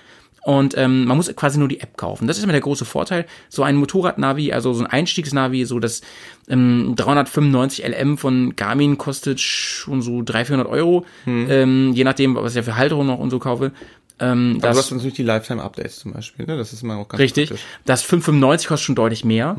Und 0.47 0.77
ähm, 0.77 1.03
man 1.03 1.17
muss 1.17 1.33
quasi 1.35 1.59
nur 1.59 1.67
die 1.67 1.81
App 1.81 1.97
kaufen. 1.97 2.25
Das 2.25 2.37
ist 2.37 2.43
immer 2.43 2.53
der 2.53 2.61
große 2.61 2.85
Vorteil. 2.85 3.25
So 3.49 3.63
ein 3.63 3.75
Motorradnavi, 3.75 4.53
also 4.53 4.73
so 4.73 4.81
ein 4.81 4.87
Einstiegsnavi, 4.87 5.65
so 5.65 5.77
das 5.79 6.01
ähm, 6.47 6.93
395 6.95 7.85
LM 7.85 8.17
von 8.17 8.55
Garmin 8.55 8.97
kostet 8.97 9.41
schon 9.41 10.01
so 10.01 10.21
300, 10.23 10.47
400 10.47 10.71
Euro. 10.71 11.05
Ähm, 11.25 11.91
je 11.93 12.05
nachdem, 12.05 12.35
was 12.35 12.53
ich 12.53 12.55
ja 12.55 12.63
für 12.63 12.77
Halterung 12.77 13.07
noch 13.07 13.19
und 13.19 13.29
so 13.29 13.39
kaufe. 13.39 13.73
Ähm, 14.19 14.57
Aber 14.61 14.71
du 14.71 14.77
hast 14.77 14.91
natürlich 14.91 15.15
die 15.15 15.23
Lifetime-Updates 15.23 15.99
zum 15.99 16.13
Beispiel, 16.13 16.45
ne? 16.45 16.57
Das 16.57 16.73
ist 16.73 16.81
immer 16.81 16.97
auch 16.97 17.07
ganz 17.07 17.19
Richtig. 17.19 17.49
praktisch. 17.49 17.65
Das 17.85 18.01
595 18.01 18.67
kostet 18.67 18.85
schon 18.85 18.95
deutlich 18.95 19.23
mehr. 19.23 19.55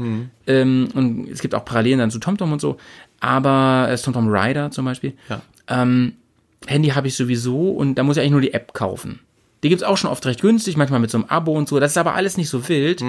Ähm, 0.46 0.88
und 0.94 1.28
es 1.28 1.40
gibt 1.40 1.54
auch 1.54 1.64
Parallelen 1.64 2.00
dann 2.00 2.10
zu 2.10 2.18
TomTom 2.18 2.52
und 2.52 2.60
so. 2.60 2.76
Aber 3.20 3.88
äh, 3.90 3.96
TomTom 3.96 4.28
Rider 4.28 4.70
zum 4.70 4.84
Beispiel. 4.84 5.14
Ja. 5.28 5.42
Ähm, 5.68 6.14
Handy 6.66 6.88
habe 6.88 7.06
ich 7.06 7.16
sowieso 7.16 7.70
und 7.70 7.94
da 7.94 8.02
muss 8.02 8.16
ich 8.16 8.22
eigentlich 8.22 8.32
nur 8.32 8.40
die 8.40 8.52
App 8.52 8.74
kaufen. 8.74 9.20
Die 9.62 9.68
gibt's 9.68 9.82
auch 9.82 9.96
schon 9.96 10.10
oft 10.10 10.24
recht 10.24 10.40
günstig, 10.40 10.76
manchmal 10.76 11.00
mit 11.00 11.10
so 11.10 11.18
einem 11.18 11.26
Abo 11.28 11.52
und 11.52 11.68
so. 11.68 11.80
Das 11.80 11.92
ist 11.92 11.98
aber 11.98 12.14
alles 12.14 12.36
nicht 12.36 12.48
so 12.48 12.68
wild, 12.68 13.02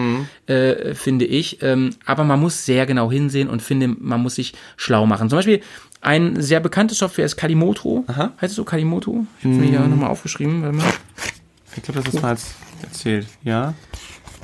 äh, 0.48 0.96
finde 0.96 1.26
ich. 1.26 1.62
Ähm, 1.62 1.92
aber 2.06 2.24
man 2.24 2.40
muss 2.40 2.66
sehr 2.66 2.88
genau 2.88 3.12
hinsehen 3.12 3.50
und 3.50 3.62
finde, 3.62 3.88
man 3.88 4.22
muss 4.22 4.36
sich 4.36 4.54
schlau 4.76 5.06
machen. 5.06 5.30
Zum 5.30 5.38
Beispiel 5.38 5.62
ein 6.02 6.42
sehr 6.42 6.60
bekanntes 6.60 6.98
Software 6.98 7.26
ist 7.26 7.36
Kalimoto. 7.36 8.04
Aha. 8.08 8.32
Heißt 8.42 8.52
es 8.52 8.56
so 8.56 8.64
Kalimoto? 8.64 9.28
Ich 9.40 9.46
habe 9.46 9.56
mir 9.56 9.68
hier 9.68 9.80
nochmal 9.82 10.10
aufgeschrieben. 10.10 10.64
Warte 10.64 10.78
mal. 10.78 10.94
Ich 11.76 11.84
glaube, 11.84 12.02
das 12.02 12.14
ist 12.14 12.22
mal 12.22 12.38
erzählt, 12.82 13.28
ja. 13.44 13.74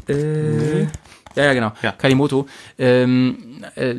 Äh, 0.07 0.81
ja, 0.81 0.87
ja, 1.35 1.53
genau. 1.53 1.73
Ja. 1.81 1.91
Kalimoto. 1.91 2.47
Ähm, 2.77 3.63
äh, 3.75 3.95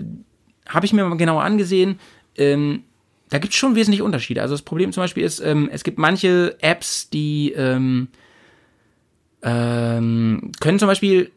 Habe 0.69 0.87
ich 0.87 0.93
mir 0.93 1.05
mal 1.05 1.17
genauer 1.17 1.43
angesehen. 1.43 1.99
Ähm, 2.37 2.85
da 3.29 3.39
gibt 3.39 3.53
es 3.53 3.59
schon 3.59 3.75
wesentliche 3.75 4.05
Unterschiede. 4.05 4.41
Also 4.41 4.55
das 4.55 4.63
Problem 4.63 4.93
zum 4.93 5.03
Beispiel 5.03 5.25
ist, 5.25 5.41
ähm, 5.41 5.69
es 5.73 5.83
gibt 5.85 5.99
manche 5.99 6.57
Apps, 6.61 7.11
die 7.11 7.53
ähm, 7.53 8.09
ähm, 9.43 10.53
können 10.61 10.79
zum 10.79 10.89
Beispiel 10.89 11.31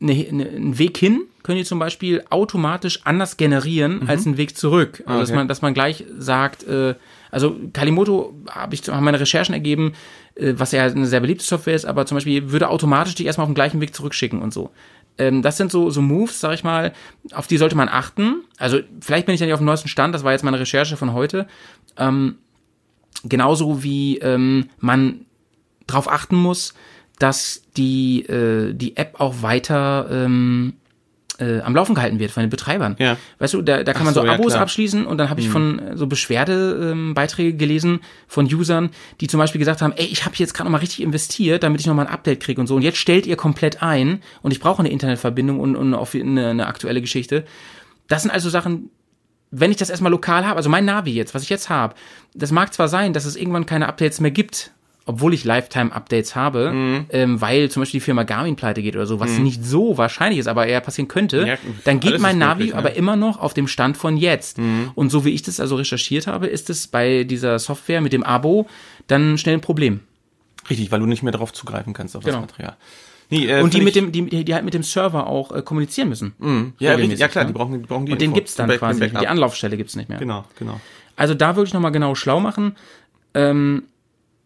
eine, 0.00 0.12
eine, 0.12 0.48
einen 0.48 0.78
Weg 0.78 0.96
hin, 0.98 1.22
können 1.42 1.58
die 1.58 1.64
zum 1.64 1.78
Beispiel 1.78 2.24
automatisch 2.30 3.00
anders 3.04 3.36
generieren 3.36 4.08
als 4.08 4.26
einen 4.26 4.36
Weg 4.36 4.56
zurück. 4.56 5.02
Also 5.06 5.20
dass 5.20 5.28
Okay. 5.30 5.36
man, 5.38 5.48
dass 5.48 5.62
man 5.62 5.74
gleich 5.74 6.04
sagt, 6.18 6.64
äh, 6.64 6.94
also 7.30 7.56
Kalimoto 7.72 8.34
habe 8.50 8.74
ich 8.74 8.88
haben 8.88 9.04
meine 9.04 9.20
Recherchen 9.20 9.54
ergeben, 9.54 9.92
was 10.36 10.72
ja 10.72 10.84
eine 10.84 11.06
sehr 11.06 11.20
beliebte 11.20 11.44
Software 11.44 11.74
ist, 11.74 11.84
aber 11.84 12.06
zum 12.06 12.16
Beispiel 12.16 12.50
würde 12.50 12.68
automatisch 12.68 13.14
dich 13.14 13.26
erstmal 13.26 13.44
auf 13.44 13.50
den 13.50 13.54
gleichen 13.54 13.80
Weg 13.80 13.94
zurückschicken 13.94 14.40
und 14.40 14.52
so. 14.52 14.70
Ähm, 15.18 15.42
das 15.42 15.56
sind 15.56 15.70
so, 15.70 15.90
so 15.90 16.00
Moves, 16.00 16.40
sag 16.40 16.54
ich 16.54 16.64
mal, 16.64 16.92
auf 17.32 17.46
die 17.46 17.58
sollte 17.58 17.76
man 17.76 17.88
achten. 17.88 18.42
Also 18.58 18.80
vielleicht 19.00 19.26
bin 19.26 19.34
ich 19.34 19.40
ja 19.40 19.46
nicht 19.46 19.54
auf 19.54 19.60
dem 19.60 19.66
neuesten 19.66 19.88
Stand, 19.88 20.14
das 20.14 20.24
war 20.24 20.32
jetzt 20.32 20.44
meine 20.44 20.58
Recherche 20.58 20.96
von 20.96 21.12
heute. 21.12 21.46
Ähm, 21.96 22.36
genauso 23.24 23.82
wie 23.82 24.18
ähm, 24.18 24.68
man 24.78 25.26
darauf 25.86 26.10
achten 26.10 26.36
muss, 26.36 26.74
dass 27.18 27.62
die, 27.76 28.22
äh, 28.26 28.72
die 28.74 28.96
App 28.96 29.20
auch 29.20 29.42
weiter 29.42 30.08
ähm, 30.10 30.74
äh, 31.38 31.60
am 31.60 31.74
Laufen 31.74 31.94
gehalten 31.94 32.18
wird 32.18 32.30
von 32.30 32.42
den 32.42 32.50
Betreibern. 32.50 32.96
Ja. 32.98 33.16
Weißt 33.38 33.54
du, 33.54 33.62
da, 33.62 33.82
da 33.82 33.92
kann 33.92 34.02
Ach 34.02 34.06
man 34.06 34.14
so, 34.14 34.20
so, 34.20 34.26
ja, 34.26 34.32
Abos. 34.34 34.54
Mhm. 34.54 34.60
abschließen 34.60 35.06
und 35.06 35.18
dann 35.18 35.30
habe 35.30 35.40
ich 35.40 35.48
von 35.48 35.78
äh, 35.78 35.96
so 35.96 36.06
Beschwerdebeiträge 36.06 37.50
ähm, 37.50 37.58
gelesen 37.58 38.00
von 38.28 38.52
Usern, 38.52 38.90
die 39.20 39.28
zum 39.28 39.38
Beispiel 39.38 39.58
gesagt 39.58 39.82
haben, 39.82 39.92
ey, 39.96 40.06
ich 40.06 40.24
habe 40.24 40.34
jetzt 40.36 40.54
gerade 40.54 40.68
noch 40.68 40.72
mal 40.72 40.78
richtig 40.78 41.02
investiert, 41.02 41.62
damit 41.62 41.80
ich 41.80 41.86
noch 41.86 41.94
mal 41.94 42.06
ein 42.06 42.12
Update 42.12 42.40
kriege 42.40 42.60
und 42.60 42.66
so 42.66 42.76
und 42.76 42.82
jetzt 42.82 42.98
stellt 42.98 43.26
ihr 43.26 43.36
komplett 43.36 43.82
ein 43.82 44.22
und 44.42 44.50
ich 44.52 44.60
brauche 44.60 44.80
eine 44.80 44.90
Internetverbindung 44.90 45.60
und, 45.60 45.76
und 45.76 45.94
auf 45.94 46.14
eine, 46.14 46.48
eine 46.48 46.66
aktuelle 46.66 47.00
Geschichte. 47.00 47.44
Das 48.08 48.22
sind 48.22 48.30
also 48.30 48.50
Sachen, 48.50 48.90
wenn 49.50 49.70
ich 49.70 49.76
das 49.76 49.90
erstmal 49.90 50.12
lokal 50.12 50.46
habe, 50.46 50.56
also 50.56 50.68
mein 50.68 50.84
Navi 50.84 51.12
jetzt, 51.12 51.34
was 51.34 51.42
ich 51.42 51.48
jetzt 51.50 51.68
habe, 51.68 51.94
das 52.34 52.50
mag 52.50 52.72
zwar 52.72 52.88
sein, 52.88 53.12
dass 53.12 53.24
es 53.24 53.36
irgendwann 53.36 53.66
keine 53.66 53.88
Updates 53.88 54.20
mehr 54.20 54.30
gibt, 54.30 54.72
obwohl 55.04 55.34
ich 55.34 55.44
Lifetime-Updates 55.44 56.36
habe, 56.36 56.70
Mhm. 56.72 57.06
ähm, 57.10 57.40
weil 57.40 57.70
zum 57.70 57.82
Beispiel 57.82 57.98
die 58.00 58.04
Firma 58.04 58.22
Garmin 58.22 58.54
pleite 58.56 58.82
geht 58.82 58.94
oder 58.94 59.06
so, 59.06 59.18
was 59.20 59.38
nicht 59.38 59.64
so 59.64 59.98
wahrscheinlich 59.98 60.38
ist, 60.38 60.46
aber 60.46 60.66
eher 60.66 60.80
passieren 60.80 61.08
könnte, 61.08 61.46
Ja, 61.46 61.56
dann 61.84 61.98
geht 62.00 62.20
mein 62.20 62.38
Navi 62.38 62.58
möglich, 62.64 62.72
ne? 62.74 62.78
aber 62.78 62.94
immer 62.94 63.16
noch 63.16 63.40
auf 63.40 63.52
dem 63.54 63.66
Stand 63.68 63.96
von 63.96 64.16
jetzt. 64.16 64.58
Mhm. 64.58 64.92
Und 64.94 65.10
so 65.10 65.24
wie 65.24 65.30
ich 65.30 65.42
das 65.42 65.58
also 65.60 65.76
recherchiert 65.76 66.26
habe, 66.26 66.46
ist 66.46 66.70
es 66.70 66.86
bei 66.86 67.24
dieser 67.24 67.58
Software 67.58 68.00
mit 68.00 68.12
dem 68.12 68.22
Abo 68.22 68.66
dann 69.08 69.38
schnell 69.38 69.56
ein 69.56 69.60
Problem. 69.60 70.00
Richtig, 70.70 70.92
weil 70.92 71.00
du 71.00 71.06
nicht 71.06 71.22
mehr 71.24 71.32
darauf 71.32 71.52
zugreifen 71.52 71.92
kannst 71.92 72.14
auf 72.16 72.22
Genau. 72.24 72.40
das 72.42 72.50
Material. 72.50 72.76
Nee, 73.30 73.46
äh, 73.46 73.62
Und 73.62 73.74
die 73.74 73.78
mit 73.80 73.96
ich- 73.96 74.02
dem, 74.12 74.12
die, 74.12 74.44
die 74.44 74.54
halt 74.54 74.64
mit 74.64 74.74
dem 74.74 74.82
Server 74.84 75.26
auch 75.26 75.50
äh, 75.50 75.62
kommunizieren 75.62 76.10
müssen. 76.10 76.34
ja, 76.78 76.94
richtig, 76.94 77.18
ja 77.18 77.26
klar, 77.28 77.44
ne? 77.44 77.50
die 77.50 77.54
brauchen, 77.58 77.72
die 77.80 77.86
brauchen 77.86 78.06
die 78.06 78.12
Und 78.12 78.20
den 78.20 78.26
Info 78.26 78.34
gibt's 78.36 78.54
dann 78.54 78.70
quasi 78.70 79.00
nicht 79.00 79.12
mehr. 79.14 79.22
Die. 79.22 79.28
Anlaufstelle 79.28 79.76
gibt's 79.76 79.96
nicht 79.96 80.08
mehr. 80.08 80.18
Genau, 80.18 80.44
genau. 80.58 80.80
Also 81.16 81.34
da 81.34 81.56
wirklich 81.56 81.72
nochmal 81.74 81.92
genau 81.92 82.14
schlau 82.14 82.38
machen. 82.40 82.76
Ähm, 83.34 83.84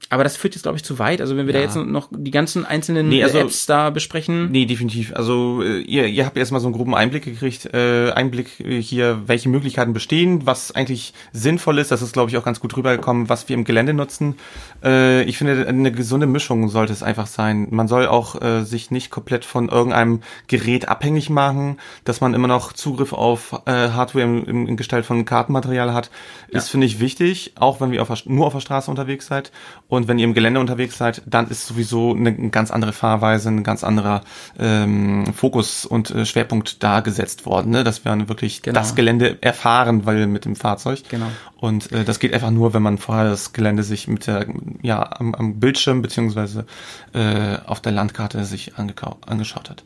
aber 0.08 0.22
das 0.22 0.36
führt 0.36 0.54
jetzt, 0.54 0.62
glaube 0.62 0.76
ich, 0.76 0.84
zu 0.84 1.00
weit. 1.00 1.20
Also 1.20 1.36
wenn 1.36 1.46
wir 1.46 1.52
da 1.52 1.58
Ja. 1.58 1.64
jetzt 1.64 1.74
noch 1.76 2.08
die 2.12 2.30
ganzen 2.30 2.64
einzelnen 2.64 3.08
Nee, 3.08 3.24
also- 3.24 3.38
Apps 3.38 3.66
da 3.66 3.90
besprechen. 3.90 4.52
Nee, 4.52 4.64
definitiv. 4.66 5.12
Also 5.16 5.62
äh, 5.64 5.80
ihr, 5.80 6.06
ihr 6.06 6.24
habt 6.24 6.36
erstmal 6.36 6.60
so 6.60 6.68
einen 6.68 6.76
groben 6.76 6.94
Einblick 6.94 7.24
gekriegt, 7.24 7.66
äh, 7.74 8.12
Einblick 8.12 8.60
äh, 8.60 8.80
hier, 8.80 9.22
welche 9.26 9.48
Möglichkeiten 9.48 9.94
bestehen, 9.94 10.46
was 10.46 10.70
eigentlich 10.70 11.12
sinnvoll 11.32 11.78
ist. 11.78 11.90
Das 11.90 12.02
ist, 12.02 12.12
glaube 12.12 12.30
ich, 12.30 12.36
auch 12.36 12.44
ganz 12.44 12.60
gut 12.60 12.76
rübergekommen, 12.76 13.28
was 13.28 13.48
wir 13.48 13.54
im 13.54 13.64
Gelände 13.64 13.94
nutzen. 13.94 14.36
Äh, 14.84 15.24
ich 15.24 15.38
finde, 15.38 15.66
eine 15.66 15.90
gesunde 15.90 16.26
Mischung 16.28 16.68
sollte 16.68 16.92
es 16.92 17.02
einfach 17.02 17.26
sein. 17.26 17.66
Man 17.70 17.88
soll 17.88 18.06
auch 18.06 18.40
äh, 18.40 18.62
sich 18.62 18.92
nicht 18.92 19.10
komplett 19.10 19.44
von 19.44 19.68
irgendeinem 19.68 20.20
Gerät 20.46 20.88
abhängig 20.88 21.30
machen, 21.30 21.78
dass 22.04 22.20
man 22.20 22.32
immer 22.34 22.48
noch 22.48 22.72
Zugriff 22.74 23.12
auf 23.12 23.62
äh, 23.66 23.72
Hardware 23.72 24.24
im, 24.24 24.44
im, 24.44 24.66
in 24.68 24.76
Gestalt 24.76 25.04
von 25.04 25.24
Kartenmaterial 25.24 25.92
hat, 25.92 26.10
ist, 26.48 26.68
finde 26.68 26.86
ich, 26.86 27.00
wichtig, 27.00 27.54
auch 27.58 27.80
wenn 27.80 27.92
ihr 27.92 28.02
auf 28.02 28.24
nur 28.26 28.46
auf 28.46 28.52
der 28.52 28.60
Straße 28.60 28.88
unterwegs 28.88 29.26
seid. 29.26 29.50
Und 29.88 30.08
wenn 30.08 30.18
ihr 30.18 30.24
im 30.24 30.34
Gelände 30.34 30.58
unterwegs 30.58 30.98
seid, 30.98 31.22
dann 31.26 31.48
ist 31.48 31.66
sowieso 31.66 32.12
eine, 32.12 32.50
ganz 32.50 32.70
andere 32.70 32.92
Fahrweise, 32.92 33.48
ein 33.48 33.62
ganz 33.62 33.84
anderer 33.84 34.22
ähm, 34.58 35.32
Fokus 35.32 35.86
und 35.86 36.10
äh, 36.10 36.26
Schwerpunkt 36.26 36.82
da 36.82 37.00
gesetzt 37.00 37.46
worden. 37.46 37.70
Ne? 37.70 37.84
Dass 37.84 38.04
wir 38.04 38.28
wirklich 38.28 38.62
Genau. 38.62 38.80
das 38.80 38.94
Gelände 38.96 39.40
erfahren, 39.42 40.04
weil 40.04 40.26
mit 40.26 40.44
dem 40.44 40.56
Fahrzeug. 40.56 41.02
Genau. 41.08 41.26
Und 41.58 41.92
äh, 41.92 42.04
das 42.04 42.18
geht 42.18 42.34
einfach 42.34 42.50
nur, 42.50 42.74
wenn 42.74 42.82
man 42.82 42.98
vorher 42.98 43.24
das 43.24 43.52
Gelände 43.52 43.84
sich 43.84 44.08
mit 44.08 44.26
der, 44.26 44.46
ja, 44.82 45.08
am, 45.20 45.34
am 45.34 45.60
Bildschirm 45.60 46.02
beziehungsweise 46.02 46.66
äh, 47.12 47.58
auf 47.64 47.80
der 47.80 47.92
Landkarte 47.92 48.44
sich 48.44 48.76
angeschaut 48.76 49.70
hat. 49.70 49.84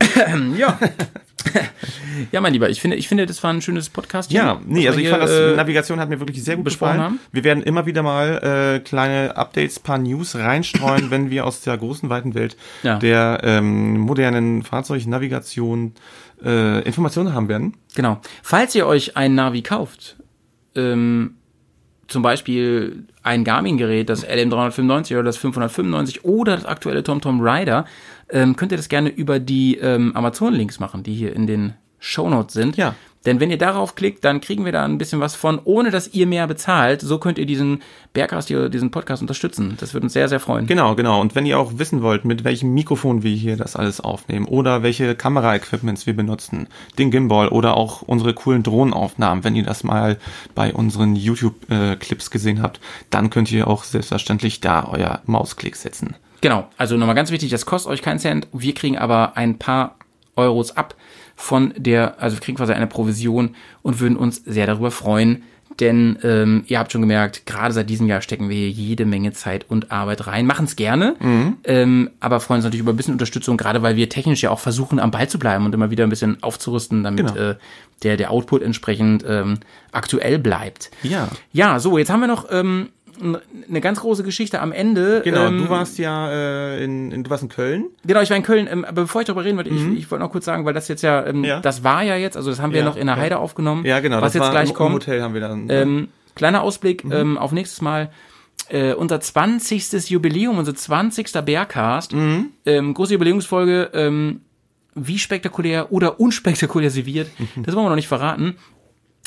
Ja. 0.56 0.78
ja, 2.32 2.40
mein 2.40 2.52
Lieber, 2.52 2.68
ich 2.68 2.80
finde, 2.80 2.96
ich 2.96 3.08
finde, 3.08 3.26
das 3.26 3.42
war 3.42 3.52
ein 3.52 3.60
schönes 3.62 3.88
Podcast. 3.88 4.32
Ja, 4.32 4.60
nee, 4.66 4.86
also 4.88 4.98
ich 5.00 5.08
fand 5.08 5.22
das, 5.22 5.30
äh, 5.30 5.56
Navigation 5.56 6.00
hat 6.00 6.08
mir 6.08 6.20
wirklich 6.20 6.42
sehr 6.42 6.56
gut 6.56 6.64
besprochen 6.64 6.92
gefallen. 6.94 7.12
haben. 7.12 7.20
Wir 7.32 7.44
werden 7.44 7.62
immer 7.62 7.86
wieder 7.86 8.02
mal 8.02 8.76
äh, 8.76 8.80
kleine 8.80 9.36
Updates, 9.36 9.78
paar 9.80 9.98
News 9.98 10.34
reinstreuen, 10.36 11.10
wenn 11.10 11.30
wir 11.30 11.46
aus 11.46 11.60
der 11.62 11.76
großen, 11.76 12.08
weiten 12.10 12.34
Welt 12.34 12.56
Ja. 12.82 12.98
der 12.98 13.40
ähm, 13.42 13.98
modernen 14.00 14.62
Fahrzeugnavigation 14.62 15.92
äh, 16.44 16.82
Informationen 16.82 17.32
haben 17.34 17.48
werden. 17.48 17.74
Genau. 17.94 18.20
Falls 18.42 18.74
ihr 18.74 18.86
euch 18.86 19.16
ein 19.16 19.34
Navi 19.34 19.62
kauft, 19.62 20.16
ähm, 20.74 21.34
zum 22.08 22.22
Beispiel 22.22 23.04
ein 23.22 23.42
Garmin-Gerät, 23.42 24.08
das 24.08 24.24
LM395 24.24 25.14
oder 25.14 25.24
das 25.24 25.36
595 25.38 26.24
oder 26.24 26.54
das 26.54 26.64
aktuelle 26.64 27.02
TomTom 27.02 27.40
Rider, 27.40 27.84
ähm, 28.30 28.56
könnt 28.56 28.72
ihr 28.72 28.78
das 28.78 28.88
gerne 28.88 29.08
über 29.08 29.38
die 29.38 29.76
ähm, 29.76 30.14
Amazon-Links 30.14 30.80
machen, 30.80 31.02
die 31.02 31.14
hier 31.14 31.34
in 31.34 31.46
den 31.46 31.74
Shownotes 31.98 32.54
sind. 32.54 32.76
Ja. 32.76 32.94
Denn 33.26 33.40
wenn 33.40 33.50
ihr 33.50 33.58
darauf 33.58 33.96
klickt, 33.96 34.24
dann 34.24 34.40
kriegen 34.40 34.64
wir 34.64 34.70
da 34.70 34.84
ein 34.84 34.98
bisschen 34.98 35.18
was 35.18 35.34
von, 35.34 35.60
ohne 35.64 35.90
dass 35.90 36.14
ihr 36.14 36.28
mehr 36.28 36.46
bezahlt. 36.46 37.00
So 37.00 37.18
könnt 37.18 37.38
ihr 37.38 37.46
diesen 37.46 37.82
Bergcast, 38.12 38.46
hier, 38.46 38.68
diesen 38.68 38.92
Podcast 38.92 39.20
unterstützen. 39.20 39.76
Das 39.80 39.92
würde 39.92 40.04
uns 40.04 40.12
sehr, 40.12 40.28
sehr 40.28 40.38
freuen. 40.38 40.68
Genau, 40.68 40.94
genau. 40.94 41.20
Und 41.20 41.34
wenn 41.34 41.44
ihr 41.44 41.58
auch 41.58 41.72
wissen 41.76 42.02
wollt, 42.02 42.24
mit 42.24 42.44
welchem 42.44 42.72
Mikrofon 42.72 43.24
wir 43.24 43.34
hier 43.34 43.56
das 43.56 43.74
alles 43.74 44.00
aufnehmen 44.00 44.46
oder 44.46 44.84
welche 44.84 45.16
Kamera-Equipments 45.16 46.06
wir 46.06 46.14
benutzen, 46.14 46.68
den 47.00 47.10
Gimbal 47.10 47.48
oder 47.48 47.76
auch 47.76 48.02
unsere 48.02 48.32
coolen 48.32 48.62
Drohnenaufnahmen, 48.62 49.42
wenn 49.42 49.56
ihr 49.56 49.64
das 49.64 49.82
mal 49.82 50.18
bei 50.54 50.72
unseren 50.72 51.16
YouTube-Clips 51.16 52.30
gesehen 52.30 52.62
habt, 52.62 52.78
dann 53.10 53.30
könnt 53.30 53.50
ihr 53.50 53.66
auch 53.66 53.82
selbstverständlich 53.82 54.60
da 54.60 54.88
euer 54.88 55.20
Mausklick 55.26 55.74
setzen. 55.74 56.14
Genau, 56.40 56.68
also 56.76 56.96
nochmal 56.96 57.14
ganz 57.14 57.30
wichtig, 57.30 57.50
das 57.50 57.66
kostet 57.66 57.90
euch 57.92 58.02
keinen 58.02 58.18
Cent. 58.18 58.46
Wir 58.52 58.74
kriegen 58.74 58.98
aber 58.98 59.36
ein 59.36 59.58
paar 59.58 59.96
Euros 60.36 60.76
ab 60.76 60.94
von 61.34 61.72
der, 61.76 62.20
also 62.20 62.36
wir 62.36 62.40
kriegen 62.40 62.56
quasi 62.56 62.72
eine 62.72 62.86
Provision 62.86 63.54
und 63.82 64.00
würden 64.00 64.16
uns 64.16 64.42
sehr 64.44 64.66
darüber 64.66 64.90
freuen. 64.90 65.42
Denn 65.80 66.18
ähm, 66.22 66.64
ihr 66.68 66.78
habt 66.78 66.90
schon 66.92 67.02
gemerkt, 67.02 67.44
gerade 67.44 67.74
seit 67.74 67.90
diesem 67.90 68.06
Jahr 68.06 68.22
stecken 68.22 68.48
wir 68.48 68.56
hier 68.56 68.70
jede 68.70 69.04
Menge 69.04 69.32
Zeit 69.32 69.66
und 69.68 69.90
Arbeit 69.92 70.26
rein. 70.26 70.46
Machen 70.46 70.64
es 70.64 70.74
gerne, 70.76 71.16
ähm, 71.64 72.10
aber 72.18 72.40
freuen 72.40 72.58
uns 72.58 72.64
natürlich 72.64 72.80
über 72.80 72.94
ein 72.94 72.96
bisschen 72.96 73.12
Unterstützung, 73.12 73.58
gerade 73.58 73.82
weil 73.82 73.94
wir 73.96 74.08
technisch 74.08 74.42
ja 74.42 74.48
auch 74.50 74.60
versuchen, 74.60 74.98
am 74.98 75.10
Ball 75.10 75.28
zu 75.28 75.38
bleiben 75.38 75.66
und 75.66 75.74
immer 75.74 75.90
wieder 75.90 76.04
ein 76.04 76.10
bisschen 76.10 76.42
aufzurüsten, 76.42 77.04
damit 77.04 77.26
Genau. 77.34 77.50
äh, 77.50 77.56
der, 78.02 78.16
der 78.16 78.30
Output 78.30 78.62
entsprechend 78.62 79.22
ähm, 79.28 79.58
aktuell 79.92 80.38
bleibt. 80.38 80.90
Ja. 81.02 81.28
Ja, 81.52 81.78
so, 81.78 81.98
jetzt 81.98 82.08
haben 82.10 82.20
wir 82.20 82.26
noch 82.28 82.46
ähm, 82.50 82.88
eine 83.20 83.80
ganz 83.80 84.00
große 84.00 84.22
Geschichte 84.22 84.60
am 84.60 84.72
Ende. 84.72 85.22
Genau, 85.24 85.46
ähm, 85.46 85.58
du 85.58 85.68
warst 85.70 85.98
ja 85.98 86.30
äh, 86.30 86.84
in, 86.84 87.10
in, 87.12 87.24
du 87.24 87.30
warst 87.30 87.42
in 87.42 87.48
Köln. 87.48 87.86
Genau, 88.04 88.20
ich 88.20 88.30
war 88.30 88.36
in 88.36 88.42
Köln, 88.42 88.68
ähm, 88.70 88.84
aber 88.84 89.02
bevor 89.02 89.20
ich 89.22 89.26
darüber 89.26 89.44
reden 89.44 89.56
wollte, 89.56 89.70
ich, 89.70 89.82
ich 89.98 90.10
wollte 90.10 90.24
noch 90.24 90.30
kurz 90.32 90.44
sagen, 90.44 90.64
weil 90.64 90.74
das 90.74 90.88
jetzt 90.88 91.02
ja, 91.02 91.24
ähm, 91.26 91.38
Mhm. 91.38 91.44
Ja. 91.44 91.60
das 91.60 91.82
war 91.84 92.02
ja 92.02 92.16
jetzt, 92.16 92.36
also 92.36 92.50
das 92.50 92.60
haben 92.60 92.72
wir 92.72 92.80
Ja, 92.80 92.84
noch 92.84 92.96
in 92.96 93.06
der. 93.06 93.16
Heide 93.16 93.38
aufgenommen, 93.38 93.84
Ja, 93.86 94.00
genau. 94.00 94.16
was 94.16 94.32
das 94.32 94.34
jetzt 94.34 94.42
war 94.42 94.50
gleich 94.50 94.68
im, 94.70 94.74
kommt. 94.74 94.90
Im 94.90 94.94
Hotel 94.94 95.22
haben 95.22 95.34
wir 95.34 95.40
dann. 95.40 95.66
Ähm, 95.70 96.08
kleiner 96.34 96.62
Ausblick 96.62 97.04
Mhm. 97.04 97.12
ähm, 97.12 97.38
auf 97.38 97.52
nächstes 97.52 97.80
Mal. 97.82 98.10
Äh, 98.68 98.94
unser 98.94 99.20
20. 99.20 100.10
Jubiläum, 100.10 100.58
unser 100.58 100.74
20. 100.74 101.44
Bearcast. 101.44 102.12
Mhm. 102.14 102.50
Ähm, 102.64 102.94
große 102.94 103.12
Jubiläumsfolge. 103.14 103.90
Ähm, 103.94 104.40
wie 104.98 105.18
spektakulär 105.18 105.92
oder 105.92 106.18
unspektakulär 106.20 106.90
sie 106.90 107.04
wird, 107.06 107.28
Mhm. 107.38 107.62
das 107.64 107.74
wollen 107.74 107.84
wir 107.84 107.90
noch 107.90 107.96
nicht 107.96 108.08
verraten. 108.08 108.56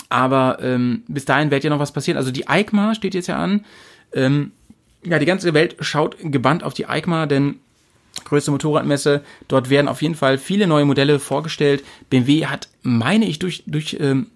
Aber 0.08 0.60
ähm, 0.62 1.04
bis 1.08 1.26
dahin 1.26 1.52
wird 1.52 1.64
ja 1.64 1.70
noch 1.70 1.80
was 1.80 1.92
passieren. 1.92 2.18
Also 2.18 2.32
die 2.32 2.48
EICMA 2.48 2.96
steht 2.96 3.14
jetzt 3.14 3.28
ja 3.28 3.38
an. 3.38 3.66
Ähm, 4.14 4.52
ja, 5.04 5.20
die 5.20 5.26
ganze 5.26 5.54
Welt 5.54 5.76
schaut 5.82 6.18
gebannt 6.20 6.64
auf 6.64 6.74
die 6.74 6.88
EICMA, 6.88 7.26
denn 7.26 7.60
größte 8.26 8.52
Motorradmesse. 8.52 9.24
Dort 9.48 9.70
werden 9.70 9.88
auf 9.88 10.02
jeden 10.02 10.16
Fall 10.16 10.38
viele 10.38 10.68
neue 10.68 10.86
Modelle 10.86 11.20
vorgestellt. 11.20 11.84
BMW 12.10 12.46
hat, 12.48 12.70
meine 12.82 13.26
ich, 13.26 13.40
durch, 13.40 13.64
durch 13.68 13.98
ähm, 14.00 14.28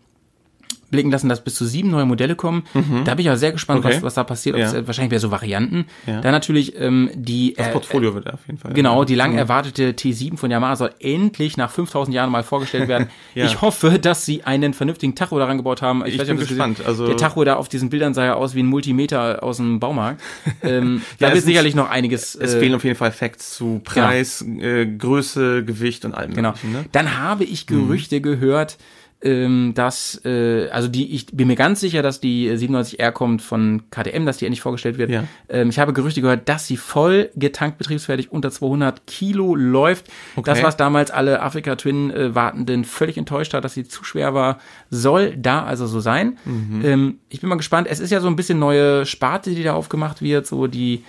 blicken 0.94 1.12
lassen, 1.12 1.28
dass 1.28 1.44
bis 1.44 1.56
zu 1.56 1.66
sieben 1.66 1.90
neue 1.90 2.06
Modelle 2.06 2.36
kommen. 2.36 2.64
Da 3.04 3.16
bin 3.16 3.26
ich 3.26 3.32
auch 3.32 3.36
sehr 3.36 3.52
gespannt, 3.52 3.84
Okay. 3.84 3.96
was, 3.96 4.04
was 4.04 4.14
da 4.14 4.24
passiert. 4.24 4.56
Ja. 4.58 4.68
Ob's, 4.68 4.74
äh, 4.74 4.88
wahrscheinlich 4.88 5.12
wieder 5.12 5.20
so 5.20 5.32
Varianten. 5.32 5.88
Ja. 6.08 6.22
Dann 6.22 6.32
natürlich 6.32 6.80
ähm, 6.80 7.10
die 7.14 7.54
das 7.56 7.68
äh, 7.68 7.72
Portfolio 7.72 8.14
wird 8.16 8.32
auf 8.32 8.40
jeden 8.48 8.60
Fall. 8.60 8.72
Genau, 8.74 9.04
die 9.04 9.16
lang 9.16 9.32
Mhm. 9.34 9.40
erwartete 9.40 9.90
T7 9.92 10.38
von 10.38 10.50
Yamaha 10.50 10.78
soll 10.78 10.92
endlich 11.00 11.58
nach 11.58 11.70
5000 11.72 12.16
Jahren 12.16 12.30
mal 12.32 12.44
vorgestellt 12.44 12.88
werden. 12.88 13.10
Ja. 13.36 13.46
Ich 13.48 13.62
hoffe, 13.62 13.98
dass 13.98 14.26
sie 14.26 14.44
einen 14.44 14.74
vernünftigen 14.76 15.16
Tacho 15.16 15.40
daran 15.40 15.58
gebaut 15.58 15.82
haben. 15.82 16.06
Ich 16.06 16.20
weiß 16.20 16.28
bin 16.28 16.38
das 16.38 16.48
gespannt, 16.48 16.78
gesehen- 16.78 16.88
also- 16.88 17.08
der 17.08 17.18
Tacho 17.18 17.44
da 17.44 17.56
auf 17.56 17.68
diesen 17.68 17.90
Bildern 17.90 18.14
sah 18.14 18.24
ja 18.26 18.34
aus 18.36 18.54
wie 18.54 18.62
ein 18.62 18.68
Multimeter 18.68 19.42
aus 19.42 19.58
dem 19.58 19.80
Baumarkt. 19.80 20.22
Ähm, 20.62 21.02
da 21.20 21.26
Ja, 21.26 21.28
es 21.30 21.34
wird 21.34 21.34
ist- 21.40 21.46
sicherlich 21.46 21.74
noch 21.74 21.90
einiges. 21.90 22.36
Es 22.36 22.54
äh, 22.54 22.60
fehlen 22.60 22.76
auf 22.76 22.84
jeden 22.84 22.96
Fall 22.96 23.12
Facts 23.12 23.56
zu 23.56 23.82
Preis, 23.84 24.46
äh, 24.60 24.86
Größe, 24.86 25.64
Gewicht 25.66 26.06
und 26.06 26.14
allem 26.14 26.34
Genau. 26.36 26.54
Ne? 26.64 26.86
Dann 26.92 27.18
habe 27.18 27.44
ich 27.44 27.66
Gerüchte 27.66 28.22
gehört, 28.22 28.78
ähm, 29.24 29.72
dass, 29.74 30.20
äh, 30.26 30.70
also 30.70 30.88
die, 30.88 31.14
ich 31.16 31.28
bin 31.28 31.48
mir 31.48 31.56
ganz 31.56 31.80
sicher, 31.80 32.02
dass 32.02 32.20
die 32.20 32.50
97R 32.52 33.12
kommt 33.12 33.42
von 33.42 33.84
KTM, 33.90 34.26
dass 34.26 34.38
die 34.38 34.46
endlich 34.46 34.62
vorgestellt 34.62 34.98
wird. 34.98 35.10
Ja. 35.10 35.24
Ähm, 35.50 35.70
ich 35.70 35.80
habe 35.80 35.94
Gerüchte 35.94 36.22
gehört, 36.22 36.50
dass 36.50 36.68
sie 36.68 36.78
voll 36.78 37.30
getankt 37.36 37.78
betriebsfertig 37.78 38.32
unter 38.32 38.52
200 38.52 39.08
Kilo 39.08 39.56
läuft. 39.56 40.08
Okay. 40.36 40.50
Das, 40.50 40.62
was 40.62 40.78
damals 40.78 41.10
alle 41.10 41.42
Afrika 41.42 41.76
Twin 41.76 42.12
äh, 42.12 42.36
Wartenden 42.36 42.84
völlig 42.84 43.18
enttäuscht 43.18 43.54
hat, 43.54 43.64
dass 43.64 43.74
sie 43.74 43.86
zu 43.88 44.04
schwer 44.04 44.34
war, 44.34 44.60
soll 44.90 45.36
da 45.38 45.64
also 45.64 45.88
so 45.88 46.00
sein. 46.00 46.38
Mhm. 46.46 46.82
Ähm, 46.84 47.18
ich 47.30 47.40
bin 47.40 47.50
mal 47.50 47.56
gespannt. 47.56 47.88
Es 47.90 48.00
ist 48.00 48.12
ja 48.12 48.20
so 48.20 48.28
ein 48.28 48.36
bisschen 48.36 48.60
neue 48.60 49.06
Sparte, 49.06 49.52
die 49.56 49.64
da 49.64 49.74
aufgemacht 49.74 50.22
wird, 50.22 50.46
so 50.48 50.68
die 50.68 51.04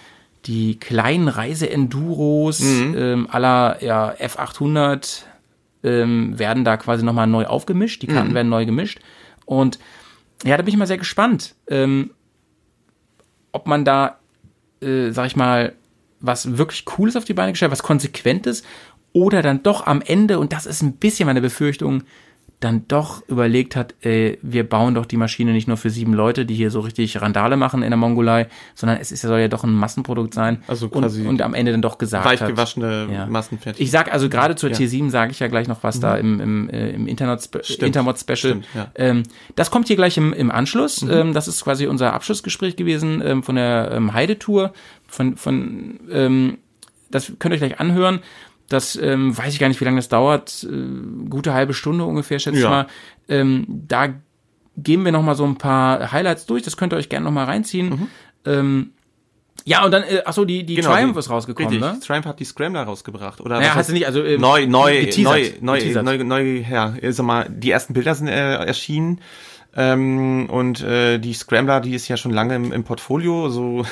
die 0.46 0.78
kleinen 0.78 1.28
Reise-Enduros 1.28 2.60
Mhm. 2.60 2.94
ähm, 2.98 3.28
aller 3.30 3.82
ja, 3.82 4.12
F800 4.20 5.22
ähm, 5.84 6.36
werden 6.38 6.64
da 6.64 6.76
quasi 6.76 7.04
nochmal 7.04 7.26
neu 7.28 7.44
aufgemischt. 7.46 8.02
Die 8.02 8.08
Mhm. 8.08 8.12
Karten 8.14 8.34
werden 8.34 8.48
neu 8.48 8.66
gemischt. 8.66 8.98
Und 9.46 9.78
ja, 10.44 10.56
da 10.56 10.62
bin 10.62 10.72
ich 10.72 10.78
mal 10.78 10.86
sehr 10.86 10.98
gespannt, 10.98 11.54
ähm, 11.68 12.10
ob 13.52 13.66
man 13.66 13.84
da, 13.84 14.18
äh, 14.80 15.10
sag 15.10 15.26
ich 15.26 15.36
mal, 15.36 15.74
was 16.20 16.56
wirklich 16.58 16.84
Cooles 16.86 17.16
auf 17.16 17.24
die 17.24 17.34
Beine 17.34 17.52
gestellt, 17.52 17.70
was 17.70 17.82
Konsequentes 17.82 18.62
oder 19.12 19.42
dann 19.42 19.62
doch 19.62 19.86
am 19.86 20.00
Ende, 20.00 20.38
und 20.38 20.52
das 20.52 20.66
ist 20.66 20.82
ein 20.82 20.94
bisschen 20.96 21.26
meine 21.26 21.40
Befürchtung, 21.40 22.02
dann 22.64 22.88
doch 22.88 23.22
überlegt 23.28 23.76
hat, 23.76 23.94
äh, 24.04 24.38
wir 24.40 24.66
bauen 24.68 24.94
doch 24.94 25.04
die 25.04 25.16
Maschine 25.16 25.52
nicht 25.52 25.68
nur 25.68 25.76
für 25.76 25.90
sieben 25.90 26.14
Leute, 26.14 26.46
die 26.46 26.54
hier 26.54 26.70
so 26.70 26.80
richtig 26.80 27.20
Randale 27.20 27.56
machen 27.56 27.82
in 27.82 27.90
der 27.90 27.98
Mongolei, 27.98 28.48
sondern 28.74 28.98
es 28.98 29.12
ist, 29.12 29.20
soll 29.20 29.38
ja 29.38 29.48
doch 29.48 29.64
ein 29.64 29.72
Massenprodukt 29.72 30.32
sein. 30.32 30.62
Also 30.66 30.88
quasi 30.88 31.20
und, 31.22 31.28
und 31.28 31.42
am 31.42 31.52
Ende 31.54 31.72
dann 31.72 31.82
doch 31.82 31.98
gesagt 31.98 32.24
Weich 32.24 32.40
hat. 32.40 32.48
gewaschene 32.48 33.08
Ja. 33.12 33.26
Massenfertig. 33.26 33.82
Ich 33.82 33.90
sag 33.90 34.12
also 34.12 34.28
gerade 34.28 34.56
zur 34.56 34.70
Ja. 34.70 34.76
T7 34.76 35.10
sage 35.10 35.32
ich 35.32 35.40
ja 35.40 35.48
gleich 35.48 35.68
noch 35.68 35.82
was 35.82 36.00
da 36.00 36.16
im, 36.16 36.40
im, 36.40 36.70
äh, 36.70 36.90
im 36.90 37.06
Internet 37.06 37.48
Intermod 37.80 38.18
Special. 38.18 38.36
Stimmt, 38.36 38.66
ja. 38.74 38.90
ähm, 38.94 39.24
das 39.56 39.70
kommt 39.70 39.88
hier 39.88 39.96
gleich 39.96 40.16
im, 40.16 40.32
im 40.32 40.50
Anschluss. 40.50 41.02
Mhm. 41.02 41.10
Ähm, 41.10 41.34
das 41.34 41.48
ist 41.48 41.62
quasi 41.64 41.86
unser 41.86 42.14
Abschlussgespräch 42.14 42.76
gewesen 42.76 43.22
ähm, 43.24 43.42
von 43.42 43.56
der 43.56 43.90
ähm, 43.92 44.14
Heidetour. 44.14 44.72
Von, 45.06 45.36
von 45.36 46.00
ähm, 46.10 46.58
das 47.10 47.32
könnt 47.38 47.52
ihr 47.52 47.56
euch 47.56 47.60
gleich 47.60 47.80
anhören. 47.80 48.20
Das 48.68 48.96
ähm, 48.96 49.36
weiß 49.36 49.52
ich 49.52 49.60
gar 49.60 49.68
nicht, 49.68 49.80
wie 49.80 49.84
lange 49.84 49.96
das 49.98 50.08
dauert. 50.08 50.66
Äh, 50.70 51.28
gute 51.28 51.52
halbe 51.52 51.74
Stunde 51.74 52.04
ungefähr, 52.04 52.38
schätze 52.38 52.56
ich 52.58 52.62
Ja. 52.64 52.70
mal. 52.70 52.86
Ähm, 53.28 53.66
da 53.68 54.08
gehen 54.76 55.04
wir 55.04 55.12
noch 55.12 55.22
mal 55.22 55.34
so 55.34 55.44
ein 55.44 55.56
paar 55.56 56.10
Highlights 56.12 56.46
durch. 56.46 56.62
Das 56.62 56.76
könnt 56.76 56.92
ihr 56.92 56.96
euch 56.96 57.08
gerne 57.08 57.24
noch 57.24 57.32
mal 57.32 57.44
reinziehen. 57.44 57.90
Mhm. 57.90 58.08
Ähm, 58.46 58.90
ja, 59.66 59.84
und 59.84 59.92
dann, 59.92 60.02
äh, 60.02 60.22
achso, 60.24 60.44
die, 60.44 60.64
die 60.66 60.76
Triumph 60.80 61.16
ist 61.16 61.30
rausgekommen, 61.30 61.70
Genau, 61.72 61.86
richtig. 61.86 62.00
ne? 62.02 62.06
Triumph 62.06 62.26
hat 62.26 62.40
die 62.40 62.44
Scrambler 62.44 62.82
rausgebracht. 62.82 63.40
Oder 63.40 63.60
Naja, 63.60 63.74
heißt- 63.74 63.86
du 63.88 63.92
nicht, 63.92 64.06
also 64.06 64.22
ähm, 64.22 64.40
neu, 64.40 64.66
neu, 64.66 65.00
geteasert, 65.04 65.62
neu, 65.62 65.72
neu, 65.72 65.78
geteasert. 65.78 66.04
neu, 66.04 66.24
neu, 66.24 66.64
ja, 66.68 66.94
sag 67.12 67.24
mal, 67.26 67.46
die 67.48 67.70
ersten 67.70 67.94
Bilder 67.94 68.14
sind 68.14 68.28
äh, 68.28 68.54
erschienen. 68.56 69.20
Ähm, 69.76 70.46
und 70.50 70.82
äh, 70.82 71.18
die 71.18 71.34
Scrambler, 71.34 71.80
die 71.80 71.94
ist 71.94 72.06
ja 72.08 72.16
schon 72.16 72.30
lange 72.30 72.54
im, 72.54 72.72
im 72.72 72.84
Portfolio. 72.84 73.48
So, 73.48 73.84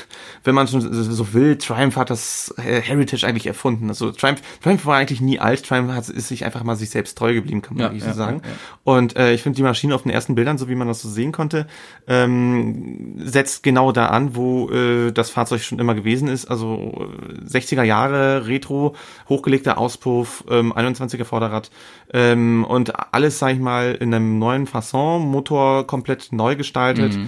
wenn 0.45 0.55
man 0.55 0.69
schon 0.69 0.81
so, 0.81 1.33
will, 1.33 1.57
Triumph 1.59 1.97
hat 1.97 2.11
das 2.11 2.55
äh, 2.59 2.81
Heritage 2.81 3.27
eigentlich 3.27 3.47
erfunden. 3.47 3.89
Also 3.89 4.13
Triumph, 4.13 4.41
Triumph 4.63 4.87
war 4.87 4.97
eigentlich 4.97 5.21
nie 5.21 5.41
alt. 5.41 5.65
Triumph 5.65 5.93
hat, 5.93 6.09
ist 6.09 6.29
sich 6.29 6.45
einfach 6.45 6.63
mal 6.63 6.77
sich 6.77 6.91
selbst 6.91 7.19
treu 7.19 7.35
geblieben, 7.35 7.63
kann 7.63 7.77
man 7.77 7.83
Ja, 7.83 7.91
eigentlich 7.91 8.05
ja, 8.05 8.13
so 8.13 8.17
sagen. 8.19 8.43
ja. 8.45 8.51
Und 8.85 9.17
äh, 9.17 9.33
ich 9.33 9.43
finde 9.43 9.57
die 9.57 9.63
Maschine 9.63 9.95
auf 9.95 10.03
den 10.03 10.11
ersten 10.11 10.35
Bildern, 10.35 10.59
so 10.59 10.69
wie 10.69 10.75
man 10.75 10.89
das 10.89 11.03
so 11.03 11.09
sehen 11.09 11.33
konnte, 11.33 11.67
ähm, 12.07 13.15
setzt 13.19 13.63
genau 13.63 13.93
da 13.93 14.07
an, 14.07 14.37
wo 14.37 14.71
äh, 14.71 15.11
das 15.13 15.31
Fahrzeug 15.31 15.63
schon 15.63 15.79
immer 15.79 15.95
gewesen 15.95 16.29
ist. 16.29 16.47
Also 16.47 17.09
äh, 17.41 17.45
60er 17.45 17.83
Jahre 17.83 18.47
Retro, 18.47 18.95
hochgelegter 19.29 19.79
Auspuff, 19.79 20.45
ähm, 20.49 20.73
21er 20.73 21.25
Vorderrad 21.25 21.71
ähm, 22.13 22.65
und 22.65 22.93
alles, 23.13 23.39
sag 23.39 23.55
ich 23.55 23.59
mal, 23.61 23.97
in 23.99 24.15
einem 24.15 24.39
neuen 24.39 24.67
Fasson, 24.67 25.23
Motor 25.23 25.72
komplett 25.87 26.33
neu 26.33 26.57
gestaltet, 26.57 27.19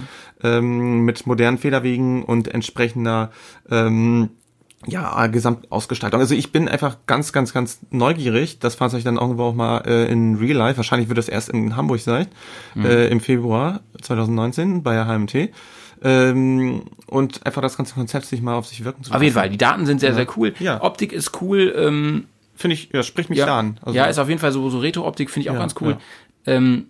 ähm, 0.43 1.05
mit 1.05 1.25
modernen 1.27 1.57
Federwegen 1.57 2.23
und 2.23 2.47
entsprechender 2.47 3.31
ähm, 3.69 4.29
ja, 4.87 5.27
Gesamtausgestaltung. 5.27 6.19
Also 6.19 6.35
ich 6.35 6.51
bin 6.51 6.67
einfach 6.67 6.97
ganz, 7.07 7.33
ganz, 7.33 7.53
ganz 7.53 7.79
neugierig, 7.89 8.59
das 8.59 8.75
Fahrzeug 8.75 9.03
dann 9.03 9.17
irgendwo 9.17 9.43
auch 9.43 9.55
mal 9.55 9.79
äh, 9.85 10.11
in 10.11 10.35
Real 10.35 10.57
Life, 10.57 10.77
wahrscheinlich 10.77 11.09
wird 11.09 11.17
das 11.17 11.29
erst 11.29 11.49
in 11.49 11.75
Hamburg 11.75 12.01
sein, 12.01 12.27
äh, 12.77 13.09
im 13.09 13.19
Februar 13.19 13.81
2019 14.01 14.83
bei 14.83 14.93
der 14.93 15.07
HMT. 15.07 15.49
Ähm, 16.03 16.83
und 17.07 17.45
einfach 17.45 17.61
das 17.61 17.77
ganze 17.77 17.95
Konzept 17.95 18.25
sich 18.25 18.41
mal 18.41 18.55
auf 18.55 18.67
sich 18.67 18.83
wirken 18.83 19.03
zu 19.03 19.13
Auf 19.13 19.21
jeden 19.21 19.33
Fall, 19.33 19.49
die 19.49 19.57
Daten 19.57 19.85
sind 19.85 19.99
sehr, 19.99 20.13
sehr 20.13 20.27
cool. 20.37 20.53
Ja. 20.59 20.83
Optik 20.83 21.13
ist 21.13 21.41
cool. 21.41 21.73
Ähm, 21.75 22.25
Finde 22.55 22.75
ich, 22.75 22.89
ja, 22.93 23.01
spricht 23.03 23.29
mich 23.29 23.39
ja, 23.39 23.45
da 23.45 23.59
an. 23.59 23.79
Also, 23.81 23.97
ja, 23.97 24.05
ist 24.05 24.19
auf 24.19 24.29
jeden 24.29 24.39
Fall 24.39 24.51
so, 24.51 24.69
so 24.69 24.79
Retro-Optik, 24.79 25.29
finde 25.29 25.45
ich 25.45 25.49
auch 25.49 25.55
Ja, 25.55 25.59
ganz 25.59 25.75
cool. 25.81 25.97
Ähm, 26.45 26.87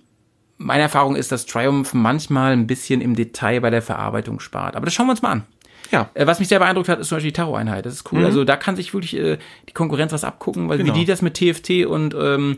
meine 0.57 0.83
Erfahrung 0.83 1.15
ist, 1.15 1.31
dass 1.31 1.45
Triumph 1.45 1.93
manchmal 1.93 2.53
ein 2.53 2.67
bisschen 2.67 3.01
im 3.01 3.15
Detail 3.15 3.59
bei 3.61 3.69
der 3.69 3.81
Verarbeitung 3.81 4.39
spart. 4.39 4.75
Aber 4.75 4.85
das 4.85 4.93
schauen 4.93 5.07
wir 5.07 5.11
uns 5.11 5.21
mal 5.21 5.31
an. 5.31 5.43
ja. 5.91 6.09
Äh, 6.13 6.25
Was 6.27 6.39
mich 6.39 6.47
sehr 6.47 6.59
beeindruckt 6.59 6.89
hat, 6.89 6.99
ist 6.99 7.09
zum 7.09 7.17
Beispiel 7.17 7.31
die 7.31 7.35
Taro-Einheit. 7.35 7.85
Das 7.85 7.93
ist 7.93 8.11
cool. 8.11 8.23
Also 8.25 8.43
da 8.45 8.55
kann 8.55 8.75
sich 8.75 8.93
wirklich 8.93 9.15
äh, 9.17 9.37
die 9.69 9.73
Konkurrenz 9.73 10.11
was 10.13 10.23
abgucken, 10.23 10.69
weil 10.69 10.77
Mhm. 10.77 10.83
Genau. 10.83 10.95
wie 10.95 10.99
die 10.99 11.05
das 11.05 11.21
mit 11.21 11.33
TFT 11.35 11.85
und 11.85 12.13
ähm, 12.13 12.57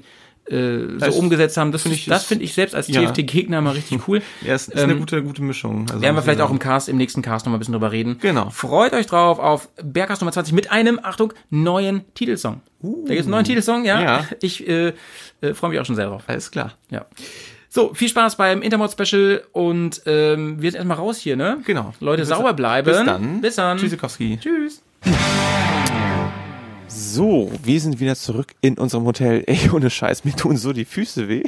äh, 0.49 0.78
so 0.94 0.98
Das 0.99 1.15
umgesetzt 1.18 1.57
haben, 1.57 1.74
das 1.74 1.82
finde 1.82 1.98
ich, 1.98 2.06
das 2.06 2.24
finde 2.24 2.45
ich 2.45 2.53
selbst 2.53 2.74
als 2.74 2.88
ja. 2.88 3.02
TFT-Gegner 3.02 3.60
mal 3.60 3.72
richtig 3.72 4.07
cool. 4.07 4.22
Ja, 4.45 4.53
es 4.53 4.69
ist 4.69 4.82
eine 4.82 4.94
Ähm, 4.94 4.99
gute, 4.99 5.22
gute 5.22 5.41
Mischung. 5.41 5.88
Also, 5.90 6.02
werden 6.02 6.15
wir 6.15 6.22
vielleicht 6.22 6.40
auch 6.40 6.52
im 6.52 6.60
Cast, 6.60 6.88
im 6.88 6.95
nächsten 6.95 7.22
Cast 7.22 7.45
noch 7.45 7.52
mal 7.52 7.57
ein 7.57 7.60
bisschen 7.60 7.74
drüber 7.74 7.91
reden. 7.91 8.18
Genau. 8.22 8.49
Freut 8.52 8.94
euch 8.94 9.07
drauf 9.07 9.40
auf 9.40 9.68
Bergcast 9.84 10.22
Nummer 10.22 10.32
20 10.32 10.53
mit 10.53 10.72
einem, 10.72 10.99
Achtung, 11.03 11.34
neuen 11.49 12.06
Titelsong. 12.14 12.61
Da 12.82 12.90
gibt 13.07 13.10
es 13.19 13.26
einen 13.26 13.32
neuen 13.32 13.44
Titelsong, 13.44 13.84
ja. 13.84 14.02
Ja. 14.02 14.26
Ich 14.41 14.65
äh, 14.69 14.94
äh, 15.41 15.53
freue 15.53 15.72
mich 15.72 15.80
auch 15.82 15.86
schon 15.86 15.98
sehr 15.98 16.06
drauf. 16.07 16.24
Alles 16.28 16.49
klar. 16.52 16.76
Ja. 16.91 17.06
So, 17.78 17.94
viel 17.94 18.10
Spaß 18.10 18.38
beim 18.38 18.64
Intermod-Special 18.64 19.44
und 19.52 20.02
ähm, 20.08 20.60
wir 20.60 20.72
sind 20.72 20.80
erstmal 20.80 20.98
raus 20.98 21.20
hier, 21.20 21.36
ne? 21.36 21.60
Genau. 21.64 21.94
Leute, 21.99 22.24
Bis- 22.24 22.30
sauber 22.30 22.56
bleiben. 22.56 22.88
Bis 22.88 23.06
dann. 23.06 23.41
Bis 23.41 23.56
dann. 23.58 23.78
Tschüssikowski. 23.78 24.40
Tschüss. 24.41 24.82
So, 26.88 27.52
wir 27.64 27.80
sind 27.80 27.99
wieder 27.99 28.16
zurück 28.16 28.56
in 28.62 28.80
unserem 28.80 29.06
Hotel. 29.06 29.44
Ey, 29.45 29.70
ohne 29.72 29.91
Scheiß, 29.91 30.26
mir 30.26 30.36
tun 30.36 30.58
so 30.58 30.74
die 30.74 30.86
Füße 30.86 31.30
weh. 31.30 31.44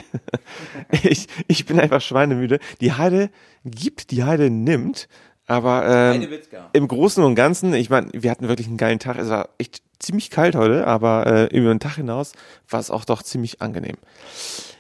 Ich, 1.02 1.26
ich 1.48 1.66
bin 1.66 1.80
einfach 1.80 2.00
schweinemüde. 2.00 2.60
Die 2.80 2.94
Heide 2.94 3.32
gibt, 3.66 4.12
die 4.12 4.24
Heide 4.24 4.52
nimmt. 4.52 5.08
Aber 5.48 6.14
ähm, 6.14 6.28
im 6.74 6.88
Großen 6.88 7.24
und 7.24 7.34
Ganzen, 7.34 7.74
ich 7.74 7.90
meine, 7.90 8.10
wir 8.14 8.30
hatten 8.30 8.48
wirklich 8.48 8.68
einen 8.68 8.78
geilen 8.78 9.00
Tag. 9.00 9.18
Es 9.18 9.30
war 9.30 9.50
echt 9.58 9.82
ziemlich 10.00 10.30
kalt 10.30 10.56
heute, 10.56 10.88
aber 10.88 11.28
äh, 11.28 11.46
über 11.56 11.70
den 11.70 11.80
Tag 11.80 11.96
hinaus 11.96 12.32
war 12.70 12.80
es 12.80 12.92
auch 12.92 13.06
doch 13.06 13.24
ziemlich 13.24 13.62
angenehm. 13.62 13.98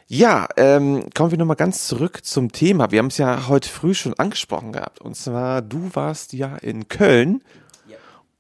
Ja, 0.08 0.48
ähm, 0.58 1.10
kommen 1.14 1.32
wir 1.32 1.38
nochmal 1.38 1.56
ganz 1.56 1.88
zurück 1.88 2.26
zum 2.26 2.52
Thema. 2.52 2.90
Wir 2.91 3.00
haben 3.00 3.08
es 3.08 3.20
ja 3.20 3.48
heute 3.48 3.70
früh 3.70 3.94
schon 3.94 4.16
angesprochen 4.16 4.72
gehabt. 4.72 5.02
Und 5.02 5.16
zwar, 5.16 5.62
du 5.62 5.91
warst 5.94 6.34
ja 6.34 6.56
in 6.58 6.88
Köln 6.88 7.44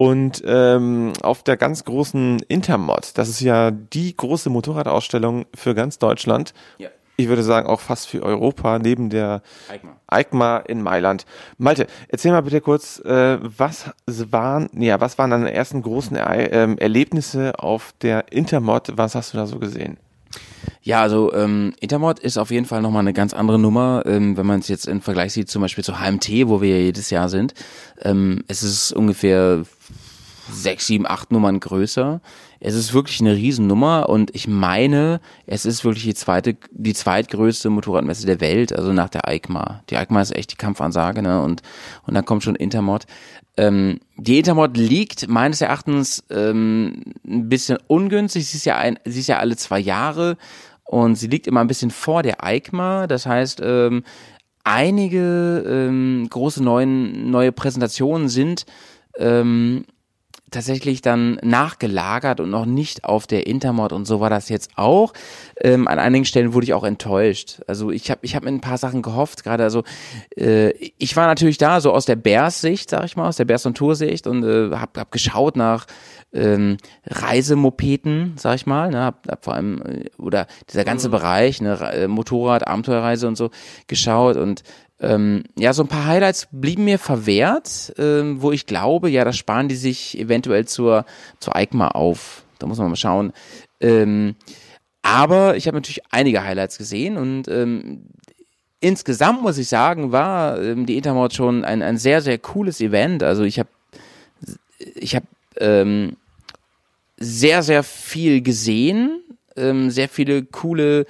und 0.01 0.41
ähm, 0.45 1.11
auf 1.21 1.43
der 1.43 1.57
ganz 1.57 1.83
großen 1.83 2.39
Intermod. 2.47 3.11
Das 3.15 3.27
ist 3.27 3.41
ja 3.41 3.69
die 3.69 4.15
große 4.15 4.49
Motorradausstellung 4.49 5.45
für 5.53 5.75
ganz 5.75 5.99
Deutschland. 5.99 6.53
Ja. 6.77 6.87
Ich 7.19 7.27
würde 7.27 7.43
sagen 7.43 7.67
auch 7.67 7.81
fast 7.81 8.07
für 8.07 8.23
Europa, 8.23 8.79
neben 8.79 9.09
der 9.09 9.41
EICMA. 9.67 9.97
EICMA 10.07 10.57
in 10.59 10.81
Mailand. 10.81 11.25
Malte, 11.57 11.87
erzähl 12.07 12.31
mal 12.31 12.39
bitte 12.39 12.61
kurz, 12.61 12.99
äh, 12.99 13.39
was 13.41 13.91
waren, 14.07 14.69
ja, 14.71 15.01
was 15.01 15.17
waren 15.17 15.29
deine 15.29 15.53
ersten 15.53 15.81
großen 15.81 16.15
er 16.15 16.53
ähm, 16.53 16.77
Erlebnisse 16.77 17.59
auf 17.59 17.93
der 18.01 18.31
Intermod? 18.31 18.93
Was 18.95 19.15
hast 19.15 19.33
du 19.33 19.37
da 19.37 19.47
so 19.47 19.59
gesehen? 19.59 19.97
Ja, 20.81 21.01
also 21.01 21.33
ähm, 21.33 21.73
Intermod 21.81 22.19
ist 22.19 22.37
auf 22.37 22.51
jeden 22.51 22.65
Fall 22.65 22.81
nochmal 22.81 23.01
eine 23.01 23.11
ganz 23.11 23.33
andere 23.33 23.59
Nummer, 23.59 24.03
ähm, 24.05 24.37
wenn 24.37 24.45
man 24.45 24.61
es 24.61 24.69
jetzt 24.69 24.87
im 24.87 25.01
Vergleich 25.01 25.33
sieht, 25.33 25.49
zum 25.49 25.61
Beispiel 25.61 25.83
zu 25.83 25.99
HMT, 25.99 26.47
wo 26.47 26.61
wir 26.61 26.69
ja 26.69 26.83
jedes 26.85 27.09
Jahr 27.09 27.27
sind. 27.27 27.53
Ähm, 28.01 28.45
es 28.47 28.63
ist 28.63 28.93
ungefähr 28.93 29.65
sechs, 30.49 30.87
sieben, 30.87 31.05
acht 31.05 31.33
Nummern 31.33 31.59
größer. 31.59 32.21
Es 32.59 32.75
ist 32.75 32.93
wirklich 32.93 33.21
eine 33.21 33.35
Riesennummer 33.35 34.09
und 34.09 34.35
ich 34.35 34.47
meine, 34.47 35.21
es 35.45 35.65
ist 35.65 35.85
wirklich 35.85 36.03
die 36.03 36.13
zweite, 36.13 36.57
die 36.71 36.93
zweitgrößte 36.93 37.69
Motorradmesse 37.69 38.25
der 38.25 38.41
Welt, 38.41 38.73
also 38.73 38.91
nach 38.91 39.09
der 39.09 39.27
EICMA. 39.27 39.83
Die 39.89 39.95
EICMA 39.95 40.21
ist 40.21 40.35
echt 40.35 40.51
die 40.51 40.57
Kampfansage, 40.57 41.21
ne? 41.21 41.41
Und, 41.41 41.61
und 42.05 42.13
dann 42.13 42.25
kommt 42.25 42.43
schon 42.43 42.55
Intermod. 42.55 43.05
Ähm, 43.55 43.99
die 44.17 44.39
Intermod 44.39 44.75
liegt 44.75 45.27
meines 45.29 45.61
Erachtens 45.61 46.23
ähm, 46.29 47.03
ein 47.25 47.47
bisschen 47.47 47.77
ungünstig. 47.87 48.47
Sie 48.47 48.57
ist 48.57 48.65
ja 48.65 48.77
ein, 48.77 48.99
sie 49.05 49.21
ist 49.21 49.27
ja 49.27 49.39
alle 49.39 49.55
zwei 49.55 49.79
Jahre 49.79 50.37
und 50.83 51.15
sie 51.15 51.27
liegt 51.27 51.47
immer 51.47 51.61
ein 51.61 51.67
bisschen 51.67 51.91
vor 51.91 52.23
der 52.23 52.43
EICMA. 52.43 53.07
Das 53.07 53.25
heißt, 53.25 53.61
ähm, 53.63 54.03
einige 54.65 55.63
ähm, 55.65 56.27
große 56.29 56.61
neuen, 56.61 57.31
neue 57.31 57.51
Präsentationen 57.51 58.27
sind 58.27 58.65
ähm, 59.17 59.85
tatsächlich 60.51 61.01
dann 61.01 61.39
nachgelagert 61.43 62.39
und 62.39 62.49
noch 62.49 62.65
nicht 62.65 63.03
auf 63.03 63.27
der 63.27 63.47
Intermod 63.47 63.93
und 63.93 64.05
so 64.05 64.19
war 64.19 64.29
das 64.29 64.49
jetzt 64.49 64.71
auch. 64.75 65.13
Ähm, 65.61 65.87
an 65.87 65.99
einigen 65.99 66.25
Stellen 66.25 66.53
wurde 66.53 66.65
ich 66.65 66.73
auch 66.73 66.83
enttäuscht. 66.83 67.61
Also 67.67 67.91
ich 67.91 68.09
habe 68.09 68.21
ich 68.23 68.35
hab 68.35 68.43
mir 68.43 68.49
ein 68.49 68.61
paar 68.61 68.77
Sachen 68.77 69.01
gehofft, 69.01 69.43
gerade 69.43 69.63
also 69.63 69.83
äh, 70.37 70.71
ich 70.97 71.15
war 71.15 71.27
natürlich 71.27 71.57
da 71.57 71.81
so 71.81 71.93
aus 71.93 72.05
der 72.05 72.15
Bears-Sicht, 72.15 72.89
sag 72.89 73.05
ich 73.05 73.15
mal, 73.15 73.27
aus 73.27 73.37
der 73.37 73.45
Bears- 73.45 73.65
und 73.65 73.77
Tour-Sicht 73.77 74.27
und 74.27 74.43
äh, 74.43 74.75
hab, 74.75 74.97
hab 74.97 75.11
geschaut 75.11 75.55
nach 75.55 75.85
ähm, 76.31 76.77
Reisemopeten, 77.05 78.33
sag 78.37 78.55
ich 78.55 78.65
mal, 78.65 78.91
ne, 78.91 78.99
hab, 78.99 79.27
hab 79.27 79.43
vor 79.43 79.55
allem 79.55 79.81
äh, 79.81 80.09
oder 80.17 80.47
dieser 80.69 80.83
ganze 80.83 81.09
Bereich, 81.09 81.61
ne, 81.61 81.79
äh, 81.91 82.07
Motorrad, 82.07 82.67
Abenteuerreise 82.67 83.27
und 83.27 83.35
so 83.35 83.49
geschaut 83.87 84.37
und 84.37 84.63
ähm, 85.01 85.43
ja, 85.57 85.71
so 85.73 85.83
ein 85.83 85.87
paar 85.87 86.05
Highlights 86.05 86.47
blieben 86.51 86.83
mir 86.83 86.99
verwehrt, 86.99 87.93
ähm, 87.97 88.41
wo 88.41 88.51
ich 88.51 88.65
glaube, 88.65 89.09
ja, 89.09 89.23
das 89.23 89.37
sparen 89.37 89.69
die 89.69 89.75
sich 89.75 90.19
eventuell 90.19 90.65
zur, 90.65 91.05
zur 91.39 91.55
EICMA 91.55 91.89
auf. 91.89 92.43
Da 92.59 92.67
muss 92.67 92.77
man 92.77 92.89
mal 92.89 92.95
schauen. 92.95 93.31
Ähm, 93.79 94.35
aber 95.01 95.55
ich 95.55 95.67
habe 95.67 95.77
natürlich 95.77 96.03
einige 96.11 96.43
Highlights 96.43 96.77
gesehen 96.77 97.17
und 97.17 97.47
ähm, 97.47 98.07
insgesamt 98.81 99.41
muss 99.41 99.57
ich 99.57 99.69
sagen, 99.69 100.11
war 100.11 100.61
ähm, 100.61 100.85
die 100.85 100.97
Intermod 100.97 101.33
schon 101.33 101.63
ein, 101.63 101.81
ein 101.81 101.97
sehr, 101.97 102.21
sehr 102.21 102.37
cooles 102.37 102.81
Event. 102.81 103.23
Also 103.23 103.43
ich 103.43 103.57
habe 103.57 103.69
ich 104.95 105.15
habe 105.15 105.25
ähm, 105.57 106.17
sehr, 107.17 107.63
sehr 107.63 107.83
viel 107.83 108.41
gesehen, 108.41 109.21
sehr 109.55 110.07
viele 110.07 110.45
coole 110.45 111.05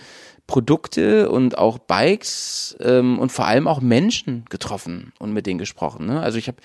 Produkte 0.49 1.29
und 1.29 1.59
auch 1.59 1.77
Bikes 1.77 2.75
ähm, 2.81 3.19
und 3.19 3.31
vor 3.31 3.45
allem 3.45 3.67
auch 3.67 3.81
Menschen 3.81 4.45
getroffen 4.49 5.13
und 5.19 5.31
mit 5.31 5.45
denen 5.45 5.59
gesprochen. 5.59 6.07
Ne? 6.07 6.19
Also 6.19 6.39
ich 6.39 6.47
habe 6.47 6.57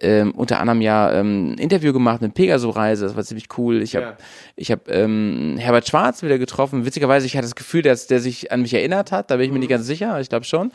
ähm, 0.00 0.32
unter 0.32 0.58
anderem 0.58 0.80
ja 0.80 1.12
ähm, 1.12 1.52
ein 1.52 1.58
Interview 1.58 1.92
gemacht 1.92 2.20
mit 2.20 2.34
Pegaso-Reise, 2.34 3.04
das 3.06 3.14
war 3.14 3.22
ziemlich 3.22 3.46
cool. 3.56 3.80
Ich 3.80 3.94
habe 3.94 4.06
Ja. 4.06 4.16
ich 4.56 4.72
hab, 4.72 4.90
ähm, 4.90 5.54
Herbert 5.56 5.86
Schwarz 5.86 6.24
wieder 6.24 6.36
getroffen. 6.36 6.84
Witzigerweise, 6.84 7.26
ich 7.26 7.36
hatte 7.36 7.46
das 7.46 7.54
Gefühl, 7.54 7.82
dass 7.82 8.08
der 8.08 8.18
sich 8.18 8.50
an 8.50 8.62
mich 8.62 8.74
erinnert 8.74 9.12
hat. 9.12 9.30
Da 9.30 9.36
bin 9.36 9.46
ich 9.46 9.52
mir 9.52 9.60
nicht 9.60 9.68
ganz 9.70 9.86
sicher, 9.86 10.20
ich 10.20 10.28
glaube 10.28 10.44
schon. 10.44 10.72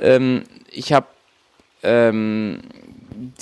ähm, 0.00 0.44
ich 0.70 0.94
habe 0.94 1.06
ähm, 1.82 2.60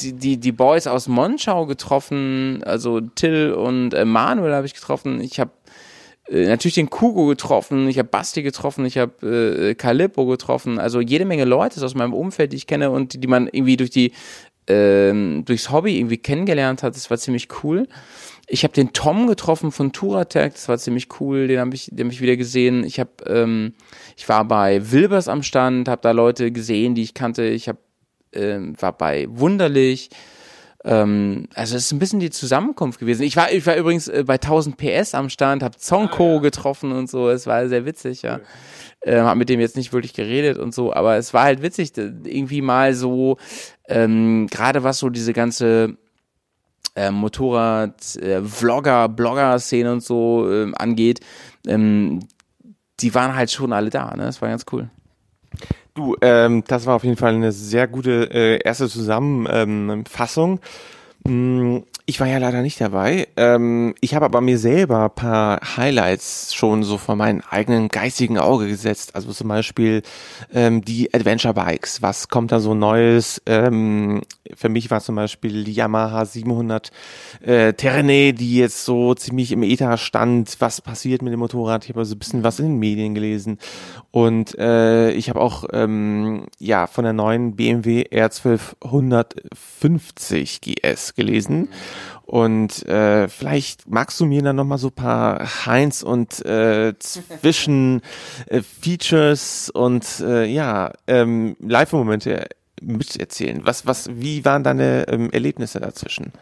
die, 0.01 0.13
die, 0.13 0.39
die 0.39 0.53
Boys 0.53 0.89
aus 0.89 1.07
Monschau 1.07 1.67
getroffen, 1.67 2.63
also 2.67 3.01
Till 3.01 3.53
und 3.53 3.95
äh, 3.95 4.05
Manuel 4.05 4.55
habe 4.55 4.67
ich 4.67 4.75
getroffen. 4.75 5.21
Ich 5.21 5.39
habe 5.39 5.53
natürlich 6.31 6.75
den 6.75 6.91
Kugo 6.91 7.27
getroffen, 7.27 7.89
ich 7.89 7.99
habe 7.99 8.09
Basti 8.09 8.43
getroffen, 8.43 8.85
ich 8.85 8.99
habe 8.99 9.71
äh, 9.71 9.75
Calippo 9.75 10.27
getroffen, 10.27 10.79
also 10.79 11.01
jede 11.01 11.25
Menge 11.25 11.45
Leute 11.45 11.85
aus 11.85 11.95
meinem 11.95 12.15
Umfeld, 12.15 12.53
die 12.53 12.57
ich 12.57 12.67
kenne 12.67 12.91
und 12.91 13.15
die, 13.15 13.21
die 13.21 13.29
man 13.29 13.47
irgendwie 13.47 13.77
durch 13.77 13.91
die 13.91 14.13
ähm, 14.69 15.45
durchs 15.45 15.71
Hobby 15.71 15.99
irgendwie 15.99 16.19
kennengelernt 16.19 16.83
hat. 16.83 16.97
Das 16.97 17.09
war 17.11 17.19
ziemlich 17.19 17.49
cool. 17.63 17.87
Ich 18.49 18.65
habe 18.65 18.75
den 18.75 18.93
Tom 18.93 19.27
getroffen 19.27 19.73
von 19.73 19.93
Touratec, 19.93 20.55
das 20.55 20.69
war 20.69 20.79
ziemlich 20.79 21.09
cool, 21.21 21.49
den 21.49 21.59
habe 21.59 21.75
ich, 21.75 21.89
den 21.93 22.07
hab 22.07 22.13
ich 22.13 22.21
wieder 22.21 22.37
gesehen. 22.37 22.85
Ich 22.85 23.01
habe, 23.01 23.11
ähm, 23.27 23.75
ich 24.17 24.29
war 24.29 24.45
bei 24.45 24.91
Wilbers 24.93 25.29
am 25.29 25.43
Stand, 25.43 25.89
habe 25.89 26.03
da 26.03 26.13
Leute 26.13 26.53
gesehen, 26.53 26.95
die 26.95 27.03
ich 27.03 27.15
kannte. 27.15 27.45
Ich 27.45 27.69
habe, 27.69 27.79
ähm, 28.33 28.75
war 28.81 28.97
bei 28.97 29.27
Wunderlich. 29.31 30.11
Ähm, 30.87 31.49
also 31.55 31.77
es 31.77 31.87
ist 31.87 31.93
ein 31.93 31.99
bisschen 31.99 32.21
die 32.21 32.31
Zusammenkunft 32.31 33.01
gewesen. 33.01 33.25
Ich 33.25 33.37
war, 33.37 33.51
ich 33.51 33.67
war 33.67 33.77
übrigens 33.77 34.07
äh, 34.07 34.23
bei 34.25 34.35
1000 34.35 34.77
PS 34.77 35.15
am 35.15 35.29
Stand, 35.29 35.65
habe 35.65 35.77
Zonko 35.77 36.41
getroffen 36.41 36.93
und 36.93 37.11
so. 37.11 37.29
Es 37.29 37.47
war 37.49 37.69
sehr 37.69 37.85
witzig, 37.85 38.23
ja. 38.23 38.41
Ähm, 39.03 39.25
hab 39.25 39.37
mit 39.37 39.49
dem 39.49 39.59
jetzt 39.59 39.77
nicht 39.77 39.93
wirklich 39.93 40.15
geredet 40.15 40.59
und 40.59 40.73
so, 40.73 40.93
aber 40.93 41.17
es 41.17 41.35
war 41.35 41.43
halt 41.43 41.61
witzig, 41.61 41.93
irgendwie 41.97 42.63
mal 42.63 42.95
so, 42.95 43.37
ähm, 43.89 44.47
gerade 44.49 44.85
was 44.85 44.99
so 44.99 45.11
diese 45.11 45.33
ganze 45.33 45.97
äh, 46.95 47.11
Motorrad, 47.11 48.17
äh, 48.17 48.43
Vlogger, 48.43 49.09
Blogger-Szene 49.09 49.93
und 49.93 50.03
so 50.03 50.51
ähm, 50.51 50.75
angeht, 50.77 51.21
ähm, 51.67 52.21
die 53.01 53.15
waren 53.15 53.35
halt 53.35 53.51
schon 53.51 53.73
alle 53.73 53.91
da, 53.91 54.15
ne? 54.17 54.25
Das 54.25 54.41
war 54.41 54.49
ganz 54.49 54.65
cool. 54.73 54.89
Du, 55.97 56.15
ähm, 56.21 56.63
das 56.67 56.85
war 56.85 56.95
auf 56.95 57.05
jeden 57.05 57.17
Fall 57.17 57.35
eine 57.35 57.53
sehr 57.53 57.89
gute 57.89 58.31
äh, 58.31 58.59
erste 58.63 58.87
Zusammenfassung. 58.87 60.57
Mm, 60.57 60.59
Ich 62.09 62.21
war 62.21 62.29
ja 62.29 62.39
leider 62.39 62.63
nicht 62.63 62.81
dabei. 62.81 63.27
Ähm, 63.37 63.93
ich 64.01 64.15
habe 64.15 64.27
aber 64.27 64.41
mir 64.41 64.59
selber 64.59 65.07
ein 65.07 65.11
paar 65.11 65.77
Highlights 65.77 66.55
schon 66.55 66.85
so 66.85 66.99
von 66.99 67.19
meinem 67.19 67.43
eigenen 67.51 67.89
geistigen 67.89 68.39
Auge 68.39 68.69
gesetzt. 68.69 69.17
Also 69.17 69.33
zum 69.33 69.49
Beispiel 69.49 70.03
ähm, 70.55 70.85
die 70.85 71.13
Adventure 71.13 71.53
Bikes. 71.53 72.03
Was 72.03 72.29
kommt 72.29 72.53
da 72.53 72.61
so 72.61 72.75
Neues? 72.75 73.43
Ähm, 73.45 74.23
für 74.55 74.69
mich 74.69 74.89
war 74.93 75.01
zum 75.01 75.17
Beispiel 75.17 75.65
die 75.65 75.73
Yamaha 75.73 76.25
700 76.25 76.93
äh, 77.41 77.73
Terene, 77.73 78.33
die 78.33 78.59
jetzt 78.59 78.85
so 78.85 79.15
ziemlich 79.15 79.51
im 79.51 79.65
Ether 79.65 79.97
stand. 79.97 80.55
Was 80.61 80.81
passiert 80.81 81.23
mit 81.23 81.33
dem 81.33 81.41
Motorrad? 81.41 81.83
Ich 81.83 81.91
habe 81.91 81.99
also 81.99 82.15
ein 82.15 82.21
bisschen 82.21 82.45
was 82.45 82.61
in 82.61 82.67
den 82.67 82.79
Medien 82.79 83.17
gelesen. 83.17 83.59
Und 84.13 84.57
äh, 84.59 85.11
ich 85.11 85.29
habe 85.29 85.41
auch 85.41 85.65
ja 86.59 86.87
von 86.87 87.05
der 87.05 87.13
neuen 87.13 87.57
BMW 87.57 88.05
R12 88.05 88.61
150 88.85 90.61
GS 90.61 91.16
gelesen. 91.17 91.69
Und 92.27 92.85
äh, 92.87 93.29
vielleicht 93.29 93.89
magst 93.89 94.19
du 94.19 94.27
mir 94.27 94.43
dann 94.43 94.57
nochmal 94.57 94.79
so 94.79 94.89
ein 94.89 94.95
paar 94.95 95.67
Heinz 95.67 96.03
und 96.03 96.45
äh, 96.45 96.95
zwischen 96.99 98.03
äh, 98.47 98.63
Features 98.63 99.71
und 99.71 100.05
äh, 100.21 100.45
ja, 100.45 100.93
ähm, 101.07 101.57
Live-Momente 101.61 102.49
miterzählen. 102.83 103.61
Was, 103.65 103.87
was, 103.87 104.11
wie 104.13 104.45
waren 104.45 104.65
deine 104.65 105.07
ähm, 105.09 105.31
Erlebnisse 105.31 105.79
dazwischen? 105.79 106.33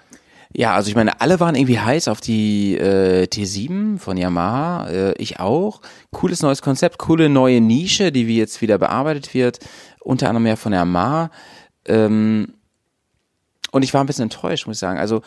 Ja, 0.56 0.74
also 0.74 0.88
ich 0.88 0.94
meine, 0.94 1.20
alle 1.20 1.40
waren 1.40 1.56
irgendwie 1.56 1.80
heiß 1.80 2.06
auf 2.08 2.20
die 2.20 2.76
äh, 2.76 3.24
T7 3.24 3.98
von 3.98 4.16
Yamaha, 4.16 4.88
äh, 4.88 5.12
ich 5.18 5.40
auch. 5.40 5.80
Cooles 6.12 6.42
neues 6.42 6.62
Konzept, 6.62 6.98
coole 6.98 7.28
neue 7.28 7.60
Nische, 7.60 8.12
die 8.12 8.28
wie 8.28 8.38
jetzt 8.38 8.62
wieder 8.62 8.78
bearbeitet 8.78 9.34
wird, 9.34 9.58
unter 10.00 10.28
anderem 10.28 10.46
ja 10.46 10.56
von 10.56 10.72
Yamaha. 10.72 11.30
Ähm, 11.86 12.54
und 13.74 13.82
ich 13.82 13.92
war 13.92 14.02
ein 14.02 14.06
bisschen 14.06 14.24
enttäuscht, 14.24 14.66
muss 14.66 14.76
ich 14.76 14.80
sagen. 14.80 14.98
Also 14.98 15.20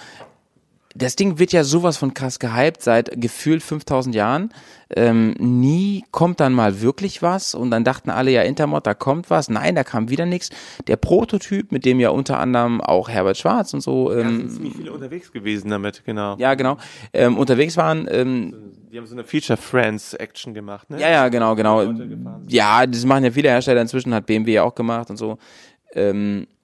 das 0.95 1.15
Ding 1.15 1.37
wird 1.37 1.51
ja 1.51 1.63
sowas 1.63 1.97
von 1.97 2.13
krass 2.13 2.39
gehypt 2.39 2.81
seit 2.81 3.21
gefühlt 3.21 3.61
5000 3.61 4.15
Jahren. 4.15 4.53
Ähm, 4.89 5.35
nie 5.37 6.05
kommt 6.11 6.39
dann 6.39 6.53
mal 6.53 6.81
wirklich 6.81 7.21
was 7.21 7.53
und 7.53 7.71
dann 7.71 7.83
dachten 7.83 8.09
alle 8.09 8.31
ja 8.31 8.41
Intermod, 8.41 8.87
da 8.87 8.93
kommt 8.93 9.29
was. 9.29 9.49
Nein, 9.49 9.75
da 9.75 9.83
kam 9.83 10.09
wieder 10.09 10.25
nichts. 10.25 10.49
Der 10.87 10.95
Prototyp, 10.95 11.71
mit 11.73 11.83
dem 11.85 11.99
ja 11.99 12.09
unter 12.09 12.39
anderem 12.39 12.79
auch 12.81 13.09
Herbert 13.09 13.37
Schwarz 13.37 13.73
und 13.73 13.81
so 13.81 14.11
Ja, 14.11 14.21
ähm, 14.21 14.39
sind 14.39 14.51
ziemlich 14.53 14.75
viele 14.77 14.93
unterwegs 14.93 15.31
gewesen 15.31 15.69
damit, 15.69 16.03
genau. 16.05 16.35
ja, 16.39 16.55
genau, 16.55 16.77
ähm, 17.13 17.37
unterwegs 17.37 17.75
waren. 17.75 18.07
Ähm, 18.09 18.55
Die 18.91 18.97
haben 18.97 19.05
so 19.05 19.13
eine 19.13 19.25
Feature 19.25 19.57
Friends 19.57 20.13
Action 20.13 20.53
gemacht, 20.53 20.89
ne? 20.89 20.99
ja, 21.01 21.09
ja, 21.09 21.27
genau, 21.27 21.53
genau. 21.55 21.83
Ja, 22.47 22.87
das 22.87 23.05
machen 23.05 23.25
ja 23.25 23.31
viele 23.31 23.49
Hersteller 23.49 23.81
inzwischen, 23.81 24.15
hat 24.15 24.25
BMW 24.25 24.53
ja 24.53 24.63
auch 24.63 24.73
gemacht 24.73 25.09
und 25.09 25.17
so. 25.17 25.37
Ähm, 25.93 26.43
äh, 26.43 26.56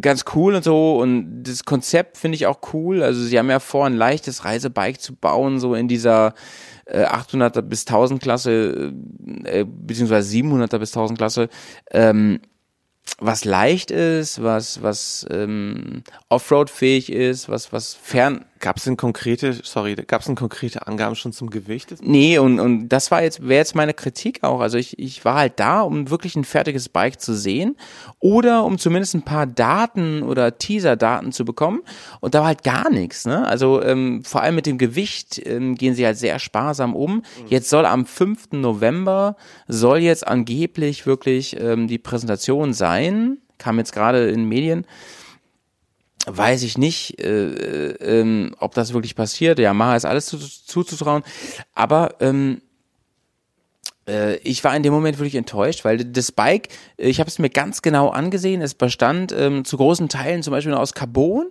ganz 0.00 0.24
cool 0.34 0.54
und 0.54 0.64
so 0.64 1.00
und 1.00 1.42
das 1.42 1.64
Konzept 1.64 2.16
finde 2.16 2.36
ich 2.36 2.46
auch 2.46 2.60
cool. 2.72 3.02
Also 3.02 3.22
sie 3.22 3.38
haben 3.38 3.50
ja 3.50 3.60
vor, 3.60 3.86
ein 3.86 3.96
leichtes 3.96 4.44
Reisebike 4.44 4.98
zu 4.98 5.14
bauen, 5.14 5.58
so 5.58 5.74
in 5.74 5.88
dieser 5.88 6.34
äh, 6.86 7.04
800er 7.04 7.62
bis 7.62 7.86
1000 7.86 8.22
Klasse, 8.22 8.92
äh, 9.44 9.64
beziehungsweise 9.66 10.36
700er 10.36 10.78
bis 10.78 10.90
1000 10.90 11.18
Klasse. 11.18 11.48
Ähm, 11.90 12.40
was 13.18 13.44
leicht 13.44 13.90
ist, 13.90 14.42
was 14.42 14.82
was 14.82 15.26
ähm, 15.30 16.02
Offroad-fähig 16.28 17.12
ist, 17.12 17.48
was 17.48 17.72
was 17.72 17.94
fern 17.94 18.44
Gab 18.60 18.76
es 18.78 18.84
denn 18.84 18.96
konkrete, 18.96 19.52
sorry, 19.62 19.94
gab 19.94 20.20
es 20.20 20.26
denn 20.26 20.36
konkrete 20.36 20.86
Angaben 20.86 21.16
schon 21.16 21.32
zum 21.32 21.50
Gewicht? 21.50 21.94
Nee, 22.02 22.38
und, 22.38 22.60
und 22.60 22.88
das 22.88 23.10
war 23.10 23.22
jetzt, 23.22 23.42
wäre 23.42 23.58
jetzt 23.58 23.74
meine 23.74 23.94
Kritik 23.94 24.42
auch. 24.42 24.60
Also 24.60 24.78
ich, 24.78 24.98
ich 24.98 25.24
war 25.24 25.34
halt 25.36 25.60
da, 25.60 25.82
um 25.82 26.08
wirklich 26.08 26.36
ein 26.36 26.44
fertiges 26.44 26.88
Bike 26.88 27.20
zu 27.20 27.34
sehen 27.34 27.76
oder 28.20 28.64
um 28.64 28.78
zumindest 28.78 29.14
ein 29.14 29.22
paar 29.22 29.46
Daten 29.46 30.22
oder 30.22 30.56
Teaser-Daten 30.56 31.32
zu 31.32 31.44
bekommen. 31.44 31.80
Und 32.20 32.34
da 32.34 32.40
war 32.40 32.46
halt 32.46 32.64
gar 32.64 32.90
nichts. 32.90 33.26
Ne? 33.26 33.46
Also 33.46 33.82
ähm, 33.82 34.22
vor 34.24 34.42
allem 34.42 34.54
mit 34.54 34.66
dem 34.66 34.78
Gewicht 34.78 35.42
ähm, 35.44 35.74
gehen 35.74 35.94
sie 35.94 36.06
halt 36.06 36.16
sehr 36.16 36.38
sparsam 36.38 36.94
um. 36.94 37.22
Jetzt 37.48 37.68
soll 37.68 37.84
am 37.84 38.06
5. 38.06 38.52
November, 38.52 39.36
soll 39.68 39.98
jetzt 39.98 40.26
angeblich 40.26 41.06
wirklich 41.06 41.60
ähm, 41.60 41.86
die 41.88 41.98
Präsentation 41.98 42.72
sein. 42.72 43.38
Kam 43.58 43.78
jetzt 43.78 43.92
gerade 43.92 44.28
in 44.30 44.44
Medien 44.44 44.86
weiß 46.26 46.62
ich 46.62 46.78
nicht, 46.78 47.20
äh, 47.20 47.90
äh, 47.90 48.20
ähm, 48.20 48.54
ob 48.58 48.74
das 48.74 48.92
wirklich 48.92 49.14
passiert. 49.14 49.58
Yamaha 49.58 49.96
ist 49.96 50.04
alles 50.04 50.26
zu, 50.26 50.38
zuzutrauen. 50.38 51.22
Aber 51.74 52.16
ähm, 52.20 52.60
äh, 52.60 52.73
ich 54.42 54.62
war 54.64 54.76
in 54.76 54.82
dem 54.82 54.92
Moment 54.92 55.18
wirklich 55.18 55.34
enttäuscht, 55.34 55.84
weil 55.84 55.98
das 55.98 56.30
Bike, 56.32 56.68
äh, 56.98 57.08
ich 57.08 57.20
habe 57.20 57.28
es 57.28 57.38
mir 57.38 57.50
ganz 57.50 57.82
genau 57.82 58.10
angesehen, 58.10 58.60
es 58.60 58.74
bestand 58.74 59.34
ähm, 59.36 59.64
zu 59.64 59.76
großen 59.76 60.08
Teilen 60.08 60.42
zum 60.42 60.50
Beispiel 60.50 60.72
nur 60.72 60.80
aus 60.80 60.94
Carbon. 60.94 61.46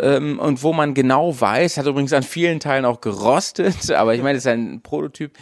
Ähm, 0.00 0.38
und 0.38 0.62
wo 0.62 0.72
man 0.72 0.94
genau 0.94 1.38
weiß, 1.38 1.76
hat 1.76 1.86
übrigens 1.86 2.14
an 2.14 2.22
vielen 2.22 2.58
Teilen 2.58 2.84
auch 2.86 3.02
gerostet, 3.02 3.90
aber 3.94 4.14
ich 4.14 4.22
meine, 4.22 4.34
das 4.34 4.46
ist 4.46 4.50
ein 4.50 4.80
Prototyp, 4.80 5.32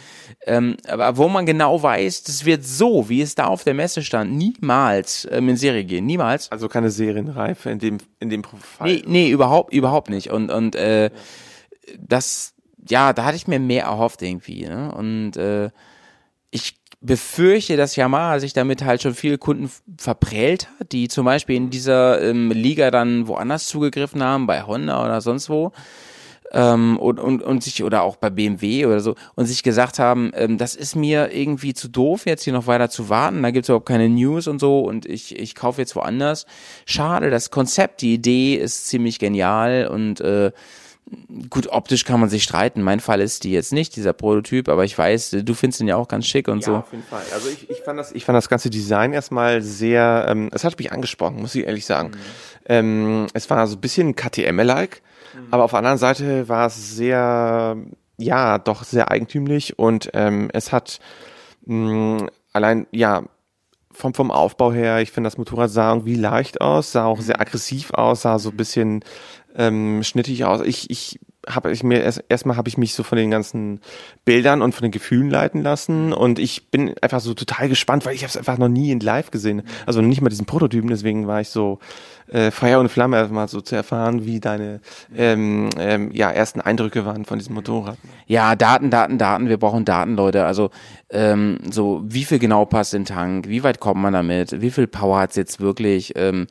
ähm, 0.45 0.75
aber 0.85 1.15
wo 1.15 1.29
man 1.29 1.45
genau 1.45 1.81
weiß, 1.81 2.23
das 2.23 2.43
wird 2.43 2.65
so, 2.65 3.07
wie 3.07 3.21
es 3.21 3.35
da 3.35 3.45
auf 3.45 3.63
der 3.63 3.73
Messe 3.73 4.03
stand, 4.03 4.33
niemals 4.33 5.25
ähm, 5.31 5.47
in 5.47 5.55
Serie 5.55 5.85
gehen, 5.85 6.05
niemals. 6.05 6.51
Also 6.51 6.67
keine 6.67 6.91
Serienreife 6.91 7.69
in 7.69 7.79
dem, 7.79 7.97
in 8.19 8.29
dem 8.29 8.43
Fall. 8.43 8.87
Nee, 8.87 9.03
nee, 9.05 9.29
überhaupt, 9.29 9.73
überhaupt 9.73 10.09
nicht. 10.09 10.29
Und, 10.29 10.51
und 10.51 10.75
äh, 10.75 11.09
das, 11.97 12.53
ja, 12.87 13.13
da 13.13 13.25
hatte 13.25 13.37
ich 13.37 13.47
mir 13.47 13.59
mehr 13.59 13.85
erhofft 13.85 14.21
irgendwie. 14.21 14.65
Ne? 14.65 14.93
Und 14.93 15.37
äh, 15.37 15.69
befürchte, 17.03 17.75
dass 17.75 17.97
Yamaha 17.97 18.39
sich 18.39 18.53
damit 18.53 18.83
halt 18.83 19.01
schon 19.01 19.13
viele 19.13 19.37
Kunden 19.37 19.69
verprellt 19.97 20.69
hat, 20.79 20.93
die 20.93 21.09
zum 21.09 21.25
Beispiel 21.25 21.57
in 21.57 21.69
dieser 21.69 22.21
ähm, 22.21 22.49
Liga 22.49 22.91
dann 22.91 23.27
woanders 23.27 23.67
zugegriffen 23.67 24.23
haben, 24.23 24.47
bei 24.47 24.63
Honda 24.63 25.03
oder 25.03 25.19
sonst 25.21 25.49
wo. 25.49 25.73
Ähm, 26.53 26.97
und, 26.97 27.19
und, 27.19 27.41
und 27.41 27.63
sich, 27.63 27.83
oder 27.83 28.03
auch 28.03 28.15
bei 28.15 28.29
BMW 28.29 28.85
oder 28.85 28.99
so, 28.99 29.15
und 29.35 29.47
sich 29.47 29.63
gesagt 29.63 29.99
haben, 29.99 30.31
ähm, 30.35 30.57
das 30.57 30.75
ist 30.75 30.95
mir 30.95 31.33
irgendwie 31.33 31.73
zu 31.73 31.89
doof, 31.89 32.25
jetzt 32.25 32.43
hier 32.43 32.53
noch 32.53 32.67
weiter 32.67 32.89
zu 32.89 33.09
warten, 33.09 33.41
da 33.41 33.49
gibt's 33.49 33.69
überhaupt 33.69 33.87
keine 33.87 34.07
News 34.07 34.47
und 34.47 34.59
so, 34.59 34.81
und 34.81 35.07
ich, 35.07 35.37
ich 35.37 35.55
kaufe 35.55 35.81
jetzt 35.81 35.95
woanders. 35.95 36.45
Schade, 36.85 37.31
das 37.31 37.49
Konzept, 37.49 38.01
die 38.01 38.13
Idee 38.13 38.55
ist 38.55 38.87
ziemlich 38.87 39.17
genial 39.17 39.87
und 39.91 40.21
äh, 40.21 40.51
gut, 41.49 41.67
optisch 41.67 42.05
kann 42.05 42.19
man 42.19 42.29
sich 42.29 42.43
streiten. 42.43 42.81
Mein 42.81 42.99
Fall 42.99 43.21
ist 43.21 43.43
die 43.43 43.51
jetzt 43.51 43.73
nicht, 43.73 43.95
dieser 43.95 44.13
Prototyp, 44.13 44.69
aber 44.69 44.83
ich 44.85 44.97
weiß, 44.97 45.37
du 45.43 45.53
findest 45.53 45.81
ihn 45.81 45.87
ja 45.87 45.95
auch 45.95 46.07
ganz 46.07 46.25
schick 46.25 46.47
und 46.47 46.59
Ja, 46.59 46.65
so. 46.65 46.75
auf 46.77 46.91
jeden 46.91 47.03
Fall. 47.03 47.23
Also 47.33 47.49
ich, 47.49 47.69
ich, 47.69 47.81
fand 47.81 47.99
das, 47.99 48.11
ich 48.11 48.25
fand 48.25 48.35
das 48.37 48.49
ganze 48.49 48.69
Design 48.69 49.13
erstmal 49.13 49.61
sehr, 49.61 50.25
ähm, 50.29 50.49
es 50.53 50.63
hat 50.63 50.77
mich 50.77 50.91
angesprochen, 50.91 51.37
muss 51.41 51.55
ich 51.55 51.65
ehrlich 51.65 51.85
sagen. 51.85 52.11
Ähm, 52.65 53.27
es 53.33 53.49
war 53.49 53.65
so 53.67 53.75
ein 53.75 53.81
bisschen 53.81 54.15
KTM-like, 54.15 55.01
aber 55.51 55.63
auf 55.63 55.71
der 55.71 55.79
anderen 55.79 55.97
Seite 55.97 56.47
war 56.49 56.67
es 56.67 56.95
sehr, 56.95 57.75
ja, 58.17 58.57
doch 58.59 58.83
sehr 58.83 59.11
eigentümlich 59.11 59.79
und 59.79 60.09
ähm, 60.13 60.49
es 60.53 60.71
hat 60.71 60.99
mh, 61.65 62.27
allein, 62.53 62.87
ja, 62.91 63.23
vom, 63.95 64.13
vom 64.15 64.31
Aufbau 64.31 64.73
her, 64.73 65.01
ich 65.01 65.11
finde 65.11 65.27
das 65.27 65.37
Motorrad 65.37 65.69
sah 65.69 65.91
irgendwie 65.91 66.15
leicht 66.15 66.61
aus, 66.61 66.91
sah 66.91 67.05
auch 67.05 67.21
sehr 67.21 67.39
aggressiv 67.39 67.91
aus, 67.91 68.23
sah 68.23 68.39
so 68.39 68.49
ein 68.49 68.57
bisschen 68.57 69.03
ähm, 69.55 70.03
schnittig 70.03 70.45
aus. 70.45 70.61
Ich, 70.61 70.89
ich 70.89 71.19
habe 71.47 71.71
ich 71.71 71.83
mir 71.83 72.01
erst 72.01 72.23
erstmal 72.29 72.55
habe 72.57 72.69
ich 72.69 72.77
mich 72.77 72.93
so 72.93 73.03
von 73.03 73.17
den 73.17 73.29
ganzen 73.29 73.81
Bildern 74.25 74.61
und 74.61 74.73
von 74.73 74.83
den 74.83 74.91
Gefühlen 74.91 75.29
leiten 75.29 75.61
lassen 75.61 76.13
und 76.13 76.39
ich 76.39 76.69
bin 76.69 76.93
einfach 77.01 77.19
so 77.19 77.33
total 77.33 77.67
gespannt, 77.67 78.05
weil 78.05 78.15
ich 78.15 78.23
habe 78.23 78.29
es 78.29 78.37
einfach 78.37 78.57
noch 78.57 78.69
nie 78.69 78.91
in 78.91 78.99
Live 78.99 79.31
gesehen, 79.31 79.63
also 79.85 80.01
nicht 80.01 80.21
mal 80.21 80.29
diesen 80.29 80.45
Prototypen, 80.45 80.89
deswegen 80.89 81.27
war 81.27 81.41
ich 81.41 81.49
so 81.49 81.79
äh, 82.27 82.51
Feuer 82.51 82.79
und 82.79 82.89
Flamme 82.89 83.17
erstmal 83.17 83.47
so 83.47 83.59
zu 83.61 83.75
erfahren, 83.75 84.25
wie 84.25 84.39
deine 84.39 84.79
ähm, 85.15 85.69
ähm, 85.77 86.11
ja 86.13 86.31
ersten 86.31 86.61
Eindrücke 86.61 87.05
waren 87.05 87.25
von 87.25 87.39
diesem 87.39 87.55
Motorrad. 87.55 87.97
Ja, 88.27 88.55
Daten, 88.55 88.89
Daten, 88.89 89.17
Daten, 89.17 89.49
wir 89.49 89.57
brauchen 89.57 89.83
Daten, 89.83 90.15
Leute. 90.15 90.45
Also 90.45 90.69
ähm, 91.09 91.59
so, 91.69 92.01
wie 92.05 92.23
viel 92.23 92.39
genau 92.39 92.65
passt 92.65 92.93
in 92.93 93.01
den 93.01 93.13
Tank, 93.13 93.49
wie 93.49 93.63
weit 93.63 93.79
kommt 93.79 94.01
man 94.01 94.13
damit, 94.13 94.61
wie 94.61 94.71
viel 94.71 94.87
Power 94.87 95.19
hat's 95.19 95.35
jetzt 95.35 95.59
wirklich, 95.59 96.13
ähm, 96.15 96.47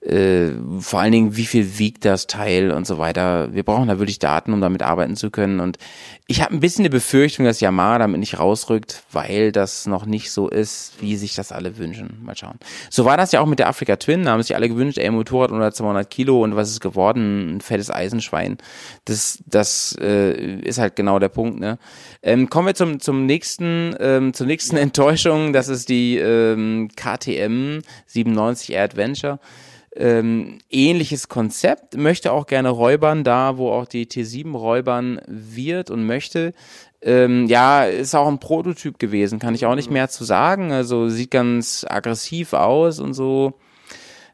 äh, 0.00 0.50
vor 0.80 1.00
allen 1.00 1.12
Dingen, 1.12 1.36
wie 1.36 1.46
viel 1.46 1.78
wiegt 1.78 2.04
das 2.04 2.26
Teil 2.26 2.70
und 2.70 2.86
so 2.86 2.98
weiter. 2.98 3.52
Wir 3.52 3.64
brauchen 3.64 3.88
da 3.88 3.98
wirklich 3.98 4.18
Daten, 4.18 4.52
um 4.52 4.60
damit 4.60 4.82
arbeiten 4.82 5.16
zu 5.16 5.30
können. 5.30 5.60
Und 5.60 5.78
ich 6.26 6.40
habe 6.42 6.54
ein 6.54 6.60
bisschen 6.60 6.84
die 6.84 6.90
Befürchtung, 6.90 7.44
dass 7.44 7.60
Yamaha 7.60 7.98
damit 7.98 8.20
nicht 8.20 8.38
rausrückt, 8.38 9.02
weil 9.10 9.50
das 9.50 9.86
noch 9.86 10.06
nicht 10.06 10.30
so 10.30 10.48
ist, 10.48 10.94
wie 11.00 11.16
sich 11.16 11.34
das 11.34 11.50
alle 11.50 11.78
wünschen. 11.78 12.20
Mal 12.22 12.36
schauen. 12.36 12.58
So 12.90 13.04
war 13.04 13.16
das 13.16 13.32
ja 13.32 13.40
auch 13.40 13.46
mit 13.46 13.58
der 13.58 13.68
Afrika 13.68 13.96
Twin. 13.96 14.24
Da 14.24 14.32
haben 14.32 14.42
sich 14.42 14.54
alle 14.54 14.68
gewünscht, 14.68 14.98
ey, 14.98 15.10
Motorrad 15.10 15.50
unter 15.50 15.72
200 15.72 16.08
Kilo 16.08 16.44
und 16.44 16.54
was 16.54 16.70
ist 16.70 16.80
geworden? 16.80 17.56
Ein 17.56 17.60
fettes 17.60 17.90
Eisenschwein. 17.90 18.58
Das, 19.04 19.42
das 19.46 19.96
äh, 20.00 20.60
ist 20.60 20.78
halt 20.78 20.96
genau 20.96 21.18
der 21.18 21.28
Punkt. 21.28 21.58
Ne? 21.58 21.78
Ähm, 22.22 22.48
kommen 22.48 22.68
wir 22.68 22.74
zum 22.74 23.00
zum 23.00 23.26
nächsten 23.26 23.94
ähm, 23.98 24.32
zur 24.32 24.46
nächsten 24.46 24.76
Enttäuschung. 24.88 25.52
Das 25.52 25.68
ist 25.68 25.88
die 25.88 26.18
ähm, 26.18 26.88
KTM 26.94 27.80
97 28.06 28.72
Air 28.72 28.84
Adventure 28.84 29.38
ähm, 29.98 30.58
ähnliches 30.70 31.28
Konzept, 31.28 31.96
möchte 31.96 32.32
auch 32.32 32.46
gerne 32.46 32.70
räubern, 32.70 33.24
da 33.24 33.58
wo 33.58 33.70
auch 33.72 33.86
die 33.86 34.06
T7 34.06 34.56
räubern 34.56 35.20
wird 35.26 35.90
und 35.90 36.06
möchte. 36.06 36.54
Ähm, 37.02 37.46
ja, 37.46 37.84
ist 37.84 38.14
auch 38.14 38.28
ein 38.28 38.38
Prototyp 38.38 38.98
gewesen, 38.98 39.40
kann 39.40 39.54
ich 39.54 39.66
auch 39.66 39.74
nicht 39.74 39.90
mehr 39.90 40.08
zu 40.08 40.24
sagen. 40.24 40.72
Also 40.72 41.08
sieht 41.08 41.32
ganz 41.32 41.84
aggressiv 41.88 42.52
aus 42.52 43.00
und 43.00 43.14
so. 43.14 43.54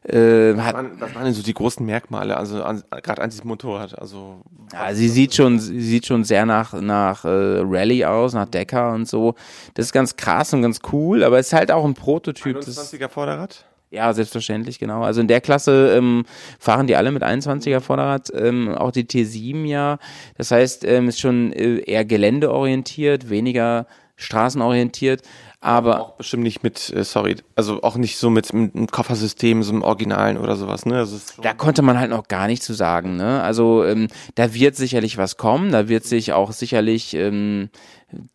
Äh, 0.03 0.55
hat, 0.57 0.75
was, 0.99 1.15
waren, 1.15 1.23
denn 1.23 1.33
so 1.33 1.41
die 1.41 1.55
großen 1.55 1.83
Merkmale, 1.83 2.37
also 2.37 2.57
gerade 2.57 3.23
an 3.23 3.31
diesem 3.31 3.47
Motorrad? 3.47 3.97
Also, 3.97 4.43
ja, 4.71 4.93
sie 4.93 5.09
sieht 5.09 5.33
schon, 5.33 5.57
sie 5.57 5.81
sieht 5.81 6.05
schon 6.05 6.23
sehr 6.23 6.45
nach 6.45 6.73
nach 6.73 7.25
äh, 7.25 7.27
Rallye 7.63 8.05
aus, 8.05 8.35
nach 8.35 8.45
Decker 8.45 8.93
und 8.93 9.07
so. 9.07 9.33
Das 9.73 9.87
ist 9.87 9.93
ganz 9.93 10.15
krass 10.15 10.53
und 10.53 10.61
ganz 10.61 10.79
cool, 10.91 11.23
aber 11.23 11.39
es 11.39 11.47
ist 11.47 11.53
halt 11.53 11.71
auch 11.71 11.83
ein 11.83 11.95
Prototyp. 11.95 12.57
21er 12.57 13.09
Vorderrad? 13.09 13.65
Ja, 13.91 14.13
selbstverständlich, 14.13 14.79
genau. 14.79 15.03
Also 15.03 15.21
in 15.21 15.27
der 15.27 15.41
Klasse 15.41 15.93
ähm, 15.95 16.25
fahren 16.59 16.87
die 16.87 16.95
alle 16.95 17.11
mit 17.11 17.23
21er 17.23 17.79
Vorderrad, 17.79 18.31
ähm, 18.35 18.69
auch 18.75 18.91
die 18.91 19.05
T7 19.05 19.65
ja. 19.65 19.99
Das 20.37 20.51
heißt, 20.51 20.83
ähm, 20.85 21.07
ist 21.07 21.19
schon 21.19 21.53
äh, 21.53 21.77
eher 21.77 22.03
geländeorientiert, 22.03 23.29
weniger 23.29 23.87
straßenorientiert. 24.15 25.21
Aber 25.65 25.99
auch 25.99 26.11
bestimmt 26.11 26.43
nicht 26.43 26.61
mit, 26.61 26.93
äh, 26.93 27.03
sorry, 27.03 27.37
also 27.55 27.81
auch 27.81 27.95
nicht 27.95 28.17
so 28.17 28.29
mit, 28.29 28.53
mit 28.53 28.75
einem 28.75 28.85
Koffersystem, 28.85 29.63
so 29.63 29.73
einem 29.73 29.81
Originalen 29.81 30.37
oder 30.37 30.55
sowas, 30.57 30.85
ne? 30.85 30.99
Also 30.99 31.17
da 31.41 31.55
konnte 31.55 31.81
man 31.81 31.97
halt 31.97 32.11
noch 32.11 32.27
gar 32.27 32.45
nicht 32.45 32.61
zu 32.61 32.75
sagen, 32.75 33.15
ne? 33.15 33.41
Also 33.41 33.83
ähm, 33.83 34.07
da 34.35 34.53
wird 34.53 34.75
sicherlich 34.75 35.17
was 35.17 35.37
kommen, 35.37 35.71
da 35.71 35.87
wird 35.87 36.03
sich 36.03 36.33
auch 36.33 36.51
sicherlich 36.51 37.15
ähm, 37.15 37.69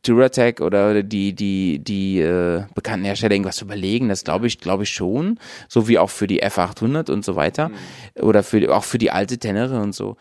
Duratec 0.03 0.61
oder 0.61 1.05
die 1.05 1.33
die 1.33 1.79
die 1.79 2.19
äh, 2.19 2.65
bekannten 2.75 3.05
Hersteller 3.05 3.33
irgendwas 3.33 3.63
überlegen, 3.63 4.09
das 4.09 4.25
glaube 4.25 4.49
ich 4.49 4.59
glaube 4.59 4.83
ich 4.83 4.91
schon, 4.91 5.39
so 5.69 5.87
wie 5.87 5.99
auch 5.99 6.11
für 6.11 6.27
die 6.27 6.43
F800 6.43 7.13
und 7.13 7.25
so 7.25 7.37
weiter 7.37 7.69
mhm. 7.69 8.23
oder 8.23 8.43
für 8.43 8.75
auch 8.75 8.83
für 8.83 8.99
die 8.99 9.13
alte 9.13 9.39
Tenere 9.39 9.81
und 9.81 9.95
so. 9.95 10.17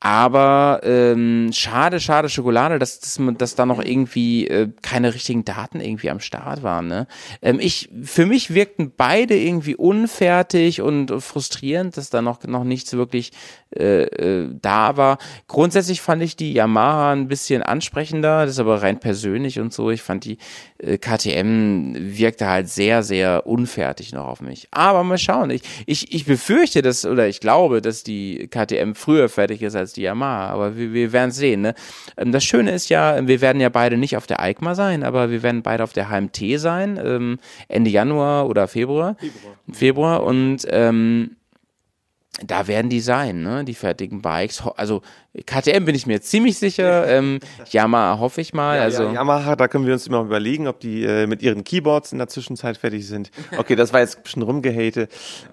Aber 0.00 0.80
ähm, 0.82 1.50
schade, 1.52 1.98
schade 1.98 2.28
Schokolade, 2.28 2.78
dass, 2.78 3.00
dass, 3.00 3.18
dass 3.38 3.54
da 3.54 3.64
noch 3.64 3.82
irgendwie 3.82 4.46
äh, 4.46 4.68
keine 4.82 5.14
richtigen 5.14 5.46
Daten 5.46 5.80
irgendwie 5.80 6.10
am 6.10 6.20
Start 6.20 6.62
waren. 6.62 6.88
Ne? 6.88 7.06
Ähm, 7.40 7.58
ich, 7.58 7.88
für 8.02 8.26
mich 8.26 8.52
wirkten 8.52 8.92
beide 8.94 9.34
irgendwie 9.34 9.76
unfertig 9.76 10.82
und 10.82 11.10
frustrierend, 11.22 11.96
dass 11.96 12.10
da 12.10 12.20
noch, 12.20 12.44
noch 12.44 12.64
nichts 12.64 12.92
wirklich 12.92 13.32
äh, 13.74 14.02
äh, 14.02 14.50
da 14.60 14.96
war. 14.96 15.18
Grundsätzlich 15.48 16.00
fand 16.00 16.22
ich 16.22 16.36
die 16.36 16.52
Yamaha 16.52 17.12
ein 17.12 17.26
bisschen 17.26 17.62
ansprechender, 17.62 18.44
das 18.44 18.52
ist 18.52 18.60
aber 18.60 18.82
rein 18.82 19.00
persönlich 19.00 19.58
und 19.58 19.72
so. 19.72 19.90
Ich 19.90 20.02
fand 20.02 20.24
die 20.24 20.38
äh, 20.78 20.98
KTM 20.98 21.94
wirkte 21.96 22.46
halt 22.46 22.68
sehr, 22.68 23.02
sehr 23.02 23.46
unfertig 23.46 24.12
noch 24.12 24.26
auf 24.26 24.40
mich. 24.40 24.68
Aber 24.70 25.02
mal 25.02 25.18
schauen. 25.18 25.50
Ich, 25.50 25.62
ich, 25.86 26.14
ich 26.14 26.24
befürchte, 26.24 26.82
dass, 26.82 27.04
oder 27.04 27.26
ich 27.26 27.40
glaube, 27.40 27.80
dass 27.80 28.04
die 28.04 28.48
KTM 28.48 28.94
früher 28.94 29.28
fertig 29.28 29.62
ist 29.62 29.74
als 29.74 29.83
die 29.92 30.02
Yamaha, 30.02 30.48
aber 30.48 30.76
wir, 30.76 30.92
wir 30.92 31.12
werden 31.12 31.30
sehen. 31.30 31.60
Ne? 31.60 31.74
Ähm, 32.16 32.32
das 32.32 32.44
Schöne 32.44 32.72
ist 32.72 32.88
ja, 32.88 33.26
wir 33.26 33.40
werden 33.40 33.60
ja 33.60 33.68
beide 33.68 33.96
nicht 33.96 34.16
auf 34.16 34.26
der 34.26 34.40
EICMA 34.40 34.74
sein, 34.74 35.02
aber 35.02 35.30
wir 35.30 35.42
werden 35.42 35.62
beide 35.62 35.84
auf 35.84 35.92
der 35.92 36.08
HMT 36.10 36.58
sein, 36.58 36.98
ähm, 37.02 37.38
Ende 37.68 37.90
Januar 37.90 38.48
oder 38.48 38.68
Februar. 38.68 39.16
Februar. 39.18 39.54
Februar 39.72 40.22
und 40.24 40.66
ähm, 40.70 41.36
da 42.42 42.66
werden 42.66 42.90
die 42.90 43.00
sein, 43.00 43.42
ne? 43.42 43.64
die 43.64 43.74
fertigen 43.74 44.20
Bikes. 44.20 44.62
Also 44.76 45.02
KTM 45.46 45.84
bin 45.84 45.94
ich 45.94 46.06
mir 46.06 46.20
ziemlich 46.20 46.58
sicher. 46.58 47.06
Ähm, 47.06 47.38
Yamaha 47.70 48.18
hoffe 48.18 48.40
ich 48.40 48.52
mal. 48.52 48.76
Ja, 48.76 48.82
also 48.82 49.04
ja, 49.04 49.12
Yamaha, 49.12 49.54
da 49.54 49.68
können 49.68 49.86
wir 49.86 49.92
uns 49.92 50.06
immer 50.06 50.22
überlegen, 50.22 50.66
ob 50.66 50.80
die 50.80 51.04
äh, 51.04 51.26
mit 51.28 51.42
ihren 51.42 51.62
Keyboards 51.62 52.12
in 52.12 52.18
der 52.18 52.28
Zwischenzeit 52.28 52.76
fertig 52.76 53.06
sind. 53.06 53.30
Okay, 53.56 53.76
das 53.76 53.92
war 53.92 54.00
jetzt 54.00 54.16
ein 54.16 54.22
bisschen 54.22 54.42
rumgehate. 54.42 55.08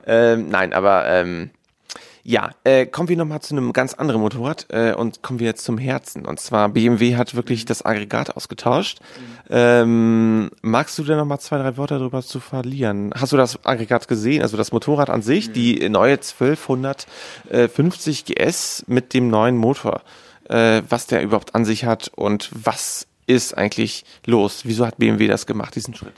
Ähm, 0.08 0.50
nein, 0.50 0.74
aber 0.74 1.06
ähm, 1.08 1.52
ja, 2.24 2.52
äh, 2.64 2.86
kommen 2.86 3.10
wir 3.10 3.18
nochmal 3.18 3.42
zu 3.42 3.56
einem 3.56 3.74
ganz 3.74 3.96
anderen 3.96 4.22
Motorrad 4.22 4.68
äh, 4.70 4.94
und 4.94 5.24
kommen 5.24 5.40
wir 5.40 5.48
jetzt 5.48 5.66
zum 5.66 5.78
Herzen. 5.78 6.26
Und 6.26 6.40
zwar 6.40 6.70
BMW 6.70 7.16
hat 7.16 7.36
wirklich 7.36 7.66
das 7.66 7.84
Aggregat 7.84 8.38
ausgetauscht. 8.38 9.00
Ähm, 9.50 10.52
magst 10.62 10.98
du 11.00 11.04
denn 11.04 11.18
nochmal 11.18 11.40
zwei, 11.40 11.58
drei 11.58 11.78
Worte 11.78 11.98
darüber 11.98 12.22
zu 12.22 12.40
verlieren? 12.40 13.12
Hast 13.16 13.34
du 13.34 13.38
das 13.38 13.66
Aggregat 13.66 14.08
gesehen? 14.08 14.44
Also 14.44 14.56
das 14.56 14.72
Motorrad 14.72 15.10
an 15.10 15.24
sich, 15.24 15.52
die 15.52 15.90
neue 15.90 16.14
1250 16.14 18.26
GS 18.26 18.86
mit 18.88 19.14
dem 19.14 19.30
neuen 19.30 19.58
Motor, 19.58 20.02
äh, 20.50 20.82
was 20.88 21.08
der 21.08 21.24
überhaupt 21.24 21.56
an 21.56 21.66
sich 21.66 21.84
hat 21.86 22.12
und 22.16 22.50
was 22.54 23.08
ist 23.26 23.58
eigentlich 23.58 24.06
los? 24.26 24.62
Wieso 24.66 24.86
hat 24.86 24.98
BMW 24.98 25.28
das 25.28 25.46
gemacht, 25.46 25.76
diesen 25.76 25.96
Schritt? 25.96 26.14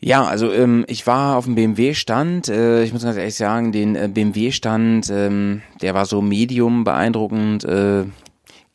Ja, 0.00 0.24
also 0.24 0.52
ähm, 0.52 0.84
ich 0.88 1.06
war 1.06 1.36
auf 1.36 1.46
dem 1.46 1.54
BMW-Stand. 1.54 2.48
Äh, 2.48 2.84
ich 2.84 2.92
muss 2.92 3.02
ganz 3.02 3.16
ehrlich 3.16 3.34
sagen, 3.34 3.72
den 3.72 3.96
äh, 3.96 4.08
BMW-Stand, 4.12 5.10
ähm, 5.10 5.62
der 5.80 5.94
war 5.94 6.04
so 6.04 6.20
medium 6.20 6.84
beeindruckend, 6.84 7.64
äh, 7.64 8.04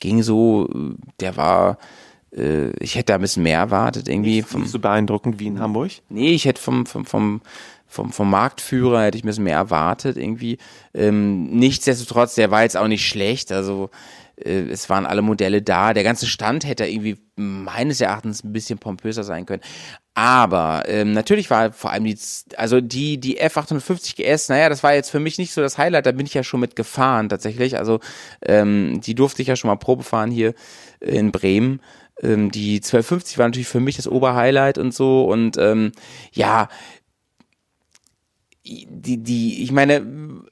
ging 0.00 0.22
so, 0.22 0.68
der 1.20 1.36
war, 1.36 1.78
äh, 2.36 2.70
ich 2.80 2.96
hätte 2.96 3.06
da 3.06 3.14
ein 3.14 3.20
bisschen 3.20 3.44
mehr 3.44 3.58
erwartet 3.58 4.08
irgendwie. 4.08 4.36
Nicht, 4.36 4.48
vom, 4.48 4.62
nicht 4.62 4.72
so 4.72 4.80
beeindruckend 4.80 5.38
wie 5.38 5.46
in 5.46 5.60
Hamburg? 5.60 5.92
Nee, 6.08 6.34
ich 6.34 6.44
hätte 6.44 6.60
vom, 6.60 6.86
vom, 6.86 7.04
vom 7.04 7.40
vom, 7.92 8.10
vom 8.10 8.30
Marktführer 8.30 9.02
hätte 9.02 9.18
ich 9.18 9.24
ein 9.24 9.26
bisschen 9.26 9.44
mehr 9.44 9.58
erwartet 9.58 10.16
irgendwie. 10.16 10.56
Ähm, 10.94 11.50
nichtsdestotrotz, 11.50 12.34
der 12.34 12.50
war 12.50 12.62
jetzt 12.62 12.76
auch 12.76 12.88
nicht 12.88 13.06
schlecht. 13.06 13.52
Also 13.52 13.84
äh, 13.84 14.21
es 14.36 14.88
waren 14.88 15.06
alle 15.06 15.22
Modelle 15.22 15.62
da. 15.62 15.92
Der 15.92 16.04
ganze 16.04 16.26
Stand 16.26 16.64
hätte 16.64 16.86
irgendwie 16.86 17.18
meines 17.36 18.00
Erachtens 18.00 18.44
ein 18.44 18.52
bisschen 18.52 18.78
pompöser 18.78 19.24
sein 19.24 19.46
können. 19.46 19.62
Aber 20.14 20.82
ähm, 20.86 21.12
natürlich 21.12 21.48
war 21.48 21.72
vor 21.72 21.90
allem 21.90 22.04
die, 22.04 22.18
also 22.56 22.80
die, 22.80 23.18
die 23.18 23.40
F850 23.40 24.16
GS, 24.16 24.48
naja, 24.50 24.68
das 24.68 24.82
war 24.82 24.94
jetzt 24.94 25.10
für 25.10 25.20
mich 25.20 25.38
nicht 25.38 25.52
so 25.52 25.62
das 25.62 25.78
Highlight, 25.78 26.04
da 26.04 26.12
bin 26.12 26.26
ich 26.26 26.34
ja 26.34 26.42
schon 26.42 26.60
mit 26.60 26.76
gefahren 26.76 27.28
tatsächlich. 27.28 27.78
Also 27.78 28.00
ähm, 28.44 29.00
die 29.00 29.14
durfte 29.14 29.42
ich 29.42 29.48
ja 29.48 29.56
schon 29.56 29.68
mal 29.68 29.76
Probe 29.76 30.02
fahren 30.02 30.30
hier 30.30 30.54
in 31.00 31.32
Bremen. 31.32 31.80
Ähm, 32.20 32.50
die 32.50 32.76
1250 32.76 33.38
war 33.38 33.46
natürlich 33.46 33.68
für 33.68 33.80
mich 33.80 33.96
das 33.96 34.08
Oberhighlight 34.08 34.76
und 34.76 34.92
so. 34.92 35.24
Und 35.24 35.56
ähm, 35.56 35.92
ja, 36.32 36.68
die, 38.64 39.22
die, 39.22 39.62
ich 39.62 39.72
meine, 39.72 40.44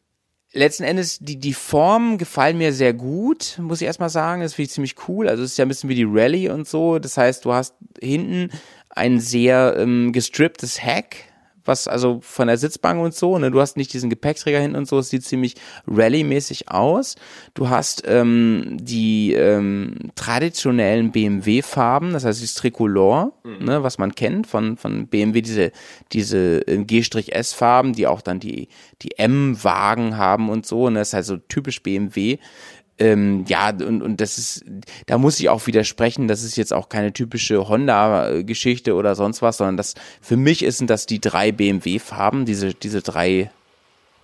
letzten 0.53 0.85
Endes, 0.85 1.19
die, 1.21 1.37
die 1.37 1.55
Formen 1.55 2.19
gefallen 2.19 2.59
mir 2.59 2.73
sehr 2.73 2.93
gut, 2.93 3.59
muss 3.61 3.81
ich 3.81 3.87
erstmal 3.87 4.11
sagen. 4.11 4.43
Das 4.43 4.55
finde 4.55 4.67
ich 4.67 4.73
ziemlich 4.73 4.97
cool. 5.09 5.29
Also 5.29 5.43
es 5.43 5.53
ist 5.53 5.59
ja 5.59 5.65
ein 5.65 5.69
bisschen 5.69 5.89
wie 5.91 5.95
die 5.95 6.07
Rallye 6.09 6.49
und 6.51 6.67
so. 6.69 6.99
Das 6.99 7.17
heißt, 7.17 7.45
du 7.45 7.53
hast 7.53 7.75
hinten 8.01 8.51
ein 8.91 9.21
sehr 9.21 9.77
ähm, 9.79 10.13
gestripptes 10.13 10.83
Heck, 10.83 11.30
was 11.71 11.89
also 11.89 12.19
von 12.21 12.49
der 12.49 12.59
Sitzbank 12.59 13.01
und 13.01 13.15
so, 13.15 13.39
ne, 13.39 13.51
du 13.51 13.61
hast 13.61 13.77
nicht 13.77 13.93
diesen 13.93 14.11
Gepäckträger 14.11 14.59
hinten 14.59 14.77
und 14.77 14.89
so, 14.89 14.99
es 14.99 15.09
sieht 15.09 15.25
ziemlich 15.25 15.55
Rallye-mäßig 15.87 16.69
aus. 16.69 17.15
Du 17.55 17.71
hast 17.71 18.03
ähm, 18.07 18.77
die 18.81 19.33
ähm, 19.33 20.11
traditionellen 20.17 21.13
BMW-Farben, 21.13 22.13
das 22.13 22.25
heißt 22.25 22.43
das 22.43 22.55
Tricolor, 22.55 23.33
mhm. 23.45 23.65
ne, 23.65 23.83
was 23.83 23.99
man 23.99 24.15
kennt 24.15 24.49
von 24.49 24.77
von 24.77 25.07
BMW, 25.07 25.41
diese 25.41 25.71
diese 26.13 26.67
äh, 26.67 26.85
G-S-Farben, 26.85 27.93
die 27.93 28.07
auch 28.09 28.21
dann 28.21 28.41
die 28.41 28.69
die 29.03 29.17
M-Wagen 29.17 30.17
haben 30.17 30.51
und 30.51 30.67
so, 30.67 30.91
ne, 30.91 30.99
das 30.99 31.09
ist 31.09 31.15
halt 31.15 31.25
so 31.25 31.37
typisch 31.37 31.83
BMW 31.83 32.39
ähm, 33.01 33.45
ja, 33.49 33.71
und, 33.71 34.03
und 34.03 34.21
das 34.21 34.37
ist, 34.37 34.65
da 35.07 35.17
muss 35.17 35.41
ich 35.41 35.49
auch 35.49 35.67
widersprechen, 35.67 36.29
das 36.29 36.45
ist 36.45 36.57
jetzt 36.57 36.73
auch 36.73 36.91
keine 36.91 37.13
typische 37.13 37.67
Honda-Geschichte 37.67 38.95
oder 38.95 39.15
sonst 39.15 39.41
was, 39.41 39.57
sondern 39.57 39.79
das, 39.79 39.95
für 40.21 40.37
mich 40.37 40.65
sind 40.69 40.91
das 40.91 41.07
die 41.07 41.19
drei 41.19 41.51
BMW-Farben, 41.51 42.45
diese, 42.45 42.75
diese 42.75 43.01
drei, 43.01 43.51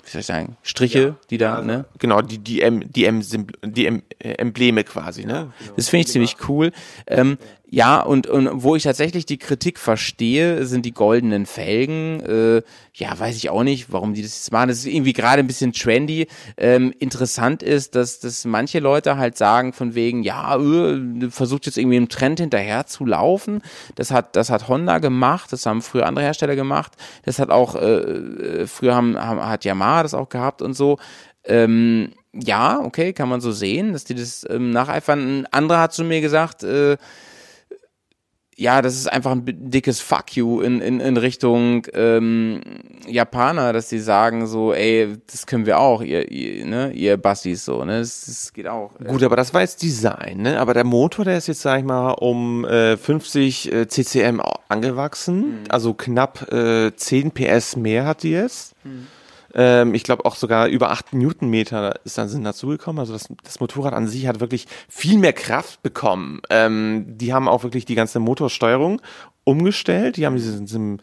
wie 0.04 0.10
soll 0.10 0.20
ich 0.20 0.26
sagen, 0.26 0.58
Striche, 0.62 1.00
ja, 1.00 1.16
die 1.30 1.38
da, 1.38 1.56
ja, 1.56 1.62
ne? 1.62 1.84
Genau, 1.98 2.20
die, 2.20 2.36
die 2.36 2.60
M, 2.60 2.92
die 2.92 3.06
M, 3.06 3.22
die 3.64 3.86
M, 3.86 4.02
äh, 4.18 4.32
Embleme 4.32 4.84
quasi, 4.84 5.24
ne? 5.24 5.52
Das 5.74 5.88
finde 5.88 6.02
ich 6.02 6.08
ziemlich 6.08 6.36
cool. 6.46 6.70
Ähm, 7.06 7.38
Ja, 7.76 8.00
und, 8.00 8.26
und 8.26 8.62
wo 8.62 8.74
ich 8.74 8.84
tatsächlich 8.84 9.26
die 9.26 9.36
Kritik 9.36 9.78
verstehe, 9.78 10.64
sind 10.64 10.86
die 10.86 10.94
goldenen 10.94 11.44
Felgen. 11.44 12.20
Äh, 12.20 12.62
ja, 12.94 13.18
weiß 13.18 13.36
ich 13.36 13.50
auch 13.50 13.64
nicht, 13.64 13.92
warum 13.92 14.14
die 14.14 14.22
das 14.22 14.34
jetzt 14.34 14.50
machen. 14.50 14.68
Das 14.68 14.78
ist 14.78 14.86
irgendwie 14.86 15.12
gerade 15.12 15.40
ein 15.40 15.46
bisschen 15.46 15.74
trendy. 15.74 16.26
Ähm, 16.56 16.94
interessant 16.98 17.62
ist, 17.62 17.94
dass, 17.94 18.18
dass 18.18 18.46
manche 18.46 18.78
Leute 18.78 19.18
halt 19.18 19.36
sagen 19.36 19.74
von 19.74 19.94
wegen, 19.94 20.22
ja, 20.22 20.56
äh, 20.56 21.28
versucht 21.28 21.66
jetzt 21.66 21.76
irgendwie 21.76 21.98
im 21.98 22.08
Trend 22.08 22.40
hinterher 22.40 22.86
zu 22.86 23.04
laufen. 23.04 23.60
Das 23.94 24.10
hat, 24.10 24.36
das 24.36 24.48
hat 24.48 24.68
Honda 24.68 24.96
gemacht, 24.98 25.52
das 25.52 25.66
haben 25.66 25.82
früher 25.82 26.06
andere 26.06 26.24
Hersteller 26.24 26.56
gemacht. 26.56 26.92
Das 27.26 27.38
hat 27.38 27.50
auch, 27.50 27.74
äh, 27.74 27.80
äh 27.80 28.66
früher 28.66 28.94
haben, 28.94 29.18
haben, 29.18 29.46
hat 29.46 29.66
Yamaha 29.66 30.02
das 30.02 30.14
auch 30.14 30.30
gehabt 30.30 30.62
und 30.62 30.72
so. 30.72 30.96
Ähm, 31.44 32.12
ja, 32.32 32.80
okay, 32.80 33.12
kann 33.12 33.28
man 33.28 33.42
so 33.42 33.52
sehen, 33.52 33.92
dass 33.92 34.04
die 34.04 34.14
das 34.14 34.46
ähm, 34.48 34.70
nacheifern. 34.70 35.40
Ein 35.40 35.46
anderer 35.52 35.80
hat 35.80 35.92
zu 35.92 36.04
mir 36.04 36.22
gesagt, 36.22 36.62
äh, 36.62 36.96
ja, 38.58 38.80
das 38.80 38.94
ist 38.94 39.12
einfach 39.12 39.32
ein 39.32 39.42
dickes 39.44 40.00
Fuck 40.00 40.34
you 40.34 40.62
in, 40.62 40.80
in, 40.80 40.98
in 40.98 41.18
Richtung 41.18 41.86
ähm, 41.92 42.62
Japaner, 43.06 43.74
dass 43.74 43.88
die 43.88 43.98
sagen 43.98 44.46
so, 44.46 44.72
ey, 44.72 45.18
das 45.30 45.46
können 45.46 45.66
wir 45.66 45.78
auch, 45.78 46.00
ihr, 46.00 46.30
ihr, 46.30 46.64
ne, 46.64 46.90
ihr 46.92 47.18
Bassis 47.18 47.66
so, 47.66 47.84
ne, 47.84 47.98
das, 47.98 48.24
das 48.24 48.52
geht 48.54 48.66
auch. 48.66 48.92
Gut, 48.98 49.22
aber 49.22 49.36
das 49.36 49.52
war 49.52 49.60
jetzt 49.60 49.82
Design, 49.82 50.38
ne, 50.38 50.58
aber 50.58 50.72
der 50.72 50.84
Motor, 50.84 51.26
der 51.26 51.36
ist 51.36 51.48
jetzt, 51.48 51.60
sag 51.60 51.80
ich 51.80 51.84
mal, 51.84 52.12
um 52.12 52.64
äh, 52.64 52.96
50 52.96 53.72
äh, 53.72 53.88
CCM 53.88 54.40
angewachsen, 54.68 55.40
mhm. 55.40 55.64
also 55.68 55.92
knapp 55.92 56.50
äh, 56.50 56.96
10 56.96 57.32
PS 57.32 57.76
mehr 57.76 58.06
hat 58.06 58.22
die 58.22 58.30
jetzt. 58.30 58.74
Mhm. 58.84 59.06
Ähm, 59.56 59.94
ich 59.94 60.04
glaube 60.04 60.26
auch 60.26 60.36
sogar 60.36 60.68
über 60.68 60.90
8 60.90 61.14
Newtonmeter 61.14 61.98
ist 62.04 62.18
dann 62.18 62.28
sind 62.28 62.44
dazugekommen. 62.44 63.00
Also 63.00 63.14
das, 63.14 63.28
das 63.42 63.58
Motorrad 63.58 63.94
an 63.94 64.06
sich 64.06 64.26
hat 64.26 64.38
wirklich 64.38 64.66
viel 64.88 65.18
mehr 65.18 65.32
Kraft 65.32 65.82
bekommen. 65.82 66.42
Ähm, 66.50 67.06
die 67.08 67.32
haben 67.32 67.48
auch 67.48 67.62
wirklich 67.62 67.86
die 67.86 67.94
ganze 67.94 68.20
Motorsteuerung 68.20 69.00
umgestellt. 69.44 70.18
Die 70.18 70.26
haben 70.26 70.36
diesen, 70.36 70.66
diesen 70.66 71.02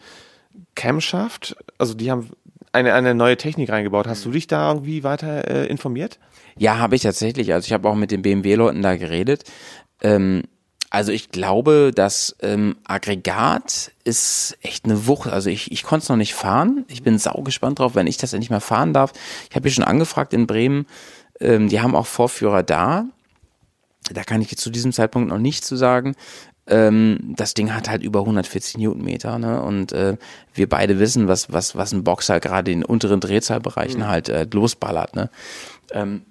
Camshaft, 0.75 1.55
also 1.80 1.95
die 1.95 2.11
haben 2.11 2.30
eine, 2.71 2.93
eine 2.93 3.15
neue 3.15 3.38
Technik 3.38 3.69
reingebaut. 3.69 4.07
Hast 4.07 4.23
du 4.23 4.31
dich 4.31 4.45
da 4.45 4.69
irgendwie 4.71 5.03
weiter 5.03 5.49
äh, 5.49 5.65
informiert? 5.67 6.19
Ja, 6.57 6.77
habe 6.77 6.95
ich 6.95 7.01
tatsächlich. 7.01 7.53
Also 7.53 7.65
ich 7.65 7.73
habe 7.73 7.89
auch 7.89 7.95
mit 7.95 8.11
den 8.11 8.21
BMW-Leuten 8.21 8.84
da 8.84 8.95
geredet. 8.95 9.45
Ähm, 10.01 10.43
also 10.94 11.11
ich 11.11 11.32
glaube, 11.32 11.91
das 11.94 12.36
ähm, 12.44 12.76
Aggregat 12.84 13.91
ist 14.03 14.56
echt 14.61 14.86
eine 14.86 15.07
Wucht. 15.07 15.28
Also 15.28 15.49
ich, 15.49 15.72
ich 15.72 15.82
konnte 15.82 16.03
es 16.03 16.10
noch 16.10 16.18
nicht 16.18 16.36
fahren. 16.36 16.86
Ich 16.88 17.02
bin 17.02 17.18
sau 17.18 17.41
gespannt 17.41 17.80
drauf, 17.80 17.95
wenn 17.95 18.06
ich 18.06 18.18
das 18.18 18.32
endlich 18.32 18.52
mal 18.52 18.60
fahren 18.60 18.94
darf. 18.94 19.11
Ich 19.49 19.56
habe 19.56 19.68
hier 19.68 19.74
schon 19.74 19.84
angefragt 19.84 20.36
in 20.36 20.45
Bremen. 20.45 20.86
Ähm, 21.40 21.68
die 21.68 21.82
haben 21.82 21.95
auch 21.95 22.06
Vorführer 22.06 22.61
da. 22.61 23.06
Da 24.11 24.24
kann 24.24 24.44
ich 24.44 24.52
jetzt 24.52 24.61
zu 24.61 24.70
diesem 24.70 24.91
Zeitpunkt 24.91 25.30
noch 25.30 25.40
nichts 25.40 25.65
zu 25.65 25.78
sagen. 25.78 26.14
Ähm, 26.68 27.34
das 27.38 27.56
Ding 27.56 27.74
hat 27.74 27.90
halt 27.90 28.03
über 28.03 28.20
140 28.20 28.78
Newtonmeter, 28.78 29.40
ne? 29.40 29.64
Und 29.64 29.94
äh, 29.94 30.18
wir 30.53 30.70
beide 30.70 30.99
wissen, 30.99 31.28
was 31.28 31.52
was 31.52 31.76
was 31.76 31.91
ein 31.91 32.03
Boxer 32.03 32.40
gerade 32.40 32.72
in 32.72 32.86
unteren 32.86 33.20
Drehzahlbereichen 33.20 34.02
mhm. 34.02 34.07
halt 34.07 34.30
äh, 34.30 34.45
losballert, 34.53 35.15
ne? 35.15 35.32
Ähm, 35.91 36.22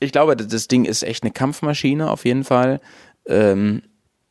ich 0.00 0.10
glaube, 0.10 0.36
das 0.36 0.66
Ding 0.66 0.84
ist 0.84 1.04
echt 1.04 1.22
eine 1.22 1.30
Kampfmaschine 1.30 2.10
auf 2.10 2.24
jeden 2.24 2.42
Fall. 2.42 2.80
Ähm, 3.26 3.82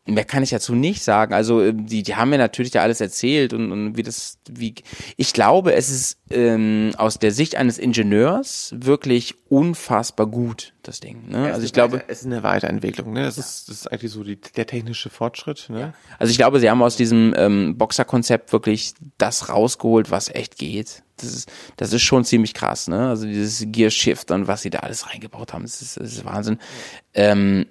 mehr 0.05 0.25
kann 0.25 0.43
ich 0.43 0.49
dazu 0.49 0.75
nicht 0.75 1.01
sagen. 1.01 1.33
Also 1.33 1.61
äh, 1.61 1.73
die, 1.73 2.03
die 2.03 2.15
haben 2.15 2.29
mir 2.29 2.37
natürlich 2.37 2.73
ja 2.73 2.81
alles 2.81 2.99
erzählt 2.99 3.53
und, 3.53 3.71
und 3.71 3.97
wie 3.97 4.03
das, 4.03 4.37
wie 4.49 4.75
ich 5.15 5.33
glaube, 5.33 5.73
es 5.73 5.89
ist 5.89 6.17
ähm, 6.29 6.91
aus 6.97 7.19
der 7.19 7.31
Sicht 7.31 7.55
eines 7.55 7.77
Ingenieurs 7.77 8.73
wirklich 8.77 9.35
unfassbar 9.47 10.27
gut 10.27 10.73
das 10.83 10.99
Ding. 10.99 11.29
Ne? 11.29 11.47
Ja, 11.47 11.53
also 11.53 11.65
ich 11.65 11.71
glaube, 11.71 12.03
es 12.07 12.19
ist 12.19 12.25
eine 12.25 12.43
Weiterentwicklung. 12.43 13.13
Ne? 13.13 13.23
Das, 13.23 13.37
ja. 13.37 13.43
ist, 13.43 13.69
das 13.69 13.75
ist 13.77 13.91
eigentlich 13.91 14.11
so 14.11 14.23
die, 14.23 14.35
der 14.35 14.67
technische 14.67 15.09
Fortschritt. 15.09 15.69
Ne? 15.69 15.79
Ja. 15.79 15.93
Also 16.19 16.31
ich 16.31 16.37
glaube, 16.37 16.59
sie 16.59 16.69
haben 16.69 16.81
aus 16.83 16.97
diesem 16.97 17.33
ähm, 17.37 17.77
Boxer-Konzept 17.77 18.51
wirklich 18.51 18.93
das 19.17 19.47
rausgeholt, 19.47 20.11
was 20.11 20.27
echt 20.27 20.57
geht. 20.57 21.03
Das 21.17 21.33
ist, 21.33 21.51
das 21.77 21.93
ist 21.93 22.01
schon 22.01 22.25
ziemlich 22.25 22.53
krass. 22.53 22.89
Ne? 22.89 23.07
Also 23.07 23.25
dieses 23.25 23.65
Gear 23.67 23.89
Shift 23.89 24.31
und 24.31 24.47
was 24.47 24.63
sie 24.63 24.69
da 24.69 24.79
alles 24.79 25.09
reingebaut 25.09 25.53
haben, 25.53 25.61
das 25.61 25.81
ist, 25.81 25.97
das 25.97 26.11
ist 26.11 26.25
Wahnsinn. 26.25 26.57
Ähm, 27.13 27.67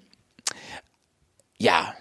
ja, 1.63 1.95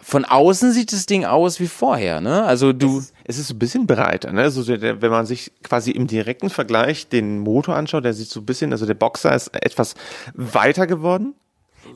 von 0.00 0.24
außen 0.24 0.72
sieht 0.72 0.92
das 0.92 1.06
Ding 1.06 1.24
aus 1.24 1.60
wie 1.60 1.66
vorher, 1.66 2.20
ne? 2.20 2.44
Also 2.44 2.72
du. 2.72 2.98
Es, 2.98 3.12
es 3.24 3.38
ist 3.38 3.48
so 3.48 3.54
ein 3.54 3.58
bisschen 3.58 3.86
breiter, 3.86 4.32
ne? 4.32 4.42
Also 4.42 4.64
der, 4.76 5.02
wenn 5.02 5.10
man 5.10 5.26
sich 5.26 5.52
quasi 5.62 5.90
im 5.90 6.06
direkten 6.06 6.50
Vergleich 6.50 7.08
den 7.08 7.40
Motor 7.40 7.74
anschaut, 7.74 8.04
der 8.04 8.14
sieht 8.14 8.28
so 8.28 8.40
ein 8.40 8.46
bisschen, 8.46 8.72
also 8.72 8.86
der 8.86 8.94
Boxer 8.94 9.34
ist 9.34 9.48
etwas 9.48 9.96
weiter 10.34 10.86
geworden. 10.86 11.34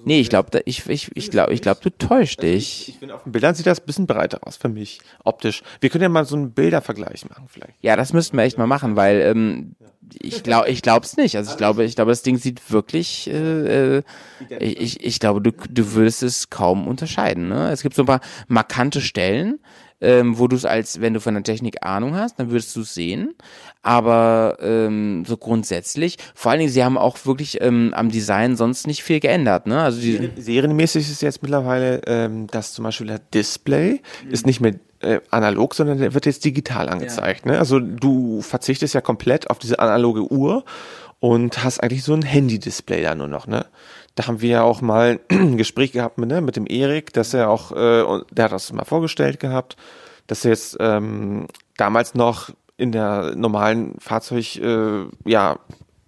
Nee, 0.05 0.21
ich 0.21 0.29
glaube, 0.31 0.63
ich, 0.65 0.89
ich, 0.89 1.11
ich 1.15 1.31
glaube, 1.31 1.53
ich 1.53 1.63
glaube, 1.63 1.81
du 1.83 1.91
täuscht 1.91 2.41
also 2.41 2.53
dich. 2.53 2.83
Ich, 2.83 2.89
ich 2.91 2.99
finde, 2.99 3.15
auf 3.15 3.23
den 3.23 3.33
Bildern 3.33 3.55
sieht 3.55 3.67
das 3.67 3.81
ein 3.81 3.87
bisschen 3.87 4.07
breiter 4.07 4.41
aus 4.47 4.57
für 4.57 4.69
mich, 4.69 5.01
optisch. 5.25 5.63
Wir 5.81 5.91
können 5.91 6.03
ja 6.03 6.09
mal 6.09 6.25
so 6.25 6.37
einen 6.37 6.53
Bildervergleich 6.53 7.29
machen, 7.29 7.47
vielleicht. 7.49 7.75
Ja, 7.81 7.97
das 7.97 8.13
müssten 8.13 8.37
wir 8.37 8.45
echt 8.45 8.59
mal 8.59 8.67
machen, 8.67 8.97
weil 8.97 9.21
ähm, 9.21 9.77
ich 10.21 10.43
glaube, 10.43 10.69
ich 10.69 10.83
glaube 10.83 11.07
es 11.07 11.17
nicht. 11.17 11.37
Also 11.37 11.53
ich 11.53 11.57
glaube, 11.57 11.85
ich 11.85 11.95
glaube, 11.95 12.11
das 12.11 12.23
Ding 12.23 12.37
sieht 12.37 12.71
wirklich. 12.71 13.29
Äh, 13.29 13.99
äh, 13.99 14.03
ich, 14.59 15.05
ich 15.05 15.21
glaube, 15.21 15.41
du, 15.41 15.53
du 15.53 15.93
würdest 15.93 16.23
es 16.23 16.51
kaum 16.51 16.87
unterscheiden. 16.87 17.49
Ne? 17.49 17.71
Es 17.71 17.83
gibt 17.83 17.95
so 17.95 18.03
ein 18.03 18.07
paar 18.07 18.21
markante 18.49 19.01
Stellen, 19.01 19.61
ähm, 20.03 20.39
wo 20.39 20.49
du 20.49 20.57
es 20.57 20.65
als, 20.65 21.01
wenn 21.01 21.15
du 21.15 21.21
von 21.21 21.35
der 21.35 21.45
Technik 21.45 21.87
Ahnung 21.87 22.15
hast, 22.17 22.39
dann 22.39 22.51
würdest 22.51 22.75
du 22.77 22.81
es 22.81 22.93
sehen. 22.93 23.35
Aber 23.83 24.59
ähm, 24.61 25.25
so 25.25 25.37
grundsätzlich, 25.37 26.19
vor 26.35 26.51
allen 26.51 26.61
Dingen, 26.61 26.73
sie 26.73 26.85
haben 26.85 26.99
auch 26.99 27.25
wirklich 27.25 27.61
ähm, 27.63 27.95
am 27.97 28.11
Design 28.11 28.57
sonst 28.57 28.87
nicht 28.87 29.03
viel 29.03 29.21
geändert. 29.21 29.67
Ne? 29.67 29.81
Also 29.81 30.01
die, 30.01 30.31
Serienmäßig 30.37 31.03
ist 31.03 31.13
es 31.13 31.21
jetzt 31.21 31.43
mittlerweile, 31.43 32.03
ähm, 32.07 32.49
dass 32.49 32.75
zum 32.75 32.85
Beispiel 32.85 33.07
das 33.07 33.21
Display 33.33 34.03
mhm. 34.25 34.31
ist 34.31 34.45
nicht 34.45 34.61
mehr 34.61 34.75
äh, 35.01 35.21
analog, 35.31 35.75
sondern 35.75 35.99
der 35.99 36.15
wird 36.15 36.27
jetzt 36.27 36.45
digital 36.45 36.89
angezeigt. 36.89 37.47
Ja. 37.47 37.53
Ne? 37.53 37.59
Also 37.59 37.79
du 37.79 38.43
verzichtest 38.43 38.95
ja 38.95 39.01
komplett 39.01 39.51
auf 39.51 39.59
diese 39.59 39.79
analoge 39.79 40.31
Uhr 40.31 40.65
und 41.21 41.63
hast 41.63 41.81
eigentlich 41.81 42.03
so 42.03 42.15
ein 42.15 42.23
Handy-Display 42.23 43.03
da 43.03 43.15
nur 43.15 43.29
noch. 43.29 43.47
Ne? 43.47 43.67
Da 44.15 44.27
haben 44.27 44.41
wir 44.41 44.51
ja 44.51 44.63
auch 44.63 44.81
mal 44.81 45.21
ein 45.29 45.57
Gespräch 45.57 45.93
gehabt 45.93 46.19
mit, 46.19 46.29
ne, 46.29 46.41
mit 46.41 46.57
dem 46.57 46.67
Erik, 46.67 47.13
dass 47.13 47.35
er 47.35 47.49
auch, 47.51 47.73
äh, 47.73 48.23
der 48.31 48.45
hat 48.45 48.53
das 48.53 48.73
mal 48.73 48.85
vorgestellt 48.85 49.41
gehabt, 49.41 49.77
dass 50.27 50.45
er 50.45 50.51
jetzt 50.51 50.77
ähm, 50.81 51.47
damals 51.77 52.15
noch 52.15 52.51
in 52.77 52.93
der 52.93 53.35
normalen 53.37 53.95
Fahrzeug, 54.01 54.57
äh, 54.57 55.05
ja, 55.25 55.59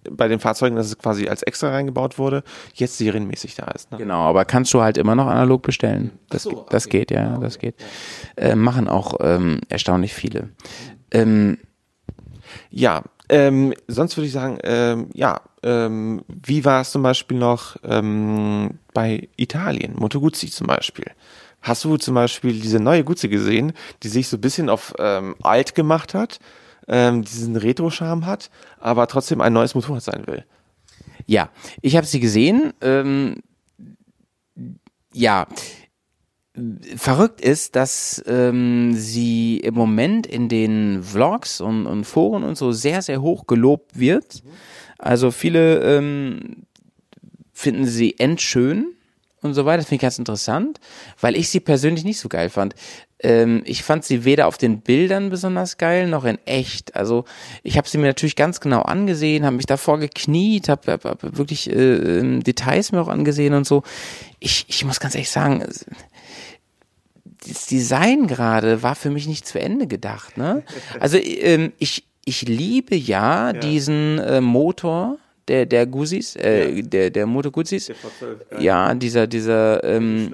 bei 0.09 0.27
den 0.27 0.39
Fahrzeugen, 0.39 0.75
dass 0.75 0.87
es 0.87 0.97
quasi 0.97 1.27
als 1.27 1.41
extra 1.43 1.69
reingebaut 1.69 2.17
wurde, 2.17 2.43
jetzt 2.73 2.97
serienmäßig 2.97 3.55
da 3.55 3.65
ist. 3.71 3.91
Ne? 3.91 3.97
Genau, 3.97 4.21
aber 4.21 4.45
kannst 4.45 4.73
du 4.73 4.81
halt 4.81 4.97
immer 4.97 5.15
noch 5.15 5.27
analog 5.27 5.63
bestellen. 5.63 6.11
Das, 6.29 6.43
so, 6.43 6.51
okay. 6.51 6.67
das 6.69 6.89
geht, 6.89 7.11
ja, 7.11 7.37
das 7.37 7.59
geht. 7.59 7.75
Äh, 8.35 8.55
machen 8.55 8.87
auch 8.87 9.15
ähm, 9.19 9.61
erstaunlich 9.69 10.13
viele. 10.13 10.49
Ähm, 11.11 11.57
ja, 12.69 13.03
ähm, 13.29 13.73
sonst 13.87 14.17
würde 14.17 14.27
ich 14.27 14.33
sagen, 14.33 14.59
ähm, 14.63 15.09
ja, 15.13 15.41
ähm, 15.63 16.23
wie 16.27 16.65
war 16.65 16.81
es 16.81 16.91
zum 16.91 17.03
Beispiel 17.03 17.37
noch 17.37 17.77
ähm, 17.83 18.79
bei 18.93 19.29
Italien, 19.35 19.95
Moto 19.97 20.19
Guzzi 20.19 20.49
zum 20.49 20.67
Beispiel? 20.67 21.05
Hast 21.61 21.83
du 21.83 21.97
zum 21.97 22.13
Beispiel 22.13 22.59
diese 22.59 22.79
neue 22.79 23.03
Guzzi 23.03 23.27
gesehen, 23.27 23.73
die 24.03 24.07
sich 24.09 24.27
so 24.27 24.37
ein 24.37 24.41
bisschen 24.41 24.69
auf 24.69 24.93
ähm, 24.99 25.35
alt 25.41 25.75
gemacht 25.75 26.13
hat? 26.13 26.39
ähm, 26.87 27.23
diesen 27.23 27.55
Retro-Charme 27.55 28.25
hat, 28.25 28.49
aber 28.79 29.07
trotzdem 29.07 29.41
ein 29.41 29.53
neues 29.53 29.75
Motorrad 29.75 30.03
sein 30.03 30.27
will. 30.27 30.45
Ja, 31.25 31.49
ich 31.81 31.95
habe 31.95 32.05
sie 32.05 32.19
gesehen. 32.19 32.73
Ähm, 32.81 33.37
ja, 35.13 35.47
verrückt 36.95 37.41
ist, 37.41 37.75
dass 37.75 38.23
ähm, 38.27 38.93
sie 38.93 39.57
im 39.57 39.73
Moment 39.73 40.25
in 40.25 40.47
den 40.47 41.03
Vlogs 41.03 41.59
und, 41.59 41.85
und, 41.85 42.05
Foren 42.05 42.43
und 42.43 42.57
so 42.57 42.71
sehr, 42.71 43.01
sehr 43.01 43.21
hoch 43.21 43.45
gelobt 43.45 43.99
wird. 43.99 44.43
Also 44.97 45.31
viele 45.31 45.97
ähm, 45.97 46.65
finden 47.51 47.85
sie 47.85 48.17
endschön 48.19 48.87
und 49.41 49.53
so 49.53 49.65
weiter. 49.65 49.77
Das 49.77 49.87
finde 49.87 49.95
ich 49.95 50.01
ganz 50.01 50.17
interessant, 50.17 50.79
weil 51.19 51.35
ich 51.35 51.49
sie 51.49 51.59
persönlich 51.59 52.05
nicht 52.05 52.19
so 52.19 52.29
geil 52.29 52.49
fand. 52.49 52.73
Ähm, 53.19 53.61
ich 53.65 53.83
fand 53.83 54.03
sie 54.03 54.23
weder 54.23 54.47
auf 54.47 54.57
den 54.57 54.81
Bildern 54.81 55.29
besonders 55.29 55.77
geil, 55.77 56.07
noch 56.07 56.25
in 56.25 56.37
echt. 56.45 56.95
Also 56.95 57.25
ich 57.63 57.77
habe 57.77 57.87
sie 57.87 57.97
mir 57.97 58.07
natürlich 58.07 58.35
ganz 58.35 58.59
genau 58.59 58.81
angesehen, 58.81 59.45
habe 59.45 59.55
mich 59.57 59.65
davor 59.65 59.99
gekniet, 59.99 60.69
habe 60.69 60.91
hab, 60.91 61.05
hab 61.05 61.37
wirklich 61.37 61.69
äh, 61.69 61.73
ähm, 61.73 62.43
Details 62.43 62.91
mir 62.91 63.01
auch 63.01 63.07
angesehen 63.07 63.53
und 63.53 63.65
so. 63.65 63.83
Ich, 64.39 64.65
ich 64.67 64.85
muss 64.85 64.99
ganz 64.99 65.15
ehrlich 65.15 65.29
sagen, 65.29 65.63
das 67.47 67.65
Design 67.67 68.27
gerade 68.27 68.83
war 68.83 68.95
für 68.95 69.09
mich 69.09 69.27
nicht 69.27 69.47
zu 69.47 69.59
Ende 69.59 69.87
gedacht. 69.87 70.37
Ne? 70.37 70.63
Also 70.99 71.17
ähm, 71.17 71.73
ich, 71.79 72.05
ich 72.25 72.43
liebe 72.43 72.95
ja, 72.95 73.51
ja. 73.51 73.53
diesen 73.53 74.19
äh, 74.19 74.41
Motor, 74.41 75.17
der, 75.47 75.65
der 75.65 75.85
Guzis, 75.85 76.35
äh, 76.35 76.81
der, 76.81 77.11
der 77.11 77.25
Moto 77.27 77.51
Guzis. 77.51 77.91
Ja, 78.59 78.93
dieser, 78.95 79.27
dieser, 79.27 79.83
ähm, 79.83 80.33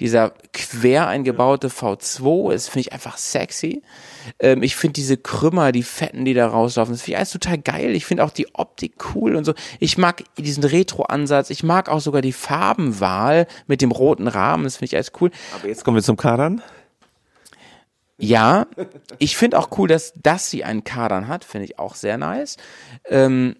dieser 0.00 0.32
quer 0.52 1.06
eingebaute 1.06 1.68
V2, 1.68 2.52
das 2.52 2.68
finde 2.68 2.88
ich 2.88 2.92
einfach 2.92 3.16
sexy. 3.16 3.82
Ähm, 4.38 4.62
ich 4.62 4.76
finde 4.76 4.94
diese 4.94 5.16
Krümmer, 5.16 5.72
die 5.72 5.82
Fetten, 5.82 6.24
die 6.24 6.34
da 6.34 6.46
rauslaufen, 6.46 6.94
das 6.94 7.02
finde 7.02 7.12
ich 7.12 7.16
alles 7.18 7.30
total 7.30 7.58
geil. 7.58 7.94
Ich 7.94 8.06
finde 8.06 8.24
auch 8.24 8.30
die 8.30 8.54
Optik 8.54 9.14
cool 9.14 9.36
und 9.36 9.44
so. 9.44 9.54
Ich 9.78 9.98
mag 9.98 10.24
diesen 10.38 10.64
Retro-Ansatz. 10.64 11.50
Ich 11.50 11.62
mag 11.62 11.88
auch 11.88 12.00
sogar 12.00 12.22
die 12.22 12.32
Farbenwahl 12.32 13.46
mit 13.66 13.82
dem 13.82 13.90
roten 13.90 14.28
Rahmen. 14.28 14.64
Das 14.64 14.76
finde 14.76 14.86
ich 14.86 14.94
alles 14.96 15.12
cool. 15.20 15.30
Aber 15.54 15.68
jetzt 15.68 15.84
kommen 15.84 15.96
wir 15.96 16.02
zum 16.02 16.16
Kadern. 16.16 16.62
Ja, 18.18 18.66
ich 19.18 19.36
finde 19.38 19.58
auch 19.58 19.70
cool, 19.78 19.88
dass, 19.88 20.12
dass 20.14 20.50
sie 20.50 20.62
einen 20.62 20.84
Kadern 20.84 21.26
hat, 21.26 21.42
finde 21.42 21.64
ich 21.64 21.78
auch 21.78 21.94
sehr 21.94 22.18
nice. 22.18 22.58
Ähm, 23.08 23.56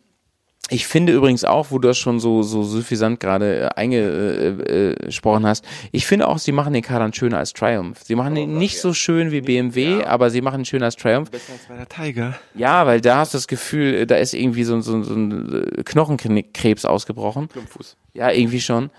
ich 0.68 0.86
finde 0.86 1.12
übrigens 1.12 1.44
auch, 1.44 1.70
wo 1.70 1.78
du 1.78 1.88
das 1.88 1.98
schon 1.98 2.20
so, 2.20 2.42
so 2.42 2.62
suffisant 2.62 3.18
gerade 3.18 3.60
äh, 3.60 3.68
eingesprochen 3.74 5.46
hast, 5.46 5.64
ich 5.90 6.06
finde 6.06 6.28
auch, 6.28 6.38
sie 6.38 6.52
machen 6.52 6.72
den 6.72 6.82
Kadern 6.82 7.12
schöner 7.12 7.38
als 7.38 7.52
Triumph. 7.52 8.00
Sie 8.04 8.14
machen 8.14 8.36
ihn 8.36 8.56
nicht 8.56 8.80
so 8.80 8.92
schön 8.92 9.32
wie 9.32 9.40
BMW, 9.40 10.04
aber 10.04 10.30
sie 10.30 10.40
machen 10.40 10.60
ihn 10.60 10.64
schöner 10.64 10.86
als 10.86 10.96
Triumph. 10.96 11.30
Besser 11.30 11.52
als 11.54 11.66
bei 11.68 11.76
der 11.76 11.88
Tiger. 11.88 12.38
Ja, 12.54 12.86
weil 12.86 13.00
da 13.00 13.18
hast 13.18 13.34
du 13.34 13.38
das 13.38 13.48
Gefühl, 13.48 13.94
äh, 13.94 14.06
da 14.06 14.16
ist 14.16 14.32
irgendwie 14.32 14.64
so, 14.64 14.80
so, 14.80 15.02
so 15.02 15.14
ein 15.14 15.64
äh, 15.78 15.82
Knochenkrebs 15.82 16.84
ausgebrochen. 16.84 17.48
Klumpfuß. 17.48 17.96
Ja, 18.14 18.30
irgendwie 18.30 18.60
schon. 18.60 18.90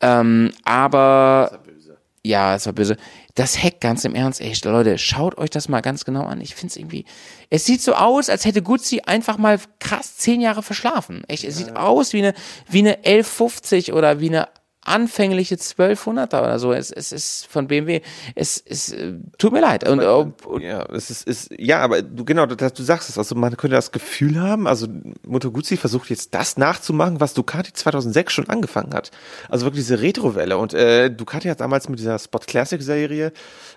Ähm, 0.00 0.52
aber 0.64 1.60
ja, 2.22 2.54
es 2.54 2.66
war 2.66 2.72
böse. 2.72 2.96
Das 3.40 3.62
Heck, 3.62 3.80
ganz 3.80 4.04
im 4.04 4.14
Ernst, 4.14 4.42
ey, 4.42 4.52
Leute, 4.64 4.98
schaut 4.98 5.38
euch 5.38 5.48
das 5.48 5.70
mal 5.70 5.80
ganz 5.80 6.04
genau 6.04 6.24
an. 6.24 6.42
Ich 6.42 6.54
find's 6.54 6.76
irgendwie. 6.76 7.06
Es 7.48 7.64
sieht 7.64 7.80
so 7.80 7.94
aus, 7.94 8.28
als 8.28 8.44
hätte 8.44 8.60
Guzzi 8.60 9.00
einfach 9.00 9.38
mal 9.38 9.58
krass 9.78 10.18
zehn 10.18 10.42
Jahre 10.42 10.62
verschlafen. 10.62 11.24
Echt, 11.26 11.44
es 11.44 11.56
sieht 11.56 11.74
aus 11.74 12.12
wie 12.12 12.18
eine, 12.18 12.34
wie 12.68 12.80
eine 12.80 12.98
1150 12.98 13.94
oder 13.94 14.20
wie 14.20 14.28
eine 14.28 14.48
anfängliche 14.82 15.56
1200er 15.56 16.40
oder 16.40 16.58
so. 16.58 16.72
Es, 16.72 16.90
es 16.90 17.12
ist 17.12 17.46
von 17.46 17.66
BMW. 17.66 18.00
Es, 18.34 18.62
es 18.64 18.92
äh, 18.92 19.14
tut 19.36 19.52
mir 19.52 19.60
leid. 19.60 19.86
Und, 19.86 20.00
und 20.00 20.62
Ja, 20.62 20.84
es 20.92 21.10
ist, 21.10 21.26
ist 21.26 21.50
ja, 21.58 21.80
aber 21.80 22.00
du 22.00 22.24
genau, 22.24 22.46
das, 22.46 22.72
du 22.72 22.82
sagst 22.82 23.10
es. 23.10 23.18
Also 23.18 23.34
man 23.34 23.56
könnte 23.56 23.76
das 23.76 23.92
Gefühl 23.92 24.40
haben, 24.40 24.66
also 24.66 24.86
Moto 25.26 25.50
Guzzi 25.50 25.76
versucht 25.76 26.08
jetzt 26.08 26.34
das 26.34 26.56
nachzumachen, 26.56 27.20
was 27.20 27.34
Ducati 27.34 27.72
2006 27.72 28.32
schon 28.32 28.48
angefangen 28.48 28.94
hat. 28.94 29.10
Also 29.48 29.66
wirklich 29.66 29.82
diese 29.84 30.00
Retrowelle. 30.00 30.56
Und 30.56 30.72
äh, 30.72 31.10
Ducati 31.10 31.48
hat 31.48 31.60
damals 31.60 31.88
mit 31.88 31.98
dieser 31.98 32.18
Spot 32.18 32.38
Classic 32.38 32.80
Serie 32.80 33.32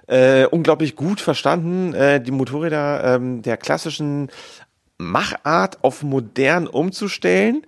äh, 0.07 0.45
unglaublich 0.45 0.95
gut 0.95 1.19
verstanden, 1.19 1.93
äh, 1.93 2.21
die 2.21 2.31
Motorräder 2.31 3.15
ähm, 3.15 3.41
der 3.41 3.57
klassischen 3.57 4.29
Machart 4.97 5.83
auf 5.83 6.03
modern 6.03 6.67
umzustellen. 6.67 7.65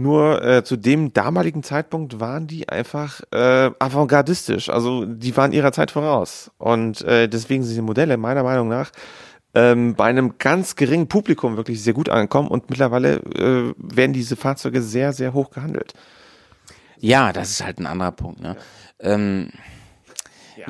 Nur 0.00 0.44
äh, 0.44 0.62
zu 0.62 0.76
dem 0.76 1.12
damaligen 1.12 1.64
Zeitpunkt 1.64 2.20
waren 2.20 2.46
die 2.46 2.68
einfach 2.68 3.20
äh, 3.32 3.72
avantgardistisch. 3.80 4.70
Also 4.70 5.04
die 5.04 5.36
waren 5.36 5.50
ihrer 5.50 5.72
Zeit 5.72 5.90
voraus. 5.90 6.52
Und 6.56 7.02
äh, 7.02 7.28
deswegen 7.28 7.64
sind 7.64 7.74
die 7.74 7.82
Modelle 7.82 8.16
meiner 8.16 8.44
Meinung 8.44 8.68
nach 8.68 8.92
ähm, 9.54 9.96
bei 9.96 10.04
einem 10.04 10.38
ganz 10.38 10.76
geringen 10.76 11.08
Publikum 11.08 11.56
wirklich 11.56 11.82
sehr 11.82 11.94
gut 11.94 12.10
angekommen. 12.10 12.48
Und 12.48 12.70
mittlerweile 12.70 13.16
äh, 13.16 13.74
werden 13.76 14.12
diese 14.12 14.36
Fahrzeuge 14.36 14.82
sehr, 14.82 15.12
sehr 15.12 15.34
hoch 15.34 15.50
gehandelt. 15.50 15.94
ja, 17.00 17.32
das 17.32 17.50
ist 17.50 17.64
halt 17.64 17.80
ein 17.80 17.86
anderer 17.86 18.12
Punkt, 18.12 18.40
ne? 18.40 18.56
Ähm, 19.00 19.50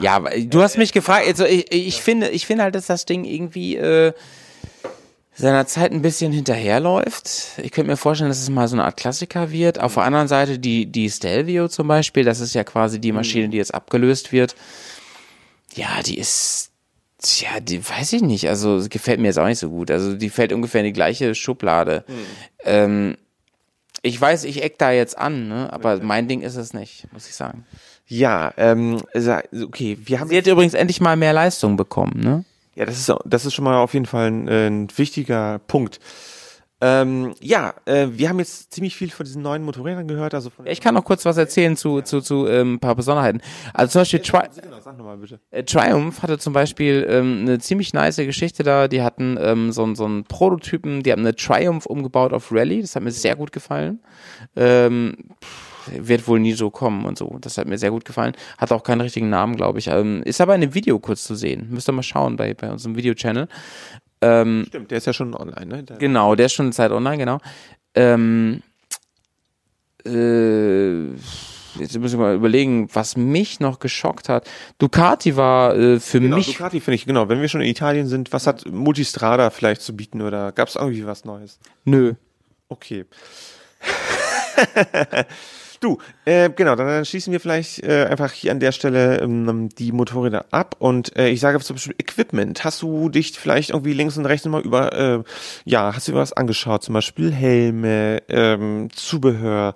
ja, 0.01 0.21
du 0.21 0.63
hast 0.63 0.79
mich 0.79 0.93
gefragt, 0.93 1.27
also 1.27 1.45
ich, 1.45 1.71
ich 1.71 2.01
finde, 2.01 2.31
ich 2.31 2.47
finde 2.47 2.65
halt, 2.65 2.75
dass 2.75 2.87
das 2.87 3.05
Ding 3.05 3.25
irgendwie 3.25 3.77
äh, 3.77 4.15
seiner 5.39 5.67
Zeit 5.67 5.93
ein 5.93 6.03
bisschen 6.03 6.33
hinterherläuft. 6.33 7.59
Ich 7.59 7.71
könnte 7.71 7.91
mir 7.91 7.97
vorstellen, 7.97 8.29
dass 8.29 8.43
es 8.43 8.51
mal 8.51 8.67
so 8.67 8.75
eine 8.75 8.85
Art 8.85 8.97
Klassiker 8.97 9.53
wird. 9.53 9.81
Auf 9.81 9.95
der 9.95 10.03
anderen 10.03 10.27
Seite 10.27 10.59
die, 10.59 10.87
die 10.87 11.09
Stelvio 11.09 11.69
zum 11.69 11.87
Beispiel, 11.87 12.25
das 12.25 12.41
ist 12.41 12.55
ja 12.55 12.65
quasi 12.65 13.01
die 13.01 13.13
Maschine, 13.13 13.49
die 13.49 13.57
jetzt 13.57 13.73
abgelöst 13.73 14.33
wird. 14.33 14.57
Ja, 15.75 16.03
die 16.05 16.19
ist, 16.19 16.71
ja, 17.37 17.61
die 17.61 17.89
weiß 17.89 18.15
ich 18.15 18.23
nicht. 18.23 18.49
Also 18.49 18.85
gefällt 18.89 19.21
mir 19.21 19.29
jetzt 19.29 19.39
auch 19.39 19.47
nicht 19.47 19.61
so 19.61 19.71
gut. 19.71 19.93
Also 19.93 20.15
die 20.15 20.29
fällt 20.29 20.53
ungefähr 20.53 20.81
in 20.81 20.87
die 20.87 20.93
gleiche 20.93 21.35
Schublade. 21.37 22.05
Ähm, 22.65 23.17
ich 24.03 24.21
weiß, 24.21 24.45
ich 24.45 24.63
eck 24.65 24.79
da 24.79 24.91
jetzt 24.91 25.17
an, 25.17 25.49
ne? 25.49 25.73
aber 25.73 26.03
mein 26.03 26.27
Ding 26.27 26.41
ist 26.41 26.57
es 26.57 26.73
nicht, 26.73 27.07
muss 27.13 27.29
ich 27.29 27.35
sagen. 27.35 27.65
Ja, 28.07 28.53
ähm, 28.57 29.03
okay, 29.15 29.99
wir 30.03 30.19
haben 30.19 30.31
Sie 30.31 30.39
hat 30.39 30.47
übrigens 30.47 30.75
endlich 30.75 31.01
mal 31.01 31.17
mehr 31.17 31.33
Leistung 31.33 31.77
bekommen, 31.77 32.21
ne? 32.21 32.45
Ja, 32.79 32.87
das 32.87 32.97
ist, 32.97 33.13
das 33.25 33.45
ist 33.45 33.55
schon 33.55 33.65
mal 33.65 33.77
auf 33.79 33.93
jeden 33.93 34.07
Fall 34.07 34.31
ein, 34.31 34.47
äh, 34.47 34.69
ein 34.69 34.87
wichtiger 34.97 35.59
Punkt. 35.67 35.99
Ähm, 36.81 37.35
ja, 37.41 37.75
äh, 37.87 38.07
wir 38.13 38.29
haben 38.29 38.39
jetzt 38.39 38.73
ziemlich 38.73 38.95
viel 38.95 39.11
von 39.11 39.27
diesen 39.27 39.43
neuen 39.43 39.65
Motorrädern 39.65 40.07
gehört. 40.07 40.33
Also 40.33 40.51
Ja, 40.65 40.71
Ich 40.71 40.81
kann 40.81 40.95
noch 40.95 41.05
kurz 41.05 41.25
was 41.25 41.37
erzählen 41.37 41.77
zu, 41.77 42.03
zu, 42.03 42.21
zu 42.21 42.47
ähm, 42.47 42.75
ein 42.75 42.79
paar 42.79 42.95
Besonderheiten. 42.95 43.41
Also 43.75 43.93
zum 43.95 44.03
Beispiel 44.03 44.21
Tri 44.21 44.43
äh, 45.51 45.65
Triumph 45.65 46.23
hatte 46.23 46.39
zum 46.39 46.53
Beispiel 46.53 47.05
ähm, 47.11 47.39
eine 47.41 47.59
ziemlich 47.59 47.95
nice 47.95 48.19
Geschichte 48.19 48.63
da. 48.63 48.87
Die 48.87 49.03
hatten 49.03 49.37
ähm, 49.41 49.73
so, 49.73 49.93
so 49.97 50.05
einen 50.05 50.23
Prototypen, 50.23 51.03
die 51.03 51.11
haben 51.11 51.23
eine 51.23 51.35
Triumph 51.35 51.85
umgebaut 51.85 52.33
auf 52.33 52.53
Rallye. 52.53 52.83
Das 52.83 52.95
hat 52.95 53.03
mir 53.03 53.11
sehr 53.11 53.35
gut 53.35 53.51
gefallen. 53.51 53.99
Ähm, 54.55 55.17
pff, 55.43 55.68
wird 55.97 56.27
wohl 56.29 56.41
nie 56.41 56.53
so 56.53 56.71
kommen 56.71 57.05
und 57.05 57.19
so. 57.19 57.39
Das 57.41 57.59
hat 57.59 57.67
mir 57.67 57.79
sehr 57.79 57.91
gut 57.91 58.05
gefallen. 58.05 58.35
Hat 58.57 58.73
auch 58.73 58.83
keinen 58.83 59.01
richtigen 59.01 59.31
Namen, 59.31 59.57
glaube 59.57 59.79
ich. 59.79 59.89
Ähm, 59.89 60.23
ist 60.25 60.41
aber 60.41 60.55
in 60.55 60.63
einem 60.63 60.75
Video 60.75 60.99
kurz 60.99 61.25
zu 61.25 61.35
sehen. 61.35 61.69
Müsst 61.71 61.89
ihr 61.89 61.93
mal 61.93 62.03
schauen 62.03 62.37
bei, 62.37 62.55
bei 62.55 62.71
unserem 62.71 62.97
Video-Channel. 62.97 63.49
Ähm, 64.21 64.65
Stimmt, 64.69 64.91
der 64.91 64.99
ist 64.99 65.07
ja 65.07 65.13
schon 65.13 65.35
online, 65.35 65.67
ne? 65.67 65.83
Der, 65.85 65.97
Genau, 65.99 66.35
der 66.35 66.47
ist 66.47 66.53
schon 66.53 66.67
eine 66.67 66.73
Zeit 66.73 66.91
online, 66.91 67.19
genau. 67.19 67.39
Ähm, 67.95 68.63
äh, 70.05 71.11
jetzt 71.79 71.99
muss 71.99 72.13
ich 72.13 72.19
mal 72.19 72.35
überlegen, 72.35 72.89
was 72.93 73.17
mich 73.17 73.61
noch 73.61 73.79
geschockt 73.79 74.29
hat. 74.29 74.49
Ducati 74.79 75.37
war 75.37 75.77
äh, 75.77 76.01
für 76.01 76.21
genau, 76.21 76.37
mich. 76.37 76.47
Ducati 76.47 76.81
finde 76.81 76.97
ich, 76.97 77.07
genau. 77.07 77.29
Wenn 77.29 77.41
wir 77.41 77.49
schon 77.49 77.61
in 77.61 77.69
Italien 77.69 78.07
sind, 78.07 78.33
was 78.33 78.47
hat 78.47 78.67
Multistrada 78.67 79.51
vielleicht 79.51 79.83
zu 79.83 79.95
bieten 79.95 80.23
oder 80.23 80.53
gab 80.53 80.69
es 80.69 80.77
irgendwie 80.77 81.07
was 81.07 81.25
Neues? 81.25 81.59
Nö. 81.85 82.15
Okay. 82.69 83.05
du, 85.81 85.99
äh, 86.25 86.51
genau, 86.51 86.75
dann, 86.77 86.87
dann 86.87 87.05
schließen 87.05 87.33
wir 87.33 87.41
vielleicht 87.41 87.83
äh, 87.83 88.07
einfach 88.07 88.33
hier 88.33 88.53
an 88.53 88.61
der 88.61 88.73
Stelle 88.73 89.21
ähm, 89.21 89.69
die 89.71 89.93
Motorräder 89.93 90.47
ab 90.51 90.77
und 90.79 91.17
äh, 91.17 91.29
ich 91.29 91.41
sage 91.41 91.59
zum 91.61 91.77
Beispiel 91.77 91.95
Equipment. 91.99 92.65
Hast 92.65 92.83
du 92.83 93.09
dich 93.09 93.39
vielleicht 93.39 93.71
irgendwie 93.71 93.93
links 93.93 94.17
und 94.17 94.27
rechts 94.27 94.47
mal 94.47 94.63
über, 94.63 94.93
äh, 94.93 95.23
ja, 95.65 95.95
hast 95.95 96.09
du 96.09 96.13
dir 96.13 96.19
was 96.19 96.33
angeschaut? 96.33 96.83
Zum 96.83 96.95
Beispiel 96.95 97.33
Helme, 97.33 98.23
ähm, 98.29 98.89
Zubehör, 98.93 99.75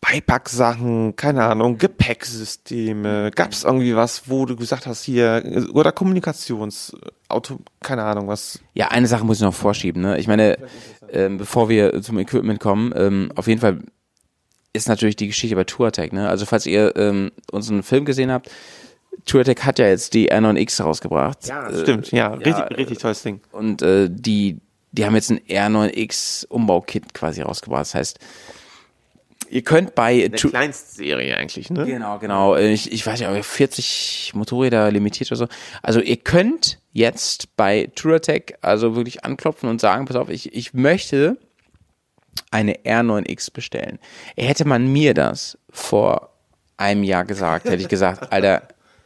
Beipacksachen, 0.00 1.16
keine 1.16 1.44
Ahnung, 1.44 1.78
Gepäcksysteme. 1.78 3.30
Gab 3.34 3.52
es 3.52 3.64
irgendwie 3.64 3.96
was, 3.96 4.28
wo 4.28 4.46
du 4.46 4.54
gesagt 4.54 4.86
hast 4.86 5.02
hier, 5.02 5.42
äh, 5.44 5.64
oder 5.72 5.90
Kommunikationsauto, 5.92 7.58
keine 7.82 8.04
Ahnung, 8.04 8.28
was 8.28 8.60
Ja, 8.74 8.88
eine 8.88 9.06
Sache 9.06 9.24
muss 9.24 9.38
ich 9.38 9.42
noch 9.42 9.54
vorschieben. 9.54 10.02
Ne? 10.02 10.18
Ich 10.18 10.28
meine, 10.28 10.58
ähm, 11.10 11.38
bevor 11.38 11.68
wir 11.68 12.02
zum 12.02 12.18
Equipment 12.18 12.60
kommen, 12.60 12.92
ähm, 12.94 13.32
auf 13.34 13.48
jeden 13.48 13.60
Fall 13.60 13.80
ist 14.76 14.88
natürlich 14.88 15.16
die 15.16 15.26
Geschichte 15.26 15.56
bei 15.56 15.64
TourTech. 15.64 16.12
Ne? 16.12 16.28
Also 16.28 16.46
falls 16.46 16.66
ihr 16.66 16.94
ähm, 16.96 17.32
unseren 17.50 17.82
Film 17.82 18.04
gesehen 18.04 18.30
habt, 18.30 18.50
TourTech 19.24 19.58
hat 19.64 19.78
ja 19.78 19.88
jetzt 19.88 20.14
die 20.14 20.30
R9X 20.30 20.82
rausgebracht. 20.82 21.46
Ja, 21.48 21.68
Äh, 21.68 21.80
stimmt, 21.82 22.12
ja, 22.12 22.28
richtig, 22.34 22.52
ja, 22.56 22.64
richtig 22.64 22.98
tolles 22.98 23.22
Ding. 23.22 23.40
Und 23.50 23.82
äh, 23.82 24.08
die, 24.10 24.58
die 24.92 25.04
haben 25.04 25.14
jetzt 25.14 25.30
ein 25.30 25.40
R9X 25.40 26.46
Umbau-Kit 26.46 27.14
quasi 27.14 27.40
rausgebracht. 27.42 27.80
Das 27.82 27.94
heißt, 27.94 28.18
ihr 29.50 29.62
könnt 29.62 29.94
bei 29.94 30.28
Tu- 30.28 30.50
Kleinstserie 30.50 31.36
eigentlich, 31.36 31.70
ne? 31.70 31.86
Genau, 31.86 32.18
genau. 32.18 32.56
Ich, 32.56 32.92
ich 32.92 33.06
weiß 33.06 33.20
ja, 33.20 33.28
aber 33.28 33.42
40 33.42 34.32
Motorräder 34.34 34.90
limitiert 34.90 35.30
oder 35.30 35.38
so. 35.38 35.46
Also 35.82 36.00
ihr 36.00 36.16
könnt 36.16 36.78
jetzt 36.92 37.56
bei 37.56 37.90
Touratech 37.94 38.54
also 38.60 38.96
wirklich 38.96 39.24
anklopfen 39.24 39.68
und 39.68 39.80
sagen, 39.80 40.04
pass 40.06 40.16
auf, 40.16 40.28
ich, 40.30 40.52
ich 40.54 40.74
möchte 40.74 41.36
eine 42.50 42.74
R9X 42.78 43.52
bestellen. 43.52 43.98
Hätte 44.36 44.64
man 44.66 44.86
mir 44.92 45.14
das 45.14 45.58
vor 45.70 46.30
einem 46.76 47.02
Jahr 47.02 47.24
gesagt, 47.24 47.64
hätte 47.66 47.82
ich 47.82 47.88
gesagt, 47.88 48.30
Alter, 48.32 48.62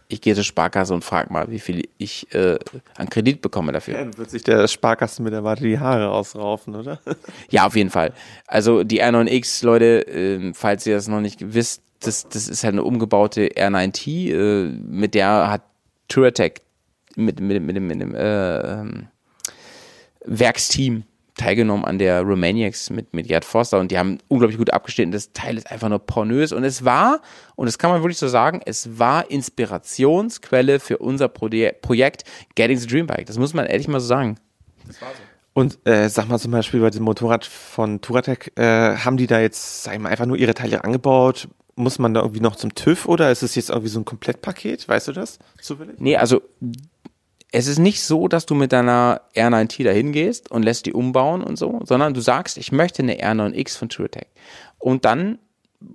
ich 0.09 0.21
gehe 0.21 0.35
zur 0.35 0.43
Sparkasse 0.43 0.93
und 0.93 1.05
frag 1.05 1.31
mal, 1.31 1.49
wie 1.51 1.61
viel 1.61 1.89
ich 1.97 2.35
äh, 2.35 2.59
an 2.97 3.09
Kredit 3.09 3.41
bekomme 3.43 3.71
dafür. 3.71 3.95
Dann 3.95 4.19
wird 4.19 4.29
sich 4.31 4.43
der 4.43 4.67
Sparkasten 4.67 5.23
mit 5.25 5.33
der 5.33 5.45
Warte 5.45 5.63
die 5.63 5.79
Haare 5.79 6.11
ausraufen, 6.11 6.75
oder? 6.75 6.99
Ja, 7.51 7.67
auf 7.67 7.77
jeden 7.77 7.91
Fall. 7.91 8.13
Also 8.49 8.83
die 8.83 9.01
R9X, 9.03 9.65
Leute, 9.65 10.01
ähm, 10.09 10.53
falls 10.55 10.85
ihr 10.87 10.97
das 10.97 11.07
noch 11.07 11.21
nicht 11.21 11.55
wisst, 11.55 11.83
das, 12.01 12.29
das 12.29 12.49
ist 12.49 12.65
halt 12.65 12.73
eine 12.75 12.83
umgebaute 12.83 13.49
R9T, 13.51 14.33
äh, 14.33 14.65
mit 14.85 15.15
der 15.15 15.49
hat 15.49 15.63
Touratech 16.09 16.55
mit, 17.15 17.39
mit, 17.39 17.63
mit, 17.63 17.77
dem- 17.77 17.87
mit 17.87 18.01
dem 18.01 18.15
äh, 18.17 18.59
ähm, 18.81 19.09
Werksteam 20.25 21.05
teilgenommen 21.41 21.85
an 21.85 21.99
der 21.99 22.23
Romaniacs 22.23 22.91
mit, 22.91 23.15
mit 23.15 23.29
Gerd 23.29 23.45
Forster 23.45 23.81
und 23.81 23.91
die 23.91 23.99
haben 23.99 24.19
unglaublich 24.29 24.59
gut 24.59 24.73
abgeschnitten. 24.73 25.11
Das 25.11 25.33
Teil 25.33 25.57
ist 25.57 25.71
einfach 25.71 25.89
nur 25.89 25.99
pornös 25.99 26.53
und 26.53 26.65
es 26.65 26.85
war, 26.85 27.21
und 27.57 27.67
das 27.67 27.79
kann 27.79 27.91
man 27.91 28.03
wirklich 28.03 28.19
so 28.19 28.29
sagen, 28.29 28.61
es 28.65 28.99
war 28.99 29.31
Inspirationsquelle 29.31 30.81
für 30.81 30.99
unser 30.99 31.29
Proje 31.29 31.75
Projekt 31.81 32.25
Getting 32.55 32.79
the 32.79 32.87
Dream 32.87 33.07
Bike. 33.07 33.27
Das 33.27 33.39
muss 33.39 33.55
man 33.55 33.67
ehrlich 33.67 33.89
mal 33.89 34.01
so 34.01 34.07
sagen. 34.07 34.37
Und 35.53 35.79
äh, 35.85 36.09
sag 36.09 36.29
mal 36.29 36.39
zum 36.39 36.53
Beispiel 36.53 36.81
bei 36.81 36.91
dem 36.91 37.03
Motorrad 37.03 37.45
von 37.45 38.01
Touratec, 38.01 38.53
äh, 38.57 38.97
haben 38.97 39.17
die 39.17 39.27
da 39.27 39.41
jetzt, 39.41 39.83
sag 39.83 39.95
ich 39.95 40.01
mal, 40.01 40.11
einfach 40.11 40.27
nur 40.27 40.37
ihre 40.37 40.55
Teile 40.55 40.85
angebaut? 40.85 41.49
Muss 41.75 41.99
man 41.99 42.15
da 42.15 42.21
irgendwie 42.21 42.41
noch 42.41 42.57
zum 42.57 42.75
TÜV 42.75 43.07
oder 43.07 43.31
ist 43.31 43.43
es 43.43 43.55
jetzt 43.55 43.71
irgendwie 43.71 43.89
so 43.89 43.99
ein 43.99 44.05
Komplettpaket? 44.05 44.89
Weißt 44.89 45.09
du 45.09 45.13
das 45.13 45.39
zufällig? 45.61 45.97
Nee, 45.99 46.17
also 46.17 46.43
es 47.53 47.67
ist 47.67 47.79
nicht 47.79 48.03
so, 48.03 48.29
dass 48.29 48.47
du 48.47 48.55
mit 48.55 48.73
deiner 48.73 49.23
R9T 49.35 49.85
da 49.85 49.91
hingehst 49.91 50.51
und 50.51 50.63
lässt 50.63 50.87
die 50.87 50.93
umbauen 50.93 51.43
und 51.43 51.57
so, 51.57 51.81
sondern 51.85 52.15
du 52.15 52.21
sagst, 52.21 52.57
ich 52.59 52.71
möchte 52.73 53.03
eine 53.03 53.17
R9X 53.21 53.77
von 53.77 53.89
TrueTech. 53.89 54.27
Und 54.79 55.05
dann 55.05 55.39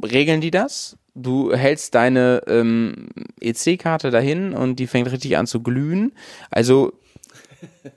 regeln 0.03 0.41
die 0.41 0.51
das. 0.51 0.97
Du 1.13 1.53
hältst 1.53 1.95
deine 1.95 2.41
ähm, 2.47 3.07
EC-Karte 3.39 4.11
dahin 4.11 4.53
und 4.53 4.77
die 4.79 4.87
fängt 4.87 5.09
richtig 5.09 5.37
an 5.37 5.47
zu 5.47 5.61
glühen. 5.61 6.11
Also 6.51 6.91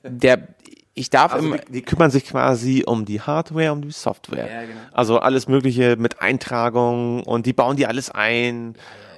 der, 0.04 0.48
ich 0.94 1.10
darf 1.10 1.32
Also 1.32 1.46
immer, 1.48 1.58
die, 1.58 1.72
die 1.72 1.82
kümmern 1.82 2.12
sich 2.12 2.26
quasi 2.26 2.84
um 2.86 3.04
die 3.04 3.20
Hardware, 3.20 3.72
um 3.72 3.82
die 3.82 3.90
Software. 3.90 4.48
Ja, 4.48 4.60
genau. 4.62 4.80
Also 4.92 5.18
alles 5.18 5.48
Mögliche 5.48 5.96
mit 5.96 6.20
Eintragung 6.20 7.24
und 7.24 7.44
die 7.46 7.52
bauen 7.52 7.76
die 7.76 7.86
alles 7.86 8.08
ein. 8.10 8.76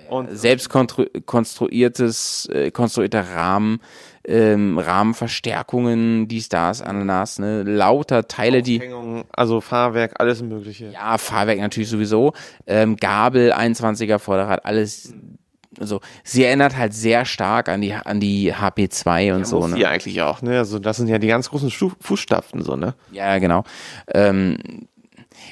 Und 0.09 0.37
selbst 0.37 0.71
konstru- 0.71 1.21
konstruiertes, 1.25 2.49
äh, 2.53 2.73
konstruierter 2.73 3.29
Rahmen, 3.29 3.81
ähm, 4.27 4.79
Rahmenverstärkungen, 4.79 6.29
dies, 6.29 6.49
das, 6.49 6.83
Ananas, 6.83 7.39
ne, 7.39 7.63
lauter 7.63 8.29
Teile, 8.29 8.63
die, 8.63 8.83
also 9.33 9.61
Fahrwerk, 9.61 10.15
alles 10.19 10.43
Mögliche. 10.43 10.91
ja, 10.91 11.17
Fahrwerk 11.19 11.59
natürlich 11.59 11.89
sowieso, 11.89 12.33
ähm, 12.67 12.97
Gabel, 12.97 13.53
21er 13.53 14.19
Vorderrad, 14.19 14.65
alles, 14.65 15.15
also, 15.79 16.01
sie 16.25 16.45
erinnert 16.45 16.77
halt 16.77 16.93
sehr 16.93 17.25
stark 17.25 17.69
an 17.69 17.81
die, 17.81 17.95
an 17.95 18.21
die 18.21 18.53
HP2 18.53 19.35
und 19.35 19.47
so, 19.47 19.61
muss 19.61 19.71
ne. 19.71 19.77
die 19.77 19.87
eigentlich 19.87 20.21
auch, 20.21 20.43
ne? 20.43 20.59
Also 20.59 20.79
das 20.79 20.97
sind 20.97 21.09
ja 21.09 21.19
die 21.19 21.29
ganz 21.29 21.49
großen 21.49 21.71
Stu 21.71 21.93
Fußstapfen, 22.01 22.63
so, 22.63 22.77
ne? 22.77 22.95
Ja, 23.13 23.39
genau. 23.39 23.65
Ähm, 24.13 24.89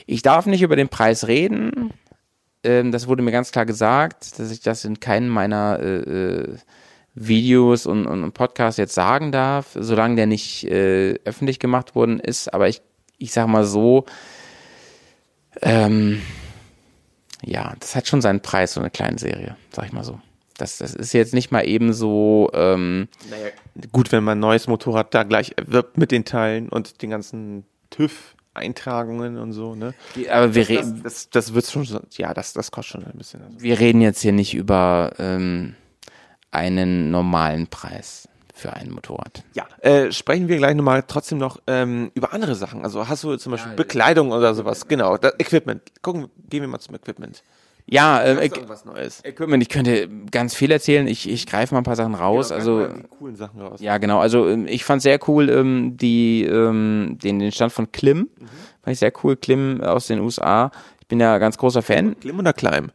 ich 0.07 0.23
darf 0.23 0.47
nicht 0.47 0.63
über 0.63 0.77
den 0.77 0.89
Preis 0.89 1.29
reden. 1.29 1.93
Ähm, 2.65 2.93
das 2.93 3.07
wurde 3.07 3.23
mir 3.23 3.31
ganz 3.31 3.53
klar 3.53 3.65
gesagt, 3.65 4.39
dass 4.39 4.51
ich 4.51 4.61
das 4.61 4.85
in 4.85 5.01
keinem 5.01 5.29
meiner 5.29 5.79
äh, 5.81 5.97
äh, 5.97 6.57
Videos 7.21 7.87
und, 7.87 8.07
und 8.07 8.33
Podcasts 8.33 8.79
jetzt 8.79 8.95
sagen 8.95 9.33
darf, 9.33 9.69
solange 9.75 10.17
der 10.17 10.27
nicht 10.27 10.65
äh, 10.65 11.15
öffentlich 11.25 11.59
gemacht 11.59 11.95
worden 11.95 12.21
ist. 12.21 12.53
Aber 12.53 12.69
ich, 12.69 12.81
ich 13.19 13.33
sag 13.33 13.47
mal 13.49 13.65
so, 13.65 14.05
ähm, 15.63 16.21
ja, 17.45 17.75
das 17.81 17.95
hat 17.97 18.07
schon 18.09 18.21
seinen 18.21 18.41
Preis, 18.41 18.75
so 18.75 18.81
eine 18.81 18.91
kleine 18.91 19.19
Serie, 19.19 19.57
sag 19.73 19.87
ich 19.87 19.93
mal 19.93 20.05
so. 20.05 20.21
Das, 20.57 20.79
das 20.79 20.95
ist 20.95 21.13
jetzt 21.13 21.35
nicht 21.35 21.53
mal 21.53 21.63
eben 21.67 21.93
so, 21.93 22.51
ähm, 22.53 23.09
Naja, 23.31 23.51
gut, 23.93 24.11
wenn 24.11 24.25
man 24.25 24.39
ein 24.39 24.41
neues 24.41 24.67
Motorrad 24.67 25.15
da 25.15 25.23
gleich 25.23 25.53
erwirbt 25.57 25.99
mit 25.99 26.11
den 26.11 26.25
Teilen 26.25 26.69
und 26.69 27.01
den 27.01 27.11
ganzen 27.11 27.65
TÜV-Eintragungen 27.91 29.39
und 29.39 29.53
so, 29.53 29.77
ne? 29.77 29.95
aber 30.29 30.55
wir 30.57 30.63
Das, 30.63 30.69
reden. 30.69 31.01
das, 31.05 31.31
das 31.31 31.55
wird 31.55 31.67
schon, 31.67 31.87
ja, 32.17 32.35
das, 32.35 32.55
das 32.55 32.73
kostet 32.73 33.03
schon 33.03 33.05
ein 33.11 33.17
bisschen. 33.17 33.43
Also. 33.43 33.61
wir 33.61 33.79
reden 33.79 34.01
jetzt 34.01 34.21
hier 34.21 34.33
nicht 34.33 34.55
über 34.55 35.13
ähm, 35.21 35.77
einen 36.51 37.11
normalen 37.11 37.67
Preis 37.67 38.29
für 38.59 38.73
ein 38.73 38.91
Motorrad. 38.91 39.45
Ja, 39.55 39.67
äh, 39.81 40.11
sprechen 40.11 40.49
wir 40.49 40.57
gleich 40.57 40.75
nochmal 40.75 41.05
trotzdem 41.07 41.39
noch 41.39 41.61
ähm, 41.67 42.11
über 42.15 42.33
andere 42.33 42.55
Sachen. 42.55 42.83
Also 42.83 43.09
hast 43.09 43.23
du 43.23 43.37
zum 43.37 43.53
Beispiel 43.53 43.75
Bekleidung 43.75 44.33
oder 44.33 44.55
sowas? 44.55 44.89
Genau, 44.89 45.17
das 45.17 45.35
Equipment. 45.39 45.83
Gucken, 46.03 46.29
gehen 46.49 46.63
wir 46.63 46.69
mal 46.69 46.81
zum 46.81 46.97
Equipment. 46.97 47.43
Ja, 47.91 48.23
ähm? 48.23 48.39
Equipment, 48.39 49.63
ich 49.63 49.71
könnte 49.71 50.09
ganz 50.31 50.55
viel 50.55 50.71
erzählen. 50.71 51.07
Ich, 51.07 51.29
ich 51.29 51.47
greife 51.47 51.73
mal 51.73 51.81
ein 51.81 51.85
paar 51.85 51.97
Sachen 51.97 52.15
raus. 52.15 52.53
Also 52.53 52.87
die 52.87 53.03
coolen 53.19 53.37
Sachen 53.37 53.63
raus. 53.63 53.81
ja, 53.81 53.97
genau. 53.97 54.19
Also 54.19 54.47
ähm, 54.47 54.67
ich 54.67 54.85
fand 54.85 55.01
sehr 55.01 55.19
cool 55.27 55.49
ähm, 55.49 55.97
die 55.97 56.45
ähm, 56.45 57.17
den 57.23 57.39
den 57.39 57.51
Stand 57.51 57.73
von 57.73 57.91
Klim. 57.91 58.19
Mhm. 58.19 58.47
Fand 58.83 58.93
ich 58.93 58.99
sehr 58.99 59.13
cool. 59.23 59.37
Klim 59.37 59.81
aus 59.81 60.09
den 60.09 60.21
USA. 60.21 60.71
Ich 61.01 61.07
bin 61.07 61.19
ja 61.19 61.39
ganz 61.39 61.57
großer 61.57 61.81
Fan. 61.81 62.19
Klim 62.21 62.39
oder 62.39 62.53
Climb? 62.53 62.93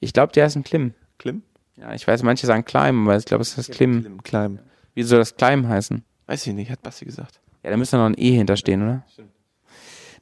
Ich 0.00 0.12
glaube, 0.12 0.32
der 0.32 0.46
ist 0.46 0.56
ein 0.56 0.64
Klim. 0.64 0.94
Klim? 1.18 1.42
Ja, 1.78 1.92
ich 1.92 2.06
weiß, 2.06 2.22
manche 2.22 2.46
sagen 2.46 2.64
Climb, 2.64 3.06
aber 3.06 3.16
ich 3.16 3.24
glaube, 3.24 3.42
es 3.42 3.56
ist 3.56 3.70
Klim. 3.70 4.00
Klim, 4.00 4.22
Climb. 4.22 4.60
Wie 4.94 5.02
soll 5.02 5.18
das 5.18 5.36
Climb 5.36 5.68
heißen? 5.68 6.02
Weiß 6.26 6.46
ich 6.46 6.52
nicht, 6.54 6.70
hat 6.70 6.82
Basti 6.82 7.04
gesagt. 7.04 7.40
Ja, 7.62 7.70
da 7.70 7.76
müsste 7.76 7.96
noch 7.96 8.06
ein 8.06 8.14
E 8.16 8.30
hinterstehen, 8.30 8.82
oder? 8.82 9.04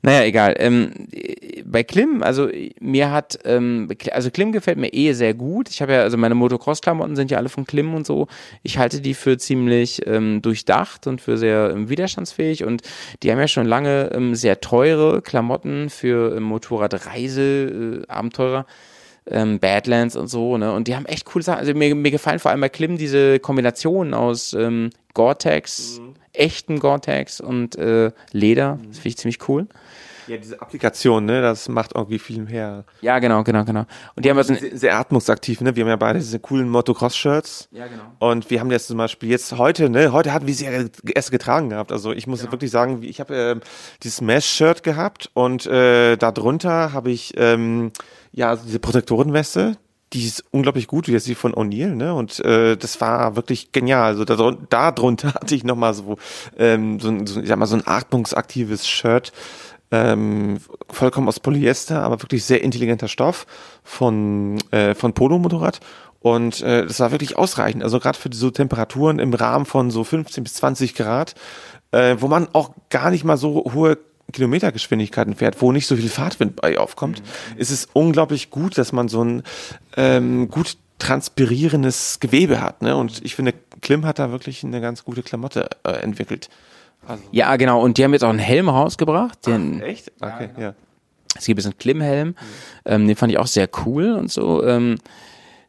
Naja, 0.02 0.24
egal. 0.24 0.54
Ähm, 0.58 0.90
bei 1.64 1.82
Klim, 1.82 2.22
also 2.22 2.50
mir 2.78 3.10
hat, 3.10 3.38
ähm, 3.46 3.88
also 4.12 4.30
Klim 4.30 4.52
gefällt 4.52 4.76
mir 4.76 4.92
eh 4.92 5.14
sehr 5.14 5.32
gut. 5.32 5.70
Ich 5.70 5.80
habe 5.80 5.94
ja, 5.94 6.02
also 6.02 6.18
meine 6.18 6.34
Motocross-Klamotten 6.34 7.16
sind 7.16 7.30
ja 7.30 7.38
alle 7.38 7.48
von 7.48 7.64
Klim 7.64 7.94
und 7.94 8.06
so. 8.06 8.26
Ich 8.62 8.76
halte 8.76 9.00
die 9.00 9.14
für 9.14 9.38
ziemlich 9.38 10.06
ähm, 10.06 10.42
durchdacht 10.42 11.06
und 11.06 11.22
für 11.22 11.38
sehr 11.38 11.70
ähm, 11.70 11.88
widerstandsfähig 11.88 12.64
und 12.64 12.82
die 13.22 13.32
haben 13.32 13.38
ja 13.38 13.48
schon 13.48 13.66
lange 13.66 14.10
ähm, 14.12 14.34
sehr 14.34 14.60
teure 14.60 15.22
Klamotten 15.22 15.88
für 15.88 16.36
ähm, 16.36 16.42
Motorradreise, 16.42 18.02
äh, 18.06 18.10
Abenteurer. 18.12 18.66
Ähm, 19.26 19.58
Badlands 19.58 20.16
und 20.16 20.28
so, 20.28 20.58
ne? 20.58 20.72
Und 20.72 20.86
die 20.86 20.96
haben 20.96 21.06
echt 21.06 21.24
coole 21.24 21.42
Sachen. 21.42 21.60
Also 21.60 21.72
mir, 21.74 21.94
mir 21.94 22.10
gefallen 22.10 22.38
vor 22.38 22.50
allem 22.50 22.60
bei 22.60 22.68
Klim 22.68 22.98
diese 22.98 23.38
Kombinationen 23.38 24.12
aus 24.12 24.52
ähm, 24.52 24.90
Gore-Tex, 25.14 26.00
echten 26.32 26.78
Gore-Tex 26.78 27.40
und 27.40 27.76
äh, 27.76 28.10
Leder. 28.32 28.78
Das 28.88 28.98
finde 28.98 29.08
ich 29.08 29.16
ziemlich 29.16 29.48
cool. 29.48 29.66
Ja, 30.26 30.38
diese 30.38 30.60
Applikation, 30.60 31.26
ne, 31.26 31.42
das 31.42 31.68
macht 31.68 31.92
irgendwie 31.94 32.18
viel 32.18 32.46
her. 32.48 32.84
Ja, 33.02 33.18
genau, 33.18 33.44
genau, 33.44 33.64
genau. 33.64 33.84
Und 34.16 34.24
die 34.24 34.30
haben 34.30 34.38
in, 34.38 34.44
Sehr, 34.44 34.78
sehr 34.78 34.98
atmungsaktiv, 34.98 35.60
ne? 35.60 35.76
Wir 35.76 35.84
haben 35.84 35.90
ja 35.90 35.96
beide 35.96 36.18
diese 36.18 36.38
coolen 36.38 36.68
Motocross-Shirts. 36.68 37.68
Ja, 37.72 37.86
genau. 37.86 38.04
Und 38.20 38.50
wir 38.50 38.60
haben 38.60 38.70
jetzt 38.70 38.86
zum 38.86 38.96
Beispiel 38.96 39.28
jetzt 39.30 39.56
heute, 39.58 39.90
ne, 39.90 40.12
heute 40.12 40.32
hatten 40.32 40.46
wir 40.46 40.54
sie 40.54 40.66
erst 41.14 41.30
getragen 41.30 41.70
gehabt. 41.70 41.92
Also 41.92 42.12
ich 42.12 42.26
muss 42.26 42.50
wirklich 42.50 42.70
sagen, 42.70 43.02
ich 43.02 43.20
habe 43.20 43.34
ähm, 43.34 43.60
dieses 44.02 44.20
Mesh-Shirt 44.20 44.82
gehabt 44.82 45.30
und 45.34 45.66
äh, 45.66 46.16
darunter 46.16 46.92
habe 46.92 47.10
ich 47.10 47.34
ähm, 47.36 47.92
ja 48.34 48.50
also 48.50 48.64
diese 48.66 48.78
Protektorenweste. 48.80 49.76
Die 50.12 50.26
ist 50.26 50.44
unglaublich 50.52 50.86
gut, 50.86 51.08
wie 51.08 51.14
ist 51.14 51.26
die 51.26 51.34
von 51.34 51.54
O'Neill, 51.54 51.94
ne? 51.96 52.14
Und 52.14 52.38
äh, 52.44 52.76
das 52.76 53.00
war 53.00 53.34
wirklich 53.34 53.72
genial. 53.72 54.04
Also 54.04 54.24
da, 54.24 54.36
drun- 54.36 54.66
da 54.70 54.92
drunter 54.92 55.34
hatte 55.34 55.54
ich 55.56 55.64
nochmal 55.64 55.92
so, 55.94 56.18
ähm, 56.56 57.00
so, 57.00 57.08
ein- 57.08 57.26
so, 57.26 57.40
ich 57.40 57.48
sag 57.48 57.58
mal, 57.58 57.66
so 57.66 57.74
ein 57.76 57.86
atmungsaktives 57.86 58.86
Shirt. 58.86 59.32
Ähm, 59.90 60.58
vollkommen 60.90 61.28
aus 61.28 61.40
Polyester, 61.40 62.02
aber 62.02 62.22
wirklich 62.22 62.44
sehr 62.44 62.62
intelligenter 62.62 63.06
Stoff 63.08 63.46
von, 63.82 64.58
äh, 64.70 64.94
von 64.94 65.12
Polo-Motorrad. 65.14 65.80
Und 66.20 66.62
äh, 66.62 66.86
das 66.86 67.00
war 67.00 67.10
wirklich 67.12 67.36
ausreichend. 67.36 67.82
Also 67.82 67.98
gerade 68.00 68.18
für 68.18 68.30
so 68.32 68.50
Temperaturen 68.50 69.18
im 69.18 69.34
Rahmen 69.34 69.66
von 69.66 69.90
so 69.90 70.04
15 70.04 70.42
bis 70.44 70.54
20 70.54 70.94
Grad, 70.94 71.34
äh, 71.90 72.16
wo 72.20 72.28
man 72.28 72.48
auch 72.54 72.70
gar 72.88 73.10
nicht 73.10 73.24
mal 73.24 73.36
so 73.36 73.64
hohe 73.74 73.98
Kilometergeschwindigkeiten 74.32 75.34
fährt, 75.34 75.60
wo 75.62 75.72
nicht 75.72 75.86
so 75.86 75.96
viel 75.96 76.08
Fahrtwind 76.08 76.56
bei 76.56 76.78
aufkommt, 76.78 77.22
ist 77.56 77.70
es 77.70 77.88
unglaublich 77.92 78.50
gut, 78.50 78.78
dass 78.78 78.92
man 78.92 79.08
so 79.08 79.22
ein 79.22 79.42
ähm, 79.96 80.48
gut 80.48 80.76
transpirierendes 80.98 82.20
Gewebe 82.20 82.60
hat. 82.60 82.82
Ne? 82.82 82.96
Und 82.96 83.24
ich 83.24 83.34
finde, 83.34 83.54
Klim 83.80 84.06
hat 84.06 84.18
da 84.18 84.30
wirklich 84.30 84.64
eine 84.64 84.80
ganz 84.80 85.04
gute 85.04 85.22
Klamotte 85.22 85.68
äh, 85.84 85.90
entwickelt. 85.90 86.48
Also, 87.06 87.22
Ja, 87.32 87.56
genau. 87.56 87.82
Und 87.82 87.98
die 87.98 88.04
haben 88.04 88.12
jetzt 88.12 88.24
auch 88.24 88.30
einen 88.30 88.38
Helm 88.38 88.68
rausgebracht. 88.68 89.46
Den, 89.46 89.80
echt? 89.82 90.12
Okay, 90.20 90.50
ja. 90.58 90.74
Es 91.36 91.46
gibt 91.46 91.58
jetzt 91.58 91.66
einen 91.66 91.78
Klim-Helm. 91.78 92.36
Ähm, 92.84 93.06
den 93.08 93.16
fand 93.16 93.32
ich 93.32 93.38
auch 93.38 93.46
sehr 93.46 93.68
cool 93.84 94.12
und 94.12 94.30
so. 94.30 94.64
Ähm, 94.64 94.98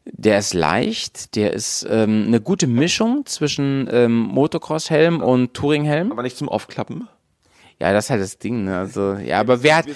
der 0.04 0.38
ist 0.38 0.54
leicht. 0.54 1.34
Der 1.34 1.52
ist 1.52 1.86
ähm, 1.90 2.24
eine 2.28 2.40
gute 2.40 2.68
Mischung 2.68 3.26
zwischen 3.26 3.88
ähm, 3.90 4.16
Motocross-Helm 4.16 5.20
und 5.20 5.54
Touring-Helm. 5.54 6.12
Aber 6.12 6.22
nicht 6.22 6.36
zum 6.36 6.48
Aufklappen. 6.48 7.08
Ja, 7.78 7.92
das 7.92 8.06
ist 8.06 8.10
halt 8.10 8.22
das 8.22 8.38
Ding. 8.38 8.64
Ne? 8.64 8.78
Also, 8.78 9.14
ja, 9.14 9.38
aber 9.38 9.62
wer 9.62 9.76
hat, 9.76 9.86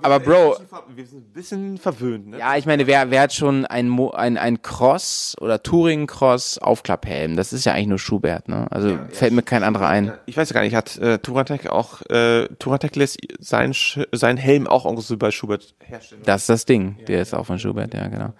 aber 0.00 0.20
Bro, 0.20 0.56
wir 0.94 1.06
sind 1.06 1.28
ein 1.28 1.32
bisschen 1.34 1.76
verwöhnt. 1.76 2.28
Ne? 2.28 2.38
Ja, 2.38 2.56
ich 2.56 2.64
meine, 2.64 2.86
wer, 2.86 3.10
wer 3.10 3.20
hat 3.22 3.34
schon 3.34 3.66
ein, 3.66 3.90
Mo 3.90 4.10
ein, 4.10 4.38
ein 4.38 4.62
Cross 4.62 5.36
oder 5.38 5.62
Touring-Cross 5.62 6.58
Aufklapphelm? 6.58 7.36
Das 7.36 7.52
ist 7.52 7.66
ja 7.66 7.74
eigentlich 7.74 7.88
nur 7.88 7.98
Schubert, 7.98 8.48
ne? 8.48 8.66
Also 8.70 8.98
fällt 9.10 9.34
mir 9.34 9.42
kein 9.42 9.62
anderer 9.64 9.88
ein. 9.88 10.12
Ich 10.24 10.38
weiß 10.38 10.48
ja 10.48 10.54
gar 10.54 10.62
nicht, 10.62 10.74
hat 10.74 10.96
äh, 10.96 11.18
Touratec 11.18 11.68
auch, 11.68 12.00
äh, 12.08 12.48
Touratec 12.58 12.96
lässt 12.96 13.18
sein, 13.38 13.74
Sch 13.74 13.98
sein 14.12 14.38
Helm 14.38 14.66
auch 14.66 14.86
irgendwo 14.86 15.02
so 15.02 15.18
bei 15.18 15.30
Schubert 15.30 15.74
herstellen. 15.84 16.22
Das 16.24 16.42
ist 16.42 16.48
das 16.48 16.64
Ding. 16.64 16.96
Der 17.06 17.20
ist 17.20 17.34
auch 17.34 17.44
von 17.44 17.58
Schubert, 17.58 17.92
ja, 17.92 18.08
genau. 18.08 18.32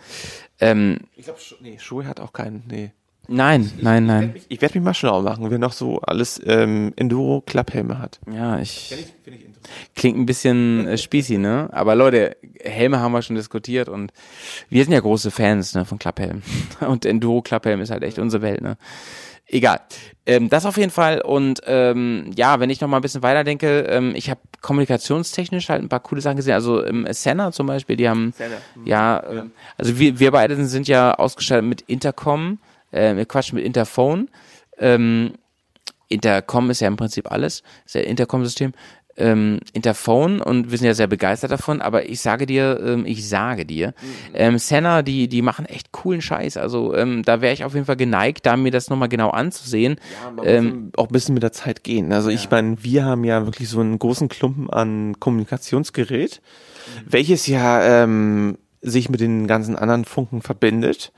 Ähm, 0.58 1.00
Ich 1.16 1.26
glaube, 1.26 1.40
nee, 1.60 1.78
Schuhe 1.78 2.06
hat 2.06 2.18
auch 2.18 2.32
keinen, 2.32 2.64
nee. 2.66 2.92
Nein, 3.28 3.70
nein, 3.80 4.06
nein. 4.06 4.34
Ich 4.48 4.60
werde 4.60 4.78
mich 4.78 4.84
mal 4.84 4.94
schlau 4.94 5.22
machen, 5.22 5.50
wer 5.50 5.58
noch 5.58 5.72
so 5.72 6.00
alles 6.00 6.40
ähm, 6.44 6.92
Enduro-Klapphelme 6.96 7.98
hat. 7.98 8.20
Ja, 8.32 8.58
ich. 8.58 8.94
Klingt 9.94 10.18
ein 10.18 10.26
bisschen 10.26 10.86
äh, 10.86 10.98
spießy, 10.98 11.38
ne? 11.38 11.68
Aber 11.72 11.94
Leute, 11.94 12.36
Helme 12.62 13.00
haben 13.00 13.12
wir 13.12 13.22
schon 13.22 13.36
diskutiert 13.36 13.88
und 13.88 14.12
wir 14.68 14.82
sind 14.84 14.92
ja 14.92 15.00
große 15.00 15.30
Fans 15.30 15.74
ne, 15.74 15.84
von 15.84 15.98
Klapphelmen. 15.98 16.42
Und 16.80 17.04
Enduro-Klapphelm 17.04 17.80
ist 17.80 17.90
halt 17.90 18.02
echt 18.02 18.18
unsere 18.18 18.42
Welt, 18.42 18.62
ne? 18.62 18.76
Egal. 19.52 19.80
Ähm, 20.26 20.48
das 20.48 20.64
auf 20.64 20.76
jeden 20.76 20.92
Fall. 20.92 21.20
Und 21.20 21.60
ähm, 21.66 22.30
ja, 22.36 22.60
wenn 22.60 22.70
ich 22.70 22.80
noch 22.80 22.88
mal 22.88 22.98
ein 22.98 23.02
bisschen 23.02 23.24
weiterdenke, 23.24 23.80
ähm, 23.80 24.12
ich 24.14 24.30
habe 24.30 24.40
kommunikationstechnisch 24.60 25.68
halt 25.68 25.82
ein 25.82 25.88
paar 25.88 26.00
coole 26.00 26.20
Sachen 26.20 26.36
gesehen. 26.36 26.54
Also 26.54 26.82
im 26.82 27.06
Senna 27.10 27.50
zum 27.50 27.66
Beispiel, 27.66 27.96
die 27.96 28.08
haben 28.08 28.32
ja, 28.84 29.22
ähm, 29.28 29.50
also 29.76 29.98
wir, 29.98 30.20
wir 30.20 30.30
beide 30.30 30.64
sind 30.66 30.86
ja 30.86 31.14
ausgestattet 31.14 31.64
mit 31.64 31.82
Intercom, 31.82 32.58
äh, 32.90 33.24
Quatsch, 33.24 33.52
mit 33.52 33.64
Interphone. 33.64 34.28
Ähm, 34.78 35.32
Intercom 36.08 36.70
ist 36.70 36.80
ja 36.80 36.88
im 36.88 36.96
Prinzip 36.96 37.30
alles, 37.30 37.62
ist 37.86 37.94
ja 37.94 38.02
Intercom-System. 38.02 38.72
Ähm, 39.16 39.58
Interphone 39.74 40.40
und 40.40 40.70
wir 40.70 40.78
sind 40.78 40.86
ja 40.86 40.94
sehr 40.94 41.06
begeistert 41.06 41.50
davon, 41.50 41.82
aber 41.82 42.08
ich 42.08 42.20
sage 42.20 42.46
dir, 42.46 42.80
ähm, 42.82 43.04
ich 43.04 43.28
sage 43.28 43.66
dir, 43.66 43.92
ähm, 44.32 44.56
Senna, 44.56 45.02
die, 45.02 45.28
die 45.28 45.42
machen 45.42 45.66
echt 45.66 45.92
coolen 45.92 46.22
Scheiß. 46.22 46.56
Also 46.56 46.94
ähm, 46.94 47.22
da 47.22 47.42
wäre 47.42 47.52
ich 47.52 47.64
auf 47.64 47.74
jeden 47.74 47.84
Fall 47.84 47.96
geneigt, 47.96 48.46
da 48.46 48.56
mir 48.56 48.70
das 48.70 48.88
nochmal 48.88 49.08
genau 49.08 49.28
anzusehen. 49.30 49.96
ähm, 50.44 50.92
auch 50.96 51.08
ein 51.08 51.12
bisschen 51.12 51.34
mit 51.34 51.42
der 51.42 51.52
Zeit 51.52 51.84
gehen. 51.84 52.12
Also 52.12 52.30
ich 52.30 52.50
meine, 52.50 52.82
wir 52.82 53.04
haben 53.04 53.24
ja 53.24 53.44
wirklich 53.44 53.68
so 53.68 53.80
einen 53.80 53.98
großen 53.98 54.28
Klumpen 54.28 54.70
an 54.70 55.20
Kommunikationsgerät, 55.20 56.40
welches 57.04 57.46
ja 57.46 58.04
ähm, 58.04 58.56
sich 58.80 59.10
mit 59.10 59.20
den 59.20 59.46
ganzen 59.46 59.76
anderen 59.76 60.04
Funken 60.04 60.40
verbindet. 60.40 61.12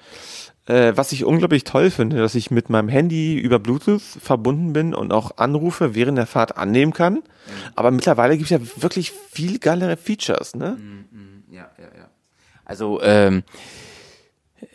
Äh, 0.67 0.93
was 0.95 1.11
ich 1.11 1.25
unglaublich 1.25 1.65
toll 1.65 1.91
finde, 1.91 2.19
dass 2.19 2.37
ich 2.37 2.53
mit 2.53 2.71
meinem 2.71 2.89
Handy 2.89 3.37
über 3.37 3.59
Bluetooth 3.59 4.01
verbunden 4.01 4.73
bin 4.73 4.95
und 4.95 5.13
auch 5.13 5.37
Anrufe 5.39 5.97
während 5.97 6.17
der 6.19 6.27
Fahrt 6.27 6.57
annehmen 6.57 6.93
kann. 6.93 7.23
Aber 7.75 7.91
mittlerweile 7.91 8.37
gibt 8.39 8.51
es 8.51 8.61
ja 8.61 8.83
wirklich 8.83 9.11
viel 9.11 9.59
geilere 9.59 9.97
Features, 9.97 10.55
ne? 10.55 10.79
Ja, 11.51 11.69
ja, 11.79 11.85
ja. 11.99 12.09
Also, 12.65 13.01
ähm, 13.03 13.43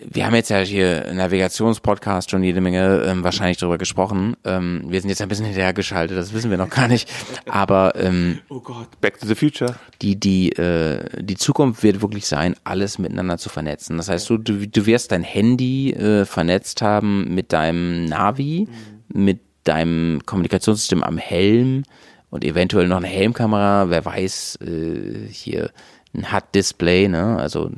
wir 0.05 0.25
haben 0.25 0.35
jetzt 0.35 0.49
ja 0.49 0.59
hier 0.59 1.13
Navigationspodcast 1.13 2.29
schon 2.29 2.43
jede 2.43 2.61
Menge 2.61 3.03
ähm, 3.05 3.23
wahrscheinlich 3.23 3.57
darüber 3.57 3.77
gesprochen. 3.77 4.35
Ähm, 4.43 4.83
wir 4.87 4.99
sind 5.01 5.09
jetzt 5.09 5.21
ein 5.21 5.29
bisschen 5.29 5.45
hinterhergeschaltet, 5.45 6.17
das 6.17 6.33
wissen 6.33 6.49
wir 6.51 6.57
noch 6.57 6.69
gar 6.69 6.87
nicht. 6.87 7.09
Aber 7.47 7.93
ähm, 7.95 8.39
Oh 8.49 8.59
Gott, 8.59 8.99
Back 9.01 9.19
to 9.19 9.27
the 9.27 9.35
Future. 9.35 9.75
die, 10.01 10.19
die, 10.19 10.51
äh, 10.53 11.03
die 11.21 11.35
Zukunft 11.35 11.83
wird 11.83 12.01
wirklich 12.01 12.27
sein, 12.27 12.55
alles 12.63 12.99
miteinander 12.99 13.37
zu 13.37 13.49
vernetzen. 13.49 13.97
Das 13.97 14.09
heißt, 14.09 14.29
du, 14.29 14.37
du, 14.37 14.67
du 14.67 14.85
wirst 14.85 15.11
dein 15.11 15.23
Handy 15.23 15.91
äh, 15.93 16.25
vernetzt 16.25 16.81
haben 16.81 17.33
mit 17.33 17.53
deinem 17.53 18.05
Navi, 18.05 18.67
mit 19.07 19.39
deinem 19.63 20.21
Kommunikationssystem 20.25 21.03
am 21.03 21.17
Helm 21.17 21.83
und 22.29 22.43
eventuell 22.43 22.87
noch 22.87 22.97
eine 22.97 23.07
Helmkamera, 23.07 23.89
wer 23.89 24.03
weiß, 24.05 24.59
äh, 24.61 25.27
hier 25.29 25.71
ein 26.13 26.31
HUD-Display, 26.31 27.07
ne? 27.07 27.37
Also 27.37 27.69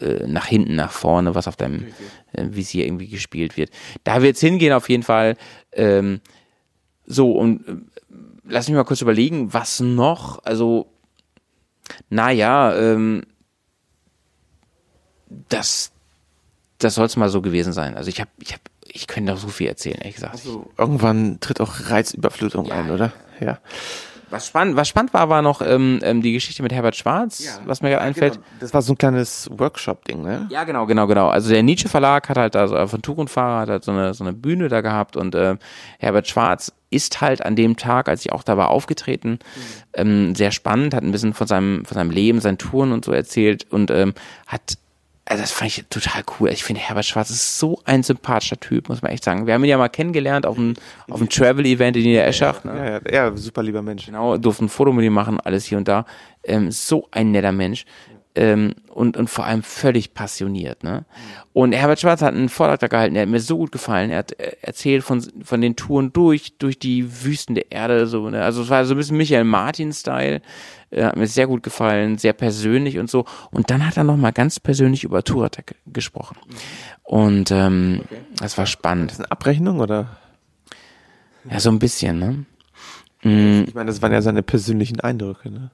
äh, 0.00 0.26
nach 0.26 0.46
hinten, 0.46 0.76
nach 0.76 0.92
vorne, 0.92 1.34
was 1.34 1.48
auf 1.48 1.56
deinem 1.56 1.86
äh, 2.32 2.46
Visier 2.50 2.86
irgendwie 2.86 3.08
gespielt 3.08 3.56
wird. 3.56 3.70
Da 4.04 4.22
wird's 4.22 4.40
hingehen 4.40 4.72
auf 4.72 4.88
jeden 4.88 5.02
Fall. 5.02 5.36
Ähm, 5.72 6.20
so, 7.06 7.32
und 7.32 7.66
äh, 7.66 7.76
lass 8.44 8.68
mich 8.68 8.76
mal 8.76 8.84
kurz 8.84 9.00
überlegen, 9.00 9.52
was 9.52 9.80
noch, 9.80 10.44
also 10.44 10.90
naja, 12.10 12.74
ähm, 12.76 13.22
das, 15.48 15.92
das 16.78 16.94
soll 16.94 17.06
es 17.06 17.16
mal 17.16 17.28
so 17.28 17.42
gewesen 17.42 17.72
sein. 17.72 17.96
Also 17.96 18.08
ich 18.08 18.20
habe, 18.20 18.30
ich 18.40 18.52
habe, 18.52 18.62
ich 18.86 19.06
könnte 19.06 19.32
doch 19.32 19.38
so 19.38 19.48
viel 19.48 19.68
erzählen, 19.68 19.98
ehrlich 19.98 20.16
gesagt. 20.16 20.34
Also 20.34 20.70
irgendwann 20.76 21.40
tritt 21.40 21.60
auch 21.60 21.90
Reizüberflutung 21.90 22.70
ein, 22.70 22.90
oder? 22.90 23.12
Ja. 23.40 23.58
Was 24.30 24.46
spannend, 24.46 24.76
was 24.76 24.88
spannend 24.88 25.14
war, 25.14 25.28
war 25.28 25.42
noch 25.42 25.62
ähm, 25.62 26.00
ähm, 26.02 26.22
die 26.22 26.32
Geschichte 26.32 26.62
mit 26.62 26.72
Herbert 26.72 26.96
Schwarz, 26.96 27.60
was 27.64 27.82
mir 27.82 27.90
gerade 27.90 28.02
einfällt. 28.02 28.34
Genau. 28.34 28.46
Das 28.60 28.74
war 28.74 28.82
so 28.82 28.92
ein 28.92 28.98
kleines 28.98 29.48
Workshop-Ding, 29.52 30.22
ne? 30.22 30.46
Ja, 30.50 30.64
genau, 30.64 30.86
genau, 30.86 31.06
genau. 31.06 31.28
Also 31.28 31.50
der 31.50 31.62
Nietzsche 31.62 31.88
Verlag 31.88 32.28
hat 32.28 32.36
halt 32.36 32.54
da 32.54 32.68
so 32.68 32.86
von 32.86 33.02
Tuch 33.02 33.18
und 33.18 33.30
Fahrer 33.30 33.60
hat 33.60 33.68
halt 33.68 33.84
so 33.84 33.92
eine 33.92 34.14
so 34.14 34.24
eine 34.24 34.32
Bühne 34.32 34.68
da 34.68 34.80
gehabt 34.80 35.16
und 35.16 35.34
äh, 35.34 35.56
Herbert 35.98 36.28
Schwarz 36.28 36.72
ist 36.90 37.20
halt 37.20 37.44
an 37.44 37.56
dem 37.56 37.76
Tag, 37.76 38.08
als 38.08 38.24
ich 38.24 38.32
auch 38.32 38.42
da 38.42 38.56
war, 38.56 38.70
aufgetreten. 38.70 39.38
Ähm, 39.92 40.34
sehr 40.34 40.52
spannend, 40.52 40.94
hat 40.94 41.02
ein 41.02 41.12
bisschen 41.12 41.34
von 41.34 41.46
seinem 41.46 41.84
von 41.84 41.94
seinem 41.94 42.10
Leben, 42.10 42.40
seinen 42.40 42.58
Touren 42.58 42.92
und 42.92 43.04
so 43.04 43.12
erzählt 43.12 43.66
und 43.70 43.90
ähm, 43.90 44.14
hat 44.46 44.78
also 45.28 45.42
das 45.42 45.52
fand 45.52 45.70
ich 45.70 45.84
total 45.90 46.22
cool. 46.38 46.48
Ich 46.50 46.64
finde, 46.64 46.80
Herbert 46.80 47.04
Schwarz 47.04 47.28
ist 47.28 47.58
so 47.58 47.80
ein 47.84 48.02
sympathischer 48.02 48.58
Typ, 48.58 48.88
muss 48.88 49.02
man 49.02 49.12
echt 49.12 49.24
sagen. 49.24 49.46
Wir 49.46 49.54
haben 49.54 49.62
ihn 49.62 49.70
ja 49.70 49.76
mal 49.76 49.88
kennengelernt 49.88 50.46
auf 50.46 50.56
einem, 50.56 50.74
auf 51.08 51.20
einem 51.20 51.28
Travel-Event 51.28 51.98
in 51.98 52.04
Niedereschach. 52.04 52.64
Ne? 52.64 53.00
Ja, 53.06 53.12
ja, 53.12 53.28
ja, 53.28 53.36
super 53.36 53.62
lieber 53.62 53.82
Mensch. 53.82 54.06
Genau, 54.06 54.38
durften 54.38 54.64
ein 54.64 54.68
Foto 54.70 54.90
mit 54.90 55.04
ihm 55.04 55.12
machen, 55.12 55.38
alles 55.40 55.66
hier 55.66 55.76
und 55.76 55.86
da. 55.86 56.06
Ähm, 56.44 56.70
so 56.70 57.08
ein 57.10 57.30
netter 57.30 57.52
Mensch. 57.52 57.84
Ähm, 58.38 58.74
und, 58.94 59.16
und 59.16 59.28
vor 59.28 59.46
allem 59.46 59.64
völlig 59.64 60.14
passioniert. 60.14 60.84
Ne? 60.84 61.04
Und 61.52 61.72
Herbert 61.72 61.98
Schwarz 61.98 62.22
hat 62.22 62.34
einen 62.34 62.48
Vortrag 62.48 62.78
da 62.78 62.86
gehalten, 62.86 63.14
der 63.14 63.24
hat 63.24 63.28
mir 63.28 63.40
so 63.40 63.56
gut 63.56 63.72
gefallen. 63.72 64.10
Er 64.10 64.18
hat 64.18 64.38
äh, 64.38 64.52
erzählt 64.62 65.02
von, 65.02 65.20
von 65.42 65.60
den 65.60 65.74
Touren 65.74 66.12
durch, 66.12 66.56
durch 66.58 66.78
die 66.78 67.24
Wüsten 67.24 67.56
der 67.56 67.72
Erde. 67.72 68.06
So, 68.06 68.30
ne? 68.30 68.44
Also 68.44 68.62
es 68.62 68.68
war 68.70 68.84
so 68.84 68.94
ein 68.94 68.96
bisschen 68.96 69.16
Michael 69.16 69.42
Martin-Style. 69.42 70.40
Äh, 70.90 71.04
hat 71.04 71.16
mir 71.16 71.26
sehr 71.26 71.48
gut 71.48 71.64
gefallen, 71.64 72.16
sehr 72.18 72.32
persönlich 72.32 72.98
und 72.98 73.10
so. 73.10 73.24
Und 73.50 73.70
dann 73.70 73.84
hat 73.84 73.96
er 73.96 74.04
nochmal 74.04 74.32
ganz 74.32 74.60
persönlich 74.60 75.02
über 75.02 75.24
Touratec 75.24 75.74
gesprochen. 75.86 76.36
Und 77.02 77.50
ähm, 77.50 78.02
das 78.36 78.56
war 78.56 78.66
spannend. 78.66 79.14
Eine 79.18 79.30
Abrechnung 79.32 79.80
oder? 79.80 80.16
Ja, 81.50 81.58
so 81.58 81.70
ein 81.70 81.80
bisschen, 81.80 82.18
ne? 82.20 82.44
Mm, 83.22 83.64
Ich 83.66 83.74
meine, 83.74 83.86
das 83.90 84.00
waren 84.00 84.12
ja 84.12 84.22
seine 84.22 84.44
persönlichen 84.44 85.00
Eindrücke, 85.00 85.50
ne? 85.50 85.70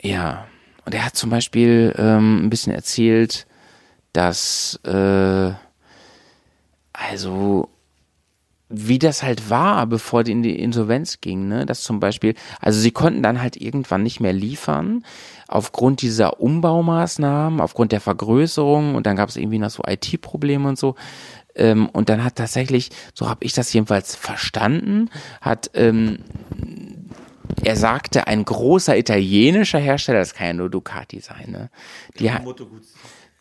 Ja, 0.00 0.46
und 0.88 0.94
er 0.94 1.04
hat 1.04 1.16
zum 1.16 1.28
Beispiel 1.28 1.94
ähm, 1.98 2.46
ein 2.46 2.48
bisschen 2.48 2.72
erzählt, 2.72 3.46
dass 4.14 4.80
äh, 4.84 5.52
also 6.94 7.68
wie 8.70 8.98
das 8.98 9.22
halt 9.22 9.50
war, 9.50 9.86
bevor 9.86 10.24
die 10.24 10.32
in 10.32 10.42
die 10.42 10.58
Insolvenz 10.58 11.20
ging, 11.20 11.46
ne? 11.46 11.66
Dass 11.66 11.82
zum 11.82 12.00
Beispiel, 12.00 12.34
also 12.58 12.80
sie 12.80 12.90
konnten 12.90 13.22
dann 13.22 13.42
halt 13.42 13.60
irgendwann 13.60 14.02
nicht 14.02 14.20
mehr 14.20 14.32
liefern 14.32 15.04
aufgrund 15.46 16.00
dieser 16.00 16.40
Umbaumaßnahmen, 16.40 17.60
aufgrund 17.60 17.92
der 17.92 18.00
Vergrößerung 18.00 18.94
und 18.94 19.06
dann 19.06 19.16
gab 19.16 19.28
es 19.28 19.36
irgendwie 19.36 19.58
noch 19.58 19.68
so 19.68 19.82
IT-Probleme 19.86 20.70
und 20.70 20.78
so. 20.78 20.94
Ähm, 21.54 21.90
und 21.90 22.08
dann 22.08 22.24
hat 22.24 22.36
tatsächlich, 22.36 22.88
so 23.12 23.28
habe 23.28 23.44
ich 23.44 23.52
das 23.52 23.70
jedenfalls 23.74 24.16
verstanden, 24.16 25.10
hat 25.42 25.70
ähm, 25.74 26.20
er 27.64 27.76
sagte, 27.76 28.26
ein 28.26 28.44
großer 28.44 28.96
italienischer 28.96 29.78
Hersteller, 29.78 30.18
das 30.18 30.34
kann 30.34 30.46
ja 30.46 30.52
nur 30.54 30.70
Ducati 30.70 31.20
sein, 31.20 31.50
ne? 31.50 31.70
Die, 32.18 32.30
ha 32.30 32.42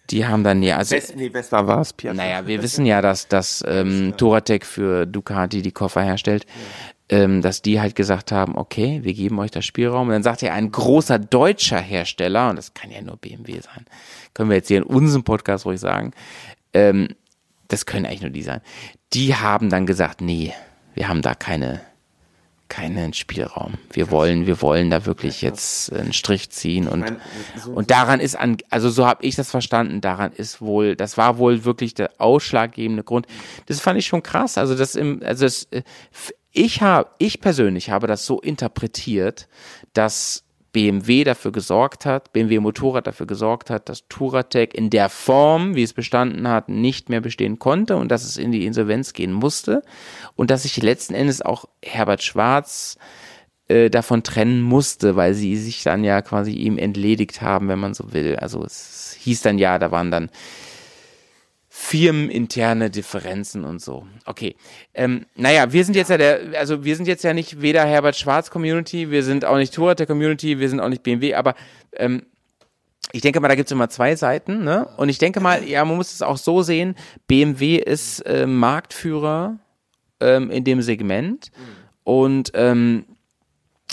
die 0.10 0.26
haben 0.26 0.44
dann 0.44 0.64
ja, 0.64 0.78
also, 0.78 0.96
West, 0.96 1.16
nee, 1.18 1.30
Vespa 1.30 1.68
war 1.68 1.82
es, 1.82 1.94
naja, 2.02 2.48
wir 2.48 2.64
wissen 2.64 2.86
ja, 2.86 3.02
dass, 3.02 3.28
dass 3.28 3.64
ähm, 3.68 4.14
Touratec 4.16 4.66
für 4.66 5.06
Ducati 5.06 5.62
die 5.62 5.74
Koffer 5.74 6.02
herstellt, 6.02 6.46
ähm, 7.10 7.42
dass 7.42 7.62
die 7.62 7.80
halt 7.80 7.96
gesagt 7.96 8.32
haben, 8.32 8.58
okay, 8.58 9.00
wir 9.04 9.14
geben 9.14 9.40
euch 9.40 9.52
das 9.52 9.66
Spielraum. 9.66 10.08
Und 10.08 10.14
dann 10.14 10.24
sagt 10.24 10.44
er, 10.44 10.54
ein 10.54 10.72
großer 10.72 11.20
deutscher 11.20 11.80
Hersteller, 11.80 12.50
und 12.50 12.56
das 12.56 12.74
kann 12.74 12.92
ja 12.92 13.02
nur 13.02 13.18
BMW 13.18 13.60
sein, 13.60 13.86
können 14.34 14.50
wir 14.50 14.58
jetzt 14.58 14.68
hier 14.68 14.78
in 14.78 14.84
unserem 14.84 15.24
Podcast 15.24 15.66
ruhig 15.66 15.80
sagen, 15.80 16.12
ähm, 16.74 17.10
das 17.68 17.86
können 17.86 18.06
eigentlich 18.06 18.22
nur 18.22 18.32
die 18.32 18.44
sein. 18.44 18.62
Die 19.14 19.36
haben 19.36 19.70
dann 19.70 19.86
gesagt, 19.86 20.22
nee, 20.22 20.54
wir 20.94 21.08
haben 21.10 21.22
da 21.22 21.34
keine, 21.34 21.82
keinen 22.70 23.14
Spielraum. 23.14 23.76
Wir 23.92 24.12
wollen, 24.12 24.46
wir 24.46 24.62
wollen 24.62 24.90
da 24.90 25.06
wirklich 25.06 25.42
jetzt 25.42 25.92
einen 25.94 26.14
Strich 26.14 26.50
ziehen 26.50 26.88
und 26.88 27.18
und 27.74 27.92
daran 27.92 28.20
ist 28.20 28.36
an, 28.36 28.58
also 28.70 28.90
so 28.90 29.06
habe 29.06 29.26
ich 29.26 29.36
das 29.36 29.50
verstanden. 29.50 30.02
Daran 30.02 30.32
ist 30.32 30.62
wohl, 30.62 30.96
das 30.96 31.18
war 31.18 31.38
wohl 31.38 31.66
wirklich 31.66 31.94
der 31.94 32.12
ausschlaggebende 32.18 33.04
Grund. 33.04 33.28
Das 33.68 33.80
fand 33.80 34.00
ich 34.00 34.08
schon 34.08 34.24
krass. 34.24 34.58
Also 34.58 34.76
das 34.76 34.96
im, 34.96 35.22
also 35.24 35.46
das, 35.46 35.68
äh, 35.72 35.84
ich 36.52 36.82
habe, 36.82 37.10
ich 37.20 37.40
persönlich 37.40 37.90
habe 37.90 38.08
das 38.08 38.26
so 38.26 38.40
interpretiert, 38.40 39.48
dass 39.94 40.44
BMW 40.78 41.24
dafür 41.24 41.52
gesorgt 41.52 42.06
hat, 42.06 42.32
BMW 42.34 42.60
Motorrad 42.60 43.08
dafür 43.08 43.26
gesorgt 43.26 43.72
hat, 43.72 43.90
dass 43.90 44.08
Touratec 44.10 44.76
in 44.76 44.92
der 44.92 45.10
Form, 45.10 45.74
wie 45.74 45.82
es 45.82 45.92
bestanden 45.92 46.48
hat, 46.48 46.70
nicht 46.70 47.10
mehr 47.10 47.20
bestehen 47.20 47.58
konnte 47.58 47.98
und 47.98 48.12
dass 48.12 48.24
es 48.24 48.38
in 48.38 48.52
die 48.52 48.64
Insolvenz 48.64 49.14
gehen 49.14 49.34
musste 49.34 49.82
und 50.36 50.52
dass 50.52 50.62
sich 50.62 50.80
letzten 50.80 51.16
Endes 51.16 51.42
auch 51.42 51.66
Herbert 51.84 52.22
Schwarz 52.22 53.00
äh, 53.70 53.90
davon 53.90 54.22
trennen 54.22 54.62
musste, 54.62 55.16
weil 55.16 55.34
sie 55.34 55.58
sich 55.58 55.82
dann 55.82 56.04
ja 56.04 56.22
quasi 56.22 56.52
ihm 56.52 56.78
entledigt 56.78 57.42
haben, 57.42 57.70
wenn 57.70 57.80
man 57.80 57.96
so 57.96 58.14
will. 58.14 58.36
Also 58.36 58.64
es 58.64 59.18
hieß 59.20 59.42
dann 59.42 59.58
ja, 59.58 59.80
da 59.80 59.90
waren 59.90 60.12
dann 60.12 60.30
firmeninterne 61.80 62.90
Differenzen 62.90 63.64
und 63.64 63.82
so. 63.82 64.08
Okay. 64.26 64.56
Ähm, 64.96 65.28
naja, 65.36 65.72
wir 65.72 65.86
sind 65.86 65.96
jetzt 65.96 66.10
ja 66.10 66.18
der, 66.18 66.60
also 66.60 66.84
wir 66.84 66.96
sind 66.96 67.08
jetzt 67.08 67.24
ja 67.24 67.36
nicht 67.36 67.62
weder 67.62 67.86
Herbert 67.86 68.18
Schwarz 68.18 68.50
Community, 68.50 69.12
wir 69.12 69.24
sind 69.24 69.46
auch 69.46 69.58
nicht 69.58 69.76
Touratec 69.76 70.08
Community, 70.08 70.60
wir 70.60 70.70
sind 70.70 70.80
auch 70.80 70.90
nicht 70.90 71.04
BMW, 71.04 71.36
aber 71.36 71.54
ähm, 71.94 72.24
ich 73.12 73.22
denke 73.22 73.40
mal, 73.40 73.48
da 73.48 73.56
gibt's 73.56 73.72
immer 73.72 73.90
zwei 73.90 74.16
Seiten, 74.16 74.64
ne? 74.64 74.90
Und 74.98 75.10
ich 75.10 75.20
denke 75.20 75.40
mal, 75.40 75.64
ja, 75.64 75.86
man 75.86 75.96
muss 75.96 76.14
es 76.14 76.24
auch 76.24 76.38
so 76.38 76.64
sehen, 76.64 76.96
BMW 77.28 77.78
ist 77.78 78.22
äh, 78.22 78.48
Marktführer 78.48 79.60
ähm, 80.20 80.50
in 80.50 80.64
dem 80.64 80.82
Segment 80.82 81.52
und 82.04 82.52
ähm, 82.56 83.06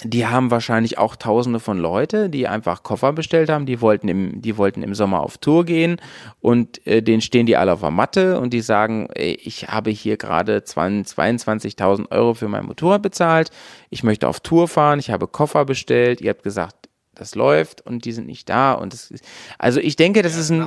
die 0.02 0.26
haben 0.26 0.50
wahrscheinlich 0.50 0.98
auch 0.98 1.14
tausende 1.14 1.60
von 1.60 1.78
Leute, 1.78 2.28
die 2.28 2.48
einfach 2.48 2.82
Koffer 2.82 3.12
bestellt 3.12 3.48
haben, 3.48 3.64
die 3.64 3.80
wollten 3.80 4.08
im, 4.08 4.42
die 4.42 4.56
wollten 4.56 4.82
im 4.82 4.94
Sommer 4.94 5.20
auf 5.20 5.38
Tour 5.38 5.64
gehen 5.64 6.00
und 6.40 6.84
äh, 6.86 7.02
denen 7.02 7.20
stehen 7.20 7.46
die 7.46 7.56
alle 7.56 7.72
auf 7.72 7.80
der 7.80 7.90
Matte 7.90 8.40
und 8.40 8.52
die 8.52 8.60
sagen, 8.60 9.08
ey, 9.14 9.38
ich 9.42 9.68
habe 9.68 9.90
hier 9.90 10.16
gerade 10.16 10.58
22.000 10.58 12.10
Euro 12.10 12.34
für 12.34 12.48
mein 12.48 12.66
Motorrad 12.66 13.02
bezahlt, 13.02 13.50
ich 13.88 14.02
möchte 14.02 14.28
auf 14.28 14.40
Tour 14.40 14.66
fahren, 14.66 14.98
ich 14.98 15.10
habe 15.10 15.28
Koffer 15.28 15.64
bestellt, 15.64 16.20
ihr 16.20 16.30
habt 16.30 16.42
gesagt, 16.42 16.88
das 17.14 17.36
läuft 17.36 17.86
und 17.86 18.04
die 18.04 18.12
sind 18.12 18.26
nicht 18.26 18.48
da 18.48 18.72
und 18.72 18.92
das 18.92 19.10
ist, 19.12 19.24
also 19.58 19.78
ich 19.78 19.94
denke, 19.94 20.22
das 20.22 20.36
ist 20.36 20.50
ein. 20.50 20.62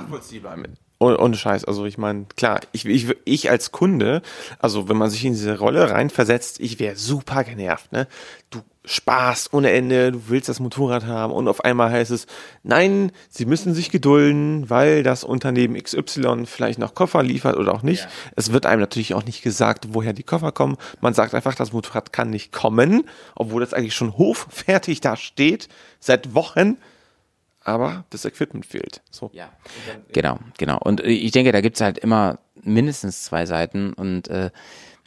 Oh, 1.00 1.14
ohne 1.16 1.36
Scheiß, 1.36 1.64
also 1.66 1.86
ich 1.86 2.00
meine, 2.00 2.26
klar, 2.38 2.60
ich, 2.72 2.86
ich, 2.86 3.16
ich 3.24 3.52
als 3.52 3.72
Kunde, 3.72 4.24
also 4.58 4.90
wenn 4.90 4.98
man 4.98 5.12
sich 5.12 5.24
in 5.26 5.34
diese 5.34 5.60
Rolle 5.60 5.92
reinversetzt, 5.92 6.60
ich 6.60 6.80
wäre 6.80 6.96
super 6.96 7.44
genervt, 7.44 7.92
ne? 7.92 8.08
Du 8.50 8.62
sparst 8.88 9.54
ohne 9.54 9.72
Ende, 9.72 10.14
du 10.14 10.30
willst 10.30 10.50
das 10.50 10.60
Motorrad 10.60 11.06
haben 11.06 11.34
und 11.34 11.48
auf 11.48 11.64
einmal 11.64 11.92
heißt 11.92 12.10
es, 12.10 12.26
nein, 12.64 13.12
sie 13.30 13.46
müssen 13.46 13.74
sich 13.74 13.92
gedulden, 13.92 14.70
weil 14.70 15.04
das 15.04 15.24
Unternehmen 15.24 15.82
XY 15.82 16.46
vielleicht 16.46 16.80
noch 16.80 16.96
Koffer 16.96 17.22
liefert 17.22 17.58
oder 17.58 17.74
auch 17.74 17.84
nicht. 17.84 18.04
Ja. 18.04 18.10
Es 18.36 18.52
wird 18.54 18.66
einem 18.66 18.80
natürlich 18.80 19.14
auch 19.14 19.26
nicht 19.26 19.44
gesagt, 19.44 19.94
woher 19.94 20.14
die 20.14 20.24
Koffer 20.24 20.52
kommen. 20.52 20.78
Man 21.02 21.14
sagt 21.14 21.36
einfach, 21.36 21.54
das 21.54 21.74
Motorrad 21.74 22.14
kann 22.14 22.30
nicht 22.30 22.52
kommen, 22.52 23.04
obwohl 23.36 23.62
das 23.62 23.74
eigentlich 23.74 23.96
schon 23.96 24.18
hochfertig 24.18 25.02
da 25.02 25.18
steht, 25.18 25.68
seit 26.00 26.34
Wochen 26.34 26.78
aber 27.68 28.06
das 28.12 28.24
Equipment 28.24 28.66
fehlt. 28.66 29.02
So. 29.12 29.30
Ja. 29.34 29.50
Genau, 30.14 30.40
genau. 30.58 30.80
Und 30.80 31.02
ich 31.02 31.32
denke, 31.32 31.52
da 31.52 31.60
gibt's 31.60 31.82
halt 31.82 31.98
immer 31.98 32.40
mindestens 32.64 33.24
zwei 33.24 33.46
Seiten. 33.46 33.92
Und 33.92 34.30
äh, 34.30 34.52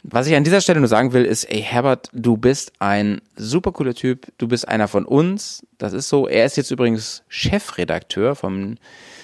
was 0.03 0.27
ich 0.27 0.35
an 0.35 0.43
dieser 0.43 0.61
Stelle 0.61 0.79
nur 0.79 0.87
sagen 0.87 1.13
will, 1.13 1.25
ist, 1.25 1.43
ey 1.45 1.61
Herbert, 1.61 2.09
du 2.11 2.35
bist 2.37 2.73
ein 2.79 3.21
super 3.35 3.71
cooler 3.71 3.93
Typ, 3.93 4.27
du 4.37 4.47
bist 4.47 4.67
einer 4.67 4.87
von 4.87 5.05
uns. 5.05 5.65
Das 5.77 5.93
ist 5.93 6.09
so. 6.09 6.27
Er 6.27 6.45
ist 6.45 6.57
jetzt 6.57 6.71
übrigens 6.71 7.23
Chefredakteur 7.27 8.35
vom 8.35 8.77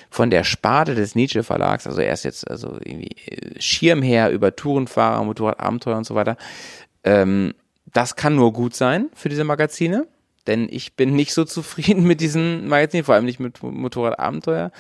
von 0.10 0.30
der 0.30 0.46
Sparte 0.46 0.96
des 0.96 1.16
Nietzsche 1.16 1.44
Verlags. 1.44 1.86
Also 1.86 2.00
er 2.00 2.14
ist 2.14 2.24
jetzt 2.24 2.50
also 2.50 2.78
irgendwie 2.82 3.16
äh, 3.26 3.60
Schirmherr 3.60 4.30
über 4.30 4.56
Tourenfahrer, 4.56 5.24
Motorradabenteuer 5.24 5.98
und 5.98 6.06
so 6.06 6.16
weiter. 6.16 6.38
Ähm, 7.04 7.54
das 7.86 8.16
kann 8.16 8.36
nur 8.36 8.54
gut 8.54 8.74
sein 8.74 9.10
für 9.14 9.30
diese 9.30 9.44
Magazine 9.44 10.08
denn 10.48 10.68
ich 10.72 10.96
bin 10.96 11.14
nicht 11.14 11.34
so 11.34 11.44
zufrieden 11.44 12.04
mit 12.04 12.22
diesen 12.22 12.68
Magazinen, 12.68 13.04
vor 13.04 13.16
allem 13.16 13.26
nicht 13.26 13.40
mit 13.40 13.62
Motorradabenteuer. 13.62 14.72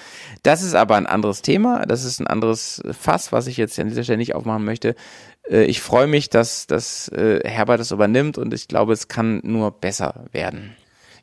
Das 0.43 0.63
ist 0.63 0.73
aber 0.73 0.95
ein 0.95 1.05
anderes 1.05 1.41
Thema, 1.41 1.85
das 1.85 2.03
ist 2.05 2.19
ein 2.19 2.27
anderes 2.27 2.81
Fass, 2.99 3.31
was 3.31 3.47
ich 3.47 3.57
jetzt 3.57 3.77
an 3.79 3.89
dieser 3.89 4.03
Stelle 4.03 4.17
nicht 4.17 4.33
aufmachen 4.33 4.65
möchte. 4.65 4.95
Äh, 5.49 5.63
ich 5.65 5.81
freue 5.81 6.07
mich, 6.07 6.29
dass, 6.29 6.67
dass 6.67 7.09
äh, 7.09 7.41
Herbert 7.43 7.79
das 7.79 7.91
übernimmt 7.91 8.37
und 8.37 8.53
ich 8.53 8.67
glaube, 8.67 8.93
es 8.93 9.07
kann 9.07 9.41
nur 9.43 9.71
besser 9.71 10.25
werden. 10.31 10.75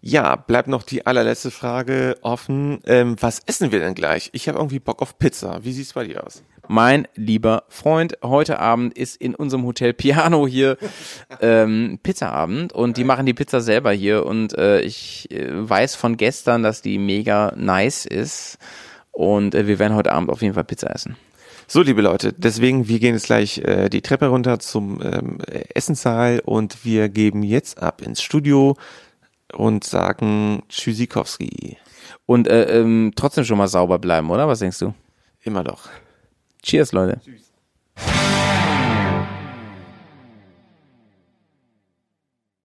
Ja, 0.06 0.36
bleibt 0.36 0.68
noch 0.68 0.82
die 0.82 1.06
allerletzte 1.06 1.50
Frage 1.50 2.18
offen. 2.20 2.80
Ähm, 2.84 3.16
was 3.20 3.40
essen 3.46 3.72
wir 3.72 3.78
denn 3.78 3.94
gleich? 3.94 4.28
Ich 4.34 4.48
habe 4.48 4.58
irgendwie 4.58 4.78
Bock 4.78 5.00
auf 5.00 5.18
Pizza. 5.18 5.64
Wie 5.64 5.72
sieht's 5.72 5.94
bei 5.94 6.04
dir 6.04 6.26
aus? 6.26 6.42
Mein 6.68 7.08
lieber 7.14 7.64
Freund, 7.68 8.18
heute 8.22 8.58
Abend 8.58 8.98
ist 8.98 9.16
in 9.16 9.34
unserem 9.34 9.64
Hotel 9.64 9.94
Piano 9.94 10.46
hier 10.46 10.76
ähm, 11.40 11.98
Pizzaabend 12.02 12.74
und 12.74 12.98
die 12.98 13.04
machen 13.04 13.24
die 13.24 13.32
Pizza 13.32 13.62
selber 13.62 13.92
hier 13.92 14.26
und 14.26 14.56
äh, 14.58 14.80
ich 14.80 15.30
äh, 15.30 15.46
weiß 15.50 15.94
von 15.94 16.18
gestern, 16.18 16.62
dass 16.62 16.82
die 16.82 16.98
mega 16.98 17.54
nice 17.56 18.04
ist 18.04 18.58
und 19.10 19.54
äh, 19.54 19.66
wir 19.66 19.78
werden 19.78 19.94
heute 19.94 20.12
Abend 20.12 20.30
auf 20.30 20.42
jeden 20.42 20.54
Fall 20.54 20.64
Pizza 20.64 20.94
essen. 20.94 21.16
So, 21.66 21.80
liebe 21.82 22.02
Leute, 22.02 22.32
deswegen, 22.32 22.88
wir 22.88 22.98
gehen 22.98 23.14
jetzt 23.14 23.26
gleich 23.26 23.58
äh, 23.58 23.88
die 23.88 24.02
Treppe 24.02 24.26
runter 24.26 24.58
zum 24.58 25.00
ähm, 25.02 25.38
Essensaal 25.74 26.40
und 26.44 26.84
wir 26.84 27.08
geben 27.08 27.42
jetzt 27.42 27.82
ab 27.82 28.02
ins 28.02 28.22
Studio 28.22 28.76
und 29.52 29.84
sagen 29.84 30.62
Tschüssikowski. 30.68 31.78
Und 32.26 32.48
äh, 32.48 32.80
ähm, 32.80 33.12
trotzdem 33.16 33.44
schon 33.44 33.58
mal 33.58 33.68
sauber 33.68 33.98
bleiben, 33.98 34.30
oder? 34.30 34.46
Was 34.46 34.58
denkst 34.58 34.78
du? 34.78 34.94
Immer 35.42 35.64
doch. 35.64 35.88
Cheers, 36.62 36.92
Leute. 36.92 37.20
Tschüss. 37.24 37.52